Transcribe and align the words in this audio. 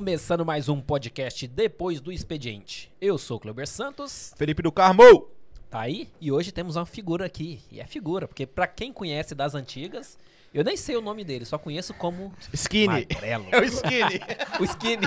Começando 0.00 0.46
mais 0.46 0.68
um 0.68 0.80
podcast 0.80 1.46
depois 1.46 2.00
do 2.00 2.10
expediente. 2.10 2.90
Eu 3.00 3.18
sou 3.18 3.38
Cleber 3.38 3.68
Santos, 3.68 4.32
Felipe 4.36 4.62
do 4.62 4.72
Carmo. 4.72 5.39
Tá 5.70 5.80
aí? 5.80 6.08
E 6.20 6.32
hoje 6.32 6.50
temos 6.50 6.76
uma 6.76 6.84
figura 6.84 7.24
aqui. 7.24 7.62
E 7.70 7.80
é 7.80 7.86
figura, 7.86 8.26
porque 8.26 8.44
pra 8.46 8.66
quem 8.66 8.92
conhece 8.92 9.34
das 9.34 9.54
antigas, 9.54 10.18
eu 10.52 10.64
nem 10.64 10.76
sei 10.76 10.96
o 10.96 11.00
nome 11.00 11.24
dele, 11.24 11.44
só 11.44 11.56
conheço 11.56 11.94
como 11.94 12.34
Skinny. 12.52 13.06
Magrelo. 13.12 13.46
É 13.52 13.60
o 13.60 13.64
Skinny. 13.64 14.20
o 14.60 14.64
Skinny. 14.64 15.06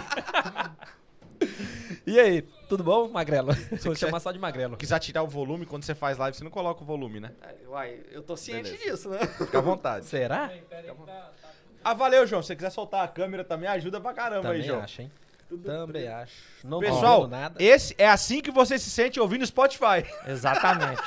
e 2.07 2.17
aí, 2.19 2.41
tudo 2.69 2.83
bom, 2.83 3.09
Magrelo? 3.09 3.51
Vou 3.83 3.93
chamar 3.93 4.21
só 4.21 4.31
de 4.31 4.39
Magrelo. 4.39 4.77
Quiser 4.77 4.97
tirar 4.99 5.23
o 5.23 5.27
volume, 5.27 5.65
quando 5.65 5.83
você 5.83 5.93
faz 5.93 6.17
live, 6.17 6.37
você 6.37 6.43
não 6.43 6.51
coloca 6.51 6.81
o 6.81 6.85
volume, 6.85 7.19
né? 7.19 7.31
Uai, 7.67 7.99
eu 8.11 8.23
tô 8.23 8.37
ciente 8.37 8.71
Beleza. 8.71 8.91
disso, 8.91 9.09
né? 9.09 9.19
Fica 9.37 9.57
à 9.57 9.61
vontade. 9.61 10.05
Será? 10.05 10.49
Ah, 11.83 11.93
valeu, 11.93 12.25
João. 12.25 12.41
Se 12.41 12.47
você 12.47 12.55
quiser 12.55 12.69
soltar 12.69 13.03
a 13.03 13.07
câmera 13.09 13.43
também, 13.43 13.67
ajuda 13.67 13.99
pra 13.99 14.13
caramba 14.13 14.49
aí, 14.49 14.61
Também 14.61 14.63
João. 14.63 14.81
acho, 14.81 15.01
hein? 15.01 15.11
Também 15.57 16.07
acho. 16.07 16.33
Não 16.63 16.79
Pessoal, 16.79 17.27
nada. 17.27 17.55
esse 17.61 17.93
é 17.97 18.07
assim 18.07 18.41
que 18.41 18.51
você 18.51 18.79
se 18.79 18.89
sente 18.89 19.19
ouvindo 19.19 19.45
Spotify. 19.45 20.05
Exatamente. 20.27 21.01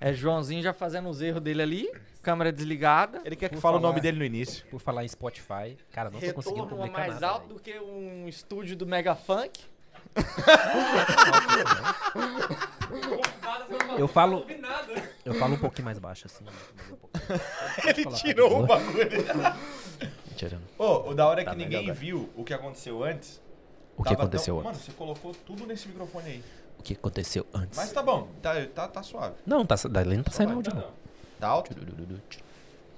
É 0.00 0.12
Joãozinho 0.12 0.62
já 0.62 0.72
fazendo 0.72 1.08
os 1.08 1.20
erros 1.22 1.40
dele 1.42 1.62
ali, 1.62 1.92
câmera 2.22 2.50
desligada. 2.50 3.20
Ele 3.24 3.36
quer 3.36 3.48
que 3.48 3.56
fale 3.56 3.76
o 3.76 3.80
nome 3.80 4.00
dele 4.00 4.18
no 4.18 4.24
início. 4.24 4.64
Por 4.66 4.80
falar 4.80 5.04
em 5.04 5.08
Spotify, 5.08 5.76
cara, 5.92 6.10
não 6.10 6.18
tô 6.20 6.34
conseguindo 6.34 6.64
Retorno 6.64 6.84
publicar 6.84 6.98
mais 7.08 7.14
nada. 7.14 7.28
alto 7.28 7.42
velho. 7.46 7.54
do 7.54 7.60
que 7.60 7.78
um 7.78 8.28
estúdio 8.28 8.76
do 8.76 8.86
Mega 8.86 9.14
Funk. 9.14 9.60
Eu 13.98 14.08
falo. 14.08 14.46
Eu 15.24 15.34
falo 15.34 15.54
um 15.54 15.58
pouquinho 15.58 15.84
mais 15.84 15.98
baixo, 15.98 16.26
assim. 16.26 16.44
um. 16.44 16.96
Ele 17.88 18.04
falar, 18.04 18.16
tirou 18.16 18.50
tá 18.50 18.56
o 18.56 18.66
bagulho. 18.66 19.08
Tirando. 20.36 20.62
Ô, 20.78 21.10
o 21.10 21.14
da 21.14 21.26
hora 21.26 21.40
é 21.40 21.44
que 21.44 21.50
Tá 21.50 21.56
ninguém 21.56 21.82
melhor, 21.82 21.94
viu 21.94 22.30
o 22.36 22.44
que 22.44 22.54
aconteceu 22.54 23.02
antes. 23.04 23.40
O 24.02 24.04
que 24.04 24.14
aconteceu 24.14 24.54
tão- 24.56 24.68
antes? 24.68 24.80
Mano, 24.80 24.84
você 24.84 24.92
colocou 24.92 25.34
tudo 25.46 25.66
nesse 25.66 25.88
microfone 25.88 26.26
aí. 26.28 26.44
O 26.78 26.82
que 26.82 26.94
aconteceu 26.94 27.46
antes? 27.54 27.76
Mas 27.78 27.92
tá 27.92 28.02
bom, 28.02 28.28
tá, 28.42 28.54
tá, 28.74 28.88
tá 28.88 29.02
suave. 29.02 29.34
Não, 29.46 29.64
tá, 29.64 29.76
dali 29.88 30.16
não 30.16 30.24
tá 30.24 30.32
saindo 30.32 30.48
vai, 30.48 30.56
áudio, 30.56 30.74
não. 30.74 30.84
Tá 31.38 31.48
alto? 31.48 31.74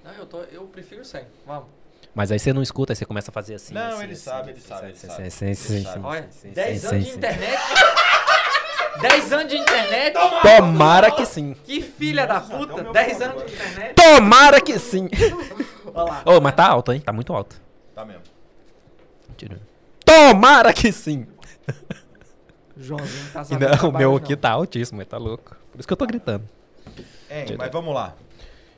Não, 0.03 0.11
eu, 0.13 0.25
tô, 0.25 0.39
eu 0.41 0.63
prefiro 0.67 1.03
sem. 1.05 1.23
Vamos. 1.45 1.67
Mas 2.13 2.31
aí 2.31 2.39
você 2.39 2.53
não 2.53 2.61
escuta, 2.61 2.93
aí 2.93 2.95
você 2.95 3.05
começa 3.05 3.29
a 3.29 3.33
fazer 3.33 3.55
assim. 3.55 3.73
Não, 3.73 3.81
assim, 3.95 4.03
ele 4.03 4.13
assim, 4.13 4.21
sabe, 4.23 4.49
ele 4.51 4.57
assim, 4.59 4.67
sabe, 4.67 4.87
ele 4.87 4.95
sim, 4.95 5.07
sabe. 5.07 5.31
sim, 5.31 5.45
Ele 5.45 5.55
sim, 5.55 5.83
sabe. 5.83 5.99
sim, 5.99 6.05
Olha, 6.05 6.27
sim, 6.31 6.49
10 6.51 6.81
sim, 6.81 6.87
anos 6.87 7.03
sim, 7.05 7.11
de 7.11 7.17
internet. 7.17 7.61
10 9.01 9.33
anos 9.33 9.49
de 9.49 9.57
internet. 9.57 10.17
Tomara 10.41 11.11
que 11.11 11.25
sim. 11.25 11.53
Que 11.63 11.81
filha 11.81 12.25
da 12.25 12.37
até 12.37 12.55
o 12.55 12.59
puta. 12.59 12.83
meu 12.83 12.93
10 12.93 13.17
pau 13.17 13.27
anos 13.29 13.45
de 13.45 13.53
internet. 13.53 13.93
Tomara 13.95 14.61
que 14.61 14.79
sim. 14.79 15.09
Olha 15.93 16.03
lá. 16.11 16.23
Ô, 16.25 16.39
mas 16.41 16.55
tá 16.55 16.67
alto, 16.67 16.93
hein? 16.93 17.01
Tá 17.01 17.11
muito 17.11 17.33
alto. 17.33 17.61
Tá 17.93 18.05
mesmo. 18.05 18.21
Tomara 20.05 20.71
que 20.73 20.91
sim. 20.91 21.27
Joãozinho 22.77 23.31
tá 23.33 23.43
sabendo. 23.45 23.81
não, 23.83 23.89
o 23.89 23.97
meu 23.97 24.15
aqui 24.15 24.35
tá 24.35 24.51
altíssimo, 24.51 25.01
ele 25.01 25.09
tá 25.09 25.17
louco. 25.17 25.55
Por 25.71 25.79
isso 25.79 25.87
que 25.87 25.93
eu 25.93 25.97
tô 25.97 26.05
gritando. 26.05 26.47
É, 27.29 27.43
Tira. 27.43 27.57
mas 27.57 27.71
vamos 27.71 27.93
lá. 27.93 28.15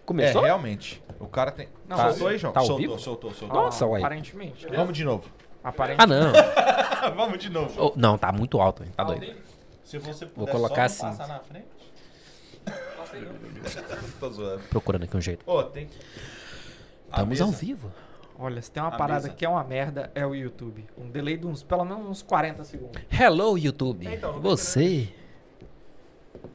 Começou? 0.05 0.41
É, 0.43 0.45
realmente. 0.45 1.03
O 1.19 1.27
cara 1.27 1.51
tem. 1.51 1.67
Não, 1.87 1.97
soltou 1.97 2.27
tá- 2.27 2.29
aí, 2.31 2.37
João? 2.37 2.53
tá 2.53 2.59
soltou, 2.61 2.77
vivo? 2.77 2.99
soltou, 2.99 3.33
soltou, 3.33 3.61
Nossa, 3.61 3.85
uai. 3.85 4.01
Aparentemente. 4.01 4.65
né? 4.69 4.77
Vamos 4.77 4.93
de 4.95 5.03
novo. 5.03 5.29
Aparentemente. 5.63 6.13
Ah, 6.13 7.09
não. 7.09 7.13
Vamos 7.15 7.39
de 7.39 7.49
novo. 7.49 7.83
Ô, 7.87 7.93
não, 7.95 8.17
tá 8.17 8.31
muito 8.31 8.59
alto, 8.61 8.83
hein? 8.83 8.91
Tá 8.95 9.03
doido. 9.03 9.35
Se 9.83 9.97
você 9.97 10.25
puder 10.25 10.35
Vou 10.35 10.47
colocar 10.47 10.89
só 10.89 11.05
não 11.05 11.09
assim. 11.11 11.17
passar 11.19 11.33
na 11.33 11.39
frente. 11.39 11.67
Tô 14.19 14.29
zoando. 14.29 14.63
Procurando 14.69 15.03
aqui 15.03 15.17
um 15.17 15.21
jeito. 15.21 15.43
Ô, 15.49 15.63
tem. 15.63 15.89
A 17.11 17.15
Estamos 17.21 17.41
ao 17.41 17.51
vivo. 17.51 17.91
Olha, 18.39 18.61
se 18.61 18.71
tem 18.71 18.81
uma 18.83 18.89
A 18.89 18.97
parada 18.97 19.23
mesa. 19.23 19.33
que 19.35 19.45
é 19.45 19.49
uma 19.49 19.63
merda, 19.63 20.11
é 20.13 20.25
o 20.25 20.35
YouTube. 20.35 20.85
Um 20.97 21.09
delay 21.09 21.37
de 21.37 21.47
uns, 21.47 21.63
pelo 21.63 21.83
menos 21.83 22.07
uns 22.07 22.21
40 22.21 22.63
segundos. 22.63 23.01
Hello, 23.11 23.57
YouTube. 23.57 24.07
Então, 24.07 24.33
não 24.33 24.41
Você 24.41 25.09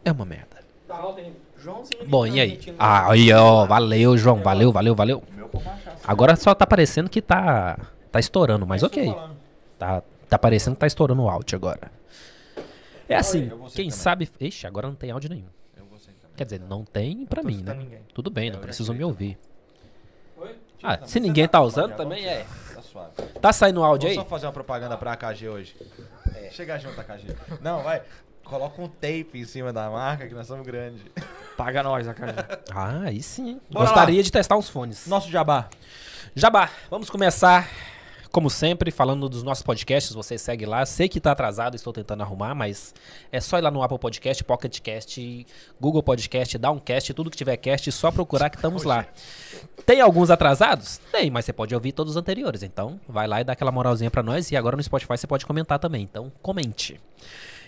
é 0.04 0.12
uma 0.12 0.24
merda. 0.24 0.58
Tá 0.86 0.96
alto 0.96 1.18
ainda. 1.20 1.36
Joãozinho. 1.58 2.06
Bom, 2.06 2.26
e 2.26 2.40
aí? 2.40 2.60
Ah, 2.78 3.10
aí, 3.10 3.32
ó. 3.32 3.66
Valeu, 3.66 4.16
João. 4.16 4.42
Valeu, 4.42 4.70
valeu, 4.72 4.94
valeu. 4.94 5.22
Agora 6.04 6.34
só 6.36 6.54
tá 6.54 6.66
parecendo 6.66 7.08
que 7.10 7.20
tá. 7.22 7.78
Tá 8.10 8.20
estourando, 8.20 8.66
mas 8.66 8.82
É 8.82 8.86
ok. 8.86 9.14
Tá, 9.78 10.02
tá 10.28 10.38
parecendo 10.38 10.76
que 10.76 10.80
tá 10.80 10.86
estourando 10.86 11.22
o 11.22 11.28
áudio 11.30 11.56
agora. 11.56 11.90
É 13.08 13.16
assim, 13.16 13.50
quem 13.74 13.90
sabe. 13.90 14.28
Ixi, 14.40 14.66
agora 14.66 14.86
não 14.88 14.94
tem 14.94 15.10
áudio 15.10 15.30
nenhum. 15.30 15.46
Eu 15.76 15.84
vou 15.86 15.98
sentar. 15.98 16.30
Quer 16.36 16.44
dizer, 16.44 16.60
não 16.60 16.84
tem 16.84 17.24
pra 17.26 17.42
mim, 17.42 17.62
né? 17.62 17.78
Tudo 18.14 18.30
bem, 18.30 18.50
não 18.50 18.58
preciso 18.60 18.92
me 18.92 19.02
ouvir. 19.04 19.38
Ah, 20.82 20.94
Tira 20.96 21.06
se 21.06 21.14
também. 21.14 21.28
ninguém 21.28 21.48
tá 21.48 21.58
com 21.58 21.64
usando 21.64 21.94
também 21.96 22.26
é. 22.26 22.44
Tá 22.74 22.82
suave. 22.82 23.10
Tá 23.40 23.52
saindo 23.52 23.82
áudio 23.82 24.08
Vamos 24.08 24.18
aí? 24.18 24.24
só 24.24 24.28
fazer 24.28 24.46
uma 24.46 24.52
propaganda 24.52 24.96
pra 24.96 25.12
AKG 25.12 25.48
hoje. 25.48 25.76
Chega 26.50 26.78
junto, 26.78 27.00
AKG. 27.00 27.36
Não, 27.60 27.82
vai. 27.82 28.02
Coloca 28.44 28.82
um 28.82 28.88
tape 28.88 29.30
em 29.34 29.44
cima 29.44 29.72
da 29.72 29.88
marca 29.88 30.26
que 30.26 30.34
nós 30.34 30.46
somos 30.46 30.66
grandes. 30.66 31.00
Paga 31.56 31.82
nós, 31.82 32.06
a 32.08 32.12
cara. 32.14 32.60
Ah, 32.74 33.02
aí 33.04 33.22
sim. 33.22 33.60
Bora 33.70 33.86
Gostaria 33.86 34.22
de 34.22 34.30
testar 34.30 34.56
uns 34.56 34.68
fones. 34.68 35.06
Nosso 35.06 35.30
jabá. 35.30 35.68
Jabá, 36.34 36.68
vamos 36.90 37.08
começar, 37.08 37.68
como 38.32 38.48
sempre, 38.48 38.90
falando 38.90 39.28
dos 39.28 39.42
nossos 39.42 39.62
podcasts. 39.62 40.12
Você 40.14 40.38
segue 40.38 40.64
lá. 40.64 40.84
Sei 40.86 41.08
que 41.08 41.20
tá 41.20 41.32
atrasado, 41.32 41.76
estou 41.76 41.92
tentando 41.92 42.22
arrumar, 42.22 42.54
mas 42.54 42.94
é 43.30 43.40
só 43.40 43.58
ir 43.58 43.60
lá 43.60 43.70
no 43.70 43.82
Apple 43.82 43.98
Podcast, 43.98 44.42
Pocket 44.42 44.80
Cast, 44.80 45.46
Google 45.78 46.02
Podcast, 46.02 46.56
Downcast, 46.56 47.12
tudo 47.12 47.30
que 47.30 47.36
tiver 47.36 47.56
cast, 47.58 47.92
só 47.92 48.10
procurar 48.10 48.48
que 48.48 48.56
estamos 48.56 48.84
lá. 48.84 49.06
Tem 49.84 50.00
alguns 50.00 50.30
atrasados? 50.30 50.98
Tem, 51.12 51.30
mas 51.30 51.44
você 51.44 51.52
pode 51.52 51.74
ouvir 51.74 51.92
todos 51.92 52.12
os 52.12 52.16
anteriores. 52.16 52.62
Então, 52.62 52.98
vai 53.06 53.28
lá 53.28 53.40
e 53.40 53.44
dá 53.44 53.52
aquela 53.52 53.70
moralzinha 53.70 54.10
pra 54.10 54.22
nós. 54.22 54.50
E 54.50 54.56
agora 54.56 54.76
no 54.76 54.82
Spotify 54.82 55.18
você 55.18 55.26
pode 55.26 55.44
comentar 55.44 55.78
também. 55.78 56.02
Então, 56.02 56.32
comente. 56.40 56.98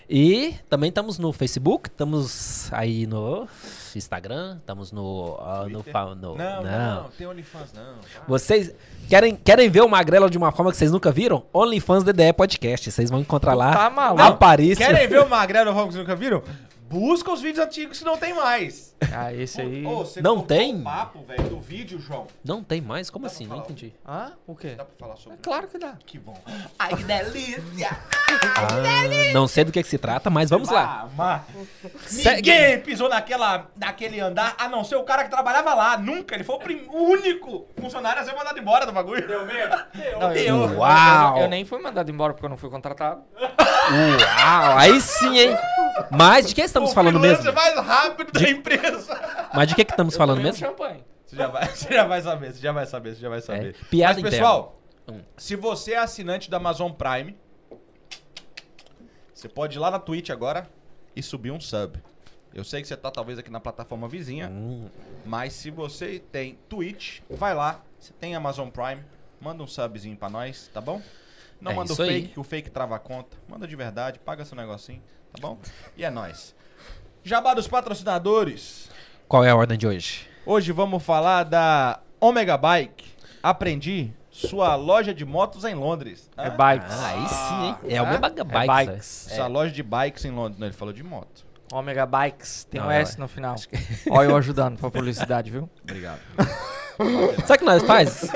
E 0.09 0.53
também 0.69 0.89
estamos 0.89 1.17
no 1.17 1.33
Facebook, 1.33 1.89
estamos 1.89 2.71
aí 2.71 3.07
no 3.07 3.47
Instagram, 3.95 4.57
estamos 4.59 4.91
no, 4.91 5.35
ah, 5.39 5.65
no, 5.67 5.83
no- 6.15 6.35
Não, 6.35 6.61
não, 6.63 7.03
não. 7.03 7.09
Tem 7.17 7.25
OnlyFans, 7.25 7.73
não. 7.73 7.95
vocês 8.27 8.73
querem, 9.09 9.35
querem 9.35 9.69
ver 9.69 9.81
o 9.81 9.89
Magrelo 9.89 10.29
de 10.29 10.37
uma 10.37 10.51
forma 10.51 10.71
que 10.71 10.77
vocês 10.77 10.91
nunca 10.91 11.11
viram? 11.11 11.43
OnlyFans 11.51 12.03
DDE 12.03 12.33
Podcast. 12.33 12.91
Vocês 12.91 13.09
vão 13.09 13.19
encontrar 13.19 13.55
lá. 13.55 13.73
Tá 13.73 13.89
maluco. 13.89 14.21
Aparício. 14.21 14.85
Querem 14.85 15.07
ver 15.07 15.21
o 15.21 15.29
Magrelo 15.29 15.71
Rock 15.71 15.87
que 15.87 15.93
vocês 15.93 16.07
nunca 16.07 16.15
viram? 16.15 16.43
Busca 16.87 17.31
os 17.33 17.41
vídeos 17.41 17.65
antigos 17.65 17.97
que 17.97 18.05
não 18.05 18.15
tem 18.15 18.33
mais. 18.33 18.94
Ah, 19.13 19.33
esse 19.33 19.61
aí. 19.61 19.85
Ô, 19.85 19.97
você 19.99 20.21
Não 20.21 20.41
tem? 20.41 20.79
o 20.79 20.83
papo, 20.83 21.23
velho, 21.25 21.43
do 21.49 21.59
vídeo, 21.59 21.99
João. 21.99 22.27
Não 22.43 22.63
tem 22.63 22.81
mais? 22.81 23.09
Como 23.09 23.23
Dá 23.25 23.29
pra 23.29 23.35
assim? 23.35 23.43
Não 23.45 23.57
falar? 23.57 23.63
entendi. 23.63 23.93
Hã? 24.07 24.31
O 24.47 24.55
quê? 24.55 24.69
Dá 24.77 24.85
pra 24.85 24.95
falar 24.97 25.15
sobre 25.17 25.37
Claro 25.39 25.67
que 25.67 25.77
dá. 25.77 25.93
Que 26.05 26.17
bom. 26.17 26.37
Ai, 26.79 26.95
que 26.95 27.03
delícia. 27.03 27.89
Ah, 28.57 29.33
não 29.33 29.47
sei 29.47 29.63
do 29.63 29.71
que, 29.71 29.81
que 29.83 29.89
se 29.89 29.97
trata, 29.97 30.29
mas 30.29 30.49
vamos 30.49 30.69
lá. 30.69 31.03
Ah, 31.05 31.09
mas 31.15 31.41
Segue. 32.07 32.49
Ninguém 32.49 32.79
pisou 32.81 33.09
naquela, 33.09 33.67
naquele 33.75 34.19
andar, 34.19 34.55
a 34.57 34.67
não 34.69 34.83
ser 34.83 34.95
o 34.95 35.03
cara 35.03 35.23
que 35.23 35.29
trabalhava 35.29 35.73
lá. 35.73 35.97
Nunca. 35.97 36.35
Ele 36.35 36.43
foi 36.43 36.55
o, 36.55 36.59
prim- 36.59 36.87
o 36.89 37.03
único 37.03 37.67
funcionário 37.79 38.21
a 38.21 38.25
ser 38.25 38.33
mandado 38.35 38.57
embora 38.59 38.85
do 38.85 38.91
bagulho. 38.91 39.27
Deu 39.27 39.45
medo? 39.45 39.75
Não, 40.19 40.31
eu, 40.33 40.77
Uau. 40.77 41.37
Eu, 41.37 41.43
eu 41.43 41.49
nem 41.49 41.65
fui 41.65 41.79
mandado 41.81 42.09
embora 42.09 42.33
porque 42.33 42.45
eu 42.45 42.49
não 42.49 42.57
fui 42.57 42.69
contratado. 42.69 43.21
Uau, 43.39 44.77
aí 44.77 44.99
sim, 45.01 45.37
hein? 45.37 45.57
Mas 46.11 46.47
de 46.47 46.55
que 46.55 46.61
estamos 46.61 46.91
o 46.91 46.93
falando 46.93 47.19
mesmo? 47.19 47.51
mais 47.53 47.75
rápido 47.75 48.31
da 48.31 48.49
empresa. 48.49 48.94
Mas 49.53 49.67
de 49.67 49.75
que, 49.75 49.85
que 49.85 49.91
estamos 49.91 50.15
falando 50.15 50.41
mesmo? 50.41 50.57
champanhe. 50.57 51.03
Você 51.25 51.35
já, 51.35 51.47
vai, 51.47 51.67
você 51.73 51.93
já 51.93 52.03
vai 52.05 52.21
saber, 52.21 52.53
você 52.53 52.59
já 52.59 52.71
vai 52.71 52.85
saber, 52.85 53.15
você 53.15 53.21
já 53.21 53.29
vai 53.29 53.41
saber. 53.41 53.75
É, 53.75 53.85
piada 53.89 54.21
Mas, 54.21 54.31
pessoal. 54.31 54.79
Hum. 55.07 55.21
se 55.37 55.55
você 55.55 55.93
é 55.93 55.97
assinante 55.97 56.49
da 56.49 56.57
Amazon 56.57 56.91
Prime, 56.91 57.35
você 59.33 59.47
pode 59.49 59.77
ir 59.77 59.79
lá 59.79 59.91
na 59.91 59.99
Twitch 59.99 60.29
agora 60.29 60.67
e 61.15 61.21
subir 61.21 61.51
um 61.51 61.59
sub. 61.59 61.99
Eu 62.53 62.63
sei 62.63 62.81
que 62.81 62.87
você 62.87 62.95
tá 62.95 63.11
talvez 63.11 63.37
aqui 63.37 63.51
na 63.51 63.59
plataforma 63.59 64.07
vizinha, 64.07 64.47
Hum, 64.49 64.87
mas 65.25 65.51
se 65.53 65.69
você 65.69 66.19
tem 66.31 66.57
Twitch, 66.69 67.19
vai 67.29 67.53
lá, 67.53 67.83
você 67.99 68.13
tem 68.13 68.33
Amazon 68.33 68.69
Prime, 68.69 69.03
manda 69.41 69.61
um 69.61 69.67
subzinho 69.67 70.15
pra 70.15 70.29
nós, 70.29 70.69
tá 70.73 70.79
bom? 70.79 71.01
Não 71.59 71.71
É 71.71 71.75
manda 71.75 71.93
o 71.93 72.01
aí. 72.01 72.07
fake, 72.07 72.27
que 72.29 72.39
o 72.39 72.43
fake 72.43 72.69
trava 72.69 72.95
a 72.95 72.99
conta. 72.99 73.35
Manda 73.47 73.67
de 73.67 73.75
verdade, 73.75 74.19
paga 74.19 74.45
seu 74.45 74.55
negocinho, 74.55 75.01
tá 75.33 75.39
bom? 75.41 75.57
E 75.97 76.05
é 76.05 76.09
nóis. 76.09 76.55
Jabá 77.27 77.55
dos 77.55 77.67
patrocinadores. 77.67 78.87
Qual 79.27 79.43
é 79.43 79.49
a 79.49 79.55
ordem 79.55 79.79
de 79.79 79.87
hoje? 79.87 80.27
Hoje 80.45 80.71
vamos 80.71 81.01
falar 81.03 81.41
da 81.41 81.99
Omega 82.21 82.55
Bike. 82.55 83.03
Aprendi 83.41 84.11
sua 84.29 84.75
loja 84.75 85.11
de 85.11 85.25
motos 85.25 85.63
em 85.65 85.73
Londres. 85.73 86.29
É 86.37 86.45
Ah, 86.45 86.49
bikes. 86.51 86.91
Ah, 86.93 87.07
aí 87.07 87.27
sim, 87.27 87.65
hein? 87.65 87.95
É 87.95 87.99
o 87.99 88.05
Ah, 88.05 88.09
meu 88.09 88.19
é 88.19 88.43
Bikes. 88.67 88.85
bikes. 88.87 89.27
Sua 89.35 89.47
loja 89.47 89.71
de 89.73 89.81
bikes 89.81 90.23
em 90.23 90.29
Londres. 90.29 90.59
Não, 90.59 90.67
ele 90.67 90.75
falou 90.75 90.93
de 90.93 91.03
moto. 91.03 91.43
Omega 91.73 92.05
Bikes. 92.05 92.65
Tem 92.69 92.79
Não, 92.79 92.89
um 92.89 92.91
é- 92.91 93.01
S 93.01 93.19
no 93.19 93.27
final. 93.27 93.55
Olha 94.11 94.27
eu 94.29 94.37
ajudando 94.37 94.77
pra 94.77 94.91
publicidade, 94.91 95.49
viu? 95.49 95.67
Obrigado. 95.83 96.19
Sabe 97.47 97.55
o 97.55 97.57
que 97.57 97.65
nós 97.65 97.81
faz? 97.81 98.29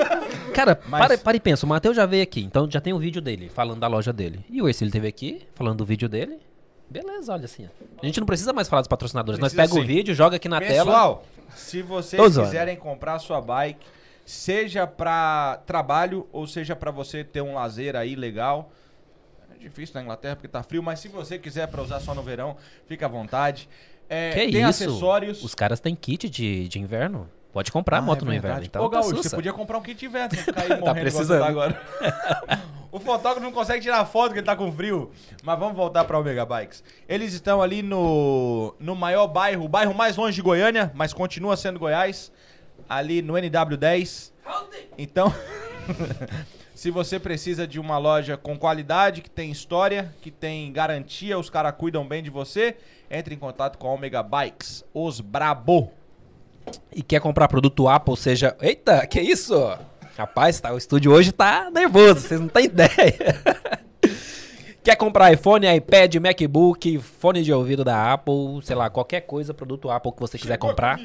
Cara, 0.52 0.80
Mas- 0.88 1.00
para, 1.00 1.16
para 1.16 1.36
e 1.36 1.40
pensa. 1.40 1.64
O 1.64 1.68
Matheus 1.68 1.94
já 1.94 2.06
veio 2.06 2.24
aqui, 2.24 2.42
então 2.42 2.68
já 2.68 2.80
tem 2.80 2.92
o 2.92 2.98
vídeo 2.98 3.22
dele, 3.22 3.48
falando 3.48 3.78
da 3.78 3.86
loja 3.86 4.12
dele. 4.12 4.44
E 4.50 4.60
o 4.60 4.66
Ercílio 4.68 4.92
teve 4.92 5.06
aqui, 5.06 5.46
falando 5.54 5.78
do 5.78 5.84
vídeo 5.84 6.08
dele. 6.08 6.40
Beleza, 6.90 7.32
olha 7.32 7.44
assim. 7.44 7.68
A 8.02 8.06
gente 8.06 8.18
não 8.18 8.26
precisa 8.26 8.52
mais 8.52 8.68
falar 8.68 8.82
dos 8.82 8.88
patrocinadores. 8.88 9.38
nós 9.38 9.52
Precisa 9.52 9.72
pega 9.74 9.80
o 9.80 9.86
sim. 9.86 9.94
vídeo, 9.94 10.14
joga 10.14 10.36
aqui 10.36 10.48
na 10.48 10.58
tela. 10.60 10.84
Pessoal, 10.90 11.24
se 11.54 11.82
vocês 11.82 12.20
zoando. 12.32 12.48
quiserem 12.48 12.76
comprar 12.76 13.18
sua 13.20 13.40
bike, 13.40 13.86
seja 14.26 14.86
pra 14.86 15.60
trabalho 15.66 16.26
ou 16.32 16.46
seja 16.46 16.74
pra 16.74 16.90
você 16.90 17.22
ter 17.22 17.40
um 17.42 17.54
lazer 17.54 17.94
aí 17.94 18.16
legal. 18.16 18.72
É 19.54 19.58
difícil 19.58 19.94
na 19.94 20.02
Inglaterra 20.02 20.34
porque 20.36 20.48
tá 20.48 20.62
frio, 20.62 20.82
mas 20.82 20.98
se 20.98 21.08
você 21.08 21.38
quiser 21.38 21.68
pra 21.68 21.80
usar 21.82 22.00
só 22.00 22.14
no 22.14 22.22
verão, 22.22 22.56
fica 22.86 23.06
à 23.06 23.08
vontade. 23.08 23.68
É, 24.08 24.30
Que 24.30 24.50
tem 24.52 24.60
isso? 24.62 24.68
acessórios. 24.84 25.44
Os 25.44 25.54
caras 25.54 25.78
têm 25.78 25.94
kit 25.94 26.28
de, 26.28 26.66
de 26.66 26.78
inverno. 26.80 27.30
Pode 27.52 27.70
comprar 27.70 27.98
Ah, 27.98 28.02
moto 28.02 28.22
é 28.24 28.26
no 28.26 28.34
inverno. 28.34 28.64
Então, 28.64 28.84
Ô, 28.84 28.88
tá 28.88 29.00
Gaúcho, 29.00 29.16
você 29.22 29.30
podia 29.36 29.52
comprar 29.52 29.78
um 29.78 29.82
kit 29.82 29.98
de 29.98 30.06
inverno, 30.06 30.30
igual 30.76 30.94
você 30.94 31.00
precisando. 31.00 31.40
tá 31.40 31.46
agora. 31.48 31.80
o 32.92 32.98
fotógrafo 32.98 33.40
não 33.40 33.52
consegue 33.52 33.82
tirar 33.82 34.04
foto 34.04 34.28
porque 34.28 34.40
ele 34.40 34.46
tá 34.46 34.56
com 34.56 34.70
frio. 34.72 35.10
Mas 35.42 35.58
vamos 35.58 35.76
voltar 35.76 36.04
pra 36.04 36.18
Omega 36.18 36.44
Bikes. 36.44 36.82
Eles 37.08 37.32
estão 37.32 37.62
ali 37.62 37.82
no, 37.82 38.74
no 38.78 38.96
maior 38.96 39.26
bairro, 39.26 39.64
o 39.64 39.68
bairro 39.68 39.94
mais 39.94 40.16
longe 40.16 40.34
de 40.34 40.42
Goiânia, 40.42 40.90
mas 40.94 41.12
continua 41.12 41.56
sendo 41.56 41.78
Goiás. 41.78 42.32
Ali 42.88 43.22
no 43.22 43.34
NW10. 43.34 44.32
Então, 44.98 45.32
se 46.74 46.90
você 46.90 47.20
precisa 47.20 47.66
de 47.66 47.78
uma 47.78 47.98
loja 47.98 48.36
com 48.36 48.58
qualidade, 48.58 49.22
que 49.22 49.30
tem 49.30 49.50
história, 49.50 50.12
que 50.20 50.30
tem 50.30 50.72
garantia, 50.72 51.38
os 51.38 51.48
caras 51.48 51.74
cuidam 51.76 52.06
bem 52.06 52.22
de 52.22 52.30
você, 52.30 52.76
entre 53.08 53.34
em 53.34 53.38
contato 53.38 53.78
com 53.78 53.86
a 53.88 53.92
Omega 53.92 54.22
Bikes, 54.22 54.84
os 54.92 55.20
brabo. 55.20 55.92
E 56.92 57.02
quer 57.02 57.20
comprar 57.20 57.46
produto 57.46 57.88
Apple, 57.88 58.16
seja. 58.16 58.56
Eita, 58.60 59.06
que 59.06 59.20
isso? 59.20 59.54
Rapaz, 60.20 60.60
tá, 60.60 60.70
o 60.74 60.76
estúdio 60.76 61.12
hoje 61.12 61.32
tá 61.32 61.70
nervoso, 61.70 62.20
vocês 62.20 62.38
não 62.38 62.46
têm 62.46 62.66
ideia. 62.66 63.40
quer 64.84 64.94
comprar 64.94 65.32
iPhone, 65.32 65.66
iPad, 65.74 66.14
MacBook, 66.16 66.98
fone 66.98 67.42
de 67.42 67.50
ouvido 67.50 67.82
da 67.82 68.12
Apple, 68.12 68.60
sei 68.62 68.76
lá, 68.76 68.90
qualquer 68.90 69.22
coisa, 69.22 69.54
produto 69.54 69.90
Apple 69.90 70.12
que 70.12 70.20
você 70.20 70.36
quiser 70.36 70.58
comprar. 70.58 71.00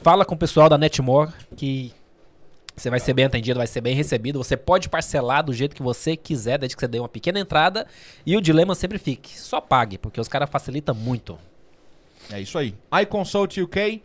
Fala 0.00 0.24
com 0.24 0.34
o 0.34 0.38
pessoal 0.38 0.70
da 0.70 0.78
Netmore 0.78 1.30
que 1.54 1.92
você 2.74 2.88
vai 2.88 2.98
ser 2.98 3.12
bem 3.12 3.26
atendido, 3.26 3.58
vai 3.58 3.66
ser 3.66 3.82
bem 3.82 3.94
recebido. 3.94 4.42
Você 4.42 4.56
pode 4.56 4.88
parcelar 4.88 5.44
do 5.44 5.52
jeito 5.52 5.76
que 5.76 5.82
você 5.82 6.16
quiser, 6.16 6.56
desde 6.56 6.74
que 6.74 6.80
você 6.80 6.88
dê 6.88 6.98
uma 6.98 7.08
pequena 7.08 7.38
entrada. 7.38 7.86
E 8.24 8.34
o 8.34 8.40
dilema 8.40 8.74
sempre 8.74 8.96
fique: 8.96 9.38
só 9.38 9.60
pague, 9.60 9.98
porque 9.98 10.18
os 10.18 10.26
caras 10.26 10.48
facilitam 10.48 10.94
muito. 10.94 11.38
É 12.32 12.40
isso 12.40 12.56
aí. 12.56 12.74
iConsult 13.02 13.60
UK. 13.60 14.02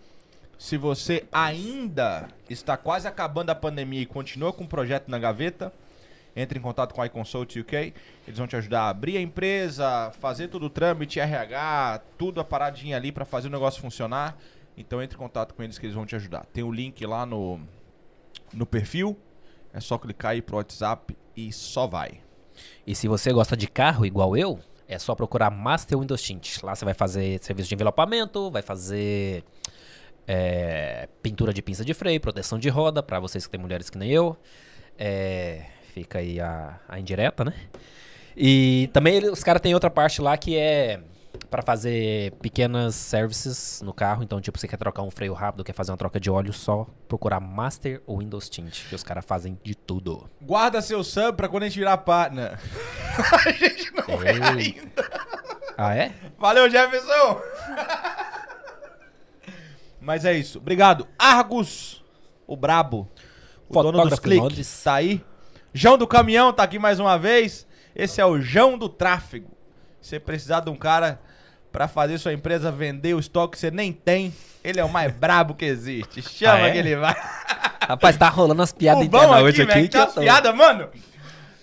Se 0.59 0.75
você 0.75 1.25
ainda 1.31 2.27
está 2.49 2.75
quase 2.75 3.07
acabando 3.07 3.49
a 3.49 3.55
pandemia 3.55 4.01
e 4.01 4.05
continua 4.05 4.51
com 4.51 4.65
o 4.65 4.67
projeto 4.67 5.07
na 5.07 5.17
gaveta, 5.17 5.71
entre 6.35 6.59
em 6.59 6.61
contato 6.61 6.93
com 6.93 7.01
a 7.01 7.05
iConsult 7.05 7.57
UK. 7.57 7.93
Eles 8.27 8.37
vão 8.37 8.45
te 8.45 8.57
ajudar 8.57 8.81
a 8.81 8.89
abrir 8.89 9.15
a 9.15 9.21
empresa, 9.21 10.11
fazer 10.19 10.49
todo 10.49 10.65
o 10.65 10.69
trâmite, 10.69 11.17
RH, 11.17 12.01
tudo 12.17 12.41
a 12.41 12.43
paradinha 12.43 12.97
ali 12.97 13.09
para 13.09 13.23
fazer 13.23 13.47
o 13.47 13.51
negócio 13.51 13.81
funcionar. 13.81 14.37
Então 14.75 15.01
entre 15.01 15.15
em 15.15 15.19
contato 15.19 15.55
com 15.55 15.63
eles 15.63 15.79
que 15.79 15.85
eles 15.85 15.95
vão 15.95 16.05
te 16.05 16.17
ajudar. 16.17 16.45
Tem 16.51 16.61
o 16.63 16.71
link 16.71 17.05
lá 17.05 17.25
no, 17.25 17.61
no 18.53 18.65
perfil. 18.65 19.17
É 19.73 19.79
só 19.79 19.97
clicar 19.97 20.31
aí 20.31 20.41
pro 20.41 20.57
WhatsApp 20.57 21.15
e 21.37 21.53
só 21.53 21.87
vai. 21.87 22.19
E 22.85 22.93
se 22.93 23.07
você 23.07 23.31
gosta 23.31 23.55
de 23.55 23.67
carro 23.67 24.05
igual 24.05 24.35
eu, 24.35 24.59
é 24.89 24.99
só 24.99 25.15
procurar 25.15 25.49
Master 25.49 25.97
Windows 25.97 26.21
Tint. 26.21 26.61
Lá 26.63 26.75
você 26.75 26.83
vai 26.83 26.93
fazer 26.93 27.39
serviço 27.39 27.69
de 27.69 27.75
envelopamento, 27.75 28.51
vai 28.51 28.61
fazer 28.61 29.45
é, 30.31 31.09
pintura 31.23 31.51
de 31.51 31.59
pinça 31.59 31.83
de 31.83 31.91
freio, 31.95 32.21
proteção 32.21 32.59
de 32.59 32.69
roda, 32.69 33.01
pra 33.01 33.19
vocês 33.19 33.45
que 33.47 33.51
têm 33.51 33.59
mulheres 33.59 33.89
que 33.89 33.97
nem 33.97 34.11
eu. 34.11 34.37
É, 34.95 35.63
fica 35.91 36.19
aí 36.19 36.39
a, 36.39 36.79
a 36.87 36.99
indireta, 36.99 37.43
né? 37.43 37.53
E 38.37 38.91
também 38.93 39.15
ele- 39.15 39.29
os 39.31 39.41
caras 39.43 39.59
têm 39.59 39.73
outra 39.73 39.89
parte 39.89 40.21
lá 40.21 40.37
que 40.37 40.55
é 40.55 40.99
pra 41.49 41.63
fazer 41.63 42.31
pequenas 42.41 42.93
services 42.93 43.81
no 43.81 43.91
carro. 43.91 44.21
Então, 44.21 44.39
tipo, 44.39 44.59
você 44.59 44.67
quer 44.67 44.77
trocar 44.77 45.01
um 45.01 45.09
freio 45.09 45.33
rápido, 45.33 45.63
quer 45.63 45.73
fazer 45.73 45.89
uma 45.91 45.97
troca 45.97 46.19
de 46.19 46.29
óleo, 46.29 46.53
só 46.53 46.85
procurar 47.07 47.39
Master 47.39 47.99
ou 48.05 48.19
Windows 48.19 48.47
Tint, 48.49 48.87
que 48.87 48.93
os 48.93 49.01
caras 49.03 49.25
fazem 49.25 49.57
de 49.63 49.73
tudo. 49.73 50.29
Guarda 50.39 50.79
seu 50.79 51.03
sub 51.03 51.33
pra 51.37 51.47
quando 51.49 51.63
a 51.63 51.67
gente 51.67 51.79
virar 51.79 51.97
partner. 51.97 52.59
a 53.33 53.51
gente 53.51 53.91
não 53.95 54.21
é 54.21 54.31
ainda. 54.31 55.09
Ah, 55.75 55.95
é? 55.95 56.11
Valeu, 56.37 56.69
Jefferson! 56.69 57.41
Mas 60.01 60.25
é 60.25 60.33
isso. 60.33 60.57
Obrigado. 60.59 61.07
Argus, 61.17 62.03
o 62.47 62.55
brabo. 62.55 63.09
O 63.67 63.73
dono 63.73 63.91
dos 63.91 64.09
Fotógrafo 64.19 64.21
cliques. 64.21 64.83
Tá 64.83 64.95
aí. 64.95 65.23
João 65.73 65.97
do 65.97 66.07
Caminhão 66.07 66.51
tá 66.51 66.63
aqui 66.63 66.79
mais 66.79 66.99
uma 66.99 67.17
vez. 67.17 67.67
Esse 67.95 68.19
é 68.21 68.25
o 68.25 68.39
João 68.41 68.77
do 68.77 68.87
Tráfego. 68.89 69.51
Você 70.01 70.19
precisar 70.19 70.61
de 70.61 70.69
um 70.69 70.75
cara 70.75 71.19
pra 71.71 71.87
fazer 71.87 72.17
sua 72.17 72.33
empresa 72.33 72.71
vender 72.71 73.13
o 73.13 73.19
estoque 73.19 73.51
que 73.53 73.59
você 73.59 73.69
nem 73.69 73.91
tem, 73.93 74.33
ele 74.63 74.79
é 74.79 74.83
o 74.83 74.89
mais 74.89 75.11
brabo 75.13 75.53
que 75.53 75.65
existe. 75.65 76.21
Chama 76.27 76.53
Ah, 76.53 76.67
é? 76.69 76.71
que 76.71 76.77
ele 76.79 76.95
vai. 76.95 77.15
Rapaz, 77.87 78.17
tá 78.17 78.27
rolando 78.29 78.61
umas 78.61 78.71
piadas 78.71 79.03
internas 79.03 79.41
hoje 79.43 79.63
velho, 79.65 79.79
aqui. 79.79 79.87
que 79.89 79.97
umas 79.97 80.13
tô- 80.13 80.21
piadas, 80.21 80.55
mano. 80.55 80.89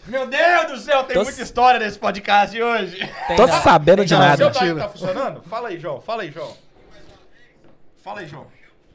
Meu 0.07 0.25
Deus 0.29 0.67
do 0.71 0.79
céu, 0.79 1.03
tem 1.03 1.17
Tô 1.17 1.25
muita 1.25 1.43
história 1.43 1.81
nesse 1.81 1.99
podcast 1.99 2.63
hoje. 2.63 2.99
Tô 3.37 3.49
sabendo 3.49 4.05
de 4.05 4.13
Não, 4.13 4.21
o 4.21 4.23
nada. 4.23 4.37
seu 4.37 4.53
tá, 4.53 4.83
tá 4.85 4.89
funcionando? 4.89 5.43
Fala 5.43 5.69
aí, 5.69 5.81
João. 5.81 6.01
Fala 6.01 6.23
aí, 6.23 6.31
João. 6.31 6.53
Fala 8.07 8.21
aí, 8.21 8.29
João. 8.29 8.47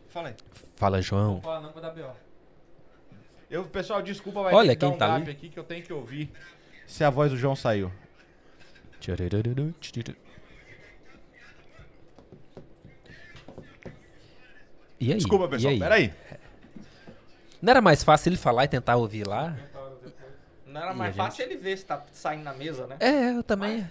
Fala 0.08 0.28
aí. 0.30 0.36
Fala, 0.78 1.02
João. 1.02 1.42
Fala 1.42 1.60
não, 1.60 1.74
vai 1.74 1.84
dar 1.84 1.90
B.O. 1.90 2.12
Eu, 3.50 3.66
pessoal, 3.66 4.02
desculpa, 4.02 4.42
vai 4.42 4.54
Olha 4.54 4.70
ter 4.70 4.76
que 4.78 4.80
dar 4.80 4.88
quem 4.88 4.96
um 4.96 4.98
tá 4.98 5.08
gap 5.08 5.22
ali. 5.24 5.32
aqui 5.32 5.50
que 5.50 5.60
eu 5.60 5.66
tenho 5.66 5.84
que 5.84 5.92
ouvir 5.92 6.32
se 6.88 7.04
a 7.04 7.10
voz 7.10 7.30
do 7.30 7.38
João 7.38 7.54
saiu. 7.54 7.92
E 14.98 15.12
aí? 15.12 15.18
Desculpa, 15.18 15.46
E 15.46 15.50
pessoal. 15.50 15.74
aí? 15.74 15.80
Peraí. 15.80 16.14
Não 17.62 17.72
era 17.72 17.82
mais 17.82 18.06
fácil 18.06 18.30
ele 18.30 18.38
falar 18.38 18.64
e 18.64 18.68
tentar 18.70 18.96
ouvir 18.96 19.28
lá? 19.28 19.58
Não 20.66 20.82
era 20.82 20.94
E 20.94 20.96
mais 20.96 21.20
a 21.20 21.24
fácil 21.26 21.44
ele 21.44 21.58
ver 21.58 21.78
se 21.78 21.84
tá 21.86 22.02
saindo 22.14 22.44
na 22.44 22.54
mesa, 22.54 22.88
né? 22.88 22.96
É, 23.02 23.36
eu 23.36 23.44
também. 23.44 23.86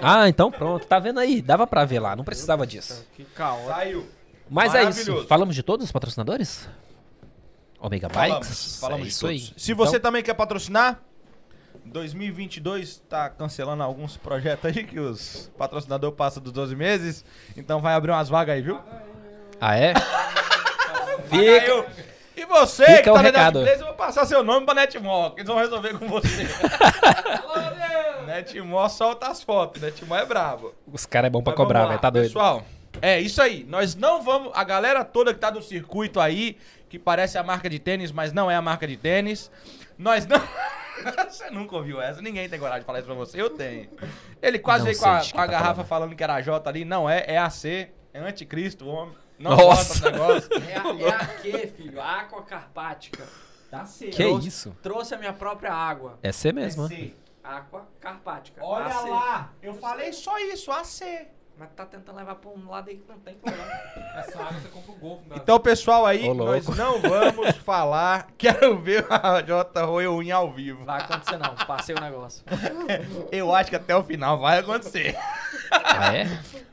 Ah, 0.00 0.28
então 0.28 0.48
pronto. 0.52 0.86
Tá 0.86 1.00
vendo 1.00 1.18
aí? 1.18 1.42
Dava 1.42 1.66
pra 1.66 1.84
ver 1.84 1.98
lá. 1.98 2.14
Não 2.14 2.22
precisava 2.22 2.64
disso. 2.64 3.04
Que. 3.16 3.26
Saiu. 3.66 4.06
Mas 4.50 4.74
é 4.74 4.84
isso. 4.88 5.26
Falamos 5.26 5.54
de 5.54 5.62
todos 5.62 5.84
os 5.86 5.92
patrocinadores? 5.92 6.68
Omega 7.80 8.08
Bikes? 8.08 8.18
Falamos, 8.28 8.80
falamos 8.80 9.00
é 9.00 9.02
de 9.04 9.08
isso 9.10 9.20
todos. 9.26 9.52
aí. 9.54 9.60
Se 9.60 9.74
você 9.74 9.96
Então, 9.96 10.00
também 10.10 10.22
quer 10.22 10.34
patrocinar, 10.34 11.00
2022 11.84 13.02
tá 13.08 13.30
cancelando 13.30 13.82
alguns 13.82 14.16
projetos 14.16 14.64
aí 14.66 14.84
que 14.84 14.98
os 14.98 15.50
patrocinadores 15.56 16.16
passam 16.16 16.42
dos 16.42 16.52
12 16.52 16.74
meses. 16.74 17.24
Então 17.56 17.80
vai 17.80 17.94
abrir 17.94 18.10
umas 18.10 18.28
vagas 18.28 18.56
aí, 18.56 18.62
viu? 18.62 18.80
Ah, 19.60 19.76
é? 19.76 19.94
Fica. 21.28 21.86
E 22.36 22.44
você 22.46 22.84
Fica 22.86 23.02
que 23.02 23.10
tá 23.12 23.20
recado. 23.20 23.58
inglês, 23.60 23.80
eu 23.80 23.86
vou 23.86 23.94
passar 23.96 24.24
seu 24.24 24.44
nome 24.44 24.64
pra 24.64 24.74
Netmore, 24.74 25.34
que 25.34 25.40
eles 25.40 25.48
vão 25.48 25.58
resolver 25.58 25.98
com 25.98 26.06
você. 26.08 26.46
Netmore 28.26 28.90
solta 28.90 29.28
as 29.28 29.42
fotos, 29.42 29.80
Netmore 29.82 30.22
é 30.22 30.26
brabo. 30.26 30.74
Os 30.92 31.04
caras 31.06 31.26
é 31.28 31.30
bom 31.30 31.42
pra 31.42 31.52
Mas 31.52 31.56
cobrar, 31.56 31.86
velho. 31.86 31.98
Tá 31.98 32.10
doido. 32.10 32.26
Pessoal, 32.26 32.62
é 33.02 33.20
isso 33.20 33.40
aí. 33.42 33.64
Nós 33.64 33.94
não 33.94 34.22
vamos. 34.22 34.52
A 34.54 34.64
galera 34.64 35.04
toda 35.04 35.32
que 35.34 35.40
tá 35.40 35.50
do 35.50 35.62
circuito 35.62 36.20
aí, 36.20 36.56
que 36.88 36.98
parece 36.98 37.36
a 37.38 37.42
marca 37.42 37.68
de 37.68 37.78
tênis, 37.78 38.10
mas 38.12 38.32
não 38.32 38.50
é 38.50 38.56
a 38.56 38.62
marca 38.62 38.86
de 38.86 38.96
tênis. 38.96 39.50
Nós 39.96 40.26
não. 40.26 40.38
você 41.28 41.48
nunca 41.50 41.76
ouviu 41.76 42.00
essa, 42.00 42.20
ninguém 42.20 42.48
tem 42.48 42.58
coragem 42.58 42.80
de 42.80 42.86
falar 42.86 42.98
isso 42.98 43.06
pra 43.06 43.14
você. 43.14 43.40
Eu 43.40 43.50
tenho. 43.50 43.88
Ele 44.42 44.58
quase 44.58 44.80
Não 44.80 44.86
veio 44.86 44.98
com 44.98 45.06
a, 45.06 45.20
com 45.20 45.38
a 45.40 45.46
tá 45.46 45.46
garrafa 45.46 45.74
falando. 45.74 45.86
falando 45.88 46.16
que 46.16 46.22
era 46.24 46.34
a 46.34 46.40
J 46.40 46.68
ali. 46.68 46.84
Não 46.84 47.08
é, 47.08 47.24
é 47.26 47.38
AC, 47.38 47.64
é 48.12 48.20
anticristo, 48.20 48.84
o 48.84 48.88
homem. 48.88 49.14
Não 49.38 49.56
Nossa. 49.56 50.10
negócio. 50.10 50.48
É 50.68 50.76
a, 50.76 51.08
é 51.08 51.14
a 51.14 51.26
que, 51.26 51.66
filho? 51.68 52.00
A 52.00 52.20
Aqua 52.22 52.42
Carpática. 52.42 53.24
Tá 53.70 53.84
certo. 53.84 54.16
Que 54.16 54.24
Trouxe- 54.24 54.48
isso? 54.48 54.76
Trouxe 54.82 55.14
a 55.14 55.18
minha 55.18 55.32
própria 55.32 55.72
água. 55.72 56.18
É 56.22 56.32
você 56.32 56.52
mesmo, 56.52 56.88
né? 56.88 56.94
AC. 56.96 57.14
Aqua 57.44 57.86
Carpática. 58.00 58.64
Olha 58.64 58.86
AC. 58.86 59.08
lá, 59.08 59.52
eu 59.62 59.74
falei 59.74 60.12
só 60.12 60.36
isso, 60.38 60.72
AC. 60.72 61.02
Mas 61.58 61.70
tá 61.74 61.84
tentando 61.84 62.16
levar 62.16 62.36
pra 62.36 62.50
um 62.50 62.70
lado 62.70 62.88
aí 62.88 62.96
que 62.98 63.08
não 63.08 63.18
tem 63.18 63.34
problema. 63.34 63.64
Essa 64.16 64.38
água 64.40 64.60
você 64.60 64.68
compra 64.68 64.92
o 64.92 64.96
golfo. 64.96 65.28
né? 65.28 65.36
Então, 65.42 65.58
pessoal, 65.58 66.06
aí, 66.06 66.28
Ô, 66.28 66.32
nós 66.34 66.68
não 66.68 67.00
vamos 67.00 67.56
falar. 67.64 68.28
Quero 68.38 68.78
ver 68.78 69.04
a 69.10 69.40
J 69.40 69.86
unha 70.08 70.36
ao 70.36 70.52
vivo. 70.52 70.84
Vai 70.84 71.00
acontecer 71.00 71.36
não. 71.36 71.54
Passei 71.66 71.96
o 71.96 72.00
negócio. 72.00 72.44
Eu 73.32 73.52
acho 73.52 73.70
que 73.70 73.76
até 73.76 73.96
o 73.96 74.04
final 74.04 74.38
vai 74.38 74.60
acontecer. 74.60 75.16
Ah, 75.72 76.16
é? 76.16 76.26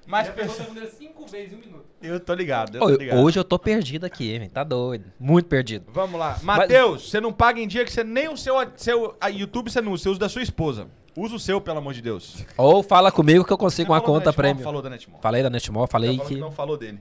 Mas, 0.06 0.30
pessoal, 0.30 0.70
mulher 0.70 0.88
cinco 0.88 1.25
vezes 1.25 1.54
em 1.54 1.56
um 1.56 1.60
minuto. 1.60 1.86
eu 2.00 2.20
tô 2.20 2.34
ligado, 2.36 2.75
eu 2.77 2.82
tô 2.82 2.89
ligado. 2.89 3.20
hoje 3.20 3.39
eu 3.39 3.44
tô 3.44 3.58
perdido 3.58 4.06
aqui, 4.06 4.38
velho. 4.38 4.51
Tá 4.51 4.63
doido. 4.63 5.12
Muito 5.20 5.48
perdido. 5.48 5.86
Vamos 5.92 6.20
lá. 6.20 6.38
Matheus, 6.44 7.10
você 7.10 7.20
não 7.20 7.34
paga 7.34 7.60
em 7.60 7.68
dia 7.68 7.84
que 7.84 7.92
você 7.92 8.04
nem 8.04 8.30
o 8.30 8.38
seu, 8.38 8.56
seu 8.75 9.18
a 9.20 9.30
YouTube 9.30 9.72
você 9.72 9.82
não 9.82 9.94
usa, 9.94 10.04
você 10.04 10.10
usa 10.10 10.20
da 10.20 10.30
sua 10.30 10.44
esposa. 10.44 10.88
Usa 11.17 11.36
o 11.36 11.39
seu, 11.39 11.62
pelo 11.62 11.77
amor 11.77 11.93
de 11.93 12.01
Deus. 12.01 12.45
Ou 12.57 12.84
fala 12.84 13.12
comigo 13.12 13.45
que 13.45 13.53
eu 13.53 13.57
consigo 13.57 13.88
Você 13.88 13.93
uma 13.93 14.01
conta 14.01 14.34
premium. 14.34 14.63
Falou 14.63 14.81
da 14.81 14.89
Netmore. 14.89 15.22
Falei 15.22 15.43
da 15.43 15.50
Netmore, 15.50 15.89
falei 15.89 16.17
falou 16.17 16.27
que... 16.27 16.36
não 16.36 16.51
falou 16.51 16.77
dele. 16.77 17.00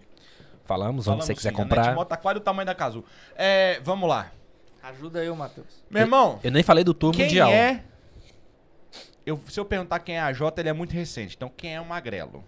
Falamos, 0.64 1.00
onde 1.00 1.04
Falamos 1.04 1.26
você 1.26 1.35
quiser 1.35 1.50
sim, 1.50 1.56
comprar. 1.56 1.83
A 1.83 1.87
Netmore 1.87 2.09
tá 2.09 2.16
quase 2.16 2.38
o 2.38 2.40
tamanho 2.40 2.66
da 2.66 2.75
Casu. 2.75 3.04
É, 3.35 3.80
vamos 3.83 4.09
lá. 4.09 4.30
Ajuda 4.83 5.21
aí, 5.21 5.28
ô 5.28 5.35
Matheus. 5.35 5.83
Meu 5.90 6.02
irmão, 6.02 6.38
Eu 6.44 6.52
nem 6.52 6.62
falei 6.62 6.85
do 6.85 6.94
tour 6.94 7.12
quem 7.12 7.25
mundial. 7.25 7.50
é... 7.50 7.83
Eu, 9.26 9.40
se 9.49 9.59
eu 9.59 9.64
perguntar 9.64 10.00
quem 10.00 10.16
é 10.16 10.21
a 10.21 10.33
Jota, 10.33 10.61
ele 10.61 10.68
é 10.68 10.73
muito 10.73 10.92
recente. 10.92 11.35
Então, 11.35 11.49
quem 11.49 11.75
é 11.75 11.80
o 11.80 11.85
Magrelo? 11.85 12.44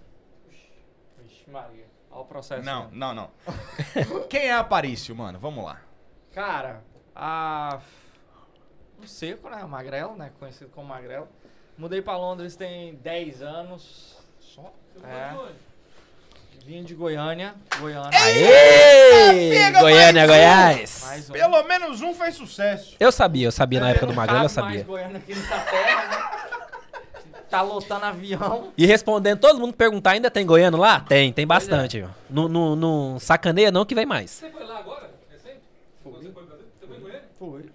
Vixe, 1.23 1.51
Maria. 1.51 1.87
Olha 2.11 2.21
o 2.21 2.25
processo. 2.27 2.65
Não, 2.65 2.85
né? 2.85 2.91
não, 2.93 3.15
não. 3.15 3.31
quem 4.29 4.49
é 4.49 4.55
Aparício, 4.55 5.17
mano? 5.17 5.39
Vamos 5.39 5.65
lá. 5.65 5.81
Cara, 6.33 6.85
a. 7.15 7.81
Um 9.03 9.07
seco, 9.07 9.49
né? 9.49 9.63
Magrelo, 9.65 10.17
né? 10.17 10.31
Conhecido 10.39 10.71
como 10.71 10.89
Magrelo. 10.89 11.29
Mudei 11.79 12.01
pra 12.01 12.17
Londres 12.17 12.57
tem 12.57 12.95
10 12.97 13.43
anos. 13.43 14.17
Só? 14.41 14.73
É. 15.05 15.35
Vim 16.65 16.83
de 16.83 16.95
Goiânia. 16.95 17.55
Goiânia. 17.79 18.11
Aê! 18.19 19.51
pega 19.51 19.81
Goiânia, 19.81 20.27
mais 20.27 20.31
um! 20.31 20.33
Goiás! 20.35 21.03
Mais 21.07 21.31
um. 21.31 21.33
Pelo 21.35 21.63
menos 21.65 22.01
um 22.01 22.13
fez 22.15 22.35
sucesso. 22.35 22.97
Eu 22.99 23.13
sabia, 23.13 23.47
eu 23.47 23.53
sabia 23.53 23.79
na 23.79 23.89
É, 23.89 23.91
época 23.91 24.07
do 24.07 24.11
não 24.11 24.17
Magrelo, 24.17 24.45
eu 24.45 24.49
cabe 24.49 24.61
mais 24.63 24.71
sabia. 24.81 24.85
Goiânia 24.85 25.19
aqui 25.19 25.35
nessa 25.35 25.59
terra, 25.61 26.07
né? 26.09 26.47
Tá 27.49 27.63
lotando 27.63 28.05
avião. 28.07 28.73
E 28.77 28.85
respondendo, 28.85 29.39
todo 29.39 29.61
mundo 29.61 29.75
perguntar, 29.75 30.13
ainda 30.13 30.29
tem 30.31 30.45
goiano 30.45 30.77
lá? 30.77 31.01
Tem, 31.01 31.33
tem 31.33 31.47
bastante. 31.47 32.01
viu? 32.01 32.09
Não, 32.29 32.49
não, 32.49 32.75
não 32.75 33.19
sacaneia 33.21 33.71
não 33.71 33.85
que 33.85 33.95
vem 33.95 34.05
mais. 34.07 34.31
Você 34.33 34.51
foi 34.51 34.65
lá 34.65 34.79
agora? 34.79 35.11
Recente? 35.31 35.61
Você 36.05 36.31
foi, 36.33 36.43
pra- 36.45 36.57
você 36.57 36.87
foi 36.89 36.97
em 36.97 37.01
Goiânia? 37.01 37.23
Fui. 37.39 37.71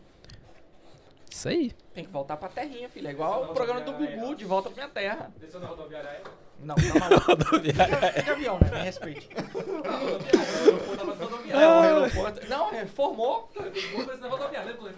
Isso 1.30 1.48
aí. 1.48 1.72
Tem 2.02 2.08
que 2.08 2.12
voltar 2.14 2.36
pra 2.36 2.50
terrinha, 2.50 2.90
filho. 2.90 3.08
É 3.08 3.12
igual 3.12 3.44
o 3.44 3.54
programa 3.54 3.82
do 3.82 3.92
Gugu, 3.94 4.36
de 4.36 4.44
volta 4.44 4.72
pra 4.72 4.76
minha 4.84 4.90
terra. 4.90 5.32
Desceu 5.40 5.60
na 5.60 5.68
rodoviária 5.68 6.10
aérea? 6.10 6.24
Não, 6.64 6.74
tá 6.76 7.00
maluco. 7.00 7.60
Fica 7.62 8.24
de 8.24 8.30
avião, 8.32 8.58
né? 8.60 8.72
Me 8.72 8.84
respeite. 8.84 9.30
É, 11.52 11.68
o 11.68 11.72
aeroporto. 11.80 12.50
Não, 12.50 12.72
reformou. 12.72 13.52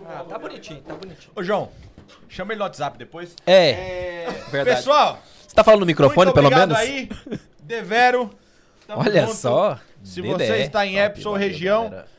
Ah, 0.07 0.23
tá 0.29 0.39
bonitinho, 0.39 0.81
tá 0.81 0.93
bonitinho. 0.95 1.31
Ô, 1.35 1.43
João, 1.43 1.69
chama 2.29 2.53
ele 2.53 2.59
no 2.59 2.63
WhatsApp 2.63 2.97
depois. 2.97 3.35
É, 3.45 3.69
É, 3.71 4.25
Verdade. 4.49 4.77
Pessoal, 4.77 5.19
você 5.45 5.53
tá 5.53 5.61
falando 5.63 5.81
no 5.81 5.85
microfone, 5.85 6.33
pelo 6.33 6.49
menos? 6.49 6.77
aí. 6.77 7.09
Devero. 7.59 8.29
Olha 8.87 9.25
junto. 9.25 9.35
só. 9.35 9.77
Se 10.01 10.21
você 10.21 10.57
está 10.57 10.85
em 10.85 10.99
Epson 10.99 11.33
região, 11.33 11.89
galera. 11.89 12.12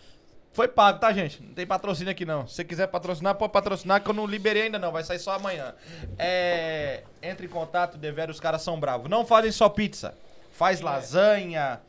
Foi 0.55 0.69
pago, 0.69 0.99
tá, 1.01 1.13
gente? 1.13 1.43
Não 1.43 1.53
tem 1.53 1.67
patrocínio 1.67 2.11
aqui, 2.11 2.25
não. 2.25 2.47
Se 2.47 2.55
você 2.55 2.65
quiser 2.65 2.87
patrocinar, 2.87 3.35
pode 3.35 3.53
patrocinar, 3.53 4.03
que 4.03 4.09
eu 4.09 4.15
não 4.15 4.25
liberei 4.25 4.63
ainda, 4.63 4.79
não. 4.79 4.91
Vai 4.93 5.05
sair 5.05 5.19
só 5.19 5.33
amanhã. 5.33 5.75
É... 6.19 7.03
Entre 7.23 7.45
em 7.47 7.49
contato, 7.51 7.99
Devero, 7.99 8.31
os 8.33 8.41
caras 8.41 8.63
são 8.63 8.79
bravos. 8.81 9.11
Não 9.11 9.27
fazem 9.27 9.53
só 9.53 9.69
pizza. 9.69 10.17
Faz 10.53 10.81
lasanha, 10.81 11.81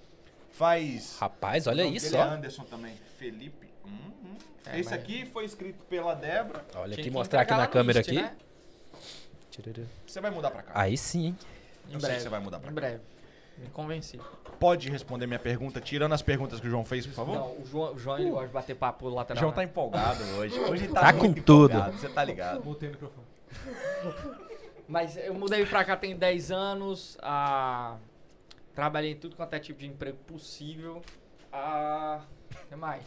faz... 0.52 1.18
Rapaz, 1.20 1.68
olha 1.68 1.84
nome 1.86 1.96
isso, 1.98 2.16
é 2.16 2.20
ó. 2.20 2.24
Anderson 2.24 2.64
também. 2.64 2.96
Felipe. 3.20 3.70
Hum, 3.86 3.90
hum. 4.24 4.36
É, 4.66 4.80
Esse 4.80 4.90
mas- 4.90 5.00
aqui 5.00 5.26
foi 5.32 5.46
escrito 5.46 5.86
pela 5.86 6.16
Débora. 6.16 6.66
Olha 6.76 6.96
aqui, 6.98 7.10
mostrar 7.12 7.42
aqui 7.42 7.54
na 7.54 7.68
câmera 7.68 8.00
aqui. 8.00 8.16
né? 8.16 8.36
Você 10.06 10.20
vai 10.20 10.32
mudar 10.32 10.52
pra 10.52 10.64
cá. 10.64 10.72
Aí 10.76 10.98
sim, 10.98 11.28
hein? 11.28 11.38
Em 11.90 11.94
Eu 11.94 12.00
sei 12.00 12.00
breve. 12.00 12.16
que 12.16 12.24
você 12.24 12.30
vai 12.30 12.40
mudar 12.40 12.60
pra 12.60 12.70
Em 12.72 12.74
cá. 12.74 12.82
breve. 12.82 13.02
Me 13.58 13.70
convenci. 13.70 14.20
Pode 14.60 14.90
responder 14.90 15.28
minha 15.28 15.40
pergunta, 15.40 15.80
tirando 15.82 16.14
as 16.14 16.22
perguntas 16.22 16.60
que 16.60 16.68
o 16.68 16.70
João 16.70 16.84
fez, 16.86 17.06
por 17.06 17.14
favor? 17.14 17.36
Não, 17.36 17.48
o 17.60 17.66
João, 17.66 17.94
o 17.94 18.00
João 18.00 18.18
ele 18.20 18.30
gosta 18.32 18.48
de 18.48 18.54
bater 18.54 18.76
papo 18.76 19.06
O 19.08 19.10
lateral. 19.14 19.40
João 19.42 19.52
tá 19.54 19.62
né? 19.62 19.66
empolgado 19.66 20.24
hoje. 20.38 20.60
Hoje 20.70 20.88
tá, 20.88 21.02
Tá 21.02 21.14
muito 21.14 21.36
com 21.38 21.42
tudo. 21.42 21.72
empolgado, 21.74 21.98
Você 21.98 22.10
tá 22.10 22.24
ligado. 22.24 22.64
Mutei 22.64 22.90
o 22.90 22.92
microfone. 22.94 23.28
Mas 24.88 25.18
eu 25.18 25.34
mudei 25.34 25.66
pra 25.66 25.84
cá 25.84 25.98
tem 25.98 26.16
10 26.16 26.52
anos. 26.52 27.18
Ah, 27.22 27.98
trabalhei 28.74 29.12
em 29.12 29.16
tudo 29.16 29.36
quanto 29.36 29.54
é 29.54 29.60
tipo 29.60 29.80
de 29.80 29.88
emprego 29.88 30.18
possível. 30.28 31.02
Ah, 31.52 32.22
o 32.64 32.68
que 32.68 32.76
mais? 32.76 33.04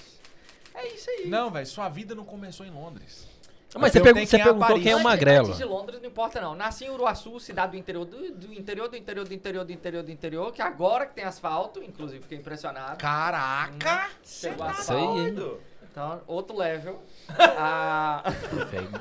É 0.75 0.87
isso 0.89 1.09
aí. 1.11 1.27
Não, 1.29 1.51
velho, 1.51 1.67
sua 1.67 1.89
vida 1.89 2.15
não 2.15 2.25
começou 2.25 2.65
em 2.67 2.71
Londres. 2.71 3.27
Mas 3.75 3.95
eu 3.95 4.03
você, 4.03 4.13
pergun- 4.13 4.27
você 4.27 4.37
perguntou 4.39 4.67
Paris. 4.69 4.83
quem 4.83 4.93
é 4.93 4.97
o 4.97 5.03
Magrelo. 5.03 5.47
Antes 5.47 5.59
de 5.59 5.65
Londres 5.65 6.01
não 6.01 6.09
importa 6.09 6.41
não. 6.41 6.55
Nasci 6.55 6.87
em 6.87 6.91
Uruaçu, 6.91 7.39
cidade 7.39 7.73
do 7.73 7.77
interior 7.77 8.05
do, 8.07 8.33
do 8.33 8.53
interior 8.55 8.89
do 8.89 8.97
interior 8.97 9.25
do 9.27 9.35
interior 9.35 9.65
do 9.65 9.73
interior 9.73 10.03
do 10.03 10.11
interior, 10.11 10.53
que 10.53 10.63
agora 10.63 11.05
que 11.07 11.15
tem 11.15 11.25
asfalto, 11.25 11.83
inclusive 11.83 12.23
fiquei 12.23 12.39
impressionado. 12.39 12.97
Caraca! 12.99 14.09
Cê 14.23 14.51
Cê 14.51 14.55
tá 14.57 14.73
doido. 14.89 15.61
Então, 15.91 16.23
outro 16.27 16.57
level. 16.57 17.03
Ah, 17.61 18.23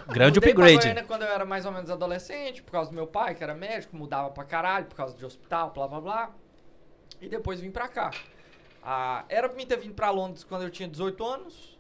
Grande 0.10 0.40
upgrade. 0.40 0.78
Goiânia 0.80 1.04
quando 1.04 1.22
eu 1.22 1.30
era 1.30 1.46
mais 1.46 1.66
ou 1.66 1.72
menos 1.72 1.90
adolescente, 1.90 2.62
por 2.62 2.72
causa 2.72 2.90
do 2.92 2.96
meu 2.96 3.08
pai, 3.08 3.36
que 3.36 3.44
era 3.44 3.54
médico, 3.54 3.96
mudava 3.96 4.30
pra 4.32 4.44
caralho, 4.44 4.86
por 4.86 4.96
causa 4.96 5.16
de 5.16 5.26
hospital, 5.26 5.72
blá 5.72 5.88
blá 5.88 6.02
blá. 6.02 6.32
E 7.22 7.30
depois 7.30 7.60
vim 7.60 7.72
pra 7.72 7.88
cá. 7.88 8.12
Ah, 8.84 9.24
era 9.30 9.48
pra 9.48 9.58
mim 9.58 9.66
ter 9.66 9.78
vindo 9.78 9.94
pra 9.94 10.10
Londres 10.12 10.44
quando 10.44 10.64
eu 10.64 10.70
tinha 10.70 10.88
18 10.90 11.24
anos, 11.26 11.77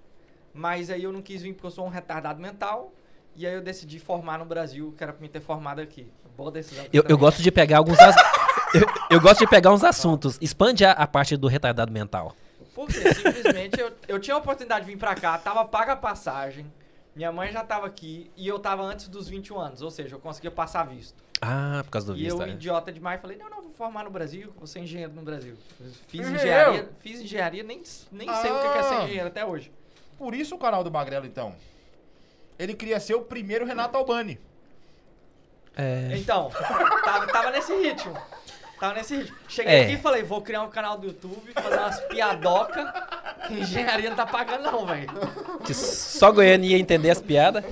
mas 0.58 0.90
aí 0.90 1.04
eu 1.04 1.12
não 1.12 1.22
quis 1.22 1.42
vir 1.42 1.54
porque 1.54 1.68
eu 1.68 1.72
sou 1.72 1.86
um 1.86 1.90
retardado 1.90 2.42
mental. 2.42 2.92
E 3.36 3.46
aí 3.46 3.54
eu 3.54 3.62
decidi 3.62 4.00
formar 4.00 4.40
no 4.40 4.46
Brasil, 4.46 4.94
que 4.98 5.04
era 5.04 5.14
pra 5.14 5.22
mim 5.22 5.30
ter 5.30 5.40
formado 5.40 5.80
aqui. 5.80 6.08
Boa 6.36 6.52
decisão. 6.52 6.86
Eu, 6.92 7.04
eu 7.08 7.18
gosto 7.18 7.42
de 7.42 7.52
pegar 7.52 7.78
alguns. 7.78 8.00
as- 8.00 8.16
eu, 8.74 8.82
eu 9.12 9.22
gosto 9.22 9.40
de 9.42 9.48
pegar 9.48 9.72
uns 9.72 9.84
assuntos. 9.84 10.38
Expande 10.42 10.84
a, 10.84 10.92
a 10.94 11.06
parte 11.06 11.38
do 11.38 11.48
retardado 11.48 11.92
mental. 11.92 12.36
Porque 12.74 13.14
simplesmente 13.14 13.80
eu, 13.80 13.92
eu 14.08 14.20
tinha 14.20 14.36
a 14.36 14.40
oportunidade 14.40 14.86
de 14.86 14.92
vir 14.92 14.98
pra 14.98 15.16
cá, 15.16 15.36
tava 15.38 15.66
paga 15.66 15.94
a 15.94 15.96
passagem, 15.96 16.72
minha 17.16 17.32
mãe 17.32 17.52
já 17.52 17.64
tava 17.64 17.88
aqui 17.88 18.30
e 18.38 18.48
eu 18.48 18.60
tava 18.60 18.84
antes 18.84 19.08
dos 19.08 19.28
21 19.28 19.60
anos, 19.60 19.82
ou 19.82 19.90
seja, 19.90 20.16
eu 20.16 20.20
conseguia 20.20 20.52
passar 20.52 20.84
visto. 20.84 21.16
Ah, 21.42 21.82
por 21.86 21.90
causa 21.92 22.14
do 22.14 22.20
e 22.20 22.24
visto. 22.26 22.40
eu, 22.40 22.46
é. 22.46 22.50
idiota 22.52 22.92
demais, 22.92 23.20
falei, 23.20 23.36
não, 23.36 23.50
não, 23.50 23.64
vou 23.64 23.72
formar 23.72 24.04
no 24.04 24.12
Brasil, 24.12 24.54
vou 24.58 24.68
ser 24.68 24.80
engenheiro 24.80 25.12
no 25.14 25.24
Brasil. 25.24 25.56
Fiz 26.08 26.28
engenharia, 26.28 26.90
fiz 27.00 27.20
engenharia, 27.20 27.64
nem, 27.64 27.82
nem 28.12 28.34
sei 28.36 28.52
o 28.52 28.62
que 28.62 28.70
que 28.72 28.78
é 28.78 28.84
ser 28.84 28.94
Ah. 28.96 29.04
engenheiro 29.06 29.28
até 29.28 29.44
hoje. 29.44 29.72
Por 30.18 30.34
isso 30.34 30.56
o 30.56 30.58
canal 30.58 30.84
do 30.84 30.92
Magrelo, 30.92 31.26
então. 31.26 31.56
Ele 32.58 32.74
queria 32.74 33.00
ser 33.00 33.14
o 33.16 33.22
primeiro 33.22 33.66
Renato 33.66 33.98
Albani. 33.98 34.40
É. 35.76 36.10
Então, 36.18 36.50
tava, 37.04 37.28
tava 37.28 37.52
nesse 37.52 37.72
ritmo. 37.76 38.18
Tava 38.80 38.96
nesse 38.96 39.16
ritmo. 39.18 39.38
Cheguei 39.48 39.74
É. 39.76 39.84
aqui 39.84 39.94
e 39.94 39.98
falei, 39.98 40.24
vou 40.24 40.42
criar 40.42 40.64
um 40.64 40.70
canal 40.70 40.98
do 40.98 41.06
YouTube, 41.08 41.52
fazer 41.54 41.78
umas 41.78 42.00
piadoca. 42.02 42.94
que 43.48 43.54
Engenharia 43.54 44.10
não 44.10 44.18
tá 44.18 44.26
pagando 44.26 44.64
não, 44.72 44.86
velho. 44.88 45.08
Que 45.64 45.74
só 45.74 46.32
Goiânia 46.32 46.70
ia 46.70 46.80
entender 46.80 47.12
as 47.12 47.22
piadas. 47.22 47.64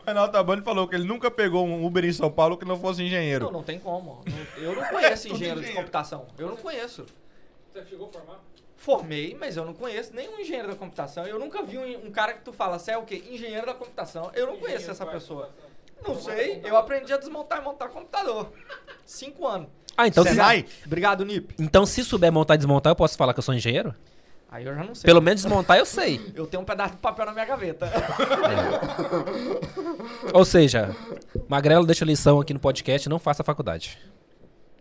O 0.00 0.06
Renato 0.06 0.36
Albani 0.36 0.62
falou 0.62 0.86
que 0.86 0.94
ele 0.94 1.04
nunca 1.08 1.30
pegou 1.30 1.64
um 1.66 1.84
Uber 1.84 2.04
em 2.04 2.12
São 2.12 2.30
Paulo 2.30 2.56
que 2.58 2.64
não 2.64 2.78
fosse 2.78 3.02
engenheiro. 3.02 3.46
Não, 3.46 3.52
não 3.52 3.62
tem 3.62 3.78
como. 3.78 4.22
Eu 4.58 4.76
não 4.76 4.84
conheço 4.84 5.22
Tudo 5.28 5.34
engenheiro 5.36 5.60
de 5.60 5.66
engenheiro. 5.66 5.74
computação. 5.76 6.26
Eu 6.38 6.48
não 6.48 6.56
conheço. 6.56 7.06
Você 7.72 7.84
chegou 7.86 8.08
a 8.08 8.12
formar? 8.12 8.40
Formei, 8.84 9.34
mas 9.40 9.56
eu 9.56 9.64
não 9.64 9.72
conheço 9.72 10.14
nenhum 10.14 10.38
engenheiro 10.38 10.68
da 10.68 10.74
computação. 10.74 11.24
Eu 11.26 11.38
nunca 11.38 11.62
vi 11.62 11.78
um, 11.78 12.06
um 12.06 12.10
cara 12.10 12.34
que 12.34 12.42
tu 12.42 12.52
fala, 12.52 12.78
você 12.78 12.90
é 12.90 12.98
o 12.98 13.02
quê? 13.02 13.24
Engenheiro 13.30 13.64
da 13.64 13.72
computação. 13.72 14.30
Eu 14.34 14.46
não 14.46 14.58
conheço 14.58 14.90
essa 14.90 15.06
pessoa. 15.06 15.48
Não 16.06 16.20
sei. 16.20 16.60
Eu 16.62 16.76
aprendi 16.76 17.10
a 17.10 17.16
desmontar 17.16 17.62
e 17.62 17.64
montar 17.64 17.88
computador. 17.88 18.52
Cinco 19.06 19.46
anos. 19.46 19.68
Ah, 19.96 20.06
então 20.06 20.22
se, 20.22 20.30
Senai? 20.30 20.66
Obrigado, 20.84 21.24
Nip. 21.24 21.54
então 21.58 21.86
se 21.86 22.04
souber 22.04 22.30
montar 22.30 22.56
e 22.56 22.58
desmontar, 22.58 22.90
eu 22.90 22.96
posso 22.96 23.16
falar 23.16 23.32
que 23.32 23.38
eu 23.38 23.42
sou 23.42 23.54
engenheiro? 23.54 23.94
Aí 24.50 24.66
eu 24.66 24.74
já 24.74 24.84
não 24.84 24.94
sei. 24.94 25.06
Pelo 25.06 25.22
menos 25.22 25.40
desmontar 25.40 25.78
eu 25.78 25.86
sei. 25.86 26.20
Eu 26.34 26.46
tenho 26.46 26.62
um 26.62 26.66
pedaço 26.66 26.92
de 26.92 27.00
papel 27.00 27.24
na 27.24 27.32
minha 27.32 27.46
gaveta. 27.46 27.90
Ou 30.34 30.44
seja, 30.44 30.94
Magrelo 31.48 31.86
deixa 31.86 32.04
lição 32.04 32.38
aqui 32.38 32.52
no 32.52 32.60
podcast, 32.60 33.08
não 33.08 33.18
faça 33.18 33.42
faculdade. 33.42 33.98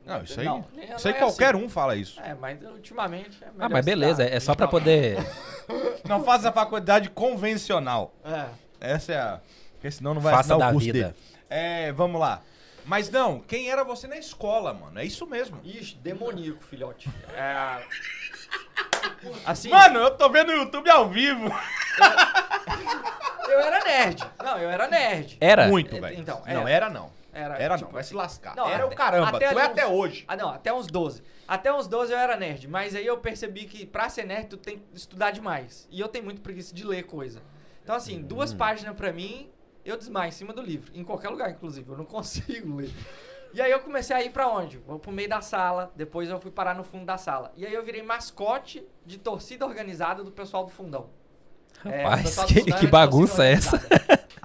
Não, 0.06 0.22
isso 0.22 0.40
aí. 0.40 0.46
Não, 0.46 0.66
não 0.74 0.96
isso 0.98 1.08
aí 1.08 1.14
é 1.14 1.18
qualquer 1.18 1.56
assim. 1.56 1.64
um 1.64 1.70
fala 1.70 1.96
isso. 1.96 2.20
É, 2.22 2.34
mas 2.34 2.62
ultimamente 2.62 3.38
é 3.42 3.48
Ah, 3.60 3.70
mas 3.70 3.86
beleza, 3.86 4.24
é 4.24 4.40
só 4.40 4.54
pra 4.54 4.68
poder. 4.68 5.18
Não 6.08 6.24
faça 6.24 6.50
a 6.50 6.52
faculdade 6.52 7.10
convencional. 7.10 8.14
É. 8.26 8.46
Essa 8.82 9.14
é 9.14 9.18
a. 9.18 9.40
Porque 9.76 9.90
senão 9.90 10.14
não 10.14 10.22
vai 10.22 10.34
Faça 10.34 10.54
assinar 10.54 10.60
da 10.60 10.70
o 10.70 10.72
curso 10.74 10.86
vida. 10.86 11.00
dele. 11.10 11.16
É, 11.50 11.92
vamos 11.94 12.20
lá. 12.20 12.42
Mas 12.86 13.10
não, 13.10 13.40
quem 13.40 13.70
era 13.70 13.84
você 13.86 14.08
na 14.08 14.18
escola, 14.18 14.74
mano? 14.74 15.00
É 15.00 15.06
isso 15.06 15.26
mesmo. 15.26 15.60
Ixi, 15.64 15.96
demoníaco, 15.96 16.62
filhote. 16.64 17.10
É. 17.34 17.82
Assim, 19.46 19.70
Mano, 19.70 20.00
eu 20.00 20.12
tô 20.12 20.30
vendo 20.30 20.50
o 20.50 20.56
YouTube 20.56 20.90
ao 20.90 21.10
vivo. 21.10 21.50
eu 23.48 23.60
era 23.62 23.80
nerd. 23.86 24.24
Não, 24.44 24.58
eu 24.58 24.70
era 24.70 24.88
nerd. 24.88 25.38
Era? 25.40 25.68
Muito, 25.68 26.00
velho. 26.00 26.20
Então, 26.20 26.42
não, 26.46 26.62
era. 26.68 26.70
era 26.70 26.90
não. 26.90 27.10
Era, 27.34 27.58
Era 27.58 27.76
tipo, 27.78 27.88
não, 27.90 27.94
vai 27.94 28.04
se 28.04 28.14
lascar. 28.14 28.56
Não, 28.56 28.68
era 28.70 28.86
até- 28.86 28.94
o 28.94 28.98
caramba. 28.98 29.30
até 29.30 29.52
tu 29.52 29.58
é 29.60 29.62
ali 29.64 29.72
até 29.72 29.88
uns- 29.88 29.92
hoje. 29.92 30.26
Ah, 30.28 30.36
não, 30.36 30.50
até 30.50 30.72
uns 30.74 30.88
12. 30.88 31.24
Até 31.48 31.74
uns 31.74 31.88
12 31.88 32.12
eu 32.14 32.18
era 32.20 32.38
nerd, 32.38 32.68
mas 32.68 32.94
aí 32.96 33.06
eu 33.06 33.18
percebi 33.18 33.66
que 33.66 33.86
pra 33.86 34.08
ser 34.10 34.24
nerd 34.26 34.48
tu 34.50 34.58
tem 34.58 34.78
que 34.78 34.86
estudar 34.98 35.32
demais. 35.32 35.88
E 35.90 36.00
eu 36.00 36.08
tenho 36.08 36.24
muito 36.24 36.42
preguiça 36.42 36.74
de 36.76 36.86
ler 36.86 37.04
coisa. 37.04 37.42
Então, 37.84 37.96
assim, 37.96 38.20
Hum. 38.20 38.24
duas 38.24 38.54
páginas 38.54 38.96
pra 38.96 39.12
mim, 39.12 39.50
eu 39.84 39.98
desmaio 39.98 40.30
em 40.30 40.32
cima 40.32 40.54
do 40.54 40.62
livro. 40.62 40.92
Em 40.94 41.04
qualquer 41.04 41.30
lugar, 41.30 41.50
inclusive. 41.50 41.90
Eu 41.90 41.98
não 41.98 42.06
consigo 42.06 42.76
ler. 42.76 42.92
E 43.54 43.62
aí 43.62 43.72
eu 43.72 43.80
comecei 43.82 44.16
a 44.16 44.24
ir 44.24 44.32
pra 44.32 44.48
onde? 44.48 44.78
Vou 44.78 44.98
pro 45.00 45.12
meio 45.12 45.30
da 45.30 45.42
sala, 45.42 45.92
depois 45.96 46.30
eu 46.30 46.40
fui 46.40 46.50
parar 46.50 46.74
no 46.76 46.84
fundo 46.84 47.06
da 47.06 47.18
sala. 47.18 47.52
E 47.56 47.66
aí 47.66 47.74
eu 47.74 47.84
virei 47.84 48.02
mascote 48.02 48.84
de 49.06 49.18
torcida 49.18 49.66
organizada 49.66 50.24
do 50.24 50.32
pessoal 50.32 50.64
do 50.66 50.72
fundão. 50.72 51.10
É, 51.86 52.04
Rapaz, 52.04 52.36
do 52.36 52.46
que, 52.46 52.62
que 52.72 52.88
bagunça 52.88 53.44
é 53.46 53.52
essa? 53.54 53.80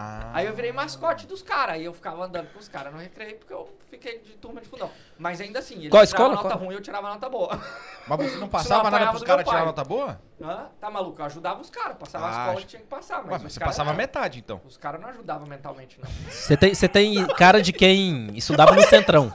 Ah. 0.01 0.31
Aí 0.33 0.47
eu 0.47 0.55
virei 0.55 0.71
mascote 0.73 1.27
dos 1.27 1.43
caras. 1.43 1.75
Aí 1.75 1.85
eu 1.85 1.93
ficava 1.93 2.25
andando 2.25 2.47
com 2.53 2.61
os 2.61 2.69
caras 2.69 2.93
no 2.93 3.01
recreio 3.01 3.37
porque 3.37 3.53
eu 3.53 3.69
fiquei 3.91 4.21
de 4.21 4.35
turma 4.35 4.61
de 4.61 4.69
fundão. 4.69 4.89
Mas 5.19 5.41
ainda 5.41 5.59
assim, 5.59 5.75
eles 5.79 5.91
Qual 5.91 6.05
escola? 6.05 6.37
nota 6.37 6.51
Qual? 6.51 6.59
ruim 6.61 6.75
eu 6.77 6.81
tirava 6.81 7.09
nota 7.09 7.29
boa. 7.29 7.61
Mas 8.07 8.19
você 8.31 8.37
não 8.39 8.47
passava 8.49 8.89
nada 8.93 9.11
pros 9.11 9.25
caras 9.25 9.45
tirar 9.45 9.65
nota 9.65 9.83
boa? 9.83 10.21
Hã? 10.41 10.69
Tá 10.81 10.89
maluco? 10.89 11.21
Eu 11.21 11.25
ajudava 11.27 11.61
os 11.61 11.69
caras. 11.69 11.97
Passava 11.99 12.27
Ah, 12.27 12.29
a 12.29 12.41
escola 12.43 12.61
que 12.61 12.67
tinha 12.69 12.83
que 12.83 12.87
passar. 12.87 13.25
Mas, 13.25 13.43
mas 13.43 13.53
você 13.53 13.59
passava 13.59 13.91
não. 13.91 13.97
metade, 13.97 14.39
então. 14.39 14.61
Os 14.65 14.77
caras 14.77 15.01
não 15.01 15.09
ajudavam 15.09 15.49
mentalmente, 15.49 15.99
não. 16.01 16.09
Você 16.31 16.57
tem, 16.57 16.73
você 16.73 16.89
tem 16.89 17.27
cara 17.35 17.61
de 17.61 17.73
quem 17.73 18.31
estudava 18.37 18.77
no 18.77 18.83
centrão. 18.85 19.33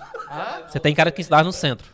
Você 0.67 0.79
tem 0.79 0.95
cara 0.95 1.09
de 1.11 1.15
quem 1.15 1.21
estudava 1.23 1.43
no 1.43 1.51
centro. 1.51 1.93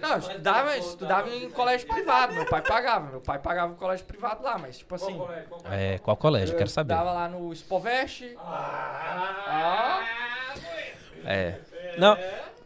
Não, 0.00 0.12
eu 0.12 0.18
estudava, 0.18 0.74
eu 0.76 0.80
estudava 0.80 1.28
em 1.30 1.50
colégio 1.50 1.86
privado. 1.88 2.34
Meu 2.34 2.46
pai 2.46 2.62
pagava. 2.62 3.10
Meu 3.10 3.20
pai 3.20 3.38
pagava 3.38 3.72
o 3.72 3.76
colégio 3.76 4.04
privado 4.06 4.42
lá, 4.42 4.56
mas 4.58 4.78
tipo 4.78 4.94
assim. 4.94 5.20
É, 5.70 5.98
qual 5.98 6.16
colégio? 6.16 6.56
Quero 6.56 6.70
saber. 6.70 6.94
estudava 6.94 7.12
lá 7.16 7.28
no 7.28 7.54
Spovest. 7.54 8.34
Ah. 8.38 10.00
É. 11.24 11.54
Não, 11.98 12.16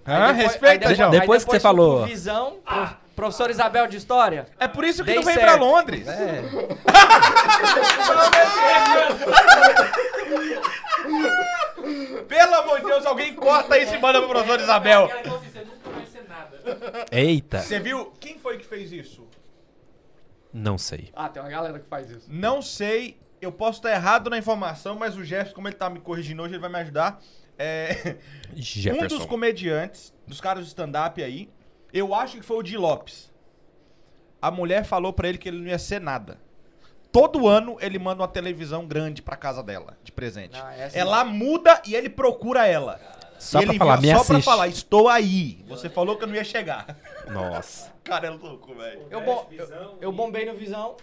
Ah, 0.07 0.26
Aí 0.26 0.35
depois- 0.35 0.53
respeita, 0.53 0.95
João. 0.95 1.11
aí 1.12 1.21
Depois 1.21 1.45
que 1.45 1.50
você 1.50 1.61
falou- 1.61 2.05
Visão, 2.05 2.59
pro- 2.64 2.91
professor 3.17 3.49
Isabel 3.50 3.87
de 3.87 3.97
História. 3.97 4.47
É 4.61 4.69
por 4.69 4.85
isso 4.85 4.99
que 5.03 5.07
Dei 5.07 5.17
não 5.17 5.23
veio 5.23 5.41
certo. 5.41 5.50
pra 5.57 5.64
Londres. 5.64 6.07
É. 6.07 6.43
Pelo 12.29 12.55
amor 12.55 12.81
de 12.81 12.87
Deus, 12.87 13.07
alguém 13.07 13.35
corta 13.35 13.79
isso 13.79 13.95
e 13.95 13.99
manda 13.99 14.21
pro 14.21 14.29
professor 14.29 14.61
Isabel. 14.61 15.11
Eita. 17.11 17.61
Você 17.61 17.78
viu? 17.78 18.12
Quem 18.21 18.38
foi 18.38 18.59
que 18.59 18.64
fez 18.64 18.92
isso? 18.92 19.26
Não 20.52 20.78
sei. 20.78 21.11
Ah, 21.14 21.28
tem 21.28 21.42
uma 21.42 21.50
galera 21.50 21.78
que 21.78 21.88
faz 21.88 22.11
isso. 22.11 22.26
Não 22.28 22.62
sei, 22.62 23.18
eu 23.40 23.50
posso 23.50 23.78
estar 23.78 23.92
errado 23.92 24.30
na 24.30 24.38
informação, 24.38 24.97
mas 24.97 25.16
o 25.16 25.25
Jefferson, 25.25 25.54
como 25.54 25.68
ele 25.68 25.76
tá 25.76 25.90
me 25.90 26.00
corrigindo 26.00 26.42
hoje, 26.42 26.54
ele 26.54 26.61
vai 26.61 26.71
me 26.71 26.78
ajudar. 26.78 27.21
É, 27.59 28.16
um 28.52 28.54
dos 28.54 28.64
Jefferson. 28.64 29.26
comediantes, 29.26 30.14
dos 30.26 30.40
caras 30.40 30.64
de 30.64 30.68
stand-up 30.68 31.23
aí, 31.23 31.50
eu 31.92 32.14
acho 32.14 32.37
que 32.37 32.42
foi 32.42 32.56
o 32.59 32.62
Di 32.62 32.76
Lopes. 32.76 33.33
A 34.40 34.50
mulher 34.50 34.85
falou 34.85 35.12
pra 35.12 35.28
ele 35.28 35.38
que 35.38 35.49
ele 35.49 35.59
não 35.59 35.68
ia 35.68 35.78
ser 35.78 36.00
nada. 36.00 36.38
Todo 37.11 37.47
ano 37.47 37.76
ele 37.80 37.99
manda 37.99 38.23
uma 38.23 38.28
televisão 38.28 38.87
grande 38.87 39.23
pra 39.23 39.37
casa 39.37 39.62
dela, 39.62 39.97
de 40.02 40.11
presente. 40.11 40.61
Ah, 40.61 40.75
essa 40.76 40.99
ela 40.99 41.25
muda 41.25 41.80
e 41.87 41.94
ele 41.94 42.11
procura 42.11 42.66
ela. 42.66 43.00
Só 43.44 43.58
pra 43.60 43.68
ele 43.70 43.78
falar, 43.78 44.00
me 44.00 44.08
Só 44.08 44.12
pra 44.14 44.20
assiste. 44.22 44.44
falar, 44.44 44.68
estou 44.68 45.08
aí. 45.08 45.64
Você 45.68 45.88
falou 45.88 46.16
que 46.16 46.24
eu 46.24 46.28
não 46.28 46.34
ia 46.34 46.44
chegar. 46.44 46.96
Nossa. 47.28 47.92
Cara, 48.04 48.26
é 48.26 48.30
louco, 48.30 48.74
velho. 48.74 49.06
Eu, 49.10 49.20
bom, 49.22 49.48
eu, 49.50 49.98
eu 50.00 50.12
bombei 50.12 50.44
no 50.46 50.54
Visão. 50.54 50.96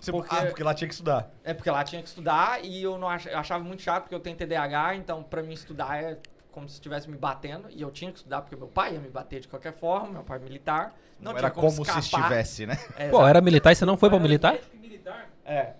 Você- 0.00 0.10
Porque- 0.12 0.34
Ah, 0.36 0.44
porque 0.46 0.60
ela 0.62 0.74
tinha 0.74 0.86
que 0.88 0.94
estudar. 0.94 1.30
É 1.42 1.54
porque 1.54 1.70
lá 1.70 1.82
tinha 1.84 2.02
que 2.02 2.08
estudar 2.08 2.62
e 2.64 2.82
eu 2.82 2.98
não 2.98 3.08
ach, 3.08 3.26
eu 3.26 3.38
achava 3.38 3.64
muito 3.64 3.80
chato 3.82 4.02
porque 4.02 4.14
eu 4.14 4.20
tenho 4.20 4.36
TDAH, 4.36 4.96
então 4.96 5.22
pra 5.22 5.42
mim 5.42 5.54
estudar 5.54 6.02
é 6.02 6.18
como 6.52 6.68
se 6.68 6.74
estivesse 6.74 7.08
me 7.08 7.16
batendo 7.16 7.68
e 7.70 7.80
eu 7.80 7.90
tinha 7.90 8.10
que 8.12 8.18
estudar 8.18 8.42
porque 8.42 8.54
meu 8.54 8.68
pai 8.68 8.92
ia 8.94 9.00
me 9.00 9.08
bater 9.08 9.40
de 9.40 9.48
qualquer 9.48 9.72
forma, 9.72 10.08
meu 10.08 10.22
pai 10.22 10.38
é 10.38 10.40
militar. 10.42 10.92
Não, 11.18 11.32
Não 11.32 11.38
tinha 11.38 11.46
era 11.46 11.50
como, 11.50 11.70
se 11.70 11.80
escapar. 11.80 12.00
estivesse, 12.00 12.66
né? 12.66 12.78
É, 12.98 13.08
Pô, 13.08 13.26
era 13.26 13.40
militar 13.40 13.72
e 13.72 13.76
você 13.76 13.84
não 13.86 13.96
foi 13.96 14.10
pra 14.10 14.18
militar? 14.18 14.58
Militar? 14.74 15.30
É. 15.44 15.72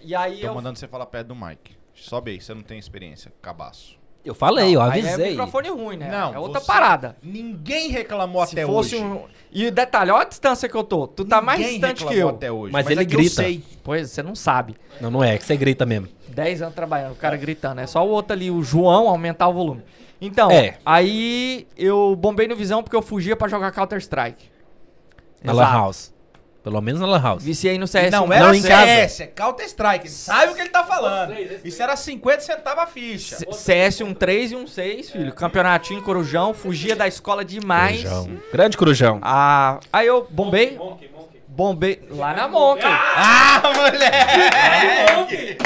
E 0.00 0.14
aí 0.14 0.40
Tô 0.42 0.46
eu 0.48 0.54
mandando 0.54 0.78
você 0.78 0.86
falar 0.86 1.06
perto 1.06 1.28
do 1.28 1.34
Mike. 1.34 1.76
Sobe 1.94 2.30
aí, 2.32 2.40
você 2.40 2.54
não 2.54 2.62
tem 2.62 2.78
experiência, 2.78 3.32
cabaço. 3.42 3.98
Eu 4.24 4.34
falei, 4.34 4.74
eu 4.76 4.80
Aí 4.80 5.00
é 5.00 5.04
avisei. 5.08 5.30
microfone 5.30 5.68
ruim, 5.70 5.96
né? 5.96 6.08
Não, 6.10 6.34
é 6.34 6.38
outra 6.38 6.60
você- 6.60 6.66
parada. 6.66 7.16
Ninguém 7.22 7.88
reclamou 7.90 8.46
Se 8.46 8.52
até 8.52 8.64
fosse 8.64 8.94
hoje. 8.94 9.04
um. 9.04 9.22
E 9.50 9.70
detalhe, 9.70 10.10
olha 10.12 10.22
a 10.22 10.28
distância 10.28 10.68
que 10.68 10.74
eu 10.76 10.84
tô. 10.84 11.08
Tu 11.08 11.24
tá 11.24 11.42
mais 11.42 11.58
Ninguém 11.58 11.72
distante 11.80 11.98
que 12.04 12.04
reclamou 12.14 12.30
eu. 12.30 12.36
até 12.36 12.52
hoje. 12.52 12.72
Mas 12.72 12.86
ele 12.88 13.00
é 13.00 13.02
eu 13.02 13.06
grita. 13.08 13.34
sei. 13.42 13.64
Pois, 13.82 14.10
você 14.10 14.22
não 14.22 14.34
sabe. 14.36 14.76
Não, 15.00 15.10
não 15.10 15.24
é, 15.24 15.36
que 15.36 15.44
você 15.44 15.56
grita 15.56 15.84
mesmo. 15.84 16.08
10 16.28 16.62
anos 16.62 16.74
trabalhando, 16.74 17.12
o 17.12 17.16
cara 17.16 17.36
gritando. 17.36 17.80
É 17.80 17.86
só 17.86 18.06
o 18.06 18.08
outro 18.10 18.32
ali, 18.32 18.50
o 18.50 18.62
João, 18.62 19.08
aumentar 19.08 19.48
o 19.48 19.52
volume. 19.52 19.82
Então, 20.20 20.50
É. 20.52 20.78
aí 20.86 21.66
eu 21.76 22.14
bombei 22.14 22.46
no 22.46 22.54
Visão 22.54 22.80
porque 22.82 22.94
eu 22.96 23.02
fugia 23.02 23.34
pra 23.34 23.48
jogar 23.48 23.72
Counter-Strike. 23.72 24.44
Na. 25.42 25.52
Lan 25.52 25.64
House. 25.64 26.14
Pelo 26.62 26.80
menos 26.80 27.00
na 27.00 27.06
Lan 27.08 27.20
House. 27.20 27.42
Viciei 27.42 27.76
no 27.76 27.88
CS. 27.88 28.12
Não 28.12 28.26
um- 28.26 28.32
era 28.32 28.46
Não, 28.46 28.54
em 28.54 28.62
casa. 28.62 28.86
CS, 28.86 29.20
é 29.22 29.26
Counter-Strike. 29.26 30.06
Ele 30.06 30.08
sabe 30.14 30.52
o 30.52 30.54
que 30.54 30.60
ele 30.60 30.68
tá 30.70 30.84
falando. 30.84 31.34
Isso 31.64 31.82
era 31.82 31.96
50 31.96 32.40
centavos 32.40 32.84
a 32.84 32.86
ficha. 32.86 33.36
C- 33.36 33.46
CS 33.52 34.00
1.3 34.04 34.52
e 34.52 34.54
1.6, 34.56 35.10
filho. 35.10 35.32
Campeonatinho, 35.34 36.00
Corujão. 36.02 36.54
Fugia 36.54 36.94
da 36.94 37.08
escola 37.08 37.44
demais. 37.44 38.04
Corujão. 38.04 38.38
Grande 38.52 38.76
Corujão. 38.76 39.18
Ah, 39.22 39.80
aí 39.92 40.06
eu 40.06 40.24
bombei. 40.30 40.76
Monkey, 40.78 41.10
monkey. 41.12 41.40
Bombei 41.48 42.00
lá 42.10 42.32
na 42.32 42.46
Monkey. 42.48 42.86
Ah, 42.86 43.60
moleque! 43.74 45.58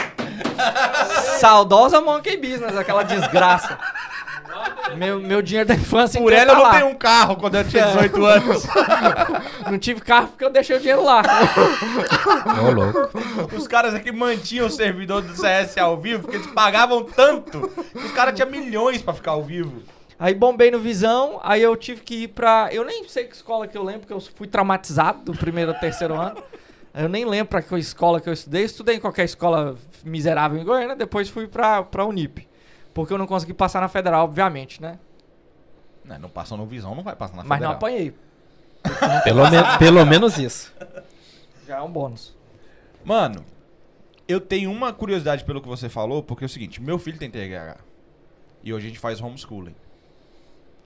Saudosa 1.38 2.00
Monkey 2.00 2.36
Business, 2.38 2.76
aquela 2.76 3.02
desgraça. 3.02 3.78
Meu, 4.94 5.20
meu 5.20 5.42
dinheiro 5.42 5.68
da 5.68 5.74
infância 5.74 6.20
Por 6.20 6.32
inteiro 6.32 6.50
ela 6.50 6.58
eu 6.58 6.62
tá 6.62 6.62
não 6.62 6.72
lá. 6.72 6.78
tenho 6.78 6.90
um 6.90 6.94
carro 6.94 7.36
quando 7.36 7.56
eu 7.56 7.64
tinha 7.64 7.86
18 7.86 8.24
anos. 8.24 8.66
Não 9.70 9.78
tive 9.78 10.00
carro 10.00 10.28
porque 10.28 10.44
eu 10.44 10.50
deixei 10.50 10.76
o 10.76 10.78
dinheiro 10.78 11.02
lá. 11.02 11.22
Ô, 12.64 12.70
louco. 12.70 13.56
Os 13.56 13.66
caras 13.66 13.94
aqui 13.94 14.12
mantinham 14.12 14.66
o 14.66 14.70
servidor 14.70 15.22
do 15.22 15.34
CS 15.34 15.76
ao 15.78 15.96
vivo 15.98 16.22
porque 16.22 16.36
eles 16.36 16.46
pagavam 16.48 17.02
tanto 17.02 17.68
que 17.92 17.98
os 17.98 18.12
caras 18.12 18.34
tinham 18.34 18.48
milhões 18.48 19.02
pra 19.02 19.12
ficar 19.12 19.32
ao 19.32 19.42
vivo. 19.42 19.82
Aí 20.18 20.34
bombei 20.34 20.70
no 20.70 20.78
Visão, 20.78 21.40
aí 21.42 21.62
eu 21.62 21.76
tive 21.76 22.00
que 22.00 22.22
ir 22.22 22.28
pra. 22.28 22.68
Eu 22.72 22.84
nem 22.84 23.06
sei 23.08 23.24
que 23.24 23.34
escola 23.34 23.66
que 23.66 23.76
eu 23.76 23.82
lembro, 23.82 24.00
porque 24.02 24.14
eu 24.14 24.20
fui 24.20 24.46
traumatizado 24.46 25.24
do 25.24 25.36
primeiro 25.36 25.72
ao 25.72 25.78
terceiro 25.80 26.14
ano. 26.14 26.42
Eu 26.94 27.08
nem 27.08 27.26
lembro 27.26 27.48
pra 27.48 27.60
que 27.60 27.76
escola 27.76 28.20
que 28.20 28.28
eu 28.28 28.32
estudei. 28.32 28.64
Estudei 28.64 28.96
em 28.96 29.00
qualquer 29.00 29.24
escola 29.24 29.74
miserável 30.04 30.58
em 30.58 30.64
Goiânia, 30.64 30.96
depois 30.96 31.28
fui 31.28 31.46
pra, 31.46 31.82
pra 31.82 32.06
Unip. 32.06 32.48
Porque 32.96 33.12
eu 33.12 33.18
não 33.18 33.26
consegui 33.26 33.52
passar 33.52 33.82
na 33.82 33.88
federal, 33.88 34.24
obviamente, 34.24 34.80
né? 34.80 34.98
Não, 36.02 36.18
não 36.18 36.28
passou 36.30 36.56
no 36.56 36.64
Visão, 36.64 36.94
não 36.94 37.02
vai 37.02 37.14
passar 37.14 37.36
na 37.36 37.42
Mas 37.44 37.60
não 37.60 37.74
Federal. 37.74 37.74
apanhei. 37.74 38.14
Pelo, 39.22 39.42
me- 39.50 39.78
pelo 39.78 40.06
menos 40.06 40.38
isso. 40.38 40.72
Já 41.66 41.76
é 41.76 41.82
um 41.82 41.90
bônus. 41.90 42.34
Mano, 43.04 43.44
eu 44.26 44.40
tenho 44.40 44.72
uma 44.72 44.94
curiosidade 44.94 45.44
pelo 45.44 45.60
que 45.60 45.68
você 45.68 45.90
falou, 45.90 46.22
porque 46.22 46.44
é 46.44 46.46
o 46.46 46.48
seguinte, 46.48 46.80
meu 46.80 46.98
filho 46.98 47.18
tem 47.18 47.30
TDAH. 47.30 47.76
E 48.64 48.72
hoje 48.72 48.86
a 48.86 48.88
gente 48.88 48.98
faz 48.98 49.20
homeschooling. 49.20 49.74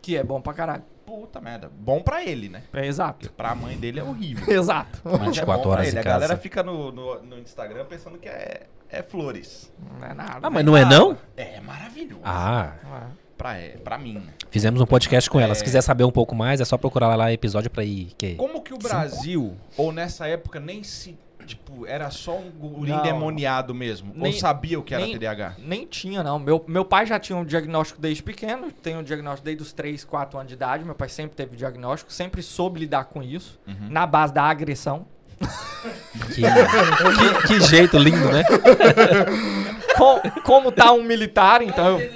Que 0.03 0.16
é 0.16 0.25
bom 0.25 0.40
pra 0.40 0.53
caralho. 0.53 0.83
Puta 1.11 1.40
merda. 1.40 1.68
Bom 1.77 2.01
pra 2.01 2.23
ele, 2.25 2.49
né? 2.49 2.62
É 2.73 2.87
exato. 2.87 3.33
Pra 3.33 3.53
mãe 3.53 3.77
dele 3.77 3.99
é 3.99 4.03
horrível. 4.05 4.46
Exato. 4.55 5.01
Mas 5.03 5.14
é 5.14 5.25
24 5.25 5.57
bom 5.57 5.62
pra 5.62 5.70
horas 5.73 5.88
ele. 5.88 5.96
em 5.96 6.01
A 6.01 6.03
galera 6.05 6.37
fica 6.37 6.62
no, 6.62 6.92
no, 6.92 7.23
no 7.23 7.38
Instagram 7.38 7.85
pensando 7.87 8.16
que 8.16 8.29
é, 8.29 8.66
é 8.88 9.03
flores. 9.03 9.73
Não 9.99 10.07
é 10.07 10.14
nada. 10.14 10.38
Ah, 10.40 10.49
mas 10.51 10.64
não 10.64 10.77
é 10.77 10.85
não? 10.85 11.18
É 11.37 11.61
maravilhoso. 11.61 12.23
Ah, 12.25 12.75
é. 12.85 13.20
Pra, 13.37 13.57
é, 13.57 13.70
pra 13.70 13.99
mim. 13.99 14.23
fizemos 14.51 14.81
um 14.81 14.87
podcast 14.87 15.29
com 15.29 15.40
ela. 15.40 15.55
Se 15.55 15.62
É. 15.62 15.64
quiser 15.64 15.81
saber 15.83 16.05
um 16.05 16.12
pouco 16.12 16.35
mais, 16.35 16.61
é 16.61 16.64
só 16.64 16.77
procurar 16.77 17.16
lá 17.16 17.33
episódio 17.33 17.70
pra 17.70 17.83
ir. 17.83 18.12
Que... 18.16 18.35
Como 18.37 18.61
que 18.62 18.73
o 18.73 18.79
Brasil, 18.79 19.57
ou 19.77 19.90
nessa 19.90 20.29
época, 20.29 20.61
nem 20.61 20.85
se. 20.85 21.18
Tipo, 21.50 21.86
era 21.86 22.10
só 22.10 22.36
um 22.38 22.50
guri 22.50 22.90
Não. 22.90 23.00
endemoniado 23.00 23.74
mesmo? 23.74 24.12
Nem- 24.14 24.32
ou 24.32 24.38
sabia 24.38 24.78
o 24.78 24.82
que 24.82 24.94
era 24.94 25.02
nem- 25.04 25.12
TDAH? 25.14 25.54
Nem 25.58 25.84
tinha, 25.86 26.22
não. 26.22 26.38
Meu, 26.38 26.64
meu 26.68 26.84
pai 26.84 27.06
já 27.06 27.18
tinha 27.18 27.36
um 27.38 27.44
diagnóstico 27.44 28.00
desde 28.00 28.22
pequeno, 28.22 28.70
tem 28.70 28.96
um 28.96 29.02
diagnóstico 29.02 29.44
desde 29.44 29.62
os 29.62 29.72
3, 29.72 30.04
4 30.04 30.38
anos 30.38 30.48
de 30.48 30.54
idade. 30.54 30.84
Meu 30.84 30.94
pai 30.94 31.08
sempre 31.08 31.36
teve 31.36 31.56
diagnóstico, 31.56 32.12
sempre 32.12 32.42
soube 32.42 32.80
lidar 32.80 33.04
com 33.04 33.22
isso, 33.22 33.58
Uhum. 33.66 33.88
na 33.90 34.06
base 34.06 34.32
da 34.32 34.44
agressão. 34.44 35.06
Que, 36.34 36.42
que- 36.42 37.46
que 37.48 37.60
jeito 37.60 37.96
lindo, 37.96 38.30
né? 38.30 38.44
Com- 39.96 40.20
como 40.42 40.70
tá 40.72 40.92
um 40.92 41.02
militar, 41.02 41.62
então 41.62 41.98
eu, 41.98 42.10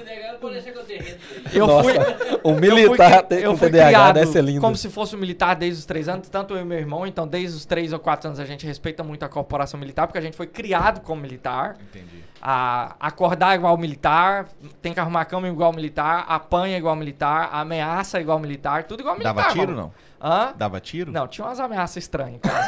eu 1.53 1.59
eu 1.61 1.67
Nossa, 1.67 1.83
fui. 1.83 2.39
o 2.43 2.49
eu 2.51 2.55
militar 2.59 3.11
fui, 3.11 3.23
tem- 3.23 3.39
eu 3.39 3.51
com 3.51 3.57
fui 3.57 3.67
TDAH 3.69 3.87
criado 3.87 4.13
deve 4.15 4.41
lindo. 4.41 4.61
como 4.61 4.75
se 4.75 4.89
fosse 4.89 5.15
um 5.15 5.19
militar 5.19 5.55
desde 5.55 5.79
os 5.79 5.85
3 5.85 6.07
anos, 6.09 6.29
tanto 6.29 6.53
eu 6.55 6.61
e 6.61 6.65
meu 6.65 6.77
irmão. 6.77 7.05
Então, 7.07 7.27
desde 7.27 7.55
os 7.57 7.65
3 7.65 7.93
ou 7.93 7.99
4 7.99 8.27
anos, 8.27 8.39
a 8.39 8.45
gente 8.45 8.65
respeita 8.65 9.03
muito 9.03 9.23
a 9.23 9.29
corporação 9.29 9.79
militar, 9.79 10.07
porque 10.07 10.17
a 10.17 10.21
gente 10.21 10.35
foi 10.37 10.47
criado 10.47 11.01
como 11.01 11.21
militar. 11.21 11.75
Entendi. 11.81 12.23
a 12.47 12.95
acordar 12.99 13.55
igual 13.55 13.75
militar, 13.75 14.45
tem 14.79 14.93
que 14.93 14.99
arrumar 14.99 15.21
a 15.21 15.25
cama 15.25 15.47
igual 15.47 15.73
militar, 15.73 16.25
apanha 16.27 16.77
igual 16.77 16.95
militar, 16.95 17.49
ameaça 17.51 18.21
igual 18.21 18.37
militar, 18.37 18.83
tudo 18.83 18.99
igual 18.99 19.15
militar. 19.15 19.33
Dava 19.33 19.51
tiro, 19.51 19.71
mano. 19.71 19.77
não? 19.81 19.93
Hã? 20.27 20.53
Dava 20.57 20.79
tiro? 20.79 21.11
Não, 21.11 21.27
tinha 21.27 21.45
umas 21.45 21.59
ameaças 21.59 21.97
estranhas 21.97 22.37
em 22.37 22.39
casa. 22.39 22.67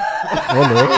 Ô, 0.52 0.58
louco. 0.74 0.94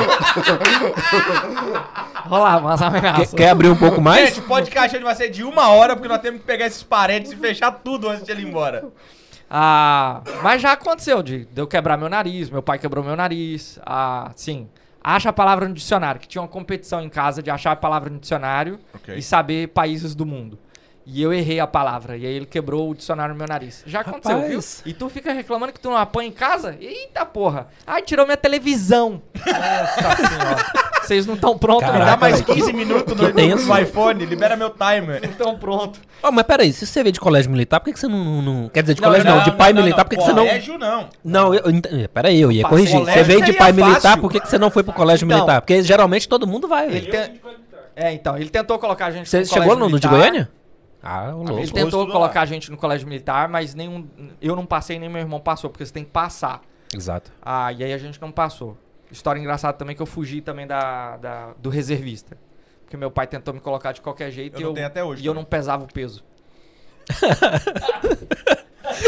Rolava 2.28 2.68
umas 2.68 2.80
Quer, 2.82 2.86
ameaças. 2.88 3.34
quer 3.34 3.50
abrir 3.50 3.70
um 3.70 3.78
pouco 3.78 4.02
mais? 4.02 4.30
Gente, 4.30 4.40
o 4.42 4.44
podcast 4.44 4.94
hoje 4.96 5.06
vai 5.06 5.16
ser 5.16 5.30
de 5.30 5.42
uma 5.44 5.70
hora, 5.70 5.96
porque 5.96 6.10
nós 6.10 6.20
temos 6.22 6.42
que 6.42 6.46
pegar 6.46 6.66
esses 6.66 6.84
parentes 6.84 7.32
e 7.32 7.36
fechar 7.38 7.72
tudo 7.72 8.10
antes 8.10 8.26
de 8.26 8.32
ele 8.34 8.42
ir 8.42 8.48
embora. 8.50 8.86
Ah, 9.50 10.22
mas 10.44 10.62
já 10.62 10.74
aconteceu 10.74 11.24
de, 11.24 11.46
de 11.46 11.62
eu 11.62 11.66
quebrar 11.66 11.98
meu 11.98 12.10
nariz, 12.10 12.50
meu 12.50 12.62
pai 12.62 12.78
quebrou 12.78 13.04
meu 13.06 13.16
nariz. 13.16 13.80
Ah, 13.86 14.30
sim. 14.36 14.68
Acha 15.02 15.30
a 15.30 15.34
palavra 15.34 15.66
no 15.66 15.74
dicionário, 15.74 16.20
que 16.20 16.28
tinha 16.28 16.42
uma 16.42 16.48
competição 16.48 17.02
em 17.02 17.08
casa 17.08 17.42
de 17.42 17.50
achar 17.50 17.72
a 17.72 17.76
palavra 17.76 18.10
no 18.10 18.20
dicionário 18.20 18.78
Ok. 18.94 19.16
e 19.16 19.22
saber 19.24 19.70
países 19.70 20.14
do 20.14 20.26
mundo. 20.26 20.60
E 21.12 21.24
eu 21.24 21.34
errei 21.34 21.60
a 21.60 21.66
palavra, 21.66 22.16
e 22.16 22.24
aí 22.26 22.34
ele 22.34 22.46
quebrou 22.46 22.88
o 22.92 22.94
dicionário 22.94 23.34
no 23.34 23.38
meu 23.40 23.48
nariz. 23.48 23.82
Já 23.88 24.02
aconteceu, 24.02 24.36
Rapaz. 24.42 24.82
viu? 24.86 24.92
E 24.92 24.94
tu 24.94 25.10
fica 25.10 25.34
reclamando 25.34 25.74
que 25.74 25.80
tu 25.80 25.90
não 25.90 25.98
apanha 25.98 26.30
em 26.30 26.32
casa? 26.32 26.78
Eita 26.80 27.26
porra! 27.26 27.68
Ai, 27.88 28.04
tirou 28.04 28.26
minha 28.26 28.38
televisão! 28.38 29.20
Nossa 29.36 30.16
senhora! 30.28 30.66
Vocês 31.02 31.26
não 31.26 31.34
estão 31.34 31.58
prontos, 31.58 31.90
Caraca, 31.90 32.06
Dá 32.06 32.12
não. 32.12 32.20
mais 32.20 32.42
velho. 32.42 32.54
15 32.54 32.74
minutos 32.74 33.16
no, 33.18 33.34
tenso. 33.34 33.66
no 33.68 33.80
iPhone, 33.80 34.24
libera 34.26 34.56
meu 34.56 34.70
timer. 34.70 35.20
Não 35.24 35.30
estão 35.32 35.58
prontos. 35.58 36.00
Ó, 36.22 36.32
mas 36.32 36.46
peraí, 36.46 36.72
se 36.72 36.86
você 36.86 37.02
veio 37.02 37.14
de 37.14 37.20
colégio 37.20 37.50
militar, 37.50 37.80
por 37.80 37.86
que, 37.86 37.94
que 37.94 38.00
você 38.00 38.08
não, 38.08 38.24
não- 38.24 38.42
não- 38.44 38.70
Quer 38.70 38.82
dizer, 38.84 38.94
de 38.94 39.02
Não, 39.02 39.08
colégio 39.10 39.28
não, 39.28 39.38
não, 39.38 39.44
de 39.44 39.52
pai 39.54 39.74
militar, 39.74 40.06
por 40.06 40.10
que, 40.12 40.18
que 40.18 40.22
você 40.24 40.34
não. 40.34 40.46
Colégio 40.46 40.78
não. 40.78 41.10
Não, 41.24 41.54
eu, 41.56 41.62
eu 41.66 41.72
ent- 41.72 41.88
eh, 41.92 42.08
peraí, 42.08 42.40
eu 42.40 42.52
ia 42.52 42.64
corrigir. 42.68 43.00
Você 43.00 43.24
veio 43.24 43.42
de 43.44 43.54
pai 43.54 43.72
militar, 43.72 44.02
fácil. 44.02 44.22
por 44.22 44.32
que, 44.32 44.40
que 44.40 44.48
você 44.48 44.60
não 44.60 44.70
foi 44.70 44.84
pro 44.84 44.94
colégio 44.94 45.26
Então. 45.26 45.38
militar? 45.38 45.62
Porque 45.62 45.82
geralmente 45.82 46.30
todo 46.30 46.46
mundo 46.46 46.68
vai, 46.68 46.86
Ele 46.86 47.00
velho. 47.10 47.12
tem- 47.12 47.42
É, 47.96 48.14
então, 48.14 48.38
ele 48.38 48.50
tentou 48.50 48.78
colocar 48.78 49.08
a 49.08 49.12
gente 49.12 49.28
Você 49.28 49.44
chegou 49.46 49.76
no, 49.76 49.90
no 49.90 50.00
de 50.00 50.08
militar. 50.08 50.10
Goiânia? 50.12 50.50
Ah, 51.02 51.32
o 51.34 51.44
louco. 51.44 51.60
Ele 51.60 51.72
tentou 51.72 52.06
colocar 52.08 52.40
lá. 52.40 52.44
a 52.44 52.46
gente 52.46 52.70
no 52.70 52.78
colégio 52.78 53.08
militar, 53.08 53.48
mas 53.48 53.74
nenhum. 53.74 54.08
Eu 54.42 54.56
não 54.56 54.66
passei, 54.66 55.00
nem 55.00 55.08
meu 55.10 55.22
irmão 55.22 55.40
passou, 55.40 55.70
porque 55.70 55.86
você 55.86 55.94
tem 55.94 56.04
que 56.04 56.12
passar. 56.12 56.62
Exato. 56.94 57.32
Ah, 57.42 57.72
e 57.72 57.84
aí 57.84 57.94
a 57.94 57.98
gente 57.98 58.20
não 58.22 58.32
passou. 58.32 58.78
História 59.12 59.40
engraçada 59.40 59.78
também 59.78 59.96
que 59.96 60.02
eu 60.02 60.06
fugi 60.06 60.42
também 60.42 60.68
da, 60.68 61.18
da- 61.18 61.54
do 61.58 61.70
reservista. 61.70 62.38
Porque 62.84 62.98
meu 62.98 63.10
pai 63.12 63.28
tentou 63.28 63.54
me 63.54 63.60
colocar 63.60 63.92
de 63.92 64.02
qualquer 64.02 64.30
jeito 64.32 64.60
Eu 64.62 64.72
e 64.72 64.74
não 64.74 64.82
eu, 64.82 64.88
até 64.88 65.04
hoje 65.04 65.24
e 65.24 65.26
eu 65.26 65.34
não 65.34 65.44
pesava 65.44 65.84
o 65.84 65.88
peso. 65.94 66.24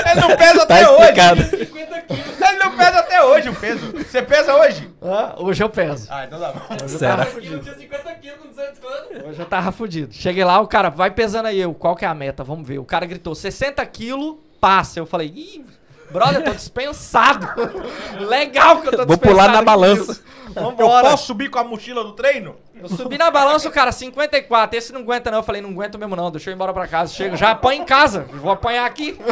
Ele 0.05 0.21
não 0.21 0.37
pesa 0.37 0.65
Tá 0.65 0.75
até 0.75 0.89
hoje. 0.89 1.01
explicado. 1.01 1.41
Ele 1.41 2.23
não 2.23 2.40
pesa 2.85 2.99
até 2.99 3.23
hoje 3.23 3.49
o 3.49 3.55
peso. 3.55 3.91
Você 3.97 4.21
pesa 4.21 4.55
hoje? 4.55 4.89
Ah, 5.01 5.35
hoje 5.37 5.63
eu 5.63 5.69
peso. 5.69 6.07
Ah, 6.09 6.25
então 6.25 6.39
dá 6.39 6.51
bom. 6.51 6.61
Hoje 6.73 6.83
eu 6.83 6.89
Será? 6.99 7.17
tava 7.17 7.29
Eu 7.29 7.33
fudido. 7.33 7.59
tinha 7.59 7.75
50 7.75 8.13
quilos 8.15 8.39
com 8.39 8.47
200 8.49 8.83
anos. 8.83 9.29
Hoje 9.29 9.39
eu 9.39 9.45
tava 9.45 9.71
fudido. 9.71 10.13
Cheguei 10.13 10.43
lá, 10.43 10.59
o 10.59 10.67
cara, 10.67 10.89
vai 10.89 11.11
pesando 11.11 11.45
aí. 11.47 11.59
Eu, 11.59 11.73
qual 11.73 11.95
que 11.95 12.05
é 12.05 12.07
a 12.07 12.13
meta? 12.13 12.43
Vamos 12.43 12.67
ver. 12.67 12.79
O 12.79 12.85
cara 12.85 13.05
gritou, 13.05 13.33
60 13.35 13.85
quilos, 13.87 14.35
passa. 14.59 14.99
Eu 14.99 15.05
falei, 15.05 15.27
ih, 15.27 15.65
brother, 16.11 16.41
eu 16.41 16.43
tô 16.45 16.51
dispensado. 16.51 17.47
Legal 18.27 18.81
que 18.81 18.87
eu 18.87 18.91
tô 18.91 18.97
Vou 18.97 19.05
dispensado. 19.07 19.19
pular 19.35 19.47
na 19.51 19.61
balança. 19.61 20.11
nisso. 20.11 20.23
Eu 20.55 20.63
Vambora. 20.63 21.09
posso 21.11 21.27
subir 21.27 21.49
com 21.49 21.59
a 21.59 21.63
mochila 21.63 22.03
do 22.03 22.11
treino? 22.11 22.57
Eu 22.81 22.89
subi 22.89 23.17
na 23.17 23.29
balança, 23.29 23.69
o 23.69 23.71
cara, 23.71 23.91
54. 23.91 24.77
Esse 24.77 24.91
não 24.91 25.01
aguenta, 25.01 25.29
não. 25.29 25.39
Eu 25.39 25.43
falei, 25.43 25.61
não 25.61 25.69
aguento 25.69 25.99
mesmo, 25.99 26.15
não. 26.15 26.31
Deixa 26.31 26.49
eu 26.49 26.53
ir 26.53 26.55
embora 26.55 26.73
pra 26.73 26.87
casa. 26.87 27.13
Chego, 27.13 27.35
já 27.35 27.51
apanho 27.51 27.83
em 27.83 27.85
casa. 27.85 28.21
Vou 28.33 28.51
apanhar 28.51 28.85
aqui. 28.85 29.17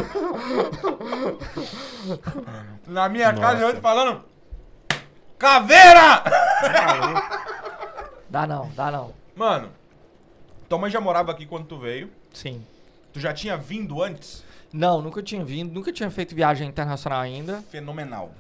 Na 2.88 3.10
minha 3.10 3.34
casa 3.34 3.62
eu 3.62 3.68
ando 3.70 3.82
falando. 3.82 4.24
Caveira! 5.38 6.24
Dá 8.30 8.46
não, 8.46 8.70
dá 8.76 8.92
não. 8.92 9.12
Mano, 9.36 9.72
tua 10.68 10.78
mãe 10.78 10.92
já 10.92 11.02
morava 11.02 11.32
aqui 11.32 11.48
quando 11.48 11.66
tu 11.66 11.80
veio. 11.80 12.12
Sim. 12.32 12.64
Tu 13.12 13.20
já 13.20 13.34
tinha 13.34 13.58
vindo 13.58 14.04
antes? 14.04 14.44
Não, 14.72 15.02
nunca 15.02 15.24
tinha 15.24 15.44
vindo, 15.44 15.74
nunca 15.74 15.92
tinha 15.92 16.12
feito 16.12 16.36
viagem 16.36 16.68
internacional 16.68 17.22
ainda. 17.22 17.64
Fenomenal. 17.72 18.32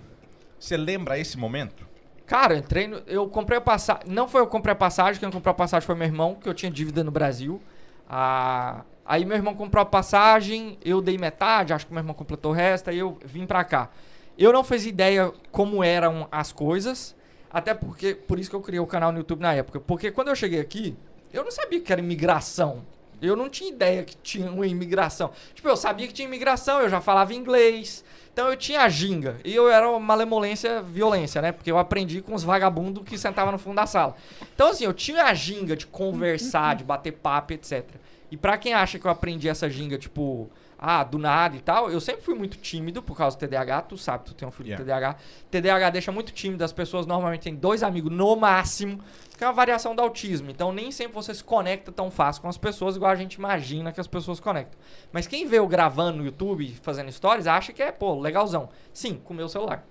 Você 0.60 0.78
lembra 0.78 1.18
esse 1.18 1.40
momento? 1.40 1.89
Cara, 2.30 2.54
eu 2.54 2.60
entrei 2.60 2.86
no, 2.86 3.02
Eu 3.08 3.28
comprei 3.28 3.58
a 3.58 3.62
passagem. 3.62 4.04
Não 4.06 4.28
foi 4.28 4.42
eu 4.42 4.46
que 4.46 4.52
comprei 4.52 4.72
a 4.72 4.76
passagem, 4.76 5.20
quem 5.20 5.32
comprou 5.32 5.52
a 5.52 5.56
passagem 5.56 5.84
foi 5.84 5.96
meu 5.96 6.06
irmão, 6.06 6.36
que 6.36 6.48
eu 6.48 6.54
tinha 6.54 6.72
dívida 6.72 7.04
no 7.04 7.10
Brasil. 7.10 7.60
Ah, 8.08 8.84
aí 9.04 9.26
meu 9.26 9.36
irmão 9.36 9.56
comprou 9.56 9.82
a 9.82 9.86
passagem, 9.86 10.78
eu 10.86 11.02
dei 11.02 11.18
metade, 11.18 11.74
acho 11.74 11.88
que 11.88 11.92
meu 11.92 12.02
irmão 12.02 12.14
completou 12.14 12.52
o 12.52 12.54
resto, 12.54 12.92
aí 12.92 13.00
eu 13.00 13.18
vim 13.26 13.48
pra 13.48 13.64
cá. 13.64 13.90
Eu 14.38 14.54
não 14.54 14.64
fiz 14.64 14.86
ideia 14.86 15.34
como 15.52 15.84
eram 15.84 16.28
as 16.32 16.52
coisas, 16.52 17.16
até 17.50 17.74
porque. 17.74 18.14
Por 18.14 18.38
isso 18.38 18.48
que 18.48 18.56
eu 18.56 18.62
criei 18.62 18.80
o 18.80 18.86
canal 18.86 19.12
no 19.12 19.18
YouTube 19.18 19.42
na 19.42 19.56
época. 19.56 19.80
Porque 19.80 20.12
quando 20.12 20.28
eu 20.28 20.36
cheguei 20.36 20.60
aqui, 20.60 20.96
eu 21.34 21.44
não 21.44 21.50
sabia 21.50 21.82
que 21.82 21.92
era 21.92 22.00
imigração. 22.00 22.86
Eu 23.20 23.36
não 23.36 23.50
tinha 23.50 23.72
ideia 23.72 24.04
que 24.04 24.16
tinha 24.16 24.52
uma 24.52 24.68
imigração. 24.68 25.32
Tipo, 25.56 25.68
eu 25.68 25.76
sabia 25.76 26.06
que 26.06 26.14
tinha 26.14 26.28
imigração, 26.28 26.80
eu 26.80 26.90
já 26.90 27.02
falava 27.02 27.34
inglês. 27.34 28.06
Então 28.40 28.50
eu 28.50 28.56
tinha 28.56 28.84
a 28.84 28.88
ginga. 28.88 29.38
E 29.44 29.54
eu 29.54 29.70
era 29.70 29.90
uma 29.90 30.00
malemolência, 30.00 30.82
violência, 30.82 31.42
né? 31.42 31.52
Porque 31.52 31.70
eu 31.70 31.78
aprendi 31.78 32.22
com 32.22 32.34
os 32.34 32.42
vagabundos 32.42 33.04
que 33.04 33.18
sentavam 33.18 33.52
no 33.52 33.58
fundo 33.60 33.76
da 33.76 33.86
sala. 33.86 34.16
Então, 34.56 34.70
assim, 34.70 34.86
eu 34.86 34.94
tinha 34.94 35.26
a 35.26 35.34
ginga 35.34 35.76
de 35.76 35.86
conversar, 35.86 36.78
de 36.78 36.86
bater 36.86 37.12
papo, 37.12 37.52
etc. 37.52 37.84
E 38.32 38.38
pra 38.38 38.58
quem 38.58 38.74
acha 38.74 38.98
que 38.98 39.06
eu 39.06 39.12
aprendi 39.12 39.50
essa 39.50 39.70
ginga, 39.70 39.98
tipo, 39.98 40.50
ah, 40.78 41.04
do 41.04 41.18
nada 41.18 41.58
e 41.58 41.60
tal, 41.60 41.92
eu 41.92 42.00
sempre 42.00 42.22
fui 42.22 42.34
muito 42.34 42.56
tímido 42.58 43.04
por 43.04 43.18
causa 43.18 43.36
do 43.36 43.40
TDAH. 43.42 43.82
Tu 43.82 43.98
sabe, 43.98 44.24
tu 44.24 44.34
tem 44.34 44.48
um 44.48 44.52
filho 44.52 44.70
Yeah. 44.70 44.82
com 44.86 44.90
TDAH. 44.90 45.16
TDAH 45.52 45.90
deixa 45.90 46.12
muito 46.14 46.32
tímido. 46.32 46.64
As 46.64 46.72
pessoas 46.72 47.06
normalmente 47.06 47.42
têm 47.42 47.56
dois 47.56 47.84
amigos 47.84 48.10
no 48.10 48.38
máximo, 48.38 49.02
que 49.40 49.46
é 49.46 49.48
uma 49.48 49.54
variação 49.54 49.96
do 49.96 50.02
autismo. 50.02 50.52
Então, 50.52 50.74
nem 50.74 50.92
sempre 50.92 51.14
você 51.14 51.34
se 51.34 51.42
conecta 51.42 51.94
tão 51.94 52.12
fácil 52.12 52.42
com 52.42 52.50
as 52.50 52.58
pessoas, 52.58 52.98
igual 52.98 53.10
a 53.10 53.16
gente 53.16 53.36
imagina 53.36 53.90
que 53.90 54.02
as 54.02 54.06
pessoas 54.06 54.38
se 54.38 54.44
conectam. 54.44 54.78
Mas 55.14 55.28
quem 55.28 55.48
vê 55.48 55.60
eu 55.60 55.66
gravando 55.66 56.18
no 56.18 56.26
YouTube, 56.26 56.78
fazendo 56.82 57.10
stories, 57.10 57.48
acha 57.48 57.72
que 57.72 57.82
é, 57.82 57.90
pô, 57.90 58.20
legalzão. 58.20 58.68
Sim, 58.92 59.16
com 59.16 59.34
o 59.34 59.38
meu 59.38 59.48
celular. 59.48 59.86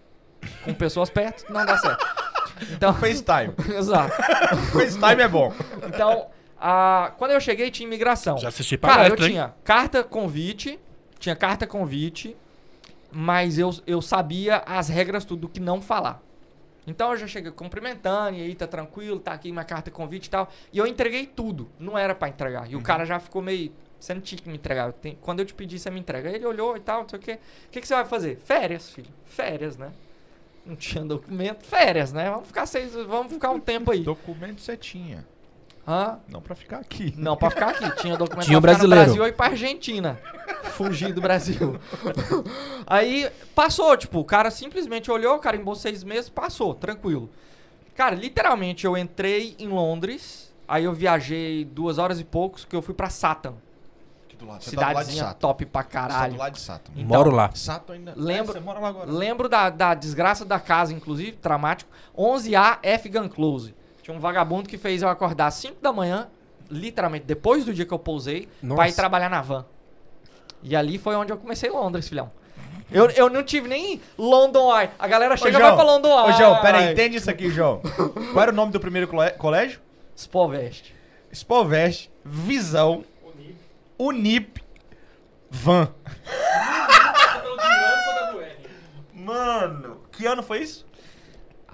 Com 0.62 0.74
pessoas 0.74 1.08
perto, 1.08 1.50
não 1.50 1.64
dá 1.64 1.78
certo. 1.78 2.06
Então, 2.72 2.92
FaceTime. 2.92 3.54
exato. 3.74 4.14
FaceTime 4.70 5.22
é 5.22 5.28
bom. 5.28 5.50
Então, 5.87 6.26
a, 6.61 7.14
quando 7.16 7.30
eu 7.30 7.40
cheguei, 7.40 7.70
tinha 7.70 7.87
imigração. 7.87 8.37
Já 8.37 8.48
assisti 8.48 8.76
Cara, 8.76 9.08
eu 9.08 9.14
hein? 9.14 9.30
tinha 9.30 9.54
carta 9.64 10.04
convite, 10.04 10.78
tinha 11.18 11.34
carta 11.34 11.66
convite, 11.66 12.37
mas 13.11 13.58
eu, 13.58 13.74
eu 13.87 14.02
sabia 14.02 14.62
as 14.66 14.90
regras 14.90 15.24
tudo 15.24 15.40
do 15.40 15.48
que 15.48 15.58
não 15.58 15.80
falar. 15.80 16.22
Então 16.90 17.12
eu 17.12 17.16
já 17.16 17.27
cheguei 17.27 17.51
cumprimentando, 17.53 18.37
e 18.37 18.42
aí 18.42 18.55
tá 18.55 18.66
tranquilo, 18.66 19.20
tá 19.20 19.33
aqui 19.33 19.53
minha 19.53 19.64
carta 19.64 19.90
convite 19.90 20.27
e 20.27 20.31
tal. 20.31 20.51
E 20.72 20.79
eu 20.79 20.87
entreguei 20.87 21.27
tudo, 21.27 21.68
não 21.79 21.96
era 21.96 22.14
pra 22.14 22.29
entregar. 22.29 22.70
E 22.70 22.77
o 22.77 22.83
cara 22.83 23.05
já 23.05 23.18
ficou 23.18 23.42
meio. 23.42 23.72
Você 23.98 24.14
não 24.14 24.20
tinha 24.20 24.40
que 24.40 24.48
me 24.48 24.55
entregar. 24.55 24.94
quando 25.20 25.40
eu 25.40 25.44
te 25.44 25.53
pedi, 25.53 25.79
você 25.79 25.90
me 25.90 25.98
entrega. 25.98 26.29
Aí 26.29 26.37
Ele 26.37 26.46
olhou 26.46 26.77
e 26.77 26.81
tal, 26.81 27.03
não 27.03 27.09
sei 27.09 27.18
o 27.18 27.22
quê. 27.22 27.38
O 27.66 27.70
que, 27.70 27.81
que 27.81 27.88
você 27.88 27.94
vai 27.94 28.05
fazer? 28.05 28.37
Férias, 28.38 28.90
filho. 28.90 29.11
Férias, 29.27 29.77
né? 29.77 29.90
Não 30.64 30.77
tinha 30.77 31.05
documento. 31.05 31.64
Férias, 31.64 32.12
né? 32.12 32.31
Vamos 32.31 32.46
ficar 32.46 32.66
seis. 32.66 32.94
Vamos 32.94 33.33
ficar 33.33 33.51
um 33.51 33.59
tempo 33.59 33.90
aí. 33.90 34.01
Documento 34.01 34.61
você 34.61 34.77
tinha. 34.77 35.27
Hã? 35.90 36.18
Não 36.29 36.42
pra 36.42 36.55
ficar 36.55 36.77
aqui. 36.81 37.14
Não, 37.16 37.35
pra 37.35 37.48
ficar 37.48 37.68
aqui. 37.70 37.90
Tinha 38.03 38.14
documento 38.16 38.44
Tinha 38.44 38.59
o 38.59 38.61
pra 38.61 38.72
brasileiro. 38.72 39.05
Brasil 39.07 39.27
e 39.27 39.33
pra 39.33 39.46
Argentina. 39.46 40.20
Fugir 40.64 41.14
do 41.14 41.20
Brasil. 41.22 41.79
Aí 42.87 43.31
passou, 43.55 43.96
tipo, 43.96 44.18
o 44.18 44.24
cara 44.24 44.51
simplesmente 44.51 45.11
olhou, 45.11 45.38
carimbou 45.38 45.74
seis 45.74 46.05
meses, 46.05 46.29
passou, 46.29 46.74
tranquilo. 46.74 47.31
Cara, 47.94 48.14
literalmente 48.14 48.85
eu 48.87 48.96
entrei 48.96 49.57
em 49.59 49.66
Londres, 49.68 50.55
aí 50.68 50.85
eu 50.85 50.92
viajei 50.92 51.64
duas 51.64 51.98
horas 51.98 52.20
e 52.20 52.24
poucos, 52.24 52.64
que 52.64 52.77
eu 52.77 52.83
fui 52.83 52.94
pra 52.94 53.09
Satan. 53.11 53.55
Do 54.38 54.46
lado. 54.46 54.62
Você 54.62 54.77
tá 54.77 54.77
do 54.77 54.83
lado 54.83 54.94
de 54.94 54.94
Cidadezinha 55.11 55.24
Sato. 55.24 55.38
top 55.40 55.66
pra 55.66 55.83
Você 55.83 55.88
tá 55.88 55.92
caralho. 56.09 56.33
do 56.35 56.38
lado 56.38 56.53
de 56.53 56.61
Sato. 56.61 56.92
Então, 56.94 57.05
Moro 57.09 57.31
lá. 57.33 57.51
Sato 57.55 57.92
ainda. 57.92 58.12
Lembro- 58.16 58.53
É, 58.53 58.61
você 58.61 58.61
mora 58.64 58.79
lá 58.79 58.88
agora. 58.88 59.11
Lembro 59.11 59.48
da, 59.48 59.68
da 59.68 59.94
desgraça 59.94 60.44
da 60.44 60.61
casa, 60.61 60.92
inclusive, 60.94 61.33
traumático. 61.33 61.90
11A 62.16 62.79
F 62.85 63.09
Gun 63.09 63.29
Close. 63.29 63.74
Tinha 64.09 64.16
um 64.16 64.21
vagabundo 64.23 64.66
que 64.66 64.79
fez 64.79 65.03
eu 65.03 65.09
acordar 65.11 65.49
às 65.49 65.55
5 65.57 65.83
da 65.83 65.92
manhã, 65.92 66.29
literalmente 66.71 67.27
depois 67.27 67.66
do 67.66 67.75
dia 67.75 67.85
que 67.85 67.92
eu 67.92 67.99
pousei, 67.99 68.49
pra 68.59 68.66
ir 68.66 68.88
Nossa. 68.88 68.97
trabalhar 68.97 69.29
na 69.29 69.42
van. 69.42 69.66
E 70.62 70.75
ali 70.75 70.97
foi 70.97 71.14
onde 71.14 71.31
eu 71.31 71.37
comecei 71.37 71.68
Londres, 71.68 72.09
filhão. 72.09 72.33
Eu, 72.90 73.11
eu 73.11 73.29
não 73.29 73.42
tive 73.42 73.68
nem 73.68 74.01
London 74.16 74.75
Eye. 74.75 74.88
A 74.99 75.07
galera 75.07 75.37
chega 75.37 75.59
e 75.59 75.61
vai 75.61 75.75
pra 75.75 75.85
London 75.85 76.09
Eye. 76.09 76.31
Ô, 76.31 76.33
João, 76.38 76.59
pera 76.62 76.79
aí, 76.79 76.92
entende 76.94 77.18
isso 77.18 77.31
aqui, 77.31 77.51
João. 77.51 77.83
Qual 78.33 78.42
era 78.42 78.51
o 78.51 78.55
nome 78.55 78.73
do 78.73 78.81
primeiro 78.81 79.07
colégio? 79.37 79.79
Spovest. 80.16 80.94
Spovest, 81.31 82.11
Visão, 82.25 83.05
Unip, 83.99 84.62
Van. 85.51 85.92
Mano, 89.12 90.01
que 90.11 90.25
ano 90.25 90.42
foi 90.42 90.62
isso? 90.62 90.88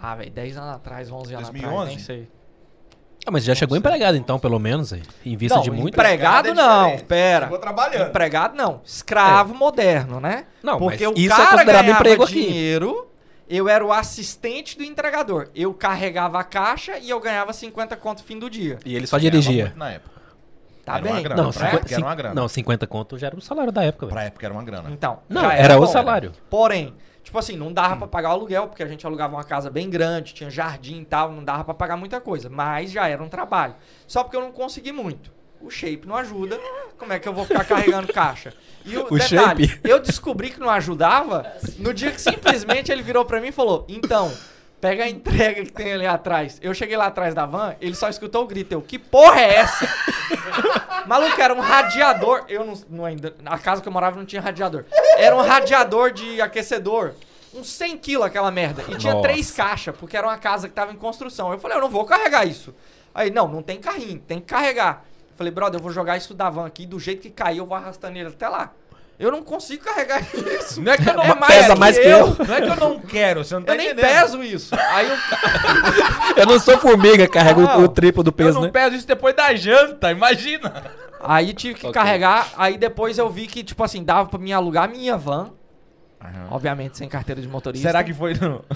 Ah, 0.06 0.14
velho, 0.16 0.30
10 0.30 0.56
anos 0.58 0.74
atrás, 0.76 1.10
11 1.10 1.34
anos 1.34 1.48
2011? 1.48 1.74
atrás, 1.74 1.88
nem 1.88 1.98
sei. 1.98 2.28
Ah, 3.26 3.30
mas 3.30 3.42
já 3.42 3.54
chegou 3.54 3.76
empregado 3.78 4.16
então, 4.18 4.38
pelo 4.38 4.58
menos, 4.58 4.92
aí. 4.92 5.00
Em 5.24 5.34
vista 5.34 5.56
Não, 5.56 5.62
de 5.62 5.70
muito. 5.70 5.94
empregado 5.94 6.48
Empregado 6.48 6.48
é 6.50 6.92
não, 6.98 6.98
pera. 7.06 7.46
Chegou 7.46 7.58
trabalhando. 7.58 8.08
Empregado 8.08 8.54
não, 8.54 8.80
escravo 8.84 9.54
moderno, 9.54 10.20
né? 10.20 10.44
Não, 10.62 10.78
Porque 10.78 11.06
mas 11.06 11.16
o 11.16 11.18
isso 11.18 11.32
é 11.32 11.36
cara 11.36 11.50
considerado 11.52 11.82
ganhava 11.84 12.00
emprego 12.00 12.24
aqui. 12.24 12.32
dinheiro, 12.34 13.08
eu 13.48 13.66
era 13.66 13.82
o 13.82 13.90
assistente 13.90 14.76
do 14.76 14.84
entregador. 14.84 15.48
Eu 15.54 15.72
carregava 15.72 16.38
a 16.38 16.44
caixa 16.44 16.98
e 16.98 17.08
eu 17.08 17.18
ganhava 17.18 17.52
50 17.54 17.96
conto 17.96 18.18
no 18.18 18.24
fim 18.26 18.38
do 18.38 18.50
dia. 18.50 18.78
E 18.84 18.94
ele 18.94 19.06
só 19.06 19.16
dirigia. 19.16 19.72
Na 19.74 19.92
época. 19.92 20.14
Tá 20.84 20.96
Era 20.98 21.06
uma 21.06 21.14
bem? 21.14 21.22
grana. 21.22 21.42
Não, 21.44 21.50
pra 21.50 21.60
50, 21.60 21.76
época 21.76 21.94
era 21.94 22.04
uma 22.04 22.14
grana. 22.14 22.34
não, 22.34 22.46
50 22.46 22.86
conto 22.86 23.16
já 23.16 23.28
era 23.28 23.36
o 23.36 23.40
salário 23.40 23.72
da 23.72 23.82
época, 23.82 24.04
velho. 24.04 24.14
Pra 24.14 24.24
época 24.24 24.44
era 24.46 24.52
uma 24.52 24.62
grana. 24.62 24.90
Então, 24.90 25.20
Não, 25.30 25.40
já 25.40 25.54
era 25.54 25.76
o 25.78 25.80
bom. 25.80 25.86
salário. 25.86 26.32
Porém, 26.50 26.92
tipo 27.35 27.38
assim, 27.40 27.57
não 27.57 27.73
dava 27.73 27.97
pra 27.97 28.07
pagar 28.07 28.29
o 28.29 28.33
aluguel, 28.33 28.68
porque 28.68 28.83
a 28.83 28.87
gente 28.87 29.05
alugava 29.05 29.35
uma 29.35 29.42
casa 29.42 29.68
bem 29.68 29.90
grande, 29.90 30.33
tinha 30.33 30.49
jardim 30.49 31.01
e 31.01 31.05
tal, 31.05 31.33
não 31.33 31.42
dava 31.42 31.64
pra 31.64 31.75
pagar 31.75 31.97
muita 31.97 32.20
coisa. 32.20 32.49
Mas 32.49 32.92
já 32.92 33.09
era 33.09 33.20
um 33.20 33.29
trabalho. 33.29 33.75
Só 34.07 34.23
porque 34.23 34.37
eu 34.37 34.40
não 34.40 34.53
consegui 34.53 34.92
muito. 34.92 35.33
O 35.61 35.68
shape 35.68 36.07
não 36.07 36.14
ajuda. 36.14 36.61
Como 36.97 37.12
é 37.12 37.18
que 37.18 37.29
eu 37.29 37.33
vou 37.33 37.44
ficar 37.44 37.64
carregando 37.64 38.12
caixa? 38.12 38.53
E 38.85 38.97
o, 38.97 39.07
O 39.11 39.18
detalhe, 39.18 39.66
shape? 39.66 39.81
eu 39.88 39.99
descobri 39.99 40.51
que 40.51 40.61
não 40.61 40.70
ajudava 40.70 41.44
no 41.79 41.92
dia 41.92 42.12
que 42.12 42.20
simplesmente 42.20 42.92
ele 42.92 43.03
virou 43.03 43.25
pra 43.25 43.40
mim 43.40 43.49
e 43.49 43.53
falou: 43.53 43.85
Então, 43.88 44.33
pega 44.81 45.03
a 45.03 45.09
entrega 45.09 45.64
que 45.64 45.73
tem 45.73 45.92
ali 45.92 46.07
atrás. 46.07 46.61
Eu 46.62 46.73
cheguei 46.73 46.97
lá 46.97 47.07
atrás 47.07 47.35
da 47.35 47.47
van, 47.47 47.75
ele 47.81 47.97
só 47.97 48.09
escutou 48.09 48.44
o 48.44 48.47
grito. 48.47 48.73
Eu, 48.73 48.83
que 48.83 48.99
porra 48.99 49.40
é 49.40 49.55
essa? 49.57 49.88
Maluco, 51.06 51.40
era 51.40 51.54
um 51.54 51.60
radiador. 51.60 52.44
Eu 52.48 52.64
não, 52.64 52.74
não 52.88 53.04
ainda. 53.04 53.34
Na 53.42 53.58
casa 53.58 53.82
que 53.82 53.88
eu 53.88 53.92
morava 53.92 54.16
não 54.16 54.24
tinha 54.24 54.40
radiador. 54.40 54.84
Era 55.16 55.34
um 55.36 55.42
radiador 55.42 56.10
de 56.12 56.40
aquecedor. 56.40 57.14
uns 57.52 57.68
100 57.68 57.98
quilos 57.98 58.26
aquela 58.26 58.50
merda. 58.50 58.84
E 58.88 58.96
tinha 58.96 59.14
Nossa. 59.14 59.28
três 59.28 59.50
caixas, 59.50 59.94
porque 59.96 60.16
era 60.16 60.26
uma 60.26 60.38
casa 60.38 60.68
que 60.68 60.74
tava 60.74 60.92
em 60.92 60.96
construção. 60.96 61.52
Eu 61.52 61.58
falei, 61.58 61.76
eu 61.76 61.80
não 61.80 61.88
vou 61.88 62.04
carregar 62.04 62.46
isso. 62.46 62.74
Aí, 63.14 63.30
não, 63.30 63.46
não 63.46 63.62
tem 63.62 63.78
carrinho, 63.78 64.18
tem 64.20 64.40
que 64.40 64.46
carregar. 64.46 65.04
Eu 65.30 65.36
falei, 65.36 65.52
brother, 65.52 65.78
eu 65.78 65.82
vou 65.82 65.92
jogar 65.92 66.16
isso 66.16 66.34
da 66.34 66.50
van 66.50 66.66
aqui, 66.66 66.84
do 66.84 66.98
jeito 66.98 67.22
que 67.22 67.30
cair, 67.30 67.58
eu 67.58 67.66
vou 67.66 67.76
arrastando 67.76 68.18
ele 68.18 68.28
até 68.28 68.48
lá. 68.48 68.72
Eu 69.18 69.31
não 69.31 69.42
consigo 69.44 69.85
carregar 69.85 70.22
isso. 70.61 70.83
Não 70.83 70.92
é 70.92 70.96
que 70.96 71.09
eu 71.09 71.14
não 71.14 71.22
É 71.22 71.35
mais 71.35 71.55
Pesa 71.55 71.72
que 71.74 71.79
mais 71.81 71.98
que 71.98 72.05
eu. 72.05 72.09
eu. 72.18 72.37
Não 72.46 72.55
é 72.55 72.61
que 72.62 72.68
eu 72.68 72.77
não 72.77 72.98
quero, 73.00 73.44
você 73.44 73.55
não 73.55 73.62
tá 73.62 73.72
Eu 73.72 73.77
nem 73.79 73.87
entendendo. 73.90 74.11
peso 74.11 74.42
isso. 74.42 74.74
Aí 74.77 75.09
eu, 75.09 75.16
Eu 76.42 76.46
não 76.46 76.59
sou 76.59 76.77
formiga, 76.79 77.27
carrego 77.29 77.61
o- 77.61 77.64
Não, 77.64 77.85
o 77.85 77.88
triplo 77.88 78.22
do 78.24 78.29
Eu 78.31 78.33
peso, 78.33 78.55
não 78.55 78.62
né? 78.66 78.70
peso 78.72 78.96
isso 78.96 79.07
depois 79.07 79.35
da 79.37 79.55
janta, 79.55 80.11
imagina. 80.11 80.85
aí 81.20 81.53
tive 81.55 81.74
que 81.74 81.87
Ok. 81.87 81.92
carregar. 81.92 82.48
Aí 82.57 82.77
depois 82.77 83.16
eu 83.16 83.31
vi 83.31 83.46
que, 83.46 83.62
tipo 83.62 83.83
assim, 83.85 84.03
dava 84.03 84.29
pra 84.29 84.38
mim 84.38 84.53
alugar 84.53 84.85
a 84.85 84.88
minha 84.88 85.16
van. 85.16 85.50
Obviamente 86.50 86.96
sem 86.98 87.09
carteira 87.09 87.40
de 87.40 87.46
motorista. 87.46 87.87
Será 87.88 88.03
que 88.03 88.12
foi 88.14 88.35
no... 88.35 88.64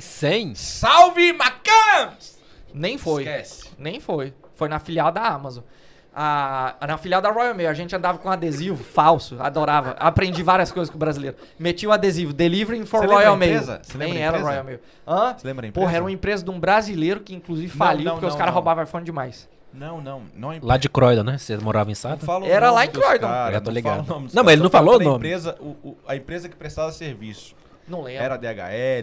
100? 0.00 0.54
Salve, 0.54 1.32
Macams! 1.32 2.38
Nem 2.72 2.96
foi. 2.98 3.22
Esquece. 3.22 3.70
Nem 3.78 4.00
foi. 4.00 4.32
Foi 4.54 4.68
na 4.68 4.78
filial 4.78 5.10
da 5.10 5.22
Amazon. 5.22 5.64
A, 6.14 6.74
na 6.88 6.98
filial 6.98 7.20
da 7.22 7.30
Royal 7.30 7.54
Mail, 7.54 7.68
a 7.70 7.74
gente 7.74 7.94
andava 7.94 8.18
com 8.18 8.28
adesivo 8.28 8.82
falso, 8.82 9.36
adorava. 9.40 9.90
Aprendi 9.92 10.42
várias 10.42 10.72
coisas 10.72 10.90
com 10.90 10.96
o 10.96 10.98
brasileiro. 10.98 11.36
Meti 11.58 11.86
o 11.86 11.92
adesivo, 11.92 12.32
Delivering 12.32 12.84
for 12.84 13.06
Royal 13.06 13.36
Mail. 13.36 13.60
Você 13.62 13.96
lembra 13.96 14.14
Nem 14.14 14.16
a 14.16 14.26
era 14.26 14.28
empresa? 14.38 14.48
Royal 14.50 14.64
Mail. 14.64 14.80
Hã? 15.06 15.34
Você 15.38 15.46
lembra 15.46 15.66
a 15.66 15.68
empresa? 15.68 15.84
Porra, 15.86 15.96
era 15.96 16.04
uma 16.04 16.10
empresa 16.12 16.44
de 16.44 16.50
um 16.50 16.58
brasileiro 16.58 17.20
que 17.20 17.34
inclusive 17.34 17.68
Não, 17.68 17.76
faliu 17.86 18.04
não, 18.06 18.12
porque 18.14 18.26
os 18.26 18.32
não, 18.32 18.38
caras 18.38 18.50
não. 18.52 18.54
roubavam 18.54 18.82
iPhone 18.84 19.04
demais. 19.04 19.48
Não, 19.72 20.00
não, 20.00 20.22
não 20.34 20.52
é 20.52 20.58
Lá 20.60 20.76
de 20.76 20.88
Croydon, 20.88 21.22
né? 21.22 21.38
Você 21.38 21.56
morava 21.58 21.88
em 21.88 21.92
Não 21.92 21.94
Sata? 21.94 22.26
Era 22.44 22.72
lá 22.72 22.84
em 22.84 22.88
Croydon. 22.90 23.28
caras, 23.28 23.54
Eu 23.54 23.60
tô 23.60 23.70
não 23.70 23.74
ligado. 23.76 24.04
Não, 24.08 24.20
mas 24.20 24.34
ele 24.34 24.34
caras, 24.44 24.60
não 24.62 24.70
falou 24.70 24.96
o 24.96 24.98
nome. 24.98 25.16
Empresa, 25.18 25.56
o- 25.60 25.76
o- 25.90 25.96
a 26.08 26.16
empresa 26.16 26.48
que 26.48 26.56
prestava 26.56 26.90
serviço. 26.90 27.54
Não 27.90 28.02
lembro. 28.02 28.22
Era 28.22 28.36
DHL, 28.36 28.52
Não 28.52 28.56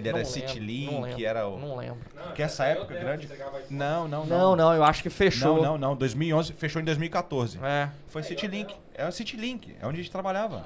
era 0.10 0.18
lembro, 0.18 0.26
Citylink, 0.26 0.92
não 0.94 1.02
lembro, 1.02 1.26
era 1.26 1.48
o... 1.48 1.60
Não 1.60 1.76
lembro. 1.76 2.00
Que 2.34 2.42
essa 2.42 2.66
época 2.66 2.96
grande... 2.96 3.30
Não, 3.70 4.08
não, 4.08 4.26
Não, 4.26 4.56
não, 4.56 4.74
eu 4.74 4.84
acho 4.84 5.04
que 5.04 5.10
fechou. 5.10 5.58
Não, 5.58 5.64
não, 5.64 5.78
não. 5.90 5.96
2011, 5.96 6.54
fechou 6.54 6.82
em 6.82 6.86
2014. 6.86 7.60
É. 7.62 7.90
Foi 8.08 8.24
Citylink. 8.24 8.74
É 8.94 9.06
o 9.08 9.12
Citylink. 9.12 9.76
É 9.82 9.86
onde 9.86 10.00
a 10.00 10.02
gente 10.04 10.12
trabalhava. 10.12 10.66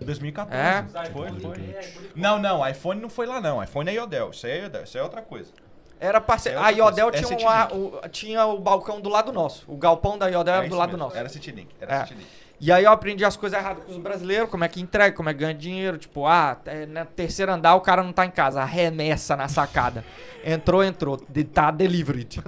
Em 0.00 0.04
2014. 0.06 0.56
É? 0.56 1.06
Foi, 1.12 1.30
foi. 1.38 1.76
Não, 2.14 2.38
não. 2.38 2.66
iPhone 2.66 3.00
não 3.00 3.10
foi 3.10 3.26
lá, 3.26 3.40
não. 3.40 3.62
iPhone 3.62 3.90
é 3.90 3.94
Iodel. 3.94 4.30
Isso 4.30 4.46
é 4.46 4.62
Iodel. 4.62 4.82
Isso 4.84 4.96
é 4.96 5.02
outra 5.02 5.20
coisa. 5.20 5.52
Era 6.00 6.18
parceiro. 6.18 6.58
É 6.58 6.62
a 6.62 6.70
Iodel. 6.70 7.08
É 7.10 7.22
tinha, 7.22 7.38
uma- 7.38 7.74
o, 7.74 8.08
tinha 8.08 8.46
o 8.46 8.58
balcão 8.58 8.98
do 9.02 9.10
lado 9.10 9.30
nosso. 9.32 9.70
O 9.70 9.76
galpão 9.76 10.16
da 10.16 10.28
Iodel 10.28 10.54
era 10.54 10.64
É 10.64 10.68
do 10.70 10.76
lado 10.76 10.92
mesmo. 10.92 11.04
nosso. 11.04 11.16
Era 11.18 11.28
Citylink. 11.28 11.68
Era 11.78 11.94
É. 11.96 12.00
Citylink. 12.00 12.26
E 12.60 12.70
aí 12.70 12.84
eu 12.84 12.92
aprendi 12.92 13.24
as 13.24 13.38
coisas 13.38 13.58
erradas 13.58 13.82
com 13.84 13.92
os 13.92 13.98
brasileiros, 13.98 14.50
como 14.50 14.62
é 14.62 14.68
que 14.68 14.82
entrega, 14.82 15.16
como 15.16 15.30
é 15.30 15.32
que 15.32 15.40
ganha 15.40 15.54
dinheiro. 15.54 15.96
Tipo, 15.96 16.26
ah, 16.26 16.60
é, 16.66 16.84
na 16.84 17.06
terceiro 17.06 17.50
andar 17.50 17.74
o 17.74 17.80
cara 17.80 18.02
não 18.02 18.12
tá 18.12 18.26
em 18.26 18.30
casa, 18.30 18.60
arremessa 18.60 19.34
na 19.34 19.48
sacada. 19.48 20.04
Entrou, 20.44 20.84
entrou. 20.84 21.18
De, 21.26 21.42
tá 21.42 21.70
delivered. 21.70 22.42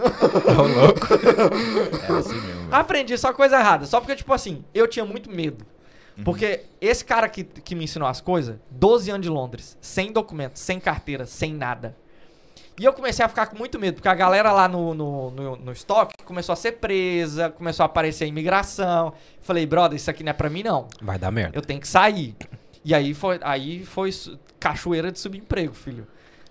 Era 2.04 2.18
assim 2.18 2.40
mesmo. 2.40 2.68
aprendi 2.70 3.16
só 3.16 3.32
coisa 3.32 3.58
errada. 3.58 3.86
Só 3.86 4.00
porque, 4.00 4.14
tipo 4.14 4.32
assim, 4.34 4.62
eu 4.74 4.86
tinha 4.86 5.04
muito 5.04 5.30
medo. 5.30 5.64
Uhum. 6.18 6.24
Porque 6.24 6.64
esse 6.78 7.02
cara 7.02 7.26
que, 7.26 7.42
que 7.42 7.74
me 7.74 7.84
ensinou 7.84 8.06
as 8.06 8.20
coisas, 8.20 8.56
12 8.70 9.10
anos 9.10 9.22
de 9.22 9.30
Londres, 9.30 9.78
sem 9.80 10.12
documento, 10.12 10.58
sem 10.58 10.78
carteira, 10.78 11.24
sem 11.24 11.54
nada. 11.54 11.96
E 12.80 12.84
eu 12.84 12.92
comecei 12.92 13.24
a 13.24 13.28
ficar 13.28 13.46
com 13.46 13.56
muito 13.56 13.78
medo, 13.78 13.96
porque 13.96 14.08
a 14.08 14.14
galera 14.14 14.50
lá 14.50 14.66
no, 14.66 14.94
no, 14.94 15.30
no, 15.30 15.56
no 15.56 15.72
estoque 15.72 16.14
começou 16.24 16.52
a 16.54 16.56
ser 16.56 16.72
presa, 16.72 17.50
começou 17.50 17.84
a 17.84 17.86
aparecer 17.86 18.24
a 18.24 18.26
imigração. 18.26 19.12
Falei, 19.40 19.66
brother, 19.66 19.96
isso 19.96 20.10
aqui 20.10 20.24
não 20.24 20.30
é 20.30 20.32
pra 20.32 20.48
mim 20.48 20.62
não. 20.62 20.86
Vai 21.00 21.18
dar 21.18 21.30
merda. 21.30 21.56
Eu 21.56 21.62
tenho 21.62 21.80
que 21.80 21.86
sair. 21.88 22.34
E 22.84 22.94
aí 22.94 23.12
foi, 23.14 23.38
aí 23.42 23.84
foi 23.84 24.10
cachoeira 24.58 25.12
de 25.12 25.20
subemprego, 25.20 25.74
filho. 25.74 26.06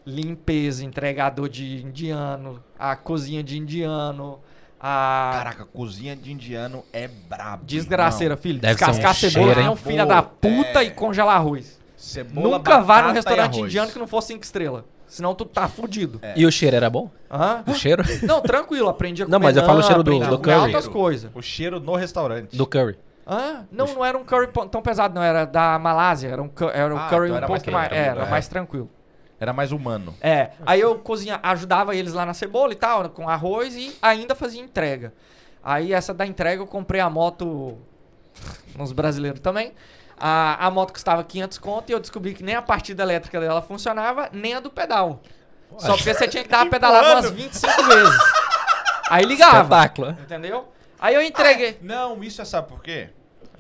Limpeza, 0.05 0.85
entregador 0.85 1.47
de 1.49 1.81
indiano, 1.83 2.63
a 2.77 2.95
cozinha 2.95 3.43
de 3.43 3.57
indiano, 3.57 4.39
a 4.79 5.31
Caraca, 5.33 5.65
cozinha 5.65 6.15
de 6.15 6.31
indiano 6.31 6.83
é 6.91 7.07
brabo. 7.07 7.63
desgraceira, 7.65 8.35
filho. 8.35 8.59
Deve 8.59 8.79
ser 8.79 8.85
um 8.85 8.87
Descascar 8.87 9.13
cebola, 9.15 9.53
cheiro, 9.53 9.67
é 9.67 9.69
um 9.69 9.75
filho 9.75 10.05
da 10.07 10.23
puta 10.23 10.81
É. 10.81 10.85
e 10.85 10.91
congelar 10.91 11.35
arroz. 11.35 11.79
Cebola, 11.95 12.57
Nunca 12.57 12.79
vá 12.81 13.09
e 13.09 13.13
restaurante 13.13 13.59
indiano 13.59 13.91
que 13.91 13.99
não 13.99 14.07
for 14.07 14.21
cinco 14.21 14.43
estrelas. 14.43 14.83
Senão 15.11 15.35
tu 15.35 15.43
tá 15.43 15.67
fudido. 15.67 16.19
É. 16.21 16.33
E 16.37 16.45
o 16.45 16.51
cheiro 16.51 16.73
era 16.73 16.89
bom? 16.89 17.11
Hã? 17.29 17.63
O 17.67 17.73
cheiro? 17.73 18.01
Não, 18.23 18.39
tranquilo, 18.39 18.87
aprendi 18.87 19.21
a 19.23 19.25
Não, 19.25 19.33
comer 19.39 19.47
mas 19.47 19.57
eu 19.57 19.65
falo 19.65 19.79
o 19.79 19.83
cheiro 19.83 20.03
do- 20.03 20.17
do 20.19 20.39
curry. 20.39 20.53
altas 20.53 20.87
coisas. 20.87 21.29
O 21.35 21.41
cheiro 21.41 21.81
no 21.81 21.95
restaurante. 21.95 22.55
Do 22.55 22.65
curry. 22.65 22.97
Hã? 23.27 23.65
Não, 23.69 23.87
não 23.87 24.05
era 24.05 24.17
um 24.17 24.23
curry 24.23 24.47
tão 24.71 24.81
pesado, 24.81 25.13
não. 25.13 25.21
Era 25.21 25.43
da 25.43 25.77
Malásia. 25.77 26.29
Era 26.29 26.41
um, 26.41 26.49
era 26.73 26.95
um 26.95 26.97
Ah, 26.97 27.09
curry 27.09 27.25
então 27.25 27.33
um 27.33 27.37
era 27.37 27.47
mais 27.49 27.61
pouco 27.63 27.71
mais. 27.77 27.89
tranquilo, 27.89 28.09
Era 28.15 28.25
é. 28.25 28.29
mais 28.31 28.47
tranquilo. 28.47 28.89
Era 29.37 29.53
mais 29.53 29.71
humano. 29.73 30.13
É, 30.21 30.51
aí 30.65 30.79
eu 30.79 30.95
cozinha, 30.99 31.39
ajudava 31.43 31.93
eles 31.93 32.13
lá 32.13 32.25
na 32.25 32.33
cebola 32.33 32.71
e 32.71 32.75
tal, 32.77 33.09
com 33.09 33.27
arroz 33.27 33.75
e 33.75 33.93
ainda 34.01 34.33
fazia 34.33 34.61
entrega. 34.61 35.11
Aí 35.61 35.91
essa 35.91 36.13
da 36.13 36.25
entrega 36.25 36.61
eu 36.61 36.67
comprei 36.67 37.01
a 37.01 37.09
moto 37.09 37.77
nos 38.77 38.93
brasileiros 38.93 39.41
também. 39.41 39.73
A, 40.23 40.67
a 40.67 40.69
moto 40.69 40.93
custava 40.93 41.23
500 41.23 41.57
conto 41.57 41.89
e 41.89 41.93
eu 41.93 41.99
descobri 41.99 42.35
que 42.35 42.43
nem 42.43 42.53
a 42.53 42.61
partida 42.61 43.01
elétrica 43.01 43.39
dela 43.39 43.59
funcionava, 43.59 44.29
nem 44.31 44.53
a 44.53 44.59
do 44.59 44.69
pedal. 44.69 45.19
Só 45.79 45.95
porque 45.95 46.13
você 46.13 46.27
tinha 46.27 46.43
que 46.43 46.49
dar 46.49 46.63
pedalada 46.69 47.13
umas 47.13 47.31
25 47.31 47.83
vezes. 47.83 48.19
Aí 49.09 49.25
ligava, 49.25 49.63
Espetáculo. 49.63 50.07
né? 50.09 50.17
entendeu? 50.21 50.71
Aí 50.99 51.15
eu 51.15 51.21
entreguei. 51.23 51.79
Não, 51.81 52.23
isso 52.23 52.39
é 52.39 52.45
sabe 52.45 52.67
por 52.67 52.83
quê? 52.83 53.09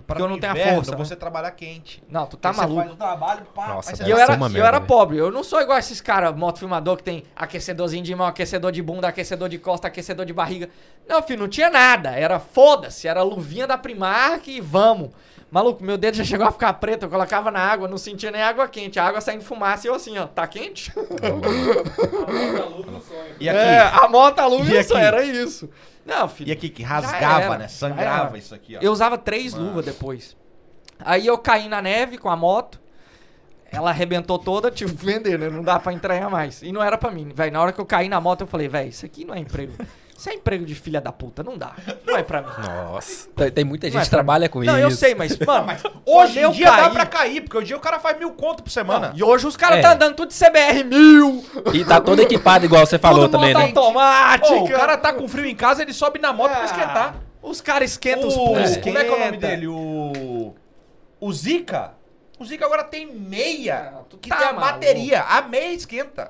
Para 0.05 0.19
eu 0.19 0.27
no 0.27 0.33
não 0.33 0.39
tenho 0.39 0.53
a 0.53 0.73
força, 0.75 0.91
né? 0.91 0.97
você 0.97 1.15
trabalhar 1.15 1.51
quente. 1.51 2.03
Não, 2.09 2.25
tu 2.25 2.37
tá 2.37 2.49
Aí 2.49 2.55
Você 2.55 2.61
maluco. 2.61 2.81
faz 2.81 2.91
o 2.91 2.95
trabalho, 2.95 3.45
pá, 3.55 3.67
Nossa, 3.67 3.95
você 3.95 4.03
E 4.03 4.09
eu 4.09 4.17
era, 4.17 4.33
uma 4.35 4.47
eu 4.49 4.65
era 4.65 4.81
pobre. 4.81 5.17
Eu 5.17 5.31
não 5.31 5.43
sou 5.43 5.61
igual 5.61 5.77
esses 5.77 5.99
caras, 6.01 6.35
motofilmador, 6.35 6.97
que 6.97 7.03
tem 7.03 7.23
aquecedorzinho 7.35 8.03
de 8.03 8.13
mão, 8.15 8.27
aquecedor 8.27 8.71
de 8.71 8.81
bunda, 8.81 9.07
aquecedor 9.07 9.49
de 9.49 9.57
costa, 9.57 9.87
aquecedor 9.87 10.25
de 10.25 10.33
barriga. 10.33 10.69
Não, 11.07 11.21
filho, 11.23 11.41
não 11.41 11.47
tinha 11.47 11.69
nada. 11.69 12.11
Era 12.11 12.39
foda-se. 12.39 13.07
Era 13.07 13.21
luvinha 13.23 13.65
da 13.67 13.77
Primark 13.77 14.47
e 14.47 14.59
vamos. 14.61 15.11
Maluco, 15.51 15.83
meu 15.83 15.97
dedo 15.97 16.15
já 16.15 16.23
chegou 16.23 16.47
a 16.47 16.51
ficar 16.51 16.71
preto. 16.73 17.03
Eu 17.03 17.09
colocava 17.09 17.51
na 17.51 17.59
água, 17.59 17.85
não 17.87 17.97
sentia 17.97 18.31
nem 18.31 18.41
água 18.41 18.67
quente. 18.69 18.97
A 18.99 19.05
água 19.05 19.19
saindo 19.19 19.43
fumaça 19.43 19.85
e 19.85 19.89
eu 19.89 19.93
assim, 19.95 20.17
ó, 20.17 20.25
tá 20.25 20.47
quente? 20.47 20.91
E 23.39 23.49
aqui, 23.49 23.57
É, 23.59 23.79
a 23.81 24.07
moto, 24.07 24.39
a 24.39 24.45
luz, 24.47 24.69
E 24.69 24.77
isso 24.79 24.93
aqui? 24.95 25.03
era 25.03 25.23
isso. 25.23 25.69
Não, 26.05 26.27
filho. 26.27 26.49
e 26.49 26.51
aqui 26.51 26.69
que 26.69 26.83
rasgava, 26.83 27.41
era, 27.43 27.57
né? 27.57 27.67
Sangrava 27.67 28.37
isso 28.37 28.53
aqui, 28.55 28.75
ó. 28.75 28.79
Eu 28.81 28.91
usava 28.91 29.17
três 29.17 29.53
Mano. 29.53 29.67
luvas 29.67 29.85
depois. 29.85 30.35
Aí 30.99 31.25
eu 31.27 31.37
caí 31.37 31.67
na 31.67 31.81
neve 31.81 32.17
com 32.17 32.29
a 32.29 32.35
moto. 32.35 32.79
Ela 33.71 33.89
arrebentou 33.89 34.37
toda, 34.37 34.69
tive 34.69 34.93
que 34.95 35.05
vender, 35.05 35.39
né? 35.39 35.49
Não 35.49 35.63
dá 35.63 35.79
pra 35.79 35.93
entregar 35.93 36.29
mais. 36.29 36.61
E 36.61 36.71
não 36.71 36.83
era 36.83 36.97
pra 36.97 37.09
mim, 37.09 37.29
velho. 37.33 37.51
Na 37.53 37.61
hora 37.61 37.71
que 37.71 37.79
eu 37.79 37.85
caí 37.85 38.09
na 38.09 38.19
moto, 38.19 38.41
eu 38.41 38.47
falei, 38.47 38.67
velho, 38.67 38.89
isso 38.89 39.05
aqui 39.05 39.23
não 39.25 39.33
é 39.33 39.39
emprego. 39.39 39.73
Isso 40.21 40.29
é 40.29 40.35
emprego 40.35 40.63
de 40.67 40.75
filha 40.75 41.01
da 41.01 41.11
puta, 41.11 41.41
não 41.41 41.57
dá. 41.57 41.71
Não 42.05 42.15
é 42.15 42.21
pra 42.21 42.43
mim. 42.43 42.47
Nossa. 42.63 43.27
Tem, 43.55 43.63
muita 43.65 43.87
Não 43.87 43.93
gente 43.93 44.01
é 44.01 44.05
que 44.05 44.09
trabalha 44.11 44.47
com 44.47 44.59
não, 44.63 44.75
isso. 44.77 44.83
eu 44.83 44.91
sei, 44.91 45.15
mas, 45.15 45.35
mano, 45.41 45.71
Hoje 46.05 46.39
quando 46.39 46.53
em 46.53 46.57
dia 46.57 46.69
dá 46.69 46.89
pra 46.91 47.07
cair, 47.07 47.41
porque 47.41 47.57
hoje 47.57 47.63
em 47.65 47.67
dia 47.69 47.77
o 47.77 47.79
cara 47.79 47.99
faz 47.99 48.19
mil 48.19 48.29
conto 48.33 48.61
por 48.61 48.69
semana. 48.69 49.09
Não, 49.09 49.17
e 49.17 49.23
hoje 49.23 49.47
os 49.47 49.57
caras 49.57 49.79
É. 49.79 49.81
tá 49.81 49.93
andando 49.93 50.13
tudo 50.15 50.29
de 50.29 50.35
CBR 50.35 50.83
mil, 50.83 51.43
E 51.73 51.83
tá 51.83 51.99
todo 51.99 52.21
equipado, 52.21 52.65
igual 52.65 52.85
você 52.85 52.99
falou 52.99 53.21
tudo 53.27 53.39
também, 53.39 53.55
né? 53.55 53.61
automática. 53.63 54.53
Ô, 54.53 54.63
o 54.65 54.69
cara 54.69 54.95
tá 54.95 55.11
com 55.11 55.27
frio 55.27 55.47
em 55.47 55.55
casa, 55.55 55.81
ele 55.81 55.91
sobe 55.91 56.19
na 56.19 56.31
moto 56.31 56.51
pra 56.51 56.61
Ah, 56.61 56.65
esquentar. 56.65 57.15
Os 57.41 57.59
caras 57.59 57.89
esquentam 57.89 58.27
os 58.27 58.35
O- 58.37 58.45
pulsos. 58.45 58.77
Como 58.77 58.99
é 58.99 59.03
que 59.03 59.09
é 59.09 59.15
o 59.15 59.19
nome 59.19 59.37
dele? 59.37 59.65
O. 59.67 60.53
O 61.19 61.33
Zika? 61.33 61.93
O 62.39 62.45
Zika 62.45 62.63
agora 62.65 62.83
tem 62.83 63.11
meia 63.11 63.91
Ah, 63.95 64.01
que 64.21 64.29
tá 64.29 64.35
tem 64.37 64.47
a 64.49 64.53
maluco. 64.53 64.71
bateria. 64.73 65.21
A 65.23 65.41
meia 65.41 65.73
esquenta. 65.73 66.29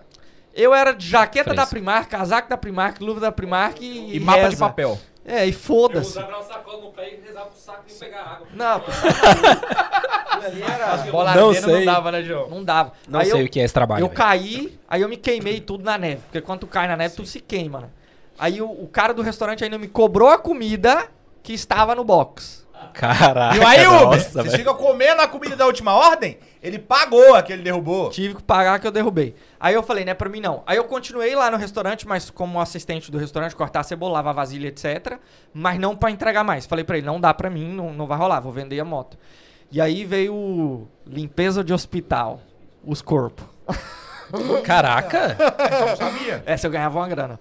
Eu 0.53 0.73
era 0.73 0.93
de 0.93 1.07
jaqueta 1.07 1.53
da. 1.53 1.65
Primark, 1.65 2.09
casaco 2.09 2.49
da 2.49 2.57
Primark, 2.57 2.99
luva 3.01 3.19
da 3.19 3.31
Primark 3.31 3.81
e, 3.81 4.17
E, 4.17 4.19
mapa 4.19 4.39
de 4.39 4.45
reza. 4.49 4.57
papel. 4.57 4.99
É, 5.25 5.45
e 5.45 5.49
Eu 5.49 5.53
foda-se. 5.53 6.09
usava 6.11 6.27
uma 6.35 6.43
sacola 6.43 6.81
no 6.81 6.91
pé 6.91 7.13
e 7.13 7.21
rezava 7.25 7.45
pro 7.47 7.59
saco 7.59 7.83
e 7.87 7.93
pegar 7.93 8.21
água. 8.21 8.47
Não. 8.53 8.81
Bola 11.11 11.35
Não 11.35 11.53
sei. 11.53 11.85
não 11.85 11.85
dava, 11.85 12.11
né, 12.11 12.23
João? 12.23 12.49
Não 12.49 12.63
dava. 12.63 12.93
Não 13.07 13.19
aí 13.19 13.27
sei 13.29 13.41
eu, 13.41 13.45
o 13.45 13.49
que 13.49 13.59
é 13.59 13.63
esse 13.63 13.73
trabalho. 13.73 14.01
eu 14.03 14.07
velho. 14.07 14.17
caí, 14.17 14.79
aí 14.89 15.01
eu 15.01 15.09
me 15.09 15.17
queimei 15.17 15.59
tudo 15.61 15.83
na 15.83 15.97
neve. 15.97 16.21
Porque 16.23 16.41
quando 16.41 16.61
tu 16.61 16.67
cai 16.67 16.87
na 16.87 16.97
neve, 16.97 17.15
tu 17.15 17.25
se 17.25 17.39
queima, 17.39 17.81
né? 17.81 17.87
Aí 18.39 18.61
o, 18.61 18.69
o 18.69 18.87
cara 18.87 19.13
do 19.13 19.21
restaurante 19.21 19.63
ainda 19.63 19.77
me 19.77 19.87
cobrou 19.87 20.29
a 20.29 20.37
comida 20.37 21.07
que 21.43 21.53
estava 21.53 21.93
no 21.93 22.03
box. 22.03 22.65
Caraca. 22.93 23.55
E 23.57 23.63
aí, 23.63 23.87
Uber, 23.87 24.01
nossa, 24.05 24.41
vocês 24.43 24.55
ficam 24.55 24.73
comendo 24.73 25.21
a 25.21 25.27
comida 25.27 25.55
da 25.55 25.65
última 25.67 25.93
ordem? 25.93 26.39
Ele 26.61 26.77
pagou 26.77 27.33
a 27.33 27.41
que 27.41 27.51
ele 27.51 27.63
derrubou. 27.63 28.09
Tive 28.11 28.35
que 28.35 28.43
pagar 28.43 28.79
que 28.79 28.85
eu 28.85 28.91
derrubei. 28.91 29.35
Aí 29.59 29.73
eu 29.73 29.81
falei, 29.81 30.05
não 30.05 30.11
é 30.11 30.13
pra 30.13 30.29
mim 30.29 30.39
não. 30.39 30.61
Aí 30.67 30.77
eu 30.77 30.83
continuei 30.83 31.33
lá 31.33 31.49
no 31.49 31.57
restaurante, 31.57 32.07
mas 32.07 32.29
como 32.29 32.61
assistente 32.61 33.09
do 33.11 33.17
restaurante, 33.17 33.55
cortar 33.55 33.79
a 33.79 33.83
cebola, 33.83 34.13
lavar 34.13 34.33
vasilha, 34.35 34.67
etc. 34.67 35.17
Mas 35.53 35.79
não 35.79 35.95
pra 35.95 36.11
entregar 36.11 36.43
mais. 36.43 36.67
Falei 36.67 36.85
pra 36.85 36.97
ele, 36.97 37.05
não 37.07 37.19
dá 37.19 37.33
pra 37.33 37.49
mim, 37.49 37.73
não, 37.73 37.91
não 37.91 38.05
vai 38.05 38.17
rolar, 38.17 38.39
vou 38.39 38.51
vender 38.51 38.79
a 38.79 38.85
moto. 38.85 39.17
E 39.71 39.81
aí 39.81 40.05
veio 40.05 40.35
o 40.35 40.87
limpeza 41.07 41.63
de 41.63 41.73
hospital, 41.73 42.39
os 42.85 43.01
corpos. 43.01 43.45
Caraca. 44.63 45.35
Eu 45.79 45.87
não 45.87 45.95
sabia. 45.95 46.43
Essa 46.45 46.67
eu 46.67 46.71
ganhava 46.71 46.97
uma 46.99 47.07
grana. 47.07 47.39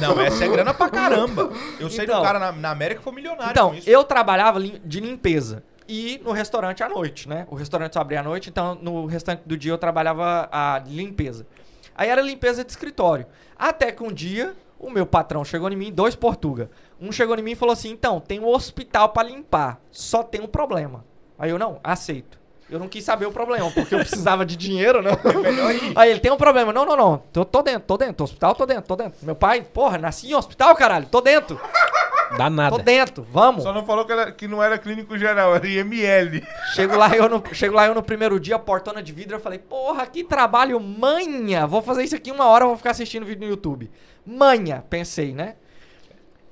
Não, 0.00 0.20
essa 0.20 0.44
é 0.44 0.48
grana 0.48 0.74
pra 0.74 0.88
caramba. 0.88 1.50
Eu 1.78 1.88
sei 1.90 2.04
de 2.06 2.10
Então. 2.10 2.20
um 2.20 2.24
cara 2.24 2.38
na, 2.38 2.52
na 2.52 2.70
América 2.70 2.98
que 2.98 3.04
foi 3.04 3.12
milionário 3.12 3.50
Então, 3.52 3.70
com 3.70 3.74
isso. 3.76 3.88
eu 3.88 4.02
trabalhava 4.04 4.60
de 4.60 5.00
limpeza. 5.00 5.62
E 5.88 6.20
no 6.24 6.32
restaurante 6.32 6.82
à 6.82 6.88
noite, 6.88 7.28
né? 7.28 7.46
O 7.50 7.54
restaurante 7.54 7.94
só 7.94 8.00
abria 8.00 8.20
à 8.20 8.22
noite, 8.22 8.50
então 8.50 8.74
no 8.80 9.06
restante 9.06 9.42
do 9.44 9.56
dia 9.56 9.72
eu 9.72 9.78
trabalhava 9.78 10.48
a 10.50 10.82
limpeza. 10.86 11.46
Aí 11.94 12.08
era 12.08 12.22
limpeza 12.22 12.64
de 12.64 12.70
escritório. 12.70 13.26
Até 13.56 13.92
que 13.92 14.02
um 14.02 14.12
dia 14.12 14.54
o 14.78 14.90
meu 14.90 15.06
patrão 15.06 15.44
chegou 15.44 15.70
em 15.70 15.76
mim, 15.76 15.92
dois 15.92 16.16
portuga. 16.16 16.70
Um 17.00 17.12
chegou 17.12 17.36
em 17.38 17.42
mim 17.42 17.52
e 17.52 17.56
falou 17.56 17.72
assim: 17.72 17.90
"Então, 17.90 18.20
tem 18.20 18.40
um 18.40 18.48
hospital 18.48 19.10
pra 19.10 19.22
limpar, 19.22 19.80
só 19.90 20.22
tem 20.22 20.40
um 20.40 20.46
problema". 20.46 21.04
Aí 21.38 21.50
eu 21.50 21.58
não, 21.58 21.80
aceito. 21.82 22.40
Eu 22.70 22.78
não 22.78 22.88
quis 22.88 23.04
saber 23.04 23.26
o 23.26 23.32
problema, 23.32 23.70
porque 23.70 23.94
eu 23.94 23.98
precisava 24.00 24.46
de 24.46 24.56
dinheiro, 24.56 25.02
né? 25.02 25.10
Aí 25.94 26.10
ele 26.10 26.20
tem 26.20 26.32
um 26.32 26.38
problema. 26.38 26.72
Não, 26.72 26.86
não, 26.86 26.96
não. 26.96 27.18
Tô, 27.32 27.44
tô 27.44 27.60
dentro, 27.62 27.82
tô 27.82 27.98
dentro. 27.98 28.24
Hospital, 28.24 28.54
tô 28.54 28.64
dentro, 28.64 28.84
tô 28.84 28.96
dentro. 28.96 29.18
Meu 29.22 29.34
pai, 29.34 29.60
porra, 29.60 29.98
nasci 29.98 30.30
em 30.30 30.34
hospital, 30.34 30.74
caralho. 30.74 31.06
Tô 31.06 31.20
dentro, 31.20 31.60
Dá 32.36 32.48
nada. 32.50 32.76
tô 32.76 32.82
dentro. 32.82 33.26
Vamos. 33.30 33.62
Só 33.62 33.72
não 33.72 33.84
falou 33.84 34.04
que, 34.04 34.12
era- 34.12 34.32
que 34.32 34.48
não 34.48 34.62
era 34.62 34.78
clínico 34.78 35.16
geral, 35.18 35.54
era 35.54 35.66
IML. 35.66 36.42
Chego 36.74 36.96
lá, 36.96 37.14
eu 37.16 37.28
no, 37.28 37.42
chego 37.52 37.74
lá 37.74 37.86
eu 37.86 37.94
no 37.94 38.02
primeiro 38.02 38.38
dia, 38.40 38.58
portona 38.58 39.02
de 39.02 39.12
vidro, 39.12 39.36
eu 39.36 39.40
falei, 39.40 39.58
porra, 39.58 40.06
que 40.06 40.24
trabalho 40.24 40.78
manha! 40.80 41.66
Vou 41.66 41.82
fazer 41.82 42.04
isso 42.04 42.16
aqui 42.16 42.30
uma 42.30 42.46
hora, 42.46 42.64
vou 42.66 42.76
ficar 42.76 42.90
assistindo 42.92 43.26
vídeo 43.26 43.42
no 43.44 43.50
YouTube. 43.50 43.90
Manha, 44.24 44.84
pensei, 44.88 45.34
né? 45.34 45.56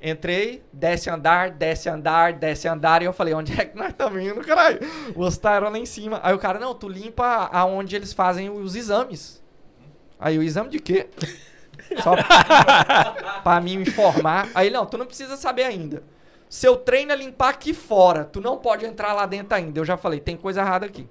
Entrei, 0.02 0.62
desce 0.72 1.10
andar, 1.10 1.50
desce 1.50 1.88
andar, 1.88 2.32
desce 2.32 2.66
andar, 2.66 3.02
e 3.02 3.04
eu 3.04 3.12
falei, 3.12 3.34
onde 3.34 3.52
é 3.60 3.66
que 3.66 3.76
nós 3.76 3.88
estamos 3.90 4.22
indo, 4.22 4.40
caralho? 4.40 4.80
O 5.14 5.22
hospital 5.22 5.54
era 5.54 5.68
lá 5.68 5.78
em 5.78 5.84
cima. 5.84 6.18
Aí 6.22 6.32
o 6.34 6.38
cara, 6.38 6.58
não, 6.58 6.74
tu 6.74 6.88
limpa 6.88 7.50
aonde 7.52 7.96
eles 7.96 8.12
fazem 8.12 8.48
os 8.48 8.74
exames. 8.74 9.42
Aí 10.18 10.38
o 10.38 10.42
exame 10.42 10.70
de 10.70 10.78
quê? 10.78 11.08
Só 12.02 12.12
pra 13.42 13.60
mim 13.60 13.78
me 13.78 13.82
informar. 13.88 14.48
Aí, 14.54 14.70
não, 14.70 14.86
tu 14.86 14.96
não 14.96 15.06
precisa 15.06 15.36
saber 15.36 15.64
ainda. 15.64 16.02
Seu 16.48 16.76
treino 16.76 17.12
é 17.12 17.16
limpar 17.16 17.50
aqui 17.50 17.72
fora. 17.72 18.24
Tu 18.24 18.40
não 18.40 18.56
pode 18.56 18.84
entrar 18.84 19.12
lá 19.12 19.26
dentro 19.26 19.54
ainda. 19.54 19.78
Eu 19.78 19.84
já 19.84 19.96
falei, 19.96 20.20
tem 20.20 20.36
coisa 20.36 20.60
errada 20.60 20.86
aqui. 20.86 21.08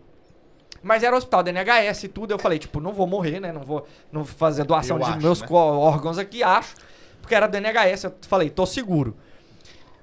Mas 0.82 1.04
era 1.04 1.16
hospital 1.16 1.44
da 1.44 1.52
NHS 1.52 2.04
e 2.04 2.08
tudo. 2.08 2.32
Eu 2.32 2.40
falei, 2.40 2.60
tipo, 2.60 2.80
não 2.80 2.94
vou 2.94 3.08
morrer, 3.08 3.40
né? 3.40 3.52
Não 3.52 3.62
vou, 3.62 3.86
não 4.12 4.24
vou 4.24 4.36
fazer 4.36 4.64
doação 4.64 4.98
Eu 4.98 5.04
de 5.04 5.10
acho, 5.12 5.22
meus 5.22 5.42
né? 5.42 5.48
órgãos 5.52 6.18
aqui, 6.18 6.44
acho. 6.44 6.76
Porque 7.22 7.36
era 7.36 7.48
da 7.48 7.58
NHS. 7.60 8.06
Eu 8.06 8.14
falei, 8.22 8.50
tô 8.50 8.66
seguro. 8.66 9.16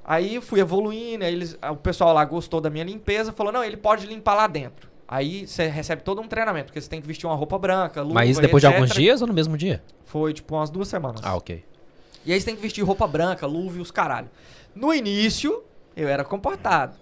Aí 0.05 0.41
fui 0.41 0.61
evoluindo, 0.61 1.25
aí 1.25 1.33
eles, 1.33 1.59
o 1.69 1.77
pessoal 1.77 2.15
lá 2.15 2.25
gostou 2.25 2.61
da 2.61 2.71
minha 2.71 2.85
limpeza, 2.85 3.33
falou, 3.33 3.53
não, 3.53 3.65
ele 3.65 3.77
pode 3.77 4.07
limpar 4.07 4.35
lá 4.35 4.47
dentro. 4.47 4.89
Aí 5.09 5.47
você 5.47 5.69
recebe 5.69 6.03
todo 6.03 6.21
um 6.21 6.27
treinamento, 6.27 6.67
porque 6.67 6.81
você 6.81 6.89
tem 6.89 7.01
que 7.01 7.07
vestir 7.07 7.27
uma 7.27 7.37
roupa 7.37 7.59
branca, 7.59 8.03
luva, 8.03 8.15
Mas 8.15 8.31
isso 8.31 8.41
depois 8.41 8.61
de 8.61 8.67
etc. 8.67 8.77
alguns 8.77 8.95
dias 8.95 9.21
ou 9.23 9.29
no 9.29 9.35
mesmo 9.35 9.57
dia? 9.57 9.83
Foi, 10.05 10.33
tipo, 10.35 10.57
umas 10.57 10.69
duas 10.69 10.89
semanas. 10.89 11.21
Ah, 11.23 11.37
ok. 11.37 11.65
E 12.25 12.33
aí 12.33 12.41
você 12.41 12.47
tem 12.47 12.57
que 12.57 12.63
vestir 12.63 12.83
roupa 12.83 13.07
branca, 13.07 13.47
luva 13.47 13.79
e 13.79 13.81
os 13.81 13.93
caralho. 13.93 14.29
No 14.75 14.93
início, 14.93 15.63
eu 15.97 16.09
era 16.09 16.25
comportado. 16.25 16.97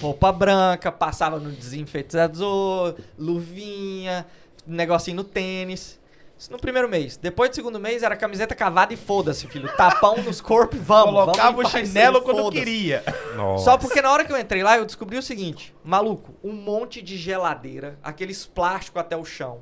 Roupa 0.00 0.32
branca, 0.32 0.90
passava 0.90 1.38
no 1.38 1.52
desinfetador, 1.52 2.96
luvinha, 3.18 4.26
negocinho 4.66 5.18
no 5.18 5.24
tênis. 5.24 5.99
Isso 6.40 6.50
no 6.50 6.58
primeiro 6.58 6.88
mês. 6.88 7.18
Depois 7.18 7.50
do 7.50 7.54
segundo 7.54 7.78
mês 7.78 8.02
era 8.02 8.16
camiseta 8.16 8.54
cavada 8.54 8.94
e 8.94 8.96
foda-se, 8.96 9.46
filho. 9.46 9.70
Tapão 9.76 10.16
nos 10.22 10.40
corpos 10.40 10.78
e 10.78 10.82
vamos. 10.82 11.12
Colocava 11.12 11.52
vamos 11.54 11.66
o 11.66 11.76
chinelo 11.76 12.22
quando 12.22 12.50
queria. 12.50 13.04
Nossa. 13.36 13.64
Só 13.64 13.76
porque 13.76 14.00
na 14.00 14.10
hora 14.10 14.24
que 14.24 14.32
eu 14.32 14.38
entrei 14.38 14.62
lá, 14.62 14.78
eu 14.78 14.86
descobri 14.86 15.18
o 15.18 15.22
seguinte: 15.22 15.74
maluco, 15.84 16.34
um 16.42 16.54
monte 16.54 17.02
de 17.02 17.18
geladeira, 17.18 17.98
aqueles 18.02 18.46
plásticos 18.46 18.98
até 18.98 19.14
o 19.14 19.24
chão. 19.24 19.60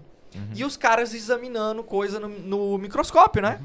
E 0.54 0.64
os 0.64 0.76
caras 0.76 1.14
examinando 1.14 1.82
coisa 1.82 2.20
no, 2.20 2.28
no 2.28 2.78
microscópio, 2.78 3.42
né? 3.42 3.60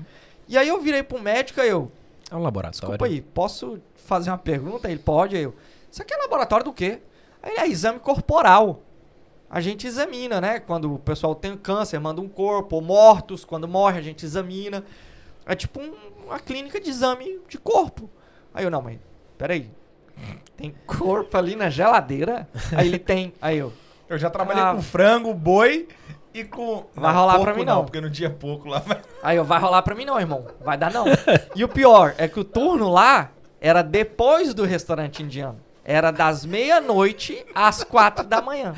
E 0.47 0.58
aí 0.58 0.67
eu 0.67 0.82
virei 0.82 1.04
pro 1.04 1.21
médico 1.21 1.62
e 1.62 1.67
eu, 1.67 1.91
É 2.32 2.36
um 2.36 2.41
laboratório. 2.41 2.80
desculpa 2.80 3.06
aí, 3.06 3.21
posso 3.21 3.80
fazer 4.08 4.32
uma 4.32 4.39
pergunta? 4.39 4.89
Ele 4.89 4.97
pode, 4.99 5.36
aí 5.36 5.43
eu. 5.43 5.54
Isso 5.91 6.02
aqui 6.02 6.12
é 6.15 6.17
laboratório 6.17 6.65
do 6.65 6.73
quê? 6.73 6.99
Aí 7.43 7.52
ele 7.52 7.60
é 7.60 7.67
exame 7.67 7.99
corporal. 7.99 8.82
A 9.54 9.62
gente 9.62 9.86
examina, 9.86 10.42
né? 10.42 10.60
Quando 10.60 10.92
o 10.96 10.98
pessoal 10.98 11.36
tem 11.36 11.56
câncer, 11.56 12.00
manda 12.00 12.20
um 12.20 12.28
corpo, 12.28 12.78
ou 12.78 12.82
mortos, 12.82 13.46
quando 13.46 13.68
morre, 13.68 14.00
a 14.00 14.02
gente 14.02 14.26
examina. 14.26 14.84
É 15.46 15.54
tipo 15.54 15.80
um- 15.80 15.94
uma 16.26 16.39
clínica 16.39 16.80
de 16.82 16.89
exame 16.89 17.39
de 17.48 17.60
corpo. 17.60 18.10
Aí 18.52 18.63
eu, 18.63 18.72
não, 18.72 18.82
mas 18.82 18.98
peraí. 19.38 19.70
Tem 20.58 20.74
corpo 20.88 21.38
ali 21.38 21.56
na 21.56 21.70
geladeira? 21.70 22.50
Aí 22.76 22.88
ele 22.88 22.98
tem. 22.98 23.32
Aí 23.39 23.60
eu. 23.60 23.72
Eu 24.10 24.18
já 24.18 24.28
trabalhei 24.30 24.63
Ah. 24.63 24.74
com 24.74 24.82
frango, 24.82 25.32
boi 25.36 25.88
e 26.34 26.44
com. 26.44 26.86
Vai 26.96 27.13
rolar 27.13 27.39
pra 27.39 27.54
mim, 27.54 27.63
não. 27.63 27.84
Porque 27.86 28.02
no 28.02 28.10
dia 28.10 28.32
pouco 28.32 28.68
lá 28.68 28.80
vai. 28.80 29.02
Aí 29.22 29.38
eu, 29.38 29.44
vai 29.46 29.60
rolar 29.60 29.84
pra 29.84 29.94
mim 29.94 30.06
não, 30.06 30.20
irmão. 30.20 30.48
Vai 30.62 30.78
dar 30.80 30.92
não. 30.92 31.06
E 31.56 31.63
o 31.63 31.68
pior 31.68 32.16
é 32.18 32.28
que 32.28 32.39
o 32.39 32.44
turno 32.44 32.89
lá 32.89 33.30
era 33.62 33.84
depois 33.84 34.52
do 34.56 34.63
restaurante 34.66 35.22
indiano. 35.22 35.60
Era 35.86 36.10
das 36.12 36.44
meia-noite 36.46 37.46
às 37.54 37.84
quatro 37.84 38.26
da 38.26 38.42
manhã. 38.42 38.74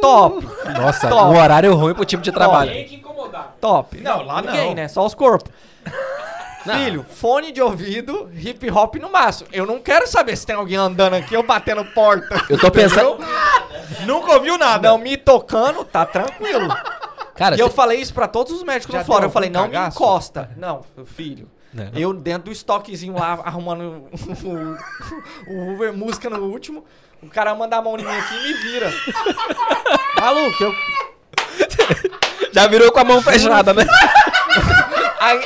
Top, 0.00 0.46
Nossa, 0.78 1.08
Top. 1.08 1.32
um 1.32 1.40
horário 1.40 1.74
ruim 1.74 1.94
pro 1.94 2.04
tipo 2.04 2.22
de 2.22 2.32
trabalho. 2.32 2.70
Tem 2.72 2.84
que 2.84 2.96
incomodar. 2.96 3.54
top. 3.60 4.00
Não, 4.00 4.22
lá 4.24 4.42
Ninguém, 4.42 4.68
não. 4.68 4.74
né? 4.74 4.88
Só 4.88 5.04
os 5.06 5.14
corpos. 5.14 5.50
Filho, 6.64 7.04
fone 7.10 7.52
de 7.52 7.60
ouvido, 7.60 8.30
hip 8.34 8.70
hop 8.70 8.94
no 8.96 9.10
máximo. 9.10 9.48
Eu 9.52 9.66
não 9.66 9.78
quero 9.78 10.06
saber 10.06 10.34
se 10.34 10.46
tem 10.46 10.56
alguém 10.56 10.78
andando 10.78 11.12
aqui 11.14 11.36
ou 11.36 11.42
batendo 11.42 11.84
porta. 11.92 12.42
Eu 12.48 12.58
tô 12.58 12.70
pensando. 12.70 13.18
Nunca 14.06 14.32
ouviu 14.32 14.56
nada. 14.56 14.88
Não 14.88 14.96
me 14.96 15.16
tocando, 15.18 15.84
tá 15.84 16.06
tranquilo. 16.06 16.68
Cara, 17.36 17.56
E 17.56 17.60
eu 17.60 17.68
cê- 17.68 17.74
falei 17.74 18.00
isso 18.00 18.14
pra 18.14 18.26
todos 18.26 18.50
os 18.52 18.62
médicos 18.62 18.94
Já 18.94 19.00
no 19.00 19.04
fora. 19.04 19.26
Eu 19.26 19.30
falei, 19.30 19.50
não 19.50 19.64
me 19.64 19.72
cagaço? 19.72 19.98
encosta. 19.98 20.50
Não, 20.56 20.80
filho. 21.04 21.50
Não. 21.74 21.90
Eu 21.94 22.12
dentro 22.14 22.44
do 22.44 22.52
estoquezinho 22.52 23.14
lá, 23.14 23.32
arrumando 23.44 24.08
o, 24.44 25.52
o 25.52 25.74
Uber 25.74 25.92
música 25.92 26.30
no 26.30 26.38
último. 26.44 26.84
O 27.22 27.28
cara 27.28 27.54
manda 27.54 27.76
a 27.76 27.82
mão 27.82 27.98
em 27.98 28.04
mim 28.04 28.10
aqui 28.10 28.34
e 28.34 28.42
me 28.42 28.52
vira. 28.54 28.92
Maluco, 30.20 30.62
eu. 30.62 30.72
já 32.52 32.66
virou 32.68 32.92
com 32.92 33.00
a 33.00 33.04
mão 33.04 33.20
fechada, 33.22 33.72
né? 33.74 33.84
ai- 35.18 35.40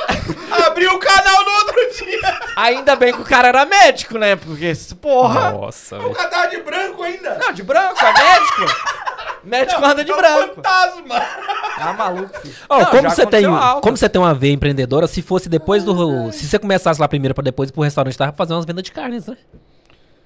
Abriu 0.69 0.93
o 0.93 0.99
canal 0.99 1.43
no 1.45 1.51
outro 1.51 1.75
dia. 2.05 2.39
ainda 2.55 2.95
bem 2.95 3.13
que 3.13 3.21
o 3.21 3.25
cara 3.25 3.47
era 3.49 3.65
médico, 3.65 4.17
né? 4.17 4.35
Porque, 4.35 4.71
porra. 5.01 5.51
Nossa, 5.51 5.99
O 5.99 6.11
cara 6.13 6.29
tava 6.29 6.47
de 6.47 6.61
branco 6.61 7.03
ainda. 7.03 7.37
Não, 7.37 7.51
de 7.51 7.63
branco, 7.63 7.97
é 8.03 8.13
médico. 8.13 8.99
Médico 9.43 9.85
anda 9.85 10.03
de 10.03 10.11
É 10.11 10.13
um 10.13 10.17
branco. 10.17 10.55
fantasma. 10.55 11.19
Tá 11.77 11.93
maluco, 11.93 12.39
filho. 12.41 12.55
Ó, 12.67 12.79
Não, 12.79 12.85
como 12.87 13.09
você 13.09 13.25
tem, 13.25 13.45
algo. 13.45 13.81
como 13.81 13.95
você 13.97 14.09
tem 14.09 14.21
uma 14.21 14.33
veia 14.33 14.51
empreendedora, 14.53 15.07
se 15.07 15.21
fosse 15.21 15.47
depois 15.47 15.83
do, 15.83 16.31
se 16.31 16.45
você 16.47 16.59
começasse 16.59 16.99
lá 16.99 17.07
primeiro 17.07 17.33
pra 17.33 17.43
depois 17.43 17.69
ir 17.69 17.73
pro 17.73 17.81
restaurante, 17.83 18.17
tava 18.17 18.33
fazendo 18.33 18.57
umas 18.57 18.65
vendas 18.65 18.83
de 18.83 18.91
carnes, 18.91 19.27
né? 19.27 19.37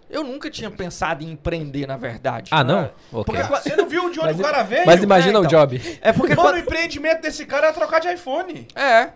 Eu 0.09 0.23
nunca 0.23 0.49
tinha 0.49 0.69
pensado 0.69 1.23
em 1.23 1.31
empreender, 1.31 1.87
na 1.87 1.97
verdade. 1.97 2.49
Ah, 2.53 2.63
não? 2.63 2.81
É. 2.81 2.91
Ok. 3.11 3.23
Porque 3.35 3.43
Você 3.43 3.75
não 3.75 3.87
viu 3.87 4.09
de 4.11 4.19
onde 4.19 4.27
Mas, 4.29 4.39
o 4.39 4.43
cara 4.43 4.61
veio? 4.63 4.85
mas 4.85 5.01
imagina 5.03 5.37
É, 5.37 5.41
o 5.41 5.45
então. 5.45 5.59
job. 5.59 5.99
É 6.01 6.11
porque 6.13 6.35
Mano, 6.35 6.49
quando- 6.49 6.55
o 6.55 6.59
empreendimento 6.59 7.21
desse 7.21 7.45
cara 7.45 7.67
era 7.67 7.73
trocar 7.75 7.99
de 7.99 8.11
iPhone. 8.13 8.67
É. 8.75 9.09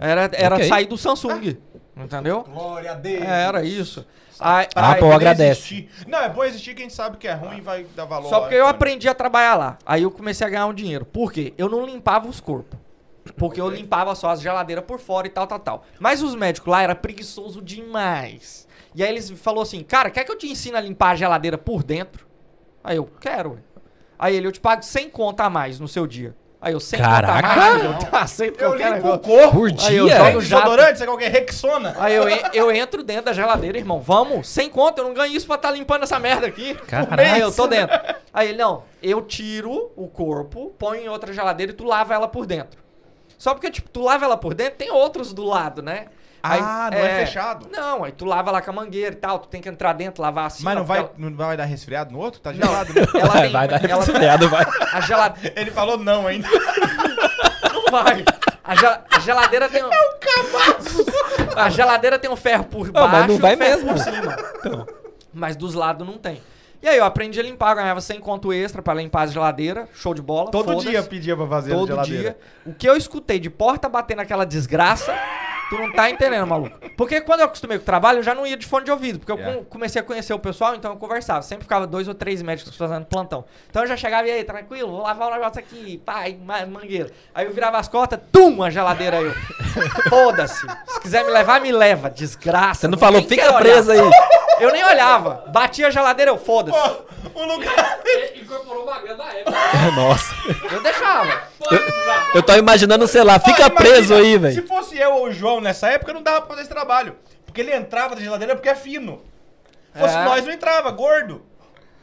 Era, 0.00 0.30
era 0.32 0.54
Ok. 0.56 0.68
sair 0.68 0.86
do 0.86 0.96
Samsung. 0.96 1.56
Entendeu? 1.96 2.44
Glória 2.44 2.92
a 2.92 2.94
Deus. 2.94 3.22
É, 3.24 3.42
era 3.44 3.64
isso. 3.64 4.06
Ah, 4.38 4.58
aí- 4.58 4.94
pô, 5.00 5.06
poder 5.06 5.14
agradece. 5.14 5.88
Não, 6.06 6.20
é 6.20 6.28
bom 6.28 6.44
existir 6.44 6.74
quem 6.74 6.88
sabe 6.88 7.16
que 7.16 7.26
é 7.26 7.34
ruim 7.34 7.58
e 7.58 7.60
vai 7.60 7.84
dar 7.96 8.04
valor. 8.04 8.28
Só 8.28 8.40
porque 8.40 8.54
eu 8.54 8.58
iPhone. 8.60 8.70
aprendi 8.70 9.08
a 9.08 9.14
trabalhar 9.14 9.56
lá. 9.56 9.78
Aí 9.84 10.04
eu 10.04 10.10
comecei 10.12 10.46
a 10.46 10.50
ganhar 10.50 10.66
um 10.66 10.72
dinheiro. 10.74 11.04
Por 11.04 11.32
quê? 11.32 11.52
Eu 11.58 11.68
não 11.68 11.84
limpava 11.84 12.28
os 12.28 12.38
corpos. 12.40 12.78
Porque 13.36 13.60
eu 13.60 13.68
limpava 13.68 14.14
só 14.14 14.30
as 14.30 14.40
geladeiras 14.40 14.84
por 14.84 14.98
fora 15.00 15.26
e 15.26 15.30
tal, 15.30 15.46
tal, 15.46 15.58
tal. 15.58 15.84
Mas 15.98 16.22
os 16.22 16.34
médicos 16.36 16.70
lá 16.70 16.82
era 16.82 16.94
preguiçoso 16.94 17.60
demais. 17.60 18.66
E 18.94 19.02
aí 19.02 19.10
eles 19.10 19.28
falou 19.30 19.62
assim, 19.62 19.82
cara, 19.82 20.08
quer 20.08 20.24
que 20.24 20.30
eu 20.30 20.38
te 20.38 20.48
ensine 20.48 20.76
a 20.76 20.80
limpar 20.80 21.10
a 21.10 21.16
geladeira 21.16 21.58
por 21.58 21.82
dentro? 21.82 22.26
Aí 22.82 22.96
eu, 22.96 23.04
quero. 23.20 23.52
ué. 23.54 23.58
Aí 24.18 24.36
ele, 24.36 24.46
eu 24.46 24.52
te 24.52 24.60
pago 24.60 24.82
100 24.82 25.10
conto 25.10 25.40
a 25.40 25.50
mais 25.50 25.78
no 25.80 25.86
seu 25.88 26.06
dia. 26.06 26.34
Aí 26.60 26.72
eu, 26.72 26.80
100 26.80 26.98
Caraca! 26.98 28.08
Eu 28.10 28.18
aceito 28.18 28.60
Eu 28.60 28.70
qualquer 28.70 28.94
limpo 28.94 29.12
o 29.12 29.18
corpo. 29.20 29.52
Por 29.52 29.68
Aí 29.86 29.96
eu 29.96 30.06
dia? 30.06 30.16
jogo 30.16 30.40
desodorante, 30.40 30.98
você 30.98 31.04
quer 31.04 31.10
alguém 31.10 31.28
Rexona? 31.28 31.94
Aí 31.98 32.14
eu, 32.14 32.24
eu 32.52 32.72
entro 32.72 33.04
dentro 33.04 33.26
da 33.26 33.32
geladeira, 33.32 33.78
irmão. 33.78 34.00
Vamos, 34.00 34.48
sem 34.48 34.68
conta, 34.68 35.00
eu 35.00 35.06
não 35.06 35.14
ganho 35.14 35.32
isso 35.32 35.46
pra 35.46 35.54
estar 35.54 35.70
limpando 35.70 36.02
essa 36.02 36.18
merda 36.18 36.48
aqui. 36.48 36.74
Caraca. 36.74 37.22
Aí 37.22 37.40
eu 37.40 37.52
tô 37.52 37.68
dentro. 37.68 37.96
Aí 38.34 38.48
ele, 38.48 38.58
não, 38.58 38.82
eu 39.00 39.22
tiro 39.22 39.92
o 39.94 40.08
corpo, 40.08 40.74
ponho 40.76 41.02
em 41.02 41.08
outra 41.08 41.32
geladeira 41.32 41.70
e 41.70 41.74
tu 41.74 41.84
lava 41.84 42.12
ela 42.12 42.26
por 42.26 42.44
dentro. 42.44 42.80
Só 43.38 43.54
porque, 43.54 43.70
tipo, 43.70 43.88
tu 43.88 44.02
lava 44.02 44.24
ela 44.24 44.36
por 44.36 44.52
dentro, 44.52 44.74
tem 44.74 44.90
outros 44.90 45.32
do 45.32 45.44
lado, 45.44 45.80
né? 45.80 46.06
Aí, 46.42 46.60
Ah, 46.62 46.88
não 46.92 46.98
é 46.98 47.26
fechado? 47.26 47.68
Não, 47.70 48.04
aí 48.04 48.12
tu 48.12 48.24
lava 48.24 48.50
lá 48.50 48.62
com 48.62 48.70
a 48.70 48.72
mangueira 48.72 49.12
e 49.14 49.18
tal, 49.18 49.38
tu 49.40 49.48
tem 49.48 49.60
que 49.60 49.68
entrar 49.68 49.92
dentro, 49.92 50.22
lavar 50.22 50.46
assim. 50.46 50.62
Mas 50.64 50.76
não 50.76 50.84
vai, 50.84 51.02
porque 51.04 51.20
não 51.20 51.34
vai 51.36 51.56
dar 51.56 51.64
resfriado 51.64 52.12
no 52.12 52.18
outro? 52.20 52.40
Tá 52.40 52.52
Não. 52.52 52.60
gelado, 52.66 52.92
né? 52.94 53.02
Ela, 53.02 53.20
ela 53.20 53.28
Vai, 53.32 53.42
tem, 53.42 53.52
vai 53.52 53.68
dar 53.68 53.84
ela, 53.84 54.04
resfriado, 54.04 54.48
vai. 54.48 54.66
a 54.92 55.00
geladeira 55.00 55.60
Ele 55.60 55.70
falou 55.70 55.96
não 55.98 56.26
ainda. 56.26 56.48
não 56.48 57.90
vai. 57.90 58.24
A, 58.62 58.74
gel- 58.76 58.98
a 59.10 59.18
geladeira 59.20 59.68
tem 59.68 59.82
um... 59.84 59.90
A 61.56 61.70
geladeira 61.70 62.18
tem 62.18 62.30
um 62.30 62.36
ferro 62.36 62.64
por 62.64 62.90
baixo 62.90 63.08
mas 63.10 63.26
não 63.26 63.34
e 63.34 63.38
um 63.38 63.40
vai 63.40 63.56
ferro 63.56 63.84
mesmo. 63.84 63.88
por 63.92 63.98
cima. 63.98 64.86
Mas 65.32 65.56
dos 65.56 65.74
lados 65.74 66.06
não 66.06 66.18
tem. 66.18 66.40
E 66.80 66.88
aí 66.88 66.96
eu 66.96 67.04
aprendi 67.04 67.40
a 67.40 67.42
limpar, 67.42 67.74
ganhava 67.74 68.00
100 68.00 68.20
conto 68.20 68.52
extra 68.52 68.80
pra 68.80 68.94
limpar 68.94 69.22
as 69.22 69.32
geladeiras, 69.32 69.88
show 69.94 70.14
de 70.14 70.22
bola. 70.22 70.50
Todo 70.50 70.76
dia 70.76 71.02
pedia 71.02 71.36
pra 71.36 71.46
fazer 71.46 71.72
a 71.72 71.76
Todo 71.76 71.88
geladeira. 71.88 72.22
dia. 72.22 72.38
O 72.64 72.72
que 72.72 72.88
eu 72.88 72.96
escutei 72.96 73.40
de 73.40 73.50
porta 73.50 73.88
bater 73.88 74.16
naquela 74.16 74.46
desgraça, 74.46 75.12
Tu 75.68 75.76
não 75.76 75.92
tá 75.92 76.08
entendendo, 76.08 76.46
maluco. 76.46 76.78
Porque 76.96 77.20
quando 77.20 77.40
eu 77.40 77.46
acostumei 77.46 77.76
com 77.76 77.82
o 77.82 77.86
trabalho, 77.86 78.20
eu 78.20 78.22
já 78.22 78.34
não 78.34 78.46
ia 78.46 78.56
de 78.56 78.66
fone 78.66 78.84
de 78.86 78.90
ouvido. 78.90 79.18
Porque 79.18 79.32
eu 79.32 79.36
Yeah. 79.36 79.58
com- 79.58 79.64
comecei 79.66 80.00
a 80.00 80.04
conhecer 80.04 80.32
o 80.32 80.38
pessoal, 80.38 80.74
então 80.74 80.92
eu 80.92 80.96
conversava. 80.96 81.42
Sempre 81.42 81.64
ficava 81.64 81.86
dois 81.86 82.08
ou 82.08 82.14
três 82.14 82.40
médicos 82.40 82.74
fazendo 82.76 83.04
plantão. 83.04 83.44
Então 83.68 83.82
eu 83.82 83.88
já 83.88 83.96
chegava 83.96 84.26
e 84.26 84.30
aí, 84.30 84.44
tranquilo, 84.44 84.90
vou 84.90 85.02
lavar 85.02 85.28
um 85.28 85.32
negócio 85.34 85.58
aqui, 85.58 85.98
pai, 86.04 86.38
ma- 86.42 86.64
mangueira. 86.64 87.10
Aí 87.34 87.44
eu 87.46 87.52
virava 87.52 87.76
as 87.78 87.86
costas, 87.86 88.18
tum, 88.32 88.62
a 88.62 88.70
geladeira 88.70 89.18
aí. 89.18 89.24
eu. 89.26 89.34
Foda-se. 90.08 90.66
Se 90.86 91.00
quiser 91.00 91.24
me 91.24 91.30
levar, 91.32 91.60
me 91.60 91.70
leva. 91.70 92.08
Desgraça. 92.08 92.80
Você 92.82 92.88
não 92.88 92.96
falou, 92.98 93.22
fica 93.22 93.52
preso 93.54 93.90
aí. 93.92 93.98
Eu 94.60 94.72
nem 94.72 94.84
olhava. 94.84 95.44
Batia 95.52 95.86
a 95.88 95.90
geladeira, 95.90 96.30
eu 96.30 96.38
foda-se. 96.38 96.78
O 97.34 97.44
lugar. 97.44 98.00
Ele 98.04 98.40
incorporou 98.40 98.84
uma 98.84 98.98
grana 99.00 99.22
da 99.24 99.32
época. 99.34 99.56
Nossa. 99.94 100.34
Eu 100.72 100.82
deixava. 100.82 101.42
Eu 102.34 102.42
tô 102.42 102.54
imaginando, 102.54 103.06
sei 103.08 103.22
lá, 103.24 103.38
fica 103.38 103.66
Imagina, 103.66 103.74
preso 103.76 104.14
aí, 104.14 104.32
Se 104.32 104.38
velho. 104.38 104.66
fosse 104.68 104.98
eu 104.98 105.12
ou 105.14 105.26
o 105.28 105.32
João 105.32 105.60
nessa 105.60 105.88
época, 105.88 106.12
não 106.12 106.22
dava 106.22 106.40
pra 106.42 106.48
fazer 106.50 106.60
esse 106.62 106.70
trabalho. 106.70 107.16
Porque 107.46 107.60
ele 107.60 107.74
entrava 107.74 108.14
da 108.14 108.20
geladeira 108.20 108.54
porque 108.54 108.68
é 108.68 108.74
fino. 108.74 109.20
Se 109.94 110.00
fosse 110.00 110.14
É. 110.16 110.24
nós, 110.24 110.44
não 110.44 110.52
entrava, 110.52 110.90
gordo. 110.90 111.42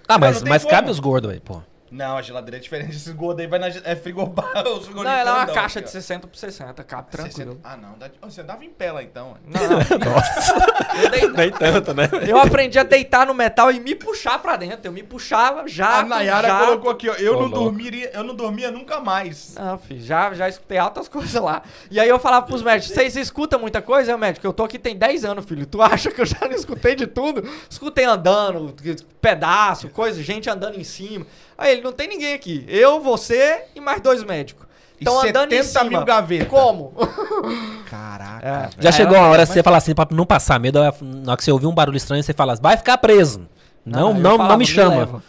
Ah, 0.07 0.17
mas, 0.17 0.41
mas 0.43 0.63
como. 0.63 0.73
cabe 0.75 0.89
os 0.91 0.99
gordos, 0.99 1.29
velho, 1.29 1.41
pô. 1.41 1.61
Não, 1.91 2.17
a 2.17 2.21
geladeira 2.21 2.57
é 2.57 2.59
diferente. 2.59 2.95
Esses 2.95 3.13
gordos 3.13 3.41
aí 3.41 3.47
vai 3.47 3.59
na 3.59 3.67
é 3.67 3.95
frigobar, 3.95 4.67
os 4.67 4.89
Não, 4.89 5.03
ela 5.07 5.29
é 5.29 5.33
uma 5.33 5.45
caixa 5.45 5.79
aqui, 5.79 5.89
de 5.89 5.97
ó. 5.97 6.01
60 6.01 6.27
por 6.27 6.35
60, 6.35 6.83
cabe 6.83 7.11
tranquilo. 7.11 7.59
Ah, 7.63 7.77
não. 7.77 7.97
dá- 7.97 8.09
Você 8.23 8.41
andava 8.41 8.65
em 8.65 8.69
pé 8.69 8.91
lá 8.91 9.03
então. 9.03 9.37
Não, 9.45 9.61
não. 9.69 10.11
Nossa. 10.13 10.55
Eu, 11.03 11.09
dei- 11.11 11.29
Nem 11.29 11.51
tanto, 11.51 11.93
né? 11.93 12.09
eu 12.27 12.37
aprendi 12.39 12.79
a 12.79 12.83
deitar 12.83 13.27
no 13.27 13.33
metal 13.33 13.71
e 13.71 13.79
me 13.79 13.93
puxar 13.93 14.39
pra 14.39 14.55
dentro. 14.57 14.87
Eu 14.87 14.91
me 14.91 15.03
puxava 15.03 15.67
já. 15.67 15.99
A 15.99 16.03
Nayara 16.05 16.47
já... 16.47 16.65
colocou 16.65 16.89
aqui, 16.91 17.07
ó. 17.09 17.13
Eu 17.13 17.39
não 17.39 17.49
dormiria, 17.49 18.09
eu 18.13 18.23
não 18.23 18.35
dormia 18.35 18.71
nunca 18.71 18.99
mais. 18.99 19.53
Não, 19.55 19.77
filho, 19.77 20.01
já, 20.03 20.33
já 20.33 20.49
escutei 20.49 20.77
altas 20.79 21.07
coisas 21.09 21.41
lá. 21.41 21.61
E 21.91 21.99
aí 21.99 22.09
eu 22.09 22.17
falava 22.19 22.45
pros 22.47 22.61
médicos, 22.63 22.93
vocês 22.95 23.15
escutam 23.15 23.59
muita 23.59 23.81
coisa? 23.81 24.11
É, 24.11 24.17
médico, 24.17 24.45
eu 24.45 24.53
tô 24.53 24.63
aqui 24.63 24.79
tem 24.79 24.95
10 24.97 25.23
anos, 25.23 25.45
filho. 25.45 25.65
Tu 25.65 25.81
acha 25.81 26.09
que 26.11 26.19
eu 26.19 26.25
já 26.25 26.39
não 26.41 26.51
escutei 26.53 26.95
de 26.95 27.05
tudo? 27.07 27.47
Escutei 27.69 28.05
andando, 28.05 28.73
pedaço, 29.21 29.89
coisa, 29.89 30.21
gente 30.23 30.49
andando 30.49 30.79
em 30.79 30.83
cima. 30.83 31.25
Aí 31.57 31.71
ele, 31.73 31.81
não 31.81 31.91
tem 31.91 32.07
ninguém 32.07 32.33
aqui. 32.33 32.65
Eu, 32.67 32.99
você 32.99 33.63
e 33.75 33.79
mais 33.79 34.01
dois 34.01 34.23
médicos. 34.23 34.65
Estão 34.99 35.19
andando 35.19 35.51
em 35.51 35.61
70 35.63 35.79
cima. 35.79 35.89
mil 35.97 36.05
gavetas. 36.05 36.47
Como? 36.47 36.93
Caraca. 37.89 38.47
É. 38.47 38.69
Já 38.81 38.89
É, 38.89 38.91
chegou 38.91 39.15
ela- 39.15 39.25
a 39.25 39.29
hora 39.29 39.39
mas- 39.39 39.49
de 39.49 39.53
você 39.53 39.63
falar 39.63 39.77
assim, 39.77 39.93
pra 39.95 40.07
não 40.11 40.25
passar 40.25 40.59
medo, 40.59 40.79
na 40.79 40.85
hora 41.31 41.37
que 41.37 41.43
você 41.43 41.51
ouvir 41.51 41.65
um 41.67 41.73
barulho 41.73 41.97
estranho, 41.97 42.23
você 42.23 42.33
fala, 42.33 42.55
vai 42.55 42.77
ficar 42.77 42.97
preso. 42.97 43.47
Não, 43.85 44.13
não, 44.13 44.19
não, 44.21 44.37
falava, 44.37 44.57
me 44.57 44.65
chama. 44.65 44.95
leva. 44.95 45.23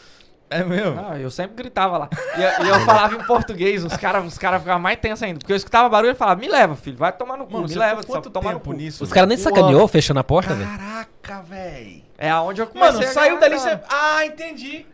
É 0.48 0.62
mesmo? 0.62 1.04
Ah, 1.04 1.18
eu 1.18 1.28
sempre 1.28 1.56
gritava 1.56 1.98
lá. 1.98 2.08
E, 2.38 2.40
eu- 2.42 2.66
e 2.66 2.68
eu 2.68 2.80
falava 2.86 3.16
em 3.16 3.24
português, 3.26 3.84
os 3.84 3.96
caras 3.96 4.24
os 4.24 4.38
cara 4.38 4.60
ficavam 4.60 4.80
mais 4.80 4.96
tensos 5.00 5.22
ainda. 5.24 5.40
Porque 5.40 5.52
eu 5.52 5.56
escutava 5.56 5.88
barulho 5.88 6.12
e 6.12 6.14
falava, 6.14 6.40
me 6.40 6.46
leva, 6.48 6.76
filho, 6.76 6.96
vai 6.96 7.12
tomar 7.12 7.36
no 7.36 7.46
cu, 7.46 7.54
Mano, 7.54 7.68
me 7.68 7.74
leva, 7.74 8.04
quanto 8.04 8.24
só 8.26 8.30
tomar 8.30 8.52
no 8.54 8.60
cu. 8.60 8.72
nisso? 8.72 9.02
Os 9.02 9.12
caras 9.12 9.28
nem 9.28 9.36
sacaneou 9.36 9.88
fechando 9.88 10.20
a 10.20 10.24
porta, 10.24 10.54
velho. 10.54 10.70
Caraca, 10.70 11.42
véi. 11.42 12.04
É 12.16 12.30
aonde 12.30 12.60
eu 12.60 12.66
comecei 12.68 12.92
Mano, 12.94 13.04
a 13.08 13.12
saiu 13.12 13.40
dali, 13.40 13.58
você... 13.58 13.78
Ah, 13.90 14.24
entendi. 14.24 14.86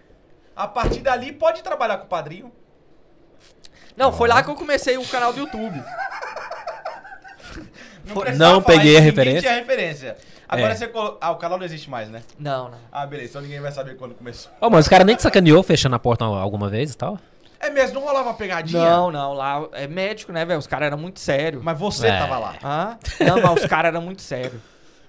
A 0.55 0.67
partir 0.69 1.01
dali, 1.01 1.33
pode 1.33 1.63
trabalhar 1.63 1.99
com 1.99 2.05
o 2.05 2.09
padrinho. 2.09 2.53
Não, 3.97 4.13
foi 4.13 4.29
lá 4.29 4.43
que 4.43 4.51
eu 4.51 4.55
comecei 4.55 4.97
o 4.99 5.07
canal 5.07 5.33
do 5.33 5.41
YouTube. 5.41 5.83
Não 8.37 8.61
falar 8.61 8.77
peguei 8.79 8.97
a 8.97 9.01
referência. 9.01 9.43
tinha 9.43 9.55
referência. 9.55 10.17
Agora 10.49 10.73
É. 10.73 10.75
você 10.77 10.89
colocou... 10.89 11.19
Ah, 11.21 11.31
o 11.31 11.37
canal 11.37 11.57
não 11.59 11.65
existe 11.65 11.89
mais, 11.89 12.09
né? 12.11 12.23
Não, 12.39 12.69
não. 12.71 12.79
Ah, 12.91 13.07
beleza. 13.07 13.31
Então 13.31 13.43
ninguém 13.43 13.61
vai 13.61 13.73
saber 13.73 13.97
quando 13.97 14.15
começou. 14.15 14.51
Ô, 14.61 14.69
mas 14.69 14.85
os 14.85 14.89
caras 14.89 15.07
nem 15.07 15.17
te 15.17 15.23
sacaneou 15.23 15.63
fechando 15.63 15.95
a 15.97 15.99
porta 15.99 16.25
alguma 16.25 16.69
vez 16.69 16.93
e 16.93 16.97
tal? 16.97 17.19
É 17.59 17.71
mesmo, 17.71 17.95
não 18.01 18.03
rolava 18.07 18.29
uma 18.31 18.35
pegadinha? 18.35 18.83
Não, 18.85 19.11
não, 19.11 19.33
lá 19.33 19.67
é 19.73 19.87
médico, 19.87 20.33
né, 20.33 20.45
velho? 20.45 20.59
Os 20.59 20.67
caras 20.67 20.87
eram 20.89 20.99
muito 20.99 21.21
sérios. 21.21 21.63
Mas 21.63 21.79
você 21.79 22.09
É. 22.09 22.19
tava 22.19 22.39
lá. 22.39 22.55
Hã? 22.63 22.99
Não, 23.25 23.41
mas 23.41 23.63
os 23.63 23.67
caras 23.67 23.89
eram 23.95 24.03
muito 24.03 24.21
sérios. 24.21 24.61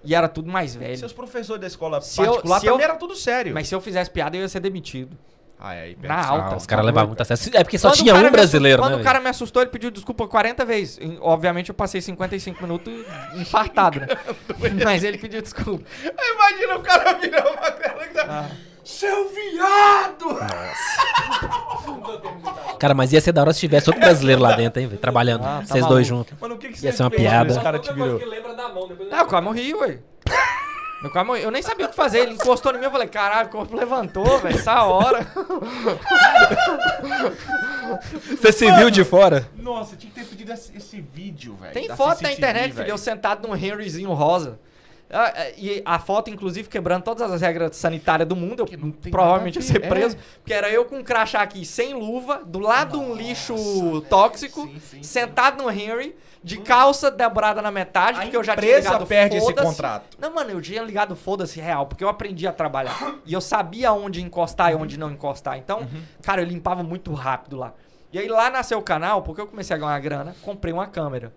E 0.05 0.13
era 0.13 0.29
tudo 0.29 0.51
mais 0.51 0.75
velho. 0.75 0.97
Seus 0.97 1.11
professores 1.13 1.59
da 1.59 1.67
escola 1.67 1.99
Se 1.99 2.21
eu- 2.21 2.25
particular 2.25 2.63
eu- 2.63 2.71
também 2.73 2.85
era 2.85 2.95
tudo 2.95 3.15
sério. 3.15 3.53
Mas 3.53 3.67
se 3.67 3.73
eu 3.75 3.81
fizesse 3.81 4.09
piada, 4.11 4.37
eu 4.37 4.41
ia 4.41 4.49
ser 4.49 4.59
demitido. 4.59 5.17
Ah, 5.59 5.69
aí, 5.69 5.97
Na 6.01 6.25
alta. 6.25 6.55
Ah, 6.55 6.57
os 6.57 6.65
caras 6.65 6.85
levavam 6.85 7.07
muito 7.09 7.21
a 7.21 7.25
sério. 7.25 7.57
É 7.57 7.63
porque 7.63 7.77
só 7.77 7.89
Quando 7.89 7.97
tinha 7.99 8.15
um 8.15 8.31
brasileiro, 8.31 8.81
assustou- 8.81 8.89
né? 8.89 8.95
Quando 8.95 9.01
o 9.01 9.03
cara 9.03 9.19
me 9.21 9.29
assustou, 9.29 9.61
ele 9.61 9.71
pediu 9.71 9.91
desculpa 9.91 10.27
40 10.27 10.65
vezes. 10.65 10.97
E, 10.97 11.17
Obviamente 11.21 11.69
eu 11.69 11.75
passei 11.75 12.01
55 12.01 12.61
minutos 12.61 12.93
infartado, 13.35 14.01
né? 14.01 14.07
Mas 14.83 15.03
ele 15.03 15.17
pediu 15.17 15.41
desculpa. 15.41 15.85
Imagina 16.03 16.75
o 16.75 16.81
cara 16.81 17.13
virar 17.13 17.47
uma 17.49 17.71
tela 17.71 18.07
que 18.07 18.13
tá... 18.13 18.25
Ah. 18.27 18.49
Seu 18.83 19.29
viado! 19.29 20.37
Cara, 22.77 22.93
mas 22.93 23.13
ia 23.13 23.21
ser 23.21 23.31
da 23.31 23.39
hora 23.39 23.53
se 23.53 23.61
tivesse 23.61 23.89
outro 23.89 24.01
brasileiro 24.01 24.41
lá 24.41 24.57
dentro, 24.57 24.81
hein, 24.81 24.87
velho? 24.87 24.99
Trabalhando. 24.99 25.45
Ah, 25.45 25.63
tá 25.65 25.67
vocês 25.67 25.85
dois 25.85 26.05
juntos. 26.05 26.33
Mano, 26.39 26.55
o 26.55 26.57
que, 26.57 26.67
que 26.67 26.85
Ia 26.85 26.91
ser 26.91 27.03
uma 27.03 27.09
fez 27.09 27.21
piada. 27.21 27.51
Esse 27.53 27.61
cara 27.61 27.79
te 27.79 27.93
virou. 27.93 28.19
que 28.19 28.25
lembra 28.25 28.53
da 28.53 28.67
mão. 28.67 28.85
Depois 28.89 29.09
Não, 29.09 29.19
eu 29.19 29.25
quase 29.25 29.43
morri, 29.45 29.73
ué. 29.73 29.99
Eu 31.03 31.09
quase 31.09 31.27
morri. 31.27 31.43
Eu 31.43 31.51
nem 31.51 31.61
sabia 31.61 31.85
o 31.85 31.89
que 31.89 31.95
fazer. 31.95 32.19
Ele 32.19 32.33
encostou 32.33 32.73
em 32.73 32.77
mim, 32.79 32.85
eu 32.85 32.91
falei, 32.91 33.07
caralho, 33.07 33.49
o 33.49 33.51
corpo 33.51 33.75
levantou, 33.75 34.39
velho, 34.39 34.55
essa 34.55 34.83
hora. 34.83 35.27
Você 38.29 38.51
se 38.51 38.71
viu 38.71 38.89
de 38.89 39.03
fora? 39.03 39.47
Nossa, 39.57 39.95
tinha 39.97 40.11
que 40.11 40.19
ter 40.19 40.25
pedido 40.25 40.53
esse, 40.53 40.75
esse 40.75 41.01
vídeo, 41.01 41.55
velho. 41.59 41.73
Tem 41.73 41.87
da 41.87 41.97
foto 41.97 42.21
na 42.21 42.29
CCTV, 42.29 42.33
internet, 42.37 42.73
filho, 42.73 42.87
eu 42.87 42.97
sentado 42.97 43.47
num 43.47 43.55
Henryzinho 43.55 44.13
rosa. 44.13 44.57
Ah, 45.13 45.33
ah, 45.35 45.49
E 45.55 45.81
a 45.85 45.99
foto, 45.99 46.29
inclusive, 46.29 46.67
quebrando 46.67 47.03
todas 47.03 47.31
as 47.31 47.41
regras 47.41 47.75
sanitárias 47.75 48.27
do 48.27 48.35
mundo. 48.35 48.65
Eu 48.69 49.11
provavelmente 49.11 49.55
ia 49.57 49.61
ser 49.61 49.79
preso. 49.87 50.15
é. 50.17 50.19
Porque 50.39 50.53
era 50.53 50.69
eu 50.69 50.85
com 50.85 50.97
um 50.97 51.03
crachá 51.03 51.41
aqui 51.41 51.63
sem 51.65 51.93
luva, 51.93 52.41
do 52.43 52.59
lado 52.59 52.97
de 52.99 53.05
um 53.05 53.15
lixo 53.15 54.01
tóxico, 54.09 54.63
sim, 54.63 54.73
sim, 54.79 54.79
sim. 54.97 55.03
sentado 55.03 55.61
no 55.61 55.69
Henry, 55.69 56.15
de 56.43 56.57
calça 56.57 57.09
dobrada 57.09 57.61
na 57.61 57.71
metade, 57.71 58.17
A 58.19 58.21
porque 58.23 58.35
eu 58.35 58.43
já 58.43 58.55
tinha 58.55 58.77
ligado 58.77 59.05
perde 59.05 59.37
esse 59.37 59.53
contrato. 59.53 60.17
Não, 60.19 60.33
mano, 60.33 60.49
eu 60.51 60.61
tinha 60.61 60.81
ligado 60.81 61.15
foda-se 61.15 61.59
real, 61.59 61.85
porque 61.85 62.03
eu 62.03 62.09
aprendi 62.09 62.45
a 62.47 62.51
trabalhar. 62.51 63.15
e 63.25 63.31
eu 63.33 63.39
sabia 63.39 63.93
onde 63.93 64.21
encostar 64.21 64.71
e 64.71 64.75
onde 64.75 64.97
não 64.97 65.11
encostar. 65.11 65.57
Então, 65.57 65.79
Uhum. 65.79 66.01
cara, 66.21 66.41
eu 66.41 66.45
limpava 66.45 66.83
muito 66.83 67.13
rápido 67.13 67.55
lá. 67.57 67.73
E 68.11 68.19
aí 68.19 68.27
lá 68.27 68.49
nasceu 68.49 68.77
o 68.77 68.81
canal, 68.83 69.21
porque 69.21 69.41
eu 69.41 69.47
comecei 69.47 69.75
a 69.75 69.79
ganhar 69.79 69.99
grana, 69.99 70.35
comprei 70.41 70.71
uma 70.73 70.85
câmera. 70.85 71.33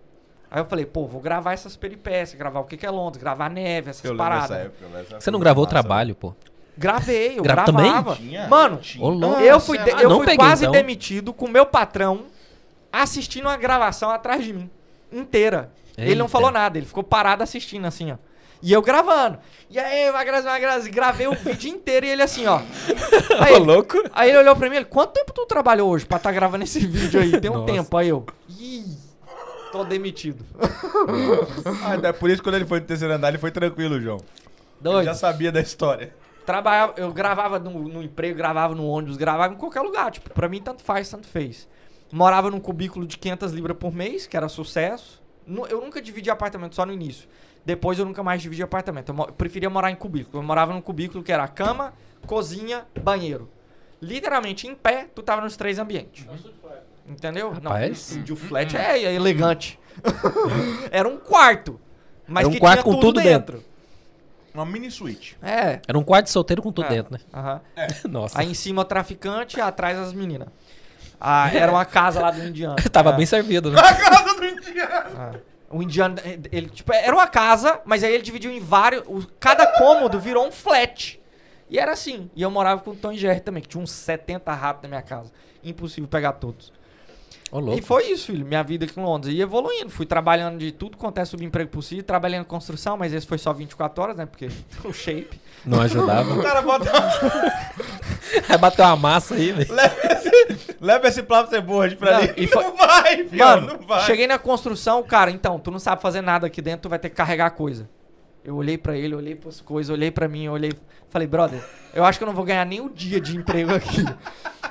Aí 0.49 0.61
eu 0.61 0.65
falei, 0.65 0.85
pô, 0.85 1.05
vou 1.05 1.19
gravar 1.19 1.53
essas 1.53 1.75
peripécias, 1.75 2.37
gravar 2.39 2.59
o 2.61 2.63
que 2.63 2.77
que 2.77 2.85
é 2.85 2.89
Londres, 2.89 3.21
gravar 3.21 3.49
neve, 3.49 3.89
essas 3.89 4.03
Eu 4.05 4.15
paradas. 4.15 4.51
época. 4.51 4.85
Essa 4.99 5.19
Você 5.19 5.29
não 5.31 5.37
época 5.37 5.43
gravou 5.45 5.63
o 5.65 5.67
trabalho, 5.67 6.15
pô. 6.15 6.33
Gravei, 6.77 7.37
eu 7.39 7.43
Grava 7.43 7.65
também? 7.65 7.91
gravava. 7.91 8.15
Tinha? 8.15 8.47
Mano, 8.47 8.79
eu 9.41 9.59
fui, 9.59 9.77
de- 9.79 9.91
ah, 9.91 10.01
eu 10.01 10.09
não 10.09 10.17
fui 10.17 10.25
peguei, 10.25 10.37
quase 10.45 10.63
então. 10.63 10.71
demitido 10.71 11.33
com 11.33 11.45
o 11.45 11.49
meu 11.49 11.65
patrão 11.65 12.25
assistindo 12.91 13.45
uma 13.45 13.57
gravação 13.57 14.09
atrás 14.09 14.43
de 14.43 14.53
mim. 14.53 14.69
Inteira. 15.11 15.71
Ele 15.97 16.13
não 16.15 16.25
Eita. 16.25 16.31
falou 16.31 16.51
nada, 16.51 16.77
ele 16.77 16.85
ficou 16.85 17.03
parado 17.03 17.41
assistindo 17.41 17.85
assim, 17.85 18.11
ó. 18.11 18.17
E 18.61 18.71
eu 18.73 18.81
gravando. 18.81 19.37
E 19.69 19.77
aí, 19.79 20.11
vai 20.11 20.23
gravar, 20.25 20.49
vai 20.51 20.59
gravar. 20.61 20.87
Gravei 20.89 21.27
o 21.27 21.33
vídeo 21.33 21.69
inteiro 21.69 22.05
e 22.05 22.09
ele 22.09 22.21
assim, 22.21 22.45
ó. 22.47 22.61
Aí, 23.39 23.53
Ô, 23.55 23.59
louco. 23.59 23.97
aí 24.13 24.29
ele 24.29 24.37
olhou 24.39 24.55
pra 24.55 24.69
mim, 24.69 24.77
ele, 24.77 24.85
quanto 24.85 25.13
tempo 25.13 25.31
tu 25.33 25.45
trabalhou 25.45 25.89
hoje 25.89 26.05
pra 26.05 26.17
tá 26.19 26.31
gravando 26.31 26.63
esse 26.63 26.79
vídeo 26.79 27.19
aí? 27.19 27.39
Tem 27.39 27.51
um 27.51 27.55
Nossa. 27.59 27.73
tempo. 27.73 27.97
Aí 27.97 28.09
eu, 28.09 28.25
ih, 28.49 28.97
tô 29.77 29.83
demitido. 29.85 30.43
Ah, 31.83 32.07
é 32.07 32.11
por 32.11 32.29
isso 32.29 32.41
que 32.41 32.43
quando 32.49 32.55
ele 32.55 32.65
foi 32.65 32.79
no 32.79 32.85
terceiro 32.85 33.13
andar, 33.13 33.29
ele 33.29 33.37
foi 33.37 33.51
tranquilo, 33.51 33.99
João. 33.99 34.17
Ele 34.17 34.25
Doido. 34.81 35.05
já 35.05 35.13
sabia 35.13 35.51
da 35.51 35.61
história. 35.61 36.13
Trabalhava, 36.45 36.93
eu 36.97 37.11
gravava 37.11 37.59
no, 37.59 37.87
no 37.87 38.01
emprego, 38.01 38.37
gravava 38.37 38.73
no 38.73 38.87
ônibus, 38.87 39.17
gravava 39.17 39.53
em 39.53 39.57
qualquer 39.57 39.81
lugar. 39.81 40.11
Tipo, 40.11 40.29
pra 40.29 40.47
mim, 40.47 40.61
tanto 40.61 40.81
faz, 40.83 41.09
tanto 41.09 41.27
fez. 41.27 41.67
Morava 42.11 42.49
num 42.49 42.59
cubículo 42.59 43.05
de 43.05 43.17
500 43.17 43.51
libras 43.51 43.77
por 43.77 43.93
mês, 43.93 44.25
que 44.27 44.37
era 44.37 44.47
sucesso. 44.47 45.21
Eu 45.69 45.81
nunca 45.81 46.01
dividi 46.01 46.29
apartamento, 46.29 46.75
só 46.75 46.85
no 46.85 46.93
início. 46.93 47.27
Depois 47.65 47.99
eu 47.99 48.05
nunca 48.05 48.23
mais 48.23 48.41
dividi 48.41 48.63
apartamento. 48.63 49.09
Eu 49.13 49.33
preferia 49.33 49.69
morar 49.69 49.91
em 49.91 49.95
cubículo. 49.95 50.39
Eu 50.39 50.43
morava 50.43 50.73
num 50.73 50.81
cubículo 50.81 51.21
que 51.23 51.31
era 51.31 51.47
cama, 51.47 51.93
cozinha, 52.25 52.85
banheiro. 53.01 53.49
Literalmente, 54.01 54.67
em 54.67 54.75
pé, 54.75 55.09
tu 55.13 55.21
tava 55.23 55.41
nos 55.41 55.57
três 55.57 55.79
ambientes. 55.79 56.25
Entendeu? 57.07 57.51
Rapaz. 57.51 58.17
Não, 58.17 58.33
o 58.33 58.37
flat 58.37 58.75
é, 58.75 59.03
é 59.03 59.13
elegante. 59.13 59.79
era 60.91 61.07
um 61.07 61.17
quarto. 61.17 61.79
Mas 62.27 62.41
Era 62.41 62.49
um 62.49 62.51
que 62.51 62.59
quarto 62.59 62.83
tinha 62.83 62.93
com 62.93 62.99
tudo 62.99 63.21
dentro. 63.21 63.63
Uma 64.53 64.65
mini 64.65 64.89
suíte. 64.91 65.37
É. 65.41 65.79
Era 65.87 65.97
um 65.97 66.03
quarto 66.03 66.25
de 66.25 66.31
solteiro 66.31 66.61
com 66.61 66.71
tudo 66.71 66.87
É. 66.87 66.89
dentro, 66.89 67.13
né? 67.13 67.19
Aham. 67.33 67.61
Nossa. 68.09 68.39
Aí 68.39 68.49
em 68.49 68.53
cima 68.53 68.81
o 68.81 68.85
traficante 68.85 69.61
atrás 69.61 69.97
as 69.97 70.11
meninas. 70.13 70.49
Ah, 71.19 71.49
era 71.53 71.71
uma 71.71 71.85
casa 71.85 72.19
lá 72.19 72.29
do 72.31 72.43
indiano. 72.43 72.75
Tava 72.91 73.11
É. 73.11 73.13
bem 73.13 73.25
servido, 73.25 73.71
né? 73.71 73.79
A 73.79 73.93
casa 73.95 74.33
do 74.35 74.45
indiano. 74.45 75.09
Ah. 75.17 75.31
O 75.69 75.81
indiano, 75.83 76.15
ele, 76.51 76.69
tipo, 76.69 76.93
era 76.93 77.13
uma 77.13 77.27
casa, 77.27 77.81
mas 77.85 78.03
aí 78.03 78.13
ele 78.13 78.23
dividiu 78.23 78.51
em 78.51 78.59
vários. 78.59 79.03
o- 79.07 79.27
cada 79.39 79.65
cômodo 79.77 80.19
virou 80.19 80.45
um 80.47 80.51
flat. 80.51 81.19
E 81.69 81.77
era 81.77 81.91
assim. 81.91 82.29
E 82.35 82.41
eu 82.41 82.49
morava 82.49 82.81
com 82.81 82.91
o 82.91 82.95
Tom 82.95 83.11
e 83.11 83.17
Jerry 83.17 83.41
também, 83.41 83.61
que 83.61 83.67
tinha 83.69 83.83
uns 83.83 83.91
70 83.91 84.53
ratos 84.53 84.83
na 84.83 84.87
minha 84.89 85.01
casa. 85.01 85.31
Impossível 85.63 86.07
pegar 86.07 86.33
todos. 86.33 86.71
Louco. 87.51 87.79
E 87.79 87.81
foi 87.81 88.07
isso, 88.11 88.25
filho. 88.27 88.45
Minha 88.45 88.61
vida 88.63 88.85
aqui 88.85 88.99
em 88.99 89.03
Londres. 89.03 89.33
E 89.33 89.41
evoluindo. 89.41 89.89
Fui 89.89 90.05
trabalhando 90.05 90.57
de 90.59 90.71
tudo 90.71 90.97
quanto 90.97 91.17
é 91.19 91.25
subemprego 91.25 91.69
possível. 91.69 92.03
Trabalhando 92.03 92.41
em 92.41 92.47
construção, 92.47 92.97
mas 92.97 93.13
esse 93.13 93.25
foi 93.25 93.37
só 93.37 93.53
24 93.53 94.03
horas, 94.03 94.17
né? 94.17 94.25
Porque 94.25 94.49
o 94.83 94.91
shape. 94.91 95.39
Não 95.65 95.81
ajudava. 95.81 96.33
O 96.33 96.41
cara 96.43 96.61
bota... 96.61 96.91
Aí 98.49 98.57
bateu 98.57 98.83
uma 98.85 98.95
massa 98.97 99.35
aí, 99.35 99.51
velho. 99.53 99.73
leva, 99.73 99.95
esse, 100.11 100.75
Leva 100.81 101.07
esse 101.07 101.23
paperboard 101.23 101.95
pra 101.95 102.11
Não, 102.11 102.19
ali. 102.19 102.33
e 102.37 102.47
foi- 102.47 102.63
Não 102.67 102.75
vai, 102.75 103.23
filho, 103.23 103.37
Mano, 103.45 103.67
não 103.79 103.87
vai. 103.87 104.05
cheguei 104.05 104.27
na 104.27 104.37
construção, 104.37 105.01
cara, 105.03 105.31
então, 105.31 105.57
tu 105.59 105.71
não 105.71 105.79
sabe 105.79 106.01
fazer 106.01 106.21
nada 106.21 106.45
aqui 106.47 106.61
dentro, 106.61 106.81
tu 106.83 106.89
vai 106.89 106.99
ter 106.99 107.09
que 107.09 107.15
carregar 107.15 107.49
coisa. 107.51 107.89
Eu 108.43 108.55
olhei 108.55 108.77
pra 108.77 108.95
ele, 108.97 109.15
olhei 109.15 109.33
pras 109.35 109.59
coisas, 109.61 109.89
olhei 109.89 110.11
pra 110.11 110.27
mim, 110.27 110.47
olhei. 110.49 110.71
Falei, 111.09 111.27
brother, 111.27 111.61
eu 111.93 112.03
acho 112.05 112.17
que 112.19 112.23
eu 112.23 112.27
não 112.27 112.33
vou 112.35 112.45
ganhar 112.45 112.65
nem 112.65 112.79
o 112.81 112.89
dia 112.89 113.19
de 113.19 113.35
emprego 113.35 113.73
aqui. 113.73 114.03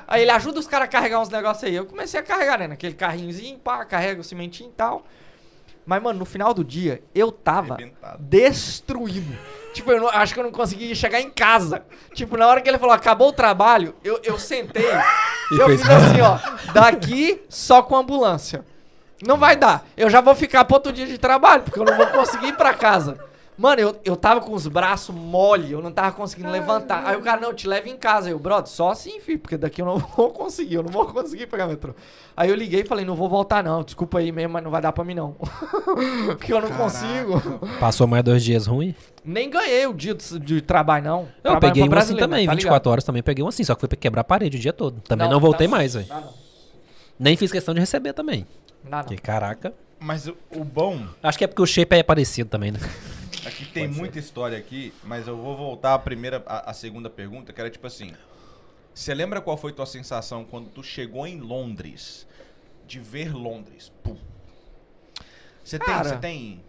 Aí 0.07 0.21
ele 0.21 0.31
ajuda 0.31 0.59
os 0.59 0.67
caras 0.67 0.85
a 0.87 0.91
carregar 0.91 1.19
uns 1.19 1.29
negócios 1.29 1.63
aí. 1.63 1.75
Eu 1.75 1.85
comecei 1.85 2.19
a 2.19 2.23
carregar, 2.23 2.57
né? 2.59 2.67
Naquele 2.67 2.93
carrinhozinho, 2.93 3.59
pá, 3.59 3.83
carrega 3.85 4.21
o 4.21 4.23
cimentinho 4.23 4.69
e 4.69 4.73
tal. 4.73 5.05
Mas, 5.85 6.01
mano, 6.01 6.19
no 6.19 6.25
final 6.25 6.53
do 6.53 6.63
dia, 6.65 7.01
eu 7.15 7.31
tava 7.31 7.75
Arrebentado. 7.75 8.17
destruído. 8.21 9.37
Tipo, 9.73 9.91
eu 9.91 10.01
não- 10.01 10.09
acho 10.09 10.33
que 10.33 10.39
eu 10.39 10.43
não 10.43 10.51
consegui 10.51 10.93
chegar 10.95 11.21
em 11.21 11.29
casa. 11.29 11.85
Tipo, 12.13 12.35
na 12.35 12.47
hora 12.47 12.59
que 12.61 12.67
ele 12.69 12.77
falou, 12.77 12.93
acabou 12.93 13.29
o 13.29 13.33
trabalho, 13.33 13.95
eu, 14.03 14.19
eu 14.23 14.37
sentei. 14.37 14.83
eu 15.51 15.65
fez- 15.67 15.81
fiz 15.81 15.89
assim, 15.89 16.19
ó. 16.21 16.37
Daqui 16.73 17.41
só 17.47 17.81
com 17.81 17.95
ambulância. 17.95 18.65
Não 19.25 19.37
vai 19.37 19.55
dar. 19.55 19.85
Eu 19.95 20.09
já 20.09 20.19
vou 20.19 20.35
ficar 20.35 20.65
pro 20.65 20.75
outro 20.75 20.91
dia 20.91 21.05
de 21.07 21.17
trabalho, 21.17 21.63
porque 21.63 21.79
eu 21.79 21.85
não 21.85 21.95
vou 21.95 22.07
conseguir 22.07 22.47
ir 22.49 22.55
pra 22.57 22.73
casa. 22.73 23.17
Mano, 23.57 23.81
eu, 23.81 23.95
eu 24.05 24.15
tava 24.15 24.39
com 24.39 24.53
os 24.53 24.67
braços 24.67 25.15
mole, 25.15 25.71
eu 25.71 25.81
não 25.81 25.91
tava 25.91 26.11
conseguindo 26.11 26.51
levantar. 26.51 27.03
Aí 27.07 27.17
o 27.17 27.21
cara, 27.21 27.41
não, 27.41 27.53
te 27.53 27.67
leva 27.67 27.89
em 27.89 27.97
casa. 27.97 28.29
Eu, 28.29 28.37
brother, 28.37 28.67
só 28.69 28.91
assim, 28.91 29.19
filho, 29.19 29.39
porque 29.39 29.57
daqui 29.57 29.81
eu 29.81 29.85
não 29.85 29.97
vou 30.15 30.29
conseguir, 30.29 30.75
eu 30.75 30.83
não 30.83 30.91
vou 30.91 31.07
conseguir 31.07 31.47
pegar 31.47 31.65
metrô. 31.65 31.95
Aí 32.35 32.49
eu 32.49 32.55
liguei 32.55 32.81
e 32.81 32.85
falei, 32.85 33.03
não 33.03 33.15
vou 33.15 33.27
voltar 33.27 33.63
não, 33.63 33.81
desculpa 33.81 34.19
aí 34.19 34.31
mesmo, 34.31 34.53
mas 34.53 34.63
não 34.63 34.69
vai 34.69 34.79
dar 34.79 34.91
pra 34.91 35.03
mim 35.03 35.15
não. 35.15 35.31
porque 36.27 36.53
eu 36.53 36.61
não 36.61 36.69
consigo. 36.69 37.41
Passou 37.79 38.05
mais 38.05 38.23
dois 38.23 38.43
dias 38.43 38.67
ruim. 38.67 38.93
Nem 39.25 39.49
ganhei 39.49 39.87
o 39.87 39.93
dia 39.93 40.13
de, 40.13 40.37
de 40.39 40.61
trabalho, 40.61 41.05
não. 41.05 41.19
Eu 41.21 41.27
Trabalho 41.41 41.61
peguei 41.61 41.81
um 41.81 41.85
assim 41.85 41.89
brasileiro, 41.89 42.27
também, 42.29 42.45
tá 42.45 42.53
24 42.53 42.91
horas 42.91 43.03
também 43.03 43.23
peguei 43.23 43.43
um 43.43 43.47
assim, 43.47 43.63
só 43.63 43.73
que 43.73 43.79
foi 43.81 43.89
pra 43.89 43.97
quebrar 43.97 44.21
a 44.21 44.23
parede 44.23 44.57
o 44.57 44.59
dia 44.59 44.71
todo. 44.71 45.01
Também 45.01 45.25
não, 45.27 45.33
Não, 45.33 45.39
voltei 45.39 45.67
mais, 45.67 45.95
velho. 45.95 46.05
ligado? 46.05 46.29
Nem 47.19 47.35
fiz 47.35 47.51
questão 47.51 47.73
de 47.73 47.79
receber 47.79 48.13
também. 48.13 48.45
não. 48.83 48.91
Não. 48.91 48.99
Porque, 49.03 49.17
caraca. 49.17 49.73
Mas 49.99 50.27
o, 50.27 50.37
o 50.55 50.63
bom 50.63 50.99
Acho 51.23 51.39
que 51.39 51.43
é 51.43 51.47
porque 51.47 51.61
o 51.61 51.65
shape 51.65 51.95
é 51.95 52.03
parecido 52.03 52.47
também, 52.51 52.71
né? 52.71 52.79
Aqui 53.45 53.65
tem 53.65 53.87
muita 53.87 54.19
história 54.19 54.57
aqui, 54.57 54.93
mas 55.03 55.27
eu 55.27 55.37
vou 55.37 55.55
voltar 55.55 55.93
à 55.93 55.99
primeira, 55.99 56.43
à, 56.45 56.71
à 56.71 56.73
segunda 56.73 57.09
pergunta, 57.09 57.53
que 57.53 57.59
era 57.59 57.69
tipo 57.69 57.87
assim. 57.87 58.13
Você 58.93 59.13
lembra 59.13 59.41
qual 59.41 59.55
foi 59.57 59.71
tua 59.71 59.85
sensação 59.85 60.43
quando 60.43 60.69
tu 60.69 60.83
chegou 60.83 61.25
em 61.27 61.39
Londres? 61.39 62.27
De 62.85 62.99
ver 62.99 63.33
Londres? 63.33 63.91
Pum. 64.03 64.17
Você 65.63 65.77
tem, 65.77 65.97
você 65.97 66.17
tem 66.17 66.61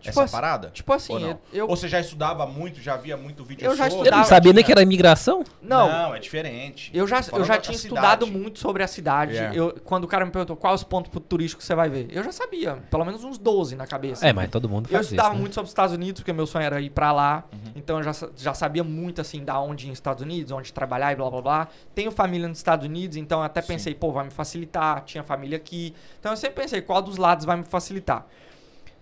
tipo 0.00 0.10
essa 0.10 0.22
assim- 0.24 0.32
parada? 0.32 0.70
tipo 0.70 0.92
assim, 0.92 1.12
Ou, 1.14 1.20
não? 1.20 1.28
eu- 1.30 1.40
eu- 1.52 1.68
Ou 1.68 1.76
você 1.76 1.88
já 1.88 2.00
estudava 2.00 2.46
muito, 2.46 2.80
já 2.80 2.96
via 2.96 3.16
muito 3.16 3.44
vídeo 3.44 3.64
Eu 3.64 3.76
já 3.76 3.84
sobre? 3.90 4.08
Eu 4.08 4.12
não 4.12 4.20
estudava, 4.20 4.24
sabia 4.24 4.52
nem 4.52 4.64
que 4.64 4.72
era 4.72 4.82
imigração. 4.82 5.44
Não, 5.62 5.88
Não, 5.88 6.14
é 6.14 6.18
diferente. 6.18 6.90
eu 6.94 7.06
já, 7.06 7.16
eu 7.32 7.44
já 7.44 7.58
tinha 7.58 7.76
cidade. 7.76 7.94
estudado 7.94 8.26
muito 8.26 8.58
sobre 8.58 8.82
a 8.82 8.86
cidade. 8.88 9.32
Yeah. 9.34 9.54
Eu, 9.56 9.80
quando 9.84 10.04
o 10.04 10.08
cara 10.08 10.24
me 10.24 10.30
perguntou 10.32 10.56
quais 10.56 10.80
os 10.80 10.84
pontos 10.84 11.10
turísticos 11.28 11.64
você 11.64 11.74
vai 11.74 11.88
ver, 11.88 12.08
eu 12.10 12.22
já 12.24 12.32
sabia, 12.32 12.76
pelo 12.90 13.04
menos 13.04 13.22
uns 13.24 13.38
12 13.38 13.76
na 13.76 13.86
cabeça. 13.86 14.26
É, 14.26 14.32
mas 14.32 14.48
todo 14.50 14.68
mundo 14.68 14.86
Eu 14.86 14.92
faz 14.92 15.06
isso. 15.06 15.14
estudava 15.14 15.34
né? 15.34 15.40
muito 15.40 15.54
sobre 15.54 15.66
os 15.66 15.70
Estados 15.70 15.94
Unidos, 15.94 16.20
porque 16.20 16.32
meu 16.32 16.46
sonho 16.46 16.64
era 16.64 16.80
ir 16.80 16.90
pra 16.90 17.12
lá. 17.12 17.44
Uhum. 17.52 17.72
Então 17.76 17.98
eu 17.98 18.02
já, 18.02 18.12
já 18.36 18.54
sabia 18.54 18.82
muito, 18.84 19.20
assim, 19.20 19.44
da 19.44 19.60
onde 19.60 19.86
ir 19.86 19.88
nos 19.90 19.98
Estados 19.98 20.22
Unidos, 20.22 20.50
onde 20.52 20.72
trabalhar 20.72 21.12
e 21.12 21.16
blá 21.16 21.30
blá 21.30 21.42
blá. 21.42 21.68
Tenho 21.94 22.10
família 22.10 22.48
nos 22.48 22.58
Estados 22.58 22.86
Unidos, 22.86 23.16
então 23.16 23.40
eu 23.40 23.44
até 23.44 23.60
Sim. 23.62 23.68
pensei, 23.68 23.94
pô, 23.94 24.12
vai 24.12 24.24
me 24.24 24.30
facilitar. 24.30 25.02
Tinha 25.04 25.22
família 25.22 25.56
aqui. 25.56 25.94
Então 26.18 26.32
eu 26.32 26.36
sempre 26.36 26.62
pensei, 26.62 26.80
qual 26.80 27.00
dos 27.02 27.16
lados 27.16 27.44
vai 27.44 27.56
me 27.56 27.64
facilitar? 27.64 28.26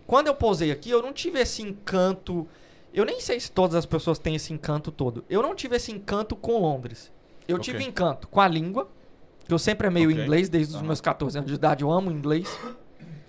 Quando 0.09 0.29
eu 0.29 0.35
posei 0.35 0.73
aqui, 0.73 0.89
eu 0.89 1.03
não 1.03 1.13
tive 1.13 1.39
esse 1.39 1.61
encanto. 1.61 2.49
Eu 2.95 3.05
nem 3.05 3.21
sei 3.21 3.39
se 3.39 3.53
todas 3.53 3.77
as 3.77 3.85
pessoas 3.85 4.19
têm 4.19 4.35
esse 4.35 4.55
encanto 4.55 4.91
todo. 4.91 5.23
Eu 5.29 5.43
não 5.43 5.55
tive 5.55 5.77
esse 5.77 5.93
encanto 5.93 6.35
com 6.35 6.59
Londres. 6.59 7.13
Eu 7.47 7.57
Ok. 7.57 7.65
tive 7.65 7.85
encanto 7.85 8.27
com 8.27 8.41
a 8.41 8.49
língua, 8.49 8.89
que 9.47 9.53
eu 9.53 9.59
sempre 9.59 9.87
amei 9.87 10.07
o 10.07 10.11
Ok. 10.11 10.23
inglês, 10.23 10.49
desde 10.49 10.75
os 10.75 10.81
meus 10.81 11.03
14 11.03 11.37
anos 11.37 11.51
de 11.51 11.55
idade, 11.57 11.85
eu 11.85 11.91
amo 11.91 12.09
o 12.09 12.13
inglês. 12.13 12.59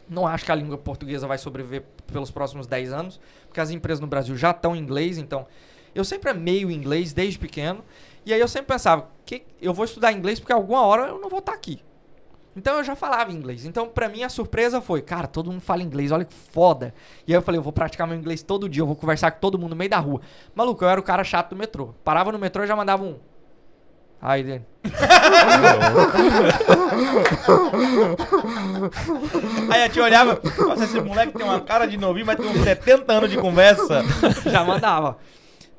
Não 0.07 0.25
acho 0.25 0.45
que 0.45 0.53
a 0.53 0.55
língua 0.55 0.77
portuguesa 0.77 1.27
vai 1.27 1.37
sobreviver 1.37 1.83
pelos 2.07 2.31
próximos 2.31 2.65
10 2.65 2.93
anos, 2.93 3.19
porque 3.49 3.59
as 3.59 3.71
empresas 3.71 3.99
no 3.99 4.07
Brasil 4.07 4.37
já 4.37 4.51
estão 4.51 4.73
em 4.73 4.79
inglês, 4.79 5.17
então 5.17 5.45
eu 5.93 6.05
sempre 6.05 6.29
amei 6.29 6.63
o 6.63 6.71
inglês 6.71 7.11
desde 7.11 7.37
pequeno. 7.37 7.83
E 8.25 8.33
aí 8.33 8.39
eu 8.39 8.47
sempre 8.47 8.67
pensava, 8.67 9.09
que 9.25 9.43
eu 9.61 9.73
vou 9.73 9.83
estudar 9.83 10.13
inglês 10.13 10.39
porque 10.39 10.53
alguma 10.53 10.81
hora 10.85 11.07
eu 11.09 11.19
não 11.19 11.27
vou 11.29 11.39
estar 11.39 11.51
aqui. 11.53 11.81
Então 12.59 12.77
eu 12.77 12.83
já 12.83 12.93
falava 12.93 13.31
inglês. 13.31 13.65
Então 13.65 13.87
pra 13.87 14.09
mim 14.09 14.21
a 14.21 14.27
surpresa 14.27 14.81
foi, 14.81 15.01
cara, 15.01 15.27
todo 15.27 15.49
mundo 15.49 15.61
fala 15.61 15.81
inglês, 15.81 16.11
olha 16.11 16.25
que 16.25 16.33
foda. 16.33 16.93
E 17.25 17.31
aí 17.31 17.37
eu 17.37 17.41
falei, 17.41 17.57
eu 17.57 17.63
vou 17.63 17.71
praticar 17.71 18.05
meu 18.05 18.17
inglês 18.17 18.43
todo 18.43 18.67
dia, 18.67 18.81
eu 18.81 18.87
vou 18.87 18.97
conversar 18.97 19.31
com 19.31 19.39
todo 19.39 19.57
mundo 19.57 19.69
no 19.69 19.77
meio 19.77 19.89
da 19.89 19.97
rua. 19.97 20.19
Maluco, 20.53 20.83
eu 20.83 20.89
era 20.89 20.99
o 20.99 21.03
cara 21.03 21.23
chato 21.23 21.51
do 21.51 21.55
metrô. 21.55 21.95
Parava 22.03 22.33
no 22.33 22.37
metrô 22.37 22.65
e 22.65 22.67
já 22.67 22.75
mandava 22.75 23.01
um. 23.01 23.17
Aí, 24.21 24.43
Dani. 24.43 24.65
Aí 29.71 29.83
a 29.83 29.89
tia 29.89 30.03
olhava, 30.03 30.41
nossa, 30.57 30.83
esse 30.83 30.99
moleque 30.99 31.31
tem 31.31 31.45
uma 31.45 31.61
cara 31.61 31.85
de 31.85 31.95
novinho, 31.95 32.25
mas 32.25 32.35
tem 32.35 32.45
uns 32.45 32.61
70 32.61 33.13
anos 33.13 33.31
de 33.31 33.37
conversa. 33.37 34.03
já 34.45 34.65
mandava. 34.65 35.17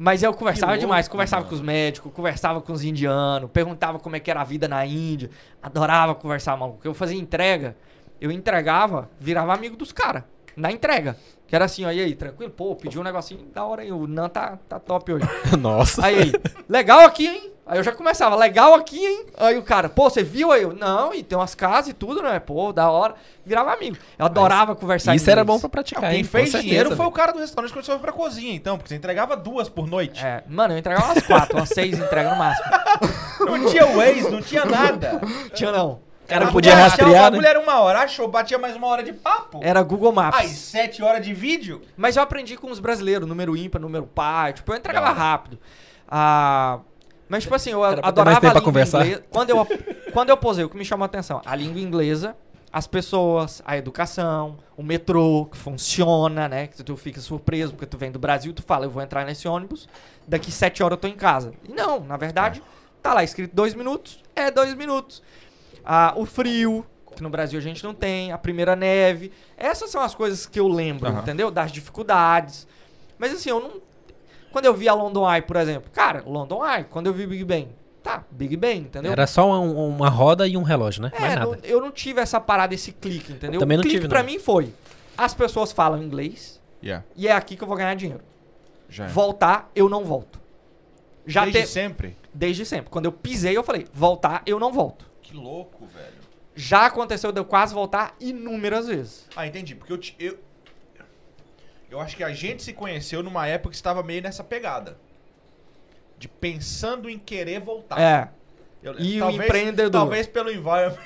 Mas 0.02 0.22
eu 0.22 0.32
conversava 0.32 0.72
louco, 0.72 0.80
demais, 0.80 1.08
conversava 1.08 1.42
mano. 1.42 1.50
com 1.50 1.54
os 1.56 1.60
médicos, 1.60 2.10
conversava 2.14 2.62
com 2.62 2.72
os 2.72 2.82
indianos, 2.82 3.50
perguntava 3.52 3.98
como 3.98 4.16
é 4.16 4.20
que 4.20 4.30
era 4.30 4.40
a 4.40 4.44
vida 4.44 4.66
na 4.66 4.86
Índia. 4.86 5.28
Adorava 5.62 6.14
conversar, 6.14 6.56
maluco. 6.56 6.80
Eu 6.82 6.94
fazia 6.94 7.20
entrega, 7.20 7.76
eu 8.18 8.32
entregava, 8.32 9.10
virava 9.20 9.52
amigo 9.52 9.76
dos 9.76 9.92
caras, 9.92 10.22
na 10.56 10.72
entrega. 10.72 11.18
Que 11.46 11.54
era 11.54 11.66
assim, 11.66 11.84
ó, 11.84 11.90
e 11.90 12.00
aí, 12.00 12.14
tranquilo? 12.14 12.50
Pô, 12.50 12.74
pediu 12.74 13.02
um 13.02 13.04
negocinho 13.04 13.44
da 13.52 13.62
hora 13.62 13.82
aí, 13.82 13.92
o 13.92 14.06
Nan 14.06 14.30
tá, 14.30 14.58
tá 14.66 14.80
top 14.80 15.12
hoje. 15.12 15.26
Nossa. 15.60 16.06
Aí 16.06 16.32
legal 16.66 17.00
aqui, 17.00 17.26
hein? 17.26 17.52
Aí 17.70 17.78
eu 17.78 17.84
já 17.84 17.92
começava, 17.92 18.34
legal 18.34 18.74
aqui, 18.74 18.98
hein? 18.98 19.26
Aí 19.38 19.56
o 19.56 19.62
cara, 19.62 19.88
pô, 19.88 20.10
você 20.10 20.24
viu 20.24 20.50
aí? 20.50 20.64
Eu, 20.64 20.74
não, 20.74 21.14
e 21.14 21.22
tem 21.22 21.38
umas 21.38 21.54
casas 21.54 21.90
e 21.90 21.92
tudo, 21.92 22.20
né? 22.20 22.40
Pô, 22.40 22.72
da 22.72 22.90
hora. 22.90 23.14
Virava 23.46 23.72
amigo. 23.72 23.96
Eu 24.18 24.26
adorava 24.26 24.74
conversar 24.74 25.14
Isso 25.14 25.30
era 25.30 25.42
inglês. 25.42 25.56
bom 25.56 25.60
pra 25.60 25.68
praticar, 25.68 26.10
Quem 26.10 26.18
hein? 26.18 26.24
Fez 26.24 26.50
certeza, 26.50 26.62
dinheiro 26.64 26.96
foi 26.96 27.06
o 27.06 27.12
cara 27.12 27.30
do 27.32 27.38
restaurante 27.38 27.72
quando 27.72 27.84
você 27.84 27.92
foi 27.92 28.00
pra 28.00 28.10
cozinha, 28.10 28.52
então, 28.52 28.76
porque 28.76 28.88
você 28.88 28.96
entregava 28.96 29.36
duas 29.36 29.68
por 29.68 29.86
noite. 29.86 30.20
É, 30.26 30.42
mano, 30.48 30.74
eu 30.74 30.78
entregava 30.78 31.12
umas 31.12 31.24
quatro, 31.24 31.58
umas 31.58 31.68
seis 31.68 31.96
entregas 31.96 32.32
no 32.32 32.38
máximo. 32.38 32.66
Não 33.46 33.66
tinha 33.70 33.86
Waze, 33.86 34.30
não 34.30 34.42
tinha 34.42 34.64
nada. 34.64 35.20
Tinha 35.54 35.70
não. 35.70 36.00
cara 36.26 36.42
Era 36.44 36.52
podia 36.52 36.74
rastrear, 36.74 37.10
O 37.10 37.14
bagulho 37.14 37.42
né? 37.42 37.48
era 37.50 37.60
uma 37.60 37.78
hora, 37.80 38.00
achou, 38.00 38.26
batia 38.28 38.58
mais 38.58 38.74
uma 38.76 38.88
hora 38.88 39.02
de 39.04 39.12
papo. 39.12 39.60
Era 39.62 39.80
Google 39.82 40.12
Maps. 40.12 40.40
Aí, 40.40 40.48
sete 40.48 41.02
horas 41.04 41.24
de 41.24 41.32
vídeo. 41.32 41.80
Mas 41.96 42.16
eu 42.16 42.22
aprendi 42.22 42.56
com 42.56 42.68
os 42.70 42.80
brasileiros, 42.80 43.28
número 43.28 43.56
ímpar, 43.56 43.80
número 43.80 44.06
par. 44.06 44.52
Tipo, 44.52 44.72
eu 44.72 44.76
entregava 44.76 45.10
rápido. 45.12 45.58
Ah, 46.06 46.80
mas, 47.30 47.44
tipo 47.44 47.54
assim, 47.54 47.70
eu 47.70 47.82
Era 47.84 48.06
adorava 48.06 48.36
a 48.36 48.40
língua 48.48 48.60
conversar. 48.60 49.06
inglesa. 49.06 49.24
Quando 49.30 49.50
eu, 49.50 49.66
quando 50.12 50.28
eu 50.28 50.36
posei, 50.36 50.64
o 50.64 50.68
que 50.68 50.76
me 50.76 50.84
chamou 50.84 51.04
a 51.04 51.06
atenção? 51.06 51.40
A 51.46 51.56
língua 51.56 51.80
inglesa, 51.80 52.36
as 52.72 52.86
pessoas, 52.86 53.62
a 53.64 53.76
educação, 53.78 54.58
o 54.76 54.82
metrô, 54.82 55.46
que 55.50 55.56
funciona, 55.56 56.48
né? 56.48 56.66
Que 56.66 56.82
tu 56.82 56.96
fica 56.96 57.20
surpreso, 57.20 57.72
porque 57.72 57.86
tu 57.86 57.96
vem 57.96 58.10
do 58.10 58.18
Brasil, 58.18 58.52
tu 58.52 58.62
fala, 58.62 58.84
eu 58.84 58.90
vou 58.90 59.02
entrar 59.02 59.24
nesse 59.24 59.48
ônibus, 59.48 59.88
daqui 60.28 60.52
sete 60.52 60.82
horas 60.82 60.96
eu 60.96 61.00
tô 61.00 61.08
em 61.08 61.16
casa. 61.16 61.52
E 61.68 61.72
não, 61.72 62.00
na 62.00 62.16
verdade, 62.16 62.62
tá 63.02 63.14
lá 63.14 63.24
escrito 63.24 63.54
dois 63.54 63.74
minutos, 63.74 64.22
é 64.36 64.50
dois 64.50 64.74
minutos. 64.74 65.22
Ah, 65.84 66.12
o 66.16 66.26
frio, 66.26 66.84
que 67.16 67.22
no 67.22 67.30
Brasil 67.30 67.58
a 67.58 67.62
gente 67.62 67.82
não 67.82 67.94
tem, 67.94 68.32
a 68.32 68.38
primeira 68.38 68.76
neve. 68.76 69.32
Essas 69.56 69.90
são 69.90 70.00
as 70.02 70.14
coisas 70.14 70.46
que 70.46 70.60
eu 70.60 70.68
lembro, 70.68 71.08
Aham. 71.08 71.20
entendeu? 71.20 71.50
Das 71.50 71.72
dificuldades. 71.72 72.66
Mas 73.18 73.32
assim, 73.32 73.50
eu 73.50 73.60
não. 73.60 73.89
Quando 74.52 74.64
eu 74.66 74.74
vi 74.74 74.88
a 74.88 74.94
London 74.94 75.30
Eye, 75.32 75.42
por 75.42 75.56
exemplo, 75.56 75.90
cara, 75.92 76.22
London 76.26 76.64
Eye, 76.66 76.84
quando 76.84 77.06
eu 77.06 77.12
vi 77.12 77.26
Big 77.26 77.44
Ben, 77.44 77.68
tá, 78.02 78.24
Big 78.30 78.56
Ben, 78.56 78.78
entendeu? 78.80 79.12
Era 79.12 79.26
só 79.26 79.46
uma, 79.48 79.58
uma 79.60 80.08
roda 80.08 80.46
e 80.46 80.56
um 80.56 80.62
relógio, 80.62 81.02
né? 81.02 81.12
Mais 81.18 81.32
é, 81.32 81.36
nada. 81.36 81.46
não- 81.46 81.58
eu 81.62 81.80
não 81.80 81.90
tive 81.90 82.20
essa 82.20 82.40
parada, 82.40 82.74
esse 82.74 82.92
clique, 82.92 83.32
entendeu? 83.32 83.60
Também 83.60 83.76
não 83.76 83.82
o 83.82 83.84
clique 83.84 83.98
tive, 83.98 84.08
pra 84.08 84.22
não. 84.22 84.30
mim 84.30 84.38
foi: 84.38 84.72
as 85.16 85.32
pessoas 85.34 85.70
falam 85.72 86.02
inglês 86.02 86.60
Yeah, 86.82 87.04
e 87.14 87.28
é 87.28 87.32
aqui 87.32 87.56
que 87.56 87.62
eu 87.62 87.68
vou 87.68 87.76
ganhar 87.76 87.94
dinheiro. 87.94 88.22
já. 88.88 89.06
Voltar, 89.06 89.70
eu 89.74 89.88
não 89.88 90.02
volto. 90.04 90.40
Já 91.26 91.42
Desde 91.44 91.62
te- 91.62 91.66
sempre? 91.68 92.16
Desde 92.32 92.64
sempre. 92.64 92.90
Quando 92.90 93.04
eu 93.04 93.12
pisei, 93.12 93.56
eu 93.56 93.62
falei: 93.62 93.86
voltar, 93.92 94.42
eu 94.46 94.58
não 94.58 94.72
volto. 94.72 95.04
Que 95.22 95.36
louco, 95.36 95.86
velho. 95.86 96.20
Já 96.56 96.86
aconteceu 96.86 97.30
de 97.32 97.38
eu 97.38 97.44
quase 97.44 97.72
voltar 97.74 98.14
inúmeras 98.18 98.86
vezes. 98.88 99.26
Ah, 99.36 99.46
entendi. 99.46 99.74
Porque 99.74 99.92
eu, 99.92 99.98
te- 99.98 100.16
eu. 100.18 100.38
Eu 101.90 102.00
acho 102.00 102.16
que 102.16 102.22
a 102.24 102.32
gente 102.32 102.62
se 102.62 102.72
conheceu 102.72 103.22
numa 103.22 103.46
época 103.46 103.70
que 103.70 103.76
estava 103.76 104.02
meio 104.02 104.22
nessa 104.22 104.44
pegada. 104.44 104.96
De 106.18 106.28
pensando 106.28 107.08
em 107.08 107.18
querer 107.18 107.60
voltar. 107.60 108.00
É, 108.00 108.28
Eu- 108.82 108.94
E 108.98 109.20
o 109.20 109.30
empreendedor. 109.30 109.90
Talvez 110.00 110.26
pelo 110.26 110.50
environment. 110.50 110.96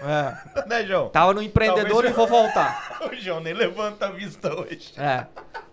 é. 0.00 0.62
né, 0.68 0.84
João? 0.86 1.08
Tava 1.08 1.34
no 1.34 1.42
empreendedor 1.42 1.88
Talvez 2.04 2.12
e 2.12 2.16
vou 2.16 2.26
voltar. 2.26 2.98
O 3.10 3.14
João 3.16 3.40
nem 3.40 3.52
levanta 3.52 4.06
a 4.06 4.10
vista 4.10 4.54
hoje. 4.54 4.92
É. 4.96 5.26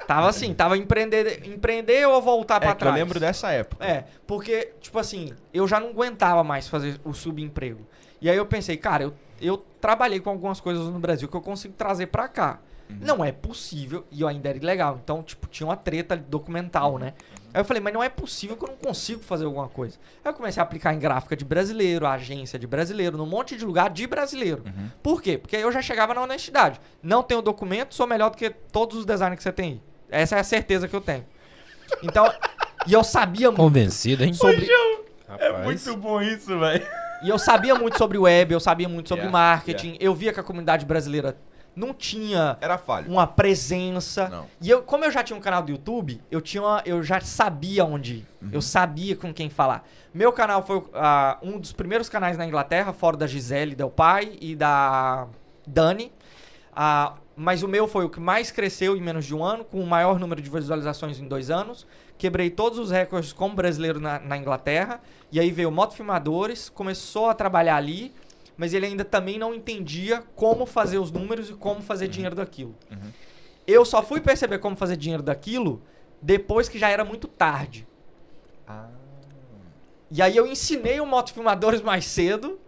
Tava 0.08 0.28
assim, 0.30 0.54
tava 0.54 0.78
empreender, 0.78 1.48
empreender 1.48 2.06
ou 2.08 2.22
voltar 2.22 2.60
pra 2.60 2.70
É 2.70 2.72
eu 2.74 2.76
trás. 2.76 2.96
lembro 2.96 3.20
dessa 3.20 3.52
época. 3.52 3.86
É, 3.86 4.04
porque, 4.28 4.74
tipo 4.82 5.00
assim, 5.00 5.34
eu 5.54 5.66
já 5.68 5.80
não 5.80 5.90
aguentava 5.90 6.44
mais 6.44 6.68
fazer 6.68 7.00
o 7.06 7.14
subemprego. 7.14 7.88
E 8.22 8.30
aí 8.30 8.36
eu 8.36 8.46
pensei, 8.46 8.76
cara, 8.76 9.04
eu, 9.04 9.14
eu 9.42 9.58
trabalhei 9.80 10.20
com 10.20 10.30
algumas 10.30 10.60
coisas 10.60 10.86
no 10.88 11.00
Brasil 11.00 11.28
que 11.30 11.36
eu 11.36 11.42
consigo 11.42 11.74
trazer 11.76 12.08
pra 12.08 12.28
cá. 12.28 12.60
Não 13.02 13.24
é 13.24 13.32
possível, 13.32 14.06
e 14.12 14.22
eu 14.22 14.28
ainda 14.28 14.50
era 14.50 14.58
ilegal. 14.58 15.00
Então, 15.04 15.22
tipo, 15.24 15.48
tinha 15.48 15.68
uma 15.68 15.76
treta 15.76 16.16
documental, 16.18 16.98
né? 16.98 17.14
Aí 17.54 17.62
eu 17.62 17.66
falei, 17.66 17.82
mas 17.82 17.94
não 17.94 18.02
é 18.04 18.10
possível 18.10 18.58
que 18.58 18.64
eu 18.64 18.70
não 18.70 18.76
consigo 18.76 19.22
fazer 19.22 19.46
alguma 19.46 19.68
coisa. 19.70 19.98
Aí 20.26 20.32
eu 20.32 20.34
comecei 20.36 20.60
a 20.60 20.64
aplicar 20.64 20.94
em 20.94 21.00
gráfica 21.00 21.36
de 21.36 21.46
brasileiro, 21.46 22.08
agência 22.08 22.58
de 22.58 22.66
brasileiro, 22.66 23.16
num 23.18 23.28
monte 23.28 23.56
de 23.56 23.64
lugar 23.64 23.90
de 23.92 24.08
brasileiro. 24.08 24.64
Por 25.04 25.22
quê? 25.22 25.38
Porque 25.38 25.56
aí 25.56 25.62
eu 25.62 25.72
já 25.72 25.82
chegava 25.82 26.14
na 26.14 26.22
honestidade. 26.22 26.80
Não 27.02 27.22
tenho 27.22 27.42
documento, 27.42 27.94
sou 27.94 28.08
melhor 28.08 28.32
do 28.32 28.38
que 28.38 28.50
todos 28.50 28.98
os 28.98 29.06
designers 29.06 29.38
que 29.38 29.44
você 29.44 29.52
tem 29.52 29.66
aí. 29.74 29.82
Essa 30.10 30.38
é 30.38 30.40
a 30.40 30.44
certeza 30.44 30.88
que 30.88 30.96
eu 30.96 31.02
tenho. 31.02 31.26
Então, 32.02 32.26
e 32.88 32.94
eu 32.94 33.04
sabia 33.04 33.50
muito 33.50 33.62
Convencido, 33.62 34.24
hein? 34.24 34.34
sobre. 34.34 34.68
É 35.40 35.48
Rapaz. 35.48 35.64
muito 35.64 35.98
bom 35.98 36.22
isso, 36.22 36.60
velho. 36.60 36.86
E 37.24 37.30
eu 37.30 37.40
sabia 37.40 37.74
muito 37.76 37.98
sobre 37.98 38.18
web, 38.18 38.54
eu 38.54 38.60
sabia 38.60 38.90
muito 38.90 39.08
sobre 39.08 39.26
Yeah, 39.26 39.32
marketing. 39.32 39.96
Eu 40.00 40.14
via 40.14 40.34
que 40.34 40.40
a 40.40 40.44
comunidade 40.44 40.86
brasileira 40.86 41.38
não 41.76 41.94
tinha 41.94 42.58
Era 42.62 42.78
falho. 42.78 43.12
uma 43.12 43.26
presença. 43.26 44.30
Não. 44.30 44.46
E 44.62 44.70
eu, 44.70 44.82
como 44.84 45.06
eu 45.06 45.12
já 45.12 45.24
tinha 45.24 45.38
um 45.38 45.42
canal 45.42 45.62
do 45.64 45.72
YouTube, 45.72 46.22
eu 46.30 46.40
tinha 46.42 46.62
uma- 46.62 46.82
eu 46.86 47.02
já 47.04 47.20
sabia 47.22 47.84
onde 47.86 48.16
ir. 48.16 48.28
Uhum. 48.42 48.50
Eu 48.52 48.62
sabia 48.62 49.16
com 49.16 49.34
quem 49.34 49.50
falar. 49.50 49.88
Meu 50.14 50.32
canal 50.32 50.64
foi 50.66 50.84
ah, 50.94 51.38
um 51.42 51.58
dos 51.60 51.72
primeiros 51.72 52.10
canais 52.10 52.38
na 52.38 52.46
Inglaterra, 52.46 52.94
fora 52.94 53.18
da 53.18 53.26
Gisele 53.28 53.76
Del 53.76 53.90
Pai 53.90 54.38
e 54.40 54.56
da 54.56 55.28
Dani. 55.66 56.12
Ah, 56.76 57.14
mas 57.36 57.64
o 57.64 57.68
meu 57.68 57.88
foi 57.88 58.06
o 58.06 58.10
que 58.10 58.20
mais 58.20 58.52
cresceu 58.52 58.96
em 58.96 59.02
menos 59.02 59.26
de 59.26 59.34
um 59.36 59.44
ano, 59.44 59.64
com 59.64 59.80
o 59.80 59.88
maior 59.88 60.20
número 60.20 60.42
de 60.42 60.50
visualizações 60.50 61.20
em 61.20 61.28
dois 61.28 61.50
anos. 61.50 61.88
Quebrei 62.18 62.50
todos 62.52 62.78
os 62.78 62.92
recordes 62.92 63.34
como 63.34 63.56
brasileiro 63.56 64.00
na, 64.00 64.20
na 64.20 64.38
Inglaterra. 64.38 65.02
E 65.32 65.40
aí 65.40 65.52
veio 65.52 65.70
o 65.70 65.72
Motofilmadores, 65.72 66.70
começou 66.70 67.28
a 67.28 67.34
trabalhar 67.34 67.76
ali, 67.76 68.14
mas 68.58 68.74
ele 68.74 68.86
ainda 68.86 69.04
também 69.04 69.38
não 69.38 69.54
entendia 69.54 70.24
como 70.36 70.66
fazer 70.66 70.98
os 70.98 71.12
números 71.12 71.50
e 71.50 71.54
como 71.54 71.82
fazer 71.82 72.08
dinheiro 72.08 72.36
daquilo. 72.36 72.76
Eu 73.66 73.86
só 73.86 74.04
fui 74.04 74.20
perceber 74.22 74.60
como 74.60 74.76
fazer 74.76 74.98
dinheiro 74.98 75.24
daquilo 75.24 75.82
depois 76.22 76.70
que 76.70 76.78
já 76.80 76.90
era 76.90 77.04
muito 77.04 77.28
tarde. 77.28 77.88
Ah. 78.68 78.88
E 80.12 80.22
aí 80.22 80.38
eu 80.38 80.46
ensinei 80.46 81.00
o 81.00 81.06
Motofilmadores 81.06 81.82
mais 81.82 82.06
cedo 82.06 82.60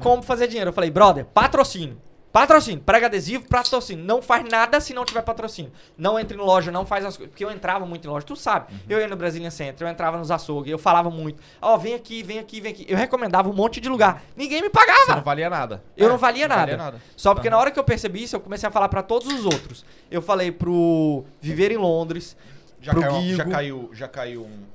como 0.00 0.22
fazer 0.22 0.48
dinheiro. 0.48 0.70
Eu 0.70 0.72
falei, 0.72 0.90
brother, 0.90 1.24
patrocínio. 1.26 2.00
Patrocínio, 2.34 2.82
prega 2.84 3.06
adesivo, 3.06 3.46
patrocínio. 3.46 4.04
Não 4.04 4.20
faz 4.20 4.44
nada 4.50 4.80
se 4.80 4.92
não 4.92 5.04
tiver 5.04 5.22
patrocínio. 5.22 5.70
Não 5.96 6.18
entre 6.18 6.36
em 6.36 6.40
loja, 6.40 6.72
não 6.72 6.84
faz 6.84 7.04
as 7.04 7.16
coisas. 7.16 7.30
Porque 7.30 7.44
eu 7.44 7.50
entrava 7.52 7.86
muito 7.86 8.08
em 8.08 8.10
loja, 8.10 8.26
tu 8.26 8.34
sabe. 8.34 8.74
Eu 8.88 8.98
ia 8.98 9.06
no 9.06 9.14
Brazilian 9.14 9.50
Center, 9.50 9.86
eu 9.86 9.90
entrava 9.92 10.18
nos 10.18 10.32
açougues, 10.32 10.72
eu 10.72 10.76
falava 10.76 11.08
muito. 11.10 11.40
Ó, 11.62 11.76
vem 11.76 11.94
aqui, 11.94 12.24
vem 12.24 12.40
aqui, 12.40 12.60
vem 12.60 12.72
aqui. 12.72 12.86
Eu 12.88 12.96
recomendava 12.96 13.48
um 13.48 13.52
monte 13.52 13.80
de 13.80 13.88
lugar. 13.88 14.20
Ninguém 14.36 14.60
me 14.62 14.66
Você 14.66 14.72
pagava. 14.72 15.14
não 15.14 15.22
valia 15.22 15.48
nada. 15.48 15.80
Eu 15.96 16.06
É, 16.06 16.10
não 16.10 16.18
valia 16.18 16.48
nada. 16.48 16.60
valia 16.62 16.76
nada. 16.76 17.00
Só 17.16 17.34
porque 17.34 17.46
Aham. 17.46 17.54
na 17.56 17.60
hora 17.60 17.70
que 17.70 17.78
eu 17.78 17.84
percebi 17.84 18.24
isso, 18.24 18.34
eu 18.34 18.40
comecei 18.40 18.68
a 18.68 18.72
falar 18.72 18.88
pra 18.88 19.04
todos 19.04 19.28
os 19.32 19.44
outros. 19.44 19.84
Eu 20.10 20.20
falei 20.20 20.50
pro 20.50 21.24
Viver 21.40 21.70
em 21.70 21.76
Londres, 21.76 22.36
Já 22.80 22.90
pro 22.90 23.00
caiu, 23.00 23.14
Guigo. 23.20 23.36
já 23.36 23.44
caiu, 23.44 23.90
já 23.92 24.08
caiu 24.08 24.42
um, 24.42 24.73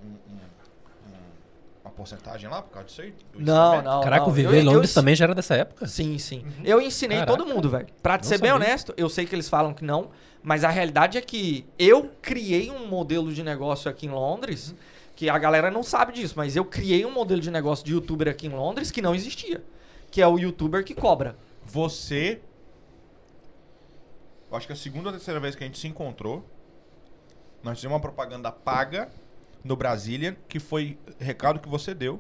porcentagem 2.00 2.50
lá 2.50 2.62
por 2.62 2.72
causa 2.72 2.88
disso 2.88 3.02
aí? 3.02 3.14
Do 3.34 3.41
Não, 3.41 3.82
não. 3.82 4.02
Caraca, 4.02 4.24
não. 4.24 4.32
o 4.32 4.34
Viver 4.34 4.60
Eu- 4.60 4.64
Londres 4.72 4.91
eu- 4.91 4.95
também 5.02 5.16
já 5.16 5.26
era 5.26 5.36
dessa 5.36 5.56
época? 5.56 5.86
Sim, 5.88 6.18
sim. 6.18 6.43
Eu 6.64 6.82
ensinei 6.82 7.20
Caraca. 7.20 7.38
todo 7.38 7.47
mundo, 7.47 7.70
velho. 7.70 7.88
Pra 8.02 8.18
Não 8.18 8.24
ser 8.24 8.39
bem 8.39 8.50
sabia. 8.50 8.56
honesto, 8.68 8.93
eu 8.97 9.10
sei 9.10 9.26
que 9.26 9.36
eles 9.36 9.47
falam 9.50 9.74
que 9.74 9.84
não, 9.84 10.10
mas 10.41 10.64
a 10.64 10.70
realidade 10.70 11.18
é 11.18 11.22
que 11.22 11.66
eu 11.78 12.10
criei 12.22 12.72
um 12.72 12.88
modelo 12.88 13.34
de 13.34 13.43
negócio 13.43 13.89
aqui 13.91 14.06
em 14.08 14.10
Londres, 14.10 14.74
que 15.16 15.30
a 15.30 15.38
galera 15.38 15.70
não 15.70 15.84
sabe 15.84 16.14
disso, 16.14 16.34
mas 16.38 16.56
eu 16.56 16.64
criei 16.64 17.06
um 17.06 17.12
modelo 17.12 17.41
de 17.41 17.52
negócio 17.52 17.86
de 17.86 17.91
youtuber 17.91 18.28
aqui 18.30 18.47
em 18.47 18.52
Londres 18.52 18.89
que 18.91 19.02
não 19.02 19.14
existia. 19.14 19.64
Que 20.10 20.22
é 20.22 20.28
o 20.28 20.39
youtuber 20.39 20.84
que 20.84 20.95
cobra. 20.95 21.36
Você. 21.66 22.41
Acho 24.52 24.66
que 24.66 24.74
é 24.74 24.76
a 24.76 24.80
segunda 24.80 25.10
ou 25.10 25.12
terceira 25.14 25.39
vez 25.39 25.54
que 25.56 25.64
a 25.64 25.68
gente 25.68 25.78
se 25.78 25.88
encontrou. 25.88 26.43
Nós 27.62 27.78
fizemos 27.78 27.93
uma 27.95 28.00
propaganda 28.02 28.52
paga 28.52 29.10
no 29.64 29.76
Brasília, 29.76 30.38
que 30.47 30.60
foi 30.60 30.97
recado 31.20 31.60
que 31.60 31.68
você 31.70 31.93
deu. 31.93 32.20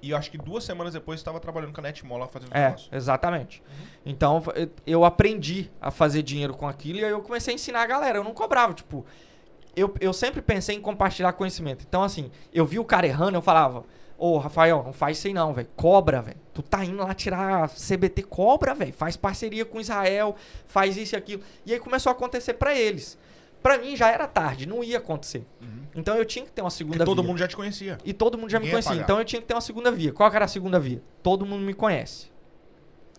E 0.00 0.14
acho 0.14 0.30
que 0.30 0.38
duas 0.38 0.62
semanas 0.62 0.92
depois 0.92 1.18
estava 1.18 1.40
trabalhando 1.40 1.72
com 1.72 1.80
a 1.80 1.82
Netmall 1.82 2.18
lá 2.18 2.28
fazendo 2.28 2.54
É, 2.54 2.66
negócio. 2.66 2.88
exatamente. 2.94 3.60
Então 4.06 4.40
eu- 4.86 5.04
aprendi 5.04 5.70
a 5.80 5.90
fazer 5.90 6.22
dinheiro 6.22 6.54
com 6.54 6.68
aquilo 6.68 7.00
e 7.00 7.04
aí 7.04 7.10
eu 7.10 7.20
comecei 7.20 7.52
a 7.52 7.56
ensinar 7.56 7.82
a 7.82 7.86
galera. 7.86 8.18
Eu 8.18 8.24
não 8.24 8.32
cobrava, 8.32 8.72
tipo. 8.74 9.04
Eu, 9.74 9.92
eu 10.00 10.12
sempre 10.12 10.40
pensei 10.40 10.76
em 10.76 10.80
compartilhar 10.80 11.32
conhecimento. 11.32 11.84
Então, 11.88 12.02
assim, 12.02 12.30
eu 12.52 12.64
vi 12.64 12.78
o 12.78 12.84
cara 12.84 13.06
errando, 13.08 13.36
eu 13.36 13.42
falava: 13.42 13.84
Ô, 14.16 14.38
Rafael, 14.38 14.82
não 14.84 14.92
faz 14.92 15.18
isso 15.18 15.26
aí 15.28 15.32
não, 15.34 15.52
velho. 15.52 15.68
Cobra, 15.76 16.22
velho. 16.22 16.36
Tu 16.54 16.62
tá 16.62 16.84
indo 16.84 16.96
lá 16.98 17.12
tirar 17.14 17.68
CBT, 17.68 18.22
cobra, 18.22 18.74
velho. 18.74 18.92
Faz 18.92 19.16
parceria 19.16 19.64
com 19.64 19.80
Israel, 19.80 20.34
faz 20.66 20.96
isso 20.96 21.14
e 21.14 21.16
aquilo. 21.16 21.42
E 21.66 21.72
aí 21.72 21.78
começou 21.80 22.10
a 22.10 22.12
acontecer 22.14 22.54
pra 22.54 22.72
eles. 22.76 23.16
Pra 23.62 23.76
mim 23.78 23.96
já 23.96 24.08
era 24.10 24.26
tarde, 24.26 24.66
não 24.66 24.82
ia 24.84 24.98
acontecer. 24.98 25.44
Então 25.94 26.14
eu 26.16 26.24
tinha 26.24 26.44
que 26.44 26.52
ter 26.52 26.60
uma 26.62 26.70
segunda 26.70 26.98
Porque 26.98 27.06
todo 27.10 27.22
via. 27.22 27.28
mundo 27.28 27.38
já 27.38 27.48
te 27.48 27.56
conhecia. 27.56 27.98
E 28.04 28.12
todo 28.12 28.38
mundo 28.38 28.50
já 28.50 28.58
me 28.58 28.66
Ninguém 28.66 28.78
ia 28.78 28.82
conhecia. 28.84 29.02
Então 29.02 29.18
eu 29.18 29.24
tinha 29.24 29.40
que 29.42 29.48
ter 29.48 29.54
uma 29.54 29.60
segunda 29.60 29.90
via. 29.90 30.12
Qual 30.12 30.30
que 30.30 30.36
era 30.36 30.44
a 30.44 30.48
segunda 30.48 30.78
via? 30.78 31.02
Todo 31.22 31.44
mundo 31.44 31.62
me 31.64 31.74
conhece. 31.74 32.30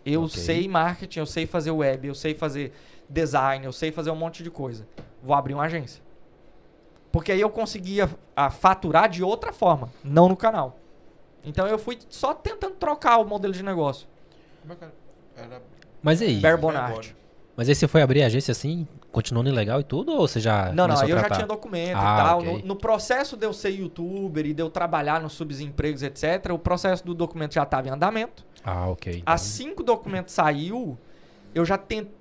Eu 0.06 0.24
Ok. 0.24 0.40
sei 0.42 0.68
marketing, 0.68 1.20
eu 1.20 1.26
sei 1.26 1.46
fazer 1.46 1.72
web, 1.72 2.08
eu 2.08 2.16
sei 2.16 2.34
fazer 2.34 2.72
design, 3.10 3.66
eu 3.66 3.74
sei 3.74 3.92
fazer 3.92 4.12
um 4.12 4.16
monte 4.16 4.42
de 4.44 4.50
coisa. 4.50 4.88
Vou 5.22 5.36
abrir 5.36 5.54
uma 5.54 5.64
agência. 5.66 6.02
Porque 7.12 7.32
aí 7.32 7.42
eu 7.42 7.50
conseguia 7.50 8.10
a, 8.36 8.50
faturar 8.50 9.10
de 9.10 9.24
outra 9.24 9.52
forma, 9.52 9.92
não 10.04 10.30
no 10.30 10.38
canal. 10.38 10.78
Então 11.44 11.68
eu 11.68 11.78
fui 11.78 11.98
só 12.10 12.34
tentando 12.34 12.76
trocar 12.76 13.18
o 13.18 13.26
modelo 13.26 13.54
de 13.54 13.64
negócio. 13.64 14.08
Como 14.62 14.74
é 14.74 14.76
que 14.76 14.84
era? 14.84 14.94
Era 15.36 15.62
Mas 16.02 16.22
aí? 16.22 16.40
Bear 16.40 16.58
Bonard. 16.60 17.16
Mas 17.58 17.68
aí 17.68 17.76
você 17.76 17.88
foi 17.88 18.02
abrir 18.02 18.24
a 18.24 18.28
agência 18.28 18.52
assim, 18.52 18.88
continuando 19.12 19.50
ilegal 19.50 19.80
e 19.80 19.84
tudo? 19.84 20.12
Ou 20.12 20.28
você 20.28 20.40
já. 20.40 20.72
Não, 20.74 20.88
não, 20.88 21.02
eu 21.04 21.10
já 21.10 21.20
tratar? 21.20 21.36
tinha 21.36 21.48
documento 21.48 21.96
Ah, 21.98 22.00
e 22.00 22.24
tal. 22.24 22.40
ok. 22.40 22.52
No, 22.62 22.68
no 22.68 22.76
processo 22.76 23.36
de 23.36 23.46
eu 23.46 23.54
ser 23.54 23.70
youtuber 23.70 24.46
e 24.46 24.54
de 24.54 24.62
eu 24.62 24.70
trabalhar 24.70 25.22
nos 25.22 25.34
subempregos, 25.34 26.04
etc., 26.04 26.52
o 26.54 26.60
processo 26.60 27.06
do 27.06 27.14
documento 27.14 27.54
já 27.54 27.64
estava 27.64 27.88
em 27.88 27.92
andamento. 27.92 28.46
Ah, 28.64 28.88
ok. 28.88 29.20
então. 29.20 29.34
Assim 29.34 29.74
que 29.76 29.82
o 29.82 29.86
documento 29.86 30.30
saiu, 30.30 30.98
eu 31.54 31.66
já 31.66 31.78
tentei. 31.78 32.12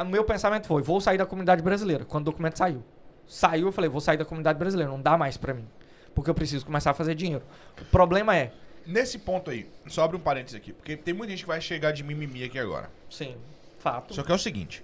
O 0.00 0.04
meu 0.04 0.22
pensamento 0.24 0.66
foi: 0.66 0.82
vou 0.82 1.00
sair 1.00 1.18
da 1.18 1.26
comunidade 1.26 1.62
brasileira. 1.62 2.04
Quando 2.04 2.28
o 2.28 2.30
documento 2.30 2.56
saiu. 2.58 2.82
Saiu, 3.26 3.66
eu 3.68 3.72
falei: 3.72 3.90
vou 3.90 4.00
sair 4.00 4.16
da 4.16 4.24
comunidade 4.24 4.58
brasileira. 4.58 4.90
Não 4.90 5.00
dá 5.00 5.16
mais 5.18 5.36
pra 5.36 5.52
mim. 5.54 5.66
Porque 6.14 6.30
eu 6.30 6.34
preciso 6.34 6.64
começar 6.66 6.90
a 6.90 6.94
fazer 6.94 7.14
dinheiro. 7.14 7.42
O 7.80 7.84
problema 7.86 8.36
é. 8.36 8.52
Nesse 8.86 9.18
ponto 9.18 9.50
aí, 9.50 9.68
só 9.86 10.02
abre 10.04 10.16
um 10.16 10.20
parênteses 10.20 10.56
aqui, 10.56 10.72
porque 10.72 10.96
tem 10.96 11.12
muita 11.12 11.30
gente 11.32 11.42
que 11.42 11.46
vai 11.48 11.60
chegar 11.60 11.92
de 11.92 12.02
mimimi 12.02 12.42
aqui 12.42 12.58
agora. 12.58 12.90
Sim, 13.10 13.36
fato. 13.78 14.14
Só 14.14 14.22
que 14.22 14.32
é 14.32 14.34
o 14.34 14.38
seguinte: 14.38 14.82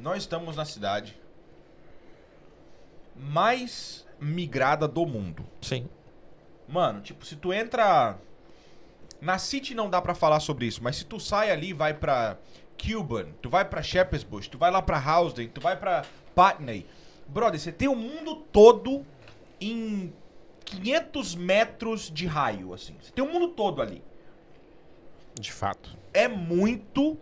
nós 0.00 0.18
estamos 0.18 0.56
na 0.56 0.64
cidade 0.64 1.18
mais 3.14 4.06
migrada 4.20 4.86
do 4.86 5.04
mundo. 5.04 5.44
Sim. 5.60 5.88
Mano, 6.68 7.00
tipo, 7.00 7.24
se 7.24 7.36
tu 7.36 7.52
entra. 7.52 8.18
Na 9.20 9.38
City 9.38 9.74
não 9.74 9.90
dá 9.90 10.00
pra 10.00 10.14
falar 10.14 10.38
sobre 10.38 10.66
isso, 10.66 10.82
mas 10.82 10.96
se 10.96 11.04
tu 11.04 11.18
sai 11.18 11.50
ali 11.50 11.70
e 11.70 11.72
vai 11.72 11.92
pra 11.92 12.38
Kilburn, 12.76 13.34
tu 13.42 13.50
vai 13.50 13.64
pra 13.64 13.82
Shepherd's 13.82 14.22
Bush, 14.22 14.46
tu 14.46 14.56
vai 14.56 14.70
lá 14.70 14.80
pra 14.80 14.96
Housden, 14.96 15.48
tu 15.48 15.60
vai 15.60 15.76
pra 15.76 16.04
Putney. 16.36 16.86
Brother, 17.26 17.58
você 17.58 17.72
tem 17.72 17.88
o 17.88 17.96
mundo 17.96 18.36
todo 18.52 19.04
em 19.60 20.12
500 20.64 21.34
metros 21.34 22.10
de 22.10 22.26
raio, 22.26 22.72
assim. 22.72 22.94
Você 23.02 23.10
tem 23.10 23.24
o 23.24 23.32
mundo 23.32 23.48
todo 23.48 23.82
ali. 23.82 24.04
De 25.34 25.52
fato. 25.52 25.96
É 26.14 26.28
muito 26.28 27.18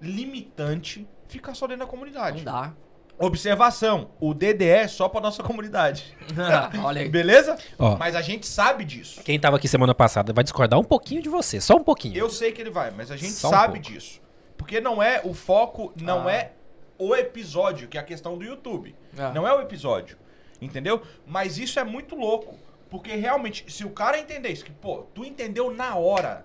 limitante 0.00 1.06
ficar 1.28 1.54
só 1.54 1.66
dentro 1.66 1.84
da 1.84 1.90
comunidade. 1.90 2.38
Não 2.38 2.52
dá. 2.52 2.72
Observação: 3.18 4.10
o 4.20 4.32
DDE 4.32 4.64
é 4.64 4.88
só 4.88 5.08
pra 5.08 5.20
nossa 5.20 5.42
comunidade. 5.42 6.16
Olha 6.84 7.02
aí. 7.02 7.08
Beleza? 7.08 7.56
Ó. 7.78 7.96
Mas 7.96 8.14
a 8.14 8.22
gente 8.22 8.46
sabe 8.46 8.84
disso. 8.84 9.20
Quem 9.24 9.38
tava 9.40 9.56
aqui 9.56 9.66
semana 9.66 9.94
passada 9.94 10.32
vai 10.32 10.44
discordar 10.44 10.78
um 10.78 10.84
pouquinho 10.84 11.20
de 11.20 11.28
você, 11.28 11.60
só 11.60 11.74
um 11.76 11.82
pouquinho. 11.84 12.16
Eu 12.16 12.30
sei 12.30 12.52
que 12.52 12.60
ele 12.60 12.70
vai, 12.70 12.90
mas 12.92 13.10
a 13.10 13.16
gente 13.16 13.32
Só 13.32 13.48
um 13.48 13.50
sabe 13.50 13.74
pouco. 13.80 13.88
disso. 13.90 14.20
Porque 14.56 14.80
não 14.80 15.02
é 15.02 15.20
o 15.24 15.34
foco, 15.34 15.92
não 16.00 16.28
Ah. 16.28 16.32
é 16.32 16.52
o 16.98 17.14
episódio, 17.14 17.88
que 17.88 17.96
é 17.98 18.00
a 18.00 18.04
questão 18.04 18.38
do 18.38 18.44
YouTube. 18.44 18.94
Ah. 19.18 19.30
Não 19.34 19.46
é 19.46 19.52
o 19.52 19.60
episódio. 19.60 20.16
Entendeu? 20.60 21.02
Mas 21.26 21.58
isso 21.58 21.78
é 21.80 21.84
muito 21.84 22.14
louco. 22.16 22.56
Porque 22.90 23.14
realmente, 23.16 23.64
se 23.70 23.84
o 23.84 23.90
cara 23.90 24.18
entender 24.18 24.48
isso, 24.50 24.64
que, 24.64 24.72
pô, 24.72 25.04
tu 25.14 25.24
entendeu 25.24 25.72
na 25.74 25.94
hora. 25.96 26.44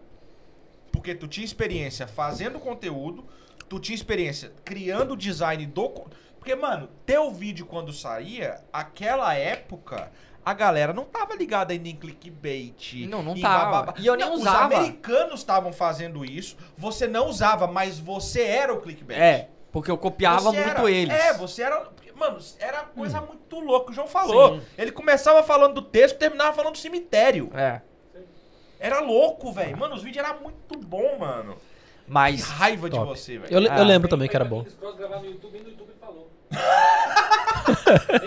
Porque 0.92 1.16
tu 1.16 1.28
tinha 1.28 1.46
experiência 1.46 2.06
fazendo 2.06 2.60
conteúdo, 2.60 3.26
tu 3.74 3.80
tinha 3.80 3.96
experiência 3.96 4.52
criando 4.64 5.18
design 5.18 5.66
do. 5.66 5.90
Porque, 6.38 6.54
mano, 6.56 6.90
teu 7.08 7.32
vídeo 7.32 7.66
quando 7.66 7.92
saía, 7.92 8.62
aquela 8.72 9.34
época. 9.34 10.12
A 10.46 10.54
galera 10.54 10.92
não 10.94 11.06
tava 11.06 11.34
ligada 11.36 11.72
ainda 11.72 11.88
em 11.88 11.96
clickbait. 11.96 13.08
Não, 13.08 13.24
não 13.24 13.40
tava. 13.40 13.72
bababá. 13.72 13.94
E 13.98 14.06
eu 14.06 14.16
nem 14.16 14.26
Não, 14.28 14.34
usava. 14.36 14.68
Os 14.68 14.76
americanos 14.76 15.40
estavam 15.40 15.72
fazendo 15.72 16.24
isso. 16.26 16.58
Você 16.78 17.08
não 17.08 17.28
usava, 17.28 17.66
mas 17.66 17.98
você 17.98 18.42
era 18.42 18.74
o 18.74 18.82
clickbait. 18.82 19.18
É, 19.20 19.48
porque 19.72 19.90
eu 19.90 19.98
copiava 19.98 20.42
Você 20.42 20.58
muito 20.62 20.80
era- 20.82 20.92
eles. 20.92 21.16
É, 21.16 21.34
você 21.34 21.64
era. 21.64 21.90
Mano, 22.16 22.38
era 22.60 22.84
coisa 22.84 23.22
muito 23.22 23.60
louca. 23.60 23.90
O 23.92 23.94
João 23.94 24.06
falou. 24.06 24.60
Sim. 24.60 24.66
Ele 24.78 24.92
começava 24.92 25.42
falando 25.44 25.76
do 25.76 25.82
texto, 25.82 26.18
terminava 26.18 26.54
falando 26.54 26.74
do 26.74 26.78
cemitério. 26.78 27.50
É. 27.56 27.82
Era 28.80 29.00
louco, 29.00 29.52
velho. 29.52 29.78
Mano, 29.78 29.96
os 29.96 30.04
vídeos 30.04 30.26
eram 30.26 30.42
muito 30.42 30.78
bom, 30.78 31.18
mano. 31.20 31.56
Que 32.06 32.12
Mas. 32.12 32.44
raiva 32.50 32.90
de 32.90 32.96
Top. 32.96 33.18
você, 33.18 33.38
velho. 33.38 33.54
Eu, 33.66 33.72
Ah. 33.72 33.78
eu 33.80 33.84
lembro 33.86 34.08
também 34.10 34.28
que 34.30 34.36
era 34.36 34.46
bom. 34.46 34.66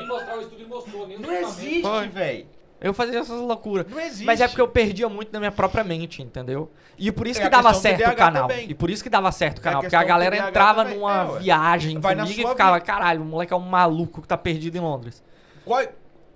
Mostrar 0.06 0.38
o 0.38 0.40
estúdio 0.40 0.68
mostrou, 0.68 1.06
nem 1.06 1.18
Não 1.18 1.32
existe, 1.32 2.08
velho. 2.12 2.46
Eu 2.80 2.92
fazia 2.92 3.20
essas 3.20 3.40
loucuras. 3.40 3.86
Não 3.88 3.98
existe. 3.98 4.24
Mas 4.24 4.40
é 4.40 4.46
porque 4.46 4.60
eu 4.60 4.68
perdia 4.68 5.08
muito 5.08 5.32
na 5.32 5.38
minha 5.38 5.50
própria 5.52 5.82
mente, 5.82 6.22
entendeu? 6.22 6.70
E 6.98 7.10
por 7.10 7.26
isso 7.26 7.40
Tem 7.40 7.48
que 7.48 7.56
dava 7.56 7.72
certo 7.72 8.06
o 8.10 8.14
canal. 8.14 8.48
também. 8.48 8.70
E 8.70 8.74
por 8.74 8.90
isso 8.90 9.02
que 9.02 9.08
dava 9.08 9.32
certo 9.32 9.58
o 9.58 9.60
a 9.60 9.64
canal. 9.64 9.80
Porque 9.80 9.96
a 9.96 10.04
galera 10.04 10.36
entrava 10.48 10.82
também. 10.84 10.98
numa 10.98 11.36
É, 11.36 11.38
viagem 11.38 11.98
Vai 11.98 12.14
comigo 12.14 12.40
e 12.40 12.46
ficava, 12.48 12.74
vida. 12.74 12.84
caralho, 12.86 13.22
o 13.22 13.24
moleque 13.24 13.52
é 13.52 13.56
um 13.56 13.60
maluco 13.60 14.20
que 14.20 14.28
tá 14.28 14.36
perdido 14.36 14.76
em 14.76 14.80
Londres. 14.80 15.22
Qual... 15.64 15.82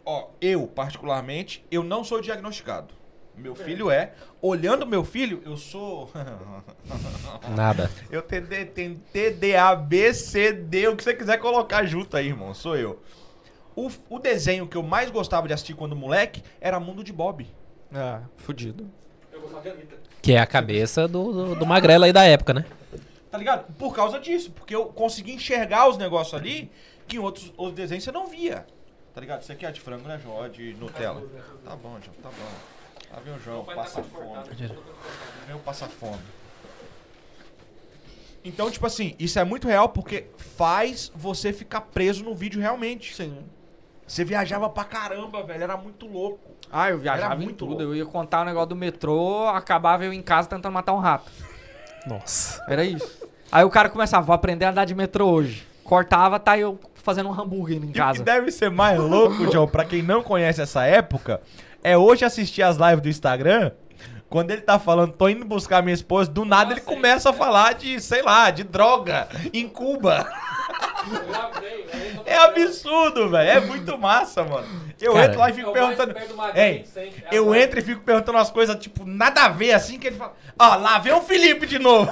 Ó, 0.05 0.29
eu, 0.41 0.67
particularmente, 0.67 1.65
eu 1.71 1.85
não 1.85 2.03
sou 2.03 2.21
diagnosticado. 2.23 2.95
Meu 3.41 3.55
filho 3.55 3.91
é. 3.91 4.13
Olhando 4.43 4.87
meu 4.87 5.05
filho, 5.05 5.43
eu 5.45 5.57
sou. 5.57 6.11
Nada. 7.57 7.91
eu 8.11 8.23
tenho, 8.23 8.47
tenho 8.67 9.01
TDA, 9.13 9.75
B, 9.77 10.13
C, 10.13 10.53
D, 10.53 10.89
o 10.89 10.97
que 10.97 11.03
você 11.03 11.15
quiser 11.15 11.39
colocar 11.39 11.85
junto 11.85 12.17
aí, 12.17 12.29
irmão. 12.29 12.53
Sou 12.55 12.77
eu. 12.77 13.01
O, 13.75 13.91
o 14.09 14.19
desenho 14.19 14.67
que 14.67 14.77
eu 14.77 14.83
mais 14.83 15.11
gostava 15.11 15.47
de 15.47 15.55
assistir 15.55 15.75
quando 15.75 15.97
moleque 15.97 16.43
era 16.61 16.79
Mundo 16.79 17.03
de 17.03 17.13
Bob. 17.13 17.47
É, 17.93 18.21
fudido. 18.37 18.91
Eu 19.33 19.41
gostava 19.41 19.63
de 19.63 19.71
Anitta. 19.71 19.97
Que 20.21 20.33
é 20.35 20.39
a 20.39 20.47
cabeça 20.47 21.09
do, 21.09 21.33
do, 21.33 21.55
do 21.57 21.67
Magrela 21.67 22.07
aí 22.07 22.13
da 22.13 22.25
época, 22.25 22.53
né? 22.53 22.67
Tá 23.31 23.39
ligado? 23.39 23.73
Por 23.75 23.95
causa 23.95 24.19
disso. 24.21 24.51
Porque 24.51 24.75
eu 24.75 24.87
consegui 24.87 25.33
enxergar 25.33 25.89
os 25.89 25.97
negócios 25.97 26.35
ali 26.35 26.71
que 27.07 27.17
em 27.17 27.21
outros, 27.21 27.53
outros 27.57 27.77
desenhos 27.77 28.05
você 28.05 28.13
não 28.13 28.27
via. 28.27 28.67
Tá 29.15 29.21
ligado? 29.21 29.43
Isso 29.43 29.53
aqui 29.53 29.67
é 29.67 29.71
de 29.71 29.81
frango, 29.81 30.07
né? 30.07 30.21
É 30.45 30.49
de 30.49 30.75
Nutella. 30.75 31.23
Tá 31.65 31.75
bom, 31.77 31.99
João, 32.01 32.17
tá 32.23 32.29
bom. 32.29 32.80
Lá 33.13 33.19
vem 33.25 33.35
o 33.35 33.39
João, 33.41 33.65
passa 33.65 34.03
fome. 34.03 34.27
cortado. 34.27 34.51
Meu 35.49 35.59
passa 35.59 35.87
fome. 35.87 36.19
Então, 38.45 38.71
tipo 38.71 38.87
assim, 38.87 39.15
isso 39.19 39.39
é 39.39 39.45
muito 39.45 39.69
real 39.69 39.89
porque 39.91 40.27
faz 40.57 41.13
você 41.15 41.53
ficar 41.53 41.83
preso 41.83 42.25
no 42.25 42.35
vídeo 42.35 42.61
realmente. 42.61 43.15
Sim. 43.15 43.39
Você 44.07 44.25
viajava 44.25 44.69
pra 44.71 44.85
caramba, 44.85 45.43
velho. 45.43 45.63
Era 45.63 45.77
muito 45.77 46.07
louco. 46.07 46.51
Ah, 46.73 46.91
eu 46.91 46.99
viajava 46.99 47.35
Era 47.35 47.41
em 47.43 47.45
muito 47.45 47.59
tudo. 47.59 47.69
louco. 47.71 47.83
Eu 47.83 47.95
ia 47.95 48.07
contar 48.07 48.43
o 48.43 48.45
negócio 48.45 48.69
do 48.71 48.77
metrô, 48.77 49.47
acabava 49.49 50.05
eu 50.05 50.13
em 50.13 50.23
casa 50.23 50.49
tentando 50.49 50.73
matar 50.73 50.93
um 50.95 50.99
rato. 50.99 51.31
Nossa. 52.07 52.65
Era 52.69 52.85
isso. 52.85 53.29
Aí 53.53 53.65
o 53.65 53.71
cara 53.71 53.89
começava, 53.91 54.25
vou 54.25 54.35
aprender 54.35 54.65
a 54.65 54.71
andar 54.71 54.85
de 54.85 54.95
metrô 54.95 55.29
hoje. 55.29 55.67
Cortava, 55.85 56.39
tá 56.41 56.57
eu 56.59 56.79
fazendo 56.95 57.29
um 57.29 57.33
hambúrguer 57.41 57.77
em 57.77 57.81
E 57.81 57.85
o 57.85 57.93
que 57.93 57.99
casa. 57.99 58.23
deve 58.23 58.51
ser 58.53 58.71
mais 58.71 58.99
louco, 58.99 59.51
João, 59.51 59.67
pra 59.69 59.85
quem 59.85 60.03
não 60.03 60.23
conhece 60.23 60.63
essa 60.63 60.85
época, 60.87 61.41
é 61.83 61.97
hoje 61.97 62.25
assistir 62.25 62.63
as 62.63 62.77
lives 62.77 63.01
do 63.01 63.09
Instagram. 63.09 63.73
Quando 64.29 64.53
ele 64.53 64.61
tá 64.61 64.79
falando, 64.79 65.13
tô 65.13 65.29
indo 65.29 65.45
buscar 65.45 65.83
minha 65.83 65.95
esposa, 65.95 66.31
do 66.31 66.45
nada 66.45 66.73
ele 66.73 66.81
começa 66.81 67.31
a 67.31 67.33
falar 67.33 67.75
de, 67.75 68.01
sei 68.01 68.23
lá, 68.23 68.51
de 68.51 68.63
droga 68.63 69.29
em 69.53 69.69
Cuba. 69.69 70.27
É 72.27 72.37
absurdo, 72.37 73.29
velho. 73.29 73.51
É 73.51 73.61
muito 73.61 73.99
massa, 73.99 74.45
mano. 74.45 74.67
Eu 75.01 75.15
Cara, 75.15 75.27
entro 75.27 75.41
lá 75.41 75.49
e 75.49 75.51
É 75.51 75.55
fico 75.55 75.73
mais 75.73 75.81
perguntando. 75.81 76.15
perto 76.15 76.29
do 76.29 76.37
Magrelo 76.37 76.69
Ei. 76.69 76.85
É 76.97 77.11
eu 77.33 77.55
entro 77.55 77.79
e 77.79 77.83
fico 77.83 78.03
perguntando 78.03 78.39
umas 78.39 78.51
coisas, 78.51 78.77
tipo, 78.77 79.05
nada 79.05 79.45
a 79.45 79.49
ver, 79.49 79.73
assim, 79.73 79.99
que 79.99 80.07
ele 80.07 80.17
fala. 80.17 80.35
Ó, 80.59 80.77
lá 80.77 80.99
vem 80.99 81.13
o 81.13 81.21
Felipe 81.23 81.67
de 81.67 81.79
novo. 81.79 82.11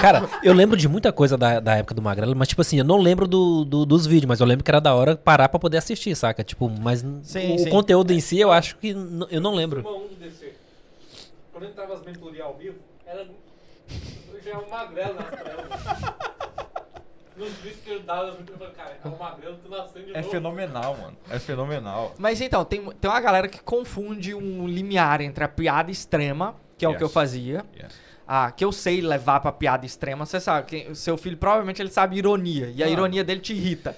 Cara, 0.00 0.28
eu 0.42 0.52
lembro 0.52 0.76
de 0.76 0.86
muita 0.88 1.12
coisa 1.12 1.36
da, 1.36 1.58
da 1.60 1.76
época 1.76 1.94
do 1.94 2.02
Magrela, 2.02 2.34
mas 2.34 2.48
tipo 2.48 2.60
assim, 2.60 2.78
eu 2.78 2.84
não 2.84 2.98
lembro 2.98 3.26
do, 3.26 3.64
do- 3.64 3.86
dos 3.86 4.06
vídeos, 4.06 4.26
mas 4.28 4.40
eu 4.40 4.46
lembro 4.46 4.62
que 4.64 4.70
era 4.70 4.80
da 4.80 4.94
hora 4.94 5.16
parar 5.16 5.48
pra 5.48 5.58
poder 5.58 5.78
assistir, 5.78 6.14
saca? 6.14 6.44
Tipo, 6.44 6.68
mas 6.68 7.00
Sim, 7.22 7.54
o 7.54 7.58
sim. 7.58 7.70
conteúdo 7.70 8.12
em 8.12 8.20
si 8.20 8.38
eu 8.38 8.52
acho 8.52 8.76
que 8.76 8.90
eu 9.30 9.40
não 9.40 9.54
lembro. 9.54 9.82
Turma 9.82 9.98
1 9.98 10.08
do 10.08 10.14
DC. 10.16 10.52
Quando 11.52 11.66
entrava 11.66 11.94
as 11.94 12.02
mentorias 12.02 12.44
ao 12.44 12.54
vivo, 12.54 12.76
era. 13.06 13.26
Já 14.44 14.50
era 14.50 14.58
um 14.60 14.70
magrelo 14.70 15.14
nas 15.14 15.26
trevas. 15.28 15.64
Nos 17.36 17.52
vídeos 17.54 17.76
que 17.84 17.90
ele 17.90 18.02
dava, 18.02 18.28
eu 18.28 18.56
falei, 18.58 18.74
cara, 18.74 18.98
é 19.04 19.08
um 19.08 19.16
magrelo, 19.16 19.56
tu 19.64 19.70
nascendo 19.70 20.06
de 20.06 20.12
É 20.12 20.18
novo. 20.20 20.30
fenomenal, 20.30 20.96
mano. 20.96 21.16
É 21.30 21.38
fenomenal. 21.38 22.14
Mas 22.18 22.40
então, 22.40 22.64
tem, 22.64 22.84
tem 22.84 23.10
uma 23.10 23.20
galera 23.20 23.46
que 23.48 23.60
confunde 23.62 24.34
um 24.34 24.66
limiar 24.66 25.20
entre 25.20 25.44
a 25.44 25.48
piada 25.48 25.90
extrema, 25.90 26.56
que 26.76 26.84
é 26.84 26.88
o 26.88 26.96
que 26.96 27.02
eu 27.02 27.06
Yes. 27.06 27.14
fazia, 27.14 27.64
Yes. 27.76 27.92
Ah, 28.28 28.52
que 28.54 28.62
eu 28.64 28.70
sei 28.70 29.00
levar 29.00 29.40
pra 29.40 29.50
piada 29.50 29.86
extrema. 29.86 30.26
Você 30.26 30.38
sabe, 30.38 30.66
que 30.66 30.94
seu 30.94 31.16
filho 31.16 31.36
provavelmente 31.38 31.80
ele 31.80 31.90
sabe 31.90 32.16
ironia, 32.16 32.70
e 32.76 32.82
a 32.82 32.86
Ah. 32.86 32.90
ironia 32.90 33.24
dele 33.24 33.40
te 33.40 33.54
irrita. 33.54 33.96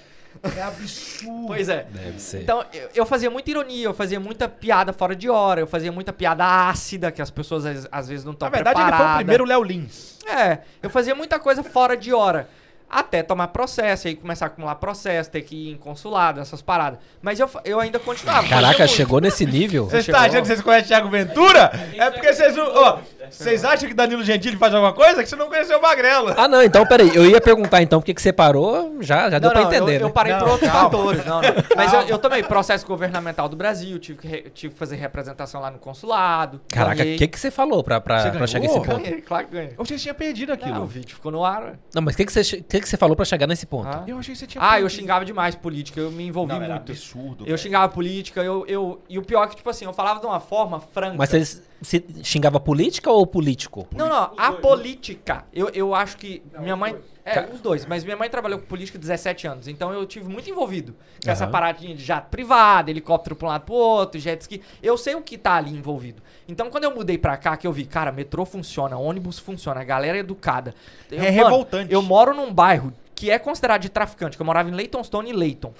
É 0.55 0.61
absurdo. 0.61 1.47
Pois 1.47 1.67
é. 1.67 1.85
Deve 1.91 2.19
ser. 2.19 2.43
Então, 2.43 2.63
eu, 2.73 2.89
eu 2.95 3.05
fazia 3.05 3.29
muita 3.29 3.51
ironia, 3.51 3.85
eu 3.85 3.93
fazia 3.93 4.17
muita 4.19 4.47
piada 4.47 4.93
fora 4.93 5.13
de 5.13 5.29
hora, 5.29 5.59
eu 5.59 5.67
fazia 5.67 5.91
muita 5.91 6.13
piada 6.13 6.45
ácida, 6.69 7.11
que 7.11 7.21
as 7.21 7.29
pessoas 7.29 7.65
às, 7.65 7.87
às 7.91 8.07
vezes 8.07 8.23
não 8.23 8.31
estão 8.31 8.47
Na 8.49 8.55
verdade, 8.55 8.79
ele 8.79 8.85
preparadas. 8.85 9.07
foi 9.07 9.15
o 9.15 9.17
primeiro 9.25 9.43
Léo 9.45 9.61
Lins. 9.63 10.17
É, 10.25 10.59
eu 10.81 10.89
fazia 10.89 11.13
muita 11.13 11.37
coisa 11.37 11.61
fora 11.63 11.97
de 11.97 12.13
hora. 12.13 12.47
Até 12.89 13.23
tomar 13.23 13.47
processo, 13.49 14.07
aí 14.09 14.15
começar 14.15 14.45
a 14.45 14.47
acumular 14.47 14.75
processo, 14.75 15.29
ter 15.31 15.41
que 15.43 15.55
ir 15.55 15.71
em 15.71 15.77
consulado, 15.77 16.41
essas 16.41 16.61
paradas. 16.61 16.99
Mas 17.21 17.39
eu, 17.39 17.49
eu 17.63 17.79
ainda 17.79 17.97
continuava. 17.99 18.45
Caraca, 18.49 18.85
chegou 18.85 19.21
nesse 19.21 19.45
nível? 19.45 19.85
Você 19.85 20.01
chegou? 20.03 20.19
está 20.19 20.27
achando 20.29 20.41
que 20.41 20.47
vocês 20.47 20.61
conhecem 20.61 20.87
Thiago 20.89 21.09
Ventura? 21.09 21.71
É 21.97 22.09
porque 22.11 22.33
vocês. 22.33 22.53
Ó, 22.57 22.99
vocês 23.31 23.63
acham 23.65 23.87
que 23.87 23.93
Danilo 23.95 24.23
Gentili 24.23 24.57
faz 24.57 24.73
alguma 24.73 24.93
coisa? 24.93 25.23
Que 25.23 25.29
você 25.29 25.35
não 25.35 25.47
conheceu 25.47 25.77
o 25.77 25.81
Magrela. 25.81 26.35
Ah, 26.37 26.47
não, 26.47 26.61
então 26.61 26.85
peraí. 26.85 27.11
Eu 27.15 27.25
ia 27.25 27.39
perguntar 27.41 27.81
então 27.81 27.99
por 27.99 28.05
que 28.05 28.13
que 28.13 28.21
você 28.21 28.31
parou, 28.33 28.97
já, 29.01 29.29
já 29.29 29.39
deu 29.39 29.49
Não, 29.49 29.51
pra 29.53 29.61
não, 29.61 29.67
entender, 29.71 29.95
eu, 29.97 30.01
eu 30.01 30.07
né? 30.07 30.13
parei 30.13 30.33
Não, 30.33 30.39
por 30.39 30.49
outros 30.49 30.69
calma. 30.71 30.89
fatores. 30.89 31.25
Não, 31.25 31.41
não. 31.41 31.49
Mas 31.75 31.93
eu, 31.93 32.01
eu 32.01 32.17
tomei 32.17 32.43
processo 32.43 32.85
governamental 32.85 33.47
do 33.49 33.55
Brasil, 33.55 33.97
tive 33.99 34.19
que, 34.19 34.27
re- 34.27 34.41
tive 34.53 34.73
que 34.73 34.79
fazer 34.79 34.95
representação 34.95 35.61
lá 35.61 35.71
no 35.71 35.79
consulado. 35.79 36.61
Caraca, 36.71 37.01
o 37.01 37.05
que, 37.17 37.27
que 37.27 37.39
você 37.39 37.49
falou 37.51 37.83
pra, 37.83 37.99
pra, 38.01 38.19
Você 38.21 38.31
pra 38.31 38.47
chegar 38.47 38.67
nesse 38.67 38.79
ponto? 38.79 39.01
Ganhei, 39.01 39.21
claro 39.21 39.45
que 39.47 39.53
ganhei. 39.53 39.69
Eu 39.77 39.81
achei 39.83 39.95
que 39.95 39.99
você 39.99 40.03
tinha 40.03 40.13
perdido 40.13 40.51
aquilo. 40.53 40.75
Não, 40.75 40.83
o 40.83 40.87
vídeo 40.87 41.15
ficou 41.15 41.31
no 41.31 41.43
ar. 41.45 41.63
ué. 41.63 41.73
Não, 41.93 42.01
mas 42.01 42.13
o 42.13 42.17
que, 42.17 42.25
que, 42.25 42.31
você, 42.33 42.43
que, 42.43 42.79
que 42.81 42.87
você 42.89 42.97
falou 42.97 43.15
pra 43.15 43.25
chegar 43.25 43.47
nesse 43.47 43.65
ponto? 43.65 43.87
Ah. 43.87 44.03
Eu 44.07 44.17
achei 44.19 44.33
que 44.33 44.39
você 44.39 44.47
tinha 44.47 44.63
Ah, 44.63 44.75
eu 44.79 44.81
perdido. 44.83 44.99
xingava 44.99 45.25
demais 45.25 45.55
política, 45.55 45.99
eu 45.99 46.11
me 46.11 46.25
envolvi 46.27 46.53
Não, 46.53 46.61
era 46.61 46.75
muito. 46.75 46.91
absurdo. 46.91 47.43
Eu 47.43 47.45
velho. 47.47 47.57
xingava 47.57 47.89
política, 47.89 48.41
eu, 48.41 48.65
eu. 48.67 49.01
E 49.09 49.17
o 49.17 49.21
pior 49.21 49.43
é 49.43 49.47
que, 49.47 49.55
tipo 49.55 49.69
assim, 49.69 49.85
eu 49.85 49.93
falava 49.93 50.19
de 50.19 50.25
uma 50.25 50.39
forma 50.39 50.79
franca. 50.79 51.15
Mas 51.17 51.61
você 51.81 52.03
se 52.13 52.23
xingava 52.23 52.59
política 52.59 53.09
ou 53.09 53.25
político? 53.25 53.87
Não, 53.95 54.07
não, 54.07 54.31
Os 54.31 54.37
a 54.37 54.49
dois, 54.49 54.55
né? 54.55 54.61
política. 54.61 55.45
Eu, 55.53 55.69
eu 55.69 55.95
acho 55.95 56.15
que 56.17 56.41
Não, 56.53 56.61
minha 56.61 56.75
mãe. 56.75 56.95
É, 57.23 57.33
Ca- 57.35 57.49
os 57.53 57.61
dois. 57.61 57.85
Mas 57.85 58.03
minha 58.03 58.17
mãe 58.17 58.29
trabalhou 58.29 58.57
com 58.59 58.65
política 58.65 58.97
17 58.97 59.45
anos. 59.47 59.67
Então 59.67 59.91
eu 59.93 60.05
tive 60.07 60.27
muito 60.27 60.49
envolvido 60.49 60.95
com 61.23 61.29
essa 61.29 61.43
Aham. 61.43 61.51
paradinha 61.51 61.95
de 61.95 62.03
jato 62.03 62.29
privado, 62.29 62.89
helicóptero 62.89 63.35
pra 63.35 63.47
um 63.47 63.51
lado 63.51 63.65
pro 63.65 63.75
outro, 63.75 64.19
jet 64.19 64.41
ski. 64.41 64.61
Eu 64.81 64.97
sei 64.97 65.13
o 65.15 65.21
que 65.21 65.37
tá 65.37 65.53
ali 65.55 65.71
envolvido. 65.71 66.21
Então 66.47 66.69
quando 66.71 66.83
eu 66.85 66.93
mudei 66.95 67.17
pra 67.17 67.37
cá, 67.37 67.55
que 67.57 67.65
eu 67.67 67.71
vi, 67.71 67.85
cara, 67.85 68.11
metrô 68.11 68.43
funciona, 68.45 68.97
ônibus 68.97 69.37
funciona, 69.37 69.81
a 69.81 69.83
galera 69.83 70.17
é 70.17 70.19
educada. 70.21 70.73
Eu, 71.11 71.21
É 71.21 71.29
revoltante. 71.29 71.93
Eu 71.93 72.01
moro 72.01 72.33
num 72.33 72.51
bairro 72.53 72.91
que 73.13 73.29
é 73.29 73.37
considerado 73.37 73.81
de 73.81 73.89
traficante, 73.89 74.35
que 74.35 74.41
eu 74.41 74.45
morava 74.45 74.69
em 74.69 74.73
Leytonstone 74.73 75.29
e 75.29 75.33
Leyton. 75.33 75.73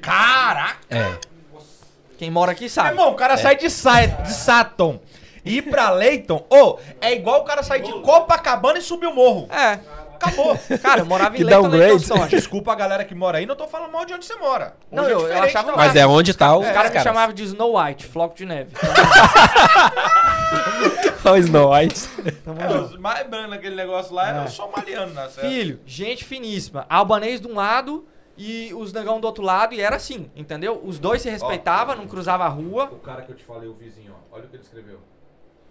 Caraca! 0.00 0.76
É. 0.90 1.18
Quem 2.18 2.30
mora 2.30 2.52
aqui 2.52 2.68
sabe. 2.68 2.90
Irmão, 2.90 3.10
o 3.10 3.14
cara 3.14 3.36
sai 3.36 3.56
de, 3.56 3.68
Sa 3.70 4.04
de 4.06 4.32
Saturn 4.32 5.00
e 5.44 5.56
ir 5.58 5.62
pra 5.62 5.90
Leighton, 5.90 6.44
ô, 6.50 6.78
é 7.00 7.12
igual 7.12 7.40
o 7.40 7.44
cara 7.44 7.62
sair 7.62 7.82
de 7.82 7.92
Copacabana 8.00 8.78
e 8.78 8.82
subir 8.82 9.06
o 9.06 9.14
morro. 9.14 9.48
É. 9.50 9.78
Acabou. 10.14 10.56
Cara, 10.80 11.00
eu 11.00 11.06
morava 11.06 11.34
em 11.34 11.38
Que 11.38 11.44
Leyton, 11.44 11.62
downgrade. 11.62 11.84
Leytonstone. 11.94 12.28
Desculpa 12.28 12.70
a 12.72 12.76
galera 12.76 13.04
que 13.04 13.12
mora 13.12 13.38
aí, 13.38 13.46
não 13.46 13.56
tô 13.56 13.66
falando 13.66 13.90
mal 13.90 14.04
de 14.04 14.14
onde 14.14 14.24
você 14.24 14.36
mora. 14.36 14.76
Não, 14.90 15.02
Hoje 15.02 15.12
é 15.12 15.14
eu- 15.16 15.28
eu 15.28 15.42
achava. 15.42 15.74
Mas 15.74 15.96
é 15.96 16.06
onde 16.06 16.32
tá 16.32 16.56
os 16.56 16.64
Os 16.64 16.72
caras 16.72 16.92
me 16.92 17.00
chamavam 17.00 17.34
de 17.34 17.42
Snow 17.42 17.76
White, 17.76 18.06
floco 18.06 18.36
de 18.36 18.46
neve. 18.46 18.70
Olha 21.24 21.34
o 21.34 21.38
Snow 21.38 21.72
White. 21.72 22.08
É, 22.58 22.78
os 22.78 22.96
mais 22.98 23.26
brancos 23.26 23.50
naquele 23.50 23.74
negócio 23.76 24.14
lá 24.14 24.28
era 24.28 24.38
É. 24.42 24.44
o 24.44 24.48
somaliano, 24.48 25.12
né? 25.12 25.28
Filho, 25.28 25.80
gente 25.86 26.24
finíssima. 26.24 26.86
Albanês 26.88 27.40
de 27.40 27.46
um 27.48 27.54
lado 27.54 28.04
e 28.36 28.72
os 28.74 28.92
negão 28.92 29.20
do 29.20 29.26
outro 29.26 29.42
lado, 29.42 29.74
e 29.74 29.80
era 29.80 29.96
assim, 29.96 30.30
entendeu? 30.34 30.80
Os 30.84 30.98
dois 30.98 31.22
se 31.22 31.30
respeitavam, 31.30 31.94
não 31.96 32.06
cruzava 32.06 32.44
a 32.44 32.48
rua. 32.48 32.84
O 32.92 32.96
cara 32.98 33.22
que 33.22 33.30
eu 33.32 33.36
te 33.36 33.44
falei, 33.44 33.68
o 33.68 33.74
vizinho, 33.74 34.14
ó. 34.32 34.36
Olha 34.36 34.44
o 34.44 34.48
que 34.48 34.56
ele 34.56 34.62
escreveu. 34.62 34.98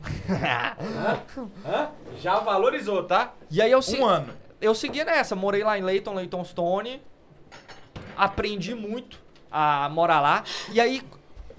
Já 2.22 2.40
valorizou, 2.40 3.04
tá? 3.04 3.34
E 3.50 3.62
aí 3.62 3.72
eu, 3.72 3.82
se- 3.82 4.00
Um 4.00 4.06
ano. 4.06 4.34
eu 4.60 4.74
seguia 4.76 5.06
nessa, 5.06 5.36
morei 5.36 5.64
lá 5.64 5.78
em 5.78 5.82
Leighton, 5.84 6.14
Leighton 6.14 6.44
Stone. 6.44 7.02
Aprendi 8.18 8.76
muito 8.76 9.20
a 9.52 9.90
morar 9.90 10.20
lá. 10.22 10.44
E 10.72 10.80
aí, 10.80 11.02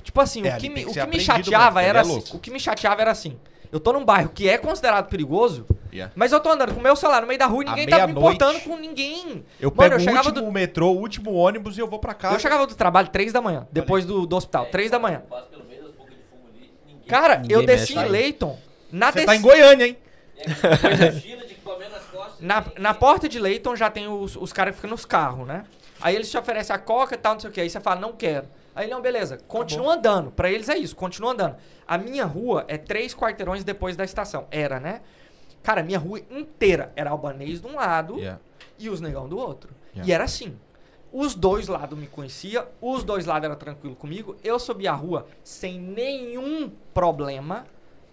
tipo 0.03 0.20
assim, 0.20 0.47
É, 0.47 0.57
o 0.57 0.59
que, 0.59 0.68
me, 0.68 0.84
que 0.84 0.90
o 0.90 0.93
que 0.93 1.07
me 1.07 1.20
chateava 1.20 1.82
era 1.82 1.99
é 1.99 2.03
assim, 2.03 2.36
o 2.36 2.38
que 2.38 2.51
me 2.51 2.61
chateava 2.61 3.01
era 3.03 3.11
assim. 3.11 3.38
Eu 3.70 3.80
tô 3.80 3.93
num 3.93 4.05
bairro 4.05 4.28
que 4.28 4.49
é 4.49 4.59
considerado 4.59 5.09
perigoso, 5.09 5.66
Yeah. 5.90 6.11
mas 6.16 6.32
eu 6.32 6.40
tô 6.40 6.49
andando 6.51 6.72
com 6.72 6.80
o 6.80 6.82
meu 6.82 6.97
celular 6.97 7.20
no 7.20 7.26
meio 7.26 7.38
da 7.38 7.45
rua 7.45 7.64
e 7.64 7.66
ninguém 7.66 7.86
tá 7.86 8.07
me 8.07 8.14
importando 8.14 8.59
com 8.61 8.78
ninguém. 8.78 9.45
Eu 9.61 9.70
Mano, 9.74 9.90
pego 9.90 10.03
eu 10.03 10.14
o 10.14 10.16
último 10.16 10.32
do- 10.47 10.51
metrô, 10.53 10.90
o 10.90 10.97
último 10.99 11.34
ônibus 11.34 11.76
e 11.76 11.80
eu 11.82 11.86
vou 11.86 11.99
pra 11.99 12.14
casa. 12.14 12.34
Eu 12.34 12.40
chegava 12.40 12.66
do 12.66 12.74
trabalho 12.74 13.09
3 13.09 13.30
da 13.30 13.43
manhã, 13.43 13.68
depois 13.70 14.07
do, 14.07 14.26
do 14.26 14.34
hospital, 14.34 14.64
3 14.66 14.90
da 14.90 14.99
manhã. 14.99 15.22
Passa 15.28 15.49
pelo 15.49 15.64
meio 15.66 15.82
das 15.82 15.93
bocas 15.93 16.14
de 16.14 16.22
fumo 16.30 16.49
ali, 16.49 16.72
ninguém. 16.86 17.01
Cara, 17.12 17.36
Ninguém 17.38 17.56
eu 17.58 17.66
desci 17.66 17.94
mexe 17.94 18.08
em. 18.08 18.10
Leighton, 18.10 18.58
na 18.90 19.12
Você 19.12 19.26
tá 19.26 19.36
em. 19.36 19.42
Goiânia, 19.42 19.86
hein? 19.86 19.98
Na, 22.40 22.64
na 22.78 22.94
porta 22.94 23.28
de 23.28 23.38
Leighton 23.38 23.76
já 23.76 23.90
tem 23.90 24.08
os, 24.08 24.34
os 24.34 24.50
caras 24.50 24.72
que 24.74 24.76
ficam 24.76 24.90
nos 24.90 25.04
carros, 25.04 25.46
né? 25.46 25.64
Aí 26.00 26.16
eles 26.16 26.30
te 26.30 26.38
oferecem 26.38 26.74
a 26.74 26.78
coca 26.78 27.14
e 27.14 27.18
tal, 27.18 27.34
não 27.34 27.40
sei 27.40 27.50
o 27.50 27.52
que. 27.52 27.60
Aí 27.60 27.68
você 27.68 27.80
fala, 27.80 28.00
não 28.00 28.12
quero. 28.12 28.48
Aí 28.74 28.88
não, 28.88 29.02
beleza, 29.02 29.38
continua 29.46 29.94
andando. 29.94 30.30
Pra 30.30 30.50
eles 30.50 30.68
é 30.70 30.76
isso, 30.76 30.96
continua 30.96 31.32
andando. 31.32 31.56
A 31.86 31.98
minha 31.98 32.24
rua 32.24 32.64
é 32.66 32.78
três 32.78 33.14
quarteirões 33.14 33.62
depois 33.62 33.94
da 33.94 34.04
estação. 34.04 34.46
Era, 34.50 34.80
né? 34.80 35.02
Cara, 35.62 35.82
minha 35.82 35.98
rua 35.98 36.18
inteira 36.30 36.92
era 36.96 37.10
albanês 37.10 37.60
de 37.60 37.66
um 37.66 37.76
lado 37.76 38.18
Yeah. 38.18 38.40
e 38.78 38.88
os 38.88 39.00
negão 39.02 39.28
do 39.28 39.38
outro. 39.38 39.70
Yeah. 39.94 40.10
E 40.10 40.12
era 40.12 40.24
assim. 40.24 40.58
Os 41.12 41.34
dois 41.34 41.68
lados 41.68 41.98
me 41.98 42.06
conhecia, 42.06 42.66
os 42.80 43.04
dois 43.04 43.26
lados 43.26 43.44
eram 43.44 43.56
tranquilo 43.56 43.94
comigo, 43.94 44.36
eu 44.42 44.58
subia 44.58 44.92
a 44.92 44.94
rua 44.94 45.26
sem 45.44 45.78
nenhum 45.78 46.70
problema. 46.94 47.66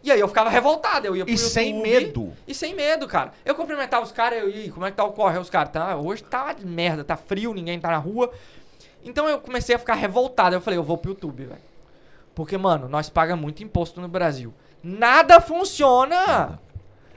E 0.04 0.12
aí 0.12 0.20
eu 0.20 0.28
ficava 0.28 0.50
revoltado, 0.50 1.08
eu 1.08 1.16
ia 1.16 1.26
pro 1.26 1.34
E 1.34 1.38
sem 1.38 1.76
YouTube, 1.76 1.90
medo. 1.90 2.34
E 2.48 2.54
sem 2.54 2.74
medo, 2.74 3.08
cara. 3.08 3.32
Eu 3.46 3.56
cumprimentava 3.56 4.04
os 4.04 4.12
caras, 4.12 4.40
eu 4.40 4.50
ia, 4.50 4.72
como 4.72 4.86
é 4.86 4.92
que 4.92 4.98
tá 4.98 5.04
o 5.04 5.12
corre? 5.12 5.38
Os 5.38 5.50
caras, 5.50 5.72
tá, 5.72 5.96
hoje 5.96 6.24
tá 6.24 6.54
de 6.54 6.66
merda, 6.66 7.04
tá 7.04 7.18
frio, 7.18 7.54
ninguém 7.54 7.80
tá 7.80 7.90
na 7.90 7.98
rua. 7.98 8.32
Então 9.04 9.28
eu 9.28 9.40
comecei 9.40 9.76
a 9.76 9.80
ficar 9.80 9.96
revoltado. 9.96 10.56
Eu 10.56 10.62
falei, 10.62 10.78
eu 10.78 10.84
vou 10.84 10.98
pro 10.98 11.12
YouTube, 11.12 11.46
velho. 11.46 11.62
Porque, 12.34 12.58
mano, 12.58 12.88
nós 12.88 13.10
pagamos 13.10 13.42
muito 13.42 13.64
imposto 13.64 14.00
no 14.00 14.08
Brasil. 14.08 14.54
Nada 14.82 15.42
funciona! 15.42 16.60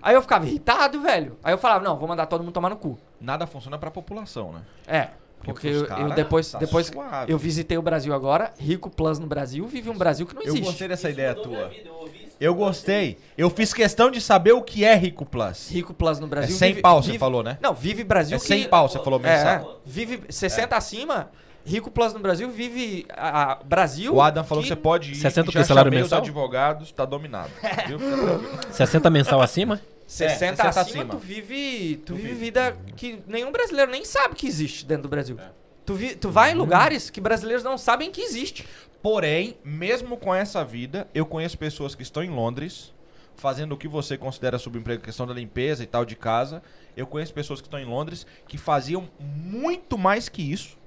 Aí 0.01 0.17
eu 0.17 0.23
ficava 0.23 0.45
irritado, 0.45 1.01
velho. 1.01 1.39
Aí 1.45 1.55
eu 1.55 1.59
falava, 1.59 1.85
não, 1.85 1.97
vou 1.97 2.09
mandar 2.09 2.27
todo 2.27 2.43
mundo 2.43 2.53
tomar 2.53 2.71
no 2.71 2.77
cu. 2.77 2.99
Nada 3.21 3.47
funciona 3.47 3.79
pra 3.79 3.91
população, 3.91 4.53
né? 4.53 4.63
É. 4.87 5.09
Porque 5.45 5.69
pros 5.71 5.83
eu, 5.91 5.97
eu 5.99 6.11
depois, 6.15 6.51
tá 6.51 6.59
depois 6.59 6.87
suave. 6.87 7.33
eu 7.33 7.39
visitei 7.39 7.77
o 7.79 7.83
Brasil 7.83 8.13
agora, 8.15 8.53
Rico 8.59 8.89
Plus 8.91 9.19
no 9.19 9.27
Brasil, 9.27 9.67
vive 9.67 9.91
um 9.91 9.97
Brasil 9.97 10.27
que 10.27 10.35
não 10.35 10.43
Eu 10.43 10.49
existe. 10.49 10.65
gostei 10.65 10.89
dessa 10.89 11.09
Isso 11.09 11.19
ideia 11.19 11.35
tua. 11.35 11.69
vida, 11.69 11.89
eu. 11.89 12.03
Eu 12.41 12.55
gostei. 12.57 13.19
Eu 13.39 13.49
fiz 13.49 13.73
questão 13.73 14.11
de 14.11 14.21
saber 14.21 14.51
o 14.53 14.63
que 14.63 14.85
é 14.85 14.97
Rico 14.97 15.25
Plus. 15.25 15.69
Rico 15.71 15.95
Plus 15.95 16.19
no 16.19 16.27
É 16.27 16.29
Brasil. 16.31 16.57
100 16.57 16.69
vive- 16.71 16.83
pau, 16.83 17.01
você 17.01 17.07
vive- 17.13 17.19
falou, 17.21 17.41
né? 17.43 17.57
Não, 17.61 17.73
vive 17.73 18.03
Brasil 18.03 18.37
É 18.37 18.41
que... 18.41 18.47
100 18.47 18.69
pau, 18.69 18.89
você 18.89 18.99
falou 18.99 19.21
É, 19.23 19.37
mensal. 19.37 19.81
vive 19.87 20.23
60 20.29 20.77
acima. 20.77 21.31
Rico 21.65 21.89
Plus 21.93 22.13
no 22.13 22.19
Brasil 22.19 22.51
vive 22.51 23.07
a, 23.17 23.53
a- 23.53 23.59
Brasil. 23.65 24.13
O 24.13 24.21
Adam 24.21 24.43
falou 24.43 24.61
que 24.63 24.69
você 24.69 24.75
pode 24.75 25.13
ir. 25.13 25.15
60 25.15 25.53
que 25.53 25.57
o 25.57 25.61
quê? 25.61 25.65
Salário 25.65 25.93
mensal? 25.93 26.19
os 26.21 26.29
advogados, 26.29 26.91
tá 26.91 27.05
dominado. 27.05 27.51
Viu? 27.87 28.01
Fica 28.01 28.17
tranquilo. 28.17 28.59
60 28.73 29.09
mensal 29.11 29.41
acima? 29.41 29.81
60, 30.13 30.57
60 30.57 30.63
acima, 30.69 30.81
acima. 30.83 31.05
tu 31.07 31.19
vive, 31.19 31.97
tu 32.05 32.13
Tu 32.13 32.15
vive 32.17 32.29
vive. 32.29 32.41
vida 32.45 32.77
que 32.97 33.23
nenhum 33.27 33.51
brasileiro 33.51 33.91
nem 33.91 34.05
sabe 34.05 34.35
que 34.35 34.47
existe 34.47 34.85
dentro 34.85 35.05
do 35.05 35.09
Brasil. 35.09 35.39
Tu, 35.87 35.95
vi, 35.95 36.15
tu 36.15 36.31
vai 36.31 36.53
em 36.53 36.55
lugares 36.55 37.09
que 37.11 37.21
brasileiros 37.21 37.65
não 37.65 37.79
sabem 37.79 38.11
que 38.11 38.21
existe. 38.21 38.67
Porém, 39.03 39.57
mesmo 39.65 40.17
com 40.17 40.35
essa 40.35 40.65
vida, 40.65 41.09
eu 41.15 41.25
conheço 41.27 41.57
pessoas 41.59 41.95
que 41.95 42.03
estão 42.03 42.23
em 42.23 42.31
Londres, 42.31 42.93
fazendo 43.37 43.73
o 43.73 43.77
que 43.77 43.89
você 43.89 44.17
considera 44.19 44.59
subemprego, 44.59 45.03
questão 45.03 45.27
da 45.27 45.33
limpeza 45.35 45.83
e 45.83 45.87
tal 45.87 46.05
de 46.05 46.15
casa. 46.15 46.63
Eu 46.97 47.07
conheço 47.07 47.33
pessoas 47.33 47.61
que 47.61 47.67
estão 47.67 47.81
em 47.81 47.85
Londres 47.87 48.27
que 48.47 48.59
faziam 48.59 49.09
muito 49.19 49.97
mais 49.99 50.29
que 50.29 50.43
isso. 50.53 50.79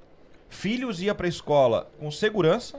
Filhos 0.49 1.01
iam 1.01 1.15
pra 1.15 1.27
escola 1.27 1.91
com 1.99 2.09
segurança, 2.11 2.77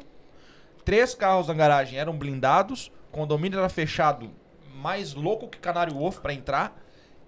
três 0.84 1.14
carros 1.14 1.48
na 1.48 1.54
garagem 1.54 1.98
eram 1.98 2.16
blindados, 2.16 2.90
condomínio 3.10 3.58
era 3.58 3.68
fechado, 3.68 4.30
mais 4.76 5.14
louco 5.14 5.48
que 5.48 5.58
Canário 5.58 5.94
Wolf 5.94 6.18
pra 6.18 6.32
entrar. 6.32 6.76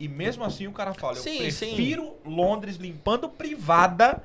E 0.00 0.06
mesmo 0.06 0.44
assim 0.44 0.66
o 0.68 0.72
cara 0.72 0.94
fala, 0.94 1.16
Sim, 1.16 1.42
eu 1.42 1.50
sim. 1.50 1.66
prefiro 1.74 2.16
Londres 2.24 2.76
limpando 2.76 3.28
privada 3.28 4.22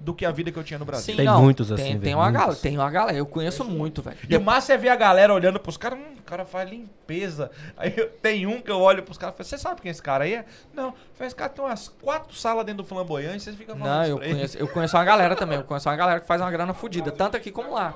do 0.00 0.12
que 0.12 0.26
a 0.26 0.30
vida 0.32 0.50
que 0.50 0.58
eu 0.58 0.64
tinha 0.64 0.78
no 0.78 0.84
Brasil. 0.84 1.14
Tem 1.16 1.26
muitos 1.28 1.70
assim, 1.70 1.82
Tem, 1.82 2.00
tem 2.00 2.14
uma 2.14 2.24
muitos. 2.24 2.40
galera, 2.40 2.60
tem 2.60 2.76
uma 2.76 2.90
galera. 2.90 3.16
Eu 3.16 3.24
conheço 3.24 3.64
muito, 3.64 4.02
velho. 4.02 4.18
E 4.28 4.36
o 4.36 4.40
massa 4.40 4.74
é 4.74 4.76
ver 4.76 4.88
a 4.88 4.96
galera 4.96 5.32
olhando 5.32 5.58
pros 5.60 5.76
caras, 5.76 5.98
hum, 5.98 6.14
o 6.18 6.22
cara 6.22 6.44
faz 6.44 6.68
limpeza. 6.68 7.50
Aí 7.76 7.94
eu- 7.96 8.10
tem 8.10 8.44
um 8.46 8.60
que 8.60 8.70
eu 8.70 8.80
olho 8.80 9.02
pros 9.04 9.16
caras 9.16 9.34
e 9.34 9.38
falo, 9.38 9.48
você 9.48 9.56
sabe 9.56 9.80
quem 9.80 9.90
esse 9.90 10.02
cara 10.02 10.24
aí 10.24 10.34
é? 10.34 10.44
Não, 10.74 10.92
esse 11.20 11.34
cara 11.34 11.48
tem 11.48 11.64
umas 11.64 11.88
quatro 11.88 12.34
salas 12.34 12.66
dentro 12.66 12.82
do 12.82 12.88
flamboyante, 12.88 13.44
vocês 13.44 13.56
ficam 13.56 13.76
falando 13.78 13.94
Não, 13.96 14.04
eu 14.04 14.18
conheço, 14.18 14.58
eu 14.58 14.68
conheço 14.68 14.96
uma 14.96 15.04
galera 15.04 15.36
também. 15.36 15.56
Eu 15.58 15.64
conheço 15.64 15.88
uma 15.88 15.96
galera 15.96 16.20
que 16.20 16.26
faz 16.26 16.40
uma 16.40 16.50
grana 16.50 16.74
fodida, 16.74 17.10
tanto 17.12 17.36
aqui 17.36 17.50
como 17.52 17.72
lá. 17.72 17.94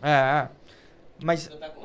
É, 0.00 0.10
é. 0.10 0.48
Mas, 1.22 1.42
Espetacular. 1.42 1.83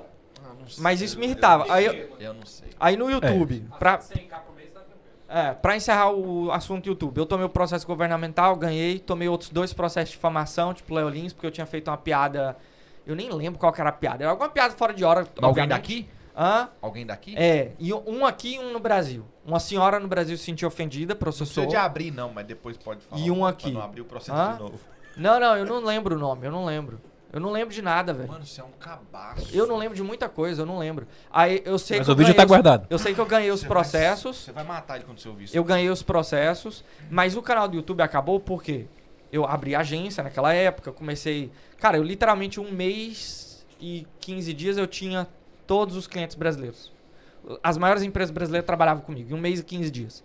Mas 0.78 1.02
isso 1.02 1.18
me 1.20 1.26
irritava. 1.26 1.66
Aí, 1.70 1.86
eu- 1.86 2.16
Eu 2.20 2.34
não 2.34 2.46
sei. 2.46 2.70
aí 2.80 2.96
no 2.96 3.10
YouTube, 3.10 3.66
pra, 3.80 4.00
100k 4.00 4.40
por 4.46 4.56
mês 4.56 4.70
tá. 4.72 4.82
É, 5.28 5.54
pra 5.54 5.76
encerrar 5.76 6.12
o 6.12 6.52
assunto 6.52 6.88
YouTube, 6.88 7.18
eu 7.18 7.26
tomei 7.26 7.46
o 7.46 7.50
processo 7.50 7.86
governamental, 7.86 8.56
ganhei, 8.56 9.00
tomei 9.00 9.28
outros 9.28 9.50
dois 9.50 9.74
processos 9.74 10.10
de 10.10 10.16
difamação, 10.16 10.74
tipo 10.74 10.94
Leolins, 10.94 11.34
porque 11.34 11.46
eu 11.48 11.52
tinha 11.52 11.66
feito 11.66 11.90
uma 11.90 11.98
piada. 11.98 12.58
Eu 13.06 13.16
nem 13.16 13.30
lembro 13.32 13.60
qual 13.60 13.72
que 13.72 13.80
era 13.82 13.90
a 13.90 13.94
piada. 13.94 14.24
Era 14.24 14.32
alguma 14.32 14.50
piada 14.50 14.74
fora 14.76 14.94
de 14.94 15.04
hora. 15.04 15.28
Alguém 15.42 15.68
daqui? 15.68 16.08
Hã? 16.38 16.70
Alguém 16.82 17.06
daqui? 17.06 17.36
É, 17.38 17.72
e 17.80 17.94
um 17.94 18.26
aqui 18.26 18.56
e 18.56 18.60
um 18.60 18.72
no 18.72 18.80
Brasil. 18.80 19.26
Uma 19.46 19.60
senhora 19.60 20.00
no 20.00 20.08
Brasil 20.08 20.38
se 20.38 20.44
sentiu 20.46 20.68
ofendida, 20.68 21.14
Não 21.14 21.20
processou. 21.20 21.64
precisa 21.64 21.68
de 21.68 21.76
abrir, 21.76 22.12
não, 22.12 22.32
mas 22.32 22.46
depois 22.46 22.78
pode 22.78 23.02
falar. 23.02 23.22
E 23.22 23.30
um 23.30 23.40
pra 23.40 23.50
aqui. 23.50 23.72
não 23.72 23.82
abrir 23.82 24.02
o 24.02 24.06
processo 24.06 24.38
Hã? 24.38 24.54
de 24.54 24.60
novo. 24.60 24.80
Não, 25.18 25.40
não, 25.40 25.58
eu 25.58 25.66
não 25.66 25.84
lembro 25.84 26.16
o 26.16 26.20
nome, 26.20 26.46
eu 26.48 26.52
não 26.52 26.64
lembro. 26.64 27.02
Eu 27.32 27.40
não 27.40 27.52
lembro 27.52 27.74
de 27.74 27.82
nada, 27.82 28.12
velho. 28.14 28.28
Mano, 28.28 28.44
isso 28.44 28.60
é 28.60 28.64
um 28.64 28.72
cabaço. 28.80 29.56
Eu 29.56 29.68
não 29.68 29.78
lembro 29.78 29.96
de 29.96 30.02
muita 30.02 30.28
coisa, 30.28 30.64
eu 30.64 30.66
não 30.66 30.80
lembro. 30.80 31.08
Aí 31.32 31.62
eu 31.64 31.78
sei 31.78 32.00
Mas 32.00 32.08
que 32.08 32.12
o 32.12 32.16
vídeo 32.16 32.34
tá 32.34 32.42
os- 32.44 32.48
guardado. 32.48 32.88
Eu 32.90 32.98
sei 32.98 33.14
que 33.14 33.22
eu 33.22 33.26
ganhei 33.26 33.52
os 33.52 33.62
Você 33.62 33.68
processos. 33.68 34.36
Vai, 34.38 34.46
você 34.46 34.52
vai 34.52 34.64
matar 34.64 34.96
ele 34.96 35.06
quando 35.06 35.20
você 35.20 35.30
ouvir 35.30 35.44
isso. 35.46 35.56
Eu 35.56 35.64
ganhei 35.64 35.90
os 35.90 36.02
processos, 36.02 36.84
mas 37.10 37.36
o 37.36 37.42
canal 37.42 37.68
do 37.68 37.76
YouTube 37.76 38.02
acabou 38.02 38.40
porque 38.40 38.88
eu 39.32 39.46
abri 39.46 39.76
agência 39.76 40.24
naquela 40.24 40.54
época, 40.54 40.92
comecei. 40.92 41.52
Cara, 41.80 41.98
eu 41.98 42.04
literalmente 42.04 42.60
um 42.60 42.72
mês 42.72 43.64
e 43.80 44.08
15 44.20 44.52
dias 44.54 44.78
eu 44.78 44.88
tinha 44.88 45.28
todos 45.68 45.96
os 45.96 46.08
clientes 46.08 46.36
brasileiros. 46.36 46.92
As 47.64 47.78
maiores 47.78 48.02
empresas 48.02 48.32
brasileiras 48.32 48.66
trabalhavam 48.66 49.04
comigo, 49.04 49.32
em 49.32 49.34
um 49.36 49.40
mês 49.40 49.60
e 49.60 49.64
15 49.64 49.92
dias. 49.92 50.24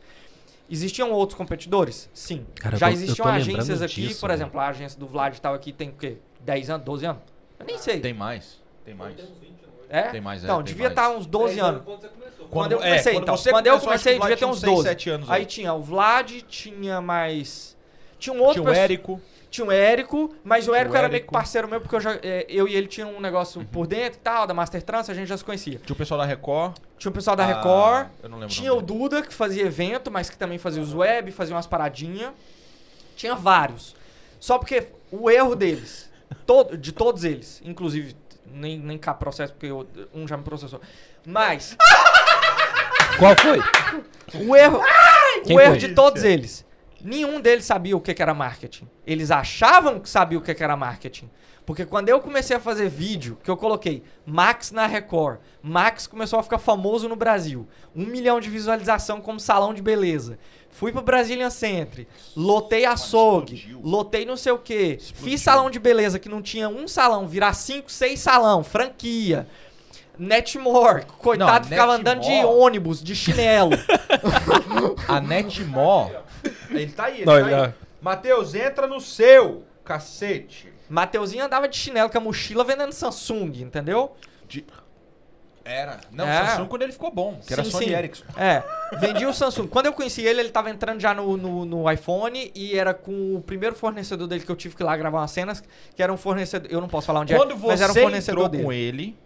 Existiam 0.71 1.11
outros 1.13 1.37
competidores? 1.37 2.09
Sim. 2.15 2.47
Cara, 2.55 2.77
Já 2.79 2.89
eu 2.89 2.95
existiam 2.95 3.29
agências 3.29 3.83
aqui, 3.83 4.07
disso, 4.09 4.21
por 4.21 4.31
exemplo, 4.31 4.59
a 4.59 4.69
agência 4.69 4.99
do 4.99 5.07
Vlad 5.07 5.35
estava 5.35 5.55
aqui 5.55 5.71
tem 5.73 5.91
o 5.91 5.93
quê? 5.93 6.17
10 6.45 6.71
anos, 6.71 6.85
12 6.85 7.07
anos? 7.07 7.23
Eu 7.59 7.67
nem 7.67 7.79
sei. 7.79 8.01
Tem 8.01 8.13
mais. 8.15 8.61
Tem 8.85 8.95
mais. 8.95 9.15
Tem 9.17 9.25
uns 9.25 9.39
20, 9.39 9.51
não 9.51 9.99
é? 9.99 10.03
Tem 10.11 10.21
mais, 10.21 10.43
é, 10.43 10.47
Então, 10.47 10.57
tem 10.57 10.65
devia 10.65 10.89
mais. 10.89 10.93
estar 10.93 11.11
uns 11.11 11.27
12 11.27 11.55
10 11.55 11.67
anos. 11.67 11.83
Quando 11.85 12.01
você 12.01 12.09
começou. 12.09 12.49
Quando 12.49 12.73
eu 12.73 12.79
é, 12.79 12.83
comecei, 12.83 13.13
quando 13.15 13.23
então. 13.23 13.37
você 13.37 13.51
Quando 13.51 13.67
eu 13.67 13.73
começou, 13.73 13.89
comecei, 13.89 14.19
devia 14.19 14.37
ter 14.37 14.45
uns 14.45 14.51
uns 14.57 14.61
seis, 14.61 14.73
12. 14.73 14.89
sete 14.89 15.11
anos 15.11 15.31
Aí 15.31 15.41
aí. 15.41 15.47
tinha 15.47 15.73
o 15.73 15.83
Vlad, 15.83 16.31
tinha 16.49 17.01
mais. 17.01 17.77
Tinha 18.19 18.35
um 18.35 18.41
outro 18.43 18.63
Tinha 18.63 18.73
o 18.73 18.75
Érico. 18.75 19.21
Tinha 19.51 19.67
o 19.67 19.71
Érico, 19.71 20.35
mas 20.43 20.67
o 20.67 20.75
Érico 20.75 20.95
o 20.95 20.99
era 20.99 21.09
meio 21.09 21.23
que 21.23 21.31
parceiro 21.31 21.69
meu, 21.69 21.81
porque 21.81 21.95
eu, 21.95 22.01
já, 22.01 22.19
é, 22.25 22.45
eu 22.49 22.67
e 22.67 22.75
ele 22.75 22.89
tinha 22.89 23.07
um 23.07 23.21
negócio 23.21 23.65
por 23.67 23.87
dentro 23.87 24.19
e 24.19 24.23
tal, 24.23 24.49
da 24.49 24.53
Master 24.55 24.83
Trans, 24.83 25.09
a 25.09 25.15
gente 25.15 25.29
já 25.29 25.37
se 25.37 25.45
conhecia. 25.45 25.79
Tinha 25.79 25.95
o 25.95 25.97
pessoal 25.97 26.19
da 26.19 26.27
Record. 26.27 26.75
Tinha 26.99 27.11
o 27.11 27.15
pessoal 27.15 27.37
da 27.37 27.45
Ah, 27.45 27.47
Record, 27.47 28.09
Eu 28.21 28.29
não 28.29 28.39
lembro 28.39 28.53
tinha 28.53 28.75
o. 28.75 28.83
Duda, 28.83 29.23
que 29.23 29.33
fazia 29.33 29.63
evento, 29.65 30.11
mas 30.11 30.29
que 30.29 30.37
também 30.37 30.59
fazia 30.59 30.83
os 30.83 30.93
web, 30.93 31.31
fazia 31.31 31.55
umas 31.55 31.69
paradinhas. 31.69 32.33
Tinha 33.17 33.37
vários. 33.37 33.95
Só 34.41 34.59
porque 34.59 34.89
o 35.13 35.31
erro 35.31 35.55
deles, 35.55 36.11
todo, 36.47 36.77
de 36.77 36.93
todos 36.93 37.25
eles, 37.25 37.61
inclusive, 37.65 38.17
nem, 38.47 38.79
nem 38.79 38.99
cá 38.99 39.15
processo, 39.15 39.53
porque 39.53 39.67
eu- 39.67 39.87
um 40.15 40.27
já 40.29 40.37
me 40.37 40.43
processou. 40.45 40.81
Mas, 41.27 41.77
Qual 43.19 43.35
foi? 43.37 43.59
o 44.47 44.57
erro, 44.57 44.81
Quem 45.45 45.57
o 45.57 45.61
erro 45.61 45.71
foi? 45.73 45.79
de 45.79 45.95
todos 45.95 46.25
eles. 46.25 46.65
Nenhum 47.01 47.41
deles 47.41 47.65
sabia 47.67 47.97
o 47.97 48.01
que 48.01 48.15
que 48.15 48.23
era 48.23 48.33
marketing. 48.33 48.89
Eles 49.07 49.31
achavam 49.31 50.01
que 50.01 50.09
sabia 50.09 50.39
o 50.39 50.41
que 50.43 50.55
que 50.55 50.65
era 50.65 50.77
marketing. 50.77 51.31
Porque 51.67 51.85
quando 51.87 52.09
eu 52.11 52.21
comecei 52.21 52.57
a 52.57 52.61
fazer 52.61 52.89
vídeo, 52.91 53.39
que 53.43 53.51
eu 53.51 53.57
coloquei 53.57 54.03
Max 54.27 54.71
na 54.71 54.87
Record, 54.87 55.39
Max 55.63 56.07
começou 56.07 56.39
a 56.39 56.43
ficar 56.43 56.59
famoso 56.59 57.09
no 57.09 57.17
Brasil. 57.17 57.67
Um 57.95 58.05
milhão 58.07 58.39
de 58.41 58.51
visualização 58.51 59.21
como 59.21 59.39
salão 59.41 59.73
de 59.73 59.81
beleza. 59.83 60.39
Fui 60.75 60.91
pro 60.93 61.01
Brazilian 61.03 61.51
Center, 61.51 62.07
lotei 62.37 62.85
açougue, 62.85 63.55
explodiu. 63.55 63.81
lotei 63.83 64.25
não 64.27 64.37
sei 64.37 64.53
o 64.53 64.59
quê. 64.59 64.99
Explodiu. 65.01 65.31
Fiz 65.31 65.41
salão 65.41 65.71
de 65.71 65.79
beleza 65.79 66.19
que 66.19 66.29
não 66.29 66.43
tinha 66.43 66.69
um 66.69 66.87
salão, 66.89 67.27
virar 67.29 67.53
cinco, 67.55 67.91
seis 67.91 68.21
salão, 68.21 68.63
franquia. 68.65 69.47
Netmore, 70.19 71.07
coitado, 71.19 71.65
Não, 71.65 71.71
ficava 71.71 71.93
andando 71.95 72.21
de 72.21 72.29
Netmore. 72.29 72.57
ônibus, 72.59 73.03
de 73.03 73.15
chinelo. 73.17 73.71
A 75.09 75.21
Netmó. 75.21 76.11
Ele 76.71 76.93
tá 76.93 77.05
aí, 77.07 77.17
ele 77.19 77.25
Não, 77.27 77.33
tá 77.35 77.41
ele 77.41 77.55
aí. 77.55 77.63
é- 77.63 77.75
Matheus, 78.01 78.55
entra 78.55 78.87
no 78.87 79.01
seu, 79.01 79.65
cacete. 79.85 80.73
Mateuzinho 80.89 81.45
andava 81.45 81.67
de 81.69 81.77
chinelo 81.77 82.11
com 82.11 82.19
a 82.19 82.21
mochila 82.21 82.63
vendendo 82.63 82.93
Samsung, 82.93 83.53
entendeu? 83.63 84.15
Era. 85.65 85.99
Não, 86.13 86.27
É. 86.29 86.43
o 86.43 86.47
Samsung 86.47 86.67
quando 86.69 86.83
ele 86.83 86.93
ficou 86.93 87.11
bom, 87.11 87.41
que 87.47 87.53
era 87.53 87.65
Sim, 87.65 87.71
Sony 87.71 87.85
sim. 87.87 87.93
Ericsson. 87.95 88.25
É, 88.37 88.63
vendia 88.99 89.29
o 89.29 89.33
Samsung. 89.33 89.67
Quando 89.67 89.87
eu 89.87 89.93
conheci 89.95 90.21
ele, 90.23 90.41
ele 90.41 90.51
tava 90.51 90.69
entrando 90.71 91.01
já 91.01 91.15
no, 91.15 91.37
no, 91.39 91.65
no 91.65 91.91
iPhone 91.91 92.53
e 92.55 92.79
era 92.79 92.93
com 92.93 93.37
o 93.37 93.41
primeiro 93.41 93.75
fornecedor 93.75 94.29
dele 94.29 94.45
que 94.45 94.51
eu 94.51 94.57
tive 94.57 94.77
que 94.77 94.83
ir 94.83 94.85
lá 94.85 94.95
gravar 94.97 95.21
umas 95.21 95.31
cenas, 95.31 95.63
que 95.97 96.03
era 96.03 96.13
um 96.13 96.17
fornecedor, 96.19 96.71
eu 96.71 96.81
não 96.81 96.89
posso 96.89 97.07
falar 97.07 97.21
onde 97.21 97.35
Quando 97.35 97.53
é, 97.55 97.57
mas 97.57 97.81
era 97.81 97.91
um 97.91 97.95
você 97.95 98.03
fornecedor 98.03 98.39
entrou 98.45 98.49
dele. 98.51 98.65
com 98.65 98.73
ele, 98.73 99.17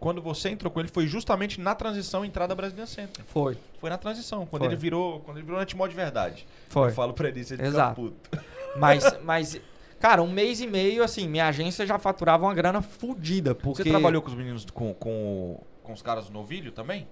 quando 0.00 0.20
você 0.20 0.48
entrou 0.50 0.70
com 0.70 0.80
ele, 0.80 0.88
foi 0.88 1.06
justamente 1.06 1.60
na 1.60 1.74
transição 1.76 2.24
entrada 2.24 2.54
Brasília 2.54 2.86
Center. 2.86 3.24
Foi, 3.28 3.56
Foi 3.80 3.88
na 3.90 3.98
transição, 3.98 4.46
quando 4.46 4.62
Foi. 4.62 4.68
ele 4.72 4.76
virou, 4.76 5.20
quando 5.20 5.36
ele 5.38 5.46
virou 5.46 5.60
Netmó 5.60 5.86
de 5.86 5.94
verdade. 5.94 6.44
foi. 6.68 6.88
Eu 6.88 6.92
falo 6.94 7.12
pra 7.12 7.28
ele, 7.28 7.40
ele 7.50 7.62
Exato. 7.66 7.94
puto. 8.00 8.38
Mas, 8.76 9.04
mas, 9.22 9.60
cara, 9.98 10.22
um 10.22 10.30
mês 10.30 10.60
e 10.60 10.66
meio, 10.66 11.02
assim, 11.02 11.28
minha 11.28 11.46
agência 11.48 11.86
já 11.86 11.98
faturava 11.98 12.44
uma 12.44 12.54
grana 12.54 12.80
fodida, 12.82 13.54
porque... 13.54 13.82
Você 13.82 13.90
trabalhou 13.90 14.22
com 14.22 14.28
os 14.28 14.34
meninos, 14.34 14.64
com, 14.70 14.94
com, 14.94 15.60
com 15.82 15.92
os 15.92 16.02
caras 16.02 16.26
do 16.26 16.32
Novilho 16.32 16.72
também? 16.72 17.06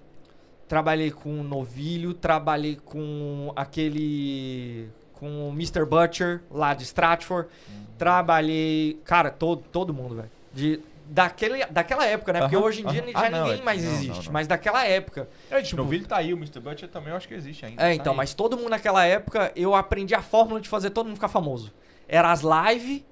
Trabalhei 0.68 1.10
com 1.10 1.40
o 1.40 1.44
Novilho, 1.44 2.12
trabalhei 2.12 2.76
com 2.76 3.52
aquele. 3.54 4.88
com 5.12 5.48
o 5.48 5.52
Mr. 5.52 5.84
Butcher, 5.84 6.42
lá 6.50 6.74
de 6.74 6.82
Stratford. 6.82 7.48
Trabalhei. 7.96 9.00
Cara, 9.04 9.30
todo, 9.30 9.62
todo 9.70 9.94
mundo, 9.94 10.16
velho. 10.16 10.30
De 10.52 10.80
daquele, 11.08 11.64
daquela 11.66 12.04
época, 12.04 12.32
né? 12.32 12.40
Porque 12.40 12.56
Aham, 12.56 12.64
hoje 12.64 12.82
em 12.82 12.86
dia 12.86 13.04
já 13.12 13.26
Ah, 13.26 13.30
não, 13.30 13.44
ninguém 13.44 13.60
é- 13.60 13.64
mais 13.64 13.84
não, 13.84 13.92
existe. 13.92 14.26
não. 14.26 14.32
Mas 14.32 14.46
daquela 14.46 14.84
época. 14.84 15.28
É, 15.50 15.62
tipo, 15.62 15.76
no 15.80 15.88
vídeo 15.88 16.08
tá 16.08 16.16
aí, 16.16 16.34
o 16.34 16.36
Mr. 16.36 16.60
Butcher 16.60 16.88
também 16.88 17.10
eu 17.10 17.16
acho 17.16 17.28
que 17.28 17.34
existe 17.34 17.64
ainda. 17.64 17.80
É, 17.82 17.88
tá 17.90 17.94
então, 17.94 18.12
aí. 18.12 18.16
mas 18.16 18.34
todo 18.34 18.56
mundo 18.56 18.70
naquela 18.70 19.04
época, 19.04 19.52
eu 19.54 19.74
aprendi 19.74 20.14
a 20.14 20.22
fórmula 20.22 20.60
de 20.60 20.68
fazer 20.68 20.90
todo 20.90 21.06
mundo 21.06 21.14
ficar 21.14 21.28
famoso. 21.28 21.72
Era 22.08 22.30
as 22.32 22.42
lives, 22.42 23.02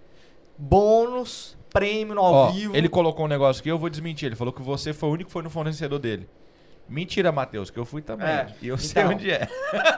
bônus, 0.56 1.56
prêmio 1.72 2.14
no 2.14 2.20
ao 2.20 2.32
Ó, 2.34 2.50
vivo. 2.50 2.76
ele 2.76 2.88
colocou 2.88 3.24
um 3.24 3.28
negócio 3.28 3.60
aqui, 3.60 3.68
eu 3.70 3.78
vou 3.78 3.90
desmentir. 3.90 4.26
Ele 4.26 4.36
falou 4.36 4.52
que 4.52 4.62
você 4.62 4.92
foi 4.92 5.08
o 5.08 5.12
único 5.12 5.28
que 5.28 5.32
foi 5.32 5.42
no 5.42 5.50
fornecedor 5.50 5.98
dele. 5.98 6.28
Mentira, 6.88 7.32
Matheus, 7.32 7.70
que 7.70 7.78
eu 7.78 7.84
fui 7.86 8.02
também. 8.02 8.26
É, 8.28 8.46
E 8.60 8.68
eu 8.68 8.76
sei 8.76 9.02
então. 9.02 9.14
onde 9.14 9.30
é. 9.30 9.48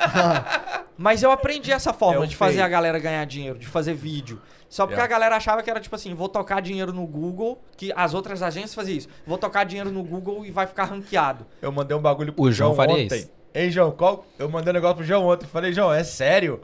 Mas 0.97 1.23
eu 1.23 1.31
aprendi 1.31 1.71
essa 1.73 1.93
forma 1.93 2.25
É 2.25 2.27
de 2.29 2.37
fazer 2.37 2.55
feio. 2.55 2.65
a 2.65 2.69
galera 2.69 2.99
ganhar 2.99 3.25
dinheiro, 3.27 3.59
de 3.59 3.67
fazer 3.67 3.93
vídeo. 3.93 4.41
Só 4.69 4.87
porque 4.87 5.01
É. 5.01 5.05
a 5.05 5.07
galera 5.07 5.37
achava 5.37 5.63
que 5.63 5.71
era 5.71 5.81
tipo 5.81 5.95
assim, 5.95 6.15
vou 6.15 6.29
tocar 6.29 6.61
dinheiro 6.63 6.93
no 6.93 7.07
Google, 7.07 7.61
que 7.77 7.93
as 7.95 8.15
outras 8.15 8.43
agências 8.43 8.75
faziam 8.75 8.97
isso. 8.99 9.09
Vou 9.27 9.37
tocar 9.37 9.65
dinheiro 9.65 9.91
no 9.91 10.03
Google 10.03 10.47
e 10.47 10.51
vai 10.51 10.67
ficar 10.67 10.85
ranqueado. 10.85 11.45
Eu 11.61 11.71
mandei 11.73 11.97
um 11.97 12.01
bagulho 12.01 12.33
pro 12.33 12.45
O 12.45 12.53
João 12.53 12.75
faria 12.75 13.05
ontem. 13.05 13.19
isso. 13.19 13.31
Ei, 13.53 13.71
João, 13.71 13.91
qual... 13.91 14.25
eu 14.39 14.49
mandei 14.49 14.71
um 14.71 14.75
negócio 14.75 14.97
pro 14.97 15.05
João 15.05 15.27
ontem. 15.27 15.47
Falei, 15.47 15.73
João, 15.73 15.93
é 15.93 16.05
sério? 16.05 16.61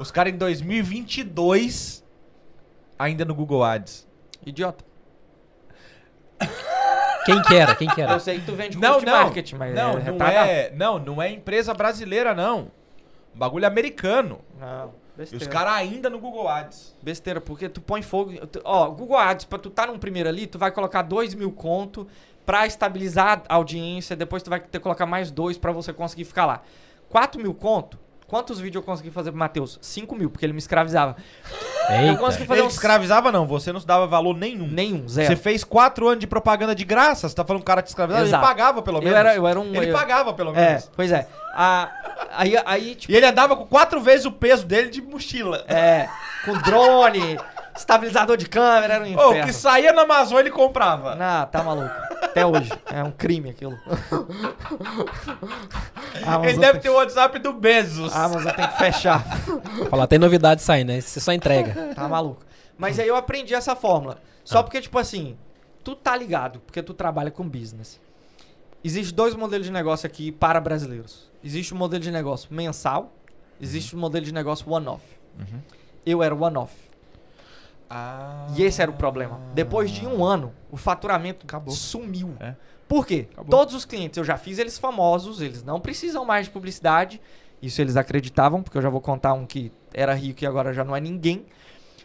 Os 0.00 0.10
caras 0.10 0.32
em 0.32 0.36
2022 0.38 2.02
ainda 2.98 3.24
no 3.24 3.34
Google 3.34 3.62
Ads. 3.62 4.08
Idiota. 4.44 4.84
Quem 7.26 7.42
que 7.42 7.54
era? 7.54 7.74
Quem 7.74 7.88
que 7.88 8.00
era? 8.00 8.12
Eu 8.12 8.20
sei 8.20 8.40
que 8.40 8.46
tu 8.46 8.54
vende 8.54 8.78
Não, 8.78 8.98
de 8.98 9.04
não. 9.06 9.12
marketing, 9.12 9.56
mas 9.56 9.74
não, 9.74 9.90
é 9.98 10.10
não 10.10 10.26
é, 10.26 10.70
não, 10.74 10.98
não 10.98 11.22
é 11.22 11.30
empresa 11.30 11.74
brasileira, 11.74 12.34
não. 12.34 12.70
Bagulho 13.34 13.66
americano. 13.66 14.40
Não, 14.58 14.94
E 15.18 15.22
os 15.22 15.30
besteira. 15.30 15.46
caras 15.52 15.74
ainda 15.74 16.08
no 16.08 16.18
Google 16.18 16.48
Ads. 16.48 16.96
Besteira, 17.02 17.40
porque 17.40 17.68
tu 17.68 17.80
põe 17.82 18.00
fogo. 18.00 18.46
tu- 18.46 18.60
Ó, 18.64 18.88
Google 18.90 19.18
Ads, 19.18 19.44
pra 19.44 19.58
tu 19.58 19.68
tá 19.68 19.86
num 19.86 19.98
primeiro 19.98 20.28
ali, 20.30 20.46
tu 20.46 20.58
vai 20.58 20.70
colocar 20.72 21.02
dois 21.02 21.34
mil 21.34 21.52
conto 21.52 22.06
pra 22.46 22.66
estabilizar 22.66 23.42
a 23.48 23.54
audiência. 23.56 24.16
Depois 24.16 24.42
tu 24.42 24.48
vai 24.48 24.58
ter 24.58 24.78
que 24.78 24.80
colocar 24.80 25.04
mais 25.04 25.30
dois 25.30 25.58
pra 25.58 25.72
você 25.72 25.92
conseguir 25.92 26.24
ficar 26.24 26.46
lá. 26.46 26.62
4 27.10 27.40
mil 27.40 27.52
conto. 27.52 27.98
Quantos 28.30 28.60
vídeos 28.60 28.76
eu 28.80 28.86
consegui 28.86 29.10
fazer 29.10 29.32
pro 29.32 29.38
Matheus? 29.40 29.76
5 29.82 30.14
mil, 30.14 30.30
porque 30.30 30.46
ele 30.46 30.52
me 30.52 30.60
escravizava. 30.60 31.16
Eu 32.06 32.16
consegui 32.16 32.42
Eita. 32.44 32.46
fazer 32.46 32.60
Ele 32.60 32.68
uns. 32.68 32.74
escravizava, 32.74 33.32
não. 33.32 33.44
Você 33.44 33.72
não 33.72 33.80
dava 33.80 34.06
valor 34.06 34.36
nenhum. 34.36 34.68
Nenhum, 34.68 35.02
Você 35.08 35.24
zero. 35.26 35.36
fez 35.36 35.64
quatro 35.64 36.06
anos 36.06 36.20
de 36.20 36.28
propaganda 36.28 36.72
de 36.72 36.84
graça. 36.84 37.28
Você 37.28 37.34
tá 37.34 37.44
falando 37.44 37.60
que 37.62 37.64
o 37.64 37.66
cara 37.66 37.82
te 37.82 37.88
escravizava? 37.88 38.24
Exato. 38.24 38.44
Ele 38.44 38.48
pagava, 38.48 38.82
pelo 38.82 38.98
menos. 39.00 39.10
Eu 39.12 39.18
era, 39.18 39.34
eu 39.34 39.48
era 39.48 39.58
um. 39.58 39.74
Ele 39.74 39.90
eu- 39.90 39.94
pagava, 39.94 40.32
pelo 40.32 40.54
É, 40.56 40.68
menos. 40.68 40.90
pois 40.94 41.10
é. 41.10 41.26
A- 41.52 41.90
aí, 42.36 42.54
aí, 42.64 42.94
tipo, 42.94 43.12
E 43.12 43.16
ele 43.16 43.26
andava 43.26 43.56
com 43.56 43.66
quatro 43.66 44.00
vezes 44.00 44.24
o 44.26 44.30
peso 44.30 44.64
dele 44.64 44.90
de 44.90 45.02
mochila. 45.02 45.64
é, 45.66 46.08
com 46.44 46.52
drone, 46.58 47.36
estabilizador 47.80 48.36
de 48.36 48.48
câmera, 48.48 48.94
era 48.94 49.04
um 49.04 49.06
Ô, 49.08 49.10
inferno. 49.10 49.42
o 49.42 49.46
que 49.46 49.52
saía 49.52 49.92
na 49.92 50.02
Amazon 50.02 50.38
ele 50.38 50.50
comprava. 50.50 51.14
Não, 51.14 51.46
tá 51.46 51.62
maluco. 51.62 51.90
Até 52.22 52.44
hoje. 52.46 52.70
É 52.86 53.02
um 53.02 53.10
crime 53.10 53.50
aquilo. 53.50 53.76
Ele 56.44 56.58
deve 56.58 56.72
tem- 56.74 56.80
ter 56.82 56.90
o 56.90 56.94
WhatsApp 56.94 57.38
do 57.38 57.52
Bezos. 57.52 58.14
A 58.14 58.24
Amazon 58.24 58.52
tem 58.52 58.66
que 58.68 58.78
fechar. 58.78 59.24
Falar, 59.88 60.06
tem 60.06 60.18
novidade 60.18 60.62
saindo, 60.62 60.92
né? 60.92 61.00
Você 61.00 61.18
só 61.20 61.32
entrega. 61.32 61.94
Tá 61.94 62.08
maluco. 62.08 62.42
Mas 62.78 62.98
aí 62.98 63.08
eu 63.08 63.16
aprendi 63.16 63.54
essa 63.54 63.74
fórmula. 63.74 64.18
Só 64.44 64.62
porque, 64.62 64.80
tipo 64.80 64.98
assim, 64.98 65.36
tu 65.84 65.94
tá 65.94 66.16
ligado, 66.16 66.60
porque 66.60 66.82
tu 66.82 66.94
trabalha 66.94 67.30
com 67.30 67.48
business. 67.48 68.00
Existe 68.82 69.12
dois 69.12 69.34
modelos 69.34 69.66
de 69.66 69.72
negócio 69.72 70.06
aqui 70.06 70.32
para 70.32 70.60
brasileiros. 70.60 71.30
Existe 71.42 71.72
o 71.72 71.76
modelo 71.76 72.02
de 72.02 72.10
negócio 72.10 72.48
mensal, 72.52 73.12
existe 73.60 73.94
o 73.94 73.98
modelo 73.98 74.24
de 74.24 74.32
negócio 74.32 74.70
one-off. 74.70 75.02
Uhum. 75.38 75.60
Eu 76.04 76.22
era 76.22 76.34
one-off. 76.34 76.72
Ah. 77.90 78.46
E 78.56 78.62
esse 78.62 78.80
era 78.80 78.90
o 78.90 78.94
problema. 78.94 79.40
Depois 79.52 79.90
de 79.90 80.06
um 80.06 80.24
ano, 80.24 80.54
o 80.70 80.76
faturamento 80.76 81.44
Acabou. 81.44 81.74
sumiu. 81.74 82.36
É. 82.38 82.54
Por 82.88 83.04
quê? 83.04 83.26
Acabou. 83.32 83.50
Todos 83.50 83.74
os 83.74 83.84
clientes, 83.84 84.16
eu 84.16 84.24
já 84.24 84.38
fiz 84.38 84.58
eles 84.58 84.78
famosos, 84.78 85.40
eles 85.40 85.64
não 85.64 85.80
precisam 85.80 86.24
mais 86.24 86.46
de 86.46 86.52
publicidade. 86.52 87.20
Isso 87.60 87.80
eles 87.80 87.96
acreditavam, 87.96 88.62
porque 88.62 88.78
eu 88.78 88.82
já 88.82 88.88
vou 88.88 89.00
contar 89.00 89.32
um 89.34 89.44
que 89.44 89.72
era 89.92 90.14
rico 90.14 90.44
e 90.44 90.46
agora 90.46 90.72
já 90.72 90.84
não 90.84 90.94
é 90.94 91.00
ninguém. 91.00 91.44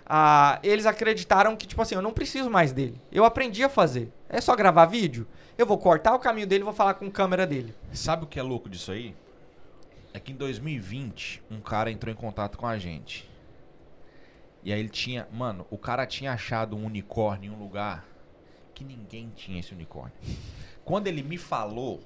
Ah, 0.05 0.59
eles 0.63 0.85
acreditaram 0.85 1.55
que, 1.55 1.65
tipo 1.65 1.81
assim, 1.81 1.95
eu 1.95 2.01
não 2.01 2.11
preciso 2.11 2.49
mais 2.49 2.71
dele. 2.71 2.99
Eu 3.11 3.23
aprendi 3.23 3.63
a 3.63 3.69
fazer. 3.69 4.11
É 4.27 4.41
só 4.41 4.55
gravar 4.55 4.85
vídeo. 4.85 5.27
Eu 5.57 5.65
vou 5.65 5.77
cortar 5.77 6.13
o 6.13 6.19
caminho 6.19 6.45
dele 6.45 6.63
e 6.63 6.65
vou 6.65 6.73
falar 6.73 6.95
com 6.95 7.05
a 7.05 7.11
câmera 7.11 7.47
dele. 7.47 7.73
Sabe 7.93 8.25
o 8.25 8.27
que 8.27 8.39
é 8.39 8.43
louco 8.43 8.69
disso 8.69 8.91
aí? 8.91 9.15
É 10.13 10.19
que 10.19 10.31
em 10.31 10.35
2020, 10.35 11.43
um 11.49 11.59
cara 11.59 11.89
entrou 11.91 12.11
em 12.11 12.15
contato 12.15 12.57
com 12.57 12.67
a 12.67 12.77
gente. 12.77 13.27
E 14.65 14.73
aí 14.73 14.79
ele 14.79 14.89
tinha. 14.89 15.27
Mano, 15.31 15.67
o 15.69 15.77
cara 15.77 16.07
tinha 16.07 16.33
achado 16.33 16.75
um 16.75 16.83
unicórnio 16.83 17.53
em 17.53 17.55
um 17.55 17.59
lugar 17.59 18.03
que 18.73 18.83
ninguém 18.83 19.29
tinha 19.29 19.59
esse 19.59 19.71
unicórnio. 19.73 20.17
Quando 20.83 21.05
ele 21.05 21.21
me 21.21 21.37
falou, 21.37 22.01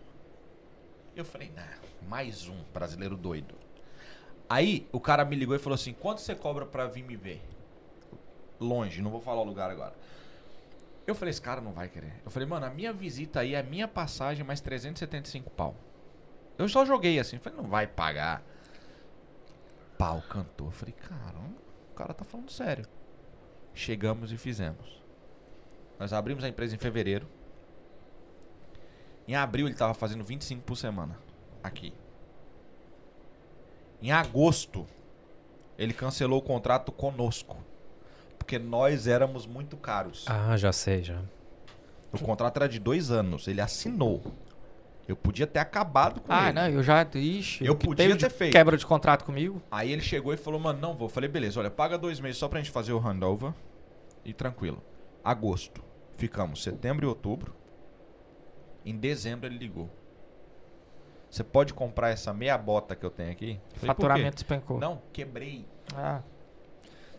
eu 1.15 1.23
falei, 1.23 1.51
nah, 1.55 1.77
mais 2.07 2.49
um 2.49 2.61
brasileiro 2.73 3.15
doido. 3.15 3.55
Aí 4.49 4.87
o 4.91 4.99
cara 4.99 5.23
me 5.23 5.37
ligou 5.37 5.55
e 5.55 5.59
falou 5.59 5.75
assim: 5.75 5.93
quanto 5.93 6.19
você 6.19 6.35
cobra 6.35 6.65
pra 6.65 6.85
vir 6.85 7.03
me 7.03 7.15
ver? 7.15 7.41
Longe, 8.59 9.01
não 9.01 9.09
vou 9.09 9.21
falar 9.21 9.41
o 9.41 9.45
lugar 9.45 9.71
agora. 9.71 9.95
Eu 11.07 11.15
falei, 11.15 11.29
esse 11.29 11.41
cara 11.41 11.61
não 11.61 11.71
vai 11.71 11.87
querer. 11.87 12.21
Eu 12.25 12.29
falei, 12.29 12.47
mano, 12.47 12.65
a 12.65 12.69
minha 12.69 12.91
visita 12.91 13.39
aí 13.39 13.55
é 13.55 13.59
a 13.59 13.63
minha 13.63 13.87
passagem 13.87 14.45
mais 14.45 14.59
375 14.59 15.49
pau. 15.49 15.75
Eu 16.57 16.67
só 16.67 16.85
joguei 16.85 17.17
assim, 17.19 17.39
falei, 17.39 17.57
não 17.57 17.69
vai 17.69 17.87
pagar. 17.87 18.43
Pau, 19.97 20.21
cantou. 20.29 20.67
Eu 20.67 20.71
falei, 20.71 20.93
caramba, 20.93 21.68
cara 21.99 22.13
tá 22.13 22.23
falando 22.23 22.49
sério. 22.49 22.85
Chegamos 23.73 24.31
e 24.31 24.37
fizemos. 24.37 25.03
Nós 25.99 26.13
abrimos 26.13 26.45
a 26.45 26.47
empresa 26.47 26.73
em 26.73 26.77
fevereiro. 26.77 27.27
Em 29.27 29.35
abril 29.35 29.67
ele 29.67 29.75
tava 29.75 29.93
fazendo 29.93 30.23
25 30.23 30.63
por 30.63 30.77
semana. 30.77 31.19
Aqui. 31.61 31.93
Em 34.01 34.13
agosto, 34.13 34.87
ele 35.77 35.93
cancelou 35.93 36.39
o 36.39 36.41
contrato 36.41 36.89
conosco. 36.89 37.57
Porque 38.37 38.57
nós 38.57 39.05
éramos 39.05 39.45
muito 39.45 39.75
caros. 39.75 40.25
Ah, 40.29 40.55
já 40.55 40.71
sei, 40.71 41.03
já. 41.03 41.21
O 42.13 42.19
contrato 42.19 42.55
era 42.55 42.69
de 42.69 42.79
dois 42.79 43.11
anos. 43.11 43.45
Ele 43.45 43.59
assinou. 43.59 44.23
Eu 45.09 45.15
podia 45.15 45.47
ter 45.47 45.57
acabado 45.57 46.21
com 46.21 46.31
Ah, 46.31 46.49
ele. 46.49 46.53
não, 46.53 46.67
eu 46.69 46.83
já. 46.83 47.01
Ixi, 47.15 47.65
Eu 47.65 47.75
podia 47.75 48.15
ter 48.15 48.29
feito. 48.29 48.51
Quebra 48.51 48.77
de 48.77 48.85
contrato 48.85 49.25
comigo. 49.25 49.59
Aí 49.71 49.91
ele 49.91 50.03
chegou 50.03 50.31
e 50.31 50.37
falou, 50.37 50.59
mano, 50.59 50.79
não 50.79 50.93
vou. 50.93 51.07
Eu 51.07 51.09
falei, 51.09 51.27
beleza, 51.27 51.59
olha, 51.59 51.71
paga 51.71 51.97
dois 51.97 52.19
meses 52.19 52.37
só 52.37 52.47
pra 52.47 52.59
gente 52.59 52.69
fazer 52.69 52.93
o 52.93 52.99
handover. 52.99 53.51
E 54.23 54.33
tranquilo. 54.33 54.83
Agosto. 55.23 55.83
Ficamos 56.15 56.61
setembro 56.61 57.07
e 57.07 57.09
outubro. 57.09 57.55
Em 58.85 58.95
dezembro 58.95 59.47
ele 59.47 59.57
ligou. 59.57 59.89
Você 61.27 61.43
pode 61.43 61.73
comprar 61.73 62.09
essa 62.11 62.31
meia 62.31 62.55
bota 62.55 62.95
que 62.95 63.03
eu 63.03 63.09
tenho 63.09 63.31
aqui? 63.31 63.59
Eu 63.73 63.79
falei? 63.79 63.87
Faturamento 63.95 64.35
despencou. 64.35 64.79
Não, 64.79 65.01
quebrei. 65.11 65.65
Ah. 65.95 66.21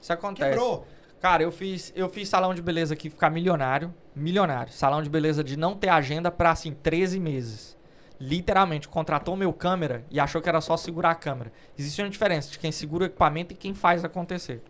Isso 0.01 0.12
acontece. 0.12 0.51
Quebrou. 0.51 0.86
Cara, 1.20 1.43
eu 1.43 1.51
fiz, 1.51 1.93
eu 1.97 2.09
fiz 2.09 2.28
salão 2.28 2.55
de 2.55 2.62
beleza 2.62 2.95
aqui 2.95 3.11
ficar 3.11 3.30
milionário. 3.30 3.93
Milionário. 4.14 4.72
Salão 4.72 5.03
de 5.03 5.11
beleza 5.11 5.43
de 5.43 5.57
não 5.57 5.74
ter 5.74 5.88
agenda 5.88 6.30
pra, 6.30 6.53
assim, 6.53 6.72
13 6.72 7.18
meses. 7.18 7.80
Literalmente, 8.20 8.86
contratou 8.86 9.34
meu 9.34 9.50
câmera 9.50 10.04
e 10.10 10.20
achou 10.20 10.42
que 10.42 10.48
era 10.48 10.60
só 10.60 10.76
segurar 10.76 11.12
a 11.12 11.14
câmera. 11.14 11.50
Existe 11.78 12.02
uma 12.02 12.10
diferença 12.10 12.50
de 12.50 12.58
quem 12.58 12.70
segura 12.70 13.04
o 13.04 13.06
equipamento 13.06 13.54
e 13.54 13.56
quem 13.56 13.72
faz 13.72 14.04
acontecer. 14.04 14.62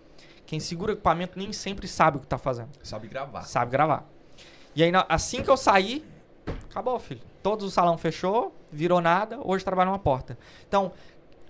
Quem 0.46 0.60
segura 0.60 0.92
o 0.92 0.94
equipamento 0.94 1.36
nem 1.36 1.52
sempre 1.52 1.88
sabe 1.88 2.18
o 2.18 2.20
que 2.20 2.28
tá 2.28 2.38
fazendo. 2.38 2.70
Sabe 2.82 3.08
gravar. 3.08 3.42
Sabe 3.42 3.72
gravar. 3.72 4.08
E 4.74 4.84
aí, 4.84 4.92
assim 5.08 5.42
que 5.42 5.50
eu 5.50 5.56
saí, 5.56 6.04
acabou, 6.70 6.96
filho. 7.00 7.22
Todos 7.42 7.66
o 7.66 7.70
salão 7.70 7.98
fechou, 7.98 8.54
virou 8.70 9.00
nada, 9.00 9.40
hoje 9.42 9.64
trabalho 9.64 9.90
numa 9.90 9.98
porta. 9.98 10.38
Então, 10.68 10.92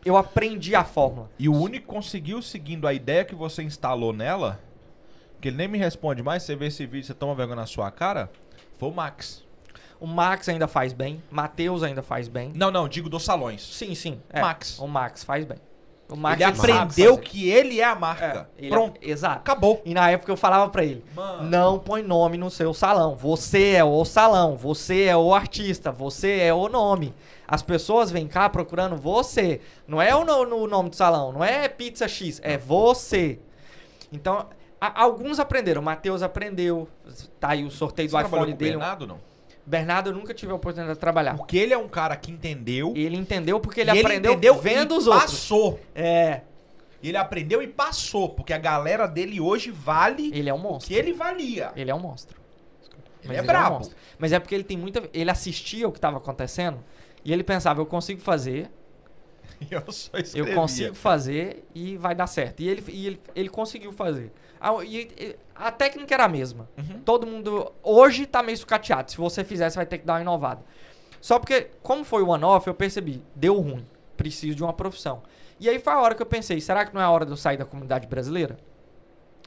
eu 0.03 0.17
aprendi 0.17 0.75
a 0.75 0.85
fórmula. 0.85 1.31
E 1.39 1.51
o 1.51 1.55
único 1.55 1.87
que 1.87 1.95
conseguiu 1.95 2.41
seguindo 2.41 2.87
a 2.87 2.95
ideia 2.95 3.27
que 3.27 3.35
você 3.35 3.63
instalou 3.63 4.15
nela, 4.15 4.59
que 5.39 5.49
ele 5.49 5.59
nem 5.59 5.69
me 5.69 5.77
responde 5.77 6.23
mais, 6.23 6.45
você 6.45 6.57
vê 6.57 6.69
esse 6.69 6.87
vídeo, 6.87 7.07
você 7.07 7.15
toma 7.15 7.35
vergonha 7.35 7.57
na 7.57 7.67
sua 7.67 7.91
cara, 7.91 8.31
foi 8.79 8.89
o 8.89 8.93
Max. 8.93 9.45
O 10.01 10.07
Max 10.07 10.49
ainda 10.49 10.67
faz 10.67 10.93
bem, 10.95 11.23
Matheus 11.31 11.83
ainda 11.83 12.03
faz 12.03 12.27
bem. 12.27 12.53
Não, 12.55 12.71
não, 12.71 12.89
digo 12.89 13.09
dos 13.11 13.23
salões. 13.25 13.61
Sim, 13.63 13.95
sim. 13.95 14.21
é. 14.31 14.41
Max. 14.41 14.79
O 14.79 14.87
Max 14.89 15.23
faz 15.23 15.45
bem. 15.45 15.59
O 16.09 16.17
Max 16.17 16.41
ele 16.41 16.51
aprendeu 16.51 17.19
que 17.19 17.49
ele 17.49 17.81
é 17.81 17.85
a 17.85 17.95
marca. 17.95 18.49
É, 18.59 18.63
ele- 18.65 18.71
Pronto, 18.71 18.99
Exato. 19.01 19.37
acabou. 19.39 19.81
E 19.85 19.95
na 19.95 20.11
época 20.11 20.33
eu 20.33 20.37
falava 20.37 20.69
pra 20.71 20.83
ele: 20.83 21.05
Mano. 21.15 21.49
não 21.49 21.79
põe 21.79 22.03
nome 22.03 22.37
no 22.37 22.51
seu 22.51 22.75
salão. 22.75 23.15
Você 23.15 23.75
é 23.75 23.85
o 23.85 24.05
salão, 24.05 24.57
você 24.57 25.05
é 25.05 25.17
o 25.17 25.33
artista, 25.33 25.93
você 25.93 26.41
é 26.41 26.53
o 26.53 26.69
nome. 26.69 27.15
As 27.47 27.63
pessoas 27.63 28.11
vêm 28.11 28.27
cá 28.27 28.49
procurando 28.49 28.97
você. 28.97 29.61
Não 29.87 30.01
é 30.03 30.13
o 30.17 30.25
no, 30.25 30.45
no 30.47 30.67
nome 30.67 30.91
do 30.91 30.97
salão, 30.97 31.31
não 31.31 31.45
é 31.45 31.69
pizza 31.69 32.09
X, 32.09 32.41
é 32.43 32.57
você. 32.59 33.39
Então, 34.13 34.47
a- 34.81 35.03
alguns 35.03 35.39
aprenderam. 35.39 35.81
O 35.81 35.85
Matheus 35.85 36.23
aprendeu. 36.23 36.89
Tá 37.39 37.51
aí 37.51 37.65
o 37.65 37.71
sorteio 37.71 38.09
Você 38.11 38.17
do 38.21 38.27
iPhone 38.27 38.53
dele. 38.55 38.71
Bernardo, 38.73 39.07
não? 39.07 39.21
Bernardo 39.67 40.11
eu 40.11 40.15
nunca 40.15 40.35
tive 40.35 40.53
a 40.53 40.55
oportunidade 40.55 40.97
de 40.97 41.01
trabalhar. 41.01 41.37
Porque 41.37 41.57
ele 41.57 41.73
é 41.73 41.79
um 41.79 41.89
cara 41.89 42.17
que 42.17 42.31
entendeu. 42.31 42.93
Ele 42.97 43.17
entendeu 43.17 43.61
porque 43.61 43.81
ele 43.81 43.91
e 43.93 44.01
aprendeu 44.01 44.33
entendeu 44.33 44.59
vendo 44.59 44.97
os 44.97 45.07
outros. 45.07 45.33
passou. 45.33 45.81
É, 45.95 46.43
ele 47.03 47.17
aprendeu 47.17 47.63
e 47.63 47.67
passou, 47.67 48.29
porque 48.31 48.53
a 48.53 48.59
galera 48.59 49.07
dele 49.07 49.41
hoje 49.41 49.71
vale 49.71 50.31
ele 50.35 50.49
é 50.51 50.55
um 50.55 50.59
monstro. 50.59 50.89
que 50.89 50.95
ele 50.95 51.13
valia. 51.13 51.73
Ele 51.77 51.91
é 51.91 51.95
um 51.95 52.01
monstro. 52.01 52.39
Mas 53.25 53.39
é 53.39 53.43
um 53.43 53.47
brabo. 53.47 53.77
monstro. 53.77 53.97
Mas 54.19 54.33
é 54.33 54.39
porque 54.39 54.55
ele 54.55 54.65
tem 54.65 54.77
muita. 54.77 55.09
Ele 55.13 55.31
assistia 55.31 55.89
o 55.89 55.93
que 55.93 56.01
tava 56.01 56.17
acontecendo 56.19 56.83
e 57.25 57.33
ele 57.33 57.45
pensava, 57.45 57.81
eu 57.81 57.87
consigo 57.87 58.21
fazer, 58.21 58.71
Eu 59.71 59.93
só 59.93 60.17
eu 60.17 60.23
escrevia. 60.23 60.55
consigo 60.55 60.95
fazer 60.95 61.65
e 61.75 61.97
vai 61.97 62.15
dar 62.15 62.27
certo. 62.27 62.61
E 62.61 62.69
ele, 62.69 62.85
e 62.89 63.07
ele, 63.07 63.21
ele 63.35 63.49
conseguiu 63.49 63.93
fazer. 63.93 64.33
A, 64.61 64.85
e- 64.85 65.37
a 65.55 65.71
técnica 65.73 66.15
era 66.15 66.25
a 66.25 66.29
mesma. 66.29 66.69
Uhum. 66.77 67.01
Todo 67.05 67.27
mundo. 67.27 67.73
Hoje 67.83 68.27
tá 68.27 68.43
meio 68.43 68.57
sucateado. 68.59 69.11
Se 69.11 69.17
você 69.17 69.43
fizer, 69.43 69.69
você 69.71 69.77
vai 69.77 69.87
ter 69.87 69.99
que 69.99 70.05
dar 70.07 70.15
uma 70.15 70.21
inovada. 70.21 70.63
Só 71.21 71.39
porque, 71.39 71.71
como 71.83 72.05
foi 72.05 72.23
o 72.23 72.29
one-off, 72.29 72.67
eu 72.67 72.75
percebi, 72.75 73.23
deu 73.35 73.59
ruim. 73.61 73.87
Preciso 74.17 74.57
de 74.57 74.63
uma 74.63 74.73
profissão. 74.73 75.23
E 75.59 75.69
aí 75.69 75.79
foi 75.79 75.93
a 75.93 76.01
hora 76.01 76.15
que 76.15 76.23
eu 76.23 76.27
pensei, 76.27 76.61
será 76.61 76.85
que 76.87 76.95
não 76.95 77.01
é 77.01 77.05
a 77.05 77.11
hora 77.11 77.25
de 77.27 77.33
eu 77.33 77.37
sair 77.37 77.57
da 77.57 77.65
comunidade 77.65 78.07
brasileira? 78.07 78.59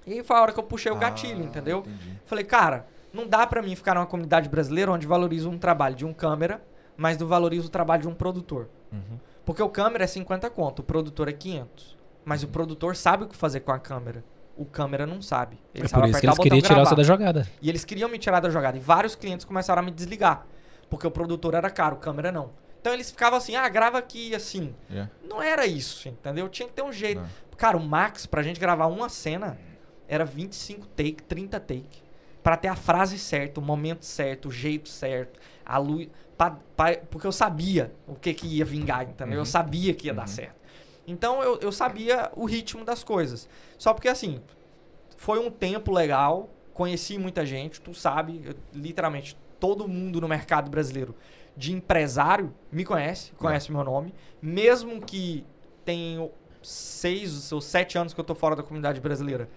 E 0.05 0.13
aí 0.13 0.23
foi 0.23 0.35
a 0.35 0.41
hora 0.41 0.51
que 0.51 0.59
eu 0.59 0.63
puxei 0.63 0.91
o 0.91 0.95
gatilho, 0.95 1.41
Ah, 1.41 1.45
entendeu? 1.45 1.79
entendi. 1.79 2.19
Falei, 2.25 2.43
cara, 2.43 2.85
não 3.11 3.25
dá 3.27 3.47
pra 3.47 3.61
mim 3.61 3.75
ficar 3.75 3.95
numa 3.95 4.05
comunidade 4.05 4.49
brasileira 4.49 4.91
onde 4.91 5.07
valoriza 5.07 5.49
um 5.49 5.57
trabalho 5.57 5.95
de 5.95 6.05
um 6.05 6.13
câmera, 6.13 6.61
mas 6.97 7.17
não 7.17 7.25
valoriza 7.27 7.65
o 7.67 7.69
trabalho 7.69 8.03
de 8.03 8.07
um 8.07 8.13
produtor. 8.13 8.69
Uhum. 8.91 9.17
Porque 9.45 9.63
o 9.63 9.69
câmera 9.69 10.03
é 10.03 10.07
50 10.07 10.49
conto, 10.51 10.79
o 10.79 10.83
produtor 10.83 11.27
é 11.29 11.33
500. 11.33 11.97
Mas 12.25 12.43
o 12.43 12.47
produtor 12.47 12.95
sabe 12.95 13.23
o 13.23 13.27
que 13.27 13.35
fazer 13.35 13.61
com 13.61 13.71
a 13.71 13.79
câmera. 13.79 14.23
O 14.55 14.65
câmera 14.65 15.05
não 15.07 15.21
sabe. 15.21 15.57
Ele 15.73 15.85
É 15.85 15.87
sabe 15.87 16.03
por 16.03 16.09
isso 16.09 16.19
que 16.19 16.25
eles 16.27 16.37
o 16.37 16.41
queriam 16.41 16.61
tirar 16.61 16.85
você 16.85 16.95
da 16.95 17.03
jogada. 17.03 17.47
E 17.61 17.69
eles 17.69 17.83
queriam 17.83 18.07
me 18.09 18.17
tirar 18.19 18.39
da 18.39 18.49
jogada. 18.49 18.77
E 18.77 18.79
vários 18.79 19.15
clientes 19.15 19.45
começaram 19.45 19.81
a 19.81 19.85
me 19.85 19.91
desligar. 19.91 20.45
Porque 20.89 21.07
o 21.07 21.11
produtor 21.11 21.55
era 21.55 21.69
caro, 21.71 21.95
o 21.95 21.99
câmera 21.99 22.31
não. 22.31 22.51
Então 22.79 22.93
eles 22.93 23.09
ficavam 23.09 23.37
assim, 23.37 23.55
ah, 23.55 23.67
grava 23.67 23.97
aqui 23.97 24.35
assim. 24.35 24.75
Yeah. 24.91 25.09
Não 25.27 25.41
era 25.41 25.65
isso, 25.65 26.07
entendeu? 26.07 26.47
Tinha 26.49 26.67
que 26.67 26.73
ter 26.75 26.83
um 26.83 26.91
jeito. 26.91 27.21
Não. 27.21 27.27
Cara, 27.57 27.77
o 27.77 27.79
Max, 27.79 28.25
pra 28.27 28.43
gente 28.43 28.59
gravar 28.59 28.87
uma 28.87 29.09
cena, 29.09 29.57
era 30.07 30.23
25 30.25 30.85
take, 30.87 31.23
30 31.23 31.59
take. 31.59 32.03
Pra 32.43 32.57
ter 32.57 32.67
a 32.67 32.75
frase 32.75 33.17
certa, 33.17 33.59
o 33.59 33.63
momento 33.63 34.03
certo, 34.05 34.49
o 34.49 34.51
jeito 34.51 34.89
certo, 34.89 35.39
a 35.65 35.77
luz. 35.77 36.09
pa- 36.37 36.57
pa- 36.75 36.97
porque 37.09 37.25
eu 37.25 37.31
sabia 37.31 37.93
o 38.07 38.15
que, 38.15 38.33
que 38.33 38.45
ia 38.47 38.65
vingar, 38.65 39.03
entendeu? 39.03 39.35
Eu 39.35 39.39
Uhum. 39.39 39.45
sabia 39.45 39.93
que 39.93 40.07
ia 40.07 40.13
dar 40.13 40.27
certo. 40.27 40.55
Então 41.07 41.43
eu, 41.43 41.59
eu 41.59 41.71
sabia 41.71 42.31
o 42.35 42.45
ritmo 42.45 42.85
das 42.85 43.03
coisas. 43.03 43.47
Só 43.77 43.93
porque 43.93 44.07
assim, 44.07 44.39
foi 45.17 45.39
um 45.39 45.51
tempo 45.51 45.91
legal, 45.91 46.49
conheci 46.73 47.17
muita 47.17 47.45
gente, 47.45 47.81
tu 47.81 47.93
sabe, 47.93 48.41
eu- 48.45 48.55
literalmente 48.73 49.37
todo 49.59 49.87
mundo 49.87 50.19
no 50.19 50.27
mercado 50.27 50.69
brasileiro 50.69 51.15
de 51.55 51.71
empresário 51.71 52.53
me 52.71 52.83
conhece, 52.83 53.31
conhece 53.33 53.71
meu 53.71 53.83
nome, 53.83 54.13
mesmo 54.41 54.99
que 55.01 55.45
tenho 55.85 56.31
seis 56.61 57.51
ou 57.51 57.61
sete 57.61 57.97
anos 57.97 58.13
que 58.13 58.19
eu 58.19 58.23
tô 58.23 58.33
fora 58.33 58.55
da 58.55 58.63
comunidade 58.63 58.99
brasileira. 58.99 59.47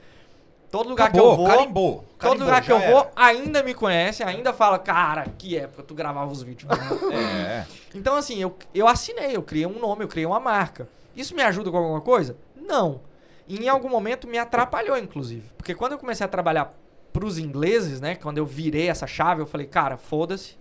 Todo 0.71 0.89
lugar 0.89 1.11
que 1.13 1.19
eu 1.19 1.23
Acabou, 1.23 1.37
vou, 1.37 1.47
carimbou. 1.47 2.05
todo 2.19 2.19
Carimbou, 2.19 2.47
lugar 2.47 2.63
que 2.63 2.73
eu 2.73 2.79
vou, 2.81 2.99
era. 2.99 3.13
ainda 3.15 3.63
me 3.63 3.73
conhece, 3.73 4.23
ainda 4.23 4.53
fala, 4.53 4.79
cara, 4.79 5.25
que 5.39 5.57
época 5.57 5.83
tu 5.85 5.95
gravava 5.95 6.31
os 6.31 6.43
vídeos. 6.43 6.69
É. 7.13 7.65
Então, 7.95 8.17
assim, 8.17 8.43
eu, 8.43 8.55
eu 8.75 8.87
assinei, 8.87 9.35
eu 9.37 9.43
criei 9.43 9.65
um 9.65 9.79
nome, 9.79 10.05
eu 10.05 10.09
criei 10.09 10.27
uma 10.27 10.41
marca. 10.41 10.89
Isso 11.17 11.35
me 11.35 11.43
ajuda 11.43 11.71
com 11.71 11.79
alguma 11.79 12.01
coisa? 12.01 12.37
Não. 12.55 13.01
E 13.49 13.65
em 13.65 13.69
algum 13.69 13.89
momento 13.89 14.29
me 14.29 14.39
atrapalhou, 14.39 14.99
inclusive. 14.99 15.51
Porque 15.57 15.75
quando 15.75 15.93
eu 15.93 15.99
comecei 15.99 16.25
a 16.25 16.29
trabalhar 16.29 16.75
pros 17.13 17.39
ingleses, 17.39 18.01
né? 18.01 18.15
Quando 18.15 18.39
eu 18.39 18.45
virei 18.45 18.89
essa 18.89 19.07
chave, 19.07 19.41
eu 19.41 19.47
falei, 19.47 19.67
cara, 19.67 19.97
foda-se. 19.97 20.59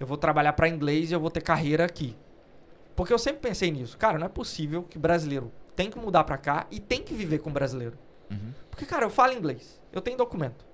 Eu 0.00 0.06
vou 0.06 0.16
trabalhar 0.16 0.52
pra 0.54 0.68
inglês 0.68 1.10
e 1.10 1.14
eu 1.14 1.20
vou 1.20 1.30
ter 1.30 1.40
carreira 1.40 1.84
aqui. 1.84 2.16
Porque 2.96 3.12
eu 3.12 3.18
sempre 3.18 3.40
pensei 3.40 3.70
nisso. 3.70 3.96
Cara, 3.96 4.18
não 4.18 4.26
é 4.26 4.28
possível 4.28 4.82
que 4.82 4.98
brasileiro 4.98 5.52
tem 5.76 5.90
que 5.90 5.98
mudar 5.98 6.24
pra 6.24 6.36
cá 6.36 6.66
e 6.70 6.80
tem 6.80 7.02
que 7.02 7.14
viver 7.14 7.38
com 7.38 7.52
brasileiro. 7.52 7.96
Uhum. 8.30 8.52
Porque, 8.70 8.84
cara, 8.84 9.04
eu 9.04 9.10
falo 9.10 9.32
inglês. 9.32 9.80
Eu 9.92 10.00
tenho 10.00 10.16
documento. 10.16 10.64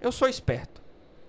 Eu 0.00 0.10
sou 0.10 0.28
esperto. 0.28 0.82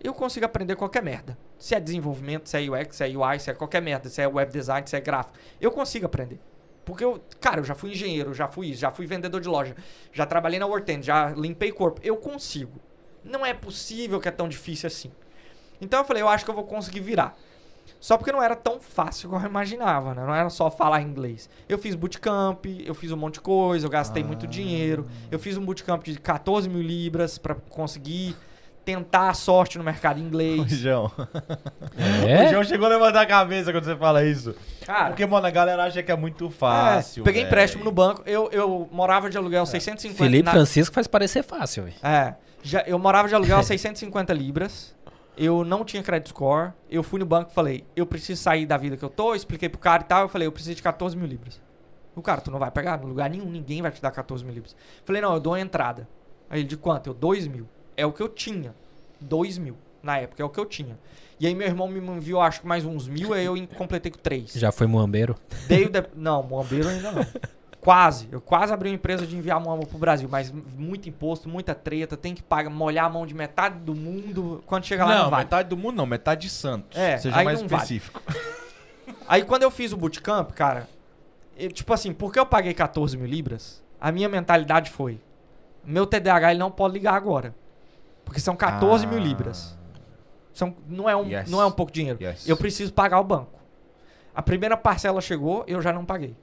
Eu 0.03 0.13
consigo 0.13 0.45
aprender 0.45 0.75
qualquer 0.75 1.03
merda. 1.03 1.37
Se 1.57 1.75
é 1.75 1.79
desenvolvimento, 1.79 2.49
se 2.49 2.57
é 2.57 2.69
UX, 2.69 2.95
se 2.95 3.03
é 3.03 3.17
UI, 3.17 3.39
se 3.39 3.51
é 3.51 3.53
qualquer 3.53 3.81
merda, 3.81 4.09
se 4.09 4.21
é 4.21 4.27
web 4.27 4.51
design, 4.51 4.87
se 4.87 4.95
é 4.95 4.99
gráfico. 4.99 5.37
Eu 5.61 5.71
consigo 5.71 6.05
aprender. 6.05 6.39
Porque 6.85 7.03
eu, 7.03 7.23
cara, 7.39 7.61
eu 7.61 7.63
já 7.63 7.75
fui 7.75 7.91
engenheiro, 7.91 8.33
já 8.33 8.47
fui 8.47 8.67
isso, 8.71 8.81
já 8.81 8.91
fui 8.91 9.05
vendedor 9.05 9.39
de 9.39 9.47
loja, 9.47 9.75
já 10.11 10.25
trabalhei 10.25 10.59
na 10.59 10.65
Wortend, 10.65 11.05
já 11.05 11.29
limpei 11.29 11.71
corpo. 11.71 12.01
Eu 12.03 12.17
consigo. 12.17 12.79
Não 13.23 13.45
é 13.45 13.53
possível 13.53 14.19
que 14.19 14.27
é 14.27 14.31
tão 14.31 14.49
difícil 14.49 14.87
assim. 14.87 15.11
Então 15.79 15.99
eu 15.99 16.05
falei, 16.05 16.21
eu 16.21 16.27
acho 16.27 16.43
que 16.43 16.51
eu 16.51 16.55
vou 16.55 16.65
conseguir 16.65 16.99
virar. 16.99 17.37
Só 17.99 18.17
porque 18.17 18.31
não 18.31 18.43
era 18.43 18.55
tão 18.55 18.79
fácil 18.79 19.29
como 19.29 19.45
eu 19.45 19.49
imaginava, 19.49 20.13
né? 20.13 20.25
Não 20.25 20.35
era 20.35 20.49
só 20.49 20.69
falar 20.69 21.01
inglês. 21.01 21.49
Eu 21.69 21.77
fiz 21.77 21.95
bootcamp, 21.95 22.65
eu 22.65 22.93
fiz 22.93 23.11
um 23.11 23.17
monte 23.17 23.35
de 23.35 23.41
coisa, 23.41 23.85
eu 23.85 23.89
gastei 23.89 24.23
muito 24.23 24.45
dinheiro. 24.45 25.07
Eu 25.31 25.39
fiz 25.39 25.57
um 25.57 25.65
bootcamp 25.65 26.03
de 26.03 26.19
14 26.19 26.67
mil 26.69 26.81
libras 26.81 27.37
pra 27.37 27.55
conseguir 27.55 28.35
tentar 28.85 29.29
a 29.29 29.33
sorte 29.33 29.77
no 29.77 29.83
mercado 29.83 30.17
O 30.19 30.23
inglês. 30.23 30.69
João. 30.71 31.11
O 31.15 32.27
É? 32.27 32.49
João 32.51 32.63
chegou 32.63 32.85
a 32.85 32.89
levantar 32.89 33.21
a 33.21 33.25
cabeça 33.25 33.71
quando 33.71 33.85
você 33.85 33.95
fala 33.95 34.23
isso. 34.23 34.55
Cara, 34.85 35.07
Porque, 35.09 35.25
mano, 35.25 35.45
a 35.47 35.51
galera 35.51 35.83
acha 35.85 36.03
que 36.03 36.11
é 36.11 36.15
muito 36.15 36.47
é, 36.47 36.51
fácil. 36.51 37.23
peguei 37.23 37.41
velho. 37.43 37.49
empréstimo 37.51 37.83
no 37.83 37.91
banco. 37.91 38.21
Eu, 38.25 38.49
eu 38.51 38.87
morava 38.91 39.29
de 39.29 39.37
aluguel 39.37 39.65
650 39.65 40.17
Felipe 40.23 40.43
na- 40.43 40.51
Francisco 40.51 40.93
faz 40.93 41.07
parecer 41.07 41.43
fácil, 41.43 41.83
velho. 41.83 41.95
É. 42.03 42.35
Já, 42.61 42.81
eu 42.81 42.97
morava 42.99 43.27
de 43.27 43.35
aluguel 43.35 43.57
a 43.59 43.63
650 43.63 44.33
libras. 44.33 44.93
Eu 45.35 45.63
não 45.65 45.83
tinha 45.83 46.03
credit 46.03 46.29
score. 46.29 46.73
Eu 46.89 47.01
fui 47.01 47.19
no 47.19 47.25
banco 47.25 47.49
e 47.51 47.53
falei, 47.55 47.83
eu 47.95 48.05
preciso 48.05 48.41
sair 48.41 48.65
da 48.65 48.77
vida 48.77 48.95
que 48.97 49.03
eu 49.03 49.09
tô. 49.09 49.33
Expliquei 49.33 49.67
pro 49.67 49.79
cara 49.79 50.03
e 50.03 50.05
tal. 50.05 50.21
Eu 50.23 50.29
falei, 50.29 50.47
eu 50.47 50.51
preciso 50.51 50.75
de 50.75 50.83
14 50.83 51.17
mil 51.17 51.25
libras. 51.25 51.59
O 52.15 52.21
cara, 52.21 52.39
tu 52.41 52.51
não 52.51 52.59
vai 52.59 52.69
pegar 52.69 52.99
no 52.99 53.07
lugar 53.07 53.29
nenhum. 53.29 53.49
Ninguém 53.49 53.81
vai 53.81 53.89
te 53.89 53.99
dar 54.01 54.11
14 54.11 54.45
mil 54.45 54.53
libras. 54.53 54.75
Falei, 55.03 55.21
não, 55.21 55.33
eu 55.33 55.39
dou 55.39 55.55
a 55.55 55.59
entrada. 55.59 56.07
Aí 56.49 56.59
ele, 56.59 56.67
de 56.67 56.77
quanto? 56.77 57.07
Eu, 57.09 57.13
2 57.15 57.47
mil. 57.47 57.67
É 57.95 58.05
o 58.05 58.11
que 58.11 58.21
eu 58.21 58.29
tinha. 58.29 58.73
2 59.21 59.57
mil. 59.57 59.75
Na 60.01 60.17
época, 60.17 60.41
é 60.41 60.45
o 60.45 60.49
que 60.49 60.59
eu 60.59 60.65
tinha. 60.65 60.97
E 61.39 61.47
aí 61.47 61.55
meu 61.55 61.67
irmão 61.67 61.87
me 61.87 61.99
enviou, 61.99 62.41
acho 62.41 62.61
que 62.61 62.67
mais 62.67 62.85
uns 62.85 63.07
mil. 63.07 63.33
Aí 63.33 63.45
eu 63.45 63.55
completei 63.75 64.11
com 64.11 64.17
3. 64.19 64.53
Já 64.53 64.71
foi 64.71 64.87
muambeiro. 64.87 65.35
Dei 65.67 65.85
o 65.85 65.89
de... 65.89 66.03
Não, 66.15 66.43
Moambeiro 66.43 66.87
ainda 66.87 67.11
não. 67.11 67.25
Quase. 67.81 68.29
Eu 68.31 68.39
quase 68.39 68.71
abri 68.71 68.89
uma 68.89 68.95
empresa 68.95 69.27
de 69.27 69.35
enviar 69.35 69.59
Moamba 69.59 69.85
pro 69.85 69.97
Brasil, 69.97 70.29
mas 70.31 70.51
muito 70.51 71.09
imposto, 71.09 71.49
muita 71.49 71.75
treta, 71.75 72.15
tem 72.15 72.33
que 72.33 72.41
pagar, 72.41 72.69
molhar 72.69 73.05
a 73.05 73.09
mão 73.09 73.25
de 73.25 73.33
metade 73.33 73.79
do 73.79 73.93
mundo. 73.93 74.63
Quando 74.65 74.85
chega 74.85 75.03
lá, 75.03 75.15
não, 75.15 75.23
Não, 75.25 75.29
vai. 75.31 75.43
metade 75.43 75.67
do 75.69 75.75
mundo 75.75 75.95
não, 75.97 76.05
metade 76.05 76.41
de 76.41 76.49
Santos. 76.49 76.97
É, 76.97 77.17
Seja 77.17 77.35
aí 77.35 77.43
mais 77.43 77.61
não 77.61 77.67
vale. 77.67 77.83
específico. 77.83 78.21
Aí 79.27 79.43
quando 79.43 79.63
eu 79.63 79.71
fiz 79.71 79.91
o 79.91 79.97
bootcamp, 79.97 80.51
cara, 80.51 80.87
eu, 81.57 81.69
tipo 81.71 81.93
assim, 81.93 82.13
porque 82.13 82.39
eu 82.39 82.45
paguei 82.45 82.73
14 82.73 83.17
mil 83.17 83.27
libras, 83.27 83.81
a 83.99 84.11
minha 84.11 84.29
mentalidade 84.29 84.89
foi: 84.91 85.19
meu 85.83 86.05
TDAH 86.05 86.51
ele 86.51 86.59
não 86.59 86.71
pode 86.71 86.93
ligar 86.93 87.15
agora. 87.15 87.53
Porque 88.25 88.39
são 88.39 88.55
14 88.55 89.05
mil 89.07 89.17
Ah. 89.19 89.21
libras. 89.21 89.77
São, 90.53 90.75
não, 90.87 91.09
é 91.09 91.15
um, 91.15 91.25
Yes. 91.27 91.49
não 91.49 91.61
é 91.61 91.65
um 91.65 91.71
pouco 91.71 91.91
de 91.91 91.99
dinheiro. 91.99 92.19
Yes. 92.21 92.47
Eu 92.47 92.55
preciso 92.55 92.93
pagar 92.93 93.19
o 93.19 93.23
banco. 93.23 93.59
A 94.35 94.41
primeira 94.41 94.77
parcela 94.77 95.19
chegou, 95.21 95.63
eu 95.67 95.81
já 95.81 95.91
não 95.91 96.05
paguei. 96.05 96.35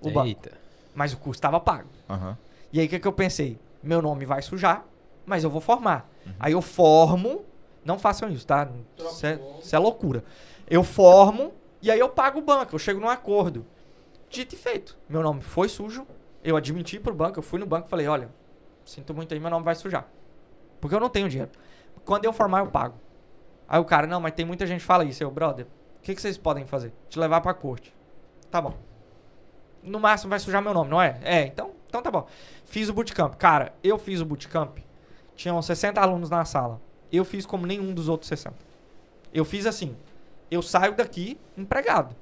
O 0.00 0.10
banco. 0.10 0.26
Eita. 0.28 0.52
Mas 0.94 1.12
o 1.12 1.16
custo 1.16 1.38
estava 1.38 1.58
pago. 1.60 1.88
Aham. 2.08 2.36
E 2.72 2.80
aí 2.80 2.86
o 2.86 2.88
que, 2.88 2.98
que 2.98 3.06
eu 3.08 3.12
pensei? 3.12 3.58
Meu 3.82 4.02
nome 4.02 4.24
vai 4.24 4.42
sujar, 4.42 4.84
mas 5.24 5.44
eu 5.44 5.50
vou 5.50 5.60
formar. 5.60 6.08
Aí 6.38 6.52
eu 6.52 6.62
formo. 6.62 7.44
Não 7.84 7.98
façam 7.98 8.28
isso, 8.28 8.46
tá? 8.46 8.68
Isso 8.96 9.26
é, 9.26 9.40
isso 9.60 9.74
é 9.74 9.78
loucura. 9.78 10.22
Eu 10.68 10.84
formo 10.84 11.52
e 11.80 11.90
aí 11.90 11.98
eu 11.98 12.08
pago 12.08 12.38
o 12.38 12.42
banco. 12.42 12.74
Eu 12.74 12.78
chego 12.78 13.00
num 13.00 13.08
acordo. 13.08 13.64
Dito 14.30 14.54
e 14.54 14.58
feito. 14.58 14.96
Meu 15.08 15.22
nome 15.22 15.40
foi 15.40 15.68
sujo. 15.68 16.06
Eu 16.44 16.56
admiti 16.56 16.98
pro 17.00 17.12
banco. 17.14 17.38
Eu 17.38 17.42
fui 17.42 17.58
no 17.58 17.66
banco 17.66 17.86
e 17.86 17.90
falei: 17.90 18.06
olha, 18.06 18.28
sinto 18.84 19.12
muito 19.12 19.34
aí, 19.34 19.40
meu 19.40 19.50
nome 19.50 19.64
vai 19.64 19.74
sujar. 19.74 20.06
Porque 20.82 20.96
eu 20.96 21.00
não 21.00 21.08
tenho 21.08 21.28
dinheiro. 21.28 21.52
Quando 22.04 22.24
eu 22.24 22.32
formar, 22.32 22.58
eu 22.58 22.66
pago. 22.66 22.96
Aí 23.68 23.80
o 23.80 23.84
cara, 23.84 24.04
não, 24.04 24.20
mas 24.20 24.32
tem 24.32 24.44
muita 24.44 24.66
gente 24.66 24.80
que 24.80 24.86
fala 24.86 25.04
isso. 25.04 25.22
Eu, 25.22 25.30
brother, 25.30 25.64
o 25.98 26.02
que, 26.02 26.12
que 26.12 26.20
vocês 26.20 26.36
podem 26.36 26.66
fazer? 26.66 26.92
Te 27.08 27.20
levar 27.20 27.40
pra 27.40 27.54
corte. 27.54 27.94
Tá 28.50 28.60
bom. 28.60 28.74
No 29.84 30.00
máximo 30.00 30.30
vai 30.30 30.40
sujar 30.40 30.60
meu 30.60 30.74
nome, 30.74 30.90
não 30.90 31.00
é? 31.00 31.20
É, 31.22 31.46
então, 31.46 31.70
então 31.88 32.02
tá 32.02 32.10
bom. 32.10 32.26
Fiz 32.64 32.88
o 32.88 32.92
bootcamp. 32.92 33.34
Cara, 33.36 33.72
eu 33.82 33.96
fiz 33.96 34.20
o 34.20 34.24
bootcamp. 34.24 34.78
Tinham 35.36 35.62
60 35.62 36.00
alunos 36.00 36.28
na 36.28 36.44
sala. 36.44 36.80
Eu 37.12 37.24
fiz 37.24 37.46
como 37.46 37.64
nenhum 37.64 37.94
dos 37.94 38.08
outros 38.08 38.28
60. 38.28 38.56
Eu 39.32 39.44
fiz 39.44 39.66
assim. 39.66 39.96
Eu 40.50 40.62
saio 40.62 40.96
daqui 40.96 41.38
empregado. 41.56 42.16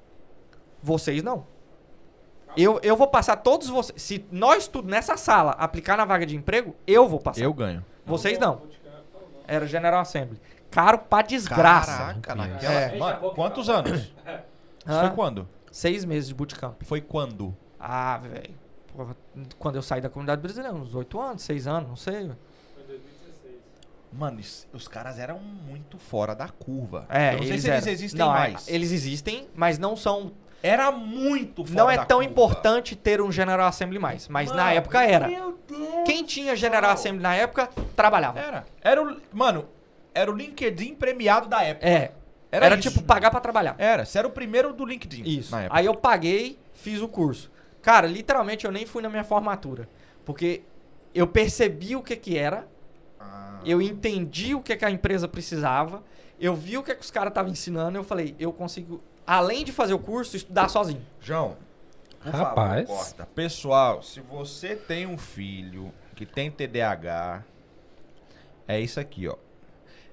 Vocês 0.82 1.22
não. 1.22 1.46
Eu, 2.56 2.78
eu 2.82 2.94
vou 2.94 3.06
passar 3.06 3.36
todos 3.36 3.68
vocês. 3.68 4.00
Se 4.02 4.24
nós 4.30 4.68
tudo 4.68 4.86
nessa 4.88 5.16
sala 5.16 5.52
aplicar 5.52 5.96
na 5.96 6.04
vaga 6.04 6.26
de 6.26 6.36
emprego, 6.36 6.76
eu 6.86 7.08
vou 7.08 7.20
passar. 7.20 7.40
Eu 7.40 7.54
ganho. 7.54 7.84
Vocês 8.10 8.38
não. 8.38 8.62
Era 9.46 9.66
General 9.66 10.00
Assembly. 10.00 10.40
Caro 10.70 10.98
pra 10.98 11.22
desgraça. 11.22 11.96
Caraca, 12.20 12.34
naquela... 12.34 12.72
É. 12.80 12.96
Mano, 12.98 13.30
quantos 13.34 13.68
anos? 13.68 13.98
Isso 14.00 14.14
Hã? 14.86 15.00
foi 15.00 15.10
quando? 15.10 15.48
Seis 15.72 16.04
meses 16.04 16.28
de 16.28 16.34
bootcamp. 16.34 16.80
Foi 16.84 17.00
quando? 17.00 17.56
Ah, 17.78 18.18
velho. 18.18 18.54
Quando 19.58 19.76
eu 19.76 19.82
saí 19.82 20.00
da 20.00 20.08
comunidade 20.08 20.40
brasileira, 20.42 20.74
uns 20.76 20.94
oito 20.94 21.20
anos, 21.20 21.42
seis 21.42 21.66
anos, 21.66 21.88
não 21.88 21.96
sei. 21.96 22.14
velho. 22.14 22.36
Foi 22.74 22.84
em 22.84 22.86
2016. 22.86 23.54
Mano, 24.12 24.40
isso- 24.40 24.66
os 24.72 24.86
caras 24.86 25.18
eram 25.18 25.38
muito 25.38 25.98
fora 25.98 26.34
da 26.34 26.48
curva. 26.48 27.06
É, 27.08 27.30
Eu 27.34 27.38
não 27.38 27.38
sei 27.42 27.48
eles 27.52 27.62
se 27.62 27.68
eles 27.70 27.82
eram. 27.84 27.92
existem 27.92 28.18
não, 28.18 28.30
é, 28.36 28.38
mais. 28.38 28.68
Eles 28.68 28.92
existem, 28.92 29.48
mas 29.54 29.78
não 29.78 29.96
são. 29.96 30.32
Era 30.62 30.90
muito 30.90 31.64
fora 31.64 31.76
não 31.76 31.90
é 31.90 31.96
tão 32.04 32.18
curva. 32.18 32.24
importante 32.30 32.94
ter 32.94 33.20
um 33.20 33.32
General 33.32 33.66
Assembly 33.66 33.98
mais. 33.98 34.28
Mas 34.28 34.50
na 34.50 34.64
Mano, 34.64 34.76
época 34.76 35.02
era. 35.02 35.26
Meu 35.28 35.58
Deus. 35.66 36.04
Quem 36.04 36.24
tinha 36.24 36.54
General 36.54 36.90
Assembly 36.90 37.22
na 37.22 37.34
época, 37.34 37.68
trabalhava. 37.96 38.38
Era. 38.38 38.66
Era 38.82 39.02
o. 39.02 39.16
Mano, 39.32 39.66
era 40.14 40.30
o 40.30 40.34
LinkedIn 40.36 40.94
premiado 40.96 41.48
da 41.48 41.62
época. 41.62 41.86
É. 41.88 42.12
Era 42.52 42.66
Era, 42.66 42.74
isso. 42.78 42.90
tipo 42.90 43.02
pagar 43.04 43.30
pra 43.30 43.38
trabalhar. 43.40 43.74
Era, 43.78 44.04
você 44.04 44.18
era 44.18 44.26
o 44.26 44.30
primeiro 44.30 44.72
do 44.72 44.84
LinkedIn 44.84 45.22
Isso. 45.24 45.52
na. 45.54 45.68
Aí 45.70 45.86
eu 45.86 45.94
paguei, 45.94 46.58
fiz 46.74 47.00
o 47.00 47.06
curso. 47.08 47.50
Cara, 47.80 48.06
literalmente 48.08 48.64
eu 48.66 48.72
nem 48.72 48.84
fui 48.84 49.02
na 49.02 49.08
minha 49.08 49.22
formatura. 49.24 49.88
Porque 50.24 50.62
eu 51.14 51.26
percebi 51.28 51.94
o 51.96 52.02
que 52.02 52.16
que 52.16 52.36
era, 52.36 52.66
Ah. 53.20 53.60
eu 53.64 53.80
entendi 53.80 54.54
o 54.54 54.60
que 54.60 54.76
que 54.76 54.84
a 54.84 54.90
empresa 54.90 55.28
precisava, 55.28 56.02
eu 56.40 56.54
vi 56.54 56.76
o 56.76 56.82
que 56.82 56.92
que 56.94 57.00
os 57.02 57.10
caras 57.10 57.30
estavam 57.30 57.50
ensinando, 57.52 57.96
eu 57.96 58.02
falei, 58.04 58.34
eu 58.38 58.52
consigo, 58.52 59.00
além 59.38 59.64
de 59.64 59.72
fazer 59.72 59.94
o 59.94 59.98
curso, 59.98 60.36
estudar 60.36 60.68
sozinho. 60.68 61.00
João, 61.20 61.56
por 62.22 62.32
Rapaz. 62.32 62.88
favor, 62.88 62.96
corta. 63.04 63.26
Pessoal, 63.26 64.02
se 64.02 64.20
você 64.20 64.74
tem 64.74 65.06
um 65.06 65.16
filho 65.16 65.92
que 66.16 66.26
tem 66.26 66.50
TDAH, 66.50 67.44
é 68.66 68.80
isso 68.80 68.98
aqui, 68.98 69.28
ó. 69.28 69.36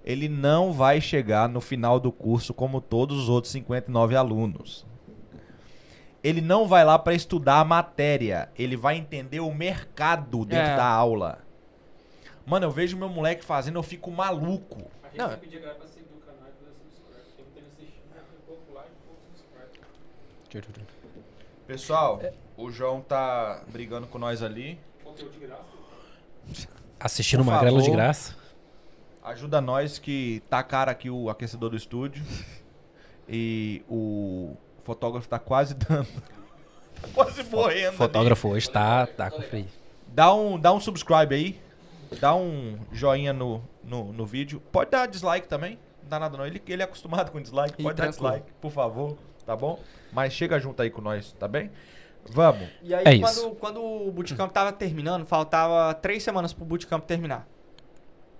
Ele 0.05 0.29
não 0.29 0.71
vai 0.71 1.01
chegar 1.01 1.49
no 1.49 1.59
final 1.59 1.99
do 1.99 2.11
curso 2.11 2.53
como 2.53 2.79
todos 2.79 3.17
os 3.17 3.27
outros 3.27 3.51
59 3.51 4.15
alunos. 4.15 4.85
Ele 6.23 6.39
não 6.41 6.67
vai 6.67 6.85
lá 6.85 6.97
para 6.97 7.13
estudar 7.13 7.59
a 7.59 7.65
matéria, 7.65 8.49
ele 8.57 8.75
vai 8.77 8.97
entender 8.97 9.39
o 9.39 9.53
mercado 9.53 10.45
dentro 10.45 10.71
É. 10.73 10.75
da 10.75 10.85
aula. 10.85 11.39
Mano, 12.45 12.65
eu 12.65 12.71
vejo 12.71 12.95
meu 12.97 13.09
moleque 13.09 13.43
fazendo, 13.43 13.77
eu 13.77 13.83
fico 13.83 14.09
maluco. 14.11 14.89
A 15.03 15.07
gente 15.07 15.17
Não. 15.17 15.27
vai 15.27 15.37
pedir 15.37 15.57
a 15.57 15.59
galera 15.59 15.79
pra 15.79 15.87
seguir 15.87 16.05
o 16.15 16.19
canal 16.25 16.47
e 16.47 16.53
fazer 16.57 16.71
subscribe. 16.71 17.43
Quem 17.43 17.43
não 17.45 17.51
tem 17.51 17.63
assistindo, 17.63 18.15
já 18.15 18.21
tem 18.21 18.39
pouco 18.45 18.73
like 18.73 18.89
e 18.89 19.05
pouco 19.05 19.21
Pessoal, 21.65 22.21
o 22.55 22.71
João 22.71 23.01
tá 23.01 23.63
brigando 23.67 24.07
com 24.07 24.17
nós 24.17 24.41
ali. 24.41 24.79
Conteúdo 25.03 25.33
de 25.33 25.39
graça. 25.39 25.63
Assistindo 26.99 27.43
Por 27.43 27.51
Magrelo 27.51 27.77
de 27.79 27.85
favor. 27.85 27.95
graça. 27.97 28.35
Ajuda 29.23 29.59
nós 29.59 29.99
que 29.99 30.41
tá 30.49 30.63
caro 30.63 30.89
aqui 30.89 31.09
o 31.09 31.29
aquecedor 31.29 31.69
do 31.69 31.75
estúdio. 31.75 32.23
E 33.27 33.83
o 33.89 34.55
fotógrafo 34.83 35.27
tá 35.27 35.37
quase 35.37 35.73
dando. 35.75 36.07
tá 37.01 37.07
quase 37.13 37.43
morrendo. 37.43 37.87
ali. 37.89 37.97
Fotógrafo 37.97 38.47
hoje 38.47 38.69
tá, 38.69 39.05
tá 39.05 39.29
com 39.29 39.41
frio. 39.41 39.67
Dá 40.07 40.33
um, 40.33 40.57
dá 40.57 40.71
um 40.73 40.79
subscribe 40.79 41.35
aí. 41.35 41.61
Dá 42.21 42.33
um 42.33 42.79
joinha 42.93 43.33
no, 43.33 43.61
no, 43.83 44.13
no 44.13 44.25
vídeo. 44.25 44.61
Pode 44.71 44.91
dar 44.91 45.05
dislike 45.07 45.47
também. 45.47 45.77
Não 46.03 46.09
dá 46.09 46.19
nada 46.19 46.37
não. 46.37 46.45
Ele, 46.47 46.61
ele 46.65 46.81
é 46.81 46.85
acostumado 46.85 47.31
com 47.31 47.41
dislike. 47.41 47.83
Pode 47.83 47.97
dar 47.97 48.03
tranquilo. 48.05 48.29
dislike, 48.31 48.53
por 48.61 48.71
favor. 48.71 49.17
Tá 49.45 49.55
bom? 49.55 49.79
Mas 50.11 50.33
chega 50.33 50.59
junto 50.59 50.81
aí 50.81 50.89
com 50.89 51.01
nós, 51.01 51.33
tá 51.33 51.47
bem? 51.47 51.71
Vamos. 52.29 52.67
E 52.83 52.93
aí, 52.93 53.03
É 53.05 53.19
quando, 53.19 53.33
isso. 53.35 53.49
quando 53.59 53.81
o 53.81 54.11
bootcamp 54.11 54.51
tava 54.51 54.71
terminando, 54.71 55.25
faltava 55.25 55.93
três 55.93 56.23
semanas 56.23 56.53
pro 56.53 56.65
bootcamp 56.65 57.03
terminar. 57.05 57.47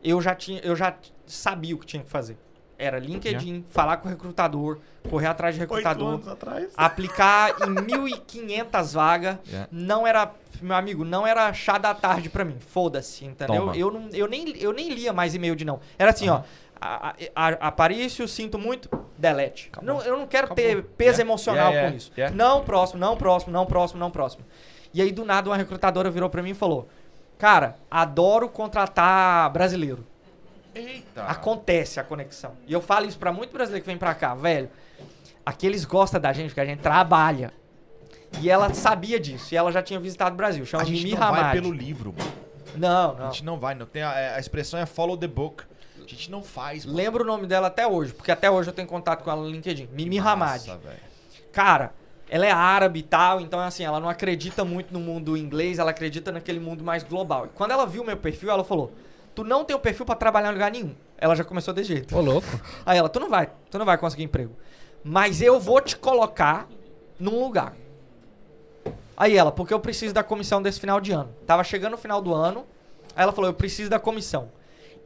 Eu 0.04 0.22
já, 0.22 0.36
tinha, 0.36 0.60
eu 0.62 0.76
já 0.76 0.96
sabia 1.26 1.76
o 1.76 1.80
que 1.80 1.86
tinha 1.86 2.04
que 2.04 2.10
fazer. 2.10 2.38
Era 2.80 3.00
LinkedIn, 3.00 3.66
falar 3.72 3.98
com 3.98 4.08
o 4.08 4.12
recrutador, 4.12 4.78
correr 5.10 5.26
atrás 5.26 5.56
de 5.56 5.62
recrutador, 5.62 6.22
atrás. 6.30 6.72
aplicar 6.78 7.50
em 7.62 7.74
1.500 7.74 8.94
vagas. 8.94 9.38
Yeah. 9.48 9.68
Não 9.72 10.06
era, 10.06 10.32
meu 10.62 10.76
amigo, 10.76 11.04
não 11.04 11.26
era 11.26 11.52
chá 11.54 11.80
da 11.80 11.96
tarde 11.96 12.30
pra 12.30 12.46
mim. 12.46 12.58
Foda-se, 12.60 13.26
entendeu? 13.26 13.62
Toma. 13.62 13.76
Eu, 13.76 13.90
não, 13.92 14.10
eu, 14.12 14.28
nem, 14.28 14.56
eu 14.58 14.72
nem 14.72 14.94
lia 14.94 15.12
mais 15.12 15.34
e-mail 15.34 15.56
de 15.56 15.66
não. 15.66 15.80
Era 15.98 16.12
assim, 16.12 16.30
ó. 16.30 16.44
A, 16.80 17.10
a, 17.10 17.16
a, 17.36 17.48
Aparício, 17.68 18.28
sinto 18.28 18.58
muito, 18.60 18.90
delete. 19.18 19.72
Não, 19.82 20.02
eu 20.04 20.18
não 20.18 20.28
quero 20.28 20.46
Acabou. 20.46 20.64
ter 20.64 20.84
peso 20.84 21.20
Yeah. 21.20 21.22
emocional 21.22 21.72
Yeah, 21.72 21.76
yeah, 21.78 21.92
com 21.92 21.98
isso. 21.98 22.12
Não 22.36 22.64
próximo, 22.64 23.00
não 23.00 23.18
próximo, 23.18 23.52
não 23.52 23.66
próximo, 23.66 24.00
não 24.00 24.12
próximo. 24.12 24.46
E 24.94 25.02
aí, 25.02 25.12
do 25.12 25.26
nada, 25.26 25.50
uma 25.50 25.58
recrutadora 25.58 26.10
virou 26.10 26.30
pra 26.30 26.42
mim 26.44 26.52
e 26.52 26.54
falou: 26.56 26.88
Cara, 27.38 27.76
adoro 27.90 28.48
contratar 28.50 29.50
brasileiro. 29.52 30.06
Eita. 30.76 31.24
Acontece 31.24 32.00
a 32.00 32.04
conexão. 32.04 32.54
E 32.68 32.74
eu 32.74 32.82
falo 32.82 33.06
isso 33.08 33.18
pra 33.18 33.32
muito 33.32 33.52
brasileiro 33.52 33.84
que 33.84 33.88
vem 33.90 33.98
pra 33.98 34.14
cá, 34.14 34.36
velho. 34.36 34.70
Aqui 35.46 35.66
eles 35.66 35.86
gostam 35.86 36.20
da 36.20 36.32
gente, 36.34 36.50
porque 36.50 36.60
a 36.62 36.66
gente 36.66 36.80
trabalha. 36.82 37.52
E 38.42 38.50
ela 38.50 38.72
sabia 38.74 39.20
disso. 39.20 39.54
E 39.54 39.58
ela 39.58 39.72
já 39.72 39.82
tinha 39.82 40.00
visitado 40.00 40.34
o 40.34 40.38
Brasil. 40.38 40.66
Chama 40.66 40.84
A 40.84 40.86
gente 40.86 41.04
Mimi 41.04 41.12
não 41.18 41.32
vai 41.32 41.40
Hamad. 41.42 41.54
pelo 41.62 41.72
livro. 41.74 42.14
mano. 42.18 42.32
Não, 42.76 43.12
A 43.12 43.14
não. 43.16 43.32
gente 43.32 43.44
não 43.46 43.58
vai. 43.58 43.74
Não 43.74 43.86
tem 43.86 44.04
a, 44.04 44.36
a 44.36 44.40
expressão 44.40 44.80
é 44.80 44.86
follow 44.86 45.18
the 45.18 45.26
book. 45.28 45.64
A 46.08 46.10
gente 46.10 46.32
não 46.32 46.42
faz. 46.42 46.86
mano. 46.86 46.98
Lembro 46.98 47.24
o 47.24 47.28
nome 47.28 47.46
dela 47.46 47.68
até 47.68 47.86
hoje, 47.86 48.14
porque 48.14 48.32
até 48.32 48.50
hoje 48.50 48.70
eu 48.70 48.74
tenho 48.74 48.88
contato 48.88 49.24
com 49.24 49.30
ela 49.30 49.42
no 49.42 49.50
LinkedIn. 49.50 49.90
Mimi 49.92 50.18
Hamad. 50.18 50.80
Cara, 51.52 51.94
ela 52.30 52.46
é 52.46 52.52
árabe 52.52 53.00
e 53.00 53.04
tal, 53.04 53.42
então 53.42 53.60
assim, 53.60 53.84
ela 53.84 54.00
não 54.00 54.08
acredita 54.08 54.64
muito 54.64 54.94
no 54.94 55.00
mundo 55.02 55.36
inglês, 55.36 55.80
ela 55.80 55.92
acredita 55.92 56.32
naquele 56.32 56.60
mundo 56.60 56.84
mais 56.84 57.04
global. 57.04 57.48
E 57.48 57.50
quando 57.50 57.72
ela 57.72 57.86
viu 57.86 58.06
meu 58.06 58.16
perfil, 58.16 58.50
ela 58.50 58.64
falou: 58.64 58.94
Tu 59.36 59.44
não 59.44 59.66
tem 59.66 59.76
o 59.76 59.80
perfil 59.80 60.06
pra 60.06 60.16
trabalhar 60.16 60.50
em 60.50 60.54
lugar 60.54 60.72
nenhum. 60.72 60.96
Ela 61.18 61.36
já 61.36 61.44
começou 61.44 61.74
desse 61.74 61.90
jeito. 61.90 62.16
Ô, 62.16 62.22
louco. 62.22 62.48
Aí 62.86 62.98
ela, 62.98 63.10
tu 63.10 63.20
não 63.20 63.30
vai, 63.30 63.50
tu 63.70 63.78
não 63.78 63.86
vai 63.86 63.98
conseguir 63.98 64.24
emprego. 64.24 64.56
Mas 65.04 65.42
eu 65.42 65.60
vou 65.60 65.82
te 65.82 65.98
colocar 65.98 66.68
num 67.20 67.44
lugar. 67.44 67.76
Aí 69.16 69.36
ela, 69.36 69.52
porque 69.52 69.74
eu 69.74 69.80
preciso 69.80 70.14
da 70.14 70.24
comissão 70.24 70.62
desse 70.62 70.80
final 70.80 71.02
de 71.02 71.12
ano. 71.12 71.34
Tava 71.46 71.64
chegando 71.64 71.96
o 71.96 71.98
final 71.98 72.22
do 72.22 72.34
ano, 72.34 72.66
aí 73.16 73.24
ela 73.24 73.32
falou, 73.32 73.50
eu 73.50 73.54
preciso 73.54 73.90
da 73.90 74.00
comissão. 74.00 74.52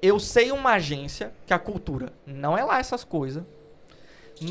Eu 0.02 0.20
sei 0.20 0.52
uma 0.52 0.72
agência 0.74 1.32
que 1.46 1.54
a 1.54 1.60
cultura 1.60 2.12
não 2.26 2.58
é 2.58 2.64
lá 2.64 2.80
essas 2.80 3.04
coisas, 3.04 3.44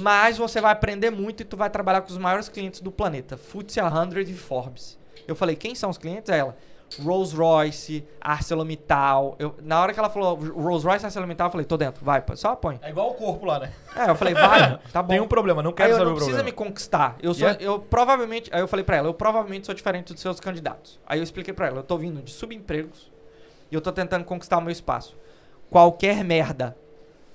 mas 0.01 0.39
você 0.39 0.60
vai 0.60 0.70
aprender 0.72 1.10
muito 1.10 1.40
e 1.43 1.44
tu 1.44 1.56
vai 1.56 1.68
trabalhar 1.68 2.02
com 2.02 2.10
os 2.10 2.18
maiores 2.18 2.48
clientes 2.48 2.81
do 2.81 2.93
planeta, 2.93 3.36
FTSE 3.36 3.81
100 3.81 4.20
e 4.22 4.35
Forbes. 4.35 4.98
Eu 5.27 5.35
falei, 5.35 5.56
quem 5.56 5.74
são 5.74 5.90
os 5.90 5.98
clientes? 5.98 6.31
Aí 6.31 6.39
ela, 6.39 6.56
Rolls 7.02 7.35
Royce, 7.36 8.05
ArcelorMittal. 8.20 9.35
Eu, 9.40 9.56
na 9.62 9.81
hora 9.81 9.93
que 9.93 9.98
ela 9.98 10.09
falou 10.09 10.36
Rolls 10.36 10.86
Royce, 10.86 11.05
ArcelorMittal, 11.05 11.48
eu 11.48 11.51
falei, 11.51 11.66
tô 11.66 11.77
dentro, 11.77 12.05
vai, 12.05 12.22
só 12.35 12.55
põe. 12.55 12.78
É 12.82 12.90
igual 12.90 13.10
o 13.10 13.14
corpo 13.14 13.47
lá, 13.47 13.59
né? 13.59 13.72
É, 13.97 14.09
eu 14.10 14.14
falei, 14.14 14.35
vai, 14.35 14.78
tá 14.93 15.02
bom. 15.02 15.09
Tem 15.09 15.20
um 15.20 15.27
problema, 15.28 15.62
não 15.62 15.70
Aí 15.70 15.77
quero 15.77 15.90
eu 15.90 15.94
saber 15.94 16.05
não 16.06 16.12
o 16.12 16.16
precisa 16.16 16.36
problema. 16.39 16.56
me 16.64 16.70
conquistar. 16.70 17.16
Eu 17.20 17.35
sou, 17.35 17.40
Yeah. 17.48 17.64
eu 17.64 17.81
provavelmente, 17.81 18.48
aí 18.55 18.60
eu 18.60 18.68
falei 18.68 18.85
pra 18.85 18.97
ela, 18.97 19.09
eu 19.09 19.14
provavelmente 19.14 19.66
sou 19.66 19.74
diferente 19.74 20.12
dos 20.12 20.22
seus 20.22 20.39
candidatos. 20.39 21.01
Aí 21.06 21.18
eu 21.18 21.22
expliquei 21.24 21.52
pra 21.52 21.66
ela, 21.66 21.78
eu 21.78 21.82
tô 21.82 21.97
vindo 21.98 22.22
de 22.22 22.31
subempregos 22.31 23.10
e 23.70 23.74
eu 23.74 23.81
tô 23.81 23.90
tentando 23.90 24.24
conquistar 24.24 24.59
o 24.59 24.60
meu 24.60 24.70
espaço. 24.70 25.16
Qualquer 25.70 26.24
merda, 26.24 26.76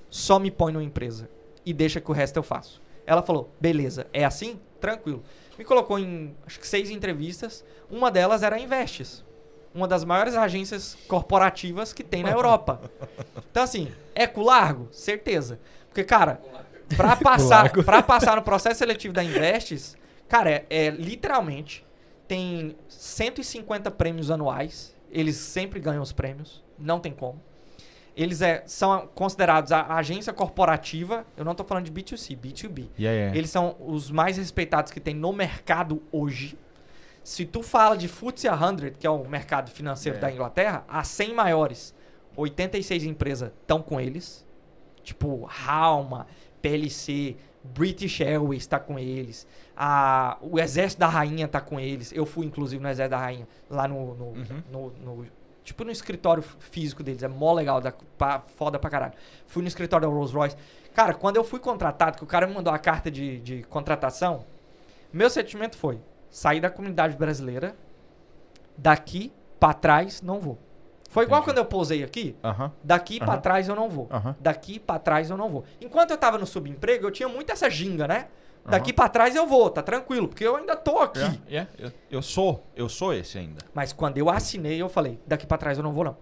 só 0.10 0.38
me 0.38 0.52
põe 0.52 0.74
numa 0.74 0.84
empresa 0.84 1.30
e 1.66 1.74
deixa 1.74 2.02
que 2.02 2.12
o 2.12 2.14
resto 2.14 2.38
eu 2.38 2.44
faço. 2.44 2.82
Ela 3.06 3.22
falou, 3.22 3.50
beleza, 3.60 4.08
é 4.12 4.26
assim? 4.26 4.60
Tranquilo. 4.80 5.24
Me 5.58 5.64
colocou 5.64 5.98
em, 5.98 6.36
acho 6.46 6.60
que 6.60 6.68
seis 6.68 6.90
entrevistas. 6.90 7.64
Uma 7.90 8.12
delas 8.12 8.44
era 8.44 8.56
a 8.56 8.60
Investes. 8.60 9.24
Uma 9.74 9.88
das 9.88 10.04
maiores 10.04 10.36
agências 10.36 10.98
corporativas 11.08 11.94
que 11.94 12.04
tem 12.04 12.24
na 12.24 12.32
Europa. 12.32 12.82
Então, 13.50 13.64
assim, 13.64 13.92
é 14.14 14.28
com 14.28 14.42
largo? 14.42 14.90
Certeza. 14.92 15.60
Porque, 15.88 16.04
cara, 16.04 16.42
pra 16.96 17.16
passar, 17.18 17.72
pra 17.72 18.04
passar 18.04 18.36
no 18.36 18.42
processo 18.42 18.80
seletivo 18.80 19.14
da 19.14 19.24
Investes, 19.24 19.96
cara, 20.28 20.50
é, 20.50 20.66
é 20.70 20.90
literalmente 20.90 21.86
tem 22.28 22.76
150 22.90 23.92
prêmios 23.92 24.30
anuais. 24.32 24.94
Eles 25.12 25.38
sempre 25.38 25.80
ganham 25.80 26.02
os 26.02 26.12
prêmios. 26.12 26.64
Não 26.78 27.00
tem 27.00 27.14
como. 27.14 27.42
Eles 28.16 28.42
é, 28.42 28.64
são 28.66 29.08
considerados 29.14 29.72
a 29.74 29.94
agência 29.96 30.32
corporativa. 30.32 31.26
Eu 31.36 31.44
não 31.44 31.54
tô 31.54 31.64
falando 31.66 31.84
de 31.86 31.92
B2C, 31.92 32.38
B2B. 32.38 32.88
Yeah, 32.98 33.18
yeah. 33.18 33.38
Eles 33.38 33.50
são 33.50 33.76
os 33.80 34.10
mais 34.10 34.38
respeitados 34.38 34.92
que 34.92 35.00
tem 35.02 35.14
no 35.14 35.34
mercado 35.34 36.02
hoje. 36.12 36.58
Se 37.24 37.46
tu 37.46 37.62
fala 37.62 37.98
de 37.98 38.08
FTSE 38.08 38.48
100, 38.48 38.92
que 39.00 39.06
é 39.06 39.10
o 39.10 39.28
mercado 39.28 39.70
financeiro 39.70 40.18
É. 40.18 40.22
da 40.22 40.32
Inglaterra, 40.32 40.86
as 40.88 41.08
100 41.10 41.34
maiores, 41.34 41.94
86 42.38 43.04
empresas 43.04 43.52
estão 43.62 43.82
com 43.82 44.00
eles. 44.00 44.46
Tipo, 45.04 45.50
Halma, 45.68 46.26
PLC, 46.62 47.36
British 47.64 48.22
Airways 48.22 48.64
está 48.64 48.80
com 48.80 48.98
eles. 48.98 49.46
A, 49.76 50.38
o 50.42 50.60
Exército 50.60 51.00
da 51.00 51.08
Rainha 51.08 51.48
tá 51.48 51.60
com 51.60 51.80
eles. 51.80 52.12
Eu 52.14 52.26
fui, 52.26 52.46
inclusive, 52.46 52.82
no 52.82 52.88
Exército 52.90 53.12
da 53.12 53.18
Rainha, 53.18 53.48
lá 53.70 53.88
no, 53.88 54.16
no, 54.16 54.26
Uhum. 54.26 54.64
no- 54.72 54.94
no- 55.04 55.28
Tipo 55.66 55.84
no 55.84 55.92
escritório 55.92 56.42
físico 56.44 57.04
deles. 57.04 57.24
É 57.24 57.28
mó 57.28 57.52
legal, 57.52 57.82
da, 57.82 57.92
pa- 58.18 58.40
foda 58.56 58.80
pra 58.80 58.90
caralho. 58.90 59.14
Fui 59.48 59.62
no 59.62 59.68
escritório 59.68 60.08
da 60.08 60.14
Rolls 60.14 60.34
Royce. 60.34 60.56
Cara, 60.94 61.14
quando 61.14 61.36
eu 61.36 61.44
fui 61.44 61.60
contratado, 61.60 62.18
que 62.18 62.24
o 62.24 62.28
cara 62.28 62.48
me 62.48 62.54
mandou 62.54 62.72
a 62.74 62.78
carta 62.80 63.12
de, 63.12 63.40
de 63.42 63.64
contratação, 63.64 64.46
meu 65.12 65.30
sentimento 65.30 65.76
foi: 65.76 66.00
sair 66.30 66.62
da 66.62 66.70
comunidade 66.70 67.18
brasileira, 67.18 67.76
daqui 68.78 69.34
pra 69.60 69.74
trás 69.74 70.22
não 70.22 70.40
vou. 70.40 70.58
Foi 71.10 71.24
igual 71.24 71.40
Entendi. 71.42 71.54
quando 71.54 71.58
eu 71.60 71.66
pousei 71.66 72.04
aqui, 72.04 72.36
Aham. 72.44 72.72
daqui 72.84 73.20
pra 73.20 73.34
Aham. 73.34 73.42
trás 73.42 73.68
eu 73.70 73.76
não 73.76 73.90
vou. 73.90 74.08
Aham. 74.12 74.36
Daqui 74.40 74.80
pra 74.80 75.00
trás 75.00 75.30
eu 75.30 75.38
não 75.38 75.50
vou. 75.50 75.64
Enquanto 75.80 76.12
eu 76.12 76.18
tava 76.18 76.38
no 76.38 76.46
subemprego, 76.46 77.08
eu 77.08 77.12
tinha 77.12 77.30
muito 77.30 77.52
essa 77.52 77.70
ginga, 77.70 78.08
né? 78.08 78.28
Daqui 78.66 78.92
pra 78.92 79.08
trás 79.08 79.36
eu 79.36 79.46
vou, 79.46 79.70
tá 79.70 79.82
tranquilo, 79.84 80.28
porque 80.28 80.44
eu 80.44 80.56
ainda 80.56 80.76
tô 80.76 80.98
aqui. 81.00 81.20
Yeah, 81.20 81.38
yeah. 81.50 81.70
Eu, 81.78 81.92
eu 82.10 82.22
sou, 82.22 82.66
eu 82.76 82.90
sou 82.90 83.14
esse 83.14 83.38
ainda. 83.38 83.62
Mas 83.74 83.94
quando 83.94 84.18
eu 84.18 84.30
assinei, 84.30 84.82
eu 84.82 84.90
falei, 84.90 85.20
daqui 85.28 85.46
pra 85.46 85.58
trás 85.58 85.78
eu 85.78 85.84
não 85.84 85.92
vou 85.92 86.04
não. 86.04 86.18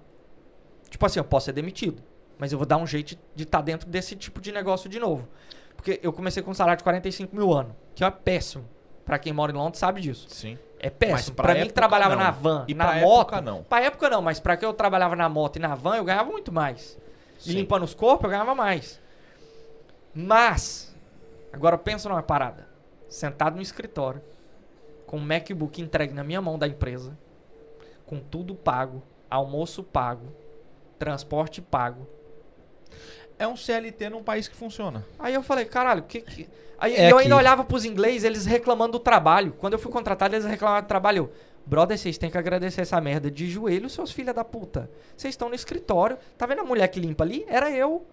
Tipo 0.90 1.06
assim, 1.06 1.20
eu 1.20 1.24
posso 1.24 1.46
ser 1.46 1.54
demitido, 1.54 2.04
mas 2.38 2.52
eu 2.52 2.58
vou 2.58 2.68
dar 2.68 2.78
um 2.78 2.86
jeito 2.86 3.18
de 3.34 3.44
estar 3.44 3.62
dentro 3.62 3.88
desse 3.90 4.16
tipo 4.16 4.42
de 4.42 4.52
negócio 4.52 4.90
de 4.90 5.00
novo. 5.00 5.28
Porque 5.76 6.00
eu 6.04 6.12
comecei 6.14 6.44
com 6.44 6.52
um 6.52 6.54
salário 6.54 6.78
de 6.78 6.84
45 6.84 7.36
mil 7.36 7.52
ano, 7.54 7.76
que 7.96 8.04
é 8.04 8.12
péssimo. 8.12 8.66
Pra 9.06 9.18
quem 9.20 9.34
mora 9.34 9.52
em 9.52 9.56
Londres 9.56 9.80
sabe 9.80 10.00
disso. 10.02 10.28
Sim. 10.30 10.58
É 10.80 10.90
péssimo. 10.90 11.36
Pra, 11.36 11.54
mim 11.56 11.66
que 11.68 11.74
trabalhava 11.74 12.16
não. 12.16 12.24
na 12.24 12.32
van, 12.32 12.66
E 12.68 12.74
na 12.74 12.88
pra 12.88 12.96
moto. 13.02 13.20
época, 13.22 13.42
não. 13.42 13.64
Pra 13.64 13.82
época 13.82 14.10
não, 14.10 14.22
mas 14.22 14.40
pra 14.40 14.56
que 14.58 14.66
eu 14.66 14.74
trabalhava 14.74 15.16
na 15.16 15.28
moto 15.28 15.56
e 15.58 15.60
na 15.60 15.76
van, 15.76 15.96
eu 15.96 16.04
ganhava 16.06 16.30
muito 16.30 16.52
mais. 16.52 16.98
e 17.40 17.44
Sim. 17.52 17.54
limpando 17.54 17.84
os 17.84 17.94
corpos, 17.94 18.26
eu 18.26 18.30
ganhava 18.30 18.54
mais. 18.56 19.02
Mas, 20.14 20.93
agora 21.54 21.78
pensa 21.78 22.10
numa 22.10 22.22
parada. 22.24 22.68
Sentado 23.08 23.56
no 23.56 23.62
escritório, 23.62 24.22
com 25.06 25.18
o 25.18 25.22
MacBook 25.22 25.80
entregue 25.82 26.14
na 26.14 26.24
minha 26.24 26.42
mão 26.42 26.58
da 26.60 26.68
empresa, 26.68 27.16
com 28.06 28.20
tudo 28.20 28.56
pago, 28.56 29.02
almoço 29.30 29.84
pago, 29.84 30.28
transporte 30.98 31.62
pago. 31.62 32.08
É 33.38 33.48
um 33.48 33.56
CLT 33.56 34.10
num 34.10 34.24
país 34.24 34.48
que 34.48 34.56
funciona. 34.56 35.06
Aí 35.20 35.34
eu 35.34 35.44
falei, 35.44 35.66
caralho, 35.66 36.04
que 36.04 36.22
que. 36.22 36.50
Aí 36.78 36.96
É 36.96 37.12
eu 37.12 37.18
que- 37.18 37.24
ainda 37.24 37.36
olhava 37.36 37.64
pros 37.64 37.86
ingleses, 37.86 38.24
eles 38.24 38.46
reclamando 38.46 38.94
do 38.94 39.00
trabalho. 39.00 39.54
Quando 39.58 39.74
eu 39.74 39.80
fui 39.80 39.92
contratado, 39.92 40.36
eles 40.36 40.46
reclamavam 40.46 40.84
do 40.84 40.88
trabalho. 40.88 41.18
Eu, 41.18 41.32
Brother, 41.66 41.98
vocês 41.98 42.18
têm 42.18 42.30
que 42.30 42.38
agradecer 42.38 42.82
essa 42.82 43.00
merda 43.00 43.32
de 43.32 43.50
joelho, 43.50 43.90
seus 43.90 44.12
filha 44.12 44.34
da 44.34 44.44
puta. 44.44 44.90
Vocês 45.16 45.34
estão 45.34 45.48
no 45.50 45.56
escritório. 45.56 46.18
Tá 46.38 46.46
vendo 46.46 46.60
a 46.60 46.64
mulher 46.66 46.88
que 46.90 47.00
limpa 47.00 47.24
ali? 47.24 47.46
Era 47.48 47.72
eu. 47.72 48.06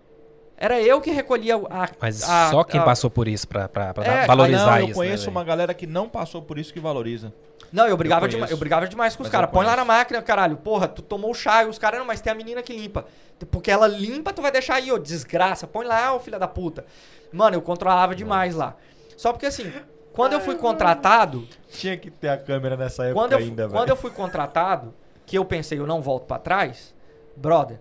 Era 0.62 0.78
eu 0.78 1.01
que 1.01 1.11
recolhia 1.11 1.57
a. 1.57 1.89
Mas 1.99 2.23
a- 2.23 2.51
só 2.51 2.62
quem 2.62 2.78
a- 2.78 2.82
passou 2.85 3.09
por 3.09 3.27
isso 3.27 3.49
pra, 3.49 3.66
pra, 3.66 3.95
pra 3.95 4.05
É, 4.05 4.27
valorizar 4.27 4.62
Ah, 4.65 4.70
não, 4.73 4.78
eu 4.81 4.85
isso. 4.89 4.95
conheço 4.95 5.24
né, 5.27 5.31
uma 5.31 5.43
galera 5.43 5.73
que 5.73 5.87
não 5.87 6.07
passou 6.07 6.43
por 6.43 6.59
isso 6.59 6.70
que 6.70 6.78
valoriza. 6.78 7.32
Não, 7.73 7.87
eu 7.87 7.97
brigava, 7.97 8.27
Eu 8.27 8.28
demais, 8.28 8.51
eu 8.51 8.57
brigava 8.59 8.87
demais 8.87 9.16
com 9.16 9.23
os 9.23 9.28
caras. 9.31 9.49
eu 9.49 9.53
Põe 9.53 9.65
lá 9.65 9.74
na 9.74 9.85
máquina, 9.87 10.20
caralho. 10.20 10.59
Porra, 10.59 10.87
tu 10.87 11.01
tomou 11.01 11.31
o 11.31 11.35
chá 11.35 11.62
e 11.65 11.66
os 11.66 11.78
caras, 11.78 11.99
não, 11.99 12.07
mas 12.07 12.20
tem 12.20 12.31
a 12.31 12.37
menina 12.37 12.62
que 12.62 12.77
limpa. 12.77 13.07
Porque 13.51 13.70
ela 13.70 13.87
limpa, 13.87 14.32
tu 14.35 14.43
vai 14.43 14.51
deixar 14.53 14.74
aí, 14.74 14.93
ô, 14.93 14.99
desgraça. 14.99 15.66
Põe 15.66 15.87
lá, 15.87 16.12
ô 16.12 16.20
filha 16.20 16.39
da 16.39 16.47
puta. 16.49 16.85
Mano, 17.32 17.57
eu 17.57 17.62
controlava 17.62 18.15
demais 18.15 18.55
lá. 18.55 18.77
Só 19.16 19.32
porque 19.32 19.47
assim, 19.47 19.73
quando 20.12 20.35
eu 20.35 20.41
fui 20.41 20.57
contratado, 20.57 21.49
Tinha 21.70 21.97
que 21.97 22.11
ter 22.11 22.28
a 22.28 22.37
câmera 22.37 22.77
nessa 22.77 23.05
época 23.05 23.15
quando 23.28 23.32
eu, 23.32 23.69
quando 23.70 23.89
eu 23.89 23.97
fui 23.97 24.11
contratado, 24.11 24.93
que 25.24 25.39
eu 25.39 25.45
pensei, 25.45 25.78
eu 25.78 25.87
não 25.87 26.03
volto 26.03 26.27
pra 26.27 26.39
trás, 26.39 26.93
brother, 27.37 27.78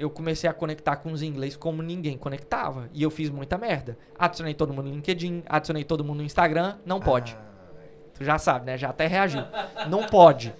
eu 0.00 0.08
comecei 0.08 0.48
a 0.48 0.54
conectar 0.54 0.96
com 0.96 1.12
os 1.12 1.20
ingleses 1.20 1.56
como 1.56 1.82
ninguém 1.82 2.16
conectava. 2.16 2.88
E 2.94 3.02
eu 3.02 3.10
fiz 3.10 3.28
muita 3.28 3.58
merda. 3.58 3.98
Adicionei 4.18 4.54
todo 4.54 4.72
mundo 4.72 4.88
no 4.88 4.94
LinkedIn, 4.94 5.44
adicionei 5.46 5.84
todo 5.84 6.02
mundo 6.02 6.18
no 6.18 6.24
Instagram, 6.24 6.78
não 6.86 6.98
pode. 6.98 7.36
Tu 8.14 8.24
já 8.24 8.38
sabe, 8.38 8.64
né? 8.64 8.78
Já 8.78 8.88
até 8.88 9.06
reagiu. 9.06 9.42
Não 9.90 10.06
pode. 10.06 10.54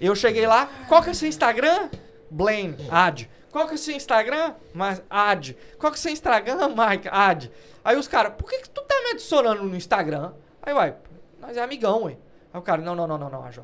Eu 0.00 0.16
cheguei 0.16 0.48
lá, 0.48 0.68
qual 0.88 1.00
que 1.00 1.10
é 1.10 1.12
o 1.12 1.14
seu 1.14 1.28
Instagram? 1.28 1.90
Blaine, 2.28 2.74
ad. 2.90 3.30
Qual 3.52 3.66
que 3.66 3.72
é 3.72 3.74
o 3.76 3.78
seu 3.78 3.94
Instagram? 3.94 4.54
Mas, 4.74 5.00
ad. 5.08 5.56
Qual 5.78 5.92
que 5.92 5.98
é 5.98 6.00
o 6.00 6.02
seu 6.02 6.12
Instagram? 6.12 6.56
Mike, 6.74 7.08
ad. 7.08 7.52
Aí 7.84 7.96
os 7.96 8.08
caras, 8.08 8.32
por 8.36 8.50
que, 8.50 8.62
que 8.62 8.68
tu 8.70 8.82
tá 8.82 9.00
me 9.04 9.10
adicionando 9.12 9.62
no 9.62 9.76
Instagram? 9.76 10.32
Aí 10.60 10.74
vai, 10.74 10.96
nós 11.40 11.56
é 11.56 11.62
amigão, 11.62 12.04
ué. 12.04 12.16
Aí 12.52 12.58
o 12.58 12.62
cara, 12.62 12.82
não, 12.82 12.96
não, 12.96 13.06
não, 13.06 13.16
não, 13.16 13.30
não, 13.30 13.44
AJ. 13.44 13.60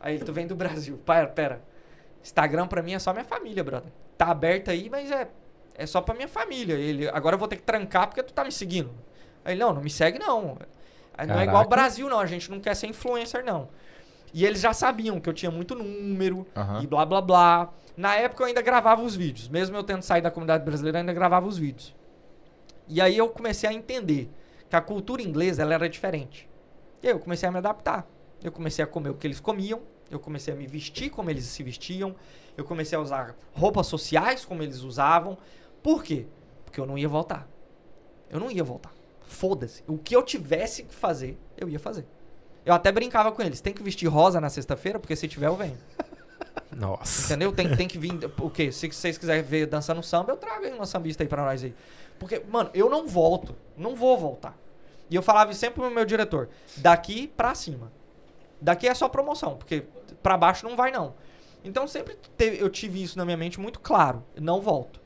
Aí 0.00 0.16
ele, 0.16 0.24
tu 0.24 0.32
vem 0.32 0.48
do 0.48 0.56
Brasil. 0.56 0.98
Pera, 0.98 1.28
pera. 1.28 1.62
Instagram 2.26 2.66
pra 2.66 2.82
mim 2.82 2.94
é 2.94 2.98
só 2.98 3.12
minha 3.12 3.24
família, 3.24 3.62
brother. 3.62 3.90
Tá 4.18 4.26
aberto 4.26 4.70
aí, 4.70 4.90
mas 4.90 5.10
é, 5.10 5.28
é 5.74 5.86
só 5.86 6.00
pra 6.00 6.14
minha 6.14 6.28
família. 6.28 6.74
Ele, 6.74 7.08
agora 7.08 7.34
eu 7.34 7.38
vou 7.38 7.48
ter 7.48 7.56
que 7.56 7.62
trancar 7.62 8.08
porque 8.08 8.22
tu 8.22 8.32
tá 8.32 8.44
me 8.44 8.50
seguindo. 8.52 8.90
Aí 9.44 9.54
ele, 9.54 9.60
não, 9.60 9.72
não 9.72 9.80
me 9.80 9.90
segue 9.90 10.18
não. 10.18 10.58
Aí 11.16 11.26
Não 11.26 11.38
é 11.38 11.44
igual 11.44 11.62
o 11.62 11.68
Caraca. 11.68 11.68
Brasil, 11.68 12.08
não. 12.08 12.18
A 12.18 12.26
gente 12.26 12.50
não 12.50 12.60
quer 12.60 12.74
ser 12.74 12.88
influencer, 12.88 13.44
não. 13.44 13.68
E 14.34 14.44
eles 14.44 14.60
já 14.60 14.72
sabiam 14.74 15.18
que 15.20 15.28
eu 15.28 15.32
tinha 15.32 15.50
muito 15.50 15.74
número 15.74 16.46
Aham. 16.54 16.82
e 16.82 16.86
blá 16.86 17.06
blá 17.06 17.20
blá. 17.20 17.72
Na 17.96 18.16
época 18.16 18.42
eu 18.42 18.48
ainda 18.48 18.60
gravava 18.60 19.00
os 19.02 19.14
vídeos. 19.16 19.48
Mesmo 19.48 19.76
eu 19.76 19.82
tendo 19.84 20.02
saído 20.02 20.24
da 20.24 20.30
comunidade 20.30 20.64
brasileira, 20.64 20.98
eu 20.98 21.00
ainda 21.00 21.12
gravava 21.14 21.46
os 21.46 21.56
vídeos. 21.56 21.94
E 22.88 23.00
aí 23.00 23.16
eu 23.16 23.28
comecei 23.28 23.68
a 23.70 23.72
entender 23.72 24.28
que 24.68 24.76
a 24.76 24.80
cultura 24.80 25.22
inglesa 25.22 25.62
ela 25.62 25.74
era 25.74 25.88
diferente. 25.88 26.48
E 27.02 27.06
aí 27.06 27.14
eu 27.14 27.18
comecei 27.20 27.48
a 27.48 27.52
me 27.52 27.58
adaptar. 27.58 28.06
Eu 28.42 28.52
comecei 28.52 28.84
a 28.84 28.86
comer 28.86 29.10
o 29.10 29.14
que 29.14 29.26
eles 29.26 29.40
comiam. 29.40 29.80
Eu 30.10 30.20
comecei 30.20 30.52
a 30.52 30.56
me 30.56 30.66
vestir 30.66 31.10
como 31.10 31.30
eles 31.30 31.44
se 31.44 31.62
vestiam. 31.62 32.14
Eu 32.56 32.64
comecei 32.64 32.96
a 32.96 33.00
usar 33.00 33.36
roupas 33.52 33.86
sociais 33.86 34.44
como 34.44 34.62
eles 34.62 34.80
usavam. 34.80 35.36
Por 35.82 36.02
quê? 36.02 36.26
Porque 36.64 36.80
eu 36.80 36.86
não 36.86 36.96
ia 36.96 37.08
voltar. 37.08 37.48
Eu 38.30 38.40
não 38.40 38.50
ia 38.50 38.64
voltar. 38.64 38.92
Foda-se. 39.26 39.82
O 39.86 39.98
que 39.98 40.14
eu 40.14 40.22
tivesse 40.22 40.84
que 40.84 40.94
fazer, 40.94 41.38
eu 41.56 41.68
ia 41.68 41.78
fazer. 41.78 42.06
Eu 42.64 42.74
até 42.74 42.90
brincava 42.90 43.30
com 43.30 43.42
eles. 43.42 43.60
Tem 43.60 43.72
que 43.72 43.82
vestir 43.82 44.06
rosa 44.08 44.40
na 44.40 44.48
sexta-feira, 44.48 44.98
porque 44.98 45.14
se 45.14 45.28
tiver, 45.28 45.46
eu 45.46 45.56
venho. 45.56 45.78
Nossa. 46.74 47.26
Entendeu? 47.26 47.52
Tem, 47.52 47.74
tem 47.76 47.88
que 47.88 47.98
vir. 47.98 48.12
O 48.38 48.50
quê? 48.50 48.72
Se 48.72 48.90
vocês 48.90 49.16
quiserem 49.16 49.42
ver 49.42 49.66
dançando 49.66 50.02
samba, 50.02 50.32
eu 50.32 50.36
trago 50.36 50.64
aí 50.64 50.72
uma 50.72 50.86
sambista 50.86 51.22
aí 51.22 51.28
pra 51.28 51.44
nós 51.44 51.62
aí. 51.62 51.74
Porque, 52.18 52.42
mano, 52.48 52.70
eu 52.74 52.88
não 52.88 53.06
volto. 53.06 53.54
Não 53.76 53.94
vou 53.94 54.18
voltar. 54.18 54.56
E 55.08 55.14
eu 55.14 55.22
falava 55.22 55.52
sempre 55.52 55.80
pro 55.80 55.90
meu 55.90 56.04
diretor: 56.04 56.48
daqui 56.76 57.28
pra 57.28 57.54
cima. 57.54 57.92
Daqui 58.60 58.88
é 58.88 58.94
só 58.94 59.08
promoção, 59.08 59.56
porque 59.56 59.84
pra 60.22 60.36
baixo 60.36 60.66
não 60.68 60.76
vai, 60.76 60.90
não. 60.90 61.14
Então 61.64 61.86
sempre 61.86 62.16
teve- 62.36 62.62
eu 62.62 62.70
tive 62.70 63.02
isso 63.02 63.18
na 63.18 63.24
minha 63.24 63.36
mente 63.36 63.58
muito 63.60 63.80
claro. 63.80 64.22
Não 64.40 64.60
volto. 64.60 65.00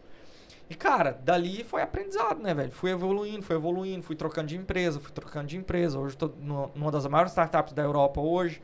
E, 0.68 0.74
cara, 0.74 1.18
dali 1.24 1.64
foi 1.64 1.82
aprendizado, 1.82 2.40
né, 2.40 2.55
velho? 2.55 2.70
Fui 2.70 2.90
evoluindo, 2.93 3.43
fui 3.43 3.56
evoluindo, 3.56 4.02
fui 4.05 4.14
trocando 4.14 4.47
de 4.48 4.56
empresa, 4.56 5.01
fui 5.01 5.10
trocando 5.10 5.48
de 5.48 5.56
empresa. 5.56 5.98
Hoje 5.98 6.16
no- 6.39 6.70
numa 6.74 6.93
das 6.93 7.05
maiores 7.06 7.32
startups 7.32 7.72
da 7.72 7.82
Europa 7.82 8.20
hoje, 8.20 8.62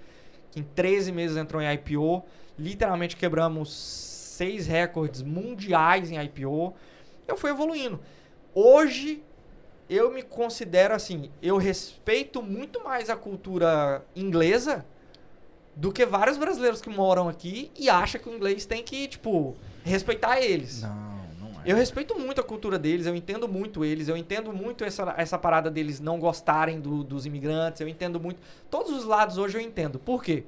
que 0.52 0.60
em 0.60 0.62
13 0.62 1.10
meses 1.10 1.36
entrou 1.36 1.60
em 1.60 1.66
IPO. 1.74 2.24
Literalmente 2.56 3.16
quebramos 3.16 3.72
seis 3.72 4.66
recordes 4.68 5.20
mundiais 5.22 6.10
em 6.12 6.16
IPO. 6.22 6.74
Eu 7.26 7.36
fui 7.36 7.50
evoluindo. 7.50 7.98
Hoje, 8.54 9.24
eu 9.88 10.12
me 10.12 10.22
considero 10.22 10.94
assim, 10.94 11.30
eu 11.42 11.56
respeito 11.56 12.42
muito 12.42 12.82
mais 12.82 13.08
a 13.10 13.16
cultura 13.16 14.04
inglesa 14.14 14.84
do 15.74 15.92
que 15.92 16.04
vários 16.06 16.38
brasileiros 16.38 16.80
que 16.80 16.88
moram 16.88 17.28
aqui 17.28 17.70
e 17.78 17.88
acham 17.90 18.20
que 18.20 18.28
o 18.28 18.34
inglês 18.34 18.64
tem 18.66 18.82
que, 18.82 19.06
tipo, 19.08 19.54
respeitar 19.84 20.40
eles. 20.40 20.82
Não, 20.82 20.90
não 21.50 21.60
é. 21.60 21.62
Eu 21.70 21.76
respeito 21.76 22.18
muito 22.18 22.40
a 22.40 22.44
cultura 22.44 22.78
deles, 22.78 23.06
eu 23.06 23.14
entendo 23.14 23.46
muito 23.46 23.84
eles, 23.84 24.08
eu 24.08 24.16
entendo 24.16 24.52
muito 24.52 24.84
essa, 24.84 25.14
essa 25.18 25.36
parada 25.38 25.70
deles 25.70 26.00
não 26.00 26.18
gostarem 26.18 26.80
do- 26.80 27.04
dos 27.04 27.26
imigrantes, 27.26 27.80
eu 27.80 27.88
entendo 27.88 28.18
muito. 28.18 28.40
Todos 28.70 28.90
os 28.92 29.04
lados 29.04 29.36
hoje 29.38 29.58
eu 29.58 29.60
entendo. 29.60 29.98
Por 29.98 30.22
quê? 30.24 30.44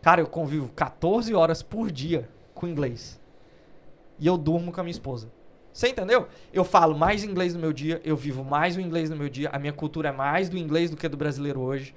Cara, 0.00 0.20
eu 0.20 0.26
convivo 0.28 0.68
14 0.76 1.34
horas 1.34 1.60
por 1.62 1.90
dia 1.90 2.28
com 2.54 2.68
inglês. 2.68 3.18
E 4.18 4.26
eu 4.26 4.38
durmo 4.38 4.70
com 4.72 4.80
a 4.80 4.84
minha 4.84 4.92
esposa. 4.92 5.28
Você 5.78 5.90
entendeu? 5.90 6.26
Eu 6.52 6.64
falo 6.64 6.98
mais 6.98 7.22
inglês 7.22 7.54
no 7.54 7.60
meu 7.60 7.72
dia, 7.72 8.00
eu 8.04 8.16
vivo 8.16 8.42
mais 8.42 8.76
o 8.76 8.80
inglês 8.80 9.10
no 9.10 9.14
meu 9.14 9.28
dia, 9.28 9.48
a 9.52 9.60
minha 9.60 9.72
cultura 9.72 10.08
é 10.08 10.12
mais 10.12 10.48
do 10.48 10.58
inglês 10.58 10.90
do 10.90 10.96
que 10.96 11.08
do 11.08 11.16
brasileiro 11.16 11.60
hoje. 11.60 11.94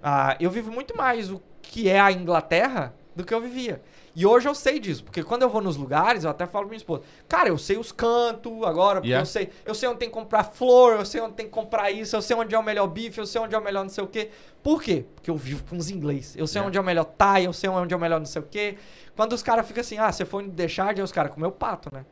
Ah, 0.00 0.36
eu 0.38 0.48
vivo 0.48 0.70
muito 0.70 0.96
mais 0.96 1.28
o 1.28 1.42
que 1.60 1.88
é 1.88 1.98
a 1.98 2.12
Inglaterra 2.12 2.94
do 3.16 3.24
que 3.24 3.34
eu 3.34 3.40
vivia. 3.40 3.82
E 4.14 4.24
hoje 4.24 4.48
eu 4.48 4.54
sei 4.54 4.78
disso, 4.78 5.02
porque 5.02 5.24
quando 5.24 5.42
eu 5.42 5.48
vou 5.48 5.60
nos 5.60 5.76
lugares, 5.76 6.22
eu 6.22 6.30
até 6.30 6.46
falo 6.46 6.66
pra 6.66 6.68
minha 6.68 6.76
esposa, 6.76 7.02
cara, 7.28 7.48
eu 7.48 7.58
sei 7.58 7.76
os 7.76 7.90
cantos 7.90 8.62
agora, 8.62 9.00
porque 9.00 9.08
Yeah. 9.08 9.22
eu 9.22 9.26
sei, 9.26 9.50
eu 9.66 9.74
sei 9.74 9.88
onde 9.88 9.98
tem 9.98 10.08
que 10.08 10.14
comprar 10.14 10.44
flor, 10.44 10.92
eu 11.00 11.04
sei 11.04 11.20
onde 11.20 11.34
tem 11.34 11.46
que 11.46 11.52
comprar 11.52 11.90
isso, 11.90 12.14
eu 12.14 12.22
sei 12.22 12.36
onde 12.36 12.54
é 12.54 12.58
o 12.58 12.62
melhor 12.62 12.86
bife, 12.86 13.18
eu 13.18 13.26
sei 13.26 13.40
onde 13.40 13.52
é 13.52 13.58
o 13.58 13.64
melhor 13.64 13.82
não 13.82 13.90
sei 13.90 14.04
o 14.04 14.06
quê. 14.06 14.30
Por 14.62 14.80
quê? 14.80 15.04
Porque 15.16 15.28
eu 15.28 15.36
vivo 15.36 15.64
com 15.68 15.76
os 15.76 15.90
inglês. 15.90 16.36
Eu 16.36 16.46
sei 16.46 16.60
Yeah. 16.60 16.68
onde 16.68 16.78
é 16.78 16.80
o 16.80 16.84
melhor 16.84 17.04
Thai, 17.04 17.46
eu 17.46 17.52
sei 17.52 17.68
onde 17.68 17.92
é 17.92 17.96
o 17.96 18.00
melhor 18.00 18.20
não 18.20 18.26
sei 18.26 18.40
o 18.40 18.44
quê. 18.44 18.76
Quando 19.16 19.32
os 19.32 19.42
caras 19.42 19.66
ficam 19.66 19.80
assim, 19.80 19.98
ah, 19.98 20.12
você 20.12 20.24
foi 20.24 20.46
deixar, 20.46 20.96
aí 20.96 21.02
os 21.02 21.10
caras 21.10 21.32
comeu 21.32 21.50
pato, 21.50 21.92
né? 21.92 22.04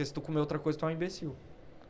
Porque 0.00 0.06
se 0.06 0.14
tu 0.14 0.22
comer 0.22 0.40
outra 0.40 0.58
coisa, 0.58 0.78
tu 0.78 0.86
é 0.86 0.88
um 0.88 0.92
imbecil. 0.92 1.36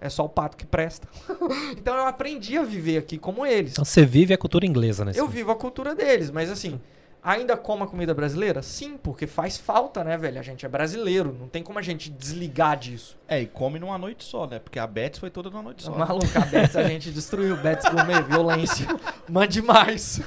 É 0.00 0.08
só 0.08 0.24
o 0.24 0.28
pato 0.28 0.56
que 0.56 0.66
presta. 0.66 1.06
então 1.78 1.94
eu 1.94 2.06
aprendi 2.08 2.58
a 2.58 2.64
viver 2.64 2.98
aqui 2.98 3.16
como 3.16 3.46
eles. 3.46 3.70
Então 3.70 3.84
você 3.84 4.04
vive 4.04 4.34
a 4.34 4.38
cultura 4.38 4.66
inglesa, 4.66 5.04
né? 5.04 5.12
Eu 5.14 5.28
vivo 5.28 5.52
a 5.52 5.54
cultura 5.54 5.94
deles, 5.94 6.28
mas 6.28 6.50
assim, 6.50 6.80
ainda 7.22 7.56
como 7.56 7.84
a 7.84 7.86
comida 7.86 8.12
brasileira? 8.12 8.62
Sim, 8.62 8.96
porque 9.00 9.28
faz 9.28 9.58
falta, 9.58 10.02
né, 10.02 10.16
velho? 10.16 10.40
A 10.40 10.42
gente 10.42 10.66
é 10.66 10.68
brasileiro, 10.68 11.36
não 11.38 11.46
tem 11.46 11.62
como 11.62 11.78
a 11.78 11.82
gente 11.82 12.10
desligar 12.10 12.76
disso. 12.76 13.16
É, 13.28 13.42
e 13.42 13.46
come 13.46 13.78
numa 13.78 13.96
noite 13.96 14.24
só, 14.24 14.44
né? 14.44 14.58
Porque 14.58 14.80
a 14.80 14.88
Betis 14.88 15.20
foi 15.20 15.30
toda 15.30 15.48
numa 15.48 15.62
noite 15.62 15.84
só. 15.84 15.92
Maluco, 15.94 16.26
a 16.34 16.46
Betis 16.46 16.74
a 16.74 16.82
gente 16.82 17.12
destruiu. 17.12 17.56
Betis 17.58 17.88
Gourmet, 17.88 18.22
violência. 18.22 18.88
Mande 19.30 19.62
mais. 19.62 20.20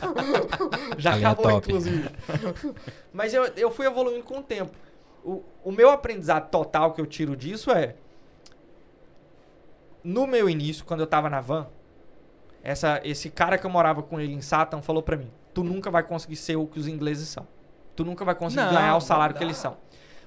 Já 0.97 1.15
Ali 1.15 1.23
é 1.23 1.27
acabou, 1.27 1.51
top. 1.51 1.67
inclusive. 1.67 2.09
Mas 3.11 3.33
eu, 3.33 3.43
eu 3.57 3.69
fui 3.69 3.85
evoluindo 3.85 4.23
com 4.23 4.37
o 4.39 4.41
tempo. 4.41 4.71
O, 5.23 5.41
o 5.63 5.71
meu 5.71 5.89
aprendizado 5.89 6.49
total 6.49 6.93
que 6.93 6.99
eu 7.01 7.05
tiro 7.05 7.35
disso 7.35 7.71
é. 7.71 7.95
No 10.03 10.27
meu 10.27 10.49
início, 10.49 10.83
quando 10.83 10.99
eu 10.99 11.07
tava 11.07 11.29
na 11.29 11.39
van, 11.39 11.67
essa, 12.61 12.99
esse 13.03 13.29
cara 13.29 13.57
que 13.57 13.65
eu 13.65 13.69
morava 13.69 14.03
com 14.03 14.19
ele 14.19 14.33
em 14.33 14.41
Satan 14.41 14.81
falou 14.81 15.01
pra 15.01 15.15
mim: 15.15 15.29
Tu 15.53 15.63
nunca 15.63 15.89
vai 15.89 16.03
conseguir 16.03 16.35
ser 16.35 16.55
o 16.57 16.67
que 16.67 16.79
os 16.79 16.87
ingleses 16.87 17.29
são. 17.29 17.47
Tu 17.95 18.03
nunca 18.03 18.25
vai 18.25 18.35
conseguir 18.35 18.63
Não, 18.65 18.73
ganhar 18.73 18.95
o 18.97 19.01
salário 19.01 19.35
que 19.35 19.43
eles 19.43 19.57
são. 19.57 19.77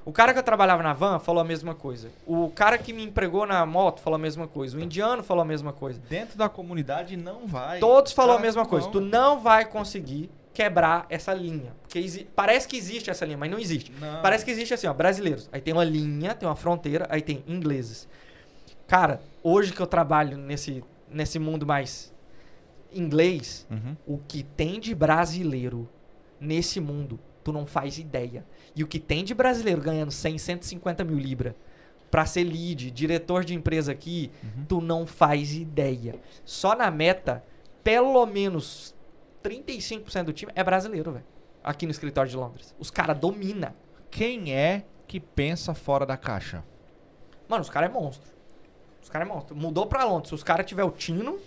O 0.04 0.12
cara 0.12 0.32
que 0.32 0.38
eu 0.38 0.42
trabalhava 0.42 0.84
na 0.84 0.92
van 0.92 1.18
falou 1.18 1.40
a 1.40 1.44
mesma 1.44 1.74
coisa. 1.74 2.10
O 2.24 2.48
cara 2.54 2.78
que 2.78 2.92
me 2.92 3.02
empregou 3.02 3.44
na 3.44 3.66
moto 3.66 4.00
falou 4.00 4.14
a 4.14 4.20
mesma 4.20 4.46
coisa. 4.46 4.78
O 4.78 4.80
indiano 4.80 5.20
falou 5.20 5.42
a 5.42 5.44
mesma 5.44 5.72
coisa. 5.72 6.00
Dentro 6.08 6.38
da 6.38 6.48
comunidade 6.48 7.16
não 7.16 7.44
vai. 7.46 7.80
Todos 7.80 8.12
falaram 8.12 8.34
a 8.34 8.36
Cara, 8.36 8.46
mesma 8.46 8.62
não. 8.62 8.70
coisa. 8.70 8.88
Tu 8.88 9.00
não 9.00 9.40
vai 9.40 9.64
conseguir 9.64 10.30
quebrar 10.56 11.04
essa 11.10 11.34
linha. 11.34 11.74
Porque 11.82 12.26
parece 12.34 12.66
que 12.66 12.78
existe 12.78 13.10
essa 13.10 13.26
linha, 13.26 13.36
mas 13.36 13.50
não 13.50 13.58
existe. 13.58 13.92
Não. 14.00 14.22
Parece 14.22 14.42
que 14.42 14.50
existe 14.50 14.72
assim, 14.72 14.86
ó, 14.86 14.94
brasileiros. 14.94 15.50
Aí 15.52 15.60
tem 15.60 15.74
uma 15.74 15.84
linha, 15.84 16.34
tem 16.34 16.48
uma 16.48 16.56
fronteira, 16.56 17.06
aí 17.10 17.20
tem 17.20 17.44
ingleses. 17.46 18.08
Cara, 18.88 19.20
hoje 19.42 19.72
que 19.74 19.80
eu 19.80 19.86
trabalho 19.86 20.38
nesse, 20.38 20.82
nesse 21.10 21.38
mundo 21.38 21.66
mais 21.66 22.10
inglês, 22.90 23.66
Uhum. 23.70 23.96
o 24.06 24.18
que 24.18 24.42
tem 24.42 24.80
de 24.80 24.94
brasileiro 24.94 25.86
nesse 26.40 26.80
mundo, 26.80 27.20
tu 27.44 27.52
não 27.52 27.66
faz 27.66 27.98
ideia. 27.98 28.42
E 28.74 28.82
o 28.82 28.86
que 28.86 28.98
tem 28.98 29.24
de 29.24 29.34
brasileiro 29.34 29.82
ganhando 29.82 30.10
100, 30.10 30.38
150 30.38 31.04
mil 31.04 31.18
libras, 31.18 31.52
pra 32.10 32.24
ser 32.24 32.44
lead, 32.44 32.90
diretor 32.92 33.44
de 33.44 33.52
empresa 33.54 33.92
aqui, 33.92 34.30
tu 34.68 34.80
não 34.80 35.06
faz 35.06 35.52
ideia. 35.54 36.14
Só 36.46 36.74
na 36.74 36.90
meta, 36.90 37.44
pelo 37.84 38.24
menos 38.24 38.94
35% 39.48 40.24
do 40.24 40.32
time 40.32 40.52
é 40.54 40.64
brasileiro, 40.64 41.12
velho. 41.12 41.24
Aqui 41.62 41.86
no 41.86 41.92
escritório 41.92 42.30
de 42.30 42.36
Londres. 42.36 42.74
Os 42.78 42.90
caras 42.90 43.18
dominam. 43.18 43.72
Quem 44.10 44.54
é 44.54 44.84
que 45.06 45.20
pensa 45.20 45.74
fora 45.74 46.06
da 46.06 46.16
caixa? 46.16 46.64
Mano, 47.48 47.62
os 47.62 47.70
caras 47.70 47.90
é 47.90 47.92
monstro. 47.92 48.30
Os 49.02 49.08
caras 49.08 49.28
é 49.28 49.32
monstro. 49.32 49.56
Mudou 49.56 49.86
pra 49.86 50.04
Londres. 50.04 50.28
Se 50.28 50.34
os 50.34 50.42
caras 50.42 50.66
tiver 50.66 50.84
o 50.84 50.90
tino, 50.90 51.38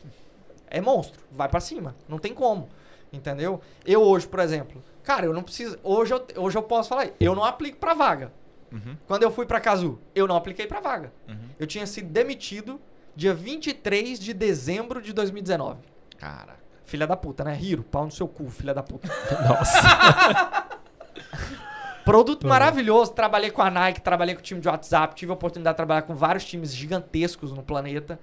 é 0.68 0.80
monstro. 0.80 1.22
Vai 1.32 1.50
pra 1.50 1.60
cima. 1.60 1.96
Não 2.08 2.20
tem 2.20 2.34
como. 2.34 2.70
Entendeu? 3.12 3.60
Eu 3.86 4.02
hoje, 4.02 4.28
por 4.28 4.40
exemplo, 4.40 4.84
cara, 5.04 5.26
eu 5.26 5.34
não 5.34 5.42
preciso. 5.42 5.80
Hoje 5.84 6.14
eu, 6.14 6.26
hoje 6.38 6.58
eu 6.58 6.64
posso 6.64 6.90
falar, 6.90 7.10
eu 7.20 7.34
não 7.34 7.44
aplico 7.44 7.78
pra 7.78 7.94
vaga. 7.94 8.32
Uhum. 8.72 8.96
Quando 9.08 9.24
eu 9.24 9.32
fui 9.32 9.46
pra 9.46 9.60
Cazu, 9.60 10.00
eu 10.14 10.28
não 10.28 10.36
apliquei 10.36 10.68
pra 10.68 10.80
vaga. 10.80 11.12
Eu 11.58 11.66
tinha 11.66 11.88
sido 11.88 12.08
demitido 12.10 12.80
dia 13.16 13.34
23 13.34 14.20
de 14.20 14.34
dezembro 14.34 15.02
de 15.02 15.12
2019. 15.12 15.80
Cara. 16.18 16.60
Filha 16.90 17.06
da 17.06 17.16
puta, 17.16 17.44
né? 17.44 17.56
Hiro, 17.61 17.84
pau 17.84 18.06
no 18.06 18.11
seu 18.11 18.28
cu, 18.28 18.49
filha 18.49 18.74
da 18.74 18.82
puta. 18.82 19.07
Nossa. 19.48 20.68
Produto 22.03 22.48
maravilhoso. 22.48 23.14
Trabalhei 23.14 23.52
com 23.52 23.61
a 23.61 23.70
Nike, 23.70 24.02
trabalhei 24.02 24.34
com 24.34 24.41
o 24.41 24.44
time 24.44 24.60
de 24.60 24.68
WhatsApp, 24.68 25.14
tive 25.14 25.32
a 25.32 25.36
oportunidade 25.36 25.76
de 25.76 25.78
trabalhar 25.78 26.02
com 26.02 26.16
vários 26.16 26.44
times 26.44 26.74
gigantescos 26.74 27.53
no 27.53 27.61
planeta. 27.61 28.20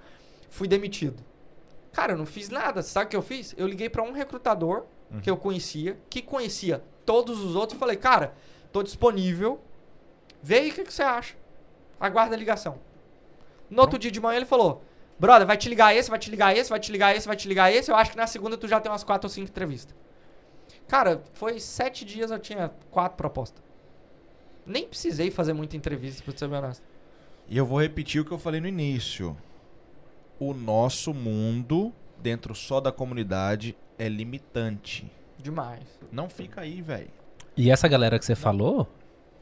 Fui 0.49 0.67
demitido. 0.67 1.23
Cara, 1.93 2.11
eu 2.11 2.17
não 2.17 2.25
fiz 2.25 2.49
nada. 2.49 2.81
Sabe 2.81 3.05
o 3.05 3.09
que 3.09 3.15
eu 3.15 3.21
fiz? 3.21 3.55
Eu 3.57 3.67
liguei 3.67 3.89
pra 3.89 4.03
um 4.03 4.11
recrutador 4.11 4.83
que 5.23 5.29
eu 5.29 5.37
conhecia, 5.37 5.97
que 6.09 6.21
conhecia 6.21 6.83
todos 7.05 7.39
os 7.39 7.55
outros, 7.55 7.77
e 7.77 7.79
falei, 7.79 7.95
cara, 7.95 8.33
tô 8.73 8.83
disponível. 8.83 9.61
Vê 10.43 10.55
aí 10.55 10.71
o 10.71 10.73
que, 10.73 10.83
que 10.83 10.93
você 10.93 11.03
acha. 11.03 11.35
Aguarda 11.97 12.35
a 12.35 12.37
ligação. 12.37 12.79
No 13.69 13.81
outro 13.81 13.97
dia 13.97 14.11
de 14.11 14.19
manhã 14.19 14.35
ele 14.35 14.45
falou: 14.45 14.83
Brother, 15.19 15.47
vai 15.47 15.57
te 15.57 15.67
ligar 15.67 15.95
esse, 15.95 16.09
vai 16.09 16.19
te 16.19 16.29
ligar 16.29 16.55
esse, 16.55 16.69
vai 16.69 16.79
te 16.79 16.91
ligar 16.91 17.15
esse, 17.15 17.27
vai 17.27 17.35
te 17.35 17.47
ligar 17.47 17.71
esse. 17.71 17.89
Eu 17.89 17.95
acho 17.95 18.11
que 18.11 18.17
na 18.17 18.27
segunda 18.27 18.57
tu 18.57 18.67
já 18.67 18.79
tem 18.79 18.91
umas 18.91 19.03
quatro 19.03 19.25
ou 19.27 19.29
cinco 19.29 19.49
entrevistas. 19.49 19.95
Cara, 20.87 21.21
foi 21.33 21.59
sete 21.59 22.05
dias 22.05 22.31
eu 22.31 22.39
tinha 22.39 22.71
quatro 22.91 23.17
propostas. 23.17 23.63
Nem 24.65 24.87
precisei 24.87 25.31
fazer 25.31 25.53
muita 25.53 25.75
entrevista, 25.75 26.23
pra 26.23 26.37
ser 26.37 26.47
bem 26.47 26.59
honesto. 26.59 26.83
E 27.47 27.57
eu 27.57 27.65
vou 27.65 27.81
repetir 27.81 28.21
o 28.21 28.25
que 28.25 28.31
eu 28.31 28.37
falei 28.37 28.61
no 28.61 28.67
início. 28.67 29.35
O 30.39 30.53
nosso 30.53 31.13
mundo, 31.13 31.93
dentro 32.17 32.53
só 32.53 32.79
da 32.79 32.91
comunidade, 32.91 33.75
é 33.97 34.07
limitante. 34.07 35.09
Demais. 35.37 35.83
Não 36.11 36.29
fica 36.29 36.61
aí, 36.61 36.81
velho. 36.81 37.09
E 37.55 37.71
essa 37.71 37.87
galera 37.87 38.19
que 38.19 38.25
você 38.25 38.35
falou, 38.35 38.87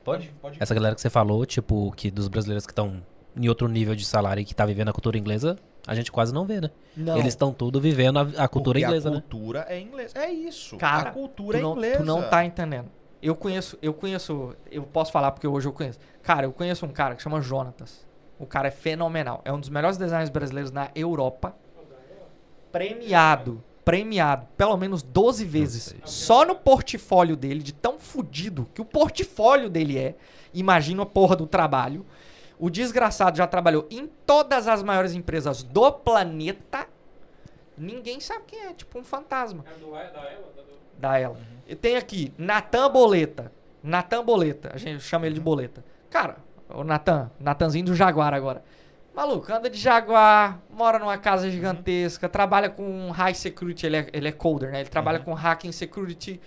Pode? 0.03 0.31
Pode. 0.41 0.57
essa 0.61 0.73
galera 0.73 0.95
que 0.95 1.01
você 1.01 1.09
falou, 1.09 1.45
tipo, 1.45 1.91
que 1.93 2.09
dos 2.09 2.27
brasileiros 2.27 2.65
que 2.65 2.71
estão 2.71 3.03
em 3.35 3.49
outro 3.49 3.67
nível 3.67 3.95
de 3.95 4.05
salário 4.05 4.41
e 4.41 4.45
que 4.45 4.55
tá 4.55 4.65
vivendo 4.65 4.89
a 4.89 4.93
cultura 4.93 5.17
inglesa, 5.17 5.57
a 5.87 5.93
gente 5.93 6.11
quase 6.11 6.33
não 6.33 6.45
vê, 6.45 6.61
né? 6.61 6.71
Não. 6.95 7.17
Eles 7.17 7.29
estão 7.29 7.53
tudo 7.53 7.79
vivendo 7.79 8.17
a, 8.17 8.21
a 8.21 8.47
cultura 8.47 8.79
Porque 8.79 8.85
inglesa, 8.85 9.09
a 9.09 9.11
né? 9.11 9.21
cultura 9.21 9.65
é 9.69 9.79
inglesa. 9.79 10.17
É 10.17 10.31
isso. 10.31 10.77
Cara, 10.77 11.09
a 11.09 11.11
cultura 11.11 11.59
tu 11.59 11.61
não, 11.61 11.69
é 11.69 11.73
inglesa. 11.73 11.97
Tu 11.97 12.03
não 12.05 12.29
tá 12.29 12.45
entendendo. 12.45 12.89
Eu 13.21 13.35
conheço, 13.35 13.77
eu 13.81 13.93
conheço, 13.93 14.55
eu 14.71 14.83
posso 14.83 15.11
falar 15.11 15.31
porque 15.31 15.47
hoje 15.47 15.67
eu 15.67 15.73
conheço. 15.73 15.99
Cara, 16.21 16.45
eu 16.45 16.51
conheço 16.51 16.85
um 16.85 16.89
cara 16.89 17.15
que 17.15 17.21
chama 17.21 17.41
Jonatas. 17.41 18.05
O 18.39 18.45
cara 18.45 18.67
é 18.67 18.71
fenomenal. 18.71 19.41
É 19.45 19.51
um 19.51 19.59
dos 19.59 19.69
melhores 19.69 19.97
designers 19.97 20.29
brasileiros 20.29 20.71
na 20.71 20.89
Europa. 20.95 21.55
Premiado. 22.71 23.63
Premiado. 23.83 24.47
Pelo 24.57 24.75
menos 24.75 25.01
12 25.01 25.45
vezes. 25.45 25.95
Só 26.03 26.45
no 26.45 26.55
portfólio 26.55 27.35
dele, 27.35 27.63
de 27.63 27.73
tão 27.73 27.97
fudido 27.97 28.67
que 28.73 28.81
o 28.81 28.85
portfólio 28.85 29.69
dele 29.69 29.97
é. 29.97 30.15
Imagina 30.53 31.03
a 31.03 31.05
porra 31.05 31.35
do 31.35 31.47
trabalho. 31.47 32.05
O 32.57 32.69
desgraçado 32.69 33.37
já 33.37 33.45
trabalhou 33.47 33.87
em 33.89 34.07
todas 34.25 34.67
as 34.67 34.81
maiores 34.81 35.13
empresas 35.13 35.61
do 35.63 35.91
planeta. 35.91 36.87
Ninguém 37.77 38.19
sabe 38.19 38.45
quem 38.47 38.59
é. 38.61 38.73
Tipo 38.73 38.99
um 38.99 39.03
fantasma 39.03 39.65
É 39.69 39.79
do, 39.79 39.91
da 39.91 39.99
ela? 39.99 40.13
Da 40.55 40.61
do... 40.61 40.69
da 40.97 41.19
ela. 41.19 41.37
E 41.67 41.75
tem 41.75 41.97
aqui, 41.97 42.33
Natan 42.37 42.89
Boleta. 42.89 43.51
Natan 43.83 44.23
Boleta. 44.23 44.71
A 44.73 44.77
gente 44.77 45.03
chama 45.03 45.25
ele 45.25 45.35
de 45.35 45.41
Boleta. 45.41 45.83
Cara, 46.09 46.37
o 46.69 46.83
Natan, 46.83 47.29
Natanzinho 47.39 47.85
do 47.85 47.95
Jaguar 47.95 48.33
agora. 48.33 48.63
Maluco, 49.13 49.51
anda 49.51 49.69
de 49.69 49.77
Jaguar, 49.77 50.59
mora 50.69 50.99
numa 50.99 51.17
casa 51.17 51.49
gigantesca, 51.49 52.27
trabalha 52.27 52.69
com 52.69 53.11
high 53.11 53.33
security, 53.33 53.85
ele 53.85 53.95
é, 53.95 54.09
ele 54.11 54.27
é 54.27 54.31
coder, 54.31 54.71
né? 54.71 54.81
Ele 54.81 54.89
trabalha 54.89 55.19
com 55.19 55.33
hacking 55.33 55.71
security. 55.71 56.41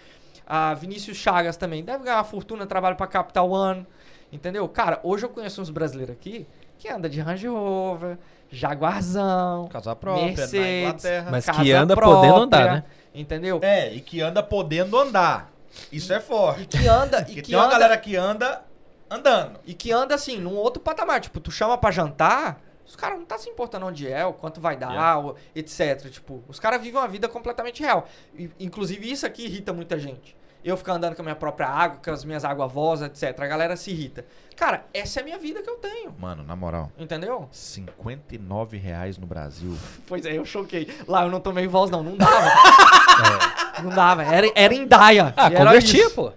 A 0.46 0.74
Vinícius 0.74 1.16
Chagas 1.16 1.56
também, 1.56 1.82
deve 1.82 2.04
ganhar 2.04 2.16
uma 2.16 2.24
fortuna, 2.24 2.66
trabalha 2.66 2.94
pra 2.94 3.06
Capital 3.06 3.50
One, 3.50 3.86
entendeu? 4.32 4.68
Cara, 4.68 5.00
hoje 5.02 5.24
eu 5.26 5.30
conheço 5.30 5.60
uns 5.62 5.70
brasileiros 5.70 6.14
aqui 6.14 6.46
que 6.78 6.88
anda 6.88 7.08
de 7.08 7.20
Range 7.20 7.46
Rover, 7.48 8.18
Jaguarzão, 8.50 9.68
Casa 9.68 9.94
própria, 9.96 10.22
na 10.30 10.36
Mercedes, 10.36 10.82
Inglaterra. 11.04 11.28
Mas 11.30 11.46
casa 11.46 11.62
que 11.62 11.72
anda 11.72 11.94
própria, 11.96 12.16
podendo 12.20 12.36
andar, 12.44 12.72
né? 12.74 12.84
Entendeu? 13.14 13.58
É, 13.62 13.92
e 13.92 14.00
que 14.00 14.20
anda 14.20 14.42
podendo 14.42 14.96
andar. 14.98 15.50
Isso 15.92 16.12
é 16.12 16.20
forte. 16.20 16.62
E 16.62 16.66
que 16.66 16.86
anda, 16.86 17.20
e 17.28 17.34
que 17.34 17.42
tem 17.42 17.54
uma 17.56 17.64
anda, 17.64 17.72
galera 17.72 17.96
que 17.96 18.16
anda 18.16 18.62
andando. 19.10 19.58
e 19.66 19.74
que 19.74 19.90
anda 19.92 20.14
assim, 20.14 20.38
num 20.38 20.54
outro 20.54 20.80
patamar. 20.82 21.20
Tipo, 21.20 21.40
tu 21.40 21.50
chama 21.50 21.76
pra 21.78 21.90
jantar, 21.90 22.60
os 22.86 22.94
caras 22.96 23.18
não 23.18 23.24
tá 23.26 23.38
se 23.38 23.48
importando 23.50 23.86
onde 23.86 24.10
é, 24.10 24.24
o 24.24 24.32
quanto 24.32 24.60
vai 24.60 24.76
dar, 24.76 24.90
Yeah. 24.90 25.18
o- 25.20 25.34
etc. 25.54 26.08
Tipo, 26.10 26.42
os 26.48 26.58
caras 26.60 26.80
vivem 26.80 27.00
uma 27.00 27.08
vida 27.08 27.28
completamente 27.28 27.82
real. 27.82 28.06
E, 28.36 28.50
inclusive, 28.60 29.10
isso 29.10 29.26
aqui 29.26 29.44
irrita 29.44 29.72
muita 29.72 29.98
gente. 29.98 30.36
Eu 30.64 30.76
ficar 30.76 30.94
andando 30.94 31.14
com 31.14 31.22
a 31.22 31.24
minha 31.24 31.36
própria 31.36 31.68
água, 31.68 32.00
com 32.04 32.10
as 32.10 32.24
minhas 32.24 32.44
águas 32.44 32.70
vozes, 32.72 33.06
etc. 33.06 33.40
A 33.40 33.46
galera 33.46 33.76
se 33.76 33.90
irrita. 33.90 34.24
Cara, 34.56 34.84
essa 34.92 35.20
é 35.20 35.22
a 35.22 35.24
minha 35.24 35.38
vida 35.38 35.62
que 35.62 35.70
eu 35.70 35.76
tenho. 35.76 36.12
Mano, 36.18 36.42
na 36.42 36.56
moral, 36.56 36.90
Entendeu? 36.98 37.48
59 37.52 38.76
reais 38.76 39.16
no 39.16 39.26
Brasil. 39.26 39.76
Pois 40.06 40.26
é, 40.26 40.36
eu 40.36 40.44
choquei. 40.44 40.88
Lá 41.06 41.22
eu 41.24 41.30
não 41.30 41.40
tomei 41.40 41.66
voz, 41.68 41.90
não. 41.90 42.02
Não 42.02 42.16
dava. 42.16 42.50
Não 43.82 43.90
dava. 43.90 44.24
Era, 44.24 44.50
era 44.56 44.74
em 44.74 44.84
Daia. 44.84 45.32
Ah, 45.36 45.46
era 45.46 45.64
convertia, 45.64 46.10
pô. 46.10 46.32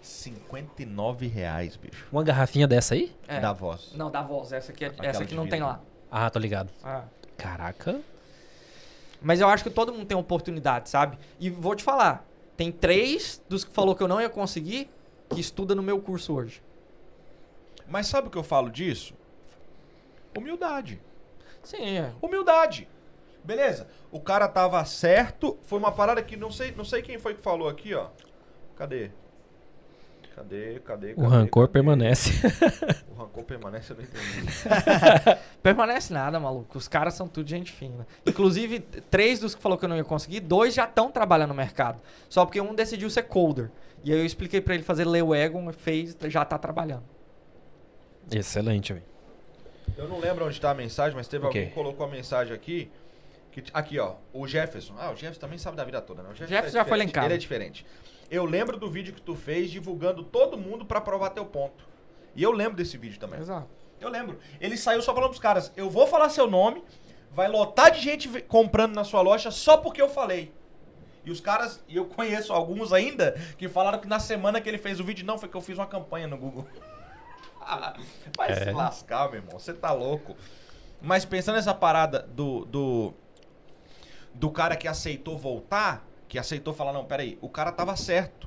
59 0.00 1.26
reais, 1.26 1.76
bicho. 1.76 2.06
Uma 2.12 2.22
garrafinha 2.22 2.66
dessa 2.66 2.94
aí? 2.94 3.12
É. 3.26 3.40
Da 3.40 3.52
voz. 3.52 3.92
Não, 3.96 4.10
dá 4.10 4.22
voz. 4.22 4.52
Essa 4.52 4.70
aqui, 4.72 4.84
é- 4.84 4.92
essa 5.02 5.22
aqui 5.24 5.34
não 5.34 5.48
tem 5.48 5.60
lá. 5.60 5.80
Ah, 6.10 6.30
tô 6.30 6.38
ligado. 6.38 6.70
Ah. 6.84 7.02
Caraca. 7.36 8.00
Mas 9.20 9.40
eu 9.40 9.48
acho 9.48 9.64
que 9.64 9.70
todo 9.70 9.92
mundo 9.92 10.06
tem 10.06 10.16
oportunidade, 10.16 10.88
sabe? 10.88 11.18
E 11.40 11.50
vou 11.50 11.74
te 11.74 11.82
falar, 11.82 12.24
tem 12.56 12.72
três 12.72 13.42
dos 13.48 13.64
que 13.64 13.72
falou 13.72 13.94
que 13.94 14.02
eu 14.02 14.08
não 14.08 14.20
ia 14.20 14.30
conseguir 14.30 14.88
que 15.28 15.40
estuda 15.40 15.74
no 15.74 15.82
meu 15.82 16.00
curso 16.00 16.34
hoje. 16.34 16.62
Mas 17.88 18.06
sabe 18.06 18.28
o 18.28 18.30
que 18.30 18.38
eu 18.38 18.42
falo 18.42 18.70
disso? 18.70 19.14
Humildade. 20.36 21.00
Sim, 21.62 21.98
é. 21.98 22.12
Humildade. 22.20 22.88
Beleza? 23.44 23.88
O 24.10 24.20
cara 24.20 24.48
tava 24.48 24.84
certo. 24.84 25.58
Foi 25.62 25.78
uma 25.78 25.92
parada 25.92 26.22
que 26.22 26.36
não 26.36 26.50
sei, 26.50 26.72
não 26.72 26.84
sei 26.84 27.02
quem 27.02 27.18
foi 27.18 27.34
que 27.34 27.42
falou 27.42 27.68
aqui, 27.68 27.94
ó. 27.94 28.08
Cadê? 28.76 29.10
Cadê? 30.36 30.78
Cadê? 30.80 31.12
O 31.12 31.16
cadê, 31.16 31.26
rancor 31.28 31.62
cadê? 31.66 31.72
permanece. 31.72 32.30
O 33.10 33.14
rancor 33.14 33.42
permanece, 33.44 33.92
eu 33.92 33.96
não 33.96 34.04
entendi. 34.04 34.52
Permanece 35.62 36.12
nada, 36.12 36.38
maluco. 36.38 36.76
Os 36.76 36.86
caras 36.86 37.14
são 37.14 37.26
tudo 37.26 37.48
gente 37.48 37.72
fina. 37.72 38.06
Inclusive, 38.26 38.80
três 39.10 39.40
dos 39.40 39.54
que 39.54 39.62
falou 39.62 39.78
que 39.78 39.86
eu 39.86 39.88
não 39.88 39.96
ia 39.96 40.04
conseguir, 40.04 40.40
dois 40.40 40.74
já 40.74 40.84
estão 40.84 41.10
trabalhando 41.10 41.48
no 41.48 41.54
mercado. 41.54 41.98
Só 42.28 42.44
porque 42.44 42.60
um 42.60 42.74
decidiu 42.74 43.08
ser 43.08 43.22
coder. 43.22 43.70
E 44.04 44.12
aí 44.12 44.18
eu 44.18 44.26
expliquei 44.26 44.60
pra 44.60 44.74
ele 44.74 44.82
fazer 44.84 45.06
Leo 45.06 45.34
Egon, 45.34 45.72
fez, 45.72 46.14
já 46.28 46.44
tá 46.44 46.58
trabalhando. 46.58 47.04
Excelente, 48.30 48.92
velho. 48.92 49.04
Eu 49.96 50.06
não 50.08 50.18
lembro 50.20 50.44
onde 50.46 50.60
tá 50.60 50.70
a 50.70 50.74
mensagem, 50.74 51.16
mas 51.16 51.26
teve 51.28 51.46
Ok. 51.46 51.58
alguém 51.60 51.68
que 51.70 51.74
colocou 51.74 52.06
a 52.06 52.10
mensagem 52.10 52.54
aqui. 52.54 52.90
que 53.50 53.64
aqui, 53.72 53.98
ó. 53.98 54.16
O 54.34 54.46
Jefferson. 54.46 54.94
Ah, 54.98 55.10
o 55.10 55.16
Jefferson 55.16 55.40
também 55.40 55.56
sabe 55.58 55.76
da 55.78 55.84
vida 55.84 56.02
toda, 56.02 56.22
né? 56.22 56.28
O 56.30 56.34
Jefferson 56.34 56.68
é 56.68 56.70
já 56.72 56.84
foi 56.84 56.98
lá 56.98 57.04
em 57.04 57.06
diferente. 57.06 57.12
casa. 57.14 57.26
Ele 57.28 57.34
é 57.34 57.38
diferente. 57.38 57.86
Eu 58.30 58.44
lembro 58.44 58.76
do 58.76 58.90
vídeo 58.90 59.14
que 59.14 59.22
tu 59.22 59.34
fez 59.34 59.70
divulgando 59.70 60.22
todo 60.24 60.58
mundo 60.58 60.84
pra 60.84 61.00
provar 61.00 61.30
teu 61.30 61.44
ponto. 61.44 61.84
E 62.34 62.42
eu 62.42 62.50
lembro 62.50 62.76
desse 62.76 62.96
vídeo 62.98 63.18
também. 63.18 63.40
Exato. 63.40 63.68
Eu 64.00 64.08
lembro. 64.08 64.38
Ele 64.60 64.76
saiu 64.76 65.00
só 65.00 65.14
falando 65.14 65.30
pros 65.30 65.40
caras: 65.40 65.72
eu 65.76 65.88
vou 65.88 66.06
falar 66.06 66.28
seu 66.28 66.48
nome, 66.50 66.82
vai 67.32 67.48
lotar 67.48 67.90
de 67.90 68.00
gente 68.00 68.28
comprando 68.42 68.94
na 68.94 69.04
sua 69.04 69.20
loja 69.22 69.50
só 69.50 69.76
porque 69.76 70.02
eu 70.02 70.08
falei. 70.08 70.52
E 71.24 71.30
os 71.30 71.40
caras, 71.40 71.82
e 71.88 71.96
eu 71.96 72.04
conheço 72.06 72.52
alguns 72.52 72.92
ainda, 72.92 73.32
que 73.58 73.68
falaram 73.68 73.98
que 73.98 74.06
na 74.06 74.20
semana 74.20 74.60
que 74.60 74.68
ele 74.68 74.78
fez 74.78 75.00
o 75.00 75.04
vídeo, 75.04 75.26
não, 75.26 75.36
foi 75.38 75.48
que 75.48 75.56
eu 75.56 75.60
fiz 75.60 75.76
uma 75.76 75.86
campanha 75.86 76.28
no 76.28 76.36
Google. 76.36 76.66
Vai 78.36 78.54
se 78.54 78.68
É. 78.68 78.72
lascar, 78.72 79.28
meu 79.30 79.40
irmão, 79.40 79.58
você 79.58 79.72
tá 79.74 79.92
louco. 79.92 80.36
Mas 81.02 81.24
pensando 81.24 81.56
nessa 81.56 81.74
parada 81.74 82.20
do, 82.32 82.64
do. 82.66 83.14
Do 84.34 84.50
cara 84.50 84.76
que 84.76 84.86
aceitou 84.86 85.36
voltar, 85.38 86.06
que 86.36 86.40
aceitou 86.40 86.74
falar, 86.74 86.92
não, 86.92 87.06
peraí, 87.06 87.38
o 87.40 87.48
cara 87.48 87.72
tava 87.72 87.96
certo. 87.96 88.46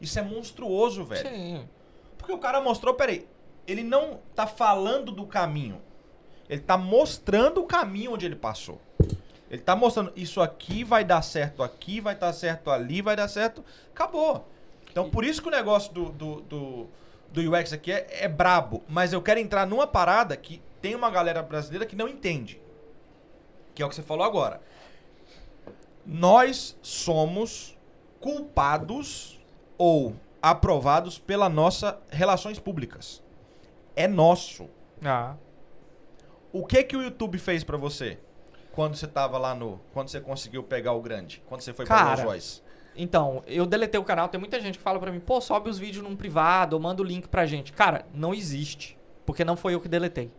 Isso 0.00 0.20
é 0.20 0.22
monstruoso, 0.22 1.04
velho. 1.04 1.28
Sim. 1.28 1.68
Porque 2.16 2.32
o 2.32 2.38
cara 2.38 2.60
mostrou, 2.60 2.94
peraí, 2.94 3.26
ele 3.66 3.82
não 3.82 4.20
tá 4.36 4.46
falando 4.46 5.10
do 5.10 5.26
caminho. 5.26 5.82
Ele 6.48 6.60
tá 6.60 6.78
mostrando 6.78 7.60
o 7.60 7.66
caminho 7.66 8.12
onde 8.12 8.24
ele 8.24 8.36
passou. 8.36 8.80
Ele 9.50 9.60
tá 9.60 9.74
mostrando, 9.74 10.12
isso 10.14 10.40
aqui 10.40 10.84
vai 10.84 11.04
dar 11.04 11.20
certo 11.22 11.60
aqui, 11.60 12.00
vai 12.00 12.14
dar 12.14 12.32
certo 12.32 12.70
ali, 12.70 13.02
vai 13.02 13.16
dar 13.16 13.26
certo. 13.26 13.64
Acabou. 13.90 14.46
Então 14.88 15.10
por 15.10 15.24
isso 15.24 15.42
que 15.42 15.48
o 15.48 15.50
negócio 15.50 15.92
do, 15.92 16.10
do, 16.10 16.40
do, 16.42 16.86
do 17.32 17.52
UX 17.52 17.72
aqui 17.72 17.90
é, 17.90 18.06
é 18.10 18.28
brabo, 18.28 18.84
mas 18.88 19.12
eu 19.12 19.20
quero 19.20 19.40
entrar 19.40 19.66
numa 19.66 19.88
parada 19.88 20.36
que 20.36 20.62
tem 20.80 20.94
uma 20.94 21.10
galera 21.10 21.42
brasileira 21.42 21.84
que 21.84 21.96
não 21.96 22.06
entende. 22.06 22.60
Que 23.74 23.82
é 23.82 23.86
o 23.86 23.88
que 23.88 23.96
você 23.96 24.02
falou 24.04 24.24
agora. 24.24 24.60
Nós 26.10 26.74
somos 26.80 27.76
culpados 28.18 29.38
ou 29.76 30.16
aprovados 30.40 31.18
pela 31.18 31.50
nossa 31.50 32.00
relações 32.08 32.58
públicas. 32.58 33.22
É 33.94 34.08
nosso. 34.08 34.70
Ah. 35.04 35.36
O 36.50 36.64
que 36.64 36.82
que 36.82 36.96
o 36.96 37.02
YouTube 37.02 37.36
fez 37.36 37.62
pra 37.62 37.76
você 37.76 38.18
quando 38.72 38.96
você 38.96 39.06
tava 39.06 39.36
lá 39.36 39.54
no, 39.54 39.78
quando 39.92 40.08
você 40.08 40.18
conseguiu 40.18 40.62
pegar 40.62 40.92
o 40.92 41.02
grande, 41.02 41.42
quando 41.46 41.60
você 41.60 41.74
foi 41.74 41.84
pra 41.84 41.94
Cara, 41.94 42.06
Rolls 42.06 42.24
Royce? 42.24 42.62
Então, 42.96 43.42
eu 43.46 43.66
deletei 43.66 44.00
o 44.00 44.04
canal, 44.04 44.28
tem 44.28 44.40
muita 44.40 44.58
gente 44.60 44.78
que 44.78 44.82
fala 44.82 44.98
pra 44.98 45.12
mim, 45.12 45.20
pô, 45.20 45.42
sobe 45.42 45.68
os 45.68 45.78
vídeos 45.78 46.02
num 46.02 46.16
privado, 46.16 46.74
ou 46.74 46.80
manda 46.80 47.02
o 47.02 47.04
link 47.04 47.28
pra 47.28 47.44
gente. 47.44 47.70
Cara, 47.70 48.06
não 48.14 48.32
existe. 48.32 48.96
Porque 49.26 49.44
não 49.44 49.56
foi 49.58 49.74
eu 49.74 49.80
que 49.80 49.88
deletei. 49.88 50.32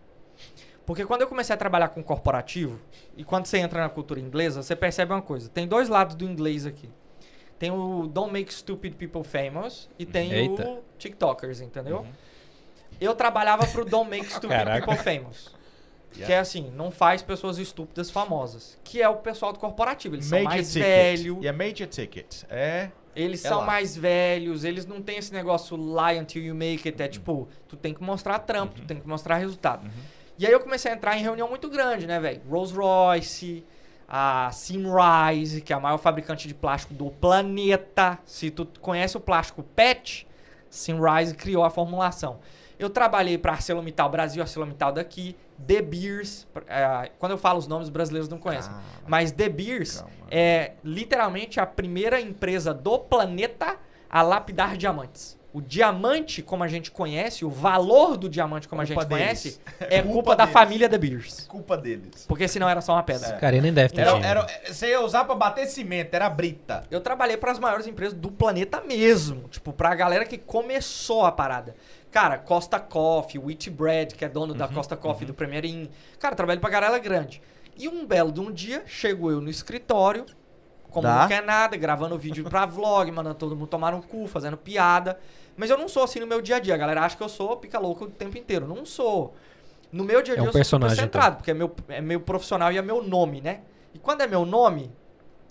Porque 0.89 1.05
quando 1.05 1.21
eu 1.21 1.27
comecei 1.27 1.53
a 1.53 1.57
trabalhar 1.57 1.89
com 1.89 2.01
corporativo, 2.01 2.79
e 3.15 3.23
quando 3.23 3.45
você 3.45 3.59
entra 3.59 3.79
na 3.83 3.89
cultura 3.89 4.19
inglesa, 4.19 4.63
você 4.63 4.75
percebe 4.75 5.13
uma 5.13 5.21
coisa. 5.21 5.47
Tem 5.47 5.67
dois 5.67 5.87
lados 5.87 6.15
do 6.15 6.25
inglês 6.25 6.65
aqui. 6.65 6.89
Tem 7.59 7.69
o 7.69 8.07
Don't 8.07 8.33
Make 8.33 8.51
Stupid 8.51 8.95
People 8.95 9.23
Famous 9.23 9.87
e 9.99 10.05
tem 10.05 10.31
Eita. 10.33 10.67
o 10.67 10.83
TikTokers, 10.97 11.61
entendeu? 11.61 12.07
Eu 12.99 13.13
trabalhava 13.13 13.67
pro 13.67 13.85
Don't 13.85 14.09
Make 14.09 14.31
Stupid 14.31 14.49
Caraca. 14.49 14.83
People 14.87 15.03
Famous. 15.03 15.53
Que 16.11 16.33
é 16.33 16.39
assim, 16.39 16.71
não 16.75 16.89
faz 16.89 17.21
pessoas 17.21 17.59
estúpidas 17.59 18.09
famosas. 18.09 18.75
Que 18.83 18.99
é 18.99 19.07
o 19.07 19.17
pessoal 19.17 19.53
do 19.53 19.59
corporativo. 19.59 20.15
Eles 20.15 20.25
são 20.25 20.39
Major 20.39 20.49
mais 20.55 20.73
ticket. 20.73 20.87
velhos. 20.87 21.37
E 21.43 21.47
é 21.47 21.51
major 21.51 21.87
ticket. 21.87 22.43
É. 22.49 22.89
Eles 23.15 23.45
É 23.45 23.49
são 23.49 23.59
lá. 23.59 23.65
mais 23.67 23.95
velhos, 23.95 24.63
eles 24.63 24.87
não 24.87 25.03
têm 25.03 25.17
esse 25.19 25.31
negócio 25.31 25.77
lie 25.77 26.19
until 26.19 26.41
you 26.43 26.55
make 26.55 26.87
it. 26.87 26.99
É 26.99 27.05
Uhum. 27.05 27.11
tipo, 27.11 27.47
tu 27.67 27.75
tem 27.77 27.93
que 27.93 28.01
mostrar 28.01 28.39
trampo, 28.39 28.73
tu 28.73 28.87
tem 28.87 28.99
que 28.99 29.07
mostrar 29.07 29.35
resultado. 29.37 29.87
E 30.39 30.47
aí 30.47 30.53
eu 30.53 30.59
comecei 30.61 30.89
a 30.89 30.95
entrar 30.95 31.17
em 31.17 31.21
reunião 31.21 31.49
muito 31.49 31.69
grande, 31.69 32.07
né, 32.07 32.17
velho? 32.17 32.41
Rolls 32.49 32.73
Royce, 32.73 33.65
a 34.07 34.49
Simrise, 34.53 35.59
que 35.59 35.73
é 35.73 35.75
a 35.75 35.79
maior 35.81 35.97
fabricante 35.97 36.47
de 36.47 36.53
plástico 36.53 36.93
do 36.93 37.11
planeta. 37.11 38.17
Se 38.25 38.49
tu 38.49 38.65
conhece 38.79 39.17
o 39.17 39.19
plástico 39.19 39.61
PET, 39.61 40.25
Simrise 40.69 41.35
criou 41.35 41.65
a 41.65 41.69
formulação. 41.69 42.39
Eu 42.79 42.89
trabalhei 42.89 43.37
para 43.37 43.51
ArcelorMittal 43.51 44.09
Brasil, 44.09 44.41
ArcelorMittal 44.41 44.93
daqui, 44.93 45.35
De 45.57 45.81
Beers. 45.81 46.47
eh, 46.67 47.11
quando 47.19 47.33
eu 47.33 47.37
falo 47.37 47.59
os 47.59 47.67
nomes, 47.67 47.87
os 47.87 47.91
brasileiros 47.91 48.29
não 48.29 48.37
conhecem. 48.37 48.71
Mas 49.05 49.33
De 49.33 49.49
Beers 49.49 49.99
Calma. 49.99 50.13
é 50.31 50.71
literalmente 50.81 51.59
a 51.59 51.65
primeira 51.65 52.21
empresa 52.21 52.73
do 52.73 52.97
planeta 52.97 53.75
a 54.09 54.21
lapidar 54.21 54.77
diamantes. 54.77 55.37
O 55.51 55.61
diamante, 55.61 56.43
como 56.43 56.63
a 56.63 56.67
gente 56.67 56.91
conhece, 56.91 57.43
o 57.43 57.49
valor 57.49 58.15
do 58.17 58.29
diamante 58.29 58.67
como 58.67 58.83
a 58.83 58.85
Culpa 58.85 59.01
gente 59.01 59.09
deles. 59.09 59.59
conhece, 59.59 59.61
é 59.79 60.01
Culpa 60.01 60.13
culpa 60.13 60.35
da 60.35 60.43
deles. 60.45 60.53
família 60.53 60.87
De 60.87 60.97
Beers. 60.99 61.45
Culpa 61.47 61.75
deles. 61.75 62.25
Porque 62.27 62.47
senão 62.47 62.69
era 62.69 62.81
só 62.81 62.93
uma 62.93 63.01
pedra. 63.01 63.29
É. 63.29 63.37
Cara, 63.39 63.55
ele 63.55 63.63
nem 63.63 63.73
deve 63.73 63.91
ter 63.91 64.01
Era, 64.01 64.11
dinheiro. 64.13 64.27
era, 64.41 64.47
você 64.71 64.89
ia 64.89 65.01
usar 65.01 65.23
pra 65.25 65.33
bater 65.33 65.65
cimento, 65.65 66.13
era 66.13 66.29
brita. 66.29 66.83
Eu 66.91 67.01
trabalhei 67.01 67.35
para 67.35 67.51
as 67.51 67.57
maiores 67.57 67.87
empresas 67.87 68.13
do 68.13 68.29
planeta 68.29 68.79
mesmo. 68.81 69.47
Tipo, 69.49 69.73
pra 69.73 69.95
galera 69.95 70.23
que 70.23 70.37
começou 70.37 71.25
a 71.25 71.31
parada. 71.31 71.75
Cara, 72.11 72.37
Costa 72.37 72.79
Coffee, 72.79 73.39
Wheat 73.39 73.71
Bread, 73.71 74.13
que 74.13 74.23
é 74.23 74.29
dono 74.29 74.53
da 74.53 74.67
Costa 74.67 74.95
Coffee 74.95 75.25
do 75.25 75.33
Premier 75.33 75.65
Inn. 75.65 75.87
Cara, 76.19 76.35
trabalhei 76.35 76.59
pra 76.61 76.69
galera 76.69 76.99
grande. 76.99 77.41
E 77.75 77.87
um 77.87 78.05
belo 78.05 78.31
de 78.31 78.39
um 78.39 78.51
dia, 78.51 78.83
chego 78.85 79.31
eu 79.31 79.41
no 79.41 79.49
escritório, 79.49 80.25
como 80.91 81.07
Tá. 81.07 81.21
não 81.21 81.27
quer 81.27 81.41
nada, 81.43 81.75
gravando 81.77 82.17
vídeo 82.19 82.43
pra 82.49 82.65
vlog, 82.65 83.11
mandando 83.11 83.35
todo 83.35 83.55
mundo 83.55 83.67
tomar 83.67 83.91
no 83.93 84.01
cu, 84.03 84.27
fazendo 84.27 84.57
piada. 84.57 85.19
Mas 85.59 85.69
eu 85.69 85.77
não 85.77 85.89
sou 85.89 86.03
assim 86.03 86.19
no 86.21 86.27
meu 86.27 86.41
dia 86.41 86.55
a 86.55 86.59
dia. 86.59 86.73
A 86.73 86.77
galera 86.77 87.01
acha 87.01 87.17
que 87.17 87.23
eu 87.23 87.27
sou 87.29 87.57
pica 87.57 87.77
louco 87.77 88.05
o 88.05 88.09
tempo 88.09 88.37
inteiro. 88.37 88.65
Não 88.65 88.85
sou. 88.85 89.35
No 89.91 90.03
meu 90.05 90.21
dia 90.21 90.35
a 90.35 90.37
É 90.37 90.39
dia 90.39 90.49
um 90.49 90.51
eu 90.51 90.53
sou 90.53 90.63
super 90.63 90.89
personagem, 90.89 90.95
centrado, 91.03 91.35
porque 91.37 91.51
é 91.51 91.53
meu, 91.53 91.75
é 91.89 92.01
meu 92.01 92.21
profissional 92.21 92.71
e 92.71 92.77
é 92.77 92.81
meu 92.81 93.03
nome, 93.03 93.41
né? 93.41 93.61
E 93.93 93.99
quando 93.99 94.21
é 94.21 94.27
meu 94.27 94.45
nome, 94.45 94.91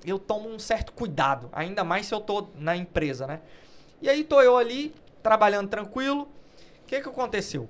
eu 0.06 0.18
tomo 0.18 0.48
um 0.48 0.58
certo 0.58 0.92
cuidado. 0.92 1.50
Ainda 1.52 1.84
mais 1.84 2.06
se 2.06 2.14
eu 2.14 2.20
tô 2.20 2.48
na 2.56 2.76
empresa, 2.76 3.26
né? 3.26 3.40
E 4.00 4.08
aí 4.08 4.24
tô 4.24 4.40
eu 4.42 4.56
ali, 4.56 4.94
trabalhando 5.22 5.68
tranquilo. 5.68 6.22
O 6.22 6.86
que 6.86 7.00
que 7.00 7.08
aconteceu? 7.08 7.68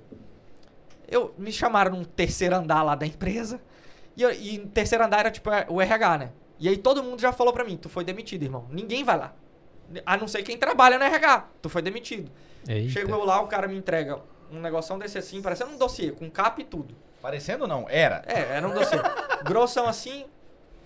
Eu, 1.07 1.33
me 1.37 1.51
chamaram 1.51 1.91
num 1.91 2.03
terceiro 2.03 2.55
andar 2.55 2.83
lá 2.83 2.95
da 2.95 3.05
empresa. 3.05 3.59
E, 4.15 4.21
eu- 4.21 4.31
e 4.31 4.59
terceiro 4.67 5.03
andar 5.03 5.19
era 5.21 5.31
tipo 5.31 5.49
o 5.69 5.81
RH, 5.81 6.17
né? 6.17 6.31
E 6.59 6.67
aí 6.69 6.77
todo 6.77 7.03
mundo 7.03 7.19
já 7.21 7.31
falou 7.31 7.53
pra 7.53 7.63
mim, 7.63 7.77
tu 7.77 7.89
foi 7.89 8.03
demitido, 8.03 8.43
irmão. 8.43 8.67
Ninguém 8.69 9.03
vai 9.03 9.17
lá. 9.17 9.33
A 10.05 10.17
não 10.17 10.27
ser 10.27 10.43
quem 10.43 10.57
trabalha 10.57 10.97
no 10.97 11.03
RH. 11.03 11.47
Tu 11.61 11.69
foi 11.69 11.81
demitido. 11.81 12.31
Eita. 12.67 12.91
Chego 12.91 13.11
eu 13.11 13.23
lá, 13.23 13.41
o 13.41 13.47
cara 13.47 13.67
me 13.67 13.77
entrega 13.77 14.19
um 14.51 14.59
negoção 14.59 14.97
desse 14.97 15.17
assim, 15.17 15.41
parecendo 15.41 15.71
um 15.71 15.77
dossiê, 15.77 16.11
com 16.11 16.29
capa 16.29 16.61
e 16.61 16.63
tudo. 16.63 16.95
Parecendo 17.21 17.67
não, 17.67 17.85
era. 17.89 18.23
É, 18.25 18.57
era 18.57 18.67
um 18.67 18.73
dossiê. 18.73 18.99
Grossão 19.43 19.87
assim, 19.87 20.25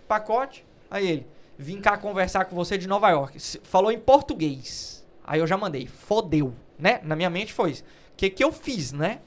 pacote. 0.07 0.65
Aí 0.89 1.07
ele, 1.07 1.27
vim 1.57 1.79
cá 1.79 1.97
conversar 1.97 2.45
com 2.45 2.55
você 2.55 2.77
de 2.77 2.87
Nova 2.87 3.09
York. 3.09 3.39
Falou 3.63 3.91
em 3.91 3.99
português. 3.99 5.05
Aí 5.23 5.39
eu 5.39 5.47
já 5.47 5.57
mandei, 5.57 5.87
fodeu, 5.87 6.53
né? 6.77 6.99
Na 7.03 7.15
minha 7.15 7.29
mente 7.29 7.53
foi 7.53 7.71
isso. 7.71 7.83
O 7.83 8.15
que, 8.17 8.29
que 8.29 8.43
eu 8.43 8.51
fiz, 8.51 8.91
né? 8.91 9.19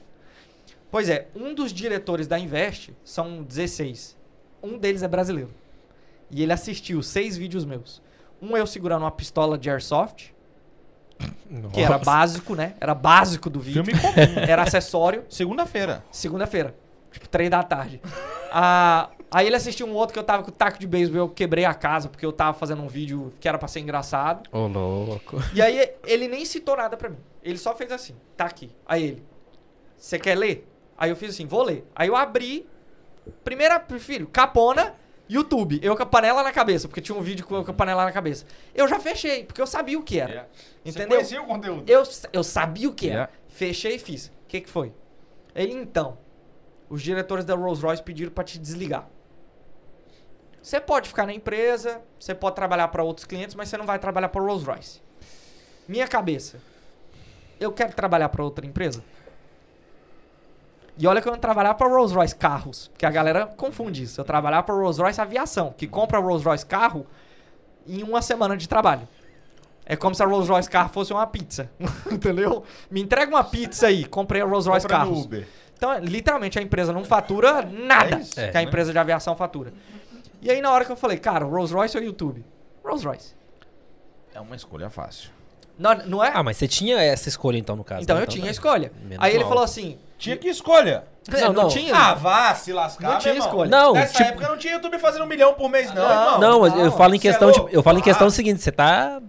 Pois 0.89 1.09
é, 1.09 1.27
um 1.35 1.53
dos 1.53 1.73
diretores 1.73 2.27
da 2.27 2.39
Invest, 2.39 2.95
são 3.03 3.43
16. 3.43 4.15
Um 4.61 4.77
deles 4.77 5.03
é 5.03 5.07
brasileiro. 5.07 5.53
E 6.29 6.43
ele 6.43 6.53
assistiu 6.53 7.01
seis 7.01 7.37
vídeos 7.37 7.65
meus. 7.65 8.01
Um 8.41 8.55
eu 8.55 8.67
segurando 8.67 9.01
uma 9.01 9.11
pistola 9.11 9.57
de 9.57 9.69
airsoft, 9.69 10.31
que 11.73 11.81
era 11.81 11.97
Nossa. 11.97 12.05
básico, 12.05 12.55
né? 12.55 12.75
Era 12.79 12.93
básico 12.93 13.49
do 13.49 13.59
vídeo. 13.59 13.83
Filme 13.83 13.99
comum. 13.99 14.39
Era 14.47 14.63
acessório. 14.63 15.25
Segunda-feira. 15.29 16.03
Segunda-feira. 16.11 16.75
Tipo, 17.11 17.27
três 17.27 17.49
da 17.49 17.63
tarde. 17.63 18.01
Ah, 18.51 19.09
aí 19.31 19.47
ele 19.47 19.55
assistiu 19.55 19.87
um 19.87 19.93
outro 19.93 20.13
que 20.13 20.19
eu 20.19 20.23
tava 20.23 20.43
com 20.43 20.51
taco 20.51 20.77
de 20.77 20.85
beisebol, 20.85 21.21
eu 21.21 21.29
quebrei 21.29 21.65
a 21.65 21.73
casa 21.73 22.09
porque 22.09 22.25
eu 22.25 22.31
tava 22.31 22.57
fazendo 22.57 22.81
um 22.83 22.87
vídeo 22.87 23.33
que 23.39 23.47
era 23.47 23.57
pra 23.57 23.67
ser 23.67 23.79
engraçado. 23.79 24.47
Ô, 24.51 24.67
louco. 24.67 25.37
E 25.53 25.61
aí 25.61 25.93
ele 26.05 26.27
nem 26.27 26.45
citou 26.45 26.77
nada 26.77 26.95
pra 26.95 27.09
mim. 27.09 27.17
Ele 27.41 27.57
só 27.57 27.73
fez 27.73 27.91
assim, 27.91 28.15
tá 28.35 28.45
aqui. 28.45 28.69
Aí 28.85 29.03
ele, 29.03 29.23
você 29.97 30.19
quer 30.19 30.35
ler? 30.35 30.67
Aí 30.97 31.09
eu 31.09 31.15
fiz 31.15 31.31
assim, 31.31 31.45
vou 31.45 31.63
ler. 31.63 31.87
Aí 31.95 32.07
eu 32.07 32.15
abri, 32.15 32.67
primeira, 33.43 33.83
filho, 33.99 34.27
capona, 34.27 34.93
YouTube. 35.29 35.79
Eu 35.81 35.95
com 35.95 36.03
a 36.03 36.05
panela 36.05 36.43
na 36.43 36.51
cabeça, 36.51 36.87
porque 36.87 37.01
tinha 37.01 37.17
um 37.17 37.21
vídeo 37.21 37.45
com 37.45 37.55
eu 37.55 37.63
com 37.63 37.71
a 37.71 37.73
panela 37.73 38.05
na 38.05 38.11
cabeça. 38.11 38.45
Eu 38.73 38.87
já 38.87 38.99
fechei, 38.99 39.43
porque 39.43 39.61
eu 39.61 39.67
sabia 39.67 39.99
o 39.99 40.03
que 40.03 40.19
era. 40.19 40.49
Você 40.83 40.89
Entendeu? 40.91 41.17
conhecia 41.17 41.41
o 41.41 41.45
conteúdo. 41.45 41.89
Eu, 41.89 42.03
eu 42.31 42.43
sabia 42.43 42.89
o 42.89 42.93
que 42.93 43.07
era. 43.07 43.15
Yeah. 43.15 43.33
Fechei 43.49 43.95
e 43.95 43.99
fiz. 43.99 44.27
O 44.27 44.47
que, 44.47 44.61
que 44.61 44.69
foi? 44.69 44.93
Ele, 45.53 45.73
então, 45.73 46.17
os 46.89 47.01
diretores 47.01 47.43
da 47.43 47.55
Rolls 47.55 47.81
Royce 47.81 48.01
pediram 48.01 48.31
pra 48.31 48.43
te 48.43 48.57
desligar. 48.57 49.09
Você 50.61 50.79
pode 50.79 51.07
ficar 51.07 51.25
na 51.25 51.33
empresa, 51.33 52.01
você 52.19 52.35
pode 52.35 52.55
trabalhar 52.55 52.87
para 52.89 53.03
outros 53.03 53.25
clientes, 53.25 53.55
mas 53.55 53.69
você 53.69 53.77
não 53.77 53.85
vai 53.85 53.99
trabalhar 53.99 54.29
para 54.29 54.41
Rolls 54.41 54.65
Royce. 54.65 55.01
Minha 55.87 56.07
cabeça. 56.07 56.59
Eu 57.59 57.71
quero 57.71 57.93
trabalhar 57.93 58.29
para 58.29 58.43
outra 58.43 58.65
empresa? 58.65 59.03
E 60.99 61.05
olha 61.07 61.21
que 61.21 61.27
eu 61.27 61.31
não 61.31 61.39
trabalhar 61.39 61.75
para 61.75 61.87
Rolls 61.87 62.13
Royce 62.15 62.35
carros, 62.35 62.89
que 62.97 63.05
a 63.05 63.11
galera 63.11 63.45
confunde 63.45 64.03
isso. 64.03 64.19
Eu 64.19 64.25
trabalhar 64.25 64.63
para 64.63 64.73
Rolls 64.73 64.99
Royce 65.01 65.21
aviação, 65.21 65.73
que 65.77 65.87
compra 65.87 66.17
Rolls 66.19 66.43
Royce 66.43 66.65
carro 66.65 67.05
em 67.85 68.01
uma 68.03 68.21
semana 68.21 68.57
de 68.57 68.67
trabalho. 68.67 69.07
É 69.85 69.95
como 69.95 70.15
se 70.15 70.23
a 70.23 70.25
Rolls 70.25 70.49
Royce 70.51 70.69
carro 70.69 70.89
fosse 70.89 71.13
uma 71.13 71.25
pizza, 71.27 71.69
entendeu? 72.11 72.63
Me 72.89 73.01
entrega 73.01 73.29
uma 73.31 73.43
pizza 73.43 73.87
aí, 73.87 74.05
comprei 74.05 74.41
a 74.41 74.45
Rolls 74.45 74.67
Royce 74.67 74.85
Compra 74.87 74.97
carros. 74.97 75.25
Uber. 75.25 75.47
Então, 75.77 75.93
é, 75.93 75.99
literalmente, 75.99 76.57
a 76.57 76.61
empresa 76.61 76.91
não 76.91 77.03
fatura 77.05 77.61
nada 77.61 78.15
É 78.15 78.19
isso, 78.19 78.39
É. 78.39 78.49
que 78.49 78.57
a 78.57 78.63
empresa 78.63 78.91
de 78.91 78.97
aviação 78.97 79.35
fatura. 79.35 79.71
E 80.41 80.49
aí, 80.49 80.59
na 80.59 80.71
hora 80.71 80.83
que 80.83 80.91
eu 80.91 80.97
falei, 80.97 81.17
cara, 81.17 81.45
Rolls 81.45 81.71
Royce 81.73 81.95
ou 81.95 82.03
YouTube? 82.03 82.43
Rolls 82.83 83.05
Royce. 83.05 83.35
É 84.33 84.41
uma 84.41 84.55
escolha 84.55 84.89
fácil. 84.89 85.29
Não, 85.77 85.93
não 86.07 86.23
é? 86.23 86.31
Ah, 86.33 86.41
mas 86.41 86.57
você 86.57 86.67
tinha 86.67 86.99
essa 86.99 87.29
escolha 87.29 87.57
então, 87.57 87.75
no 87.75 87.83
caso. 87.83 88.01
então 88.01 88.15
né? 88.15 88.23
eu 88.23 88.27
tinha 88.27 88.47
a 88.47 88.51
escolha. 88.51 88.91
menos 89.03 89.23
Aí 89.23 89.31
ele 89.33 89.41
mal. 89.43 89.49
falou 89.49 89.63
assim... 89.63 89.99
Tinha 90.17 90.35
que 90.37 90.47
escolha. 90.47 91.05
Não, 91.29 91.53
não. 91.53 91.67
tinha. 91.67 91.93
Ah, 91.95 92.13
vá 92.13 92.55
se 92.55 92.71
lascar, 92.73 93.11
Não 93.11 93.19
tinha 93.19 93.33
irmão. 93.33 93.47
escolha. 93.47 93.69
Não, 93.69 93.93
Nessa 93.93 94.13
tipo- 94.13 94.29
época 94.29 94.47
não 94.47 94.57
tinha 94.57 94.73
YouTube 94.73 94.97
fazendo 94.97 95.23
um 95.23 95.27
milhão 95.27 95.53
por 95.53 95.69
mês, 95.69 95.93
não, 95.93 95.95
Não, 96.07 96.09
irmão. 96.23 96.39
Não, 96.39 96.59
mas 96.61 96.73
eu 96.73 96.85
Não, 96.85 96.91
falo 96.97 97.13
em 97.13 97.17
é 97.17 97.21
questão, 97.21 97.51
de, 97.51 97.59
louco. 97.59 97.73
eu 97.75 97.83
falo 97.83 97.99
em 97.99 98.01
questão 98.01 98.27
Ah. 98.27 98.31
seguinte, 98.31 98.61
você 98.61 98.71
tá 98.71 99.21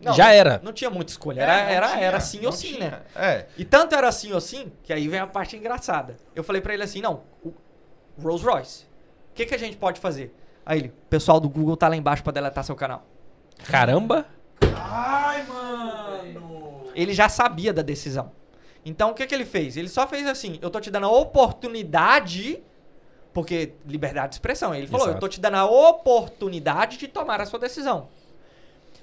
Não, 0.00 0.12
já 0.12 0.30
era. 0.32 0.60
Não 0.62 0.72
tinha 0.72 0.90
muita 0.90 1.10
escolha. 1.10 1.40
É, 1.40 1.44
Era, 1.44 1.54
não 1.64 1.70
era, 1.70 1.88
tinha, 1.88 2.00
era 2.04 2.20
sim 2.20 2.38
não 2.40 2.46
ou 2.46 2.52
sim, 2.52 2.74
tinha. 2.74 2.90
né? 2.90 3.00
É. 3.16 3.46
E 3.56 3.64
tanto 3.64 3.94
era 3.94 4.08
assim 4.08 4.32
ou 4.32 4.40
sim, 4.40 4.70
que 4.82 4.92
aí 4.92 5.08
vem 5.08 5.20
a 5.20 5.26
parte 5.26 5.56
engraçada. 5.56 6.16
Eu 6.36 6.44
falei 6.44 6.60
pra 6.60 6.74
ele 6.74 6.82
assim, 6.82 7.00
não, 7.00 7.22
o 7.44 7.52
Rolls 8.22 8.44
Royce, 8.44 8.84
o 9.30 9.34
que, 9.34 9.46
que 9.46 9.54
a 9.54 9.58
gente 9.58 9.76
pode 9.76 9.98
fazer? 10.00 10.34
Aí 10.66 10.78
ele, 10.80 10.88
o 10.88 11.08
pessoal 11.08 11.40
do 11.40 11.48
Google 11.48 11.76
tá 11.76 11.88
lá 11.88 11.96
embaixo 11.96 12.22
pra 12.22 12.32
deletar 12.32 12.62
seu 12.62 12.76
canal. 12.76 13.04
Caramba! 13.64 14.26
Ai, 14.76 15.42
mano. 15.44 16.84
Ele 16.94 17.12
já 17.14 17.28
sabia 17.28 17.72
da 17.72 17.80
decisão. 17.82 18.30
Então 18.84 19.10
o 19.10 19.14
que, 19.14 19.26
que 19.26 19.34
ele 19.34 19.44
fez? 19.44 19.76
Ele 19.76 19.88
só 19.88 20.06
fez 20.06 20.26
assim: 20.26 20.58
eu 20.60 20.70
tô 20.70 20.80
te 20.80 20.90
dando 20.90 21.06
a 21.06 21.10
oportunidade. 21.10 22.62
Porque 23.32 23.72
liberdade 23.86 24.28
de 24.30 24.34
expressão. 24.34 24.74
Ele 24.74 24.86
falou: 24.86 25.06
Exato. 25.06 25.16
eu 25.16 25.20
tô 25.20 25.28
te 25.28 25.40
dando 25.40 25.56
a 25.56 25.64
oportunidade 25.64 26.98
de 26.98 27.08
tomar 27.08 27.40
a 27.40 27.46
sua 27.46 27.58
decisão. 27.58 28.08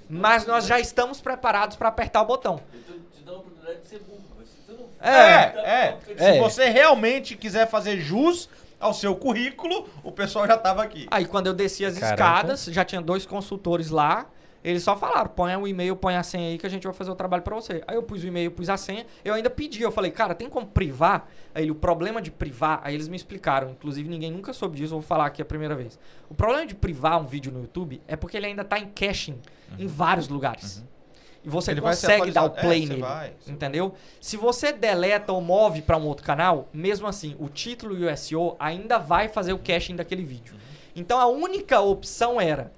Mas 0.08 0.46
nós 0.46 0.66
já 0.66 0.78
estamos 0.78 1.20
preparados 1.20 1.76
pra 1.76 1.88
apertar 1.88 2.22
o 2.22 2.26
botão. 2.26 2.60
Eu 2.72 2.80
tô 2.80 2.92
te 3.16 3.22
dando 3.24 3.36
a 3.36 3.38
oportunidade 3.38 3.80
de 3.80 3.88
ser 3.88 3.98
burro. 4.00 4.20
Mas 4.36 4.48
É, 5.00 5.16
é. 5.16 5.98
É. 6.16 6.32
Se 6.32 6.38
você 6.38 6.68
realmente 6.68 7.36
quiser 7.36 7.68
fazer 7.68 7.98
jus 7.98 8.48
ao 8.78 8.94
seu 8.94 9.14
currículo, 9.14 9.88
o 10.02 10.10
pessoal 10.10 10.46
já 10.46 10.56
tava 10.56 10.82
aqui. 10.82 11.06
Aí 11.10 11.26
quando 11.26 11.46
eu 11.46 11.54
desci 11.54 11.84
as 11.84 11.98
Caraca. 11.98 12.14
escadas, 12.14 12.64
já 12.66 12.84
tinha 12.84 13.00
dois 13.00 13.26
consultores 13.26 13.90
lá. 13.90 14.26
Eles 14.62 14.82
só 14.82 14.94
falaram, 14.96 15.30
põe 15.30 15.56
o 15.56 15.66
e-mail, 15.66 15.96
põe 15.96 16.16
a 16.16 16.22
senha 16.22 16.50
aí 16.50 16.58
que 16.58 16.66
a 16.66 16.68
gente 16.68 16.84
vai 16.84 16.92
fazer 16.92 17.10
o 17.10 17.14
trabalho 17.14 17.42
pra 17.42 17.54
você. 17.56 17.82
Aí 17.86 17.96
eu 17.96 18.02
pus 18.02 18.22
o 18.22 18.26
e-mail, 18.26 18.50
pus 18.50 18.68
a 18.68 18.76
senha. 18.76 19.06
Eu 19.24 19.32
ainda 19.32 19.48
pedi, 19.48 19.80
eu 19.80 19.90
falei, 19.90 20.10
cara, 20.10 20.34
tem 20.34 20.48
como 20.50 20.66
privar? 20.66 21.26
Aí 21.54 21.64
ele, 21.64 21.70
o 21.70 21.74
problema 21.74 22.20
de 22.20 22.30
privar, 22.30 22.78
aí 22.84 22.94
eles 22.94 23.08
me 23.08 23.16
explicaram. 23.16 23.70
Inclusive 23.70 24.06
ninguém 24.08 24.30
nunca 24.30 24.52
soube 24.52 24.76
disso, 24.76 24.92
eu 24.94 25.00
vou 25.00 25.06
falar 25.06 25.26
aqui 25.26 25.40
a 25.40 25.44
primeira 25.46 25.74
vez. 25.74 25.98
O 26.28 26.34
problema 26.34 26.66
de 26.66 26.74
privar 26.74 27.18
um 27.18 27.24
vídeo 27.24 27.50
no 27.50 27.60
YouTube 27.60 28.02
é 28.06 28.16
porque 28.16 28.36
ele 28.36 28.46
ainda 28.46 28.62
tá 28.62 28.78
em 28.78 28.86
caching 28.88 29.38
em 29.78 29.86
vários 29.86 30.28
lugares. 30.28 30.84
E 31.42 31.48
você 31.48 31.70
Uhum. 31.70 31.78
Ele 31.78 31.80
consegue 31.80 32.30
dar 32.30 32.42
o 32.42 32.46
atualizado. 32.46 32.66
play 32.66 32.82
É, 32.84 32.86
nele. 32.86 33.00
vai, 33.00 33.32
entendeu? 33.48 33.94
Se 34.20 34.36
você 34.36 34.74
deleta 34.74 35.32
ou 35.32 35.40
move 35.40 35.80
pra 35.80 35.96
um 35.96 36.04
outro 36.04 36.22
canal, 36.22 36.68
mesmo 36.70 37.06
assim, 37.06 37.34
o 37.38 37.48
título 37.48 37.96
e 37.96 38.04
o 38.04 38.14
SEO 38.14 38.56
ainda 38.60 38.98
vai 38.98 39.26
fazer 39.26 39.54
o 39.54 39.58
caching 39.58 39.96
daquele 39.96 40.22
vídeo. 40.22 40.52
Uhum. 40.52 40.60
Então 40.96 41.18
a 41.18 41.24
única 41.26 41.80
opção 41.80 42.38
era 42.38 42.70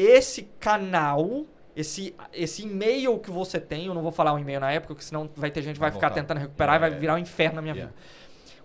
esse 0.00 0.42
canal, 0.58 1.44
esse, 1.76 2.14
esse 2.32 2.62
e-mail 2.62 3.18
que 3.18 3.30
você 3.30 3.58
tem, 3.60 3.86
eu 3.86 3.94
não 3.94 4.02
vou 4.02 4.12
falar 4.12 4.32
o 4.32 4.38
e-mail 4.38 4.60
na 4.60 4.70
época, 4.72 4.94
porque 4.94 5.04
senão 5.04 5.28
vai 5.36 5.50
ter 5.50 5.62
gente 5.62 5.74
que 5.74 5.80
vai, 5.80 5.90
Vai 5.90 5.98
ficar 5.98 6.08
voltar. 6.08 6.20
tentando 6.22 6.38
recuperar 6.38 6.74
Yeah, 6.74 6.86
e 6.86 6.90
vai 6.90 6.90
yeah. 6.90 7.00
virar 7.00 7.14
um 7.14 7.18
inferno 7.18 7.56
na 7.56 7.62
minha 7.62 7.74
Yeah. 7.74 7.92
vida. 7.92 8.04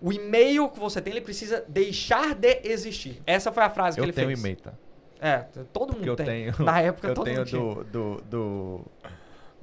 O 0.01 0.11
e-mail 0.11 0.69
que 0.69 0.79
você 0.79 1.01
tem, 1.01 1.13
ele 1.13 1.21
precisa 1.21 1.63
deixar 1.67 2.35
de 2.35 2.59
existir. 2.63 3.21
Essa 3.25 3.51
foi 3.51 3.63
a 3.63 3.69
frase 3.69 3.95
que 3.95 4.01
Eu 4.01 4.05
ele 4.05 4.13
tenho 4.13 4.27
fez. 4.27 4.39
e-mail, 4.39 4.57
tá? 4.57 4.73
É, 5.21 5.37
todo 5.71 5.93
mundo 5.95 6.05
eu 6.05 6.15
tem. 6.15 6.25
tenho. 6.25 6.53
Na 6.63 6.81
época 6.81 7.07
eu 7.07 7.13
todo 7.13 7.25
tenho 7.25 7.37
mundo 7.39 7.47
tinha. 7.47 7.61
do, 7.61 7.83
do, 7.85 8.21
do. 8.23 8.81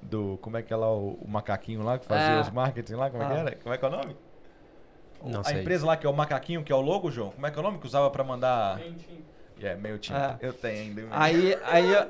do- 0.03 0.39
Como 0.41 0.57
é 0.57 0.63
que 0.63 0.73
é 0.73 0.77
lá 0.77 0.91
o, 0.91 1.19
o 1.23 1.29
macaquinho 1.29 1.83
lá 1.83 1.99
que 1.99 2.07
fazia 2.07 2.37
É. 2.37 2.41
os 2.41 2.51
marketing 2.51 2.95
lá? 2.95 3.11
Como 3.11 3.23
é 3.23 3.27
que 3.27 3.33
Ah. 3.33 3.39
era? 3.39 3.57
Como 3.57 3.75
é 3.75 3.79
que 3.79 3.85
é 3.85 3.89
o 3.89 3.91
nome? 3.91 4.17
Não 5.25 5.41
a 5.41 5.45
sei. 5.45 5.61
empresa 5.61 5.87
lá 5.87 5.97
que 5.97 6.05
é 6.07 6.11
o 6.11 6.13
macaquinho, 6.13 6.65
que 6.65 6.73
é 6.73 6.75
o 6.75 6.81
logo, 6.81 7.11
João. 7.11 7.31
Como 7.31 7.47
é 7.47 7.51
que 7.51 7.57
é 7.57 7.61
o 7.61 7.63
nome 7.63 7.79
que 7.79 7.87
usava 7.87 8.11
pra 8.11 8.25
mandar. 8.25 8.79
Gente, 8.79 9.07
É, 9.61 9.75
meio 9.75 9.99
time. 9.99 10.19
É. 10.19 10.37
Eu 10.41 10.53
tenho 10.53 10.79
ainda. 10.83 11.07
Aí, 11.11 11.59
aí 11.65 12.07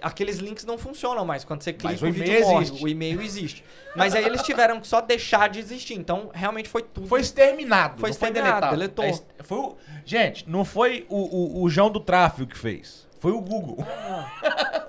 aqueles 0.00 0.38
links 0.38 0.64
não 0.64 0.78
funcionam 0.78 1.24
mais. 1.24 1.44
Quando 1.44 1.62
você 1.62 1.72
clica, 1.72 1.88
Mas 1.92 2.02
o, 2.02 2.06
o 2.06 2.12
vídeo 2.12 2.26
e-mail 2.28 2.46
morre. 2.46 2.62
existe. 2.64 2.84
O 2.84 2.88
e-mail 2.88 3.20
existe. 3.22 3.64
Mas 3.94 4.14
aí 4.14 4.24
eles 4.24 4.42
tiveram 4.42 4.80
que 4.80 4.86
só 4.86 5.00
deixar 5.00 5.48
de 5.48 5.58
existir. 5.58 5.94
Então, 5.94 6.30
realmente 6.32 6.68
foi 6.68 6.82
tudo. 6.82 7.06
Foi 7.06 7.20
exterminado. 7.20 8.00
Foi 8.00 8.10
exterminado, 8.10 8.76
deletado. 8.76 8.76
deletou. 8.76 9.04
É 9.38 9.42
foi 9.42 9.58
o- 9.58 9.76
Gente, 10.04 10.48
não 10.48 10.64
foi 10.64 11.06
o, 11.08 11.60
o, 11.60 11.62
o 11.64 11.68
João 11.68 11.90
do 11.90 12.00
tráfego 12.00 12.48
que 12.50 12.58
fez. 12.58 13.06
Foi 13.18 13.32
o 13.32 13.40
Google. 13.40 13.78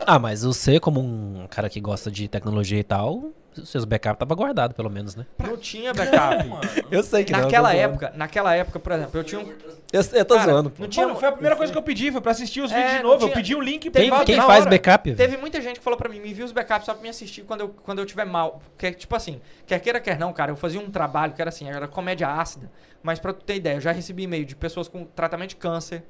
Ah, 0.05 0.19
mas 0.19 0.43
você, 0.43 0.79
como 0.79 0.99
um 0.99 1.47
cara 1.49 1.69
que 1.69 1.79
gosta 1.79 2.11
de 2.11 2.27
tecnologia 2.27 2.79
e 2.79 2.83
tal, 2.83 3.31
seus 3.65 3.85
backups 3.85 4.15
estavam 4.15 4.35
guardados, 4.37 4.75
pelo 4.75 4.89
menos, 4.89 5.15
né? 5.15 5.25
Não 5.39 5.57
tinha 5.57 5.93
backup. 5.93 6.45
Eu 6.91 7.01
sei 7.03 7.23
que 7.23 7.31
naquela 7.31 7.73
época, 7.73 8.11
naquela 8.15 8.55
época, 8.55 8.79
por 8.79 8.91
exemplo, 8.91 9.19
eu 9.19 9.23
tinha 9.23 9.39
um. 9.41 9.47
Eu, 9.93 10.01
eu 10.13 10.25
tô 10.25 10.35
Cara, 10.35 10.51
zoando. 10.51 10.69
pô. 10.69 10.83
Não 10.83 10.89
tinha, 10.89 11.07
Mano, 11.07 11.17
foi 11.19 11.29
a 11.29 11.31
primeira 11.31 11.55
coisa 11.55 11.71
que 11.71 11.77
eu 11.77 11.81
pedi, 11.83 12.11
foi 12.11 12.19
pra 12.19 12.31
assistir 12.31 12.61
os 12.61 12.71
É, 12.71 12.75
vídeos 12.75 12.91
de 12.97 13.03
não 13.03 13.09
novo. 13.11 13.23
Eu 13.23 13.27
tinha- 13.29 13.35
pedi 13.35 13.55
o 13.55 13.61
link 13.61 13.81
Quem, 13.83 13.91
privado 13.91 14.25
quem 14.25 14.35
na 14.35 14.45
faz 14.45 14.61
hora. 14.61 14.69
backup? 14.69 15.15
Teve 15.15 15.37
muita 15.37 15.61
gente 15.61 15.77
que 15.77 15.83
falou 15.83 15.97
pra 15.97 16.09
mim, 16.09 16.19
me 16.19 16.29
envia 16.31 16.43
os 16.43 16.51
backups 16.51 16.85
só 16.85 16.93
pra 16.93 17.01
me 17.01 17.09
assistir 17.09 17.43
quando 17.43 17.61
eu, 17.61 17.69
quando 17.83 17.99
eu 17.99 18.05
tiver 18.05 18.25
mal. 18.25 18.61
Que, 18.77 18.91
tipo 18.91 19.15
assim, 19.15 19.39
quer 19.65 19.79
queira, 19.79 19.99
quer 20.01 20.19
não, 20.19 20.33
cara, 20.33 20.51
eu 20.51 20.55
fazia 20.57 20.79
um 20.81 20.91
trabalho 20.91 21.33
que 21.33 21.41
era 21.41 21.49
assim, 21.49 21.69
era 21.69 21.87
comédia 21.87 22.27
ácida. 22.27 22.69
Mas 23.01 23.17
pra 23.19 23.31
tu 23.31 23.45
ter 23.45 23.55
ideia, 23.55 23.75
eu 23.75 23.81
já 23.81 23.91
recebi 23.91 24.23
e-mail 24.23 24.43
de 24.45 24.55
pessoas 24.55 24.87
com 24.89 25.05
tratamento 25.05 25.51
de 25.51 25.55
câncer, 25.55 26.03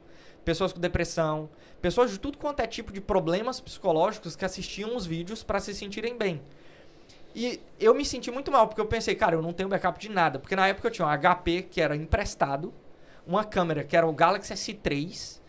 pessoas 0.44 0.74
com 0.74 0.80
depressão, 0.80 1.48
pessoas 1.82 2.10
de 2.10 2.18
tudo 2.20 2.38
quanto 2.40 2.62
é 2.62 2.66
tipo 2.66 2.92
de 2.92 3.00
problemas 3.02 3.60
psicológicos 3.60 4.36
que 4.36 4.44
assistiam 4.46 4.96
os 4.96 5.06
vídeos 5.06 5.44
pra 5.44 5.60
se 5.60 5.74
sentirem 5.76 6.18
bem. 6.18 6.42
E 7.40 7.60
eu 7.80 7.94
me 7.94 8.04
senti 8.04 8.32
muito 8.32 8.52
mal, 8.52 8.68
porque 8.68 8.82
eu 8.82 8.86
pensei, 8.88 9.14
cara, 9.14 9.36
eu 9.36 9.42
não 9.44 9.54
tenho 9.54 9.70
backup 9.70 10.00
de 10.00 10.10
nada. 10.10 10.40
Porque 10.40 10.56
na 10.56 10.68
época 10.68 10.88
eu 10.88 10.92
tinha 10.92 11.08
um 11.08 11.12
HP 11.12 11.62
que 11.70 11.80
era 11.80 11.96
emprestado, 11.96 12.74
uma 13.28 13.44
câmera 13.44 13.84
que 13.84 13.96
era 13.96 14.08
o 14.08 14.12
Galaxy 14.12 14.54
S3. 14.54 15.40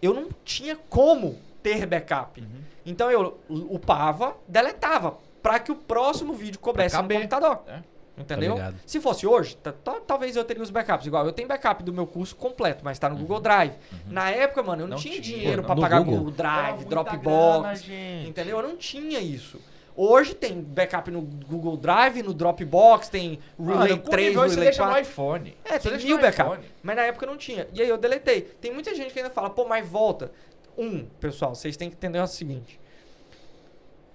Eu 0.00 0.14
não 0.14 0.28
tinha 0.42 0.74
como 0.88 1.38
ter 1.62 1.84
backup. 1.86 2.40
Uhum. 2.40 2.46
Então 2.86 3.10
eu 3.10 3.38
upava, 3.48 4.36
deletava, 4.48 5.18
pra 5.42 5.58
que 5.58 5.70
o 5.70 5.76
próximo 5.76 6.32
vídeo 6.32 6.58
coubesse 6.58 6.96
no 6.96 7.02
computador. 7.20 7.62
É. 7.66 7.80
Entendeu? 8.16 8.54
Tá 8.54 8.60
ligado. 8.68 8.76
Se 8.86 9.00
fosse 9.00 9.26
hoje, 9.26 9.56
ta- 9.56 9.72
ta- 9.72 10.00
talvez 10.06 10.36
eu 10.36 10.44
teria 10.44 10.62
os 10.62 10.70
backups. 10.70 11.04
Igual, 11.06 11.26
eu 11.26 11.32
tenho 11.32 11.48
backup 11.48 11.82
do 11.82 11.92
meu 11.92 12.06
curso 12.06 12.36
completo, 12.36 12.84
mas 12.84 12.96
tá 12.98 13.08
no 13.08 13.16
Google 13.16 13.40
Drive. 13.40 13.72
Na 14.06 14.30
época, 14.30 14.62
mano, 14.62 14.82
eu 14.82 14.86
não, 14.86 14.96
Uhum. 14.96 15.02
Não 15.02 15.10
tinha, 15.10 15.20
tinha, 15.20 15.38
dinheiro 15.38 15.62
No 15.62 15.68
pagar 15.68 15.98
Google? 15.98 16.16
Google 16.18 16.32
Drive, 16.32 16.84
Dropbox. 16.84 17.82
grana. 17.82 18.28
Entendeu? 18.28 18.58
Eu 18.60 18.62
não 18.68 18.76
tinha 18.76 19.18
isso. 19.20 19.60
Hoje 19.96 20.34
tem 20.34 20.60
backup 20.60 21.08
no 21.10 21.22
Google 21.22 21.76
Drive, 21.76 22.20
no 22.22 22.34
Dropbox, 22.34 23.08
tem 23.08 23.38
Relay 23.58 23.96
com 23.96 24.10
3, 24.10 24.28
nível 24.28 24.42
aí 24.42 24.48
você 24.48 24.54
Relay 24.56 24.68
deixa 24.70 24.82
4. 24.82 24.94
no 24.94 25.00
iPhone. 25.00 25.56
É, 25.64 25.78
Você 25.78 25.90
tem 25.90 26.06
mil 26.06 26.20
backup. 26.20 26.50
iPhone. 26.50 26.68
Mas 26.82 26.96
na 26.96 27.02
época 27.02 27.26
não 27.26 27.36
tinha. 27.36 27.68
E 27.72 27.80
aí 27.80 27.88
eu 27.88 27.96
deletei. 27.96 28.40
Tem 28.42 28.72
muita 28.72 28.92
gente 28.94 29.12
que 29.12 29.18
ainda 29.20 29.30
fala, 29.30 29.50
pô, 29.50 29.64
mas 29.66 29.86
volta. 29.88 30.32
Um, 30.76 31.04
pessoal, 31.20 31.54
vocês 31.54 31.76
têm 31.76 31.88
que 31.90 31.94
entender 31.96 32.18
o 32.18 32.26
seguinte. 32.26 32.80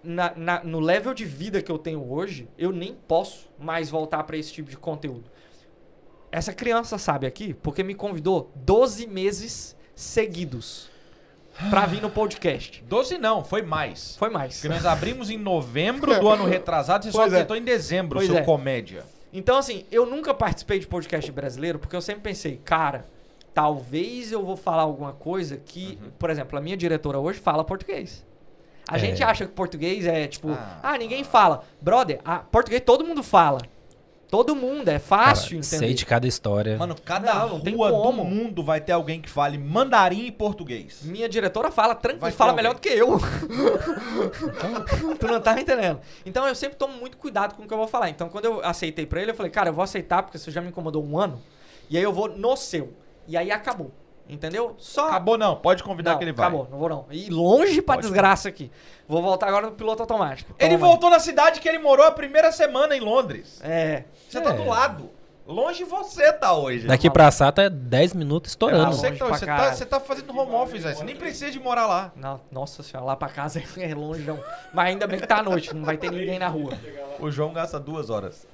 Na, 0.04 0.34
na- 0.36 0.64
no 0.64 0.80
level 0.80 1.14
de 1.14 1.24
vida 1.26 1.62
que 1.62 1.72
eu 1.72 1.78
tenho 1.78 2.10
hoje, 2.12 2.48
eu 2.58 2.72
nem 2.72 2.94
posso 3.08 3.50
mais 3.58 3.90
voltar 3.90 4.24
pra 4.24 4.38
esse 4.38 4.52
tipo 4.52 4.70
de 4.70 4.78
conteúdo. 4.78 5.30
Essa 6.32 6.54
criança 6.54 6.98
sabe 6.98 7.26
aqui 7.26 7.54
porque 7.54 7.84
me 7.84 7.96
convidou 7.96 8.52
12 8.56 9.08
meses 9.08 9.76
seguidos 9.96 10.90
pra 11.70 11.86
vir 11.86 12.02
no 12.02 12.10
podcast. 12.10 12.84
12 12.88 13.18
não, 13.18 13.44
foi 13.44 13.62
mais. 13.62 14.16
Foi 14.18 14.30
mais. 14.30 14.56
Porque 14.56 14.70
nós 14.70 14.86
abrimos 14.86 15.30
em 15.30 15.38
novembro 15.38 16.20
do 16.20 16.30
ano 16.30 16.46
retrasado, 16.46 17.06
você 17.06 17.12
só 17.12 17.20
Pois 17.22 17.34
é. 17.34 17.40
tentou 17.42 17.58
em 17.58 17.64
dezembro, 17.64 18.18
Pois 18.20 18.28
seu 18.30 18.38
é. 18.38 18.42
comédia. 18.44 19.04
Então, 19.34 19.58
assim, 19.58 19.86
eu 19.92 20.06
nunca 20.06 20.34
participei 20.34 20.80
de 20.80 20.88
podcast 20.88 21.32
brasileiro 21.32 21.78
porque 21.78 21.96
eu 21.96 22.02
sempre 22.02 22.22
pensei, 22.24 22.58
cara, 22.64 23.06
talvez 23.54 24.32
eu 24.32 24.44
vou 24.44 24.56
falar 24.58 24.84
alguma 24.84 25.14
coisa 25.14 25.58
que, 25.58 25.98
Uhum. 26.02 26.10
por 26.18 26.30
exemplo, 26.30 26.58
a 26.58 26.62
minha 26.62 26.78
diretora 26.78 27.20
hoje 27.20 27.40
fala 27.40 27.64
português. 27.64 28.26
A 28.88 28.96
É. 28.96 29.00
gente 29.00 29.22
acha 29.24 29.46
que 29.46 29.52
português 29.52 30.06
é 30.08 30.28
tipo, 30.28 30.50
Ah. 30.52 30.80
ah, 30.82 30.98
ninguém 30.98 31.24
fala. 31.24 31.64
Brother, 31.82 32.20
a 32.26 32.40
português 32.40 32.82
todo 32.86 33.06
mundo 33.06 33.22
fala. 33.22 33.60
Todo 34.30 34.56
mundo, 34.56 34.90
é 34.90 35.00
fácil, 35.00 35.50
Cara, 35.50 35.56
entender. 35.56 35.64
sei 35.64 35.94
de 35.96 36.06
cada 36.06 36.28
história. 36.28 36.78
Mano, 36.78 36.96
cada 37.04 37.34
Não, 37.34 37.50
não 37.50 37.60
tem 37.60 37.76
rua 37.76 37.92
do 37.92 38.24
mundo 38.24 38.64
vai 38.64 38.80
ter 38.80 38.92
alguém 38.92 39.20
que 39.20 39.30
fale 39.30 39.58
mandarim 39.58 40.28
e 40.28 40.32
português. 40.32 41.00
Minha 41.02 41.28
diretora 41.28 41.72
fala 41.72 41.96
tranquilo, 41.96 42.32
fala 42.34 42.52
alguém. 42.52 42.64
melhor 42.64 42.76
do 42.76 42.82
que 42.82 42.90
eu. 42.90 43.18
tu 45.20 45.28
não 45.28 45.42
tá 45.42 45.56
me 45.56 45.62
entendendo. 45.62 46.00
Então 46.26 46.48
eu 46.48 46.54
sempre 46.54 46.78
tomo 46.78 46.94
muito 46.94 47.18
cuidado 47.18 47.56
com 47.56 47.64
o 47.64 47.68
que 47.68 47.74
eu 47.74 47.78
vou 47.78 47.88
falar. 47.88 48.10
Então 48.10 48.30
quando 48.30 48.46
eu 48.46 48.64
aceitei 48.64 49.08
pra 49.08 49.20
ele, 49.20 49.32
eu 49.32 49.36
falei, 49.36 49.52
cara, 49.52 49.70
eu 49.70 49.74
vou 49.74 49.84
aceitar 49.84 50.22
porque 50.22 50.38
você 50.38 50.52
já 50.52 50.62
me 50.62 50.70
incomodou 50.70 51.04
um 51.04 51.18
ano. 51.18 51.42
E 51.90 51.98
aí 51.98 52.04
eu 52.04 52.14
vou 52.14 52.30
no 52.30 52.56
seu. 52.56 52.94
E 53.28 53.36
aí 53.36 53.52
acabou. 53.52 53.92
Entendeu? 54.30 54.76
Só. 54.78 55.08
Acabou 55.08 55.38
não, 55.38 55.56
pode 55.56 55.84
convidar 55.84 56.12
não, 56.12 56.18
que 56.20 56.24
ele 56.24 56.32
vai. 56.34 56.46
acabou, 56.48 56.68
não 56.70 56.78
vou 56.78 56.88
não. 56.88 57.06
E 57.10 57.30
longe 57.32 57.82
pra 57.82 57.96
Pode. 57.96 58.06
desgraça 58.08 58.48
aqui. 58.48 58.72
Vou 59.08 59.24
voltar 59.24 59.48
agora 59.48 59.66
no 59.66 59.72
piloto 59.74 60.04
automático. 60.04 60.54
Ele 60.60 60.76
Toma. 60.78 60.88
voltou 60.88 61.10
na 61.10 61.20
cidade 61.20 61.60
que 61.60 61.68
ele 61.68 61.80
morou 61.80 62.06
a 62.06 62.12
primeira 62.12 62.52
semana 62.52 62.96
em 62.96 63.00
Londres. 63.00 63.60
É. 63.64 64.04
Você 64.30 64.40
tá 64.40 64.52
É. 64.52 64.54
do 64.54 64.66
lado. 64.66 65.10
Longe 65.48 65.84
você 65.84 66.32
tá 66.32 66.54
hoje. 66.54 66.86
Daqui 66.86 67.10
pra 67.10 67.32
Sata 67.32 67.64
é 67.64 67.70
10 67.72 68.14
minutos 68.14 68.52
estourando. 68.52 68.94
você, 68.96 69.08
longe 69.08 69.14
que 69.14 69.26
tá, 69.26 69.26
você, 69.36 69.46
tá, 69.48 69.74
você 69.74 69.86
tá 69.88 70.00
fazendo 70.00 70.38
home 70.38 70.54
office, 70.54 70.84
velho. 70.84 70.96
Você 70.96 71.04
nem 71.04 71.16
precisa 71.16 71.50
de 71.50 71.60
morar 71.60 71.88
lá. 71.88 72.12
Não, 72.16 72.40
nossa 72.52 72.84
senhora, 72.84 73.08
lá 73.08 73.16
pra 73.16 73.30
casa 73.30 73.60
é 73.82 73.96
longe 73.96 74.22
não. 74.22 74.40
Mas 74.72 74.90
ainda 74.90 75.08
bem 75.08 75.20
que 75.20 75.26
tá 75.26 75.40
à 75.40 75.44
noite, 75.44 75.74
não 75.76 75.84
vai 75.84 75.98
ter 75.98 76.12
ninguém 76.12 76.38
na 76.38 76.48
rua. 76.48 76.74
O 77.20 77.32
João 77.32 77.52
gasta 77.52 77.80
duas 77.80 78.12
horas. 78.12 78.46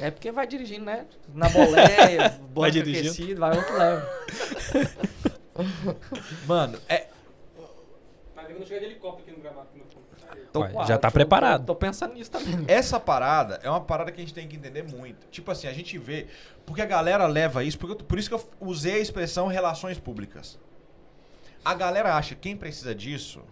É 0.00 0.10
porque 0.10 0.30
vai 0.32 0.46
dirigindo, 0.46 0.84
né? 0.86 1.06
Na 1.34 1.48
boleia, 1.48 2.30
banco 2.54 2.70
dirigindo. 2.70 3.38
vai 3.40 3.56
outro 3.56 3.76
leve. 3.76 4.06
Mano, 6.46 6.78
é. 6.88 7.06
Mas 8.34 8.46
quando 8.46 8.66
chegar 8.66 8.80
de 8.80 8.86
helicóptero 8.86 9.22
aqui 9.28 9.36
no 9.36 9.42
gramado. 9.42 9.68
aqui 9.68 9.78
no 9.78 9.84
fundo. 9.84 10.00
Aí, 10.30 10.40
Tô 10.52 10.60
Ué, 10.60 10.68
com 10.70 10.84
já 10.84 10.96
tá 10.96 11.10
preparado. 11.10 11.60
Tô, 11.66 11.74
tô 11.74 11.76
pensando 11.76 12.14
nisso 12.14 12.30
também. 12.30 12.64
Essa 12.68 12.98
parada 12.98 13.60
é 13.62 13.68
uma 13.68 13.80
parada 13.80 14.10
que 14.10 14.20
a 14.20 14.24
gente 14.24 14.32
tem 14.34 14.46
que 14.48 14.56
entender 14.56 14.82
muito. 14.84 15.26
Tipo 15.30 15.50
assim, 15.50 15.66
a 15.66 15.72
gente 15.72 15.98
vê. 15.98 16.26
Porque 16.64 16.80
a 16.80 16.86
galera 16.86 17.26
leva 17.26 17.62
isso. 17.64 17.78
Porque 17.78 18.00
eu- 18.00 18.06
por 18.06 18.18
isso 18.18 18.28
que 18.28 18.34
eu 18.34 18.42
usei 18.60 18.94
a 18.94 18.98
expressão 18.98 19.46
relações 19.48 19.98
públicas. 19.98 20.58
A 21.64 21.74
galera 21.74 22.14
acha 22.14 22.34
que 22.34 22.40
quem 22.42 22.56
precisa 22.56 22.94
disso 22.94 23.42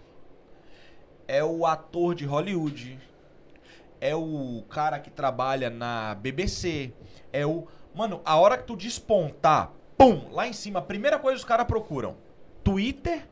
é 1.27 1.45
o 1.45 1.67
ator 1.67 2.15
de 2.15 2.25
Hollywood. 2.25 2.99
É 4.01 4.15
o 4.15 4.63
cara 4.71 4.99
que 4.99 5.11
trabalha 5.11 5.69
na 5.71 6.15
BBC. 6.15 6.93
É 7.33 7.45
o. 7.47 7.67
Mano, 7.95 8.21
a 8.25 8.37
hora 8.37 8.57
que 8.57 8.65
tu 8.65 8.77
despontar, 8.77 9.73
pum, 9.97 10.29
lá 10.33 10.47
em 10.47 10.53
cima, 10.53 10.79
a 10.79 10.83
primeira 10.83 11.19
coisa 11.19 11.37
que 11.37 11.43
os 11.43 11.49
caras 11.49 11.67
procuram: 11.67 12.17
Twitter, 12.63 13.27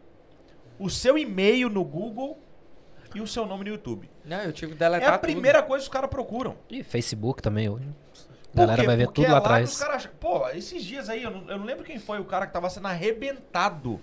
o 0.78 0.90
seu 0.90 1.16
e-mail 1.16 1.68
no 1.68 1.84
Google 1.84 2.38
e 3.14 3.20
o 3.20 3.26
seu 3.26 3.46
nome 3.46 3.64
no 3.64 3.70
YouTube. 3.70 4.10
Não, 4.24 4.38
eu 4.42 4.52
tive 4.52 4.72
que 4.74 4.82
É 4.82 4.88
deletar 4.88 5.14
a 5.14 5.18
primeira 5.18 5.62
coisa 5.62 5.82
que 5.84 5.88
os 5.88 5.92
caras 5.92 6.10
procuram. 6.10 6.56
E 6.68 6.82
Facebook 6.82 7.40
também 7.40 7.68
hoje. 7.68 7.88
A 8.52 8.58
galera 8.60 8.84
vai 8.84 8.96
ver 8.96 9.04
Porque 9.04 9.20
tudo 9.22 9.30
é 9.30 9.34
lá 9.34 9.40
que 9.40 9.46
atrás. 9.46 9.82
acham- 9.82 10.10
Pô, 10.18 10.48
esses 10.48 10.82
dias 10.82 11.08
aí, 11.10 11.22
eu 11.22 11.30
não, 11.30 11.48
eu 11.50 11.58
não 11.58 11.64
lembro 11.66 11.84
quem 11.84 11.98
foi 11.98 12.18
o 12.18 12.24
cara 12.24 12.46
que 12.46 12.52
tava 12.52 12.68
sendo 12.70 12.86
arrebentado 12.88 14.00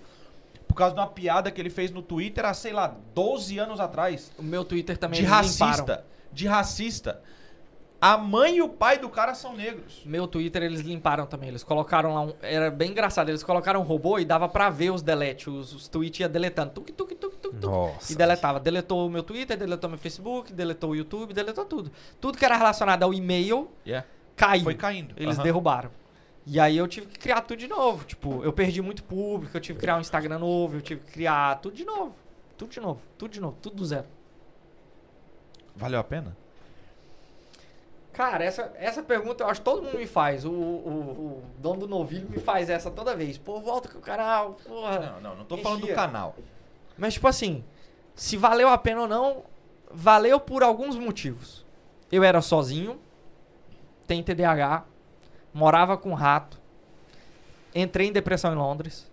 por 0.68 0.74
causa 0.74 0.94
de 0.94 1.00
uma 1.00 1.08
piada 1.08 1.50
que 1.50 1.60
ele 1.60 1.70
fez 1.70 1.90
no 1.90 2.00
Twitter 2.02 2.44
há, 2.44 2.54
sei 2.54 2.72
lá, 2.72 2.94
12 3.14 3.58
anos 3.58 3.80
atrás. 3.80 4.28
tudo. 4.34 4.44
O 4.46 4.48
meu 4.48 4.64
Twitter 4.64 4.96
também 4.96 5.20
de 5.20 5.26
eles 5.26 5.52
limparam. 5.60 6.02
De 6.34 6.46
racista. 6.46 7.22
A 8.00 8.18
mãe 8.18 8.56
e 8.56 8.62
o 8.62 8.68
pai 8.68 8.98
do 8.98 9.08
cara 9.08 9.34
são 9.34 9.56
negros. 9.56 10.02
Meu 10.04 10.26
Twitter 10.26 10.62
eles 10.62 10.80
limparam 10.80 11.24
também. 11.24 11.48
Eles 11.48 11.64
colocaram 11.64 12.12
lá 12.12 12.20
um. 12.20 12.34
Era 12.42 12.70
bem 12.70 12.90
engraçado. 12.90 13.30
Eles 13.30 13.42
colocaram 13.42 13.80
um 13.80 13.82
robô 13.84 14.18
e 14.18 14.26
dava 14.26 14.46
pra 14.46 14.68
ver 14.68 14.90
os 14.90 15.00
delete. 15.00 15.48
Os, 15.48 15.72
os 15.72 15.88
tweets 15.88 16.20
ia 16.20 16.28
deletando. 16.28 16.72
Tuk, 16.72 16.92
tuk, 16.92 17.14
tuk, 17.14 17.36
tuk, 17.36 17.56
tuk. 17.56 17.66
Nossa. 17.66 18.12
E 18.12 18.16
deletava. 18.16 18.60
Deletou 18.60 19.06
o 19.06 19.10
meu 19.10 19.22
Twitter, 19.22 19.56
deletou 19.56 19.88
meu 19.88 19.98
Facebook, 19.98 20.52
deletou 20.52 20.90
o 20.90 20.96
YouTube, 20.96 21.32
deletou 21.32 21.64
tudo. 21.64 21.90
Tudo 22.20 22.36
que 22.36 22.44
era 22.44 22.56
relacionado 22.58 23.04
ao 23.04 23.14
e-mail 23.14 23.70
Yeah. 23.86 24.06
caiu. 24.36 24.64
Foi 24.64 24.74
caindo. 24.74 25.14
Eles 25.16 25.36
Aham. 25.36 25.44
derrubaram. 25.44 25.90
E 26.46 26.60
aí 26.60 26.76
eu 26.76 26.86
tive 26.86 27.06
que 27.06 27.18
criar 27.18 27.40
tudo 27.40 27.58
de 27.58 27.68
novo. 27.68 28.04
Tipo, 28.04 28.44
eu 28.44 28.52
perdi 28.52 28.82
muito 28.82 29.02
público, 29.02 29.56
eu 29.56 29.60
tive 29.62 29.78
que 29.78 29.80
criar 29.80 29.96
um 29.96 30.00
Instagram 30.00 30.40
novo, 30.40 30.76
eu 30.76 30.82
tive 30.82 31.00
que 31.00 31.10
criar 31.12 31.58
tudo 31.62 31.74
de 31.74 31.86
novo. 31.86 32.14
Tudo 32.58 32.70
de 32.70 32.80
novo, 32.80 33.00
tudo 33.16 33.30
de 33.30 33.40
novo, 33.40 33.56
tudo 33.62 33.76
do 33.76 33.86
zero. 33.86 34.04
Valeu 35.76 35.98
a 35.98 36.04
pena? 36.04 36.36
Cara, 38.12 38.44
essa, 38.44 38.72
essa 38.76 39.02
pergunta 39.02 39.42
eu 39.42 39.48
acho 39.48 39.60
que 39.60 39.64
todo 39.64 39.82
mundo 39.82 39.98
me 39.98 40.06
faz. 40.06 40.44
O, 40.44 40.50
o, 40.50 40.52
o 40.52 41.42
dono 41.58 41.80
do 41.80 41.88
novilho 41.88 42.30
me 42.30 42.38
faz 42.38 42.70
essa 42.70 42.90
toda 42.90 43.16
vez. 43.16 43.36
Pô, 43.36 43.60
volta 43.60 43.88
com 43.88 43.98
o 43.98 44.02
canal, 44.02 44.54
porra. 44.66 45.00
Não, 45.00 45.20
não, 45.20 45.36
não 45.38 45.44
tô 45.44 45.56
falando 45.56 45.80
do 45.80 45.94
canal. 45.94 46.36
Mas, 46.96 47.14
tipo 47.14 47.26
assim, 47.26 47.64
se 48.14 48.36
valeu 48.36 48.68
a 48.68 48.78
pena 48.78 49.02
ou 49.02 49.08
não, 49.08 49.42
valeu 49.90 50.38
por 50.38 50.62
alguns 50.62 50.96
motivos. 50.96 51.66
Eu 52.10 52.22
era 52.22 52.40
sozinho, 52.40 53.00
tenho 54.06 54.22
TDAH, 54.22 54.84
morava 55.52 55.96
com 55.96 56.10
um 56.10 56.14
rato, 56.14 56.60
entrei 57.74 58.08
em 58.08 58.12
depressão 58.12 58.52
em 58.52 58.56
Londres, 58.56 59.10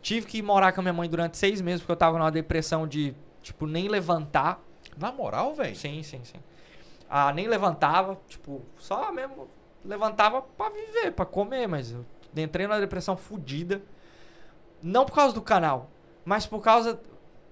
tive 0.00 0.26
que 0.26 0.42
morar 0.42 0.72
com 0.72 0.80
a 0.80 0.82
minha 0.82 0.92
mãe 0.92 1.08
durante 1.08 1.36
seis 1.36 1.60
meses 1.60 1.80
porque 1.80 1.92
eu 1.92 1.96
tava 1.96 2.18
numa 2.18 2.30
depressão 2.30 2.88
de, 2.88 3.14
tipo, 3.40 3.66
nem 3.66 3.86
levantar. 3.88 4.60
Na 4.96 5.12
moral, 5.12 5.54
velho. 5.54 5.74
Sim, 5.74 6.02
sim, 6.02 6.22
sim. 6.24 6.38
Ah, 7.08 7.32
nem 7.32 7.46
levantava, 7.46 8.18
tipo, 8.28 8.62
só 8.78 9.12
mesmo 9.12 9.48
levantava 9.84 10.42
pra 10.42 10.70
viver, 10.70 11.12
pra 11.12 11.26
comer, 11.26 11.66
mas 11.66 11.92
eu 11.92 12.04
entrei 12.36 12.66
numa 12.66 12.80
depressão 12.80 13.16
fodida. 13.16 13.82
Não 14.82 15.04
por 15.04 15.14
causa 15.14 15.34
do 15.34 15.42
canal, 15.42 15.90
mas 16.24 16.46
por 16.46 16.60
causa 16.60 17.00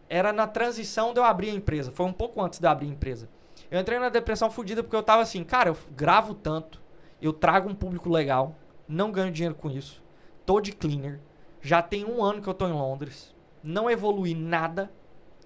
era 0.09 0.33
na 0.33 0.47
transição 0.47 1.13
de 1.13 1.21
eu 1.21 1.25
abrir 1.25 1.51
a 1.51 1.55
empresa. 1.55 1.91
Foi 1.91 2.07
um 2.07 2.13
pouco 2.13 2.41
antes 2.43 2.59
de 2.59 2.67
eu 2.67 2.71
abrir 2.71 2.89
a 2.89 2.93
empresa. 2.93 3.29
Eu 3.71 3.79
entrei 3.79 3.99
numa 3.99 4.11
depressão 4.11 4.51
fodida 4.51 4.83
porque 4.83 4.97
eu 4.97 5.03
tava 5.03 5.23
assim, 5.23 5.45
cara, 5.45 5.69
eu 5.71 5.77
gravo 5.91 6.35
tanto, 6.35 6.81
eu 7.21 7.33
trago 7.33 7.69
um 7.69 7.75
público 7.75 8.09
legal, 8.09 8.57
não 8.89 9.13
ganho 9.13 9.31
dinheiro 9.31 9.55
com 9.55 9.71
isso. 9.71 10.03
Tô 10.45 10.61
de 10.61 10.73
cleaner, 10.73 11.21
já 11.61 11.81
tem 11.83 12.05
um 12.05 12.25
ano 12.25 12.43
que 12.43 12.49
eu 12.49 12.55
tô 12.55 12.67
em 12.67 12.73
Londres, 12.73 13.35
não 13.63 13.89
evolui 13.91 14.35
nada. 14.35 14.91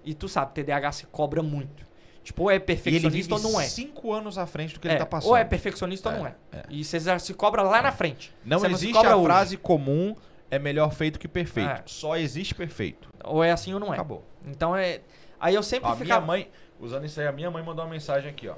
E 0.05 0.13
tu 0.13 0.27
sabe, 0.29 0.53
TDAH 0.53 0.91
se 0.91 1.05
cobra 1.07 1.41
muito. 1.41 1.85
Tipo, 2.23 2.43
ou 2.43 2.51
é 2.51 2.57
perfeccionista 2.59 3.35
ou 3.35 3.41
não 3.41 3.59
é. 3.59 3.65
cinco 3.65 4.11
anos 4.13 4.37
à 4.37 4.45
frente 4.47 4.73
do 4.73 4.79
que 4.79 4.87
É, 4.87 4.91
ele 4.91 4.99
tá 4.99 5.05
passando. 5.05 5.29
Ou 5.31 5.37
é 5.37 5.43
perfeccionista 5.43 6.09
ou 6.09 6.15
É, 6.15 6.19
não 6.19 6.27
é. 6.27 6.35
é. 6.53 6.63
E 6.69 6.83
você 6.83 6.99
já 6.99 7.19
se 7.19 7.33
cobra 7.33 7.61
lá 7.61 7.81
na 7.81 7.91
frente. 7.91 8.33
Não 8.43 8.59
Você 8.59 8.67
existe 8.67 8.93
cobra 8.93 9.11
a 9.11 9.15
hoje. 9.15 9.25
frase 9.25 9.57
comum 9.57 10.15
é 10.49 10.57
melhor 10.57 10.91
feito 10.91 11.19
que 11.19 11.27
perfeito. 11.27 11.69
É. 11.69 11.83
Só 11.85 12.15
existe 12.17 12.55
perfeito. 12.55 13.09
Ou 13.23 13.43
é 13.43 13.51
assim 13.51 13.73
ou 13.73 13.79
não 13.79 13.89
é. 13.91 13.95
Acabou. 13.95 14.23
Então 14.47 14.75
é. 14.75 15.01
Aí 15.39 15.53
eu 15.53 15.61
sempre 15.61 15.87
Ó, 15.87 15.91
a 15.91 15.95
minha 15.95 16.05
ficava. 16.05 16.25
mãe, 16.25 16.49
usando 16.79 17.05
isso 17.05 17.19
aí, 17.21 17.27
a 17.27 17.31
minha 17.31 17.51
mãe 17.51 17.61
mandou 17.63 17.83
uma 17.85 17.91
mensagem 17.91 18.29
aqui, 18.29 18.47
ó. 18.47 18.55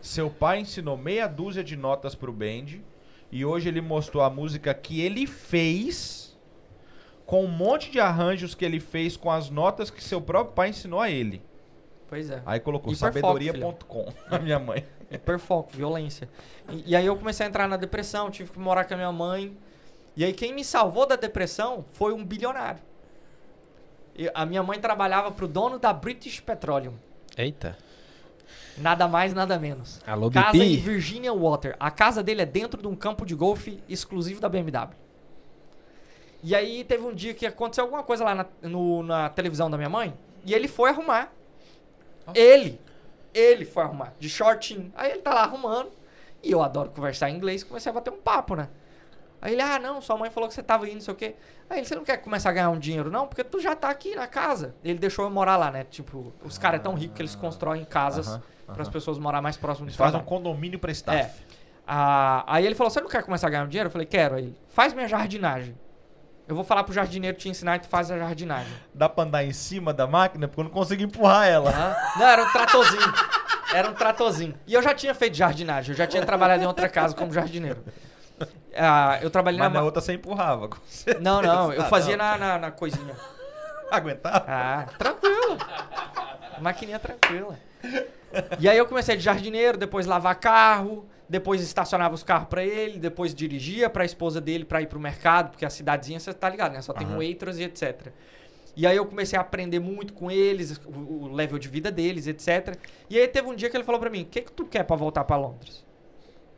Seu 0.00 0.28
pai 0.28 0.58
ensinou 0.60 0.96
meia 0.96 1.26
dúzia 1.28 1.62
de 1.64 1.76
notas 1.76 2.14
pro 2.14 2.32
band 2.32 2.80
e 3.30 3.44
hoje 3.44 3.68
ele 3.68 3.80
mostrou 3.80 4.22
a 4.22 4.28
música 4.28 4.74
que 4.74 5.00
ele 5.00 5.26
fez 5.26 6.31
com 7.32 7.46
um 7.46 7.48
monte 7.48 7.90
de 7.90 7.98
arranjos 7.98 8.54
que 8.54 8.62
ele 8.62 8.78
fez 8.78 9.16
com 9.16 9.30
as 9.30 9.48
notas 9.48 9.88
que 9.88 10.04
seu 10.04 10.20
próprio 10.20 10.54
pai 10.54 10.68
ensinou 10.68 11.00
a 11.00 11.08
ele. 11.08 11.42
Pois 12.06 12.28
é. 12.28 12.42
Aí 12.44 12.60
colocou 12.60 12.94
sabedoria.com 12.94 14.12
a 14.30 14.38
minha 14.38 14.58
mãe. 14.58 14.84
Hiperfoco, 15.10 15.72
violência. 15.72 16.28
E, 16.68 16.90
e 16.90 16.94
aí 16.94 17.06
eu 17.06 17.16
comecei 17.16 17.46
a 17.46 17.48
entrar 17.48 17.66
na 17.66 17.78
depressão, 17.78 18.30
tive 18.30 18.50
que 18.50 18.58
morar 18.58 18.84
com 18.84 18.92
a 18.92 18.96
minha 18.98 19.10
mãe. 19.10 19.56
E 20.14 20.26
aí 20.26 20.34
quem 20.34 20.52
me 20.52 20.62
salvou 20.62 21.06
da 21.06 21.16
depressão 21.16 21.86
foi 21.92 22.12
um 22.12 22.22
bilionário. 22.22 22.82
E 24.14 24.30
a 24.34 24.44
minha 24.44 24.62
mãe 24.62 24.78
trabalhava 24.78 25.32
pro 25.32 25.48
dono 25.48 25.78
da 25.78 25.90
British 25.90 26.38
Petroleum. 26.38 26.92
Eita. 27.34 27.78
Nada 28.76 29.08
mais, 29.08 29.32
nada 29.32 29.58
menos. 29.58 30.02
Alô, 30.06 30.30
Casa 30.30 30.54
em 30.58 30.76
BP. 30.76 30.82
Virginia 30.82 31.32
Water. 31.32 31.76
A 31.80 31.90
casa 31.90 32.22
dele 32.22 32.42
é 32.42 32.46
dentro 32.46 32.82
de 32.82 32.88
um 32.88 32.94
campo 32.94 33.24
de 33.24 33.34
golfe 33.34 33.82
exclusivo 33.88 34.38
da 34.38 34.50
BMW. 34.50 35.01
E 36.42 36.54
aí 36.54 36.82
teve 36.84 37.04
um 37.04 37.14
dia 37.14 37.32
que 37.34 37.46
aconteceu 37.46 37.84
alguma 37.84 38.02
coisa 38.02 38.24
lá 38.24 38.34
na, 38.34 38.46
no- 38.62 39.02
na 39.02 39.28
televisão 39.28 39.70
da 39.70 39.76
minha 39.76 39.88
mãe 39.88 40.12
e 40.44 40.52
ele 40.54 40.66
foi 40.68 40.90
arrumar. 40.90 41.30
Ele. 42.34 42.80
Ele 43.34 43.64
foi 43.64 43.82
arrumar, 43.82 44.12
de 44.18 44.28
shortinho. 44.28 44.92
Aí 44.94 45.10
ele 45.12 45.22
tá 45.22 45.32
lá 45.32 45.42
arrumando. 45.42 45.90
E 46.42 46.50
eu 46.50 46.62
adoro 46.62 46.90
conversar 46.90 47.30
em 47.30 47.36
inglês, 47.36 47.62
comecei 47.64 47.88
a 47.90 47.94
bater 47.94 48.12
um 48.12 48.16
papo, 48.20 48.54
né? 48.56 48.68
Aí 49.40 49.54
ele, 49.54 49.62
ah, 49.62 49.78
não, 49.78 50.00
sua 50.00 50.16
mãe 50.16 50.30
falou 50.30 50.48
que 50.48 50.54
você 50.54 50.62
tava 50.62 50.86
indo, 50.86 50.94
não 50.94 51.00
sei 51.00 51.14
o 51.14 51.16
quê. 51.16 51.34
Aí 51.70 51.78
ele, 51.78 51.86
você 51.86 51.94
não 51.94 52.04
quer 52.04 52.18
começar 52.18 52.50
a 52.50 52.52
ganhar 52.52 52.70
um 52.70 52.78
dinheiro, 52.78 53.10
não? 53.10 53.26
Porque 53.26 53.42
tu 53.42 53.58
já 53.60 53.74
tá 53.74 53.88
aqui 53.88 54.14
na 54.14 54.26
casa. 54.26 54.74
Ele 54.84 54.98
deixou 54.98 55.24
eu 55.24 55.30
morar 55.30 55.56
lá, 55.56 55.70
né? 55.70 55.84
Tipo, 55.84 56.32
os 56.44 56.58
caras 56.58 56.80
é 56.80 56.82
tão 56.82 56.94
ricos 56.94 57.16
que 57.16 57.22
eles 57.22 57.34
constroem 57.34 57.84
casas 57.84 58.28
Aham, 58.28 58.42
para 58.66 58.82
as 58.82 58.88
pessoas 58.88 59.18
morar 59.18 59.40
mais 59.42 59.56
próximo 59.56 59.86
Eles 59.86 59.96
do 59.96 59.98
fazem 59.98 60.20
um 60.20 60.24
condomínio 60.24 60.78
pra 60.78 60.92
staff. 60.92 61.18
É. 61.18 61.62
Ah, 61.86 62.44
aí 62.46 62.64
ele 62.66 62.74
falou: 62.74 62.90
Você 62.90 63.00
não 63.00 63.08
quer 63.08 63.22
começar 63.24 63.46
a 63.48 63.50
ganhar 63.50 63.64
um 63.64 63.68
dinheiro? 63.68 63.88
Eu 63.88 63.90
falei: 63.92 64.06
Quero. 64.06 64.34
Aí 64.36 64.42
ele: 64.44 64.56
Faz 64.68 64.92
minha 64.92 65.08
jardinagem. 65.08 65.74
Eu 66.52 66.56
vou 66.56 66.64
falar 66.64 66.84
pro 66.84 66.92
jardineiro 66.92 67.34
te 67.34 67.48
ensinar 67.48 67.76
e 67.76 67.78
tu 67.78 67.88
faz 67.88 68.10
a 68.10 68.18
jardinagem. 68.18 68.70
Dá 68.92 69.08
pra 69.08 69.24
andar 69.24 69.42
em 69.42 69.54
cima 69.54 69.90
da 69.94 70.06
máquina 70.06 70.46
porque 70.46 70.60
eu 70.60 70.64
não 70.64 70.70
consigo 70.70 71.02
empurrar 71.02 71.48
ela. 71.48 71.72
Não, 72.14 72.26
era 72.26 72.44
um 72.44 72.52
tratorzinho. 72.52 73.14
Era 73.72 73.88
um 73.90 73.94
tratorzinho. 73.94 74.54
E 74.66 74.74
eu 74.74 74.82
já 74.82 74.94
tinha 74.94 75.14
feito 75.14 75.34
jardinagem. 75.34 75.92
Eu 75.92 75.96
já 75.96 76.06
tinha 76.06 76.22
trabalhado 76.26 76.62
em 76.62 76.66
outra 76.66 76.90
casa 76.90 77.14
como 77.14 77.32
jardineiro. 77.32 77.82
Ah, 78.76 79.18
eu 79.22 79.30
trabalhei 79.30 79.58
Mas 79.58 79.72
na. 79.72 79.78
na 79.78 79.82
outra 79.84 80.02
você 80.02 80.12
empurrava. 80.12 80.68
Não, 81.22 81.40
não. 81.40 81.72
Eu 81.72 81.80
Ah, 81.80 81.84
fazia 81.86 82.18
não. 82.18 82.24
na, 82.26 82.36
na, 82.36 82.58
na 82.58 82.70
coisinha. 82.70 83.14
Aguentava? 83.90 84.44
Ah, 84.46 84.84
tranquilo. 84.98 85.56
Maquininha 86.60 86.98
tranquila. 86.98 87.58
E 88.58 88.68
aí 88.68 88.76
eu 88.76 88.84
comecei 88.84 89.16
de 89.16 89.22
jardineiro, 89.22 89.78
depois 89.78 90.04
lavar 90.04 90.34
carro, 90.34 91.08
depois 91.32 91.62
estacionava 91.62 92.14
os 92.14 92.22
carros 92.22 92.46
pra 92.46 92.62
ele, 92.62 92.98
depois 92.98 93.34
dirigia 93.34 93.88
pra 93.88 94.04
esposa 94.04 94.38
dele 94.38 94.66
pra 94.66 94.82
ir 94.82 94.86
pro 94.86 95.00
mercado, 95.00 95.48
porque 95.52 95.64
a 95.64 95.70
cidadezinha, 95.70 96.20
você 96.20 96.30
tá 96.34 96.46
ligado, 96.46 96.72
né? 96.72 96.82
Só 96.82 96.92
tem 96.92 97.06
Aham. 97.06 97.16
waiters 97.16 97.56
e 97.56 97.62
etc. 97.62 98.08
E 98.76 98.86
aí 98.86 98.94
eu 98.94 99.06
comecei 99.06 99.38
a 99.38 99.40
aprender 99.40 99.78
muito 99.78 100.12
com 100.12 100.30
eles, 100.30 100.78
o, 100.84 100.90
o 100.90 101.32
level 101.32 101.58
de 101.58 101.68
vida 101.68 101.90
deles, 101.90 102.26
etc. 102.26 102.76
E 103.08 103.18
aí 103.18 103.26
teve 103.26 103.48
um 103.48 103.54
dia 103.54 103.70
que 103.70 103.76
ele 103.76 103.82
falou 103.82 103.98
pra 103.98 104.10
mim: 104.10 104.22
"O 104.22 104.26
que 104.26 104.42
que 104.42 104.52
tu 104.52 104.66
quer 104.66 104.82
pra 104.82 104.94
voltar 104.94 105.24
pra 105.24 105.38
Londres?" 105.38 105.86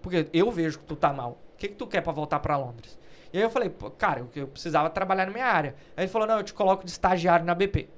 Porque 0.02 0.26
eu 0.32 0.51
vejo 0.51 0.80
que 0.80 0.84
tu 0.84 0.96
tá 0.96 1.12
mal. 1.12 1.38
O 1.55 1.56
que 1.56 1.68
que 1.68 1.76
tu 1.76 1.86
quer 1.86 2.01
pra 2.01 2.12
voltar 2.12 2.40
pra 2.40 2.56
Londres? 2.56 2.98
E 3.32 3.38
aí 3.38 3.44
eu 3.44 3.51
falei: 3.51 3.72
"Cara, 3.96 4.26
eu 4.34 4.48
precisava 4.48 4.90
trabalhar 4.90 5.26
na 5.26 5.32
minha 5.32 5.46
área". 5.46 5.76
Aí 5.96 6.02
ele 6.02 6.10
falou: 6.10 6.26
"Não, 6.26 6.38
eu 6.38 6.42
te 6.42 6.52
coloco 6.52 6.84
de 6.84 6.90
estagiário 6.90 7.46
na 7.46 7.55
BP". 7.55 7.88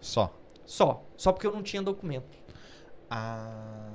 Só. 0.00 0.32
Só. 0.64 1.02
Só 1.16 1.32
porque 1.32 1.48
eu 1.48 1.52
não 1.52 1.64
tinha 1.64 1.82
documento. 1.82 2.38
Ah. 3.10 3.93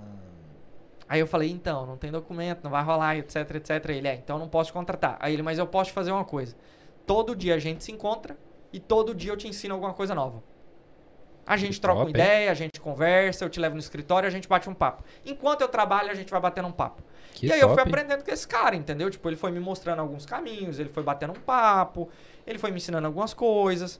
Aí 1.10 1.20
eu 1.20 1.28
falei, 1.28 1.50
então, 1.52 1.88
não 1.88 1.98
tem 1.98 2.12
documento, 2.12 2.64
não 2.64 2.72
vai 2.72 2.84
rolar, 2.84 3.18
etc, 3.18 3.56
etc. 3.56 3.90
Ele, 3.90 4.08
é, 4.08 4.14
então 4.16 4.36
eu 4.36 4.40
não 4.42 4.50
posso 4.50 4.72
contratar. 4.72 5.18
Aí 5.20 5.34
ele, 5.34 5.42
mas 5.42 5.58
eu 5.58 5.68
posso 5.68 5.90
te 5.90 5.94
fazer 5.94 6.12
uma 6.12 6.24
coisa. 6.24 6.56
Todo 7.08 7.36
dia 7.36 7.56
a 7.56 7.60
gente 7.60 7.84
se 7.84 7.92
encontra 7.92 8.38
e 8.72 8.80
todo 8.80 9.16
dia 9.16 9.32
eu 9.32 9.38
te 9.38 9.48
ensino 9.48 9.74
alguma 9.74 9.94
coisa 9.94 10.14
nova. 10.14 10.44
A 11.46 11.58
gente 11.58 11.80
Que 11.80 11.82
troca 11.82 12.04
uma 12.04 12.06
top, 12.06 12.22
hein? 12.22 12.28
ideia, 12.28 12.52
a 12.52 12.54
gente 12.54 12.80
conversa, 12.80 13.44
eu 13.44 13.50
te 13.50 13.60
levo 13.60 13.74
no 13.74 13.80
escritório, 13.82 14.28
a 14.28 14.30
gente 14.30 14.48
bate 14.48 14.70
um 14.70 14.74
papo. 14.74 15.04
Enquanto 15.26 15.62
eu 15.62 15.68
trabalho, 15.68 16.12
a 16.12 16.14
gente 16.14 16.30
vai 16.30 16.40
batendo 16.40 16.68
um 16.68 16.72
papo. 16.72 17.02
Que 17.34 17.48
e 17.48 17.52
aí 17.52 17.60
eu 17.60 17.70
fui 17.70 17.82
top. 17.82 17.90
aprendendo 17.90 18.24
com 18.24 18.32
esse 18.32 18.48
cara, 18.48 18.76
entendeu? 18.76 19.10
Tipo, 19.10 19.28
ele 19.30 19.36
foi 19.36 19.50
me 19.52 19.60
mostrando 19.60 20.00
alguns 20.00 20.28
caminhos, 20.28 20.78
ele 20.78 20.90
foi 20.90 21.02
batendo 21.02 21.34
um 21.34 21.40
papo, 21.40 22.08
ele 22.46 22.60
foi 22.60 22.70
me 22.70 22.78
ensinando 22.78 23.08
algumas 23.08 23.34
coisas. 23.34 24.00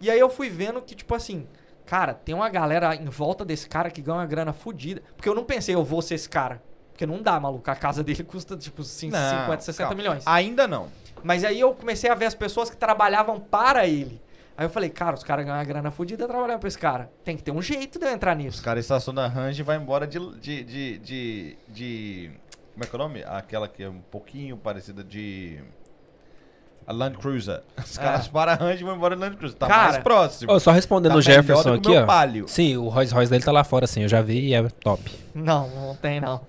E 0.00 0.10
aí 0.10 0.18
eu 0.20 0.30
fui 0.30 0.48
vendo 0.48 0.80
que, 0.80 0.94
tipo 0.94 1.12
assim, 1.14 1.48
cara, 1.86 2.12
tem 2.12 2.34
uma 2.34 2.48
galera 2.48 2.94
em 2.94 3.06
volta 3.06 3.44
desse 3.44 3.68
cara 3.68 3.90
que 3.90 4.02
ganha 4.02 4.18
uma 4.18 4.26
grana 4.26 4.52
fodida. 4.52 5.02
Porque 5.16 5.28
eu 5.28 5.34
não 5.34 5.44
pensei, 5.44 5.74
eu 5.74 5.84
vou 5.84 6.02
ser 6.02 6.14
esse 6.16 6.28
cara. 6.28 6.62
Porque 6.92 7.06
não 7.06 7.22
dá, 7.22 7.38
maluco. 7.38 7.70
A 7.70 7.76
casa 7.76 8.02
dele 8.02 8.22
custa, 8.24 8.56
tipo, 8.56 8.82
cin- 8.82 9.10
Não, 9.10 9.40
50, 9.44 9.60
60 9.62 9.88
calma. 9.88 9.94
milhões. 10.02 10.26
Ainda 10.26 10.66
não. 10.66 10.88
Mas 11.22 11.44
aí 11.44 11.58
eu 11.60 11.74
comecei 11.74 12.10
a 12.10 12.14
ver 12.14 12.26
as 12.26 12.34
pessoas 12.34 12.68
que 12.70 12.76
trabalhavam 12.76 13.38
para 13.40 13.86
ele. 13.86 14.20
Aí 14.56 14.64
eu 14.64 14.70
falei, 14.70 14.88
cara, 14.88 15.14
os 15.14 15.22
caras 15.22 15.44
ganham 15.44 15.58
uma 15.58 15.64
grana 15.64 15.90
fodida 15.90 16.26
trabalhando 16.26 16.58
pra 16.58 16.68
esse 16.68 16.78
cara. 16.78 17.10
Tem 17.24 17.36
que 17.36 17.42
ter 17.42 17.50
um 17.50 17.60
jeito 17.60 17.98
de 17.98 18.06
eu 18.06 18.10
entrar 18.10 18.36
Os 18.36 18.42
nisso. 18.44 18.62
caras 18.62 18.84
estacionam 18.84 19.22
a 19.22 19.26
Range 19.28 19.60
e 19.60 19.62
vai 19.62 19.76
embora 19.76 20.06
de, 20.06 20.18
de, 20.40 20.64
de, 20.64 20.98
de, 20.98 21.58
de- 21.68 22.30
Como 22.72 22.84
é 22.84 22.86
que 22.86 22.94
é 22.94 22.98
o 22.98 22.98
nome? 22.98 23.22
Aquela 23.26 23.68
que 23.68 23.82
é 23.82 23.88
um 23.88 24.00
pouquinho 24.00 24.56
parecida 24.56 25.04
de. 25.04 25.60
A 26.86 26.92
Land 26.92 27.18
Cruiser. 27.18 27.62
Os 27.82 27.98
caras 27.98 28.28
param 28.28 28.52
a 28.52 28.54
Range 28.54 28.80
e 28.80 28.84
vão 28.84 28.94
embora 28.94 29.16
de 29.16 29.20
Land 29.20 29.36
Cruiser. 29.36 29.58
Tá 29.58 29.66
Cara, 29.66 29.92
mais 29.92 29.98
próximo. 30.04 30.52
Ô, 30.52 30.60
só 30.60 30.70
respondendo 30.70 31.12
Tá 31.12 31.18
o 31.18 31.22
Jefferson 31.22 31.74
aqui, 31.74 31.96
ó. 31.96 32.06
Palio. 32.06 32.46
Sim, 32.46 32.76
o 32.76 32.88
Rolls 32.88 33.12
Royce 33.12 33.30
dele 33.30 33.44
tá 33.44 33.50
lá 33.52 33.64
fora, 33.64 33.86
sim. 33.86 34.02
Eu 34.02 34.08
já 34.08 34.22
vi 34.22 34.48
e 34.48 34.54
é 34.54 34.62
top. 34.68 35.10
Não, 35.34 35.68
não 35.68 35.94
tem 35.96 36.20
não. 36.20 36.40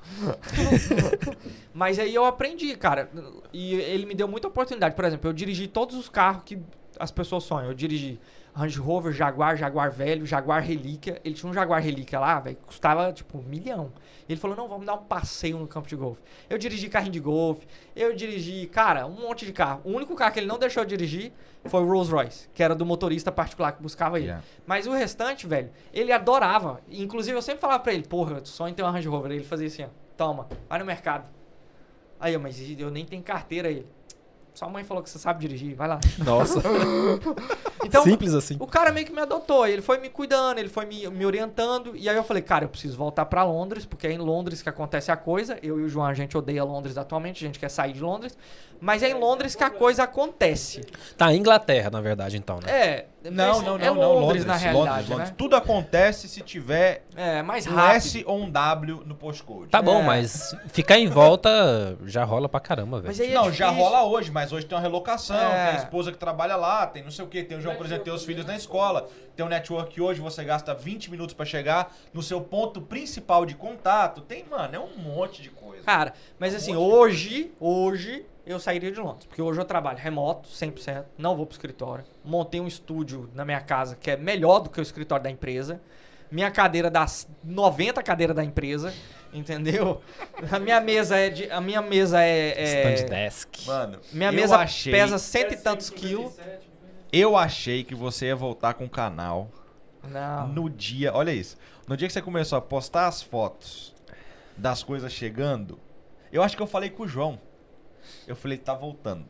Mas 1.73 1.99
aí 1.99 2.14
eu 2.14 2.26
aprendi, 2.26 2.76
cara. 2.76 3.09
E 3.51 3.76
ele 3.76 4.05
me 4.05 4.14
deu 4.14 4.27
muita 4.27 4.47
oportunidade. 4.47 4.95
Por 4.95 5.05
exemplo, 5.05 5.30
eu 5.30 5.34
dirigi 5.34 5.68
todos 5.68 5.95
os 5.95 6.09
carros 6.09 6.43
que 6.45 6.59
as 6.99 7.11
pessoas 7.11 7.43
sonham. 7.43 7.69
Eu 7.69 7.73
dirigi 7.73 8.19
Range 8.58 8.80
Rover, 8.80 9.14
Jaguar, 9.14 9.56
Jaguar 9.56 9.92
velho, 9.92 10.26
Jaguar 10.26 10.64
Relíquia. 10.64 11.22
Ele 11.24 11.36
tinha 11.36 11.48
um 11.48 11.54
Jaguar 11.54 11.80
Relíquia 11.80 12.20
lá, 12.20 12.40
velho, 12.40 12.58
custava 12.66 13.14
tipo 13.14 13.38
um 13.38 13.44
milhão. 13.44 13.92
Ele 14.28 14.40
falou: 14.40 14.58
não, 14.58 14.68
vamos 14.68 14.86
dar 14.86 14.96
um 14.96 15.04
passeio 15.04 15.60
no 15.60 15.68
campo 15.68 15.88
de 15.88 15.96
golfe. 15.96 16.22
Eu 16.50 16.58
dirigi 16.58 16.90
carrinho 16.90 17.12
de 17.12 17.20
golfe, 17.20 17.68
eu 17.96 18.16
dirigi, 18.16 18.66
cara, 18.66 19.06
um 19.06 19.22
monte 19.22 19.46
de 19.46 19.54
carro. 19.54 19.82
O 19.84 19.92
único 19.92 20.16
carro 20.16 20.34
que 20.34 20.40
ele 20.40 20.48
não 20.48 20.58
deixou 20.58 20.82
eu 20.82 20.88
dirigir 20.88 21.32
foi 21.66 21.82
o 21.82 21.86
Rolls 21.86 22.12
Royce, 22.12 22.50
que 22.54 22.64
era 22.64 22.74
do 22.74 22.86
motorista 22.86 23.32
particular 23.32 23.74
que 23.74 23.82
buscava 23.82 24.18
ele. 24.18 24.28
Yeah. 24.28 24.44
Mas 24.66 24.88
o 24.88 24.92
restante, 24.92 25.46
velho, 25.46 25.70
ele 25.94 26.12
adorava. 26.12 26.82
Inclusive, 26.90 27.38
eu 27.38 27.42
sempre 27.44 27.62
falava 27.62 27.84
pra 27.84 27.94
ele, 27.94 28.08
porra, 28.08 28.44
sonho 28.44 28.72
em 28.72 28.74
ter 28.74 28.82
uma 28.82 28.92
Range 28.92 29.08
Rover. 29.08 29.32
Ele 29.32 29.44
fazia 29.44 29.68
assim, 29.68 29.84
ó, 29.84 29.88
toma, 30.18 30.48
vai 30.68 30.80
no 30.80 30.86
mercado. 30.86 31.30
Aí 32.20 32.34
eu, 32.34 32.40
mas 32.40 32.60
eu 32.80 32.90
nem 32.90 33.06
tenho 33.06 33.22
carteira 33.22 33.68
aí. 33.68 33.76
Ele, 33.76 33.97
sua 34.58 34.68
mãe 34.68 34.84
falou 34.84 35.04
que 35.04 35.10
você 35.12 35.20
sabe 35.20 35.40
dirigir, 35.40 35.76
vai 35.76 35.88
lá. 35.88 36.00
Nossa. 36.18 36.60
Então, 37.86 38.04
Simples 38.04 38.34
assim. 38.34 38.58
o 38.60 38.68
cara 38.68 38.92
meio 38.92 39.06
que 39.06 39.14
me 39.14 39.22
adotou, 39.22 39.66
ele 39.66 39.82
foi 39.82 39.98
me 39.98 40.10
cuidando, 40.10 40.58
ele 40.58 40.68
foi 40.68 40.86
me, 40.86 41.08
me 41.10 41.26
orientando, 41.26 41.96
e 41.96 42.10
aí 42.10 42.18
eu 42.18 42.24
falei, 42.24 42.44
cara, 42.44 42.66
eu 42.66 42.70
preciso 42.70 42.98
voltar 42.98 43.26
pra 43.28 43.46
Londres, 43.46 43.86
porque 43.86 44.08
é 44.08 44.12
em 44.12 44.18
Londres 44.18 44.62
que 44.62 44.68
acontece 44.68 45.10
a 45.10 45.16
coisa. 45.16 45.58
Eu 45.64 45.80
e 45.80 45.84
o 45.84 45.88
João, 45.88 46.06
a 46.06 46.14
gente 46.14 46.38
odeia 46.38 46.66
Londres 46.66 46.98
atualmente, 46.98 47.46
a 47.46 47.48
gente 47.48 47.60
quer 47.60 47.70
sair 47.70 47.94
de 47.94 48.02
Londres, 48.02 48.38
mas 48.82 49.04
é 49.04 49.10
em 49.10 49.14
Londres 49.14 49.56
que 49.56 49.64
a 49.64 49.70
coisa 49.70 50.04
acontece. 50.04 50.82
Tá, 51.16 51.34
Inglaterra, 51.34 51.90
na 51.90 52.02
verdade, 52.02 52.36
então, 52.36 52.60
né? 52.60 52.70
É, 52.70 53.06
Não, 53.23 53.56
mas 53.56 53.64
não, 53.64 53.76
é 53.77 53.85
não, 53.88 53.95
não. 53.95 54.14
Londres, 54.19 54.45
na 54.45 54.56
realidade, 54.56 54.89
Londres, 54.91 55.10
Londres. 55.10 55.30
né? 55.31 55.35
Tudo 55.38 55.56
acontece 55.56 56.30
se 56.30 56.41
tiver 56.41 57.03
É, 57.15 57.41
mais 57.41 57.65
um 57.68 57.72
rápido. 57.73 57.95
S 57.98 58.23
ou 58.26 58.39
um 58.44 58.49
W 58.49 59.03
no 59.06 59.15
postcode. 59.15 59.69
Tá 59.69 59.81
bom, 59.81 60.02
É. 60.02 60.03
mas 60.03 60.56
ficar 60.68 60.98
em 60.98 61.07
volta 61.07 61.98
já 62.06 62.23
rola 62.23 62.48
pra 62.48 62.60
caramba, 62.60 63.02
velho. 63.02 63.23
É 63.23 63.34
não, 63.34 63.52
já 63.52 63.69
rola 63.69 64.03
hoje, 64.03 64.31
mas 64.31 64.53
hoje 64.53 64.65
tem 64.65 64.77
uma 64.77 64.81
relocação, 64.81 65.35
É. 65.35 65.65
tem 65.72 65.76
a 65.80 65.84
esposa 65.84 66.11
que 66.11 66.18
trabalha 66.18 66.56
lá, 66.56 66.85
tem 66.88 67.03
não 67.03 67.11
sei 67.11 67.26
o 67.26 67.27
que, 67.27 67.44
tem 67.44 67.57
o 67.57 67.61
João, 67.61 67.76
por 67.76 67.85
exemplo, 67.85 68.03
tem 68.06 68.14
os 68.14 68.23
filhos 68.23 68.45
na 68.45 68.56
escola, 68.56 69.10
tem 69.35 69.45
um 69.45 69.49
network 69.49 69.94
que 69.94 69.99
hoje 70.02 70.22
você 70.22 70.44
gasta 70.44 70.73
20 70.73 71.11
minutos 71.11 71.34
pra 71.34 71.45
chegar 71.45 71.94
no 72.14 72.22
seu 72.22 72.39
ponto 72.39 72.81
principal 72.81 73.45
de 73.45 73.56
contato. 73.56 74.22
Tem, 74.22 74.45
mano, 74.49 74.76
é 74.76 74.80
um 74.80 74.95
monte 74.98 75.41
de 75.41 75.49
coisa. 75.49 75.84
Cara, 75.84 76.14
mas 76.39 76.56
assim, 76.56 76.76
hoje, 76.76 77.52
hoje 77.60 78.26
eu 78.48 78.60
sairia 78.60 78.91
de 78.91 78.99
Londres, 78.99 79.26
porque 79.26 79.41
hoje 79.41 79.60
eu 79.60 79.65
trabalho 79.65 79.98
remoto, 79.99 80.48
100%, 80.48 81.03
não 81.18 81.36
vou 81.36 81.45
pro 81.45 81.53
escritório. 81.53 82.06
Montei 82.24 82.61
um 82.61 82.68
estúdio 82.68 83.30
na 83.34 83.44
minha 83.44 83.60
casa 83.60 83.95
que 83.95 84.10
é 84.10 84.15
melhor 84.15 84.60
do 84.60 84.69
que 84.69 84.80
o 84.80 84.82
escritório 84.82 85.24
da 85.24 85.30
empresa. 85.30 85.82
Minha 86.32 86.49
cadeira 86.49 86.90
dá 86.90 87.06
90 87.44 88.02
cadeiras 88.03 88.36
da 88.36 88.44
empresa, 88.44 88.94
entendeu? 89.34 90.02
A 90.52 90.60
minha 90.60 90.80
mesa 90.80 91.18
é 91.18 91.30
de, 91.30 91.52
a 91.52 91.60
minha 91.60 91.82
mesa 91.82 92.22
é, 92.22 92.64
Stand 92.64 93.06
é 93.06 93.24
desk. 93.24 93.65
Mano, 93.65 93.99
minha 94.11 94.30
eu 94.30 94.34
mesa 94.34 94.57
achei, 94.57 94.91
pesa 94.91 95.18
cento 95.18 95.53
e 95.53 95.57
tantos 95.57 95.90
quilos. 95.90 96.34
eu 97.11 97.36
achei 97.36 97.84
que 97.84 97.95
você 97.95 98.28
ia 98.28 98.36
voltar 98.36 98.74
com 98.76 98.86
o 98.86 98.90
canal 98.90 99.49
Não. 100.03 100.48
no 100.49 100.69
dia, 100.69 101.14
olha 101.14 101.32
isso, 101.32 101.57
no 101.88 101.95
dia 101.95 102.07
que 102.07 102.14
você 102.14 102.22
começou 102.22 102.57
a 102.57 102.61
postar 102.61 103.07
as 103.07 103.22
fotos 103.22 103.95
das 104.56 104.84
coisas 104.84 105.11
chegando, 105.11 105.80
eu 106.32 106.44
acho 106.44 106.56
que 106.56 106.61
eu 106.61 106.68
falei 106.68 106.90
com 106.90 107.03
o 107.03 107.07
João. 107.07 107.40
Eu 108.28 108.36
falei, 108.36 108.58
tá 108.58 108.74
voltando. 108.74 109.26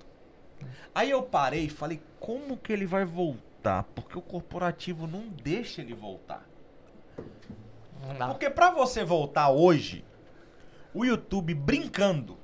Aí 0.94 1.12
eu 1.12 1.22
parei 1.24 1.66
e 1.66 1.70
falei, 1.70 2.02
como 2.20 2.58
que 2.58 2.74
ele 2.74 2.86
vai 2.86 3.06
voltar? 3.06 3.84
Porque 3.96 4.18
o 4.18 4.22
corporativo 4.22 5.06
não 5.08 5.28
deixa 5.28 5.82
ele 5.82 5.94
voltar. 5.94 6.44
Não. 8.18 8.30
Porque 8.30 8.50
pra 8.50 8.72
você 8.72 9.04
voltar 9.04 9.50
hoje, 9.50 10.06
o 10.94 11.04
YouTube 11.06 11.54
brincando 11.54 12.38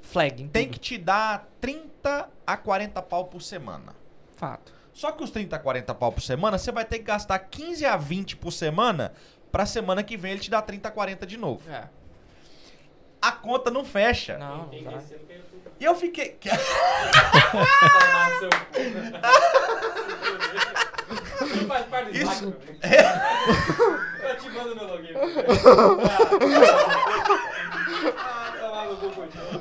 Flag. 0.00 0.42
em 0.42 0.48
tem 0.48 0.64
tudo. 0.66 0.74
que 0.74 0.78
te 0.80 0.98
dar 0.98 1.48
30 1.60 2.28
a 2.46 2.56
40 2.56 3.00
pau 3.02 3.26
por 3.26 3.40
semana. 3.40 3.94
Fato. 4.36 4.72
Só 4.92 5.10
que 5.10 5.24
os 5.24 5.30
30 5.30 5.56
a 5.56 5.58
40 5.58 5.94
pau 5.94 6.12
por 6.12 6.20
semana, 6.20 6.58
você 6.58 6.70
vai 6.70 6.84
ter 6.84 6.98
que 6.98 7.04
gastar 7.04 7.38
15 7.38 7.86
a 7.86 7.96
20 7.96 8.36
por 8.36 8.52
semana 8.52 9.12
pra 9.50 9.64
semana 9.64 10.02
que 10.02 10.16
vem 10.16 10.32
ele 10.32 10.40
te 10.40 10.50
dar 10.50 10.62
30 10.62 10.88
a 10.88 10.90
40 10.90 11.26
de 11.26 11.36
novo. 11.36 11.70
É. 11.70 11.88
A 13.20 13.32
conta 13.32 13.70
não 13.70 13.84
fecha. 13.84 14.36
Não, 14.36 14.68
Tem 14.68 14.82
não 14.82 14.92
dá. 14.92 15.00
E 15.82 15.84
eu 15.84 15.96
fiquei. 15.96 16.38
Isso- 22.12 22.54
meu 24.52 24.86
login. 24.86 25.12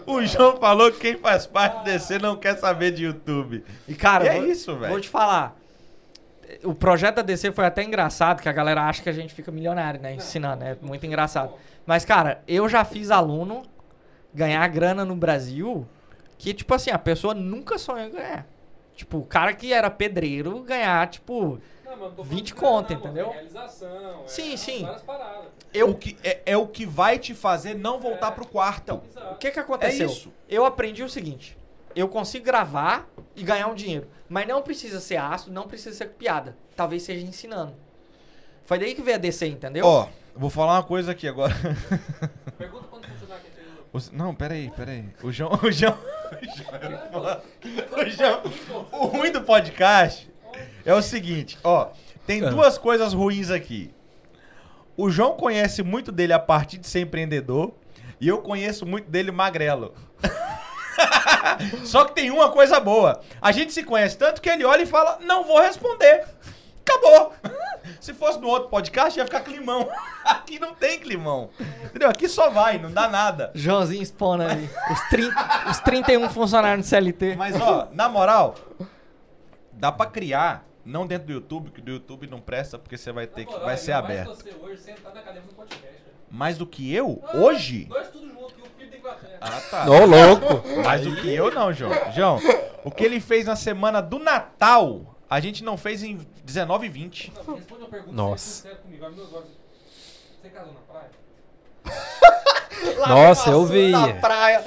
O 0.05 0.23
João 0.25 0.57
falou 0.57 0.91
que 0.91 0.99
quem 0.99 1.17
faz 1.17 1.47
parte 1.47 1.79
do 1.79 1.83
DC 1.85 2.19
não 2.19 2.35
quer 2.35 2.57
saber 2.57 2.91
de 2.91 3.03
YouTube. 3.05 3.63
E 3.87 3.95
cara, 3.95 4.25
E 4.25 4.27
é 4.27 4.35
vou- 4.39 4.45
isso, 4.45 4.75
velho. 4.77 4.91
Vou 4.91 5.01
te 5.01 5.09
falar. 5.09 5.55
O 6.63 6.75
projeto 6.75 7.15
da 7.15 7.21
DC 7.21 7.51
foi 7.51 7.65
até 7.65 7.81
engraçado, 7.83 8.41
que 8.41 8.49
a 8.49 8.51
galera 8.51 8.83
acha 8.83 9.01
que 9.01 9.09
a 9.09 9.13
gente 9.13 9.33
fica 9.33 9.51
milionário, 9.51 9.99
né? 10.01 10.13
Ensinando, 10.13 10.63
é 10.63 10.75
muito 10.81 11.05
engraçado. 11.05 11.53
Mas, 11.85 12.03
cara, 12.05 12.43
eu 12.47 12.67
já 12.67 12.83
fiz 12.83 13.09
aluno 13.09 13.63
ganhar 14.33 14.67
grana 14.67 15.03
no 15.05 15.15
Brasil 15.15 15.87
que, 16.41 16.53
tipo 16.55 16.73
assim, 16.73 16.89
a 16.89 16.97
pessoa 16.97 17.33
nunca 17.35 17.77
sonhou 17.77 18.07
em 18.07 18.11
ganhar. 18.11 18.47
Tipo, 18.95 19.19
o 19.19 19.25
cara 19.25 19.53
que 19.53 19.71
era 19.71 19.89
pedreiro 19.91 20.59
ganhar, 20.63 21.07
tipo. 21.07 21.59
Não, 21.85 21.97
mano, 21.97 22.15
tô 22.15 22.23
falando 22.23 22.23
20 22.23 22.45
de 22.47 22.53
conto, 22.55 22.87
grana, 22.87 22.99
mano, 23.03 23.05
entendeu? 23.11 23.27
é 23.27 23.33
Realização. 23.33 24.23
Sim, 24.27 24.53
é 24.53 24.57
sim. 24.57 24.81
Várias 24.83 25.01
paradas. 25.03 25.45
O 25.85 25.93
que, 25.95 26.17
é, 26.23 26.41
é 26.45 26.57
o 26.57 26.67
que 26.67 26.85
vai 26.85 27.19
te 27.19 27.33
fazer 27.35 27.75
não 27.75 27.99
voltar 27.99 28.29
É. 28.29 28.31
pro 28.31 28.45
quarto. 28.47 29.01
Exato. 29.09 29.33
O 29.33 29.37
que 29.37 29.51
que 29.51 29.59
É 29.59 29.61
aconteceu? 29.61 30.07
isso. 30.07 30.31
Eu 30.49 30.65
aprendi 30.65 31.03
o 31.03 31.09
seguinte: 31.09 31.57
eu 31.95 32.07
consigo 32.07 32.43
gravar 32.45 33.07
e 33.35 33.43
ganhar 33.43 33.67
um 33.67 33.75
dinheiro. 33.75 34.07
Mas 34.27 34.47
não 34.47 34.61
precisa 34.61 34.99
ser 34.99 35.17
ácido, 35.17 35.51
não 35.53 35.67
precisa 35.67 35.95
ser 35.95 36.07
piada. 36.09 36.55
Talvez 36.75 37.03
seja 37.03 37.25
ensinando. 37.25 37.73
Foi 38.65 38.79
daí 38.79 38.95
que 38.95 39.01
veio 39.01 39.17
a 39.17 39.19
DC, 39.19 39.45
entendeu? 39.47 39.85
Ó, 39.85 40.07
vou 40.35 40.49
falar 40.49 40.73
uma 40.77 40.83
coisa 40.83 41.11
aqui 41.11 41.27
agora. 41.27 41.53
Pergunta 42.57 42.80
não, 44.11 44.33
peraí, 44.33 44.71
peraí. 44.75 45.05
O 45.21 45.31
João. 45.31 45.51
O 45.63 45.71
João. 45.71 45.97
O 47.97 48.09
João. 48.09 48.41
O 48.91 49.05
ruim 49.07 49.31
do 49.31 49.41
podcast 49.41 50.31
é 50.85 50.93
o 50.93 51.01
seguinte, 51.01 51.57
ó. 51.63 51.89
Tem 52.25 52.45
Ah. 52.45 52.49
duas 52.49 52.77
coisas 52.77 53.13
ruins 53.13 53.49
aqui. 53.49 53.93
O 54.95 55.09
João 55.09 55.33
conhece 55.35 55.83
muito 55.83 56.11
dele 56.11 56.33
a 56.33 56.39
partir 56.39 56.77
de 56.77 56.87
ser 56.87 57.01
empreendedor. 57.01 57.73
E 58.19 58.27
eu 58.27 58.37
conheço 58.39 58.85
muito 58.85 59.09
dele 59.09 59.31
magrelo. 59.31 59.93
Só 61.83 62.05
que 62.05 62.13
tem 62.13 62.29
uma 62.29 62.51
coisa 62.51 62.79
boa. 62.79 63.19
A 63.41 63.51
gente 63.51 63.73
se 63.73 63.83
conhece 63.83 64.17
tanto 64.17 64.41
que 64.41 64.49
ele 64.49 64.63
olha 64.63 64.83
e 64.83 64.85
fala: 64.85 65.17
Não 65.21 65.43
vou 65.43 65.59
responder. 65.59 66.25
Acabou. 66.87 67.33
Se 67.99 68.13
fosse 68.13 68.39
no 68.39 68.47
outro 68.47 68.69
podcast, 68.69 69.17
ia 69.17 69.25
ficar 69.25 69.41
climão. 69.41 69.87
Aqui 70.25 70.59
não 70.59 70.73
tem 70.73 70.99
climão. 70.99 71.49
Entendeu? 71.83 72.09
Aqui 72.09 72.27
só 72.27 72.49
vai, 72.49 72.77
não 72.77 72.91
dá 72.91 73.07
nada. 73.07 73.51
Joãozinho 73.53 74.01
expondo 74.01 74.43
ali. 74.43 74.69
Os, 74.91 74.99
30, 75.09 75.69
os 75.69 75.79
31 75.79 76.29
funcionários 76.29 76.85
do 76.85 76.89
CLT. 76.89 77.35
Mas, 77.35 77.59
ó, 77.59 77.87
na 77.91 78.07
moral, 78.09 78.55
dá 79.73 79.91
pra 79.91 80.05
criar, 80.07 80.65
não 80.85 81.05
dentro 81.05 81.27
do 81.27 81.33
YouTube, 81.33 81.71
que 81.71 81.81
do 81.81 81.91
YouTube 81.91 82.27
não 82.27 82.39
presta, 82.39 82.77
porque 82.79 82.97
você 82.97 83.11
vai 83.11 83.27
ter 83.27 83.41
Na 83.41 83.45
que. 83.47 83.51
moral, 83.51 83.65
Vai 83.67 83.77
ser 83.77 83.91
aberto. 83.91 84.29
você 84.35 84.53
hoje 84.61 84.81
sentado 84.81 85.13
na 85.15 85.21
cadeira 85.21 85.45
do 85.47 85.53
podcast. 85.53 86.01
Mais 86.29 86.57
do 86.57 86.65
que 86.65 86.93
eu? 86.93 87.21
Ah, 87.27 87.37
Hoje? 87.37 87.85
Dois 87.85 88.07
tudo 88.09 88.27
junto, 88.31 88.53
que 88.53 88.85
o 88.85 88.89
da 88.89 88.97
Inglaterra. 88.97 89.37
Ah, 89.41 89.61
tá. 89.69 89.85
Ô, 89.89 90.05
louco! 90.05 90.67
Mais 90.83 91.01
do 91.01 91.15
que 91.17 91.29
eu, 91.33 91.51
não, 91.51 91.73
João. 91.73 91.91
João, 92.13 92.39
o 92.83 92.89
que 92.91 93.03
ele 93.03 93.19
fez 93.19 93.45
na 93.45 93.55
semana 93.55 94.01
do 94.01 94.17
Natal, 94.17 95.01
a 95.31 95.39
gente 95.39 95.63
não 95.63 95.77
fez 95.77 96.03
em 96.03 96.17
19 96.43 96.85
e 96.85 96.89
20. 96.89 97.33
Não, 97.47 97.55
responde 97.55 97.81
uma 97.81 97.89
pergunta 97.89 98.11
Nossa. 98.13 98.43
seja 98.45 98.61
sincero 98.75 98.81
comigo. 98.83 99.05
Olha 99.05 99.15
meus 99.15 99.33
olhos. 99.33 99.47
Você 100.41 100.49
casou 100.49 100.73
na 100.73 100.79
praia? 100.81 101.09
Nossa, 103.07 103.49
eu 103.49 103.65
vi. 103.65 103.89
Na 103.91 104.13
praia. 104.15 104.63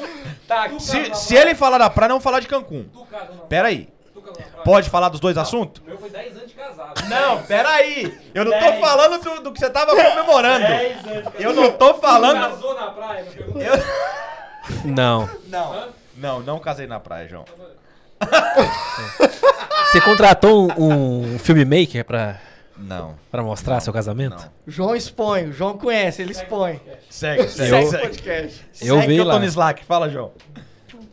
Tá, 0.48 0.68
Tu 0.68 0.80
Se, 0.80 0.98
casou 1.00 1.14
se 1.16 1.34
na 1.34 1.40
ele 1.42 1.54
falar 1.54 1.78
da 1.78 1.90
praia, 1.90 2.08
não 2.08 2.14
vamos 2.14 2.24
falar 2.24 2.40
de 2.40 2.46
Cancún. 2.48 2.84
Tu 2.84 3.04
casou 3.06 3.20
na 3.20 3.26
praia? 3.26 3.46
Pera 3.48 3.68
aí. 3.68 3.88
Tu 4.14 4.20
casou 4.22 4.40
na 4.40 4.46
praia? 4.46 4.64
Pode 4.64 4.88
falar 4.90 5.08
dos 5.10 5.20
dois 5.20 5.36
assuntos? 5.36 5.82
O 5.82 5.84
meu 5.86 5.98
foi 5.98 6.08
10 6.10 6.36
anos 6.36 6.48
de 6.48 6.54
casado. 6.54 7.08
Não, 7.08 7.42
pera 7.42 7.68
aí. 7.70 8.18
Eu 8.34 8.44
não 8.46 8.52
tô 8.52 8.58
Dez. 8.58 8.80
falando 8.80 9.22
do, 9.22 9.42
do 9.42 9.52
que 9.52 9.58
você 9.58 9.68
tava 9.70 9.90
comemorando. 9.94 10.66
10 10.66 10.92
anos 10.98 11.02
de 11.16 11.22
casado. 11.24 11.40
Eu 11.42 11.52
não 11.52 11.72
tô 11.72 11.92
Tu 11.94 12.00
falando. 12.00 12.40
casou 12.50 12.74
na 12.74 12.90
praia? 12.90 13.24
Me 13.24 13.30
pergunta. 13.30 13.64
Eu- 13.64 14.84
Não. 14.86 15.28
Não. 15.48 15.72
Hã? 15.74 15.88
Não, 16.16 16.40
não 16.40 16.58
casei 16.58 16.86
na 16.86 16.98
praia, 17.00 17.28
João. 17.28 17.44
Você 19.92 20.00
contratou 20.00 20.72
um, 20.78 21.34
um 21.34 21.38
filmmaker 21.38 22.04
pra, 22.04 22.40
Não. 22.76 23.14
pra 23.30 23.42
mostrar 23.42 23.80
seu 23.80 23.92
casamento? 23.92 24.36
Não. 24.42 24.50
João 24.66 24.96
expõe, 24.96 25.48
o 25.48 25.52
João 25.52 25.76
conhece, 25.78 26.22
ele 26.22 26.32
expõe. 26.32 26.80
Segue, 27.08 27.48
segue, 27.48 27.68
Segue 27.70 27.86
o 27.86 27.90
segue. 27.90 28.02
podcast. 28.02 28.66
Eu 28.82 28.96
Segue 28.96 29.06
vi 29.08 29.14
que 29.14 29.20
eu 29.20 29.24
lá. 29.24 29.34
tô 29.34 29.38
no 29.40 29.44
Slack. 29.46 29.84
Fala, 29.84 30.08
João. 30.08 30.32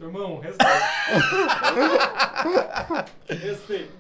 Irmão, 0.01 0.39
respeito. 0.39 0.71
respeito. 3.27 3.91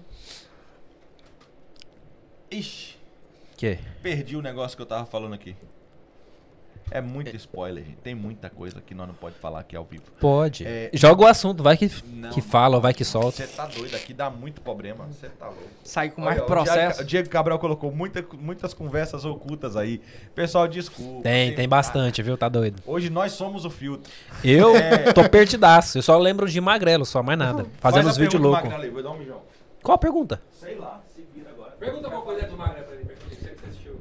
Ixi, 2.49 2.97
Que? 3.55 3.77
perdi 4.01 4.35
o 4.35 4.41
negócio 4.41 4.75
que 4.75 4.81
eu 4.81 4.85
tava 4.87 5.05
falando 5.05 5.33
aqui. 5.33 5.55
É 6.89 6.99
muito 6.99 7.33
spoiler, 7.35 7.83
gente. 7.85 7.97
Tem 7.97 8.13
muita 8.15 8.49
coisa 8.49 8.81
que 8.81 8.93
nós 8.93 9.07
não 9.07 9.13
pode 9.15 9.35
falar 9.35 9.59
aqui 9.59 9.75
ao 9.75 9.83
vivo. 9.85 10.03
Pode. 10.19 10.65
É- 10.65 10.89
Joga 10.93 11.23
o 11.23 11.27
assunto, 11.27 11.61
vai 11.63 11.77
que, 11.77 11.89
Não, 12.05 12.29
que 12.31 12.41
fala, 12.41 12.79
vai 12.79 12.93
que 12.93 13.05
solta. 13.05 13.37
Você 13.37 13.47
tá 13.47 13.65
doido, 13.65 13.95
aqui 13.95 14.13
dá 14.13 14.29
muito 14.29 14.59
problema. 14.61 15.05
Você 15.05 15.29
tá 15.29 15.45
louco. 15.45 15.61
Sai 15.83 16.09
com 16.09 16.21
Olha, 16.21 16.31
mais 16.31 16.41
o 16.41 16.45
processo. 16.45 16.77
Diego- 16.97 17.01
O 17.01 17.05
Diego 17.05 17.29
Cabral 17.29 17.59
colocou 17.59 17.91
muita- 17.91 18.25
muitas 18.37 18.73
conversas 18.73 19.23
ocultas 19.23 19.77
aí. 19.77 20.01
Pessoal, 20.35 20.67
desculpa. 20.67 21.23
Tem, 21.23 21.55
tem 21.55 21.67
bastante, 21.69 22.21
viu? 22.21 22.37
Tá 22.37 22.49
doido. 22.49 22.81
Hoje 22.85 23.09
nós 23.09 23.31
somos 23.33 23.63
o 23.63 23.69
filtro. 23.69 24.11
Eu 24.43 24.75
É. 24.75 25.13
tô 25.13 25.27
perdidaço. 25.29 25.97
Eu 25.97 26.01
só 26.01 26.17
lembro 26.17 26.49
de 26.49 26.59
magrelo, 26.59 27.05
só 27.05 27.21
mais 27.23 27.39
nada. 27.39 27.65
Fazendo 27.79 28.09
os 28.09 28.17
vídeos 28.17 28.41
loucos. 28.41 28.69
Um. 28.69 29.37
Qual 29.81 29.95
a 29.95 29.97
pergunta? 29.97 30.41
Sei 30.51 30.75
lá, 30.75 31.01
se 31.15 31.25
vira 31.33 31.49
agora. 31.51 31.71
Pergunta 31.71 32.09
qual 32.09 32.21
coisa 32.21 32.41
é 32.41 32.47
do 32.47 32.55
Magrelo 32.57 32.85
pra 32.85 32.95
ele, 32.95 33.05
pra 33.05 33.13
ele, 33.15 33.23
você 33.29 33.49
que 33.49 33.59
você 33.61 33.65
assistiu. 33.67 33.93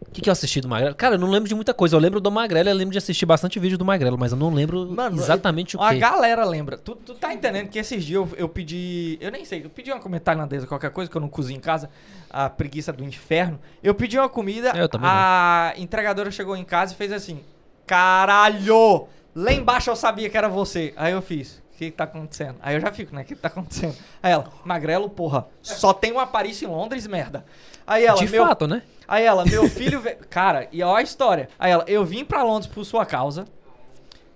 O 0.00 0.04
que, 0.18 0.22
que 0.22 0.28
eu 0.28 0.32
assisti 0.32 0.60
do 0.60 0.68
Magrelo? 0.68 0.94
Cara, 0.94 1.14
eu 1.14 1.18
não 1.18 1.30
lembro 1.30 1.48
de 1.48 1.54
muita 1.54 1.72
coisa. 1.72 1.94
Eu 1.94 2.00
lembro 2.00 2.20
do 2.20 2.30
Magrelo, 2.30 2.68
eu 2.68 2.74
lembro 2.74 2.92
de 2.92 2.98
assistir 2.98 3.24
bastante 3.24 3.58
vídeo 3.58 3.78
do 3.78 3.84
Magrelo, 3.84 4.18
mas 4.18 4.32
eu 4.32 4.38
não 4.38 4.52
lembro 4.52 4.90
Mano, 4.90 5.16
exatamente 5.16 5.76
o 5.76 5.82
A 5.82 5.90
que. 5.90 6.00
galera 6.00 6.44
lembra. 6.44 6.76
Tu, 6.76 6.94
tu 6.96 7.14
tá 7.14 7.32
entendendo 7.32 7.68
que 7.68 7.78
esses 7.78 8.04
dias 8.04 8.16
eu, 8.16 8.28
eu 8.36 8.48
pedi. 8.48 9.16
Eu 9.20 9.30
nem 9.30 9.44
sei, 9.44 9.64
eu 9.64 9.70
pedi 9.70 9.90
uma 9.92 10.00
comida 10.00 10.20
tailandesa, 10.20 10.66
qualquer 10.66 10.90
coisa, 10.90 11.10
que 11.10 11.16
eu 11.16 11.20
não 11.20 11.28
cozinho 11.28 11.58
em 11.58 11.60
casa. 11.60 11.88
A 12.28 12.50
preguiça 12.50 12.92
do 12.92 13.04
inferno. 13.04 13.60
Eu 13.82 13.94
pedi 13.94 14.18
uma 14.18 14.28
comida. 14.28 14.72
Eu 14.76 14.88
também 14.88 15.08
a 15.08 15.72
entregadora 15.76 16.30
chegou 16.30 16.56
em 16.56 16.64
casa 16.64 16.92
e 16.92 16.96
fez 16.96 17.12
assim: 17.12 17.40
Caralho! 17.86 19.06
Lá 19.34 19.52
embaixo 19.52 19.90
eu 19.90 19.96
sabia 19.96 20.28
que 20.28 20.36
era 20.36 20.48
você. 20.48 20.92
Aí 20.96 21.12
eu 21.12 21.22
fiz. 21.22 21.62
O 21.72 21.78
que, 21.78 21.92
que 21.92 21.96
tá 21.96 22.04
acontecendo? 22.04 22.56
Aí 22.60 22.74
eu 22.74 22.80
já 22.80 22.90
fico, 22.90 23.14
né? 23.14 23.22
O 23.22 23.24
que, 23.24 23.36
que 23.36 23.40
tá 23.40 23.46
acontecendo? 23.46 23.94
Aí 24.20 24.32
ela, 24.32 24.48
Magrelo, 24.64 25.08
porra, 25.08 25.46
só 25.62 25.92
tem 25.92 26.10
uma 26.10 26.26
Paris 26.26 26.60
em 26.60 26.66
Londres, 26.66 27.06
merda. 27.06 27.44
Aí 27.86 28.04
ela, 28.04 28.18
de 28.18 28.28
meu, 28.28 28.44
fato, 28.44 28.66
né? 28.66 28.82
Aí 29.08 29.24
ela, 29.24 29.44
meu 29.46 29.66
filho. 29.68 30.00
ve- 30.00 30.16
Cara, 30.28 30.68
e 30.70 30.82
ó 30.82 30.94
a 30.94 31.02
história. 31.02 31.48
Aí 31.58 31.72
ela, 31.72 31.84
eu 31.88 32.04
vim 32.04 32.24
pra 32.24 32.42
Londres 32.42 32.70
por 32.70 32.84
sua 32.84 33.04
causa. 33.06 33.46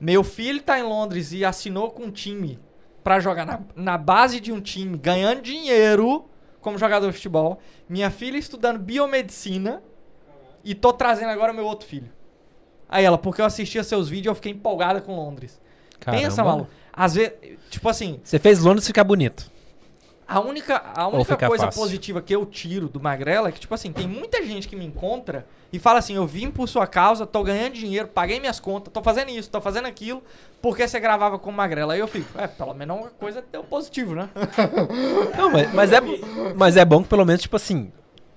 Meu 0.00 0.24
filho 0.24 0.60
tá 0.62 0.78
em 0.78 0.82
Londres 0.82 1.32
e 1.32 1.44
assinou 1.44 1.90
com 1.90 2.04
um 2.04 2.10
time 2.10 2.58
pra 3.04 3.20
jogar 3.20 3.44
na, 3.44 3.60
na 3.76 3.98
base 3.98 4.40
de 4.40 4.50
um 4.50 4.60
time, 4.60 4.96
ganhando 4.98 5.42
dinheiro 5.42 6.24
como 6.60 6.78
jogador 6.78 7.08
de 7.08 7.12
futebol. 7.16 7.60
Minha 7.88 8.10
filha 8.10 8.38
estudando 8.38 8.78
biomedicina. 8.78 9.82
E 10.64 10.74
tô 10.76 10.92
trazendo 10.92 11.28
agora 11.30 11.52
meu 11.52 11.64
outro 11.66 11.86
filho. 11.88 12.08
Aí 12.88 13.04
ela, 13.04 13.18
porque 13.18 13.40
eu 13.40 13.44
assistia 13.44 13.82
seus 13.82 14.08
vídeos 14.08 14.26
eu 14.30 14.34
fiquei 14.36 14.52
empolgada 14.52 15.00
com 15.00 15.16
Londres. 15.16 15.60
Pensa, 16.04 16.36
Caramba. 16.36 16.44
maluco. 16.44 16.70
Às 16.92 17.14
vezes, 17.14 17.32
tipo 17.68 17.88
assim, 17.88 18.20
Você 18.22 18.38
fez 18.38 18.60
Londres 18.60 18.86
ficar 18.86 19.02
bonito. 19.02 19.50
A 20.32 20.40
única, 20.40 20.82
a 20.94 21.08
única 21.08 21.36
coisa 21.36 21.66
fácil. 21.66 21.80
positiva 21.80 22.22
que 22.22 22.34
eu 22.34 22.46
tiro 22.46 22.88
do 22.88 22.98
Magrela 22.98 23.48
é 23.48 23.52
que, 23.52 23.60
tipo 23.60 23.74
assim, 23.74 23.92
tem 23.92 24.08
muita 24.08 24.42
gente 24.44 24.66
que 24.66 24.74
me 24.74 24.84
encontra 24.84 25.46
e 25.72 25.78
fala 25.78 25.98
assim: 25.98 26.14
eu 26.16 26.26
vim 26.26 26.50
por 26.50 26.68
sua 26.68 26.86
causa, 26.86 27.26
tô 27.26 27.42
ganhando 27.42 27.74
dinheiro, 27.74 28.08
paguei 28.08 28.40
minhas 28.40 28.58
contas, 28.58 28.92
tô 28.92 29.02
fazendo 29.02 29.30
isso, 29.30 29.50
tô 29.50 29.60
fazendo 29.60 29.86
aquilo, 29.86 30.22
porque 30.60 30.88
você 30.88 30.98
gravava 30.98 31.38
com 31.38 31.50
o 31.50 31.52
Magrela. 31.52 31.92
Aí 31.92 32.00
eu 32.00 32.08
fico, 32.08 32.26
é, 32.38 32.46
pelo 32.46 32.72
menos 32.72 32.96
uma 32.96 33.10
coisa 33.10 33.44
deu 33.52 33.62
positivo, 33.62 34.14
né? 34.14 34.28
Não, 35.36 35.50
mas, 35.50 35.72
mas 35.74 35.92
é, 35.92 36.00
mas 36.56 36.76
é 36.76 36.84
bom 36.84 37.02
que 37.02 37.08
pelo 37.08 37.24
menos, 37.26 37.42
tipo 37.42 37.56
assim, 37.56 37.92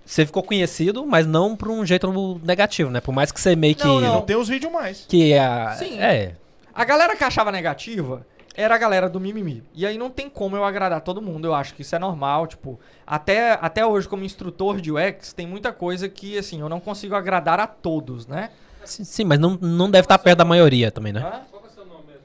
você 0.06 0.26
ficou 0.26 0.44
conhecido, 0.44 1.06
mas 1.06 1.26
não 1.26 1.56
por 1.56 1.70
um 1.70 1.86
jeito 1.86 2.40
negativo, 2.44 2.92
né? 2.92 3.02
Por 3.02 3.14
mais 3.14 3.32
que 3.32 3.40
você 3.40 3.56
meio 3.56 3.76
que. 3.76 3.86
Não, 3.86 4.02
não. 4.02 4.14
Não 4.16 4.22
tem 4.22 4.36
os 4.36 4.48
vídeos 4.48 4.72
mais. 4.72 5.06
Que 5.08 5.34
a, 5.34 5.72
Sim. 5.80 6.00
É. 6.00 6.36
A 6.74 6.84
galera 6.84 7.16
que 7.16 7.24
achava 7.24 7.52
negativa 7.52 8.26
era 8.58 8.76
a 8.76 8.78
galera 8.78 9.10
do 9.10 9.20
mimimi. 9.20 9.64
E 9.74 9.86
aí 9.86 9.98
não 9.98 10.10
tem 10.10 10.30
como 10.30 10.56
eu 10.56 10.64
agradar 10.64 11.02
todo 11.02 11.22
mundo. 11.22 11.46
Eu 11.46 11.54
acho 11.54 11.74
que 11.74 11.82
isso 11.82 11.96
é 11.96 12.00
normal. 12.00 12.48
Tipo, 12.48 12.80
até, 13.06 13.54
até 13.54 13.86
hoje, 13.86 14.08
como 14.08 14.24
instrutor 14.24 14.80
de 14.80 14.92
UX, 14.92 15.34
tem 15.34 15.46
muita 15.46 15.74
coisa 15.74 16.08
que, 16.08 16.38
assim, 16.38 16.62
eu 16.62 16.70
não 16.70 16.80
consigo 16.80 17.16
agradar 17.16 17.60
a 17.60 17.68
todos, 17.68 18.26
né? 18.26 18.52
Sim, 18.86 19.04
sim, 19.04 19.24
mas 19.24 19.40
não, 19.40 19.58
não 19.62 19.90
deve 19.90 20.06
estar 20.06 20.18
perto 20.18 20.38
da 20.38 20.46
maioria 20.46 20.92
também, 20.92 21.12
né? 21.12 21.20
Hã? 21.20 21.42
Qual 21.52 21.64
é 21.64 21.68
o 21.68 21.72
seu 21.72 21.86
nome 21.86 22.04
mesmo? 22.08 22.24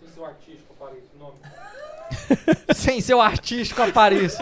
Sem 0.00 0.08
ser 0.10 0.20
o 0.20 0.24
artístico, 0.24 0.74
Paris, 0.78 1.04
o 1.14 1.18
nome. 1.18 1.36
Sem 2.74 3.00
ser 3.00 3.14
o 3.14 3.20
artístico 3.20 3.92
Paris. 3.92 4.38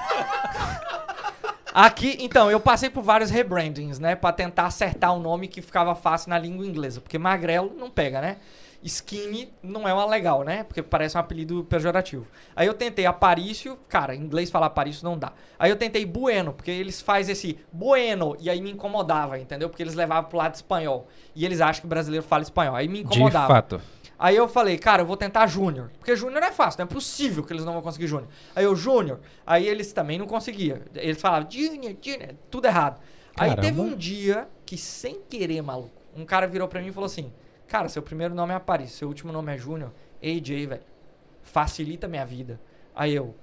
Aqui, 1.75 2.19
então, 2.21 2.51
eu 2.51 2.61
passei 2.61 2.91
por 2.91 3.03
vários 3.03 3.31
rebrandings, 3.31 3.99
né? 3.99 4.15
Pra 4.15 4.31
tentar 4.31 4.67
acertar 4.67 5.15
o 5.15 5.19
nome 5.19 5.49
que 5.49 5.63
ficava 5.63 5.95
fácil 5.95 6.29
na 6.29 6.39
língua 6.39 6.67
inglesa. 6.67 7.01
Porque 7.01 7.19
magrelo 7.19 7.73
não 7.77 7.91
pega, 7.91 8.21
né? 8.21 8.37
Skinny 8.83 9.53
não 9.63 9.87
é 9.89 9.95
uma 9.95 10.05
legal, 10.07 10.43
né? 10.43 10.65
Porque 10.65 10.83
parece 10.83 11.17
um 11.17 11.21
apelido 11.21 11.65
pejorativo. 11.65 12.27
Aí 12.57 12.67
eu 12.67 12.75
tentei 12.75 13.07
Aparício, 13.07 13.79
cara, 13.89 14.15
em 14.15 14.21
inglês 14.21 14.51
falar 14.51 14.67
Aparício 14.67 15.05
não 15.05 15.17
dá. 15.17 15.33
Aí 15.59 15.71
eu 15.71 15.77
tentei 15.77 16.05
Bueno, 16.05 16.53
porque 16.53 16.71
eles 16.71 17.01
fazem 17.01 17.33
esse 17.33 17.59
Bueno, 17.73 18.37
e 18.41 18.51
aí 18.51 18.61
me 18.61 18.71
incomodava, 18.71 19.39
entendeu? 19.39 19.69
Porque 19.69 19.83
eles 19.83 19.95
levavam 19.95 20.29
pro 20.29 20.39
lado 20.39 20.55
espanhol. 20.55 21.07
E 21.35 21.45
eles 21.45 21.61
acham 21.61 21.81
que 21.83 21.87
o 21.87 21.89
brasileiro 21.89 22.27
fala 22.27 22.43
espanhol. 22.43 22.75
Aí 22.75 22.89
me 22.89 23.05
De 23.05 23.15
incomodava. 23.15 23.47
fato. 23.47 23.81
Aí 24.19 24.37
eu 24.37 24.47
falei, 24.49 24.79
cara, 24.79 25.03
eu 25.03 25.07
vou 25.07 25.17
tentar 25.17 25.47
Júnior. 25.47 25.91
Porque 25.99 26.15
Júnior 26.15 26.43
é 26.43 26.53
fácil, 26.53 26.79
não 26.79 26.85
é 26.85 26.89
possível 26.89 27.43
que 27.43 27.53
eles 27.53 27.65
não 27.65 27.73
vão 27.73 27.83
conseguir 27.83 28.07
Júnior. 28.07 28.29
Aí 28.55 28.65
eu, 28.65 28.75
Júnior. 28.77 29.21
Aí 29.47 29.67
eles 29.67 29.93
também 29.93 30.17
não 30.19 30.27
conseguiam. 30.27 30.79
Eles 30.95 31.21
falavam, 31.21 31.49
Júnior, 31.51 31.97
Júnior, 32.01 32.35
tudo 32.51 32.67
errado. 32.67 33.01
Aí 33.37 33.51
Caramba. 33.51 33.63
teve 33.63 33.81
um 33.81 33.97
dia 33.97 34.49
que, 34.67 34.77
sem 34.77 35.21
querer, 35.29 35.63
maluco, 35.63 35.91
um 36.17 36.25
cara 36.25 36.47
virou 36.47 36.69
pra 36.69 36.81
mim 36.81 36.89
e 36.89 36.93
falou 36.93 37.07
assim: 37.07 37.33
Cara, 37.73 37.89
seu 37.89 38.03
primeiro 38.03 38.35
nome 38.35 38.53
é 38.53 38.57
Aparício, 38.57 38.99
seu 38.99 39.09
último 39.09 39.33
nome 39.33 39.51
é 39.51 39.57
Júnior. 39.57 39.93
AJ, 40.23 40.67
velho. 40.67 40.83
Facilita 41.43 42.07
minha 42.07 42.27
vida. 42.27 42.61
Aí 42.95 43.15
eu, 43.15 43.35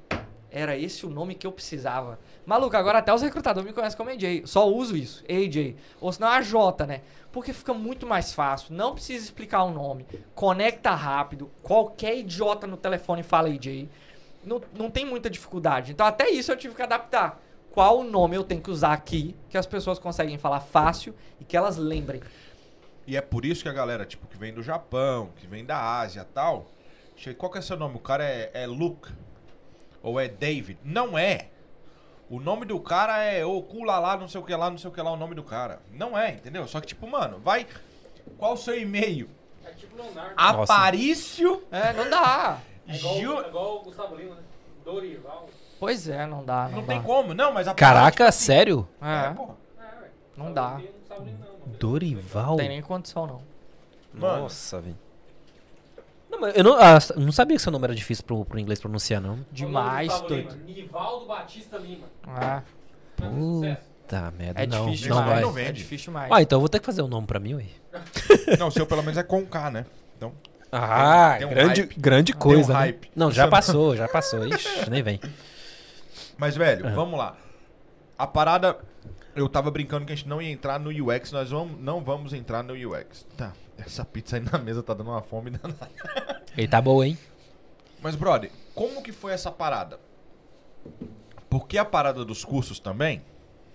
era 0.51 0.77
esse 0.77 1.03
o 1.03 1.09
nome 1.09 1.33
que 1.33 1.47
eu 1.47 1.51
precisava. 1.51 2.19
Maluco, 2.45 2.77
agora 2.77 2.99
até 2.99 3.11
os 3.11 3.23
recrutadores 3.23 3.67
me 3.67 3.73
conhecem 3.73 3.97
como 3.97 4.11
AJ. 4.11 4.43
Só 4.45 4.69
uso 4.69 4.95
isso, 4.95 5.23
AJ. 5.27 5.75
Ou 5.99 6.13
senão 6.13 6.27
AJ, 6.27 6.53
né? 6.87 7.01
Porque 7.31 7.51
fica 7.51 7.73
muito 7.73 8.05
mais 8.05 8.31
fácil. 8.31 8.71
Não 8.75 8.93
precisa 8.93 9.25
explicar 9.25 9.63
o 9.63 9.71
nome. 9.71 10.05
Conecta 10.35 10.91
rápido. 10.91 11.49
Qualquer 11.63 12.15
idiota 12.19 12.67
no 12.67 12.77
telefone 12.77 13.23
fala 13.23 13.49
AJ. 13.49 13.89
Não, 14.45 14.61
não 14.77 14.91
tem 14.91 15.07
muita 15.07 15.27
dificuldade. 15.27 15.91
Então 15.91 16.05
até 16.05 16.29
isso 16.29 16.51
eu 16.51 16.55
tive 16.55 16.75
que 16.75 16.83
adaptar. 16.83 17.41
Qual 17.71 17.99
o 17.99 18.03
nome 18.03 18.35
eu 18.35 18.43
tenho 18.43 18.61
que 18.61 18.71
usar 18.71 18.93
aqui 18.93 19.35
que 19.49 19.57
as 19.57 19.65
pessoas 19.65 19.97
conseguem 19.97 20.37
falar 20.37 20.59
fácil 20.59 21.15
e 21.39 21.45
que 21.45 21.57
elas 21.57 21.77
lembrem. 21.77 22.21
E 23.09 23.17
é 23.17 23.21
por 23.21 23.43
isso 23.43 23.63
que 23.63 23.69
a 23.69 23.73
galera, 23.73 24.05
tipo, 24.05 24.27
que 24.27 24.37
vem 24.37 24.53
do 24.53 24.61
Japão, 24.61 25.31
que 25.37 25.47
vem 25.47 25.65
da 25.65 25.79
Ásia 25.99 26.21
e 26.21 26.25
tal. 26.33 26.67
Qual 27.39 27.51
que 27.51 27.57
é 27.57 27.61
seu 27.61 27.75
nome? 27.75 27.95
O 27.95 27.99
cara 27.99 28.23
é, 28.23 28.51
é 28.53 28.67
Luke. 28.67 29.11
Ou 30.03 30.19
é 30.19 30.27
David. 30.27 30.77
Não 30.83 31.17
é. 31.17 31.47
O 32.29 32.39
nome 32.39 32.65
do 32.67 32.79
cara 32.79 33.17
é 33.23 33.43
Okula 33.43 33.97
lá, 33.97 34.15
não 34.15 34.27
sei 34.27 34.39
o 34.39 34.43
que 34.43 34.53
lá, 34.55 34.69
não 34.69 34.77
sei 34.77 34.91
o 34.91 34.93
que 34.93 35.01
lá, 35.01 35.11
o 35.11 35.15
nome 35.17 35.33
do 35.33 35.43
cara. 35.43 35.79
Não 35.91 36.15
é, 36.15 36.29
entendeu? 36.33 36.67
Só 36.67 36.79
que, 36.79 36.85
tipo, 36.85 37.07
mano, 37.07 37.39
vai. 37.39 37.65
Qual 38.37 38.53
o 38.53 38.57
seu 38.57 38.79
e-mail? 38.79 39.27
É 39.65 39.71
tipo 39.71 39.97
Leonardo. 39.97 40.35
Nossa. 40.35 40.71
Aparício. 40.73 41.63
É, 41.71 41.91
não 41.93 42.07
dá. 42.11 42.59
É 42.87 42.95
igual, 42.95 43.19
Ju- 43.19 43.41
é 43.43 43.47
igual 43.47 43.75
o 43.77 43.83
Gustavo 43.85 44.15
Lima, 44.15 44.35
né? 44.35 44.41
Dorival. 44.85 45.49
Pois 45.79 46.07
é, 46.07 46.27
não 46.27 46.45
dá. 46.45 46.65
Não, 46.65 46.71
Não 46.77 46.81
dá. 46.81 46.87
tem 46.93 47.01
como, 47.01 47.33
não, 47.33 47.51
mas 47.51 47.67
a 47.67 47.73
Caraca, 47.73 48.31
sério? 48.31 48.87
É, 49.01 49.25
É, 49.25 49.33
porra. 49.33 49.55
É, 49.79 50.07
não 50.37 50.53
dá. 50.53 50.77
Não 50.77 50.83
sabe 51.07 51.25
nem 51.25 51.33
não. 51.33 51.48
Dorival? 51.77 52.49
Não 52.51 52.57
tem 52.57 52.69
nem 52.69 52.81
condição, 52.81 53.25
não. 53.27 53.41
Mano. 54.13 54.43
Nossa, 54.43 54.81
velho. 54.81 54.97
Não, 56.29 56.39
mas 56.39 56.55
eu 56.55 56.63
não, 56.63 56.73
ah, 56.79 56.99
não 57.17 57.31
sabia 57.31 57.57
que 57.57 57.61
seu 57.63 57.71
nome 57.71 57.85
era 57.85 57.95
difícil 57.95 58.23
pro, 58.23 58.45
pro 58.45 58.59
inglês 58.59 58.79
pronunciar, 58.79 59.19
não. 59.21 59.39
Demais, 59.51 60.21
doido. 60.21 60.55
Nivaldo 60.65 61.25
Batista 61.25 61.77
Lima. 61.77 62.05
É, 62.27 63.25
é 63.25 63.29
sucesso. 63.29 63.89
Tá, 64.07 64.31
merda. 64.37 64.63
é 64.63 64.65
não, 64.67 64.85
difícil 64.85 65.09
não 65.09 65.17
demais. 65.21 65.33
vai. 65.33 65.41
Não 65.41 65.49
É 65.59 65.63
vende. 65.65 65.79
difícil 65.79 66.05
demais. 66.05 66.31
Ah, 66.31 66.41
então 66.41 66.57
eu 66.57 66.61
vou 66.61 66.69
ter 66.69 66.79
que 66.79 66.85
fazer 66.85 67.01
um 67.03 67.07
nome 67.07 67.25
pra 67.27 67.39
mim, 67.39 67.55
ué. 67.55 67.65
Não, 68.57 68.67
o 68.67 68.71
seu 68.71 68.85
pelo 68.87 69.01
menos 69.03 69.17
é 69.17 69.23
com 69.23 69.45
K, 69.45 69.69
né? 69.71 69.85
Então. 70.17 70.31
Ah, 70.71 71.35
tem 71.37 71.47
um 71.47 71.49
grande, 71.49 71.81
hype. 71.81 71.99
grande 71.99 72.31
Tem 72.33 72.37
um 72.39 72.41
coisa. 72.41 72.73
né? 72.73 72.79
hype. 72.79 73.11
Não, 73.15 73.31
já 73.31 73.47
passou, 73.47 73.95
já 73.95 74.07
passou. 74.07 74.45
Ixi, 74.47 74.89
nem 74.89 75.01
vem. 75.03 75.19
Mas, 76.37 76.55
velho, 76.55 76.85
Aham. 76.85 76.95
vamos 76.95 77.17
lá. 77.19 77.35
A 78.17 78.27
parada. 78.27 78.77
Eu 79.35 79.47
tava 79.47 79.71
brincando 79.71 80.05
que 80.05 80.13
a 80.13 80.15
gente 80.15 80.27
não 80.27 80.41
ia 80.41 80.51
entrar 80.51 80.79
no 80.79 80.89
UX, 80.89 81.31
nós 81.31 81.49
vamos, 81.51 81.79
não 81.79 82.03
vamos 82.03 82.33
entrar 82.33 82.63
no 82.63 82.73
UX. 82.73 83.25
Tá, 83.37 83.53
essa 83.77 84.03
pizza 84.03 84.37
aí 84.37 84.41
na 84.41 84.57
mesa 84.57 84.83
tá 84.83 84.93
dando 84.93 85.11
uma 85.11 85.21
fome 85.21 85.51
danada. 85.51 85.89
Ele 86.57 86.67
tá 86.67 86.81
boa, 86.81 87.07
hein? 87.07 87.17
Mas, 88.01 88.15
brother, 88.15 88.51
como 88.73 89.01
que 89.01 89.11
foi 89.11 89.31
essa 89.33 89.51
parada? 89.51 89.99
Porque 91.49 91.77
a 91.77 91.85
parada 91.85 92.23
dos 92.23 92.45
cursos 92.45 92.79
também 92.79 93.23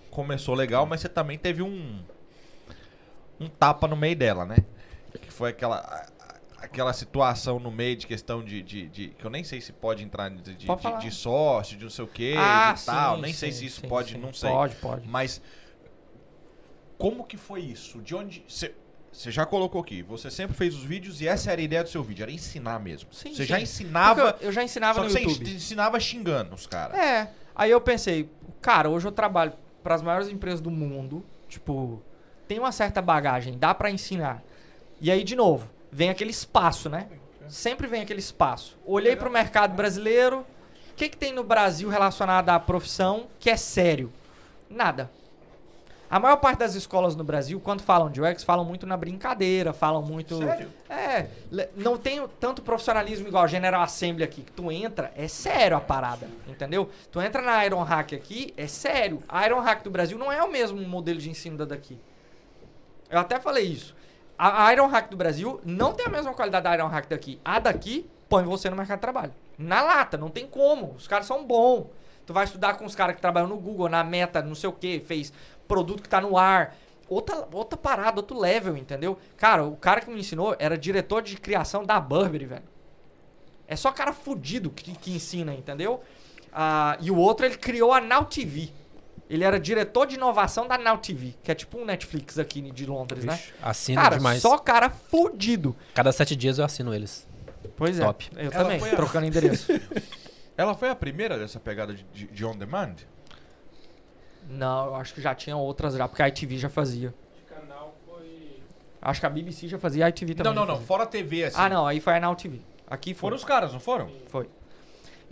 começou 0.09 0.55
legal, 0.55 0.85
mas 0.85 1.01
você 1.01 1.09
também 1.09 1.37
teve 1.37 1.61
um. 1.61 2.01
Um 3.39 3.49
tapa 3.49 3.87
no 3.87 3.97
meio 3.97 4.15
dela, 4.15 4.45
né? 4.45 4.57
Que 5.21 5.31
foi 5.31 5.49
aquela. 5.49 6.07
Aquela 6.65 6.93
situação 6.93 7.59
no 7.59 7.71
meio 7.71 7.95
de 7.95 8.05
questão 8.07 8.43
de, 8.43 8.61
de, 8.61 8.87
de- 8.87 9.07
Que 9.09 9.25
eu 9.25 9.29
nem 9.29 9.43
sei 9.43 9.61
se 9.61 9.71
pode 9.71 10.03
entrar 10.03 10.29
de, 10.29 10.55
de, 10.55 10.65
Pode 10.67 10.99
de- 11.01 11.11
sócio, 11.11 11.77
de 11.77 11.83
não 11.83 11.89
sei 11.91 12.03
o 12.05 12.07
que 12.07 12.33
ah, 12.37 12.75
e 12.77 12.85
tal. 12.85 13.15
sim, 13.15 13.21
nem 13.21 13.33
sei 13.33 13.51
sim, 13.51 13.59
se 13.59 13.65
isso 13.65 13.81
sim, 13.81 13.87
pode, 13.87 14.17
não 14.17 14.33
sei. 14.33 14.49
Pode, 14.49 14.75
pode. 14.75 15.07
Mas 15.07 15.41
como 16.97 17.23
que 17.25 17.37
foi 17.37 17.61
isso? 17.61 18.01
De 18.01 18.15
onde 18.15 18.43
você 18.47 19.31
já 19.31 19.45
colocou 19.45 19.81
aqui? 19.81 20.01
Você 20.03 20.29
sempre 20.31 20.55
fez 20.55 20.73
os 20.75 20.83
vídeos 20.83 21.21
e 21.21 21.27
essa 21.27 21.51
era 21.51 21.61
a 21.61 21.63
ideia 21.63 21.83
do 21.83 21.89
seu 21.89 22.03
vídeo, 22.03 22.23
era 22.23 22.31
ensinar 22.31 22.79
mesmo. 22.79 23.13
Sim, 23.13 23.33
Você 23.33 23.45
já 23.45 23.59
ensinava, 23.59 24.33
Porque 24.33 24.45
eu, 24.45 24.51
já 24.51 24.63
ensinava 24.63 24.95
só 24.95 25.01
no 25.01 25.07
que 25.07 25.13
você 25.13 25.19
YouTube. 25.21 25.41
ens- 25.49 25.55
ensinava 25.63 25.99
xingando 25.99 26.55
os 26.55 26.65
caras. 26.67 26.97
É. 26.97 27.31
Aí 27.53 27.71
eu 27.71 27.79
pensei, 27.81 28.29
cara, 28.61 28.89
hoje 28.89 29.07
eu 29.07 29.11
trabalho 29.11 29.53
para 29.83 29.95
as 29.95 30.01
maiores 30.01 30.27
empresas 30.29 30.59
do 30.61 30.71
mundo, 30.71 31.23
tipo, 31.47 32.01
tem 32.47 32.59
uma 32.59 32.71
certa 32.71 33.01
bagagem, 33.01 33.57
dá 33.57 33.73
pra 33.73 33.89
ensinar. 33.91 34.43
E 34.99 35.11
aí, 35.11 35.23
de 35.23 35.35
novo, 35.35 35.69
vem 35.95 36.09
aquele 36.09 36.31
espaço, 36.31 36.89
né? 36.89 37.07
Sempre 37.47 37.87
vem 37.87 38.01
aquele 38.01 38.19
espaço. 38.19 38.77
Olhei 38.85 39.15
pro 39.15 39.31
mercado 39.31 39.73
brasileiro, 39.73 40.39
o 40.91 40.93
que, 40.93 41.07
que 41.07 41.15
tem 41.15 41.31
no 41.31 41.41
Brasil 41.41 41.87
relacionado 41.87 42.49
à 42.49 42.59
profissão 42.59 43.27
que 43.39 43.49
é 43.49 43.55
sério? 43.55 44.11
Nada. 44.69 45.09
A 46.09 46.19
maior 46.19 46.35
parte 46.35 46.59
das 46.59 46.75
escolas 46.75 47.15
no 47.15 47.23
Brasil, 47.23 47.61
quando 47.61 47.81
falam 47.81 48.11
de 48.11 48.21
UX, 48.21 48.43
falam 48.43 48.65
muito 48.65 48.85
na 48.85 48.97
brincadeira, 48.97 49.71
falam 49.71 50.01
muito. 50.01 50.37
Sério? 50.37 50.69
É, 50.89 51.27
não 51.77 51.97
tem 51.97 52.21
tanto 52.41 52.61
profissionalismo 52.61 53.29
igual 53.29 53.45
a 53.45 53.47
General 53.47 53.81
Assembly 53.81 54.23
aqui, 54.23 54.41
que 54.41 54.51
tu 54.51 54.69
entra, 54.69 55.13
é 55.15 55.29
sério 55.29 55.77
a 55.77 55.81
parada, 55.81 56.27
entendeu? 56.45 56.89
Tu 57.09 57.21
entra 57.21 57.41
na 57.41 57.65
Iron 57.65 57.83
Hack 57.83 58.13
aqui, 58.13 58.53
é 58.57 58.67
sério. 58.67 59.23
A 59.29 59.45
Iron 59.45 59.61
Hack 59.61 59.81
do 59.81 59.89
Brasil 59.89 60.17
não 60.17 60.29
é 60.29 60.43
o 60.43 60.51
mesmo 60.51 60.81
modelo 60.81 61.19
de 61.19 61.29
ensino 61.29 61.57
da 61.57 61.65
daqui. 61.65 61.97
Eu 63.09 63.19
até 63.19 63.39
falei 63.39 63.63
isso. 63.63 63.95
A 64.37 64.71
Iron 64.73 64.87
Hack 64.87 65.09
do 65.09 65.17
Brasil 65.17 65.61
não 65.63 65.93
tem 65.93 66.05
a 66.05 66.09
mesma 66.09 66.33
qualidade 66.33 66.63
da 66.63 66.73
Iron 66.73 66.87
Hack 66.87 67.07
daqui. 67.07 67.39
A 67.43 67.59
daqui 67.59 68.09
põe 68.27 68.43
você 68.43 68.69
no 68.69 68.75
mercado 68.75 68.97
de 68.97 69.01
trabalho. 69.01 69.33
Na 69.57 69.81
lata, 69.81 70.17
não 70.17 70.29
tem 70.29 70.45
como. 70.45 70.93
Os 70.93 71.07
caras 71.07 71.25
são 71.25 71.45
bons. 71.45 71.87
Tu 72.25 72.33
vai 72.33 72.43
estudar 72.43 72.77
com 72.77 72.85
os 72.85 72.95
caras 72.95 73.15
que 73.15 73.21
trabalham 73.21 73.47
no 73.47 73.57
Google, 73.57 73.87
na 73.87 74.03
Meta, 74.03 74.41
não 74.41 74.55
sei 74.55 74.69
o 74.69 74.73
que, 74.73 74.99
fez 74.99 75.31
produto 75.67 76.01
que 76.01 76.09
tá 76.09 76.19
no 76.19 76.37
ar. 76.37 76.75
Outra, 77.07 77.47
outra 77.51 77.77
parada, 77.77 78.19
outro 78.19 78.37
level, 78.37 78.75
entendeu? 78.75 79.17
Cara, 79.37 79.63
o 79.63 79.77
cara 79.77 80.01
que 80.01 80.09
me 80.09 80.19
ensinou 80.19 80.55
era 80.57 80.77
diretor 80.77 81.21
de 81.21 81.37
criação 81.37 81.85
da 81.85 81.99
Burberry, 81.99 82.45
velho. 82.45 82.63
É 83.67 83.75
só 83.75 83.91
cara 83.91 84.11
fudido 84.11 84.71
que, 84.71 84.95
que 84.95 85.11
ensina, 85.11 85.53
entendeu? 85.53 86.01
Ah, 86.51 86.97
e 86.99 87.11
o 87.11 87.17
outro, 87.17 87.45
ele 87.45 87.57
criou 87.57 87.93
a 87.93 88.01
Now 88.01 88.25
TV. 88.25 88.71
Ele 89.29 89.43
era 89.43 89.59
diretor 89.59 90.05
de 90.05 90.15
inovação 90.15 90.67
da 90.67 90.77
Now 90.77 90.97
TV, 90.99 91.33
que 91.43 91.51
é 91.51 91.55
tipo 91.55 91.79
um 91.79 91.85
Netflix 91.85 92.37
aqui 92.37 92.61
de 92.61 92.85
Londres, 92.85 93.25
né? 93.25 93.33
Vixe, 93.35 93.53
Assino 93.61 94.01
Cara, 94.01 94.17
demais. 94.17 94.41
só 94.41 94.57
cara 94.59 94.89
fudido. 94.89 95.75
Cada 95.95 96.11
sete 96.11 96.35
dias 96.35 96.59
eu 96.59 96.65
assino 96.65 96.93
eles. 96.93 97.27
Pois 97.75 97.99
é. 97.99 98.03
Top. 98.05 98.29
Eu 98.35 98.51
Ela 98.51 98.51
também, 98.51 98.79
foi 98.79 98.91
a- 98.91 98.95
trocando 98.95 99.25
endereço. 99.25 99.71
Ela 100.55 100.73
foi 100.75 100.89
a 100.89 100.95
primeira 100.95 101.37
dessa 101.39 101.59
pegada 101.59 101.93
de, 101.93 102.03
de, 102.13 102.27
de 102.27 102.45
on 102.45 102.55
demand? 102.55 102.95
Não, 104.47 104.87
eu 104.87 104.95
acho 104.95 105.13
que 105.13 105.21
já 105.21 105.33
tinha 105.33 105.57
outras 105.57 105.95
já, 105.95 106.07
porque 106.07 106.21
a 106.21 106.27
ITV 106.27 106.57
já 106.59 106.69
fazia. 106.69 107.13
De 107.35 107.41
canal 107.53 107.95
foi. 108.05 108.59
Acho 109.01 109.19
que 109.19 109.25
a 109.25 109.29
BBC 109.29 109.67
já 109.67 109.79
fazia, 109.79 110.05
a 110.05 110.09
ITV 110.09 110.35
também. 110.35 110.53
não, 110.53 110.61
não, 110.61 110.67
não. 110.67 110.73
fazia. 110.75 110.87
Fora 110.87 111.03
a 111.03 111.07
TV, 111.07 111.45
assim. 111.45 111.57
Ah, 111.59 111.67
não, 111.67 111.85
aí 111.87 111.99
foi 111.99 112.15
a 112.15 112.19
Now 112.19 112.35
TV. 112.35 112.61
Aqui 112.87 113.13
foi. 113.13 113.21
Foram 113.21 113.35
os 113.37 113.43
caras, 113.43 113.73
não 113.73 113.79
foram? 113.79 114.09
Foi. 114.27 114.47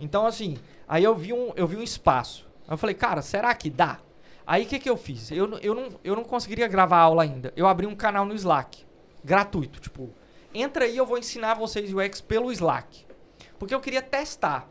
Então, 0.00 0.26
assim, 0.26 0.58
aí 0.88 1.04
eu 1.04 1.14
vi 1.14 1.32
um, 1.32 1.52
eu 1.54 1.66
vi 1.68 1.76
um 1.76 1.82
espaço. 1.82 2.44
Aí 2.66 2.72
eu 2.74 2.78
falei, 2.78 2.94
cara, 2.94 3.22
será 3.22 3.54
que 3.54 3.68
dá? 3.70 3.98
Aí 4.46 4.64
o 4.64 4.66
que, 4.66 4.78
que 4.78 4.88
eu 4.90 4.96
fiz? 4.96 5.30
Eu, 5.30 5.46
não- 5.46 5.58
eu, 5.58 5.74
não, 5.74 5.88
eu 6.04 6.14
não 6.16 6.24
conseguiria 6.24 6.68
gravar 6.68 6.98
aula 6.98 7.22
ainda. 7.22 7.52
Eu 7.56 7.66
abri 7.66 7.86
um 7.86 7.94
canal 7.94 8.24
no 8.24 8.34
Slack. 8.34 8.84
Gratuito, 9.24 9.80
tipo. 9.80 10.10
Entra 10.52 10.84
aí, 10.84 10.96
eu 10.96 11.06
vou 11.06 11.18
ensinar 11.18 11.54
vocês 11.54 11.92
UX 11.92 12.20
pelo 12.20 12.52
Slack. 12.52 13.04
Porque 13.58 13.74
eu 13.74 13.80
queria 13.80 14.02
testar. 14.02 14.68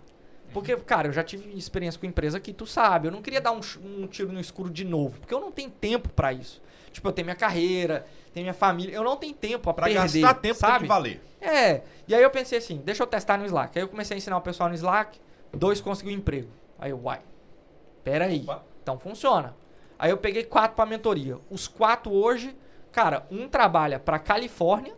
Porque, 0.53 0.75
cara, 0.77 1.07
eu 1.07 1.11
já 1.11 1.23
tive 1.23 1.49
experiência 1.57 1.99
com 1.99 2.05
empresa 2.05 2.39
que 2.39 2.53
tu 2.53 2.67
sabe. 2.67 3.07
Eu 3.07 3.11
não 3.11 3.21
queria 3.23 3.41
dar 3.41 3.51
um, 3.51 3.59
um 3.83 4.05
tiro 4.05 4.31
no 4.31 4.39
escuro 4.39 4.69
de 4.69 4.85
novo. 4.85 5.19
Porque 5.19 5.33
eu 5.33 5.39
não 5.41 5.51
tenho 5.51 5.71
tempo 5.71 6.09
pra 6.09 6.31
isso. 6.31 6.61
Tipo, 6.91 7.07
eu 7.07 7.11
tenho 7.11 7.25
minha 7.25 7.35
carreira, 7.35 8.05
tenho 8.31 8.43
minha 8.43 8.53
família. 8.53 8.95
Eu 8.95 9.03
não 9.03 9.17
tenho 9.17 9.33
tempo 9.33 9.67
a 9.69 9.73
Pra 9.73 9.85
perder. 9.87 10.21
gastar 10.21 10.35
tempo 10.35 10.59
sabe? 10.59 10.73
tem 10.73 10.81
que 10.83 10.87
valer. 10.87 11.21
É, 11.41 11.81
e 12.07 12.13
aí 12.13 12.21
eu 12.21 12.29
pensei 12.29 12.59
assim, 12.59 12.77
deixa 12.85 13.01
eu 13.01 13.07
testar 13.07 13.35
no 13.39 13.45
Slack. 13.45 13.77
Aí 13.77 13.83
eu 13.83 13.87
comecei 13.89 14.13
a 14.15 14.17
ensinar 14.19 14.37
o 14.37 14.41
pessoal 14.41 14.69
no 14.69 14.75
Slack, 14.75 15.19
dois 15.51 15.81
conseguiu 15.81 16.13
emprego. 16.13 16.49
Aí 16.77 16.91
eu, 16.91 16.99
uai, 17.03 17.19
pera 18.03 18.25
aí, 18.25 18.41
Opa. 18.43 18.63
então 18.81 18.97
funciona. 18.99 19.55
Aí 19.97 20.11
eu 20.11 20.17
peguei 20.17 20.43
quatro 20.43 20.75
pra 20.75 20.85
mentoria. 20.85 21.37
Os 21.49 21.67
quatro 21.67 22.11
hoje, 22.11 22.55
cara, 22.91 23.25
um 23.31 23.47
trabalha 23.47 23.99
pra 23.99 24.19
Califórnia, 24.19 24.95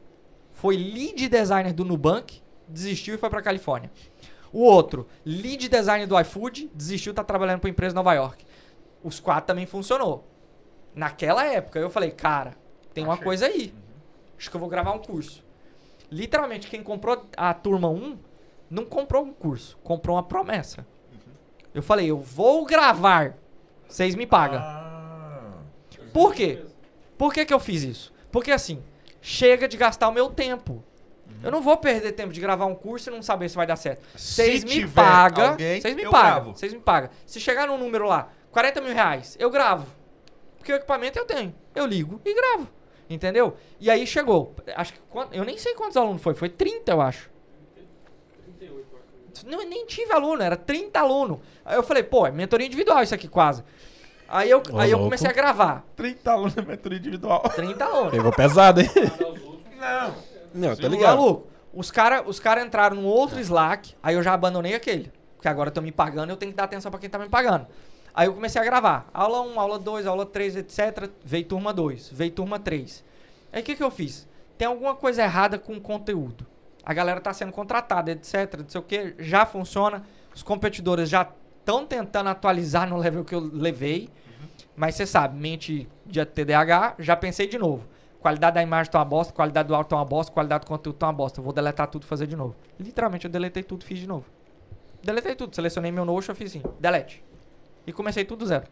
foi 0.52 0.76
lead 0.78 1.28
designer 1.30 1.74
do 1.74 1.86
Nubank, 1.86 2.42
desistiu 2.68 3.16
e 3.16 3.18
foi 3.18 3.30
pra 3.30 3.42
Califórnia. 3.42 3.92
O 4.52 4.64
outro, 4.64 5.08
lead 5.26 5.68
designer 5.68 6.08
do 6.08 6.20
iFood, 6.20 6.72
desistiu, 6.74 7.14
tá 7.14 7.24
trabalhando 7.24 7.60
pra 7.60 7.70
empresa 7.70 7.94
em 7.94 7.98
Nova 7.98 8.14
York. 8.14 8.46
Os 9.04 9.20
quatro 9.20 9.48
também 9.48 9.66
funcionou. 9.66 10.26
Naquela 10.96 11.46
época 11.46 11.78
eu 11.78 11.90
falei, 11.90 12.12
cara, 12.12 12.56
tem 12.94 13.04
uma 13.04 13.14
Achei. 13.14 13.24
coisa 13.26 13.46
aí. 13.48 13.74
Acho 14.38 14.50
que 14.50 14.56
eu 14.56 14.60
vou 14.60 14.70
gravar 14.70 14.94
um 14.94 15.00
curso. 15.00 15.44
Literalmente, 16.10 16.70
quem 16.70 16.82
comprou 16.82 17.26
a 17.36 17.54
turma 17.54 17.90
1 17.90 18.18
não 18.70 18.86
comprou 18.86 19.24
um 19.24 19.34
curso, 19.34 19.78
comprou 19.84 20.16
uma 20.16 20.24
promessa. 20.24 20.88
Eu 21.76 21.84
falei, 21.84 22.10
eu 22.10 22.18
vou 22.18 22.66
gravar. 22.66 23.36
Vocês 23.86 24.16
me 24.16 24.26
pagam. 24.26 24.60
Ah. 24.60 25.58
Por 26.14 26.34
quê? 26.34 26.64
Por 27.18 27.34
que, 27.34 27.46
que 27.46 27.54
eu 27.54 27.60
fiz 27.60 27.84
isso? 27.84 28.14
Porque 28.32 28.50
assim, 28.50 28.82
chega 29.22 29.68
de 29.68 29.76
gastar 29.76 30.08
o 30.08 30.14
meu 30.14 30.30
tempo. 30.30 30.82
Eu 31.44 31.52
não 31.52 31.62
vou 31.62 31.76
perder 31.76 32.14
tempo 32.14 32.32
de 32.32 32.40
gravar 32.40 32.66
um 32.66 32.74
curso 32.74 33.10
e 33.10 33.14
não 33.14 33.22
saber 33.22 33.50
se 33.50 33.58
vai 33.58 33.68
dar 33.68 33.76
certo. 33.76 34.02
Vocês 34.16 34.64
me 34.64 34.88
pagam. 34.88 35.58
Vocês 35.58 35.96
me 35.96 36.10
pagam. 36.10 36.54
Vocês 36.54 36.74
me 36.74 36.80
pagam. 36.80 37.10
Se 37.26 37.42
chegar 37.42 37.68
num 37.68 37.78
número 37.78 38.08
lá, 38.08 38.30
40 38.52 38.80
mil 38.80 38.94
reais, 38.94 39.36
eu 39.38 39.50
gravo. 39.50 39.86
Porque 40.58 40.72
o 40.72 40.76
equipamento 40.78 41.20
eu 41.20 41.26
tenho. 41.26 41.54
Eu 41.76 41.86
ligo 41.86 42.22
e 42.24 42.34
gravo. 42.34 42.70
Entendeu? 43.10 43.58
E 43.80 43.92
aí 43.92 44.08
chegou. 44.08 44.56
Acho 44.76 44.94
que. 44.94 45.00
Eu 45.34 45.44
nem 45.44 45.58
sei 45.58 45.76
quantos 45.76 45.98
alunos 45.98 46.22
foi. 46.22 46.34
Foi 46.34 46.50
30, 46.50 46.92
eu 46.92 47.02
acho. 47.02 47.30
38, 49.42 49.46
eu 49.46 49.60
acho. 49.60 49.64
Não, 49.64 49.70
nem 49.70 49.86
tive 49.86 50.12
aluno, 50.14 50.42
era 50.42 50.56
30 50.56 51.00
alunos. 51.00 51.40
Aí 51.64 51.76
eu 51.76 51.84
falei, 51.84 52.04
pô, 52.04 52.26
é 52.26 52.32
mentoria 52.32 52.66
individual 52.68 53.04
isso 53.04 53.14
aqui 53.16 53.28
quase. 53.28 53.64
Aí 54.28 54.50
eu, 54.50 54.62
Ô, 54.72 54.80
aí 54.80 54.90
eu 54.90 54.98
louco. 54.98 55.06
comecei 55.06 55.30
a 55.30 55.34
gravar. 55.34 55.86
30 55.96 56.32
alunos 56.32 56.56
na 56.56 56.62
mentoria 56.64 56.98
individual. 56.98 57.42
30 57.42 57.86
alunos. 57.86 58.12
Pegou 58.12 58.32
pesado, 58.32 58.82
hein? 58.82 58.90
Não. 59.80 60.16
Não, 60.54 60.76
tá 60.76 60.88
ligado. 60.88 61.18
Maluco, 61.18 61.48
os 61.74 61.92
caras 61.92 62.24
os 62.26 62.40
cara 62.40 62.62
entraram 62.62 62.96
num 62.96 63.06
outro 63.06 63.40
Slack, 63.40 63.94
aí 64.02 64.16
eu 64.16 64.24
já 64.24 64.34
abandonei 64.34 64.74
aquele. 64.74 65.12
Porque 65.36 65.48
agora 65.48 65.70
estão 65.70 65.84
me 65.84 65.92
pagando, 65.92 66.30
eu 66.30 66.38
tenho 66.38 66.52
que 66.52 66.58
dar 66.58 66.64
atenção 66.64 66.90
pra 66.90 67.00
quem 67.00 67.10
tá 67.10 67.20
me 67.20 67.30
pagando. 67.30 67.68
Aí 68.14 68.28
eu 68.28 68.34
comecei 68.34 68.62
a 68.62 68.64
gravar. 68.64 69.10
Aula 69.14 69.42
1, 69.42 69.60
aula 69.60 69.78
2, 69.78 70.08
aula 70.08 70.26
3, 70.26 70.56
etc. 70.56 71.10
Veio 71.24 71.44
turma 71.46 71.74
2, 71.74 72.10
veio 72.14 72.32
turma 72.32 72.58
3. 72.58 73.04
Aí 73.52 73.62
o 73.62 73.64
que, 73.64 73.76
que 73.76 73.84
eu 73.84 73.92
fiz? 73.92 74.28
Tem 74.58 74.68
alguma 74.68 74.96
coisa 74.96 75.22
errada 75.22 75.60
com 75.60 75.74
o 75.74 75.82
conteúdo. 75.82 76.48
A 76.86 76.94
galera 76.94 77.20
tá 77.20 77.34
sendo 77.34 77.52
contratada, 77.52 78.12
etc. 78.12 78.60
Não 78.60 78.70
sei 78.70 78.80
o 78.80 78.84
que, 78.84 79.16
já 79.18 79.46
funciona. 79.46 80.04
Os 80.34 80.44
competidores 80.44 81.10
já 81.10 81.28
estão 81.60 81.86
tentando 81.86 82.30
atualizar 82.30 82.88
no 82.88 82.98
level 82.98 83.26
que 83.26 83.34
eu 83.34 83.40
levei. 83.40 84.10
Mas 84.76 84.96
você 84.96 85.06
sabe, 85.06 85.40
mente 85.40 85.90
de 86.06 86.24
TDAH, 86.24 86.96
já 87.00 87.16
pensei 87.16 87.48
de 87.48 87.58
novo. 87.58 87.88
Qualidade 88.20 88.56
da 88.56 88.64
imagem 88.64 88.92
tá 88.92 89.00
uma 89.00 89.06
bosta, 89.06 89.34
qualidade 89.34 89.68
do 89.68 89.76
áudio 89.76 89.90
tá 89.90 89.96
uma 89.96 90.06
bosta, 90.06 90.32
qualidade 90.32 90.66
do 90.66 90.68
conteúdo 90.68 90.98
tá 90.98 91.08
uma 91.08 91.14
bosta. 91.14 91.40
Eu 91.40 91.44
vou 91.44 91.54
deletar 91.54 91.88
tudo 91.88 92.04
e 92.04 92.06
fazer 92.06 92.28
de 92.28 92.36
novo. 92.36 92.56
Literalmente, 92.80 93.26
eu 93.26 93.32
deletei 93.32 93.64
tudo 93.64 93.84
e 93.84 93.86
fiz 93.86 94.00
de 94.00 94.08
novo. 94.08 94.26
Deletei 95.04 95.36
tudo, 95.36 95.56
selecionei 95.56 95.92
meu 95.92 96.04
Notion 96.04 96.32
e 96.32 96.36
fiz 96.36 96.52
assim, 96.52 96.64
delete. 96.80 97.24
E 97.86 97.94
comecei 97.94 98.26
tudo 98.26 98.46
zero. 98.46 98.66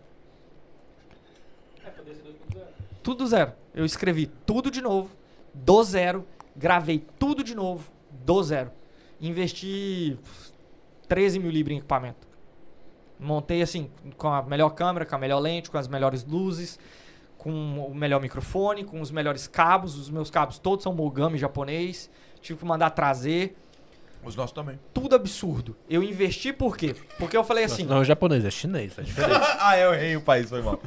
É, 1.86 1.90
poderia 1.92 2.20
ser 2.20 2.30
2.0. 2.30 2.62
Tudo 3.04 3.28
zero. 3.28 3.54
Eu 3.76 3.86
escrevi 3.86 4.26
tudo 4.26 4.72
de 4.72 4.82
novo, 4.82 5.12
do 5.54 5.84
zero, 5.84 6.26
gravei 6.56 7.06
tudo 7.20 7.44
de 7.44 7.54
novo, 7.54 7.92
do 8.26 8.44
zero. 8.44 8.72
Investi 9.20 10.18
13 11.08 11.40
mil 11.40 11.52
libras 11.52 11.76
em 11.76 11.78
equipamento. 11.80 12.28
Montei 13.20 13.62
assim, 13.62 13.90
com 14.18 14.28
a 14.28 14.42
melhor 14.42 14.70
câmera, 14.72 15.06
com 15.06 15.16
a 15.16 15.18
melhor 15.18 15.40
lente, 15.40 15.70
com 15.72 15.78
as 15.78 15.88
melhores 15.88 16.26
luzes, 16.26 16.78
com 17.38 17.52
o 17.88 17.96
melhor 17.96 18.22
microfone, 18.22 18.84
com 18.84 19.00
os 19.00 19.12
melhores 19.12 19.48
cabos. 19.48 19.98
Os 19.98 20.10
meus 20.10 20.30
cabos 20.30 20.60
todos 20.60 20.84
são 20.84 20.94
mogami 20.94 21.38
japonês. 21.38 22.10
Tive 22.42 22.60
que 22.60 22.66
mandar 22.66 22.90
trazer. 22.90 23.56
Os 24.26 24.36
nossos 24.38 24.54
também. 24.54 24.80
Tudo 24.94 25.16
absurdo. 25.16 25.76
Eu 25.90 26.02
investi 26.02 26.54
por 26.54 26.78
quê? 26.78 26.96
Porque 27.20 27.36
eu 27.36 27.44
falei 27.44 27.66
assim, 27.66 27.84
Não 27.84 28.02
é 28.02 28.06
japonês, 28.06 28.46
é 28.46 28.50
chinês, 28.52 28.96
é 29.00 29.02
diferente. 29.02 29.38
ah, 29.60 29.78
eu 29.78 29.94
errei 29.94 30.16
o 30.16 30.22
país, 30.22 30.50
foi 30.50 30.62
mal. 30.62 30.80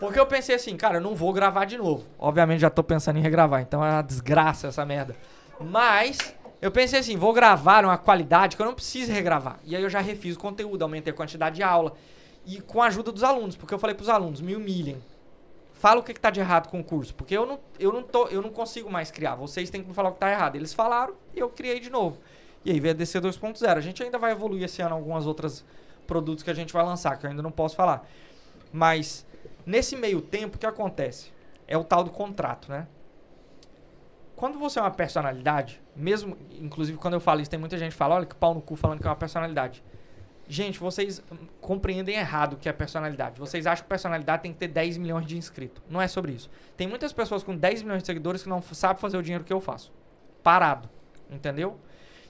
Porque 0.00 0.18
eu 0.18 0.26
pensei 0.26 0.56
assim, 0.56 0.76
cara, 0.76 0.96
eu 0.98 1.00
não 1.00 1.14
vou 1.14 1.32
gravar 1.32 1.64
de 1.66 1.76
novo. 1.76 2.04
Obviamente 2.18 2.60
já 2.60 2.70
tô 2.70 2.82
pensando 2.82 3.18
em 3.18 3.22
regravar, 3.22 3.60
então 3.62 3.84
é 3.84 3.90
uma 3.90 4.02
desgraça 4.02 4.66
essa 4.66 4.84
merda. 4.84 5.14
Mas 5.60 6.18
eu 6.60 6.70
pensei 6.70 6.98
assim, 6.98 7.16
vou 7.16 7.32
gravar 7.32 7.84
uma 7.84 7.96
qualidade 7.96 8.54
que 8.54 8.62
eu 8.62 8.66
não 8.66 8.74
preciso 8.74 9.10
regravar. 9.10 9.58
E 9.64 9.74
aí 9.74 9.82
eu 9.82 9.88
já 9.88 10.00
refiz 10.00 10.36
o 10.36 10.38
conteúdo, 10.38 10.82
aumentei 10.82 11.12
a 11.12 11.16
quantidade 11.16 11.56
de 11.56 11.62
aula. 11.62 11.94
E 12.44 12.60
com 12.60 12.82
a 12.82 12.86
ajuda 12.86 13.10
dos 13.10 13.22
alunos, 13.22 13.56
porque 13.56 13.72
eu 13.72 13.78
falei 13.78 13.94
pros 13.94 14.08
alunos, 14.08 14.40
me 14.40 14.54
humilhem. 14.54 15.02
Fala 15.72 16.00
o 16.00 16.02
que, 16.02 16.12
que 16.12 16.20
tá 16.20 16.28
de 16.28 16.40
errado 16.40 16.68
com 16.68 16.80
o 16.80 16.84
curso, 16.84 17.14
porque 17.14 17.34
eu 17.34 17.46
não, 17.46 17.58
eu, 17.78 17.90
não 17.90 18.02
tô, 18.02 18.26
eu 18.26 18.42
não 18.42 18.50
consigo 18.50 18.90
mais 18.90 19.10
criar. 19.10 19.34
Vocês 19.36 19.70
têm 19.70 19.80
que 19.82 19.88
me 19.88 19.94
falar 19.94 20.10
o 20.10 20.12
que 20.12 20.20
tá 20.20 20.30
errado. 20.30 20.56
Eles 20.56 20.74
falaram 20.74 21.14
e 21.34 21.38
eu 21.38 21.48
criei 21.48 21.80
de 21.80 21.88
novo. 21.88 22.18
E 22.62 22.70
aí 22.70 22.78
veio 22.78 22.92
a 22.92 22.96
DC 22.96 23.18
2.0. 23.18 23.76
A 23.76 23.80
gente 23.80 24.02
ainda 24.02 24.18
vai 24.18 24.32
evoluir 24.32 24.64
esse 24.64 24.82
ano 24.82 24.94
algumas 24.94 25.26
outras 25.26 25.64
produtos 26.06 26.44
que 26.44 26.50
a 26.50 26.54
gente 26.54 26.72
vai 26.74 26.84
lançar, 26.84 27.16
que 27.16 27.24
eu 27.24 27.30
ainda 27.30 27.42
não 27.42 27.50
posso 27.50 27.74
falar. 27.74 28.06
Mas 28.70 29.24
nesse 29.64 29.96
meio 29.96 30.20
tempo, 30.20 30.56
o 30.56 30.58
que 30.58 30.66
acontece? 30.66 31.32
É 31.66 31.78
o 31.78 31.84
tal 31.84 32.04
do 32.04 32.10
contrato, 32.10 32.70
né? 32.70 32.86
Quando 34.40 34.58
você 34.58 34.78
é 34.78 34.82
uma 34.82 34.90
personalidade, 34.90 35.82
mesmo, 35.94 36.34
inclusive 36.58 36.96
quando 36.96 37.12
eu 37.12 37.20
falo 37.20 37.42
isso, 37.42 37.50
tem 37.50 37.60
muita 37.60 37.76
gente 37.76 37.92
que 37.92 37.98
fala, 37.98 38.14
olha 38.14 38.24
que 38.24 38.34
pau 38.34 38.54
no 38.54 38.62
cu 38.62 38.74
falando 38.74 38.98
que 38.98 39.06
é 39.06 39.10
uma 39.10 39.14
personalidade. 39.14 39.84
Gente, 40.48 40.80
vocês 40.80 41.22
compreendem 41.60 42.16
errado 42.16 42.54
o 42.54 42.56
que 42.56 42.66
é 42.66 42.72
personalidade. 42.72 43.38
Vocês 43.38 43.66
acham 43.66 43.82
que 43.82 43.88
personalidade 43.90 44.42
tem 44.42 44.50
que 44.50 44.58
ter 44.58 44.68
10 44.68 44.96
milhões 44.96 45.26
de 45.26 45.36
inscritos. 45.36 45.82
Não 45.90 46.00
é 46.00 46.08
sobre 46.08 46.32
isso. 46.32 46.50
Tem 46.74 46.88
muitas 46.88 47.12
pessoas 47.12 47.42
com 47.42 47.54
10 47.54 47.82
milhões 47.82 48.02
de 48.02 48.06
seguidores 48.06 48.42
que 48.42 48.48
não 48.48 48.62
sabem 48.62 48.98
fazer 48.98 49.18
o 49.18 49.22
dinheiro 49.22 49.44
que 49.44 49.52
eu 49.52 49.60
faço. 49.60 49.92
Parado. 50.42 50.88
Entendeu? 51.30 51.78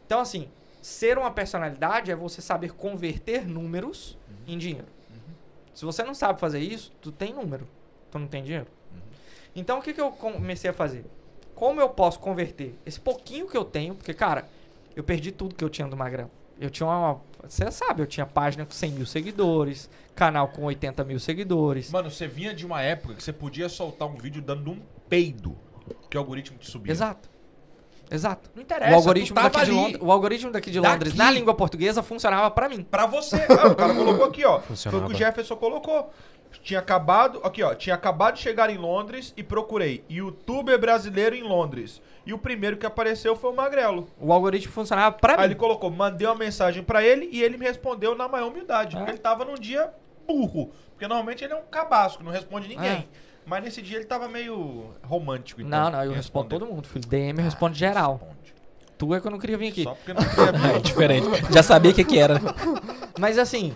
Então, 0.04 0.18
assim, 0.18 0.48
ser 0.82 1.16
uma 1.16 1.30
personalidade 1.30 2.10
é 2.10 2.16
você 2.16 2.42
saber 2.42 2.72
converter 2.72 3.46
números 3.46 4.18
em 4.48 4.58
dinheiro. 4.58 4.88
Se 5.72 5.84
você 5.84 6.02
não 6.02 6.12
sabe 6.12 6.40
fazer 6.40 6.58
isso, 6.58 6.90
tu 7.00 7.12
tem 7.12 7.32
número, 7.32 7.68
tu 8.10 8.18
não 8.18 8.26
tem 8.26 8.42
dinheiro. 8.42 8.66
Então, 9.54 9.78
o 9.78 9.82
que, 9.82 9.92
que 9.92 10.00
eu 10.00 10.10
comecei 10.10 10.70
a 10.70 10.74
fazer? 10.74 11.04
Como 11.60 11.78
eu 11.78 11.90
posso 11.90 12.18
converter 12.18 12.74
esse 12.86 12.98
pouquinho 12.98 13.46
que 13.46 13.54
eu 13.54 13.66
tenho? 13.66 13.94
Porque, 13.94 14.14
cara, 14.14 14.48
eu 14.96 15.04
perdi 15.04 15.30
tudo 15.30 15.54
que 15.54 15.62
eu 15.62 15.68
tinha 15.68 15.86
do 15.86 15.94
Magrão. 15.94 16.30
Eu 16.58 16.70
tinha 16.70 16.86
uma. 16.86 17.20
Você 17.46 17.70
sabe, 17.70 18.00
eu 18.00 18.06
tinha 18.06 18.24
página 18.24 18.64
com 18.64 18.72
100 18.72 18.92
mil 18.92 19.04
seguidores, 19.04 19.90
canal 20.14 20.48
com 20.48 20.64
80 20.64 21.04
mil 21.04 21.20
seguidores. 21.20 21.90
Mano, 21.90 22.10
você 22.10 22.26
vinha 22.26 22.54
de 22.54 22.64
uma 22.64 22.80
época 22.80 23.12
que 23.12 23.22
você 23.22 23.30
podia 23.30 23.68
soltar 23.68 24.08
um 24.08 24.14
vídeo 24.16 24.40
dando 24.40 24.70
um 24.70 24.80
peido. 25.06 25.54
Que 26.08 26.16
o 26.16 26.20
algoritmo 26.20 26.56
te 26.56 26.66
subia. 26.70 26.92
Exato. 26.92 27.28
Exato. 28.10 28.50
Não 28.54 28.62
interessa. 28.62 28.92
O 28.92 28.96
algoritmo, 28.96 29.34
tu 29.34 29.42
tava 29.42 29.50
daqui 29.50 29.64
de 29.66 29.70
ali. 29.70 29.80
Londres, 29.80 29.98
o 30.02 30.10
algoritmo 30.10 30.50
daqui 30.50 30.70
de 30.70 30.80
Daqui. 30.80 30.92
Londres 30.94 31.14
na 31.14 31.30
língua 31.30 31.52
portuguesa 31.52 32.02
funcionava 32.02 32.50
pra 32.50 32.70
mim. 32.70 32.82
Pra 32.82 33.04
você. 33.04 33.36
Ah, 33.50 33.68
o 33.68 33.76
cara 33.76 33.94
colocou 33.94 34.24
aqui, 34.24 34.46
ó. 34.46 34.60
Foi 34.60 34.62
o 34.64 34.66
Funcionava. 34.68 35.06
que 35.08 35.12
o 35.14 35.16
Jefferson 35.18 35.56
colocou. 35.56 36.10
Tinha 36.62 36.81
acabado. 36.81 37.40
Aqui, 37.44 37.62
ó. 37.62 37.74
Tinha 37.74 37.94
acabado 37.94 38.35
de 38.35 38.40
chegar 38.43 38.70
em 38.70 38.77
Londres 38.77 39.32
e 39.36 39.43
procurei 39.43 40.05
youtuber 40.10 40.78
brasileiro 40.78 41.35
em 41.35 41.43
Londres. 41.43 42.02
E 42.27 42.32
o 42.35 42.39
primeiro 42.39 42.77
que 42.77 42.85
apareceu 42.86 43.35
foi 43.35 43.51
o 43.51 43.56
Magrelo. 43.56 44.06
O 44.20 44.32
algoritmo 44.32 44.72
funcionava 44.72 45.12
pra 45.16 45.32
Aí 45.35 45.39
mim. 45.39 45.44
ele 45.47 45.55
colocou, 45.55 45.90
mandei 45.90 46.27
uma 46.27 46.35
mensagem 46.36 46.82
pra 46.82 47.02
ele 47.02 47.28
e 47.32 47.43
ele 47.43 47.56
me 47.56 47.64
respondeu 47.64 48.14
na 48.14 48.28
maior 48.28 48.48
humildade. 48.48 48.94
É. 48.94 48.98
Porque 48.98 49.12
ele 49.12 49.18
tava 49.18 49.44
num 49.44 49.55
dia 49.55 49.90
burro. 50.27 50.70
Porque 50.90 51.09
normalmente 51.09 51.43
ele 51.44 51.52
é 51.55 51.56
um 51.56 51.62
cabasco, 51.70 52.22
não 52.22 52.31
responde 52.31 52.68
ninguém. 52.68 52.90
É. 52.90 53.05
Mas 53.47 53.64
nesse 53.64 53.81
dia 53.81 53.97
ele 53.97 54.05
tava 54.05 54.28
meio 54.28 54.90
romântico. 55.02 55.60
Então, 55.62 55.70
Não, 55.70 55.90
não, 55.90 56.05
eu 56.05 56.12
respondo 56.12 56.48
todo 56.51 56.66
mundo, 56.66 56.86
filho. 56.86 57.06
DM 57.09 57.40
responde 57.40 57.78
geral. 57.78 58.20
Responde. 58.20 58.55
Tu 58.98 59.14
é 59.14 59.20
que 59.20 59.27
eu 59.27 59.31
não 59.31 59.39
queria 59.39 59.56
vir 59.56 59.68
aqui. 59.68 59.82
Só 59.85 59.94
porque 59.94 60.12
não 60.12 60.22
queria 60.22 60.44
É 60.70 60.72
ver. 60.74 60.81
diferente. 60.82 61.27
Já 61.52 61.62
sabia 61.62 61.90
o 61.90 61.94
que, 61.94 62.05
que 62.05 62.18
era. 62.18 62.35
Mas 63.18 63.39
assim, 63.39 63.74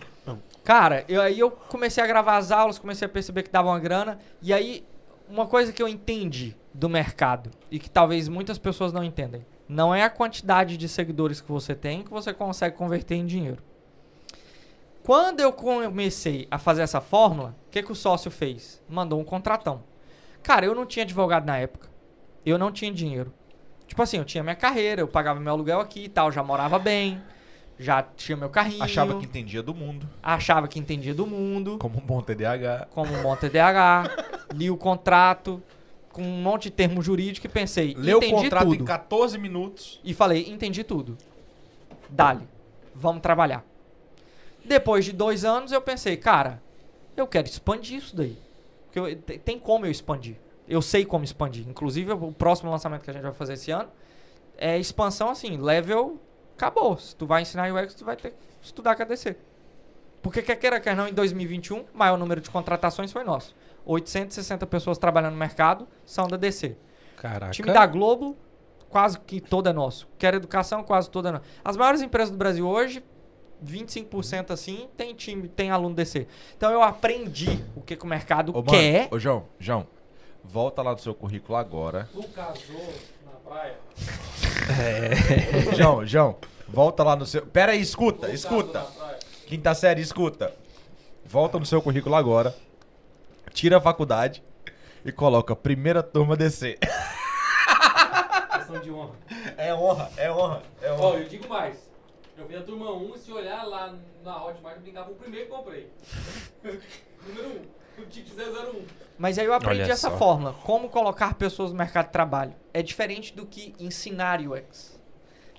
cara, 0.65 1.05
eu, 1.09 1.20
aí 1.20 1.39
eu 1.39 1.51
comecei 1.51 2.03
a 2.03 2.07
gravar 2.07 2.39
as 2.39 2.51
aulas, 2.51 2.78
comecei 2.78 3.07
a 3.07 3.09
perceber 3.09 3.43
que 3.43 3.51
dava 3.51 3.69
uma 3.69 3.78
grana. 3.78 4.19
E 4.43 4.53
aí, 4.53 4.85
uma 5.28 5.47
coisa 5.47 5.73
que 5.73 5.82
eu 5.82 5.89
entendi 5.89 6.57
do 6.73 6.89
mercado 6.89 7.51
e 7.70 7.78
que 7.78 7.89
talvez 7.89 8.28
muitas 8.28 8.59
pessoas 8.59 8.93
não 8.93 9.05
entendem: 9.05 9.47
não 9.69 9.95
é 9.95 10.03
a 10.03 10.11
quantidade 10.11 10.77
de 10.77 10.89
seguidores 10.89 11.41
que 11.41 11.53
você 11.53 11.74
tem 11.74 12.03
que 12.03 12.11
você 12.11 12.32
consegue 12.32 12.77
converter 12.77 13.15
em 13.15 13.27
dinheiro. 13.27 13.62
Quando 15.03 15.41
eu 15.41 15.53
comecei 15.53 16.49
a 16.51 16.59
fazer 16.59 16.81
essa 16.81 17.01
fórmula, 17.01 17.55
o 17.66 17.70
que, 17.70 17.82
que 17.82 17.93
o 17.93 17.95
sócio 17.95 18.31
fez? 18.31 18.82
Mandou 18.89 19.20
um 19.20 19.24
contratão. 19.24 19.85
Cara, 20.43 20.65
eu 20.65 20.74
não 20.74 20.86
tinha 20.86 21.05
advogado 21.05 21.45
na 21.45 21.59
época. 21.59 21.89
Eu 22.45 22.57
não 22.57 22.73
tinha 22.73 22.91
dinheiro. 22.91 23.32
Tipo 23.86 24.03
assim, 24.03 24.16
eu 24.16 24.24
tinha 24.24 24.43
minha 24.43 24.57
carreira, 24.57 25.03
eu 25.03 25.09
pagava 25.09 25.39
meu 25.39 25.53
aluguel 25.53 25.78
aqui 25.78 26.05
e 26.05 26.09
tal, 26.09 26.32
já 26.32 26.43
morava 26.43 26.78
bem, 26.78 27.23
já 27.79 28.03
tinha 28.03 28.37
meu 28.37 28.49
carrinho. 28.51 28.83
Achava 28.83 29.19
que 29.19 29.25
entendia 29.27 29.63
do 29.63 29.75
mundo. 29.75 30.09
achava 30.23 30.69
que 30.69 30.79
entendia 30.79 31.15
do 31.15 31.27
mundo, 31.27 31.77
Como 31.79 31.99
um 31.99 32.01
bom 32.01 32.21
TDAH. 32.23 32.89
como 32.93 33.13
um 33.13 33.23
bom 33.23 33.35
TDAH, 33.37 34.05
li 34.55 34.71
o 34.71 34.77
contrato 34.77 35.63
com 36.13 36.23
um 36.23 36.41
monte 36.43 36.65
de 36.65 36.71
termo 36.71 37.03
jurídico 37.03 37.47
e 37.47 37.51
pensei, 37.51 37.95
Leu 37.99 38.19
o 38.19 38.25
entendi 38.25 38.43
contrato 38.45 38.65
tudo. 38.69 38.83
em 38.83 38.85
14 38.85 39.37
minutos. 39.39 40.01
E 40.05 40.15
falei, 40.15 40.49
entendi 40.49 40.85
tudo. 40.85 41.19
Dali, 42.09 42.47
vamos 42.95 43.21
trabalhar. 43.21 43.65
Depois 44.65 45.05
de 45.05 45.13
dois 45.13 45.45
anos 45.45 45.73
eu 45.73 45.81
pensei, 45.83 46.17
cara, 46.17 46.63
eu 47.17 47.27
quero 47.27 47.47
expandir 47.49 47.99
isso 47.99 48.15
daí. 48.17 48.39
Porque 48.87 48.99
eu- 49.01 49.17
te- 49.17 49.39
tem 49.39 49.59
como 49.59 49.85
eu 49.87 49.91
expandir. 49.91 50.37
Eu 50.69 50.81
sei 50.81 51.05
como 51.05 51.25
expandir. 51.25 51.69
Inclusive, 51.69 52.13
o 52.13 52.33
próximo 52.33 52.71
lançamento 52.71 53.03
que 53.03 53.11
a 53.11 53.13
gente 53.13 53.23
vai 53.23 53.33
fazer 53.35 53.55
esse 53.55 53.71
ano 53.71 53.89
é 54.57 54.79
expansão 54.79 55.29
assim, 55.29 55.57
level 55.57 56.19
acabou. 56.57 56.97
Se 56.99 57.15
tu 57.15 57.27
vai 57.27 57.43
ensinar 57.43 57.73
UX, 57.73 57.95
tu 57.95 58.05
vai 58.05 58.17
ter 58.17 58.31
que 58.31 58.37
estudar 58.63 58.95
KDC. 58.95 59.37
Porque 60.23 60.41
quer 60.41 60.57
queira, 60.57 60.81
quer 60.81 60.97
não, 60.97 61.07
em 61.07 61.13
2021, 61.13 61.81
o 61.81 61.87
maior 61.93 62.17
número 62.17 62.41
de 62.41 62.49
contratações 62.49 63.13
foi 63.13 63.23
nosso. 63.25 63.55
860 63.85 64.67
pessoas 64.67 64.97
trabalhando 64.97 65.33
no 65.33 65.39
mercado 65.39 65.87
são 66.07 66.27
da 66.27 66.37
DC. 66.37 66.77
Caraca. 67.17 67.53
Time 67.53 67.71
da 67.71 67.85
Globo, 67.85 68.37
quase 68.89 69.19
que 69.21 69.41
todo 69.41 69.69
é 69.69 69.73
nosso. 69.73 70.09
Quer 70.19 70.35
educação, 70.35 70.83
quase 70.83 71.11
todo 71.11 71.29
é 71.29 71.33
nosso. 71.33 71.45
As 71.63 71.77
maiores 71.77 72.01
empresas 72.01 72.31
do 72.31 72.39
Brasil 72.39 72.67
hoje, 72.67 73.05
25% 73.63 74.51
assim, 74.51 74.89
tem 74.97 75.15
time, 75.15 75.49
tem 75.49 75.71
aluno 75.71 75.95
DC. 75.95 76.27
Então 76.57 76.73
eu 76.73 76.83
aprendi 76.83 77.63
o 77.77 77.83
que, 77.83 77.95
que 77.97 78.05
o 78.05 78.09
mercado 78.09 78.51
Ô, 78.51 78.63
mano, 78.63 78.67
quer. 78.71 79.09
Ô, 79.11 79.19
João, 79.19 79.45
João, 79.59 79.87
volta 80.43 80.81
lá 80.81 80.93
no 80.93 80.99
seu 80.99 81.15
currículo 81.15 81.57
agora. 81.57 82.09
Tu 82.13 82.23
casou 82.29 82.95
na 83.27 83.51
praia. 83.51 83.77
João, 85.77 86.07
João, 86.07 86.36
volta 86.69 87.03
lá 87.03 87.16
no 87.16 87.27
seu. 87.27 87.47
Pera 87.47 87.73
aí, 87.73 87.81
escuta, 87.81 88.31
escuta. 88.31 88.86
Quinta 89.47 89.74
série, 89.74 90.01
escuta. 90.01 90.53
Volta 91.24 91.59
no 91.59 91.66
seu 91.66 91.81
currículo 91.82 92.15
agora. 92.15 92.55
Tira 93.53 93.78
a 93.78 93.81
faculdade 93.81 94.43
e 95.05 95.12
coloca 95.12 95.55
primeira 95.55 96.03
turma 96.03 96.36
DC. 96.36 96.78
Questão 98.53 98.81
de 98.81 98.91
honra. 98.91 99.15
É 99.57 99.74
honra, 99.74 100.11
é 100.16 100.32
honra, 100.32 100.62
é 100.81 100.93
Ó, 100.93 101.16
eu 101.16 101.28
digo 101.28 101.49
mais. 101.49 101.77
Eu 102.36 102.47
vi 102.49 102.57
a 102.57 102.62
turma 102.62 102.93
1 102.93 103.15
e 103.15 103.19
se 103.19 103.32
olhar 103.32 103.62
lá 103.65 103.95
na 104.24 104.45
Hotmart, 104.45 104.77
eu 104.77 104.82
brincava 104.82 105.11
o 105.11 105.15
primeiro 105.15 105.47
que 105.47 105.53
comprei. 105.53 105.89
Número 107.27 107.61
1. 107.61 107.84
O 107.99 108.03
ticket 108.07 108.33
001. 108.37 108.83
Mas 109.19 109.39
aí 109.39 109.47
eu 109.47 109.55
aprendi 109.55 109.83
Olha 109.83 109.93
essa 109.93 110.11
só. 110.11 110.16
fórmula. 110.16 110.55
Como 110.65 110.89
colocar 110.89 111.35
pessoas 111.35 111.71
no 111.71 111.77
mercado 111.79 112.07
de 112.07 112.12
trabalho. 112.12 112.53
É 112.73 112.83
diferente 112.83 113.33
do 113.35 113.47
que 113.47 113.73
ensinar 113.79 114.41
UX. 114.41 114.99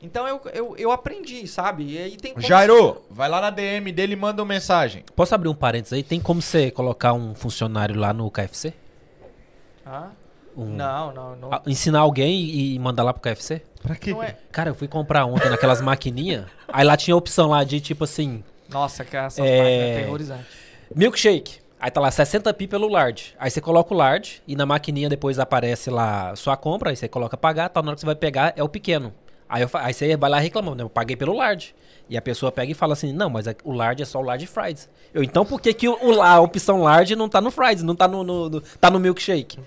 Então 0.02 0.28
eu, 0.28 0.41
eu, 0.53 0.76
eu 0.78 0.91
aprendi, 0.91 1.48
sabe? 1.48 1.94
E 1.94 1.98
aí 1.98 2.18
tem 2.18 2.34
como 2.34 2.45
Jairo, 2.45 3.02
vai 3.10 3.30
lá 3.30 3.40
na 3.40 3.49
DM 3.49 3.91
dele 3.94 4.14
e 4.14 4.16
manda 4.16 4.41
uma 4.41 4.48
mensagem. 4.53 5.03
Posso 5.16 5.34
abrir 5.34 5.48
um 5.48 5.56
parênteses 5.56 5.94
aí? 5.94 6.03
Tem 6.03 6.20
como 6.20 6.41
você 6.41 6.70
colocar 6.70 7.14
um 7.14 7.34
funcionário 7.34 7.95
lá 7.98 8.14
no 8.14 8.30
KFC? 8.30 8.74
Ah, 9.86 10.10
Um- 10.56 10.66
não, 10.66 11.14
não, 11.14 11.36
não. 11.36 11.53
Ah, 11.53 11.62
ensinar 11.66 11.99
alguém 11.99 12.44
e 12.44 12.78
mandar 12.78 13.03
lá 13.03 13.14
pro 13.14 13.22
KFC? 13.22 13.62
Pra 13.82 13.95
quê? 13.95 14.12
é. 14.22 14.36
Cara, 14.52 14.70
eu 14.72 14.76
fui 14.76 14.88
comprar 14.88 15.26
ontem 15.26 15.49
naquelas 15.49 15.80
maquininhas. 15.82 16.45
Aí 16.68 16.84
lá 16.86 16.98
tinha 16.98 17.14
a 17.14 17.18
opção 17.18 17.49
lá 17.49 17.64
de 17.64 17.80
tipo 17.80 18.03
assim, 18.03 18.44
Nossa, 18.70 19.03
que 19.06 19.16
essa 19.16 19.41
É. 19.45 19.57
máquina 19.57 19.70
é 19.70 19.95
terrorizante. 20.03 20.45
milkshake. 20.94 21.60
Aí 21.80 21.91
tá 21.91 21.99
lá 22.02 22.10
60 22.10 22.53
pi 22.53 22.68
pelo 22.68 22.88
large. 22.88 23.34
Aí 23.38 23.52
você 23.52 23.60
coloca 23.61 23.93
o 23.93 23.97
large 23.97 24.41
e 24.47 24.56
na 24.56 24.65
maquininha 24.65 25.10
depois 25.10 25.38
aparece 25.39 25.89
lá 25.89 26.35
sua 26.35 26.56
compra, 26.57 26.89
aí 26.89 26.95
você 26.95 27.07
coloca 27.07 27.35
pagar, 27.38 27.69
tal, 27.69 27.84
na 27.84 27.89
hora 27.89 27.95
que 27.95 27.99
você 28.02 28.06
vai 28.06 28.15
pegar 28.15 28.53
é 28.56 28.64
o 28.64 28.69
pequeno. 28.69 29.14
Aí, 29.47 29.61
eu 29.61 29.69
aí 29.73 29.93
você 29.93 30.18
vai 30.18 30.30
lá 30.30 30.39
reclamando, 30.39 30.77
né? 30.77 30.84
Eu 30.84 30.89
paguei 30.89 31.15
pelo 31.15 31.34
large. 31.34 31.76
E 32.10 32.18
a 32.18 32.22
pessoa 32.22 32.52
pega 32.52 32.72
e 32.72 32.76
fala 32.76 32.93
assim: 32.93 33.11
"Não, 33.14 33.30
mas 33.30 33.45
é- 33.45 33.56
o 33.64 33.72
large 33.72 34.02
é 34.02 34.06
só 34.06 34.19
o 34.19 34.23
large 34.23 34.47
fries". 34.47 34.89
Eu, 35.14 35.22
então 35.23 35.45
por 35.45 35.60
que 35.61 35.73
que 35.73 35.88
o, 35.88 35.97
o 36.02 36.22
a 36.22 36.39
opção 36.39 36.81
large 36.81 37.15
não 37.15 37.30
tá 37.30 37.39
no 37.41 37.52
fries, 37.52 37.84
não 37.84 37.95
tá 37.95 38.07
no, 38.07 38.23
no- 38.23 38.49
no- 38.49 38.61
tá 38.61 38.89
no 38.89 38.99
milkshake? 38.99 39.60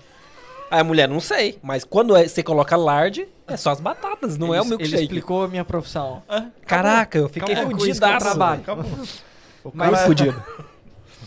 Aí 0.71 0.79
a 0.81 0.83
mulher, 0.83 1.07
não 1.07 1.19
sei, 1.19 1.57
mas 1.63 1.83
quando 1.83 2.15
é- 2.15 2.27
você 2.27 2.43
coloca 2.43 2.75
large, 2.75 3.27
é 3.47 3.55
só 3.57 3.71
as 3.71 3.79
batatas, 3.79 4.37
não 4.37 4.53
é 4.53 4.59
o 4.59 4.63
Ele- 4.63 4.73
Ele 4.73 4.77
milkshake. 4.79 5.03
explicou 5.03 5.43
a 5.43 5.47
minha 5.47 5.63
profissão. 5.65 6.21
Caraca, 6.65 7.17
eu 7.17 7.29
fiquei. 7.29 7.55
É 7.55 7.61
fudidaço. 7.65 8.25
trabalho. 8.25 8.63
Mas 9.73 9.91
cara, 9.91 10.05
fudido. 10.05 10.43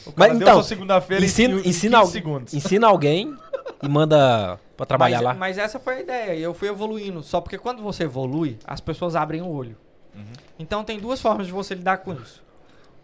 o 0.07 0.13
cara 0.13 0.33
Mas 0.33 0.41
então, 0.43 0.63
segunda-feira 0.63 1.25
Ensina, 1.25 1.55
em, 1.55 1.69
ensina, 1.69 1.73
15 1.73 1.95
al- 1.97 2.07
segundos. 2.07 2.55
ensina 2.55 2.87
alguém 2.87 3.37
e 3.83 3.89
manda 3.89 4.59
pra 4.77 4.87
trabalhar 4.87 5.19
mas, 5.19 5.25
lá. 5.25 5.35
mas 5.35 5.59
essa 5.59 5.79
foi 5.79 5.97
a 5.97 6.01
ideia. 6.01 6.35
E 6.35 6.43
eu 6.43 6.53
fui 6.55 6.69
evoluindo. 6.69 7.23
Só 7.23 7.41
porque 7.41 7.59
quando 7.59 7.83
você 7.83 8.05
evolui, 8.05 8.59
as 8.65 8.81
pessoas 8.81 9.15
abrem 9.17 9.43
o 9.43 9.49
olho. 9.49 9.77
Uhum. 10.15 10.23
Então 10.59 10.85
tem 10.85 10.99
duas 10.99 11.21
formas 11.21 11.47
de 11.47 11.53
você 11.53 11.75
lidar 11.75 11.99
com 11.99 12.13
isso. 12.15 12.43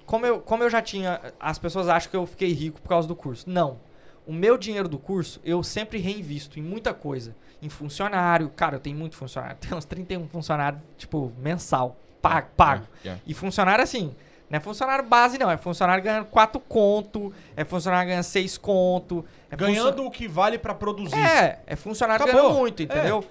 Como 0.07 0.25
eu, 0.27 0.41
como 0.41 0.63
eu 0.63 0.71
já 0.71 0.81
tinha. 0.83 1.21
As 1.39 1.59
pessoas 1.59 1.89
acham 1.89 2.11
que 2.11 2.17
eu 2.17 2.27
fiquei 2.27 2.53
rico 2.53 2.81
por 2.81 2.89
causa 2.89 3.07
do 3.07 3.15
curso. 3.17 3.49
Não. 3.49 3.79
O 4.27 4.33
meu 4.33 4.59
dinheiro 4.59 4.89
do 4.89 4.99
curso 4.99 5.41
eu 5.45 5.63
sempre 5.63 5.99
reinvisto 5.99 6.59
em 6.59 6.63
muita 6.63 6.93
coisa. 6.95 7.35
Em 7.63 7.69
funcionário. 7.69 8.49
Cara, 8.55 8.77
eu 8.77 8.81
tenho 8.81 8.97
muito 8.97 9.17
funcionário. 9.17 9.57
Tem 9.61 9.77
uns 9.77 9.85
31 9.85 10.29
funcionários, 10.29 10.81
tipo, 10.97 11.33
mensal. 11.39 11.97
Pago. 12.23 12.49
pago. 12.57 12.85
É, 13.05 13.09
é. 13.11 13.19
E 13.27 13.33
funcionário 13.33 13.83
assim, 13.83 14.15
não 14.51 14.57
é 14.57 14.61
funcionário 14.61 15.05
base 15.05 15.39
não, 15.39 15.51
é 15.51 15.57
funcionário 15.57 16.03
ganhando 16.03 16.27
4 16.27 16.61
conto, 16.61 17.33
é 17.55 17.65
funcionário 17.65 18.09
ganhando 18.09 18.25
6 18.25 18.59
conto. 18.59 19.25
É 19.51 19.57
Ganhando 19.57 20.05
o 20.05 20.11
que 20.11 20.27
vale 20.27 20.59
pra 20.59 20.75
produzir. 20.75 21.19
É, 21.19 21.61
é 21.67 21.77
funcionário 21.77 22.25
Acabou. 22.25 22.43
ganhando 22.43 22.59
muito, 22.59 22.83
entendeu? 22.83 23.25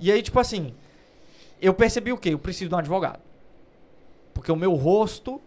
E 0.00 0.10
aí, 0.10 0.22
tipo 0.22 0.38
assim, 0.40 0.74
eu 1.60 1.72
percebi 1.72 2.12
o 2.12 2.16
quê? 2.16 2.30
Eu 2.30 2.38
preciso 2.38 2.68
de 2.68 2.74
um 2.74 2.78
advogado. 2.78 3.20
Porque 4.34 4.50
o 4.50 4.56
meu 4.56 4.74
rosto 4.74 5.40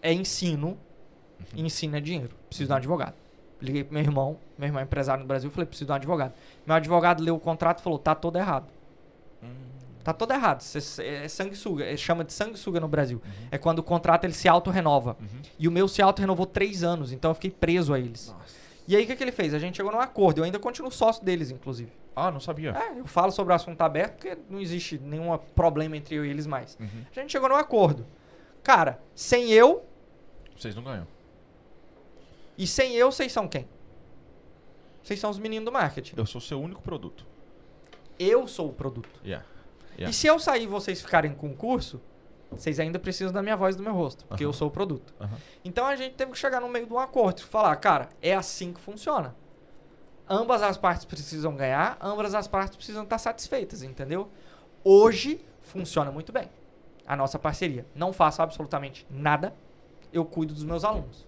é 0.00 0.12
ensino, 0.12 0.78
e 1.54 1.62
ensino 1.62 1.96
é 1.96 2.00
dinheiro. 2.00 2.34
Preciso 2.48 2.68
de 2.68 2.72
um 2.72 2.76
advogado. 2.76 3.14
Liguei 3.60 3.84
pro 3.84 3.94
meu 3.94 4.02
irmão, 4.02 4.38
meu 4.56 4.68
irmão 4.68 4.80
é 4.80 4.84
empresário 4.84 5.22
no 5.22 5.28
Brasil, 5.28 5.50
falei, 5.50 5.66
preciso 5.66 5.86
de 5.86 5.92
um 5.92 5.96
advogado. 5.96 6.32
Meu 6.64 6.76
advogado 6.76 7.22
leu 7.22 7.34
o 7.34 7.40
contrato 7.40 7.80
e 7.80 7.82
falou, 7.82 7.98
tá 7.98 8.14
todo 8.14 8.36
errado. 8.36 8.66
Tá 10.06 10.12
todo 10.12 10.30
errado. 10.32 10.62
É 11.00 11.26
sanguessuga. 11.26 11.84
É, 11.84 11.96
chama 11.96 12.22
de 12.22 12.32
sanguessuga 12.32 12.78
no 12.78 12.86
Brasil. 12.86 13.20
É 13.50 13.58
quando 13.58 13.80
o 13.80 13.82
contrato 13.82 14.22
ele 14.22 14.34
se 14.34 14.46
auto-renova. 14.48 15.16
E 15.58 15.66
o 15.66 15.72
meu 15.72 15.88
se 15.88 16.00
auto-renovou 16.00 16.46
três 16.46 16.84
anos, 16.84 17.10
então 17.10 17.32
eu 17.32 17.34
fiquei 17.34 17.50
preso 17.50 17.92
a 17.92 17.98
eles. 17.98 18.32
E 18.86 18.94
aí 18.94 19.02
o 19.02 19.06
que, 19.08 19.16
que 19.16 19.24
ele 19.24 19.32
fez? 19.32 19.52
A 19.52 19.58
gente 19.58 19.76
chegou 19.76 19.90
num 19.90 19.98
acordo. 19.98 20.38
Eu 20.38 20.44
ainda 20.44 20.60
continuo 20.60 20.92
sócio 20.92 21.24
deles, 21.24 21.50
inclusive. 21.50 21.90
Ah, 22.14 22.30
não 22.30 22.38
sabia. 22.38 22.70
É, 22.70 23.00
eu 23.00 23.04
falo 23.04 23.32
sobre 23.32 23.52
o 23.52 23.56
assunto 23.56 23.80
aberto 23.80 24.12
porque 24.12 24.38
não 24.48 24.60
existe 24.60 24.96
nenhum 24.96 25.36
problema 25.56 25.96
entre 25.96 26.14
eu 26.14 26.24
e 26.24 26.30
eles 26.30 26.46
mais. 26.46 26.78
Uhum. 26.78 27.04
A 27.10 27.20
gente 27.20 27.32
chegou 27.32 27.48
num 27.48 27.56
acordo. 27.56 28.06
Cara, 28.62 29.00
sem 29.12 29.50
eu 29.50 29.84
Vocês 30.56 30.76
não 30.76 30.84
ganham. 30.84 31.08
e 32.56 32.64
sem 32.64 32.94
eu, 32.94 33.10
vocês 33.10 33.32
são 33.32 33.48
quem? 33.48 33.66
Vocês 35.02 35.18
são 35.18 35.30
os 35.30 35.38
meninos 35.40 35.64
do 35.64 35.72
marketing. 35.72 36.14
Eu 36.16 36.26
sou 36.26 36.40
seu 36.40 36.60
único 36.60 36.80
produto. 36.80 37.26
Eu 38.20 38.46
sou 38.46 38.68
o 38.68 38.72
produto. 38.72 39.20
Yeah. 39.24 39.44
Yeah. 39.96 40.10
E 40.10 40.12
se 40.12 40.26
eu 40.26 40.38
sair 40.38 40.64
e 40.64 40.66
vocês 40.66 41.00
ficarem 41.00 41.32
com 41.32 41.48
concurso, 41.48 42.00
vocês 42.50 42.78
ainda 42.78 42.98
precisam 42.98 43.32
da 43.32 43.42
minha 43.42 43.56
voz 43.56 43.74
e 43.74 43.78
do 43.78 43.84
meu 43.84 43.94
rosto, 43.94 44.24
porque 44.26 44.44
eu 44.44 44.52
sou 44.52 44.68
o 44.68 44.70
produto. 44.70 45.14
Então 45.64 45.86
a 45.86 45.96
gente 45.96 46.14
teve 46.14 46.32
que 46.32 46.38
chegar 46.38 46.60
no 46.60 46.68
meio 46.68 46.86
de 46.86 46.92
um 46.92 46.98
acordo, 46.98 47.42
falar, 47.42 47.74
cara, 47.76 48.08
é 48.22 48.34
assim 48.34 48.72
que 48.72 48.80
funciona. 48.80 49.34
Ambas 50.28 50.62
as 50.62 50.76
partes 50.76 51.04
precisam 51.04 51.56
ganhar, 51.56 51.96
ambas 52.00 52.34
as 52.34 52.46
partes 52.46 52.76
precisam 52.76 53.02
estar 53.04 53.18
satisfeitas, 53.18 53.82
entendeu? 53.82 54.28
Hoje 54.84 55.40
funciona 55.62 56.10
muito 56.10 56.32
bem 56.32 56.48
a 57.06 57.16
nossa 57.16 57.38
parceria. 57.38 57.86
Não 57.94 58.12
faço 58.12 58.42
absolutamente 58.42 59.06
nada, 59.10 59.54
eu 60.12 60.24
cuido 60.24 60.54
dos 60.54 60.64
meus 60.64 60.84
alunos. 60.84 61.25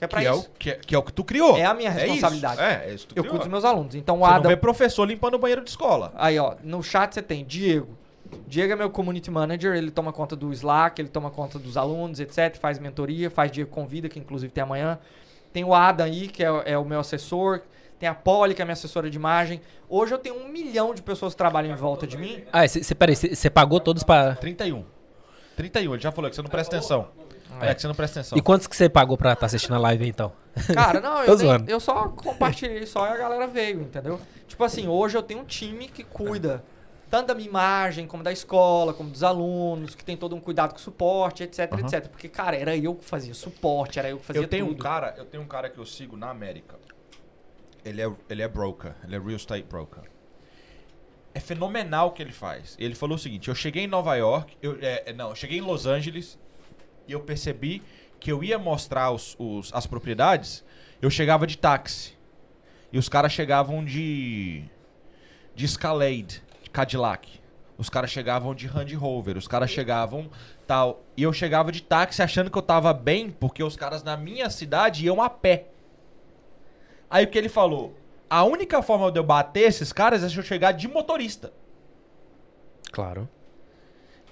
Que 0.00 0.04
é 0.04 0.08
pra 0.08 0.20
Que 0.20 0.26
é, 0.26 0.32
o, 0.32 0.34
isso. 0.36 0.50
que, 0.58 0.70
é, 0.70 0.74
que 0.74 0.94
é 0.94 0.98
o 0.98 1.02
que 1.02 1.12
tu 1.12 1.22
criou. 1.22 1.56
É 1.58 1.66
a 1.66 1.74
minha 1.74 1.90
responsabilidade. 1.90 2.54
isso. 2.54 2.62
É, 2.62 2.84
é 2.90 2.94
isso 2.94 3.06
que 3.06 3.14
tu 3.14 3.18
Eu 3.18 3.22
criou. 3.22 3.30
cuido 3.34 3.44
dos 3.44 3.50
meus 3.50 3.64
alunos. 3.64 3.94
Então 3.94 4.16
o 4.16 4.18
Você 4.20 4.26
não 4.26 4.34
Adam 4.34 4.48
vê 4.50 4.56
professor 4.56 5.04
limpando 5.04 5.34
o 5.34 5.38
banheiro 5.38 5.62
de 5.62 5.68
escola. 5.70 6.10
Aí, 6.16 6.38
ó, 6.38 6.54
no 6.64 6.82
chat 6.82 7.12
você 7.14 7.22
tem 7.22 7.44
Diego. 7.44 7.96
Diego 8.46 8.72
é 8.72 8.76
meu 8.76 8.88
community 8.90 9.30
manager, 9.30 9.74
ele 9.76 9.90
toma 9.90 10.12
conta 10.12 10.34
do 10.34 10.52
Slack, 10.52 11.00
ele 11.02 11.08
toma 11.08 11.30
conta 11.30 11.58
dos 11.58 11.76
alunos, 11.76 12.18
etc. 12.18 12.56
Faz 12.56 12.78
mentoria, 12.78 13.30
faz 13.30 13.52
Diego 13.52 13.70
Convida, 13.70 14.08
que 14.08 14.18
inclusive 14.18 14.50
tem 14.50 14.62
amanhã. 14.62 14.98
Tem 15.52 15.64
o 15.64 15.74
Adam 15.74 16.06
aí, 16.06 16.28
que 16.28 16.42
é, 16.42 16.48
é 16.64 16.78
o 16.78 16.84
meu 16.84 17.00
assessor. 17.00 17.60
Tem 17.98 18.08
a 18.08 18.14
Polly, 18.14 18.54
que 18.54 18.62
é 18.62 18.64
minha 18.64 18.72
assessora 18.72 19.10
de 19.10 19.16
imagem. 19.18 19.60
Hoje 19.86 20.14
eu 20.14 20.18
tenho 20.18 20.36
um 20.36 20.48
milhão 20.48 20.94
de 20.94 21.02
pessoas 21.02 21.34
que 21.34 21.38
trabalham 21.38 21.70
em 21.70 21.76
volta 21.76 22.06
de 22.06 22.16
mim. 22.16 22.42
Ah, 22.50 22.66
você, 22.66 22.94
peraí, 22.94 23.14
você 23.14 23.50
pagou 23.50 23.78
todos 23.78 24.02
pra. 24.02 24.36
31. 24.36 24.82
31, 25.56 25.92
ele 25.92 26.02
já 26.02 26.10
falou 26.10 26.30
que 26.30 26.36
você 26.36 26.40
não 26.40 26.48
presta 26.48 26.76
atenção. 26.76 27.08
É, 27.60 27.74
que 27.74 27.80
você 27.80 27.88
não 27.88 27.94
presta 27.94 28.20
atenção. 28.20 28.38
E 28.38 28.42
quantos 28.42 28.66
que 28.66 28.76
você 28.76 28.88
pagou 28.88 29.16
pra 29.16 29.32
estar 29.32 29.46
assistindo 29.46 29.74
a 29.74 29.78
live 29.78 30.06
então? 30.08 30.32
Cara, 30.74 31.00
não, 31.00 31.22
eu, 31.24 31.36
nem- 31.36 31.64
eu 31.68 31.80
só 31.80 32.08
compartilhei 32.08 32.86
só 32.86 33.06
e 33.06 33.10
a 33.10 33.16
galera 33.16 33.46
veio, 33.46 33.82
entendeu? 33.82 34.20
Tipo 34.46 34.64
assim, 34.64 34.88
hoje 34.88 35.16
eu 35.16 35.22
tenho 35.22 35.40
um 35.40 35.44
time 35.44 35.88
que 35.88 36.02
cuida 36.04 36.62
tanto 37.10 37.26
da 37.26 37.34
minha 37.34 37.48
imagem, 37.48 38.06
como 38.06 38.22
da 38.22 38.30
escola, 38.30 38.94
como 38.94 39.10
dos 39.10 39.24
alunos, 39.24 39.96
que 39.96 40.04
tem 40.04 40.16
todo 40.16 40.36
um 40.36 40.40
cuidado 40.40 40.70
com 40.70 40.78
o 40.78 40.80
suporte, 40.80 41.42
etc, 41.42 41.72
Aham. 41.72 41.80
etc. 41.82 42.06
Porque, 42.08 42.28
cara, 42.28 42.56
era 42.56 42.76
eu 42.76 42.94
que 42.94 43.04
fazia 43.04 43.34
suporte, 43.34 43.98
era 43.98 44.08
eu 44.08 44.18
que 44.18 44.24
fazia 44.24 44.40
eu 44.42 44.46
tenho 44.46 44.66
um 44.66 44.68
tudo. 44.68 44.82
cara, 44.82 45.14
eu 45.18 45.24
tenho 45.24 45.42
um 45.42 45.46
cara 45.46 45.68
que 45.68 45.78
eu 45.78 45.84
sigo 45.84 46.16
na 46.16 46.30
América. 46.30 46.76
Ele 47.84 48.00
é, 48.00 48.12
ele 48.28 48.42
é 48.42 48.48
broker, 48.48 48.94
ele 49.04 49.16
é 49.16 49.18
real 49.18 49.30
estate 49.32 49.64
broker. 49.68 50.04
É 51.34 51.40
fenomenal 51.40 52.08
o 52.08 52.10
que 52.12 52.22
ele 52.22 52.32
faz. 52.32 52.76
Ele 52.78 52.94
falou 52.94 53.16
o 53.16 53.18
seguinte: 53.18 53.48
eu 53.48 53.54
cheguei 53.54 53.84
em 53.84 53.88
Nova 53.88 54.14
York, 54.16 54.56
eu, 54.62 54.78
é, 54.80 55.04
é, 55.06 55.12
não, 55.12 55.30
eu 55.30 55.34
cheguei 55.34 55.58
em 55.58 55.62
Los 55.62 55.86
Angeles 55.86 56.38
e 57.10 57.12
eu 57.12 57.20
percebi 57.20 57.82
que 58.20 58.30
eu 58.30 58.44
ia 58.44 58.58
mostrar 58.58 59.10
os, 59.10 59.34
os- 59.38 59.72
as 59.74 59.86
propriedades. 59.86 60.64
Eu 61.02 61.10
chegava 61.10 61.46
de 61.46 61.58
táxi 61.58 62.12
e 62.92 62.98
os 62.98 63.08
caras 63.08 63.32
chegavam 63.32 63.84
de 63.84 64.64
de 65.54 65.64
Escalade, 65.64 66.42
de 66.62 66.70
Cadillac. 66.70 67.40
Os 67.76 67.90
caras 67.90 68.10
chegavam 68.10 68.54
de 68.54 68.66
Range 68.66 68.94
Rover, 68.94 69.36
os 69.36 69.48
caras 69.48 69.70
chegavam 69.70 70.30
tal. 70.66 71.02
E 71.16 71.22
eu 71.24 71.32
chegava 71.32 71.72
de 71.72 71.82
táxi 71.82 72.22
achando 72.22 72.50
que 72.50 72.56
eu 72.56 72.62
tava 72.62 72.92
bem, 72.92 73.30
porque 73.30 73.62
os 73.62 73.74
caras 73.74 74.02
na 74.04 74.16
minha 74.16 74.48
cidade 74.50 75.04
iam 75.04 75.20
a 75.20 75.28
pé. 75.28 75.66
Aí 77.10 77.24
o 77.24 77.28
que 77.28 77.36
ele 77.36 77.48
falou? 77.48 77.94
A 78.28 78.44
única 78.44 78.80
forma 78.82 79.10
de 79.10 79.18
eu 79.18 79.24
bater 79.24 79.62
esses 79.62 79.92
caras 79.92 80.22
é 80.22 80.28
se 80.28 80.36
eu 80.36 80.42
chegar 80.42 80.72
de 80.72 80.86
motorista. 80.86 81.52
Claro. 82.92 83.28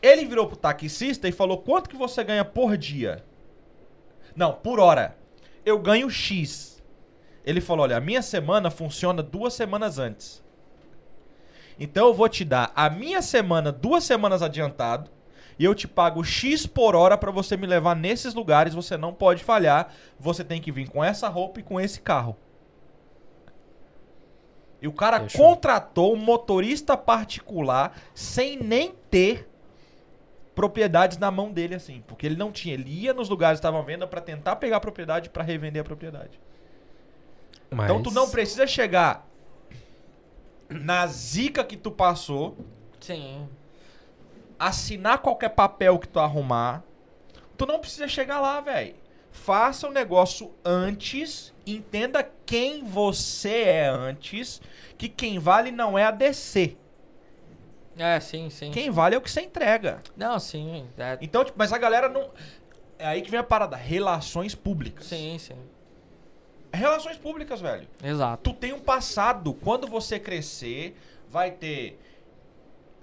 Ele 0.02 0.24
virou 0.24 0.46
pro 0.46 0.56
taxista 0.56 1.28
e 1.28 1.32
falou: 1.32 1.58
quanto 1.58 1.90
que 1.90 1.96
você 1.96 2.22
ganha 2.22 2.44
por 2.44 2.76
dia? 2.76 3.24
Não, 4.34 4.52
por 4.52 4.78
hora. 4.78 5.16
Eu 5.64 5.78
ganho 5.78 6.08
X. 6.08 6.82
Ele 7.44 7.60
falou: 7.60 7.84
olha, 7.84 7.96
a 7.96 8.00
minha 8.00 8.22
semana 8.22 8.70
funciona 8.70 9.22
duas 9.22 9.54
semanas 9.54 9.98
antes. 9.98 10.44
Então 11.78 12.08
eu 12.08 12.14
vou 12.14 12.28
te 12.28 12.44
dar 12.44 12.72
a 12.74 12.90
minha 12.90 13.22
semana 13.22 13.70
duas 13.70 14.04
semanas 14.04 14.42
adiantado. 14.42 15.10
E 15.58 15.64
eu 15.64 15.74
te 15.74 15.88
pago 15.88 16.22
X 16.22 16.66
por 16.66 16.94
hora 16.94 17.18
pra 17.18 17.32
você 17.32 17.56
me 17.56 17.66
levar 17.66 17.96
nesses 17.96 18.32
lugares. 18.32 18.74
Você 18.74 18.96
não 18.96 19.12
pode 19.12 19.42
falhar. 19.42 19.92
Você 20.18 20.44
tem 20.44 20.60
que 20.60 20.70
vir 20.70 20.88
com 20.88 21.02
essa 21.02 21.28
roupa 21.28 21.58
e 21.58 21.64
com 21.64 21.80
esse 21.80 22.00
carro. 22.00 22.36
E 24.80 24.86
o 24.86 24.92
cara 24.92 25.20
Fechou. 25.20 25.44
contratou 25.44 26.14
um 26.14 26.16
motorista 26.16 26.96
particular 26.96 27.98
sem 28.14 28.56
nem 28.56 28.94
ter 29.10 29.48
propriedades 30.58 31.18
na 31.18 31.30
mão 31.30 31.52
dele, 31.52 31.76
assim. 31.76 32.02
Porque 32.08 32.26
ele 32.26 32.34
não 32.34 32.50
tinha. 32.50 32.74
Ele 32.74 32.90
ia 32.90 33.14
nos 33.14 33.28
lugares 33.28 33.58
que 33.58 33.60
estavam 33.60 33.78
à 33.78 33.84
venda 33.84 34.08
pra 34.08 34.20
tentar 34.20 34.56
pegar 34.56 34.78
a 34.78 34.80
propriedade 34.80 35.30
pra 35.30 35.44
revender 35.44 35.82
a 35.82 35.84
propriedade. 35.84 36.40
Mas... 37.70 37.84
Então 37.84 38.02
tu 38.02 38.10
não 38.10 38.28
precisa 38.28 38.66
chegar 38.66 39.24
na 40.68 41.06
zica 41.06 41.62
que 41.62 41.76
tu 41.76 41.92
passou, 41.92 42.56
Sim. 42.98 43.48
assinar 44.58 45.18
qualquer 45.18 45.50
papel 45.50 45.96
que 45.96 46.08
tu 46.08 46.18
arrumar. 46.18 46.82
Tu 47.56 47.64
não 47.64 47.78
precisa 47.78 48.08
chegar 48.08 48.40
lá, 48.40 48.60
velho. 48.60 48.96
Faça 49.30 49.86
o 49.86 49.92
negócio 49.92 50.52
antes, 50.64 51.54
entenda 51.64 52.28
quem 52.44 52.82
você 52.84 53.62
é 53.62 53.86
antes, 53.86 54.60
que 54.96 55.08
quem 55.08 55.38
vale 55.38 55.70
não 55.70 55.96
é 55.96 56.02
a 56.02 56.10
DC. 56.10 56.76
É, 57.98 58.20
sim, 58.20 58.48
sim. 58.50 58.70
Quem 58.70 58.90
vale 58.90 59.14
é 59.14 59.18
o 59.18 59.20
que 59.20 59.30
você 59.30 59.40
entrega. 59.40 59.98
Não, 60.16 60.38
sim. 60.38 60.86
é- 60.96 61.18
Então, 61.20 61.44
tipo, 61.44 61.58
mas 61.58 61.72
a 61.72 61.78
galera 61.78 62.08
não. 62.08 62.30
É 62.98 63.06
aí 63.06 63.22
que 63.22 63.30
vem 63.30 63.40
a 63.40 63.44
parada. 63.44 63.76
Relações 63.76 64.54
públicas. 64.54 65.06
Sim, 65.06 65.36
sim. 65.38 65.56
Relações 66.72 67.16
públicas, 67.16 67.60
velho. 67.60 67.88
Exato. 68.02 68.50
Tu 68.52 68.56
tem 68.58 68.72
um 68.72 68.80
passado. 68.80 69.52
Quando 69.54 69.86
você 69.86 70.18
crescer, 70.18 70.96
vai 71.28 71.50
ter 71.50 71.98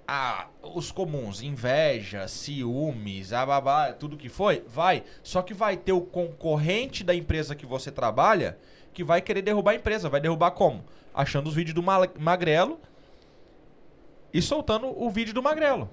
ah, 0.08 0.46
os 0.62 0.92
comuns, 0.92 1.42
inveja, 1.42 2.28
ciúmes, 2.28 3.32
ababá, 3.32 3.92
tudo 3.92 4.16
que 4.16 4.28
foi, 4.28 4.62
vai. 4.68 5.02
Só 5.22 5.42
que 5.42 5.52
vai 5.52 5.76
ter 5.76 5.92
o 5.92 6.00
concorrente 6.00 7.02
da 7.02 7.14
empresa 7.14 7.54
que 7.56 7.66
você 7.66 7.90
trabalha 7.90 8.56
que 8.94 9.02
vai 9.02 9.20
querer 9.20 9.42
derrubar 9.42 9.72
a 9.72 9.74
empresa. 9.74 10.08
Vai 10.08 10.20
derrubar 10.20 10.52
como? 10.52 10.84
Achando 11.12 11.48
os 11.48 11.54
vídeos 11.54 11.74
do 11.74 11.82
Ma- 11.82 12.08
Magrelo 12.18 12.78
e 14.32 14.40
soltando 14.42 14.86
o 14.86 15.10
vídeo 15.10 15.32
do 15.34 15.42
Magrelo. 15.42 15.88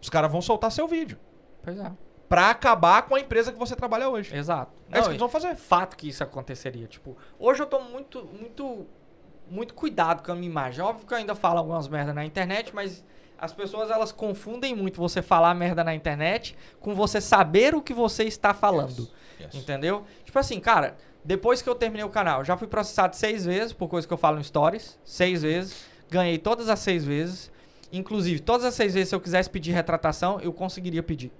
Os 0.00 0.08
caras 0.08 0.30
vão 0.30 0.40
soltar 0.40 0.70
seu 0.72 0.86
vídeo. 0.88 1.18
Pois 1.62 1.78
é. 1.78 1.92
Pra 2.28 2.50
acabar 2.50 3.02
com 3.02 3.14
a 3.14 3.20
empresa 3.20 3.52
que 3.52 3.58
você 3.58 3.74
trabalha 3.74 4.08
hoje. 4.08 4.34
Exato. 4.34 4.72
É 4.90 4.92
isso 4.92 4.96
Não, 4.98 5.02
que 5.02 5.08
eles 5.10 5.20
vão 5.20 5.28
fazer. 5.28 5.56
fato 5.56 5.96
que 5.96 6.08
isso 6.08 6.22
aconteceria. 6.22 6.86
Tipo, 6.86 7.16
hoje 7.38 7.60
eu 7.60 7.66
tô 7.66 7.80
muito, 7.80 8.24
muito, 8.24 8.86
muito 9.50 9.74
cuidado 9.74 10.22
com 10.22 10.30
a 10.30 10.34
minha 10.34 10.48
imagem. 10.48 10.82
Óbvio 10.84 11.06
que 11.06 11.12
eu 11.12 11.18
ainda 11.18 11.34
falo 11.34 11.58
algumas 11.58 11.88
merda 11.88 12.14
na 12.14 12.24
internet, 12.24 12.74
mas 12.74 13.04
as 13.36 13.52
pessoas 13.52 13.90
elas 13.90 14.12
confundem 14.12 14.76
muito 14.76 14.98
você 15.00 15.20
falar 15.22 15.54
merda 15.54 15.82
na 15.82 15.94
internet 15.94 16.56
com 16.78 16.94
você 16.94 17.20
saber 17.20 17.74
o 17.74 17.82
que 17.82 17.92
você 17.92 18.24
está 18.24 18.54
falando. 18.54 19.08
Yes. 19.40 19.54
Entendeu? 19.54 20.04
Tipo 20.24 20.38
assim, 20.38 20.60
cara, 20.60 20.96
depois 21.24 21.60
que 21.60 21.68
eu 21.68 21.74
terminei 21.74 22.04
o 22.04 22.10
canal, 22.10 22.44
já 22.44 22.56
fui 22.56 22.68
processado 22.68 23.16
seis 23.16 23.44
vezes 23.44 23.72
por 23.72 23.88
coisa 23.88 24.06
que 24.06 24.12
eu 24.12 24.18
falo 24.18 24.38
em 24.38 24.42
stories. 24.42 24.98
Seis 25.04 25.42
vezes. 25.42 25.84
Ganhei 26.08 26.38
todas 26.38 26.68
as 26.68 26.78
seis 26.78 27.04
vezes. 27.04 27.49
Inclusive, 27.92 28.40
todas 28.40 28.64
as 28.64 28.74
seis 28.74 28.94
vezes, 28.94 29.08
se 29.08 29.14
eu 29.14 29.20
quisesse 29.20 29.50
pedir 29.50 29.72
retratação, 29.72 30.40
eu 30.40 30.52
conseguiria 30.52 31.02
pedir. 31.02 31.32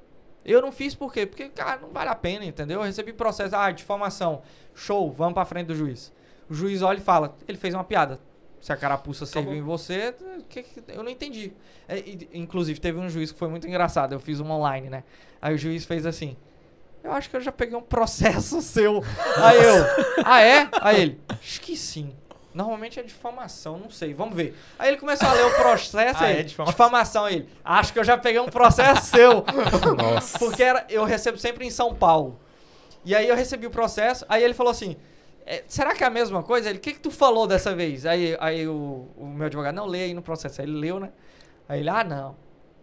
Eu 0.45 0.61
não 0.63 0.73
fiz 0.73 0.95
por 0.95 1.13
quê? 1.13 1.27
Porque, 1.27 1.49
cara, 1.51 1.81
não 1.81 1.91
vale 1.91 2.11
a 2.11 2.15
pena, 2.15 2.45
entendeu? 2.45 2.81
Eu 2.81 2.87
recebi 2.87 3.13
processo, 3.13 3.55
ah, 3.55 3.71
difamação. 3.71 4.43
Show, 4.75 5.13
vamos 5.13 5.35
pra 5.35 5.45
frente 5.45 5.67
do 5.69 5.75
juiz. 5.77 6.13
O 6.49 6.55
juiz 6.55 6.83
olha 6.83 6.99
e 6.99 7.01
fala, 7.01 7.37
ele 7.47 7.59
fez 7.59 7.75
uma 7.75 7.85
piada. 7.85 8.19
Se 8.61 8.73
a 8.73 8.77
carapuça 8.77 9.25
serviu 9.25 9.55
em 9.55 9.63
você, 9.63 10.15
que- 10.49 10.63
que- 10.63 10.83
eu 10.89 11.03
não 11.03 11.11
entendi. 11.11 11.53
É, 11.89 11.99
e- 11.99 12.29
inclusive, 12.35 12.79
teve 12.81 12.99
um 12.99 13.09
juiz 13.09 13.31
que 13.33 13.39
foi 13.39 13.49
muito 13.49 13.67
engraçado. 13.67 14.13
Eu 14.13 14.21
fiz 14.21 14.41
uma 14.41 14.55
online, 14.57 14.91
né? 14.91 15.05
Aí 15.41 15.55
o 15.55 15.59
juiz 15.59 15.85
fez 15.85 16.05
assim. 16.05 16.37
Eu 17.03 17.13
acho 17.13 17.31
que 17.31 17.37
eu 17.37 17.41
já 17.41 17.53
peguei 17.53 17.77
um 17.77 17.81
processo 17.83 18.61
seu. 18.63 19.03
Aí 19.37 19.57
eu, 19.63 19.85
ah 20.25 20.41
é? 20.43 20.69
Aí 20.81 21.01
ele, 21.01 21.21
acho 21.29 21.61
que 21.63 21.75
sim. 21.77 22.13
Normalmente 22.53 22.99
é 22.99 23.03
difamação, 23.03 23.79
não 23.79 23.91
sei, 23.91 24.13
vamos 24.13 24.35
ver. 24.35 24.57
Aí 24.79 24.89
ele 24.89 24.97
começou 24.97 25.29
a 25.29 25.33
ler 25.33 25.45
o 25.47 25.55
processo, 25.55 26.23
Ah, 26.23 26.27
aí, 26.27 26.39
é 26.41 26.43
difamação. 26.43 26.73
difamação, 26.73 27.25
aí 27.27 27.35
ele, 27.37 27.49
acho 27.65 27.93
que 27.93 27.99
eu 27.99 28.05
já 28.05 28.19
peguei 28.19 28.41
um 28.41 28.49
processo 28.49 29.07
seu. 29.15 29.45
Nossa. 29.97 30.39
Porque 30.39 30.63
era, 30.63 30.85
eu 30.89 31.05
recebo 31.05 31.39
sempre 31.39 31.65
em 31.65 31.71
São 31.71 31.95
Paulo. 31.95 32.39
E 33.05 33.15
aí 33.15 33.29
eu 33.29 33.37
recebi 33.37 33.67
o 33.67 33.71
processo, 33.71 34.25
aí 34.29 34.43
ele 34.43 34.53
falou 34.53 34.71
assim, 34.73 34.97
"É, 35.47 35.63
será 35.69 35.95
que 35.95 36.03
é 36.03 36.07
a 36.07 36.11
mesma 36.11 36.43
coisa? 36.43 36.69
Ele, 36.69 36.79
o 36.79 36.81
que 36.83 36.93
que 36.93 37.01
tu 37.01 37.11
falou 37.11 37.47
dessa 37.47 37.75
vez? 37.75 38.05
Aí, 38.05 38.37
aí 38.41 38.67
o, 38.67 39.07
o 39.17 39.27
meu 39.27 39.47
advogado, 39.47 39.75
não, 39.75 39.87
lê 39.87 40.03
aí 40.05 40.15
no 40.15 40.21
processo. 40.23 40.61
Aí 40.61 40.67
ele 40.67 40.77
leu, 40.79 40.99
né? 41.01 41.11
Aí 41.69 41.81
ele, 41.81 41.89
ah, 41.89 42.03
não. 42.05 42.35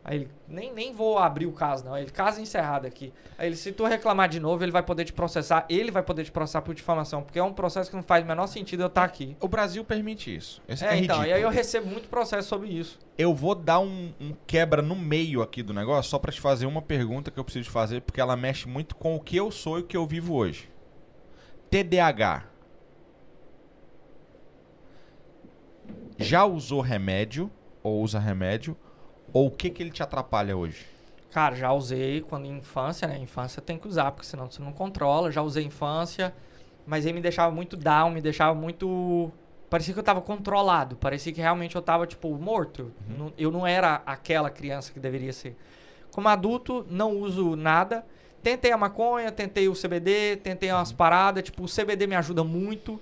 Aí 0.10 0.20
ele, 0.20 0.30
nem, 0.48 0.74
nem 0.74 0.94
vou 0.94 1.18
abrir 1.20 1.48
o 1.48 1.52
caso, 1.52 1.84
não. 1.84 1.94
Aí 1.94 2.04
ele, 2.04 2.12
caso 2.12 2.40
encerrado 2.40 2.88
aqui. 2.88 3.12
Aí 3.38 3.46
ele, 3.50 3.58
se 3.58 3.74
tu 3.74 3.84
reclamar 3.84 4.30
de 4.30 4.40
novo, 4.40 4.64
ele 4.64 4.72
vai 4.72 4.82
poder 4.82 5.04
te 5.04 5.12
processar. 5.12 5.66
Ele 5.70 5.92
vai 5.92 6.02
poder 6.02 6.24
te 6.24 6.32
processar 6.32 6.62
por 6.62 6.74
difamação, 6.74 7.22
porque 7.22 7.38
é 7.38 7.44
um 7.44 7.52
processo 7.52 7.90
que 7.90 7.96
não 7.98 8.02
faz 8.04 8.24
o 8.24 8.28
menor 8.28 8.48
sentido 8.48 8.84
eu 8.84 8.88
estar 8.88 9.04
aqui. 9.04 9.36
O 9.42 9.50
Brasil 9.50 9.84
permite 9.84 10.34
isso. 10.34 10.62
Esse 10.66 10.86
é, 10.86 10.94
É, 10.94 10.98
então, 10.98 11.18
ridículo. 11.18 11.26
e 11.28 11.34
aí 11.34 11.42
eu 11.42 11.50
recebo 11.50 11.88
muito 11.88 12.08
processo 12.08 12.48
sobre 12.48 12.70
isso. 12.70 12.98
Eu 13.18 13.36
vou 13.36 13.54
dar 13.54 13.80
um, 13.82 14.14
um 14.18 14.34
quebra 14.48 14.82
no 14.82 14.96
meio 14.96 15.42
aqui 15.42 15.62
do 15.62 15.74
negócio 15.74 16.10
só 16.10 16.18
pra 16.18 16.32
te 16.32 16.40
fazer 16.40 16.66
uma 16.68 16.82
pergunta 16.82 17.30
que 17.30 17.38
eu 17.38 17.44
preciso 17.44 17.70
fazer, 17.70 18.00
porque 18.02 18.22
ela 18.22 18.38
mexe 18.38 18.66
muito 18.66 18.96
com 18.96 19.14
o 19.14 19.20
que 19.20 19.36
eu 19.36 19.52
sou 19.52 19.78
e 19.78 19.82
o 19.82 19.86
que 19.86 19.98
eu 19.98 20.08
vivo 20.08 20.36
hoje. 20.36 20.70
TDAH. 21.70 22.46
Já 26.18 26.46
usou 26.46 26.80
remédio? 26.80 27.52
Ou 27.84 28.02
usa 28.02 28.20
remédio? 28.20 28.78
Ou 29.34 29.48
o 29.48 29.52
que, 29.52 29.70
que 29.70 29.84
ele 29.84 29.92
te 29.92 30.02
atrapalha 30.04 30.56
hoje? 30.56 30.86
Cara, 31.32 31.56
já 31.56 31.72
usei 31.74 32.22
quando 32.22 32.46
infância, 32.46 33.08
né? 33.08 33.18
Infância 33.20 33.62
tem 33.62 33.78
que 33.78 33.88
usar, 33.88 34.12
porque 34.12 34.26
senão 34.26 34.50
você 34.50 34.62
não 34.62 34.72
controla. 34.72 35.32
Já 35.32 35.42
usei 35.42 35.64
infância, 35.64 36.34
mas 36.86 37.06
aí 37.06 37.14
me 37.14 37.22
deixava 37.22 37.54
muito 37.54 37.76
down, 37.78 38.10
me 38.12 38.22
deixava 38.22 38.56
muito. 38.56 39.32
Parecia 39.70 39.94
que 39.94 40.00
eu 40.00 40.04
tava 40.04 40.22
controlado, 40.22 40.96
parecia 40.96 41.34
que 41.34 41.42
realmente 41.42 41.76
eu 41.76 41.82
tava, 41.82 42.08
tipo, 42.08 42.30
morto. 42.38 42.92
Não- 43.18 43.34
Eu 43.38 43.52
não 43.52 43.68
era 43.68 44.02
aquela 44.06 44.50
criança 44.50 44.92
que 44.94 45.00
deveria 45.00 45.34
ser. 45.34 45.56
Como 46.12 46.28
adulto, 46.30 46.86
não 46.90 47.18
uso 47.18 47.56
nada. 47.56 48.06
Tentei 48.42 48.72
a 48.72 48.78
maconha, 48.78 49.30
tentei 49.32 49.68
o 49.68 49.76
CBD, 49.76 50.38
tentei 50.38 50.72
umas 50.72 50.94
paradas. 50.94 51.44
Tipo, 51.44 51.64
o 51.64 51.68
CBD 51.68 52.08
me 52.08 52.16
ajuda 52.16 52.44
muito. 52.44 53.00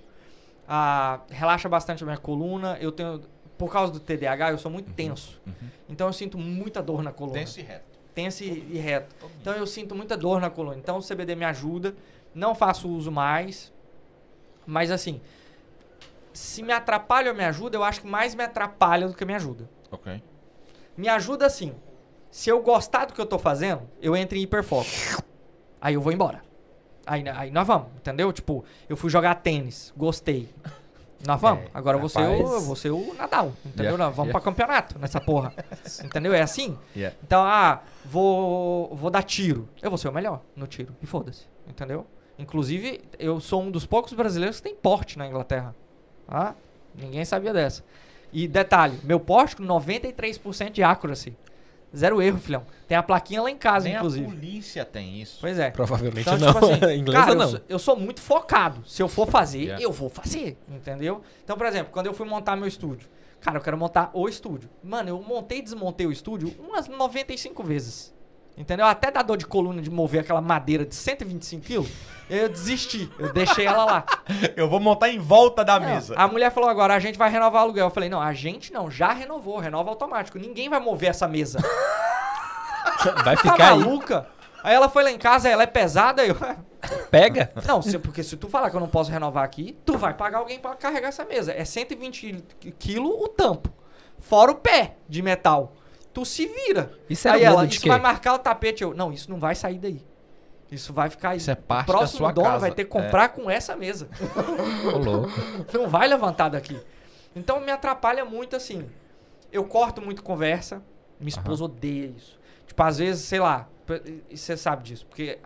ah, 0.67 1.19
relaxa 1.29 1.69
bastante 1.69 2.01
a 2.03 2.05
minha 2.07 2.17
coluna. 2.17 2.77
Eu 2.81 2.91
tenho. 2.91 3.21
Por 3.57 3.71
causa 3.71 3.91
do 3.93 3.99
TDAH, 3.99 4.51
eu 4.51 4.57
sou 4.57 4.69
muito 4.71 4.91
tenso. 4.93 5.41
Então 5.87 6.07
eu 6.07 6.13
sinto 6.13 6.37
muita 6.37 6.81
dor 6.81 7.01
na 7.03 7.11
coluna 7.11 7.37
Tenso 7.39 7.59
e 7.59 7.63
reto. 7.63 7.85
tenso 8.13 8.43
e 8.43 8.47
e 8.71 8.77
reto. 8.77 9.15
Então 9.41 9.53
eu 9.53 9.65
sinto 9.65 9.95
muita 9.95 10.17
dor 10.17 10.41
na 10.41 10.49
coluna. 10.49 10.77
Então 10.77 10.97
o 10.97 11.01
CBD 11.01 11.35
me 11.35 11.45
ajuda. 11.45 11.95
Não 12.33 12.53
faço 12.53 12.89
uso 12.89 13.11
mais. 13.11 13.71
Mas 14.65 14.91
assim, 14.91 15.21
se 16.33 16.61
me 16.63 16.73
atrapalha 16.73 17.31
ou 17.31 17.37
me 17.37 17.45
ajuda, 17.45 17.77
eu 17.77 17.83
acho 17.83 18.01
que 18.01 18.07
mais 18.07 18.35
me 18.35 18.43
atrapalha 18.43 19.07
do 19.07 19.13
que 19.13 19.23
me 19.23 19.33
ajuda. 19.33 19.69
Ok. 19.91 20.21
Me 20.97 21.07
ajuda 21.07 21.45
assim. 21.45 21.73
Se 22.31 22.49
eu 22.49 22.61
gostar 22.61 23.05
do 23.05 23.13
que 23.13 23.21
eu 23.21 23.25
tô 23.25 23.39
fazendo, 23.39 23.83
eu 24.01 24.15
entro 24.17 24.37
em 24.37 24.41
hiperfoco. 24.41 24.89
Aí 25.79 25.93
eu 25.93 26.01
vou 26.01 26.11
embora. 26.11 26.43
Aí, 27.05 27.23
aí 27.29 27.51
nós 27.51 27.65
vamos, 27.67 27.87
entendeu? 27.97 28.33
Tipo, 28.33 28.65
eu 28.89 28.97
fui 28.97 29.09
jogar 29.09 29.35
tênis, 29.35 29.93
gostei. 29.95 30.49
Nós 31.25 31.41
vamos. 31.41 31.65
É, 31.65 31.69
Agora 31.73 31.97
eu 31.97 31.99
vou 31.99 32.09
ser, 32.09 32.19
o, 32.19 32.31
rapaz. 32.37 32.53
eu 32.53 32.61
vou 32.61 32.75
ser 32.75 32.91
o 32.91 33.13
Nadal, 33.13 33.53
entendeu? 33.65 33.85
Yeah, 33.85 34.05
Nós 34.05 34.15
vamos 34.15 34.29
yeah. 34.29 34.31
pra 34.31 34.41
campeonato 34.41 34.99
nessa 34.99 35.19
porra. 35.19 35.53
entendeu? 36.03 36.33
É 36.33 36.41
assim? 36.41 36.77
Yeah. 36.95 37.15
Então, 37.23 37.43
ah, 37.43 37.81
vou, 38.03 38.95
vou 38.95 39.09
dar 39.09 39.23
tiro. 39.23 39.67
Eu 39.81 39.89
vou 39.89 39.97
ser 39.97 40.07
o 40.07 40.11
melhor 40.11 40.41
no 40.55 40.67
tiro. 40.67 40.95
E 41.01 41.05
foda-se. 41.05 41.45
Entendeu? 41.67 42.05
Inclusive, 42.37 43.01
eu 43.17 43.39
sou 43.39 43.61
um 43.63 43.71
dos 43.71 43.85
poucos 43.85 44.13
brasileiros 44.13 44.57
que 44.57 44.63
tem 44.63 44.75
porte 44.75 45.17
na 45.17 45.27
Inglaterra. 45.27 45.73
Ah, 46.27 46.53
ninguém 46.93 47.23
sabia 47.25 47.53
dessa. 47.53 47.83
E 48.31 48.47
detalhe, 48.47 48.99
meu 49.03 49.19
porte 49.19 49.55
com 49.55 49.63
93% 49.63 50.71
de 50.71 50.83
accuracy. 50.83 51.37
Zero 51.95 52.21
erro, 52.21 52.37
filhão. 52.39 52.63
Tem 52.87 52.97
a 52.97 53.03
plaquinha 53.03 53.41
lá 53.41 53.49
em 53.49 53.57
casa, 53.57 53.85
Nem 53.85 53.95
a 53.95 53.99
inclusive. 53.99 54.25
polícia 54.25 54.83
tem 54.85 55.21
isso. 55.21 55.37
Pois 55.41 55.57
é. 55.57 55.71
Provavelmente 55.71 56.21
Então, 56.29 56.37
não. 56.37 56.53
tipo 56.53 56.65
assim, 56.65 56.93
Inglesa 56.99 57.19
cara, 57.19 57.31
eu 57.31 57.35
não. 57.35 57.47
sou, 57.49 57.61
eu 57.69 57.79
sou 57.79 57.95
muito 57.95 58.21
focado. 58.21 58.83
Se 58.87 59.01
eu 59.01 59.07
for 59.07 59.27
fazer, 59.27 59.55
Yeah. 59.65 59.83
eu 59.83 59.91
vou 59.91 60.09
fazer, 60.09 60.57
entendeu? 60.69 61.21
Então, 61.43 61.57
por 61.57 61.65
exemplo, 61.65 61.91
quando 61.91 62.07
eu 62.07 62.13
fui 62.13 62.27
montar 62.27 62.55
meu 62.55 62.67
estúdio, 62.67 63.07
cara, 63.41 63.57
eu 63.57 63.61
quero 63.61 63.77
montar 63.77 64.11
o 64.13 64.27
estúdio. 64.29 64.69
Mano, 64.83 65.09
eu 65.09 65.21
montei 65.21 65.59
e 65.59 65.61
desmontei 65.61 66.05
o 66.07 66.11
estúdio 66.11 66.53
umas 66.59 66.87
95 66.87 67.63
vezes. 67.63 68.13
Entendeu? 68.57 68.85
Até 68.85 69.11
dá 69.11 69.21
dor 69.21 69.35
de 69.37 69.45
coluna 69.45 69.81
de 69.81 69.89
mover 69.89 70.21
aquela 70.21 70.39
madeira 70.41 70.85
de 70.85 70.95
125 70.95 71.65
quilos. 71.65 71.89
Eu 72.29 72.47
desisti. 72.49 73.11
Eu 73.19 73.33
deixei 73.33 73.65
ela 73.65 73.83
lá. 73.85 74.05
Eu 74.55 74.69
vou 74.69 74.79
montar 74.79 75.09
em 75.09 75.19
volta 75.19 75.63
da 75.63 75.77
Não, 75.79 75.87
mesa. 75.87 76.15
A 76.17 76.27
mulher 76.27 76.51
falou 76.51 76.69
agora, 76.69 76.95
a 76.95 76.99
gente 76.99 77.17
vai 77.17 77.29
renovar 77.29 77.61
o 77.61 77.65
aluguel. 77.65 77.87
Eu 77.87 77.91
falei, 77.91 78.09
não, 78.09 78.21
a 78.21 78.33
gente 78.33 78.71
não, 78.71 78.89
já 78.89 79.11
renovou, 79.11 79.59
renova 79.59 79.89
automático. 79.89 80.39
Ninguém 80.39 80.69
vai 80.69 80.79
mover 80.79 81.09
essa 81.09 81.27
mesa. 81.27 81.59
Vai 83.23 83.35
Tá 83.35 83.41
ficar 83.41 83.71
aí. 83.73 83.79
maluca? 83.79 84.27
Aí 84.63 84.73
ela 84.73 84.89
foi 84.89 85.03
lá 85.03 85.11
em 85.11 85.17
casa, 85.17 85.47
ela 85.49 85.63
é 85.63 85.67
pesada, 85.67 86.25
eu. 86.25 86.35
Pega. 87.11 87.51
Não, 87.67 87.81
se- 87.81 87.99
porque 87.99 88.23
se 88.23 88.35
tu 88.37 88.47
falar 88.49 88.69
que 88.69 88.75
eu 88.75 88.79
não 88.79 88.87
posso 88.87 89.11
renovar 89.11 89.43
aqui, 89.43 89.77
tu 89.85 89.97
vai 89.97 90.13
pagar 90.13 90.39
alguém 90.39 90.59
pra 90.59 90.75
carregar 90.75 91.09
essa 91.09 91.23
mesa. 91.25 91.51
É 91.53 91.63
120 91.63 92.43
quilos 92.79 93.11
o 93.11 93.27
tampo. 93.27 93.69
Fora 94.19 94.51
o 94.51 94.55
pé 94.55 94.95
de 95.07 95.21
metal. 95.21 95.73
Tu 96.15 96.23
se 96.23 96.47
vira. 96.47 96.93
Isso 97.09 97.27
aí 97.27 97.43
ela, 97.43 97.65
isso 97.65 97.85
vai 97.85 97.99
marcar 97.99 98.35
o 98.35 98.39
tapete. 98.39 98.81
Eu, 98.81 98.93
não, 98.93 99.11
isso 99.11 99.29
não 99.29 99.37
vai 99.37 99.53
sair 99.53 99.77
daí. 99.77 100.01
Isso 100.71 100.93
vai 100.93 101.09
ficar 101.09 101.31
aí. 101.31 101.37
Isso 101.39 101.51
é 101.51 101.55
parte 101.55 101.89
o 101.89 101.91
da 101.91 101.97
próximo 101.99 102.17
sua 102.19 102.31
dono 102.31 102.47
casa. 102.47 102.59
vai 102.59 102.71
ter 102.71 102.85
que 102.85 102.89
comprar 102.89 103.29
com 103.29 103.51
essa 103.51 103.75
mesa. 103.75 104.07
Ô, 104.93 104.97
louco. 104.97 105.29
não 105.77 105.89
vai 105.89 106.07
levantar 106.07 106.47
daqui. 106.47 106.79
Então 107.35 107.59
me 107.59 107.69
atrapalha 107.69 108.23
muito 108.23 108.55
assim. 108.55 108.89
Eu 109.51 109.65
corto 109.65 110.01
muito 110.01 110.23
conversa. 110.23 110.81
Minha 111.19 111.29
esposa 111.29 111.65
odeia 111.65 112.13
isso. 112.15 112.39
Tipo, 112.65 112.81
às 112.81 112.97
vezes, 112.97 113.25
sei 113.25 113.41
lá, 113.41 113.67
e 114.29 114.37
você 114.37 114.55
sabe 114.55 114.83
disso, 114.83 115.05
porque 115.05 115.37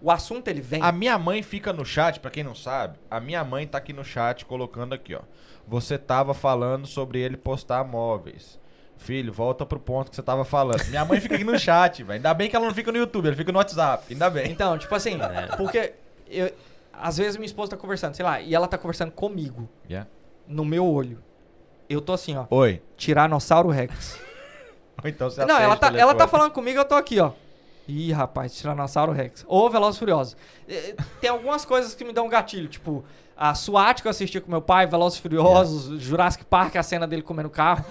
o 0.00 0.08
assunto 0.08 0.46
ele 0.46 0.60
vem. 0.60 0.80
A 0.80 0.92
minha 0.92 1.18
mãe 1.18 1.42
fica 1.42 1.72
no 1.72 1.84
chat, 1.84 2.20
pra 2.20 2.30
quem 2.30 2.44
não 2.44 2.54
sabe, 2.54 2.96
a 3.10 3.18
minha 3.18 3.42
mãe 3.42 3.66
tá 3.66 3.78
aqui 3.78 3.92
no 3.92 4.04
chat 4.04 4.44
colocando 4.46 4.94
aqui, 4.94 5.16
ó. 5.16 5.22
Você 5.66 5.98
tava 5.98 6.32
falando 6.32 6.86
sobre 6.86 7.18
ele 7.18 7.36
postar 7.36 7.82
móveis. 7.84 8.61
Filho, 9.02 9.32
volta 9.32 9.66
pro 9.66 9.78
ponto 9.80 10.10
que 10.10 10.16
você 10.16 10.22
tava 10.22 10.44
falando. 10.44 10.84
Minha 10.86 11.04
mãe 11.04 11.20
fica 11.20 11.34
aqui 11.34 11.44
no 11.44 11.58
chat, 11.58 12.02
velho. 12.02 12.16
Ainda 12.16 12.32
bem 12.34 12.48
que 12.48 12.56
ela 12.56 12.64
não 12.66 12.74
fica 12.74 12.90
no 12.92 12.98
YouTube, 12.98 13.26
ela 13.26 13.36
fica 13.36 13.50
no 13.52 13.58
WhatsApp. 13.58 14.04
Ainda 14.12 14.30
bem. 14.30 14.50
Então, 14.50 14.78
tipo 14.78 14.94
assim, 14.94 15.18
É. 15.20 15.56
porque 15.56 15.92
eu, 16.28 16.50
às 16.92 17.16
vezes 17.18 17.36
minha 17.36 17.46
esposa 17.46 17.72
tá 17.72 17.76
conversando, 17.76 18.14
sei 18.14 18.24
lá, 18.24 18.40
e 18.40 18.54
ela 18.54 18.68
tá 18.68 18.78
conversando 18.78 19.10
comigo, 19.12 19.68
Yeah. 19.88 20.08
no 20.46 20.64
meu 20.64 20.86
olho. 20.86 21.18
Eu 21.88 22.00
tô 22.00 22.12
assim, 22.12 22.36
ó, 22.36 22.46
Oi. 22.50 22.80
Tiranossauro 22.96 23.68
Rex. 23.70 24.18
Ou 25.02 25.08
então 25.10 25.28
você 25.28 25.44
Não, 25.44 25.58
ela 25.58 25.76
tá, 25.76 25.88
ela 25.88 26.14
tá 26.14 26.26
falando 26.28 26.52
comigo, 26.52 26.78
eu 26.78 26.84
tô 26.84 26.94
aqui, 26.94 27.18
ó. 27.20 27.32
Ih, 27.88 28.12
rapaz, 28.12 28.54
Tiranossauro 28.54 29.10
Rex. 29.12 29.44
Ou 29.48 29.68
Velozes 29.68 29.98
Furiosos. 29.98 30.36
Eh, 30.68 30.94
Tem 31.20 31.28
algumas 31.28 31.64
coisas 31.64 31.92
que 31.94 32.04
me 32.04 32.12
dão 32.12 32.28
gatilho, 32.28 32.68
tipo, 32.68 33.04
a 33.36 33.52
SWAT 33.54 34.00
que 34.00 34.06
eu 34.06 34.10
assisti 34.10 34.40
com 34.40 34.48
meu 34.50 34.62
pai, 34.62 34.86
Velozes 34.86 35.18
e 35.18 35.22
Furiosos, 35.22 36.00
Jurassic 36.00 36.44
Park, 36.44 36.76
a 36.76 36.82
cena 36.84 37.06
dele 37.08 37.22
comendo 37.22 37.50
carro. 37.50 37.84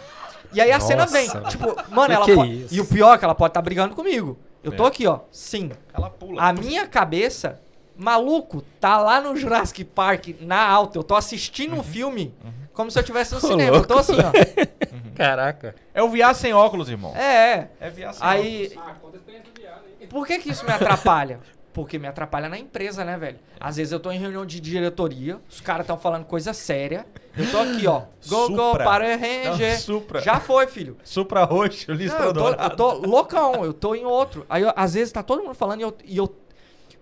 E 0.53 0.59
aí 0.61 0.71
a 0.71 0.79
cena 0.79 1.05
vem, 1.05 1.27
Nossa, 1.27 1.41
tipo, 1.49 1.75
mano, 1.89 2.07
que 2.07 2.13
ela 2.15 2.25
que 2.25 2.35
pode... 2.35 2.63
isso? 2.65 2.73
E 2.75 2.81
o 2.81 2.85
pior 2.85 3.15
é 3.15 3.17
que 3.17 3.25
ela 3.25 3.35
pode 3.35 3.51
estar 3.51 3.61
brigando 3.61 3.95
comigo. 3.95 4.37
Eu 4.63 4.71
tô 4.71 4.85
É. 4.85 4.87
aqui, 4.87 5.07
ó, 5.07 5.19
sim. 5.31 5.71
Ela 5.93 6.09
pula. 6.09 6.41
A 6.41 6.53
minha 6.53 6.85
cabeça, 6.87 7.59
maluco, 7.97 8.61
tá 8.79 8.97
lá 8.97 9.19
no 9.21 9.35
Jurassic 9.35 9.83
Park, 9.83 10.29
na 10.41 10.61
alta. 10.67 10.97
Eu 10.99 11.03
tô 11.03 11.15
assistindo 11.15 11.73
Uhum. 11.73 11.79
um 11.79 11.83
filme 11.83 12.33
como 12.73 12.89
se 12.91 12.97
eu 12.97 13.01
estivesse 13.01 13.31
no 13.33 13.37
Ô, 13.39 13.41
cinema. 13.41 13.77
Eu 13.77 13.85
tô 13.85 13.97
assim, 13.97 14.13
ó. 14.17 14.31
Caraca. 15.15 15.75
É 15.93 16.01
o 16.01 16.09
viar 16.09 16.33
sem 16.35 16.53
óculos, 16.53 16.89
irmão. 16.89 17.15
É, 17.15 17.21
é. 17.53 17.69
É 17.79 17.89
viar 17.89 18.13
sem 18.13 18.25
Aí, 18.27 18.73
Ah, 18.77 18.93
conta 19.01 19.17
a 19.17 19.19
experiência 19.19 19.51
aí. 19.99 20.07
por 20.07 20.25
que 20.25 20.39
que 20.39 20.49
isso 20.51 20.65
me 20.65 20.71
atrapalha? 20.71 21.39
Porque 21.73 21.97
me 21.97 22.07
atrapalha 22.07 22.49
na 22.49 22.57
empresa, 22.57 23.05
né, 23.05 23.17
velho? 23.17 23.39
Às 23.59 23.77
vezes 23.77 23.93
eu 23.93 23.99
tô 23.99 24.11
em 24.11 24.19
reunião 24.19 24.45
de 24.45 24.59
diretoria, 24.59 25.39
os 25.49 25.61
caras 25.61 25.85
estão 25.85 25.97
falando 25.97 26.25
coisa 26.25 26.53
séria. 26.53 27.05
Eu 27.37 27.49
tô 27.49 27.59
aqui, 27.59 27.87
ó. 27.87 28.01
Go, 28.27 28.49
go, 28.49 28.67
Supra. 28.67 28.83
para 28.83 29.17
Não, 29.17 29.51
Ranger. 29.51 29.79
Supra. 29.79 30.21
Já 30.21 30.39
foi, 30.39 30.67
filho. 30.67 30.97
Supra 31.03 31.45
roxo, 31.45 31.89
Não, 31.89 31.95
listra 31.95 32.25
eu, 32.25 32.33
tô, 32.33 32.49
eu 32.49 32.69
tô 32.75 32.93
loucão, 33.07 33.63
eu 33.63 33.73
tô 33.73 33.95
em 33.95 34.03
outro. 34.05 34.45
Aí, 34.49 34.63
eu- 34.63 34.73
às 34.75 34.93
vezes, 34.95 35.13
tá 35.13 35.23
todo 35.23 35.41
mundo 35.43 35.55
falando 35.55 35.79
e 35.79 35.83
eu. 35.83 35.97
E 36.03 36.17
eu 36.17 36.35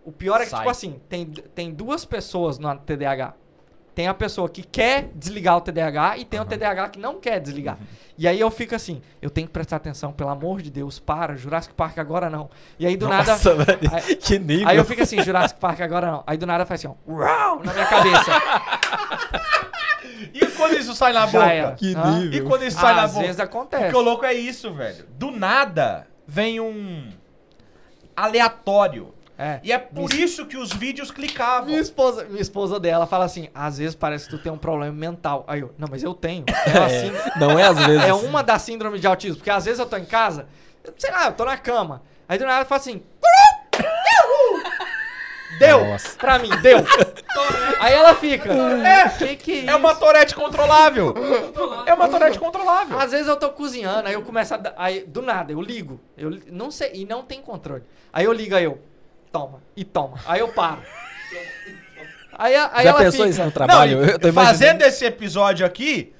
o 0.04 0.12
pior 0.12 0.40
é 0.40 0.44
que, 0.46 0.50
Sai. 0.50 0.60
tipo 0.60 0.70
assim, 0.72 1.00
tem, 1.10 1.26
tem 1.26 1.72
duas 1.72 2.06
pessoas 2.06 2.58
no 2.58 2.74
TDAH. 2.80 3.34
Tem 3.99 4.07
a 4.07 4.13
pessoa 4.13 4.47
que 4.47 4.63
quer 4.63 5.09
desligar 5.13 5.57
o 5.57 5.59
TDAH 5.59 6.19
e 6.19 6.23
tem 6.23 6.39
o 6.39 6.45
TDAH 6.45 6.88
que 6.88 6.97
não 6.99 7.19
quer 7.19 7.38
desligar. 7.41 7.77
E 8.17 8.30
aí 8.30 8.39
eu 8.39 8.49
fico 8.49 8.73
assim, 8.73 9.01
eu 9.21 9.30
tenho 9.30 9.45
que 9.45 9.51
prestar 9.51 9.76
atenção, 9.76 10.13
pelo 10.13 10.30
amor 10.30 10.61
de 10.61 10.71
Deus, 10.71 10.99
para, 10.99 11.35
Jurassic 11.35 11.73
Park 11.73 11.97
agora 11.97 12.30
não. 12.30 12.49
E 12.80 12.88
aí 12.88 12.95
do 12.95 13.09
nada. 13.09 13.34
Nossa, 13.34 13.55
velho. 13.55 13.77
Aí- 13.91 14.15
Que 14.15 14.39
nível. 14.39 14.69
Aí 14.69 14.77
eu 14.77 14.85
fico 14.85 15.03
assim, 15.03 15.21
Jurassic 15.21 15.59
Park 15.59 15.81
agora 15.81 16.09
não. 16.09 16.23
Aí 16.26 16.38
do 16.38 16.45
nada 16.45 16.65
faz 16.65 16.80
assim, 16.80 16.95
ó, 17.05 17.11
uau, 17.11 17.61
na 17.61 17.73
minha 17.73 17.85
cabeça. 17.88 18.31
E 20.34 20.45
quando 20.47 20.77
isso 20.77 20.95
sai 20.95 21.11
na 21.11 21.26
Já 21.27 21.39
boca? 21.39 21.51
era. 21.53 21.71
Que 21.73 21.93
Hã? 21.93 22.19
nível. 22.19 22.41
E 22.45 22.47
quando 22.47 22.63
isso 22.63 22.80
sai 22.80 22.95
na 22.95 23.03
Às 23.03 23.11
boca? 23.13 23.26
vezes 23.26 23.39
acontece. 23.41 23.84
Porque 23.84 23.97
o 23.97 24.01
louco 24.01 24.26
é 24.26 24.34
isso, 24.34 24.73
velho. 24.73 25.05
Do 25.17 25.30
nada 25.31 26.07
vem 26.26 26.59
um 26.61 27.09
aleatório. 28.15 29.13
É. 29.41 29.61
E 29.64 29.72
é 29.72 29.78
por 29.78 30.14
isso 30.14 30.45
que 30.45 30.57
os 30.57 30.74
vídeos 30.74 31.11
clicavam. 31.11 31.68
Minha 31.70 31.80
esposa, 31.80 32.26
minha 32.26 32.41
esposa 32.41 32.78
dela 32.78 33.07
fala 33.07 33.24
assim: 33.24 33.48
às 33.56 33.78
vezes 33.78 33.95
parece 33.95 34.26
que 34.26 34.32
tu 34.32 34.44
tem 34.44 34.52
um 34.52 34.57
problema 34.57 34.91
mental. 34.94 35.45
Aí 35.48 35.61
eu, 35.61 35.74
não, 35.78 35.88
mas 35.90 36.03
eu 36.03 36.14
tenho. 36.14 36.44
É, 36.49 36.78
assim, 36.84 37.40
Não 37.40 37.57
é 37.57 37.64
às 37.64 37.78
vezes. 37.86 38.03
é 38.03 38.14
uma 38.14 38.44
das 38.44 38.61
síndromes 38.64 38.99
de 38.99 39.07
autismo. 39.07 39.38
Porque 39.38 39.49
às 39.49 39.64
vezes 39.64 39.80
eu 39.80 39.86
tô 39.86 39.95
em 39.95 40.03
casa, 40.03 40.45
eu- 40.84 40.94
sei 40.98 41.10
lá, 41.10 41.28
eu 41.28 41.32
tô 41.32 41.45
na 41.45 41.56
cama. 41.57 42.02
Aí 42.28 42.38
do 42.38 42.45
nada 42.45 42.64
eu 42.64 42.66
falo 42.66 42.82
assim. 42.82 43.02
Deu! 45.57 45.84
Nossa. 45.86 46.16
Pra 46.18 46.38
mim, 46.40 46.49
deu. 46.61 46.78
Aí 47.80 47.94
ela 47.94 48.14
fica. 48.16 48.53
É, 48.53 49.10
Que 49.10 49.36
que 49.36 49.60
é 49.68 49.72
é 49.72 49.76
uma 49.76 49.95
torete 49.95 50.36
controlável. 50.36 51.14
É 51.86 51.94
uma 51.94 52.07
torete 52.07 52.38
controlável. 52.38 52.99
Às 52.99 53.11
vezes 53.11 53.28
eu 53.28 53.36
tô 53.36 53.49
cozinhando, 53.49 54.07
aí 54.07 54.14
eu 54.14 54.22
começo 54.22 54.53
a. 54.53 54.60
Aí, 54.78 55.03
do 55.06 55.22
nada, 55.22 55.52
eu 55.52 55.61
ligo. 55.61 55.99
Eu 56.18 56.40
não 56.52 56.70
sei, 56.70 56.91
e 56.94 57.06
não 57.06 57.24
tem 57.24 57.41
controle. 57.41 57.84
Aí 58.14 58.26
eu 58.26 58.32
ligo, 58.34 58.56
aí 58.56 58.64
eu. 58.66 58.80
Toma, 59.31 59.61
e 59.76 59.84
toma. 59.84 60.18
Aí 60.26 60.39
eu 60.39 60.47
paro. 60.49 60.81
Aí, 62.34 62.56
aí 62.56 62.84
Já 62.84 62.89
ela 62.91 62.99
pensou 62.99 63.11
fica. 63.26 63.30
isso 63.30 63.43
no 63.43 63.51
trabalho? 63.51 63.97
Não, 64.01 64.06
Eu 64.07 64.19
tô 64.19 64.31
fazendo 64.34 64.81
esse 64.81 65.06
episódio 65.06 65.65
aqui, 65.65 66.14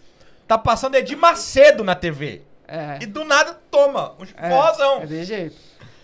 tá 0.48 0.58
passando 0.58 0.96
Edir 0.96 1.18
Macedo 1.18 1.84
na 1.84 1.96
TV. 1.96 2.42
É. 2.68 3.00
E 3.02 3.06
do 3.06 3.24
nada, 3.24 3.54
toma, 3.72 4.14
um 4.20 4.24
É, 4.38 4.50
forrozão. 4.50 5.02
é 5.02 5.08
desse 5.08 5.26
jeito. 5.26 5.56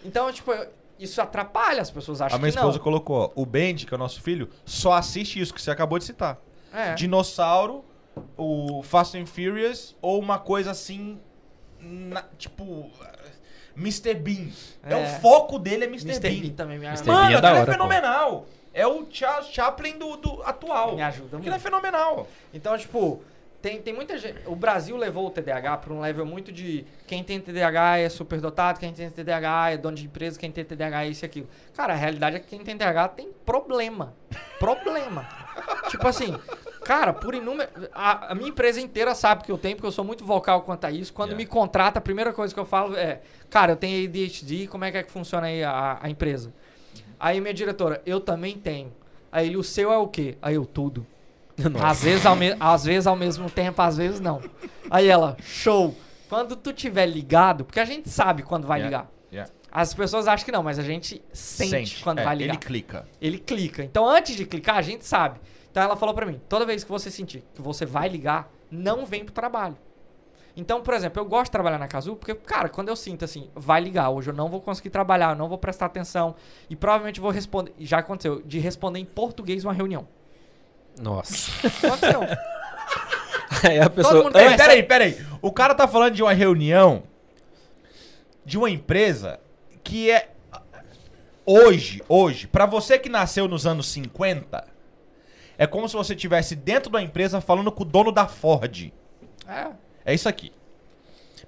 Então, 0.04 0.32
tipo, 0.32 0.52
eu- 0.52 0.68
isso 0.98 1.22
atrapalha, 1.22 1.82
as 1.82 1.92
pessoas 1.92 2.22
acham 2.22 2.38
A 2.38 2.40
minha 2.40 2.50
esposa 2.50 2.78
não. 2.78 2.84
colocou, 2.84 3.18
ó, 3.18 3.32
o 3.42 3.46
Bendy, 3.46 3.86
que 3.86 3.94
é 3.94 3.98
o 3.98 4.00
nosso 4.00 4.22
filho, 4.22 4.50
só 4.66 4.94
assiste 4.94 5.40
isso 5.40 5.54
que 5.54 5.62
você 5.62 5.70
acabou 5.70 6.00
de 6.00 6.06
citar. 6.06 6.38
É. 6.74 6.94
Dinossauro, 6.94 7.84
o 8.38 8.82
Fast 8.84 9.18
and 9.18 9.26
Furious, 9.26 9.96
ou 10.02 10.20
uma 10.20 10.40
coisa 10.40 10.72
assim, 10.72 11.20
na- 11.80 12.24
tipo, 12.38 12.90
Mr. 13.78 14.14
Bean. 14.14 14.48
É. 14.84 14.94
É. 14.94 14.96
o 14.96 15.06
foco 15.22 15.58
dele 15.60 15.86
é 15.86 15.88
Mr. 15.88 16.08
Mr. 16.10 16.20
Bean. 16.30 16.42
Bean 16.42 16.54
também 16.54 16.80
me, 16.80 16.86
Mr. 16.86 17.08
Mano, 17.08 17.28
Bean 17.28 17.38
é 17.38 17.42
da 17.42 17.48
aquilo 17.48 17.48
é 17.48 17.62
hora, 17.62 17.66
pô. 17.66 17.72
fenomenal. 17.72 18.46
É 18.74 18.86
o 18.86 19.06
Charles 19.10 19.48
Chaplin 19.54 19.98
do, 19.98 20.18
do 20.18 20.44
atual. 20.44 20.96
me 20.96 21.02
ajuda 21.02 21.38
Aquilo 21.38 21.48
é 21.48 21.52
muito. 21.52 21.62
fenomenal. 21.64 22.28
Então, 22.54 22.78
tipo, 22.78 23.24
tem, 23.62 23.82
tem 23.82 23.94
muita 23.94 24.18
gente. 24.18 24.38
O 24.48 24.56
Brasil 24.56 24.98
levou 24.98 25.26
o 25.28 25.30
TDAH 25.32 25.78
para 25.78 25.94
um 25.94 26.02
level 26.02 26.26
muito 26.26 26.52
de 26.52 26.86
quem 27.08 27.24
tem 27.24 27.40
TDAH 27.40 28.00
é 28.00 28.10
superdotado, 28.10 28.80
quem 28.80 28.92
tem 28.94 29.10
TDAH 29.10 29.72
é 29.72 29.78
dono 29.78 29.96
de 29.96 30.06
empresa, 30.06 30.38
quem 30.38 30.52
tem 30.52 30.64
TDAH 30.66 31.06
é 31.06 31.08
isso 31.08 31.24
e 31.24 31.26
aquilo. 31.26 31.48
Cara, 31.74 31.94
a 31.94 31.96
realidade 31.96 32.36
é 32.36 32.40
que 32.40 32.48
quem 32.48 32.60
tem 32.60 32.78
TDAH 32.78 33.08
tem 33.10 33.32
problema. 33.46 34.14
Problema. 34.60 35.28
tipo 35.90 36.06
assim, 36.08 36.38
cara, 36.86 37.12
por 37.12 37.34
inúmero. 37.36 37.70
A, 37.94 38.32
a 38.32 38.36
minha 38.36 38.50
empresa 38.50 38.80
inteira 38.80 39.14
sabe 39.16 39.44
que 39.44 39.52
eu 39.52 39.58
tenho, 39.58 39.76
porque 39.76 39.88
eu 39.88 39.92
sou 39.92 40.06
muito 40.06 40.24
vocal 40.24 40.62
quanto 40.62 40.86
a 40.86 40.92
isso. 40.92 41.12
Quando 41.12 41.32
Yeah. 41.32 41.44
me 41.44 41.46
contrata, 41.50 42.00
a 42.00 42.02
primeira 42.02 42.32
coisa 42.32 42.54
que 42.54 42.60
eu 42.60 42.66
falo 42.66 42.96
é: 42.96 43.22
Cara, 43.50 43.74
eu 43.74 43.76
tenho 43.76 44.06
ADHD, 44.08 44.68
como 44.68 44.86
é 44.86 44.92
que, 44.92 44.98
é 44.98 45.04
que 45.04 45.12
funciona 45.12 45.48
aí 45.48 45.64
a, 45.64 45.98
a 46.02 46.10
empresa? 46.10 46.54
Aí 47.20 47.42
minha 47.42 47.54
diretora, 47.54 48.02
eu 48.06 48.20
também 48.22 48.58
tenho. 48.58 48.94
Aí 49.32 49.48
ele, 49.48 49.58
o 49.58 49.64
seu 49.64 49.92
é 49.92 49.98
o 49.98 50.08
quê? 50.08 50.38
Aí 50.42 50.56
eu, 50.56 50.66
tudo. 50.66 51.06
Nossa. 51.58 51.88
Às 51.88 52.04
vezes, 52.04 52.26
ao 52.26 52.36
me- 52.36 52.56
às 52.60 52.84
vezes 52.86 53.08
ao 53.08 53.16
mesmo 53.16 53.50
tempo, 53.50 53.82
às 53.82 53.98
vezes 53.98 54.20
não. 54.20 54.42
Aí 54.90 55.08
ela, 55.08 55.36
show. 55.42 55.96
Quando 56.30 56.56
tu 56.56 56.74
tiver 56.74 57.06
ligado, 57.06 57.64
porque 57.66 57.80
a 57.80 57.86
gente 57.86 58.10
sabe 58.10 58.44
quando 58.44 58.66
vai 58.68 58.80
Yeah, 58.82 58.98
ligar. 58.98 59.12
yeah. 59.32 59.52
As 59.72 59.94
pessoas 59.94 60.28
acham 60.28 60.46
que 60.46 60.52
não, 60.52 60.64
mas 60.64 60.80
a 60.80 60.84
gente 60.84 61.22
sente, 61.34 62.02
quando 62.04 62.20
É, 62.20 62.24
vai 62.24 62.36
ligar. 62.36 62.54
Ele 62.54 62.58
clica. 62.58 63.08
Ele 63.22 63.38
clica. 63.40 63.84
Então, 63.84 64.08
antes 64.08 64.36
de 64.36 64.46
clicar, 64.46 64.78
a 64.78 64.82
gente 64.82 65.06
sabe. 65.06 65.40
Então, 65.76 65.84
ela 65.84 65.98
falou 65.98 66.16
pra 66.16 66.26
mim: 66.26 66.40
toda 66.48 66.66
vez 66.66 66.86
que 66.86 66.90
você 66.90 67.12
sentir 67.12 67.44
que 67.54 67.62
você 67.62 67.86
vai 67.86 68.08
ligar, 68.08 68.50
não 68.72 69.06
vem 69.06 69.26
pro 69.26 69.34
trabalho. 69.34 69.76
Então, 70.56 70.82
por 70.82 70.94
exemplo, 70.94 71.22
eu 71.22 71.26
gosto 71.26 71.48
de 71.48 71.52
trabalhar 71.52 71.78
na 71.78 71.86
Casu 71.86 72.16
porque, 72.16 72.34
cara, 72.34 72.70
quando 72.70 72.88
eu 72.88 72.96
sinto 72.96 73.26
assim, 73.26 73.50
vai 73.54 73.82
ligar, 73.82 74.10
hoje 74.10 74.30
eu 74.30 74.34
não 74.34 74.48
vou 74.48 74.62
conseguir 74.62 74.90
trabalhar, 74.90 75.32
eu 75.32 75.36
não 75.36 75.50
vou 75.50 75.58
prestar 75.58 75.88
atenção 75.88 76.34
e 76.70 76.78
provavelmente 76.78 77.20
vou 77.20 77.30
responder. 77.30 77.74
Já 77.78 77.98
aconteceu, 77.98 78.42
de 78.42 78.58
responder 78.58 79.00
em 79.00 79.06
português 79.06 79.66
uma 79.66 79.74
reunião. 79.74 80.08
Nossa. 80.98 81.52
Aconteceu. 81.84 82.22
Aí 83.68 83.78
a 83.78 83.90
pessoa. 83.90 84.24
mundo 84.24 84.40
Ei. 84.40 84.56
Peraí, 84.56 84.82
peraí. 84.82 85.26
O 85.42 85.52
cara 85.52 85.76
tá 85.76 85.90
falando 85.90 86.14
de 86.14 86.24
uma 86.24 86.32
reunião 86.32 87.04
de 88.46 88.58
uma 88.58 88.70
empresa 88.70 89.42
que 89.84 90.10
é. 90.10 90.30
Hoje, 91.46 92.02
hoje, 92.08 92.48
pra 92.48 92.66
você 92.66 92.98
que 92.98 93.10
nasceu 93.10 93.46
nos 93.46 93.68
anos 93.68 93.88
50, 93.88 94.75
é 95.58 95.66
como 95.68 95.88
se 95.88 95.96
você 95.96 96.14
estivesse 96.14 96.56
dentro 96.56 96.92
da 96.92 97.02
empresa 97.02 97.40
falando 97.42 97.72
com 97.72 97.84
o 97.84 97.86
dono 97.86 98.12
da 98.12 98.28
Ford. 98.28 98.92
é. 99.48 99.68
É 100.08 100.14
isso 100.14 100.30
aqui. 100.30 100.52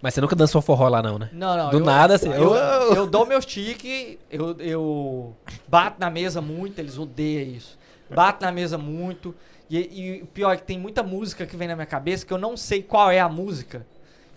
Mas 0.02 0.14
você 0.16 0.22
nunca 0.22 0.36
dançou 0.36 0.62
forró 0.64 0.88
lá, 0.90 1.02
não, 1.02 1.18
né? 1.20 1.30
Não, 1.32 1.56
não. 1.58 1.70
Do 1.70 1.78
eu- 1.78 1.86
nada, 1.86 2.16
assim. 2.16 2.30
Eu, 2.32 2.56
eu- 2.56 2.94
eu 2.96 3.08
dou 3.08 3.26
meus 3.26 3.46
tiques, 3.46 4.18
eu, 4.32 4.56
eu 4.60 5.36
bato 5.68 6.00
na 6.00 6.10
mesa 6.10 6.42
muito, 6.42 6.80
eles 6.80 6.98
odeiam 6.98 7.50
isso. 7.56 7.78
Bato 8.10 8.44
na 8.44 8.52
mesa 8.52 8.78
muito. 8.78 9.34
E, 9.70 9.78
e 9.78 10.22
o 10.24 10.26
pior 10.28 10.54
é 10.54 10.58
que 10.58 10.64
tem 10.64 10.80
muita 10.80 11.04
música 11.04 11.46
que 11.46 11.56
vem 11.58 11.68
na 11.68 11.76
minha 11.76 11.86
cabeça 11.86 12.26
que 12.26 12.34
eu 12.34 12.38
não 12.38 12.56
sei 12.58 12.82
qual 12.82 13.12
é 13.12 13.20
a 13.20 13.30
música. 13.30 13.86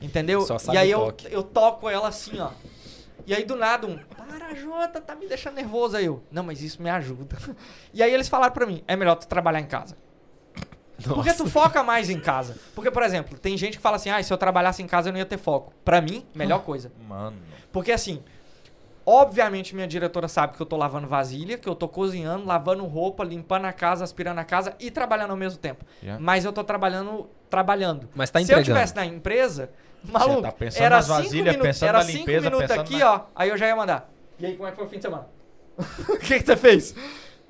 Entendeu? 0.03 0.41
Só 0.43 0.59
sabe 0.59 0.77
e 0.77 0.81
aí 0.81 0.89
o 0.95 0.99
eu, 0.99 1.05
toque. 1.07 1.27
eu 1.31 1.43
toco 1.43 1.89
ela 1.89 2.09
assim, 2.09 2.39
ó. 2.41 2.51
E 3.27 3.35
aí 3.35 3.45
do 3.45 3.57
nada 3.57 3.87
um, 3.87 3.99
para 3.99 4.55
Jota, 4.55 5.01
tá 5.01 5.15
me 5.15 5.27
deixando 5.27 5.55
nervoso 5.55 5.97
aí 5.97 6.07
eu. 6.07 6.23
Não, 6.31 6.43
mas 6.43 6.63
isso 6.63 6.83
me 6.83 6.91
ajuda. 6.91 7.37
E 7.93 8.03
aí 8.03 8.13
eles 8.13 8.29
falaram 8.29 8.53
pra 8.53 8.67
mim, 8.67 8.83
é 8.87 8.95
melhor 8.97 9.17
tu 9.17 9.27
trabalhar 9.27 9.61
em 9.61 9.67
casa. 9.67 9.97
Porque 11.03 11.33
tu 11.33 11.49
foca 11.49 11.83
mais 11.83 12.11
em 12.11 12.21
casa. 12.21 12.57
Porque, 12.75 12.91
por 12.91 13.03
exemplo, 13.03 13.39
tem 13.39 13.57
gente 13.57 13.79
que 13.79 13.83
fala 13.83 13.97
assim, 13.97 14.11
ah, 14.11 14.23
se 14.23 14.33
eu 14.33 14.37
trabalhasse 14.37 14.83
em 14.83 14.87
casa 14.87 15.09
eu 15.09 15.13
não 15.13 15.19
ia 15.19 15.25
ter 15.27 15.39
foco. 15.39 15.73
Pra 15.85 16.01
mim, 16.01 16.27
melhor 16.35 16.61
coisa. 16.65 16.93
Mano. 17.09 17.37
Porque 17.73 17.91
assim, 17.91 18.23
obviamente 19.07 19.75
minha 19.75 19.87
diretora 19.89 20.29
sabe 20.29 20.55
que 20.57 20.61
eu 20.61 20.67
tô 20.67 20.77
lavando 20.77 21.07
vasilha, 21.09 21.57
que 21.57 21.69
eu 21.69 21.75
tô 21.75 21.89
cozinhando, 21.89 22.45
lavando 22.47 22.85
roupa, 22.85 23.25
limpando 23.25 23.65
a 23.65 23.73
casa, 23.73 24.05
aspirando 24.05 24.41
a 24.41 24.45
casa 24.45 24.75
e 24.79 24.91
trabalhando 24.91 25.31
ao 25.31 25.37
mesmo 25.37 25.59
tempo. 25.59 25.85
Yeah. 26.03 26.23
Mas 26.23 26.45
eu 26.45 26.53
tô 26.53 26.63
trabalhando, 26.63 27.29
trabalhando. 27.49 28.09
Mas 28.15 28.31
tá 28.31 28.39
Se 28.39 28.45
eu 28.53 28.59
entregando. 28.59 28.67
tivesse 28.67 28.95
na 28.95 29.07
empresa, 29.07 29.71
maluco, 30.05 30.43
tá 30.43 30.53
pensando 30.53 30.83
era 30.85 30.97
nas 30.97 31.05
cinco 31.07 31.17
vasilhas, 31.19 31.45
minutos, 31.57 31.63
pensando 31.69 31.89
era 31.89 31.99
na 31.99 32.05
cinco 32.05 32.19
limpeza, 32.19 32.41
minutos 32.47 32.67
pensando 32.67 32.81
aqui, 32.81 32.99
na- 32.99 33.13
ó, 33.15 33.21
aí 33.35 33.49
eu 33.49 33.57
já 33.57 33.67
ia 33.67 33.77
mandar. 33.77 34.11
E 34.39 34.47
aí, 34.47 34.57
como 34.57 34.67
é 34.69 34.71
que 34.71 34.77
foi 34.77 34.87
o 34.87 34.89
fim 34.89 34.97
de 34.97 35.03
semana? 35.03 35.27
O 36.09 36.19
que, 36.19 36.39
que 36.41 36.47
você 36.47 36.57
fez? 36.57 36.95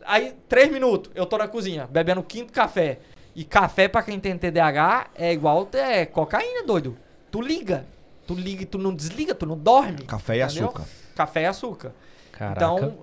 Aí, 0.04 0.34
três 0.48 0.70
minutos, 0.70 1.10
eu 1.14 1.26
tô 1.26 1.36
na 1.38 1.46
cozinha, 1.48 1.86
bebendo 1.90 2.20
o 2.20 2.24
quinto 2.24 2.52
café. 2.52 2.98
E 3.34 3.44
café, 3.44 3.86
pra 3.86 4.02
quem 4.02 4.18
tem 4.18 4.36
TDAH, 4.36 5.08
é 5.14 5.32
igual 5.32 5.68
é 5.72 6.04
cocaína, 6.04 6.64
doido. 6.64 6.96
Tu 7.30 7.40
liga. 7.40 7.86
Tu 8.26 8.34
liga 8.34 8.62
e 8.62 8.66
tu 8.66 8.78
não 8.78 8.94
desliga, 8.94 9.34
tu 9.34 9.46
não 9.46 9.56
dorme. 9.56 10.02
Café 10.04 10.38
e 10.38 10.42
Entendeu? 10.42 10.64
açúcar. 10.66 10.84
Café 11.14 11.42
e 11.42 11.46
açúcar. 11.46 11.92
Caraca. 12.32 12.56
Então, 12.64 12.98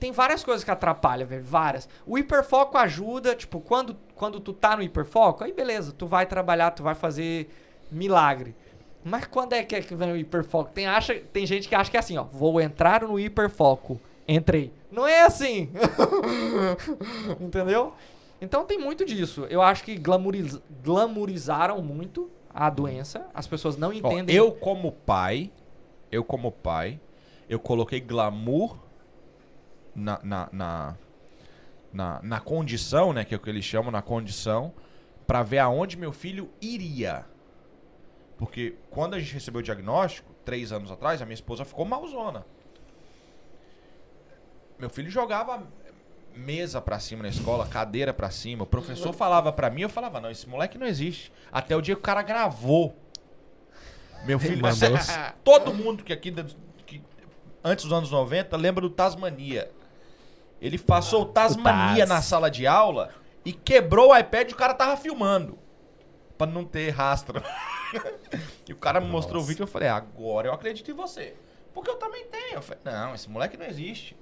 tem 0.00 0.10
várias 0.12 0.42
coisas 0.42 0.64
que 0.64 0.70
atrapalham, 0.70 1.26
velho. 1.26 1.44
Várias. 1.44 1.88
O 2.06 2.18
hiperfoco 2.18 2.76
ajuda, 2.78 3.34
tipo, 3.34 3.60
quando, 3.60 3.96
quando 4.14 4.40
tu 4.40 4.52
tá 4.52 4.76
no 4.76 4.82
hiperfoco, 4.82 5.44
aí 5.44 5.52
beleza, 5.52 5.92
tu 5.92 6.06
vai 6.06 6.26
trabalhar, 6.26 6.70
tu 6.72 6.82
vai 6.82 6.94
fazer 6.94 7.48
milagre. 7.90 8.54
Mas 9.04 9.26
quando 9.26 9.52
é 9.52 9.62
que, 9.62 9.74
é 9.76 9.80
que 9.80 9.94
vem 9.94 10.12
o 10.12 10.16
hiperfoco? 10.16 10.70
Tem, 10.72 10.86
acha, 10.86 11.14
tem 11.14 11.46
gente 11.46 11.68
que 11.68 11.74
acha 11.74 11.90
que 11.90 11.96
é 11.96 12.00
assim, 12.00 12.16
ó. 12.18 12.24
Vou 12.24 12.60
entrar 12.60 13.02
no 13.02 13.18
hiperfoco. 13.18 14.00
Entrei. 14.26 14.72
Não 14.90 15.06
é 15.06 15.22
assim. 15.22 15.70
Entendeu? 17.40 17.94
Então 18.40 18.64
tem 18.64 18.78
muito 18.78 19.04
disso. 19.04 19.46
Eu 19.48 19.62
acho 19.62 19.82
que 19.84 19.96
glamuriz, 19.96 20.60
glamorizaram 20.82 21.80
muito 21.82 22.30
a 22.52 22.68
doença. 22.70 23.26
As 23.34 23.46
pessoas 23.46 23.76
não 23.76 23.88
Ó, 23.88 23.92
entendem. 23.92 24.34
eu 24.34 24.52
como 24.52 24.92
pai, 24.92 25.50
eu 26.10 26.22
como 26.24 26.52
pai, 26.52 27.00
eu 27.48 27.58
coloquei 27.58 28.00
glamour 28.00 28.76
na, 29.94 30.20
na, 30.22 30.48
na, 30.52 30.96
na, 31.92 32.20
na 32.22 32.40
condição, 32.40 33.12
né, 33.12 33.24
que 33.24 33.34
é 33.34 33.36
o 33.36 33.40
que 33.40 33.50
eles 33.50 33.64
chamam 33.64 33.90
na 33.90 34.02
condição, 34.02 34.72
pra 35.26 35.42
ver 35.42 35.58
aonde 35.58 35.96
meu 35.96 36.12
filho 36.12 36.48
iria. 36.60 37.24
Porque 38.38 38.76
quando 38.88 39.14
a 39.14 39.18
gente 39.18 39.34
recebeu 39.34 39.58
o 39.58 39.62
diagnóstico, 39.62 40.32
três 40.44 40.72
anos 40.72 40.90
atrás, 40.90 41.20
a 41.20 41.24
minha 41.26 41.34
esposa 41.34 41.64
ficou 41.64 41.84
malzona. 41.84 42.46
Meu 44.78 44.88
filho 44.88 45.10
jogava 45.10 45.66
mesa 46.34 46.80
pra 46.80 47.00
cima 47.00 47.24
na 47.24 47.28
escola, 47.28 47.66
cadeira 47.66 48.14
pra 48.14 48.30
cima. 48.30 48.62
O 48.62 48.66
professor 48.66 49.12
falava 49.12 49.52
pra 49.52 49.68
mim, 49.68 49.82
eu 49.82 49.88
falava, 49.88 50.20
não, 50.20 50.30
esse 50.30 50.48
moleque 50.48 50.78
não 50.78 50.86
existe. 50.86 51.32
Até 51.50 51.76
o 51.76 51.82
dia 51.82 51.96
que 51.96 52.00
o 52.00 52.04
cara 52.04 52.22
gravou. 52.22 52.96
Meu 54.24 54.38
filho, 54.38 54.62
Mandou. 54.62 54.88
todo 55.42 55.74
mundo 55.74 56.04
que 56.04 56.12
aqui, 56.12 56.32
que 56.86 57.02
antes 57.62 57.84
dos 57.84 57.92
anos 57.92 58.10
90, 58.10 58.56
lembra 58.56 58.80
do 58.80 58.90
Tasmania. 58.90 59.70
Ele 60.60 60.78
passou 60.78 61.22
o 61.22 61.26
Tasmania 61.26 62.06
Taz. 62.06 62.08
na 62.08 62.22
sala 62.22 62.50
de 62.50 62.66
aula 62.66 63.10
e 63.44 63.52
quebrou 63.52 64.10
o 64.10 64.16
iPad 64.16 64.50
e 64.50 64.54
o 64.54 64.56
cara 64.56 64.74
tava 64.74 64.96
filmando. 64.96 65.58
Pra 66.38 66.46
não 66.46 66.64
ter 66.64 66.90
rastro. 66.90 67.42
e 68.68 68.72
o 68.72 68.76
cara 68.76 69.00
me 69.00 69.08
mostrou 69.08 69.42
o 69.42 69.44
vídeo 69.44 69.62
e 69.62 69.64
eu 69.64 69.66
falei, 69.66 69.88
agora 69.88 70.48
eu 70.48 70.52
acredito 70.52 70.90
em 70.90 70.94
você. 70.94 71.34
Porque 71.74 71.90
eu 71.90 71.96
também 71.96 72.24
tenho. 72.26 72.54
Eu 72.54 72.62
falei, 72.62 72.80
não, 72.84 73.14
esse 73.14 73.28
moleque 73.28 73.56
não 73.56 73.66
existe. 73.66 74.16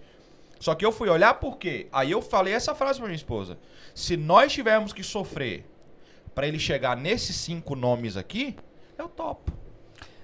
Só 0.58 0.74
que 0.74 0.84
eu 0.84 0.90
fui 0.90 1.08
olhar 1.10 1.34
por 1.34 1.58
quê? 1.58 1.86
Aí 1.92 2.10
eu 2.10 2.22
falei 2.22 2.54
essa 2.54 2.74
frase 2.74 2.98
pra 2.98 3.06
minha 3.06 3.16
esposa. 3.16 3.58
Se 3.94 4.16
nós 4.16 4.52
tivermos 4.52 4.92
que 4.92 5.02
sofrer 5.02 5.64
pra 6.34 6.46
ele 6.46 6.58
chegar 6.58 6.96
nesses 6.96 7.36
cinco 7.36 7.76
nomes 7.76 8.16
aqui, 8.16 8.56
eu 8.96 9.08
topo. 9.08 9.52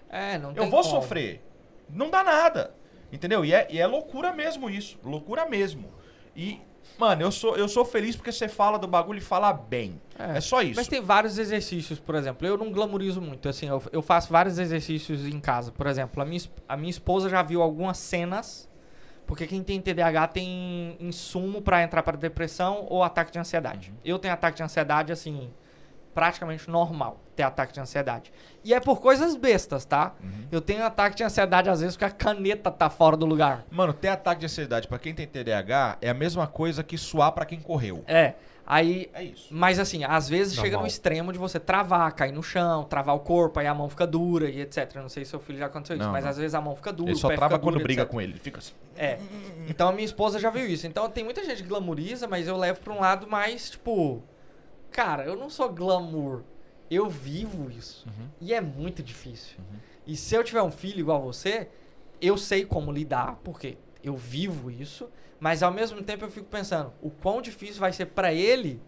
É, 0.08 0.38
não 0.38 0.50
Eu 0.52 0.70
vou 0.70 0.82
como. 0.82 0.84
sofrer. 0.84 1.42
Não 1.88 2.08
dá 2.10 2.22
nada. 2.22 2.74
Entendeu? 3.12 3.44
E 3.44 3.52
é, 3.52 3.66
e 3.70 3.78
é 3.78 3.86
loucura 3.86 4.32
mesmo 4.32 4.70
isso. 4.70 4.98
Loucura 5.04 5.44
mesmo. 5.46 5.92
E, 6.34 6.60
mano, 7.02 7.22
eu 7.22 7.32
sou, 7.32 7.56
eu 7.56 7.66
sou 7.66 7.84
feliz 7.84 8.14
porque 8.14 8.30
você 8.30 8.48
fala 8.48 8.78
do 8.78 8.86
bagulho 8.86 9.18
e 9.18 9.20
fala 9.20 9.52
bem. 9.52 10.00
É, 10.16 10.40
só 10.40 10.62
isso. 10.62 10.76
Mas 10.76 10.86
tem 10.86 11.00
vários 11.00 11.36
exercícios, 11.36 11.98
por 11.98 12.14
exemplo. 12.14 12.46
Eu 12.46 12.56
não 12.56 12.70
glamorizo 12.70 13.20
muito, 13.20 13.48
assim, 13.48 13.66
eu, 13.66 13.82
eu 13.90 14.00
faço 14.00 14.32
vários 14.32 14.56
exercícios 14.56 15.26
em 15.26 15.40
casa. 15.40 15.72
Por 15.72 15.88
exemplo, 15.88 16.22
a 16.22 16.24
minha, 16.24 16.40
a 16.68 16.76
minha 16.76 16.90
esposa 16.90 17.28
já 17.28 17.42
viu 17.42 17.60
algumas 17.60 17.98
cenas, 17.98 18.68
Porque 19.26 19.46
quem 19.48 19.62
tem 19.62 19.80
TDAH 19.80 20.28
tem 20.28 20.96
insumo 21.00 21.60
pra 21.60 21.82
entrar 21.82 22.02
para 22.04 22.16
depressão 22.16 22.86
ou 22.88 23.02
ataque 23.02 23.32
de 23.32 23.38
ansiedade. 23.38 23.92
Eu 24.04 24.18
tenho 24.18 24.34
ataque 24.34 24.56
de 24.58 24.62
ansiedade, 24.62 25.10
assim, 25.10 25.50
praticamente 26.14 26.70
normal 26.70 27.20
ter 27.42 27.44
ataque 27.44 27.72
de 27.72 27.80
ansiedade. 27.80 28.32
E 28.64 28.72
é 28.72 28.80
por 28.80 29.00
coisas 29.00 29.34
bestas, 29.36 29.84
tá? 29.84 30.14
Uhum. 30.22 30.46
Eu 30.50 30.60
tenho 30.60 30.84
ataque 30.84 31.16
de 31.16 31.24
ansiedade 31.24 31.68
às 31.68 31.80
vezes 31.80 31.96
porque 31.96 32.04
a 32.04 32.10
caneta 32.10 32.70
tá 32.70 32.88
fora 32.88 33.16
do 33.16 33.26
lugar. 33.26 33.64
Mano, 33.70 33.92
ter 33.92 34.08
ataque 34.08 34.40
de 34.40 34.46
ansiedade 34.46 34.86
pra 34.86 34.98
quem 34.98 35.12
tem 35.14 35.26
TDAH 35.26 35.98
é 36.00 36.08
a 36.08 36.14
mesma 36.14 36.46
coisa 36.46 36.82
que 36.82 36.96
suar 36.96 37.32
pra 37.32 37.44
quem 37.44 37.60
correu. 37.60 38.04
É. 38.06 38.34
Aí 38.64 39.10
É 39.12 39.24
isso. 39.24 39.48
Mas 39.50 39.80
assim, 39.80 40.04
às 40.04 40.28
vezes 40.28 40.54
chega 40.54 40.68
Normal. 40.68 40.82
no 40.82 40.86
extremo 40.86 41.32
de 41.32 41.38
você 41.38 41.58
travar, 41.58 42.12
cair 42.12 42.30
no 42.30 42.44
chão, 42.44 42.84
travar 42.84 43.16
o 43.16 43.18
corpo, 43.18 43.58
aí 43.58 43.66
a 43.66 43.74
mão 43.74 43.88
fica 43.88 44.06
dura 44.06 44.48
e 44.48 44.60
etc. 44.60 44.88
Eu 44.94 45.02
não 45.02 45.08
sei 45.08 45.24
se 45.24 45.32
seu 45.32 45.40
filho 45.40 45.58
já 45.58 45.66
aconteceu 45.66 45.96
isso, 45.96 46.04
Não, 46.06 46.12
mas 46.12 46.22
não. 46.22 46.30
às 46.30 46.36
vezes 46.36 46.54
a 46.54 46.60
mão 46.60 46.76
fica 46.76 46.92
dura. 46.92 47.10
Ele 47.10 47.18
só 47.18 47.28
trava 47.28 47.58
quando 47.58 47.74
duro, 47.74 47.82
briga 47.84 48.02
etc. 48.02 48.12
com 48.12 48.20
ele. 48.20 48.32
Ele 48.34 48.38
fica 48.40 48.58
assim. 48.60 48.72
É. 48.96 49.18
Então 49.68 49.88
a 49.88 49.92
minha 49.92 50.04
esposa 50.04 50.38
já 50.38 50.48
viu 50.48 50.64
isso. 50.64 50.86
Então 50.86 51.10
tem 51.10 51.24
muita 51.24 51.44
gente 51.44 51.64
que 51.64 51.68
glamoriza, 51.68 52.28
mas 52.28 52.46
eu 52.46 52.56
levo 52.56 52.80
pra 52.80 52.92
um 52.92 53.00
lado 53.00 53.26
mais, 53.26 53.70
tipo. 53.70 54.22
Cara, 54.92 55.24
eu 55.24 55.34
não 55.34 55.50
sou 55.50 55.68
glamour. 55.72 56.42
Eu 56.92 57.08
vivo 57.08 57.70
isso. 57.70 58.06
Uhum. 58.06 58.28
E 58.38 58.52
é 58.52 58.60
muito 58.60 59.02
difícil. 59.02 59.56
E 60.06 60.14
se 60.14 60.34
eu 60.34 60.44
tiver 60.44 60.60
um 60.62 60.70
filho 60.70 61.00
igual 61.00 61.22
você, 61.22 61.68
eu 62.20 62.36
sei 62.36 62.66
como 62.66 62.92
lidar, 62.92 63.40
porque 63.42 63.78
eu 64.04 64.14
vivo 64.14 64.70
isso. 64.70 65.08
Mas 65.40 65.62
ao 65.62 65.72
mesmo 65.72 66.02
tempo 66.02 66.26
eu 66.26 66.30
fico 66.30 66.46
pensando, 66.46 66.92
o 67.00 67.08
quão 67.08 67.40
difícil 67.40 67.80
vai 67.80 67.94
ser 67.94 68.06
pra 68.06 68.30
ele 68.34 68.78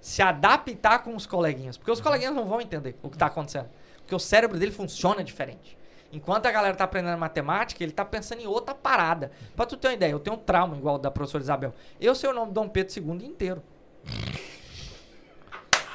se 0.00 0.22
adaptar 0.22 1.02
com 1.02 1.16
os 1.16 1.26
coleguinhas. 1.26 1.76
Porque 1.76 1.90
os 1.90 2.00
coleguinhas 2.00 2.32
não 2.32 2.46
vão 2.46 2.60
entender 2.60 2.96
o 3.02 3.10
que 3.10 3.18
tá 3.18 3.26
acontecendo. 3.26 3.68
Porque 3.96 4.14
o 4.14 4.20
cérebro 4.20 4.56
dele 4.56 4.70
funciona 4.70 5.24
diferente. 5.24 5.76
Enquanto 6.12 6.46
a 6.46 6.52
galera 6.52 6.76
tá 6.76 6.84
aprendendo 6.84 7.18
matemática, 7.18 7.82
ele 7.82 7.92
tá 7.92 8.04
pensando 8.04 8.42
em 8.42 8.46
outra 8.46 8.76
parada. 8.76 9.32
Pra 9.56 9.66
tu 9.66 9.76
ter 9.76 9.88
uma 9.88 9.94
ideia, 9.94 10.12
eu 10.12 10.20
tenho 10.20 10.36
um 10.36 10.40
trauma 10.40 10.76
igual 10.76 10.94
o 10.94 10.98
da 10.98 11.10
professora 11.10 11.42
Isabel. 11.42 11.74
Eu 12.00 12.14
sei 12.14 12.30
o 12.30 12.32
nome 12.32 12.48
de 12.48 12.54
Dom 12.54 12.68
Pedro 12.68 12.94
II 12.96 13.26
inteiro. 13.26 13.60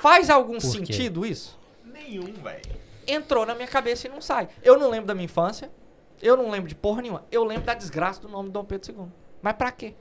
Faz 0.05 0.29
algum 0.29 0.59
sentido 0.59 1.25
isso? 1.25 1.57
Nenhum, 1.83 2.31
velho. 2.31 2.61
Entrou 3.07 3.43
na 3.43 3.55
minha 3.55 3.67
cabeça 3.67 4.05
e 4.05 4.09
não 4.11 4.21
sai. 4.21 4.47
Eu 4.61 4.77
não 4.77 4.87
lembro 4.87 5.07
da 5.07 5.15
minha 5.15 5.25
infância. 5.25 5.71
Eu 6.21 6.37
não 6.37 6.51
lembro 6.51 6.69
de 6.69 6.75
porra 6.75 7.01
nenhuma. 7.01 7.25
Eu 7.31 7.43
lembro 7.43 7.63
da 7.63 7.73
desgraça 7.73 8.21
do 8.21 8.29
nome 8.29 8.49
de 8.49 8.53
Dom 8.53 8.63
Pedro 8.63 8.91
II. 8.91 9.07
Mas 9.41 9.55
pra 9.55 9.71
quê? 9.71 9.95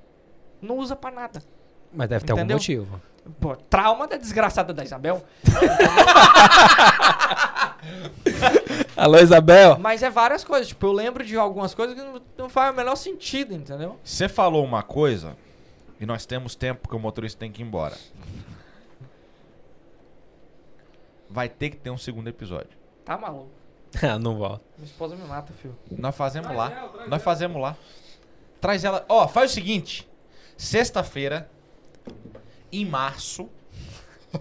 Não 0.60 0.76
usa 0.76 0.94
pra 0.94 1.10
nada. 1.10 1.42
Mas 1.90 2.06
deve 2.06 2.22
ter 2.22 2.34
Entendeu? 2.34 2.42
algum 2.42 2.52
motivo. 2.52 3.00
Pô, 3.40 3.56
trauma 3.56 4.06
da 4.06 4.18
desgraçada 4.18 4.74
da 4.74 4.84
Isabel. 4.84 5.24
Alô, 8.94 9.16
Isabel? 9.16 9.78
Mas 9.78 10.02
é 10.02 10.10
várias 10.10 10.44
coisas. 10.44 10.68
Tipo, 10.68 10.88
eu 10.88 10.92
lembro 10.92 11.24
de 11.24 11.34
algumas 11.34 11.74
coisas 11.74 11.96
que 11.96 12.02
não, 12.02 12.20
não 12.36 12.50
faz 12.50 12.74
o 12.74 12.76
menor 12.76 12.96
sentido, 12.96 13.54
entendeu? 13.54 13.98
Você 14.04 14.28
falou 14.28 14.64
uma 14.64 14.82
coisa 14.82 15.34
e 15.98 16.04
nós 16.04 16.26
temos 16.26 16.54
tempo 16.54 16.82
porque 16.82 16.94
o 16.94 17.00
motorista 17.00 17.40
tem 17.40 17.50
que 17.50 17.62
ir 17.62 17.64
embora. 17.64 17.96
Vai 21.34 21.48
ter 21.48 21.70
que 21.70 21.76
ter 21.76 21.90
um 21.90 21.98
segundo 21.98 22.28
episódio. 22.28 22.78
Tá 23.04 23.18
maluco. 23.18 23.50
Ah, 24.02 24.18
não 24.20 24.36
volta. 24.36 24.64
Minha 24.76 24.86
esposa 24.86 25.14
me 25.16 25.24
mata, 25.24 25.52
filho. 25.52 25.76
Nós 25.90 26.16
fazemos 26.16 26.48
Traz 26.48 26.58
lá. 26.58 26.76
ela, 26.76 26.92
Nós 26.92 27.06
ela. 27.06 27.18
fazemos 27.18 27.60
lá. 27.62 27.76
Traz 28.60 28.84
ela. 28.84 29.04
Ó, 29.08 29.26
faz 29.28 29.50
o 29.50 29.54
seguinte. 29.54 30.08
Sexta-feira, 30.56 31.48
em 32.72 32.84
março. 32.86 33.48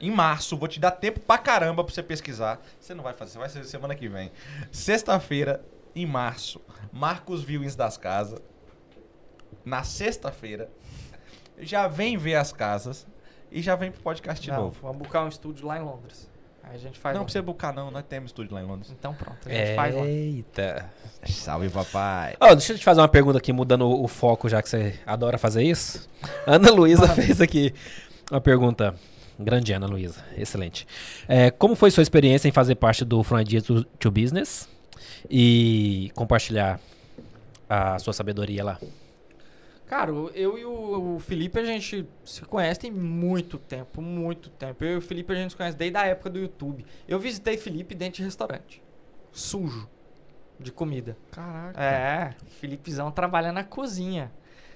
em 0.00 0.10
março, 0.10 0.56
vou 0.58 0.68
te 0.68 0.78
dar 0.80 0.90
tempo 0.90 1.20
pra 1.20 1.36
caramba 1.38 1.82
pra 1.84 1.92
você 1.94 2.02
pesquisar. 2.02 2.60
Você 2.80 2.94
não 2.94 3.02
vai 3.04 3.12
fazer, 3.14 3.32
você 3.32 3.38
vai 3.38 3.48
ser 3.48 3.64
semana 3.64 3.94
que 3.94 4.08
vem. 4.08 4.30
Sexta-feira, 4.70 5.64
em 5.94 6.04
março, 6.06 6.60
Marcos 6.92 7.42
Viewings 7.42 7.76
das 7.76 7.96
Casas. 7.98 8.40
Na 9.64 9.84
sexta-feira, 9.84 10.70
já 11.58 11.88
vem 11.88 12.16
ver 12.18 12.34
as 12.36 12.52
casas 12.52 13.06
e 13.58 13.62
já 13.62 13.74
vem 13.74 13.90
pro 13.90 14.00
podcast 14.02 14.42
de 14.44 14.50
Não, 14.50 14.64
novo. 14.64 14.76
vamos 14.82 14.98
buscar 14.98 15.24
um 15.24 15.28
estúdio 15.28 15.66
lá 15.66 15.78
em 15.78 15.82
Londres. 15.82 16.28
Aí 16.62 16.74
a 16.74 16.78
gente 16.78 16.98
faz 16.98 17.14
Não 17.14 17.20
lá. 17.20 17.24
precisa 17.24 17.42
buscar, 17.42 17.72
não. 17.72 17.90
Nós 17.90 18.04
temos 18.08 18.30
estúdio 18.30 18.52
lá 18.54 18.60
em 18.60 18.66
Londres. 18.66 18.90
Então 18.90 19.14
pronto, 19.14 19.38
a 19.48 19.52
gente 19.52 19.74
faz 19.76 19.94
lá. 19.94 20.04
Eita. 20.04 20.90
Salve, 21.24 21.68
papai. 21.70 22.36
Ó, 22.40 22.54
deixa 22.54 22.72
eu 22.72 22.78
te 22.78 22.84
fazer 22.84 23.00
uma 23.00 23.08
pergunta 23.08 23.38
aqui, 23.38 23.52
mudando 23.52 23.86
o 23.88 24.04
o 24.04 24.08
foco, 24.08 24.48
já 24.48 24.60
que 24.60 24.68
você 24.68 24.98
adora 25.06 25.38
fazer 25.38 25.62
isso. 25.62 26.08
Ana 26.46 26.70
Luísa 26.70 27.08
fez 27.08 27.40
aqui 27.40 27.72
uma 28.30 28.40
pergunta. 28.40 28.94
Grande 29.38 29.72
Ana 29.72 29.86
Luísa, 29.86 30.24
excelente. 30.36 30.86
É, 31.28 31.50
como 31.50 31.74
foi 31.76 31.90
sua 31.90 32.02
experiência 32.02 32.48
em 32.48 32.52
fazer 32.52 32.74
parte 32.76 33.04
do 33.04 33.22
From 33.22 33.38
Idea 33.40 33.60
to, 33.60 33.84
to 33.84 34.10
Business 34.10 34.66
e 35.30 36.10
compartilhar 36.14 36.80
a 37.68 37.98
sua 37.98 38.12
sabedoria 38.14 38.64
lá? 38.64 38.78
Cara, 39.86 40.10
eu 40.10 40.58
e 40.58 40.64
o 40.64 41.18
Felipe, 41.20 41.58
a 41.60 41.64
gente 41.64 42.08
se 42.24 42.42
conhece 42.42 42.80
tem 42.80 42.90
muito 42.90 43.56
tempo, 43.56 44.02
muito 44.02 44.50
tempo. 44.50 44.84
Eu 44.84 44.94
e 44.94 44.96
o 44.96 45.00
Felipe, 45.00 45.32
a 45.32 45.36
gente 45.36 45.50
se 45.50 45.56
conhece 45.56 45.76
desde 45.76 45.96
a 45.96 46.06
época 46.06 46.28
do 46.28 46.38
YouTube. 46.38 46.84
Eu 47.06 47.20
visitei 47.20 47.56
Felipe 47.56 47.94
dentro 47.94 48.16
de 48.16 48.24
restaurante. 48.24 48.82
Sujo. 49.30 49.88
De 50.58 50.72
comida. 50.72 51.16
Caraca. 51.30 51.80
É, 51.80 52.34
Filipezão 52.60 53.10
trabalha 53.10 53.52
na 53.52 53.62
cozinha. 53.62 54.32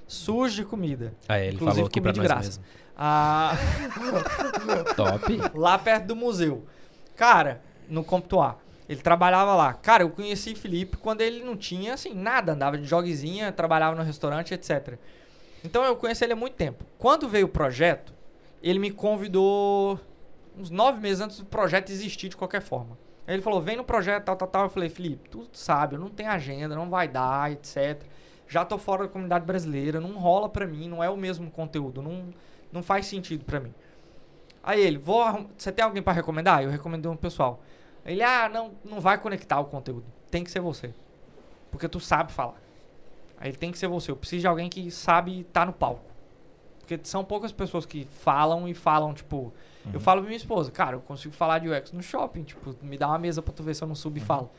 Sujo 0.06 0.56
de 0.56 0.64
comida. 0.64 1.14
Ah, 1.28 1.38
ele 1.40 1.54
Inclusive, 1.56 1.74
falou 1.74 1.86
aqui 1.86 2.00
pra 2.00 2.12
nós 2.12 2.28
de 2.28 2.34
mesmo. 2.34 2.64
Ah, 2.96 3.52
Top. 4.94 5.24
lá 5.58 5.78
perto 5.78 6.06
do 6.06 6.16
museu. 6.16 6.66
Cara, 7.16 7.62
no 7.88 8.04
Comptoir. 8.04 8.56
Ele 8.90 9.00
trabalhava 9.00 9.54
lá. 9.54 9.72
Cara, 9.72 10.02
eu 10.02 10.10
conheci 10.10 10.52
Felipe 10.56 10.96
quando 10.96 11.20
ele 11.20 11.44
não 11.44 11.56
tinha, 11.56 11.94
assim, 11.94 12.12
nada. 12.12 12.54
Andava 12.54 12.76
de 12.76 12.84
joguezinha, 12.84 13.52
trabalhava 13.52 13.94
no 13.94 14.02
restaurante, 14.02 14.52
etc. 14.52 14.98
Então 15.62 15.84
eu 15.84 15.94
conheci 15.94 16.24
ele 16.24 16.32
há 16.32 16.36
muito 16.36 16.54
tempo. 16.54 16.84
Quando 16.98 17.28
veio 17.28 17.46
o 17.46 17.48
projeto, 17.48 18.12
ele 18.60 18.80
me 18.80 18.90
convidou 18.90 20.00
uns 20.58 20.70
nove 20.70 21.00
meses 21.00 21.20
antes 21.20 21.38
do 21.38 21.44
projeto 21.44 21.90
existir 21.90 22.30
de 22.30 22.36
qualquer 22.36 22.60
forma. 22.60 22.98
Aí 23.28 23.34
ele 23.36 23.42
falou, 23.42 23.60
vem 23.60 23.76
no 23.76 23.84
projeto, 23.84 24.24
tal, 24.24 24.34
tal, 24.34 24.48
tal. 24.48 24.64
Eu 24.64 24.70
falei, 24.70 24.88
Felipe, 24.88 25.28
tu 25.28 25.46
sabe, 25.52 25.94
eu 25.94 26.00
não 26.00 26.08
tenho 26.08 26.28
agenda, 26.28 26.74
não 26.74 26.90
vai 26.90 27.06
dar, 27.06 27.52
etc. 27.52 28.02
Já 28.48 28.64
tô 28.64 28.76
fora 28.76 29.04
da 29.04 29.08
comunidade 29.08 29.44
brasileira, 29.46 30.00
não 30.00 30.18
rola 30.18 30.48
pra 30.48 30.66
mim, 30.66 30.88
não 30.88 31.00
é 31.00 31.08
o 31.08 31.16
mesmo 31.16 31.48
conteúdo, 31.48 32.02
não, 32.02 32.24
não 32.72 32.82
faz 32.82 33.06
sentido 33.06 33.44
pra 33.44 33.60
mim. 33.60 33.72
Aí 34.64 34.80
ele, 34.80 34.98
vou 34.98 35.48
você 35.56 35.70
tem 35.70 35.84
alguém 35.84 36.02
pra 36.02 36.12
recomendar? 36.12 36.64
Eu 36.64 36.70
recomendei 36.70 37.08
um 37.08 37.16
pessoal. 37.16 37.62
Ele, 38.10 38.22
ah, 38.22 38.48
não, 38.48 38.72
não 38.84 39.00
vai 39.00 39.16
conectar 39.18 39.60
o 39.60 39.66
conteúdo. 39.66 40.04
Tem 40.30 40.42
que 40.42 40.50
ser 40.50 40.60
você. 40.60 40.92
Porque 41.70 41.88
tu 41.88 42.00
sabe 42.00 42.32
falar. 42.32 42.60
Aí 43.38 43.52
tem 43.52 43.70
que 43.70 43.78
ser 43.78 43.86
você. 43.86 44.10
Eu 44.10 44.16
preciso 44.16 44.40
de 44.40 44.46
alguém 44.48 44.68
que 44.68 44.90
sabe 44.90 45.42
estar 45.42 45.64
no 45.64 45.72
palco. 45.72 46.02
Porque 46.80 46.98
são 47.04 47.24
poucas 47.24 47.52
pessoas 47.52 47.86
que 47.86 48.04
falam 48.04 48.66
e 48.68 48.74
falam, 48.74 49.14
tipo. 49.14 49.52
Eu 49.94 50.00
falo 50.00 50.20
pra 50.20 50.28
minha 50.28 50.36
esposa, 50.36 50.70
cara, 50.70 50.96
eu 50.96 51.00
consigo 51.00 51.32
falar 51.32 51.58
de 51.60 51.68
UX 51.70 51.92
no 51.92 52.02
shopping. 52.02 52.42
Tipo, 52.42 52.74
me 52.82 52.98
dá 52.98 53.06
uma 53.06 53.18
mesa 53.18 53.40
pra 53.40 53.54
tu 53.54 53.62
ver 53.62 53.74
se 53.74 53.82
eu 53.82 53.88
não 53.88 53.94
subo 53.94 54.18
e 54.18 54.20
falo. 54.20 54.50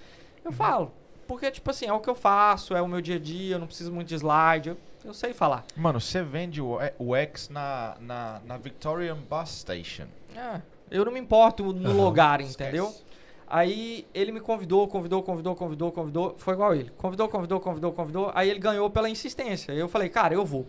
Eu 0.43 0.51
falo. 0.51 0.91
Porque, 1.27 1.51
tipo 1.51 1.69
assim, 1.69 1.85
é 1.85 1.93
o 1.93 1.99
que 1.99 2.09
eu 2.09 2.15
faço, 2.15 2.75
é 2.75 2.81
o 2.81 2.87
meu 2.87 3.01
dia 3.01 3.17
a 3.17 3.19
dia, 3.19 3.55
eu 3.55 3.59
não 3.59 3.67
preciso 3.67 3.91
muito 3.91 4.07
de 4.07 4.15
slide. 4.15 4.69
Eu, 4.69 4.77
eu 5.05 5.13
sei 5.13 5.33
falar. 5.33 5.63
Mano, 5.75 5.99
você 5.99 6.23
vende 6.23 6.61
o, 6.61 6.77
o 6.97 7.15
X 7.15 7.49
na, 7.49 7.95
na, 7.99 8.41
na 8.45 8.57
Victorian 8.57 9.17
Bus 9.29 9.49
Station. 9.49 10.07
É, 10.35 10.61
eu 10.89 11.05
não 11.05 11.11
me 11.11 11.19
importo 11.19 11.71
no 11.71 11.91
lugar, 11.93 12.41
Esquece. 12.41 13.10
Aí 13.53 14.07
ele 14.13 14.31
me 14.31 14.39
convidou, 14.39 14.87
convidou, 14.87 15.21
convidou, 15.21 15.53
convidou, 15.53 15.91
convidou. 15.91 16.35
Foi 16.37 16.53
igual 16.53 16.73
ele. 16.73 16.89
Convidou, 16.91 17.27
convidou, 17.27 17.59
convidou, 17.59 17.91
convidou. 17.91 18.31
Aí 18.33 18.49
ele 18.49 18.59
ganhou 18.59 18.89
pela 18.89 19.09
insistência. 19.09 19.73
Eu 19.73 19.89
falei, 19.89 20.07
cara, 20.07 20.33
eu 20.33 20.45
vou. 20.45 20.65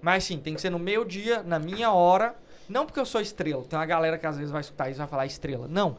Mas 0.00 0.22
sim, 0.22 0.38
tem 0.38 0.54
que 0.54 0.60
ser 0.60 0.70
no 0.70 0.78
meu 0.78 1.04
dia, 1.04 1.42
na 1.42 1.58
minha 1.58 1.92
hora. 1.92 2.36
Não 2.68 2.86
porque 2.86 3.00
eu 3.00 3.04
sou 3.04 3.20
estrela. 3.20 3.64
Tem 3.64 3.76
uma 3.76 3.84
galera 3.84 4.16
que 4.16 4.24
às 4.24 4.36
vezes 4.36 4.52
vai 4.52 4.60
escutar 4.60 4.88
isso 4.88 4.98
e 4.98 5.00
vai 5.00 5.08
falar 5.08 5.26
estrela. 5.26 5.66
Não. 5.66 5.96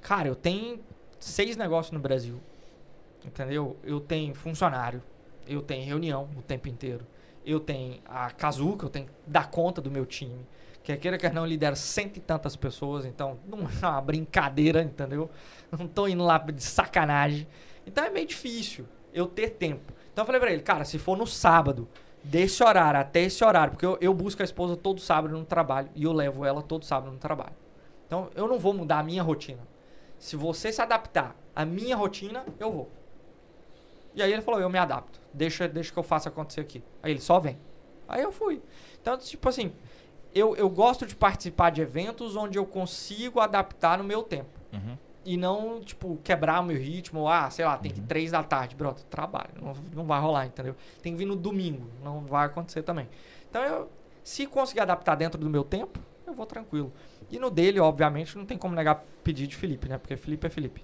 Cara, 0.00 0.28
eu 0.28 0.36
tenho 0.36 0.78
seis 1.18 1.56
negócios 1.56 1.90
no 1.90 1.98
Brasil. 1.98 2.38
Entendeu? 3.24 3.76
Eu 3.82 3.98
tenho 3.98 4.32
funcionário. 4.32 5.02
Eu 5.44 5.60
tenho 5.60 5.84
reunião 5.84 6.28
o 6.36 6.42
tempo 6.42 6.68
inteiro. 6.68 7.04
Eu 7.44 7.58
tenho 7.58 7.98
a 8.06 8.30
Kazuca, 8.30 8.86
eu 8.86 8.90
tenho 8.90 9.06
que 9.06 9.12
dar 9.26 9.50
conta 9.50 9.80
do 9.80 9.90
meu 9.90 10.06
time. 10.06 10.46
Quer 10.86 10.98
queira, 10.98 11.18
quer 11.18 11.34
não, 11.34 11.42
eu 11.42 11.48
lidero 11.48 11.74
cento 11.74 12.18
e 12.18 12.20
tantas 12.20 12.54
pessoas, 12.54 13.04
então 13.04 13.40
não 13.44 13.58
é 13.62 13.86
uma 13.88 14.00
brincadeira, 14.00 14.82
entendeu? 14.84 15.28
Não 15.76 15.88
tô 15.88 16.06
indo 16.06 16.22
lá 16.22 16.38
de 16.38 16.62
sacanagem. 16.62 17.44
Então 17.84 18.04
é 18.04 18.08
meio 18.08 18.24
difícil 18.24 18.86
eu 19.12 19.26
ter 19.26 19.50
tempo. 19.50 19.92
Então 20.12 20.22
eu 20.22 20.26
falei 20.26 20.40
pra 20.40 20.52
ele, 20.52 20.62
cara, 20.62 20.84
se 20.84 20.96
for 20.96 21.16
no 21.16 21.26
sábado, 21.26 21.88
desse 22.22 22.62
horário 22.62 23.00
até 23.00 23.22
esse 23.22 23.44
horário, 23.44 23.72
porque 23.72 23.84
eu, 23.84 23.98
eu 24.00 24.14
busco 24.14 24.42
a 24.42 24.44
esposa 24.44 24.76
todo 24.76 25.00
sábado 25.00 25.36
no 25.36 25.44
trabalho 25.44 25.88
e 25.92 26.04
eu 26.04 26.12
levo 26.12 26.44
ela 26.44 26.62
todo 26.62 26.84
sábado 26.84 27.10
no 27.10 27.18
trabalho. 27.18 27.56
Então 28.06 28.30
eu 28.36 28.46
não 28.46 28.56
vou 28.56 28.72
mudar 28.72 29.00
a 29.00 29.02
minha 29.02 29.24
rotina. 29.24 29.66
Se 30.20 30.36
você 30.36 30.70
se 30.72 30.80
adaptar 30.80 31.34
à 31.52 31.64
minha 31.64 31.96
rotina, 31.96 32.44
eu 32.60 32.70
vou. 32.70 32.88
E 34.14 34.22
aí 34.22 34.32
ele 34.32 34.40
falou, 34.40 34.60
eu 34.60 34.70
me 34.70 34.78
adapto. 34.78 35.20
Deixa, 35.34 35.66
deixa 35.66 35.92
que 35.92 35.98
eu 35.98 36.04
faça 36.04 36.28
acontecer 36.28 36.60
aqui. 36.60 36.80
Aí 37.02 37.10
ele 37.10 37.20
só 37.20 37.40
vem. 37.40 37.58
Aí 38.06 38.22
eu 38.22 38.30
fui. 38.30 38.62
Então, 39.02 39.18
tipo 39.18 39.48
assim, 39.48 39.72
eu, 40.38 40.54
eu 40.56 40.68
gosto 40.68 41.06
de 41.06 41.14
participar 41.14 41.70
de 41.70 41.80
eventos 41.80 42.36
onde 42.36 42.58
eu 42.58 42.66
consigo 42.66 43.40
adaptar 43.40 43.98
no 43.98 44.04
meu 44.04 44.22
tempo. 44.22 44.50
Uhum. 44.72 44.96
E 45.24 45.36
não, 45.36 45.80
tipo, 45.80 46.18
quebrar 46.22 46.60
o 46.60 46.64
meu 46.64 46.76
ritmo. 46.76 47.26
Ah, 47.28 47.50
sei 47.50 47.64
lá, 47.64 47.76
tem 47.78 47.90
que 47.90 47.98
ir 47.98 48.02
Uhum. 48.02 48.06
três 48.06 48.30
da 48.30 48.42
tarde. 48.42 48.76
Pronto, 48.76 49.02
trabalho. 49.06 49.50
Não, 49.60 49.72
não 49.94 50.04
vai 50.04 50.20
rolar, 50.20 50.46
entendeu? 50.46 50.76
Tem 51.02 51.12
que 51.12 51.18
vir 51.18 51.24
no 51.24 51.34
domingo. 51.34 51.86
Não 52.04 52.20
vai 52.20 52.46
acontecer 52.46 52.82
também. 52.82 53.08
Então, 53.50 53.62
eu, 53.64 53.88
se 54.22 54.46
conseguir 54.46 54.80
adaptar 54.80 55.14
dentro 55.16 55.40
do 55.40 55.50
meu 55.50 55.64
tempo, 55.64 55.98
eu 56.26 56.32
vou 56.32 56.46
tranquilo. 56.46 56.92
E 57.30 57.38
no 57.40 57.50
dele, 57.50 57.80
obviamente, 57.80 58.36
não 58.38 58.46
tem 58.46 58.56
como 58.56 58.74
negar 58.74 59.02
pedir 59.24 59.46
de 59.48 59.56
Felipe, 59.56 59.88
né? 59.88 59.98
Porque 59.98 60.16
Felipe 60.16 60.46
é 60.46 60.50
Felipe. 60.50 60.82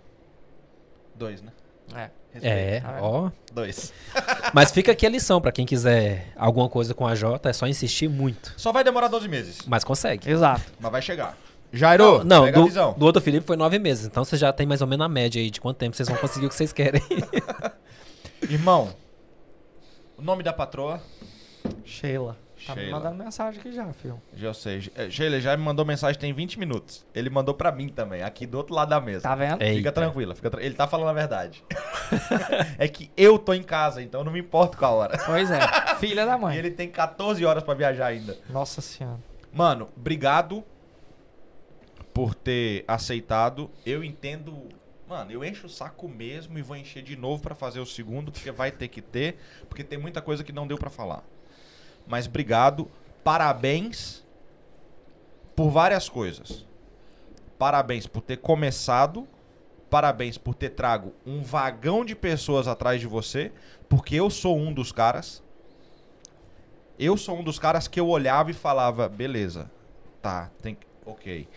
Dois, 1.14 1.40
né? 1.42 1.52
É. 1.94 2.10
É, 2.42 2.82
ó. 3.00 3.30
Dois. 3.52 3.92
Mas 4.54 4.70
fica 4.70 4.92
aqui 4.92 5.04
a 5.06 5.10
lição 5.10 5.40
pra 5.40 5.52
quem 5.52 5.66
quiser 5.66 6.32
alguma 6.34 6.68
coisa 6.68 6.94
com 6.94 7.06
a 7.06 7.14
Jota, 7.14 7.50
é 7.50 7.52
só 7.52 7.66
insistir 7.66 8.08
muito. 8.08 8.54
Só 8.56 8.72
vai 8.72 8.82
demorar 8.82 9.08
12 9.08 9.28
meses, 9.28 9.58
Mas 9.66 9.84
consegue. 9.84 10.30
Exato. 10.30 10.62
mas 10.80 10.90
vai 10.90 11.02
chegar. 11.02 11.36
Jairo, 11.74 12.22
não, 12.24 12.44
pega 12.44 12.58
a 12.58 12.60
do, 12.60 12.66
visão. 12.66 12.92
do 12.94 13.06
outro 13.06 13.20
Felipe 13.22 13.46
foi 13.46 13.56
nove 13.56 13.78
meses. 13.78 14.06
Então 14.06 14.24
você 14.24 14.36
já 14.36 14.52
tem 14.52 14.66
mais 14.66 14.80
ou 14.82 14.86
menos 14.86 15.04
a 15.04 15.08
média 15.08 15.40
aí 15.40 15.50
de 15.50 15.60
quanto 15.60 15.78
tempo 15.78 15.96
vocês 15.96 16.08
vão 16.08 16.18
conseguir 16.18 16.46
o 16.46 16.48
que 16.48 16.54
vocês 16.54 16.72
querem. 16.72 17.02
Irmão, 18.48 18.90
o 20.18 20.22
nome 20.22 20.42
da 20.42 20.52
patroa? 20.52 21.02
Sheila. 21.84 22.36
Tá 22.66 22.74
me 22.74 22.82
Sheila. 22.82 22.99
mandando 22.99 23.24
mensagem 23.24 23.60
aqui 23.60 23.73
já, 23.73 23.92
filho. 23.92 24.20
Já 24.34 24.55
sei. 24.55 24.91
É, 24.94 25.10
Sheila 25.10 25.41
já 25.41 25.57
me 25.57 25.62
mandou 25.62 25.84
mensagem 25.84 26.20
tem 26.20 26.32
20 26.32 26.58
minutos. 26.58 27.05
Ele 27.15 27.28
mandou 27.31 27.55
pra 27.55 27.73
mim 27.73 27.89
também, 27.89 28.23
aqui 28.23 28.47
do 28.47 28.57
outro 28.58 28.74
lado 28.74 28.89
da 28.91 29.00
mesa. 29.00 29.23
Tá 29.23 29.34
vendo? 29.34 29.60
É. 29.62 29.66
Fica 29.74 29.89
Eita. 29.89 29.92
tranquila, 29.92 30.34
fica 30.34 30.50
tra- 30.50 30.62
ele 30.62 30.74
tá 30.74 30.86
falando 30.86 31.08
a 31.08 31.12
verdade. 31.12 31.65
é 32.78 32.86
que 32.89 33.10
eu 33.16 33.39
tô 33.39 33.52
em 33.52 33.62
casa, 33.62 34.00
então 34.02 34.20
eu 34.20 34.24
não 34.24 34.32
me 34.32 34.41
importo 34.41 34.76
com 34.78 34.84
a 34.86 34.91
hora. 34.91 35.18
Pois 35.26 35.50
é. 35.50 35.60
Filha 35.99 36.24
da 36.26 36.36
E 36.36 36.41
mãe. 36.41 36.57
ele 36.57 36.70
tem 36.70 36.89
14 36.91 37.44
horas 37.44 37.62
pra 37.62 37.74
viajar 37.74 38.07
ainda. 38.07 38.39
Nossa 38.50 38.81
senhora. 38.81 39.18
Mano, 39.52 39.89
obrigado 39.97 40.65
por 42.15 42.34
ter 42.34 42.84
aceitado. 42.86 43.70
Eu 43.84 44.02
entendo. 44.05 44.68
Mano, 45.08 45.31
eu 45.31 45.44
encho 45.44 45.66
o 45.66 45.70
saco 45.70 46.08
mesmo 46.08 46.58
e 46.58 46.62
vou 46.62 46.74
encher 46.76 47.02
de 47.02 47.16
novo 47.16 47.42
pra 47.42 47.55
fazer 47.55 47.81
o 47.81 47.86
segundo, 47.86 48.32
porque 48.32 48.50
vai 48.50 48.70
ter 48.70 48.89
que 48.89 49.02
ter, 49.02 49.36
porque 49.68 49.84
tem 49.84 49.99
muita 49.99 50.23
coisa 50.23 50.42
que 50.42 50.52
não 50.52 50.66
deu 50.66 50.78
pra 50.78 50.89
falar. 50.89 51.23
Mas 52.06 52.26
obrigado, 52.26 52.90
parabéns 53.24 54.26
por 55.55 55.70
várias 55.70 56.08
coisas. 56.08 56.66
Parabéns 57.58 58.06
por 58.06 58.22
ter 58.22 58.39
começado, 58.39 59.26
parabéns 59.89 60.36
por 60.36 60.55
ter 60.55 60.70
trago 60.70 61.14
um 61.24 61.42
vagão 61.42 62.05
de 62.05 62.14
pessoas 62.14 62.66
atrás 62.66 63.00
de 63.00 63.06
você, 63.06 63.52
porque 63.89 64.16
eu 64.16 64.31
sou 64.31 64.58
um 64.58 64.72
dos 64.72 64.90
caras. 64.90 65.42
Eu 66.98 67.16
sou 67.16 67.39
um 67.39 67.44
dos 67.44 67.58
caras 67.58 67.86
que 67.86 68.00
eu 68.00 68.08
olhava 68.08 68.50
e 68.50 68.55
falava, 68.55 69.08
beleza, 69.08 69.70
tá, 70.20 70.50
tem 70.60 70.74
que. 70.74 70.86
Ok. 71.05 71.48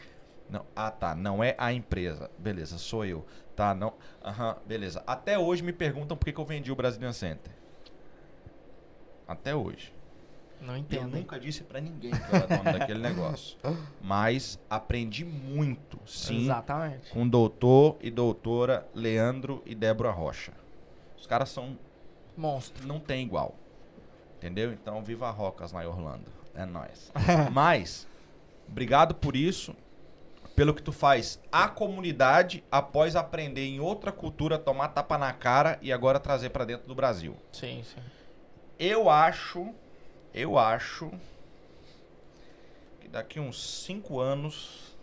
Não, 0.50 0.66
ah, 0.76 0.92
tá, 0.92 1.16
não 1.16 1.44
é 1.44 1.56
a 1.58 1.74
empresa. 1.74 2.30
Beleza, 2.38 2.78
sou 2.78 3.06
eu. 3.06 3.26
Tá, 3.56 3.74
não. 3.74 3.94
Aham, 4.24 4.58
beleza. 4.66 5.02
Até 5.08 5.40
hoje 5.40 5.64
me 5.64 5.74
perguntam 5.74 6.16
por 6.18 6.26
que, 6.26 6.34
que 6.34 6.40
eu 6.40 6.46
vendi 6.46 6.72
o 6.72 6.76
Brazilian 6.76 7.14
Center. 7.14 7.52
Até 9.28 9.56
hoje. 9.56 9.95
Não 10.66 10.74
Eu 10.74 10.80
entendo. 10.80 11.16
hein? 11.16 11.22
nunca 11.22 11.40
disse 11.40 11.64
pra 11.64 11.80
ninguém 11.80 12.12
que 12.12 12.18
eu 12.18 12.36
era 12.36 12.48
dono 12.48 12.64
daquele 12.80 13.00
negócio. 13.00 13.58
Mas 14.02 14.60
aprendi 14.70 15.24
muito, 15.26 16.00
sim, 16.06 16.44
Exatamente. 16.44 17.10
com 17.12 17.24
o 17.24 17.30
doutor 17.30 17.98
e 18.02 18.10
doutora 18.12 18.88
Leandro 18.94 19.62
e 19.66 19.74
Débora 19.76 20.12
Rocha. 20.12 20.54
Os 21.18 21.26
caras 21.28 21.50
são 21.50 21.78
Monstro. 22.38 22.86
não 22.88 23.00
tem 23.00 23.24
igual. 23.26 23.56
Entendeu? 24.38 24.72
Então, 24.74 25.02
viva 25.04 25.30
Rocas 25.32 25.72
lá 25.72 25.84
em 25.84 25.88
Orlando. 25.88 26.32
É 26.54 26.66
nóis. 26.66 27.12
Mas, 27.52 28.08
obrigado 28.68 29.16
por 29.16 29.36
isso. 29.36 29.76
Pelo 30.56 30.74
que 30.74 30.82
tu 30.82 30.92
faz 30.94 31.40
a 31.52 31.68
comunidade 31.68 32.64
após 32.72 33.16
aprender 33.16 33.66
em 33.66 33.80
outra 33.82 34.12
cultura, 34.12 34.58
tomar 34.58 34.90
tapa 34.90 35.18
na 35.18 35.34
cara 35.34 35.78
e 35.82 35.92
agora 35.92 36.18
trazer 36.20 36.50
pra 36.50 36.64
dentro 36.64 36.88
do 36.88 36.96
Brasil. 36.96 37.36
Sim, 37.52 37.82
sim. 37.84 38.00
Eu 38.80 39.10
acho, 39.10 39.74
eu 40.36 40.60
acho 40.60 41.10
que 43.00 43.08
daqui 43.08 43.40
uns 43.40 43.86
5 43.86 44.20
anos 44.20 44.94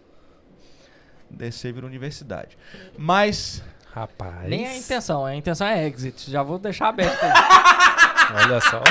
descer 1.31 1.73
vira 1.73 1.86
universidade. 1.86 2.59
Mas 2.99 3.62
Rapaz. 3.93 4.49
Nem 4.49 4.65
é 4.65 4.70
a 4.70 4.77
intenção, 4.77 5.25
a 5.25 5.35
intenção 5.35 5.67
é 5.67 5.86
exit. 5.86 6.31
Já 6.31 6.43
vou 6.43 6.59
deixar 6.59 6.89
aberto 6.89 7.23
aí. 7.23 7.33
Olha 8.44 8.61
só. 8.61 8.83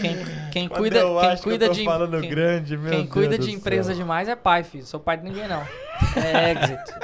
Quem, 0.00 0.16
quem 0.50 0.68
cuida, 0.68 0.98
eu 0.98 1.18
quem 1.18 1.28
acho 1.30 1.42
que 1.42 1.48
cuida 1.48 1.64
eu 1.66 1.68
tô 1.68 1.74
de 1.74 1.84
falando 1.84 2.20
quem, 2.20 2.30
grande, 2.30 2.76
meu 2.76 2.90
quem 2.90 3.02
Deus 3.02 3.12
cuida 3.12 3.38
do 3.38 3.44
de 3.44 3.52
empresa 3.52 3.88
céu. 3.88 3.96
demais 3.96 4.28
é 4.28 4.34
pai, 4.34 4.64
filho. 4.64 4.84
Sou 4.84 5.00
pai 5.00 5.16
de 5.18 5.24
ninguém 5.24 5.46
não. 5.48 5.62
É 6.16 6.52
exit. 6.52 6.94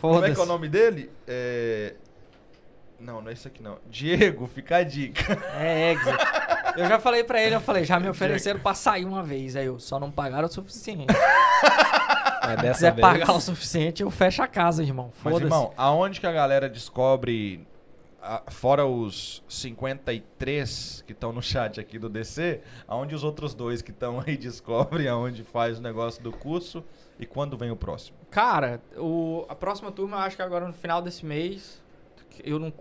Como 0.00 0.24
é 0.24 0.34
que 0.34 0.40
é 0.40 0.42
o 0.42 0.46
nome 0.46 0.68
dele? 0.68 1.10
É... 1.26 1.94
Não, 3.00 3.22
não 3.22 3.30
é 3.30 3.32
isso 3.32 3.46
aqui 3.46 3.62
não. 3.62 3.78
Diego, 3.88 4.46
fica 4.46 4.78
a 4.78 4.82
dica. 4.82 5.32
É 5.56 5.92
exit. 5.92 6.16
Eu 6.76 6.86
já 6.88 6.98
falei 6.98 7.22
pra 7.24 7.40
ele, 7.42 7.54
eu 7.54 7.60
falei, 7.60 7.84
já 7.84 7.98
me 7.98 8.08
ofereceram 8.08 8.58
pra 8.60 8.74
sair 8.74 9.04
uma 9.04 9.22
vez. 9.22 9.54
Aí 9.56 9.66
eu 9.66 9.78
só 9.78 9.98
não 10.00 10.10
pagaram 10.10 10.46
o 10.48 10.50
suficiente. 10.50 11.06
Se 11.12 12.56
dessa 12.56 12.72
quiser 12.74 12.94
vez, 12.94 13.00
pagar 13.06 13.32
o 13.32 13.40
suficiente, 13.40 14.02
eu 14.02 14.10
fecho 14.10 14.42
a 14.42 14.46
casa, 14.46 14.82
irmão. 14.82 15.12
Mas, 15.22 15.32
Foda-se. 15.32 15.44
irmão, 15.44 15.72
aonde 15.76 16.18
que 16.20 16.26
a 16.26 16.32
galera 16.32 16.68
descobre, 16.68 17.66
a- 18.22 18.42
fora 18.50 18.84
os 18.86 19.42
53 19.48 21.04
que 21.06 21.12
estão 21.12 21.32
no 21.32 21.42
chat 21.42 21.78
aqui 21.80 21.98
do 21.98 22.08
DC, 22.08 22.60
aonde 22.86 23.14
os 23.14 23.22
outros 23.24 23.54
dois 23.54 23.82
que 23.82 23.90
estão 23.90 24.22
aí 24.26 24.36
descobrem 24.38 25.08
aonde 25.08 25.44
faz 25.44 25.78
o 25.78 25.82
negócio 25.82 26.22
do 26.22 26.32
curso 26.32 26.84
e 27.18 27.26
quando 27.26 27.56
vem 27.56 27.70
o 27.70 27.76
próximo? 27.76 28.16
Cara, 28.30 28.80
o, 28.96 29.44
a 29.48 29.54
próxima 29.54 29.90
turma 29.92 30.16
eu 30.16 30.20
acho 30.20 30.36
que 30.36 30.42
agora 30.42 30.66
no 30.66 30.72
final 30.72 31.02
desse 31.02 31.24
mês. 31.24 31.82
Eu 32.44 32.58
não, 32.58 32.72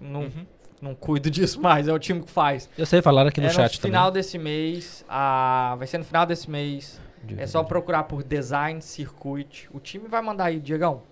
não, 0.00 0.20
Uhum. 0.22 0.46
não 0.80 0.94
cuido 0.94 1.30
disso 1.30 1.60
mais, 1.60 1.88
é 1.88 1.92
o 1.92 1.98
time 1.98 2.22
que 2.22 2.30
faz. 2.30 2.68
Eu 2.76 2.86
sei, 2.86 3.00
falaram 3.02 3.28
aqui 3.28 3.40
no 3.40 3.46
é 3.46 3.50
chat 3.50 3.76
no 3.76 3.82
final 3.82 4.06
também. 4.06 4.20
desse 4.22 4.38
mês. 4.38 5.04
A, 5.08 5.74
vai 5.78 5.86
ser 5.86 5.98
no 5.98 6.04
final 6.04 6.24
desse 6.26 6.50
mês. 6.50 7.00
É 7.36 7.46
só 7.46 7.64
procurar 7.64 8.04
por 8.04 8.22
Design 8.22 8.80
Circuit. 8.80 9.68
O 9.72 9.80
time 9.80 10.06
vai 10.06 10.22
mandar 10.22 10.44
aí, 10.44 10.60
Diegão. 10.60 11.02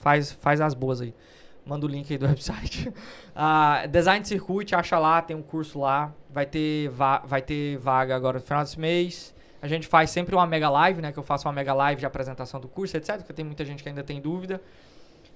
Faz, 0.00 0.32
faz 0.32 0.60
as 0.62 0.72
boas 0.72 1.00
aí. 1.02 1.12
Manda 1.66 1.84
o 1.84 1.88
link 1.88 2.10
aí 2.10 2.16
do 2.16 2.24
website. 2.26 2.90
Ah, 3.36 3.84
Design 3.86 4.24
Circuit, 4.24 4.74
acha 4.74 4.98
lá, 4.98 5.20
tem 5.20 5.36
um 5.36 5.42
curso 5.42 5.78
lá. 5.80 6.14
Vai 6.30 6.46
ter, 6.46 6.88
va 6.88 7.18
vai 7.18 7.42
ter 7.42 7.76
vaga 7.76 8.16
agora 8.16 8.38
no 8.38 8.44
final 8.44 8.62
desse 8.62 8.80
mês. 8.80 9.34
A 9.60 9.68
gente 9.68 9.86
faz 9.86 10.08
sempre 10.08 10.34
uma 10.34 10.46
mega 10.46 10.70
live, 10.70 11.02
né? 11.02 11.12
Que 11.12 11.18
eu 11.18 11.22
faço 11.22 11.46
uma 11.46 11.52
mega 11.52 11.74
live 11.74 11.98
de 12.00 12.06
apresentação 12.06 12.58
do 12.60 12.68
curso, 12.68 12.96
etc. 12.96 13.16
Porque 13.18 13.32
tem 13.34 13.44
muita 13.44 13.62
gente 13.64 13.82
que 13.82 13.88
ainda 13.90 14.02
tem 14.04 14.20
dúvida. 14.22 14.62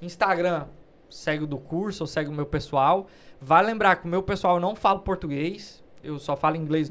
Instagram, 0.00 0.64
segue 1.12 1.44
o 1.44 1.46
do 1.46 1.58
curso 1.58 2.04
ou 2.04 2.06
segue 2.06 2.30
o 2.30 2.32
meu 2.32 2.46
pessoal. 2.46 3.06
Vai 3.40 3.64
lembrar 3.64 3.96
que 3.96 4.06
o 4.06 4.08
meu 4.08 4.22
pessoal 4.22 4.58
não 4.58 4.74
falo 4.74 5.00
português. 5.00 5.82
Eu 6.02 6.18
só 6.18 6.36
falo 6.36 6.56
inglês 6.56 6.90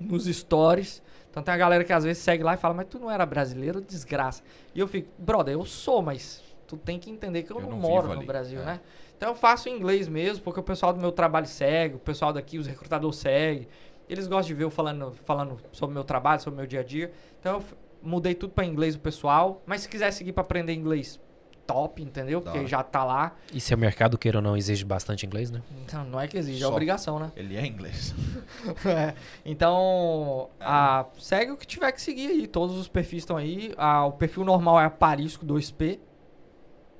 nos 0.00 0.24
stories. 0.24 1.02
Então 1.30 1.42
tem 1.42 1.52
a 1.52 1.56
galera 1.56 1.84
que 1.84 1.92
às 1.92 2.04
vezes 2.04 2.22
segue 2.22 2.42
lá 2.42 2.54
e 2.54 2.56
fala, 2.56 2.72
mas 2.72 2.86
tu 2.88 2.98
não 2.98 3.10
era 3.10 3.26
brasileiro, 3.26 3.80
desgraça. 3.80 4.42
E 4.74 4.80
eu 4.80 4.88
fico, 4.88 5.08
brother, 5.18 5.54
eu 5.54 5.64
sou, 5.66 6.00
mas 6.00 6.42
tu 6.66 6.76
tem 6.76 6.98
que 6.98 7.10
entender 7.10 7.42
que 7.42 7.52
eu, 7.52 7.56
Eu 7.56 7.62
não, 7.64 7.70
não 7.70 7.76
moro 7.76 8.06
no 8.08 8.12
ali, 8.14 8.26
Brasil, 8.26 8.60
é. 8.62 8.64
né? 8.64 8.80
Então 9.16 9.30
eu 9.30 9.34
faço 9.34 9.68
em 9.68 9.76
inglês 9.76 10.08
mesmo, 10.08 10.42
porque 10.42 10.60
o 10.60 10.62
pessoal 10.62 10.92
do 10.92 11.00
meu 11.00 11.12
trabalho 11.12 11.46
segue, 11.46 11.96
o 11.96 11.98
pessoal 11.98 12.32
daqui, 12.32 12.58
os 12.58 12.66
recrutadores 12.66 13.16
seguem. 13.16 13.68
Eles 14.08 14.26
gostam 14.26 14.48
de 14.48 14.54
ver 14.54 14.64
eu 14.64 14.70
falando, 14.70 15.12
falando 15.24 15.58
sobre 15.72 15.92
o 15.92 15.94
meu 15.94 16.04
trabalho, 16.04 16.40
sobre 16.40 16.56
o 16.56 16.60
meu 16.60 16.66
dia 16.66 16.80
a 16.80 16.84
dia. 16.84 17.10
Então 17.40 17.56
eu 17.56 17.64
mudei 18.02 18.34
tudo 18.34 18.52
para 18.52 18.64
inglês 18.64 18.94
o 18.94 19.00
pessoal. 19.00 19.62
Mas 19.66 19.82
se 19.82 19.88
quiser 19.88 20.10
seguir 20.12 20.32
para 20.32 20.42
aprender 20.42 20.72
inglês, 20.74 21.20
top, 21.66 22.02
entendeu? 22.02 22.40
Porque 22.40 22.66
já 22.66 22.82
tá 22.82 23.02
lá. 23.04 23.34
E 23.52 23.60
seu 23.60 23.76
mercado, 23.76 24.16
queira 24.16 24.38
ou 24.38 24.42
não, 24.42 24.56
exige 24.56 24.84
bastante 24.84 25.26
inglês, 25.26 25.50
né? 25.50 25.60
Então 25.84 26.04
não 26.04 26.20
é 26.20 26.28
que 26.28 26.36
exige, 26.38 26.62
é 26.62 26.66
obrigação, 26.66 27.18
né? 27.18 27.32
Ele 27.36 27.56
é 27.56 27.66
inglês. 27.66 28.14
É. 28.86 29.14
Então, 29.44 30.48
a- 30.60 31.06
segue 31.18 31.50
o 31.52 31.56
que 31.56 31.66
tiver 31.66 31.90
que 31.92 32.00
seguir 32.00 32.28
aí. 32.28 32.46
Todos 32.46 32.76
os 32.76 32.86
perfis 32.88 33.18
estão 33.22 33.36
aí. 33.36 33.72
Ah, 33.76 34.04
o 34.06 34.12
perfil 34.12 34.44
normal 34.44 34.80
é 34.80 34.84
Aparisco 34.84 35.44
2P. 35.44 35.98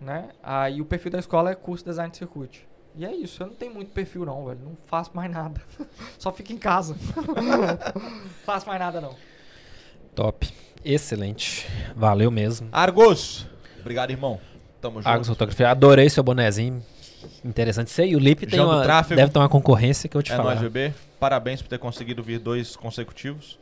Né? 0.01 0.29
E 0.75 0.81
o 0.81 0.85
perfil 0.85 1.11
da 1.13 1.19
escola 1.19 1.51
é 1.51 1.55
curso 1.55 1.85
Design 1.85 2.11
de 2.11 2.19
Circuit. 2.19 2.67
E 2.95 3.05
é 3.05 3.15
isso. 3.15 3.43
Eu 3.43 3.49
não 3.49 3.55
tenho 3.55 3.73
muito 3.75 3.91
perfil, 3.93 4.25
não, 4.27 4.45
velho. 4.47 4.59
Não 4.63 4.77
faço 4.87 5.11
mais 5.15 5.31
nada. 5.31 5.61
Só 6.19 6.33
fico 6.33 6.53
em 6.53 6.59
casa. 6.59 6.95
faço 8.45 8.67
mais 8.67 8.79
nada, 8.81 9.01
não. 9.01 9.15
Top. 10.15 10.49
Excelente. 10.85 11.67
Valeu 11.95 12.31
mesmo. 12.31 12.69
Argos! 12.73 13.47
Obrigado, 13.81 14.11
irmão. 14.11 14.41
Tamo 14.81 14.97
junto. 15.01 15.09
Argos 15.09 15.29
Fotografia. 15.29 15.71
Adorei 15.71 16.09
seu 16.09 16.23
bonezinho. 16.23 16.83
Interessante 17.45 17.89
isso 17.89 18.01
aí. 18.01 18.15
O 18.15 18.19
Lipe 18.19 18.47
tem 18.47 18.61
uma, 18.61 18.83
Tráfego. 18.83 19.17
deve 19.17 19.33
ter 19.33 19.39
uma 19.39 19.49
concorrência 19.49 20.09
que 20.09 20.17
eu 20.17 20.23
te 20.23 20.33
É 20.33 20.37
nóis, 20.37 20.61
bebê. 20.61 20.93
Parabéns 21.19 21.63
por 21.63 21.69
ter 21.69 21.79
conseguido 21.79 22.23
vir 22.23 22.39
dois 22.39 22.77
consecutivos. 22.77 23.59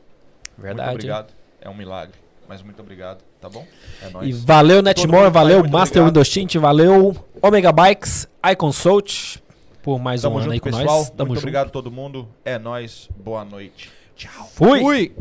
Verdade. 0.59 0.89
Muito 0.91 0.95
obrigado. 1.01 1.33
É 1.61 1.69
um 1.69 1.75
milagre. 1.75 2.15
Mas 2.47 2.61
muito 2.63 2.81
obrigado, 2.83 3.23
tá 3.41 3.49
bom? 3.49 3.67
É 4.03 4.11
nóis. 4.11 4.29
E 4.29 4.33
valeu 4.33 4.83
Netmore, 4.83 5.31
valeu 5.31 5.61
Master 5.61 6.03
obrigado. 6.03 6.07
Windows 6.09 6.29
Tint, 6.29 6.57
valeu 6.57 7.17
Omega 7.41 7.73
Bikes, 7.73 8.29
iConsult 8.53 9.43
por 9.83 9.99
mais 9.99 10.21
Tamo 10.21 10.37
um 10.37 10.39
ano 10.39 10.51
aí 10.51 10.59
junto, 10.59 10.71
com 10.71 10.79
pessoal. 10.79 10.99
nós. 10.99 11.11
Tamo 11.11 11.29
muito 11.29 11.37
junto. 11.37 11.45
obrigado 11.45 11.67
a 11.69 11.71
todo 11.71 11.91
mundo. 11.91 12.29
É 12.45 12.59
nóis. 12.59 13.09
Boa 13.17 13.45
noite. 13.45 13.91
Tchau. 14.15 14.49
Fui. 14.55 14.81
Fui! 14.81 15.15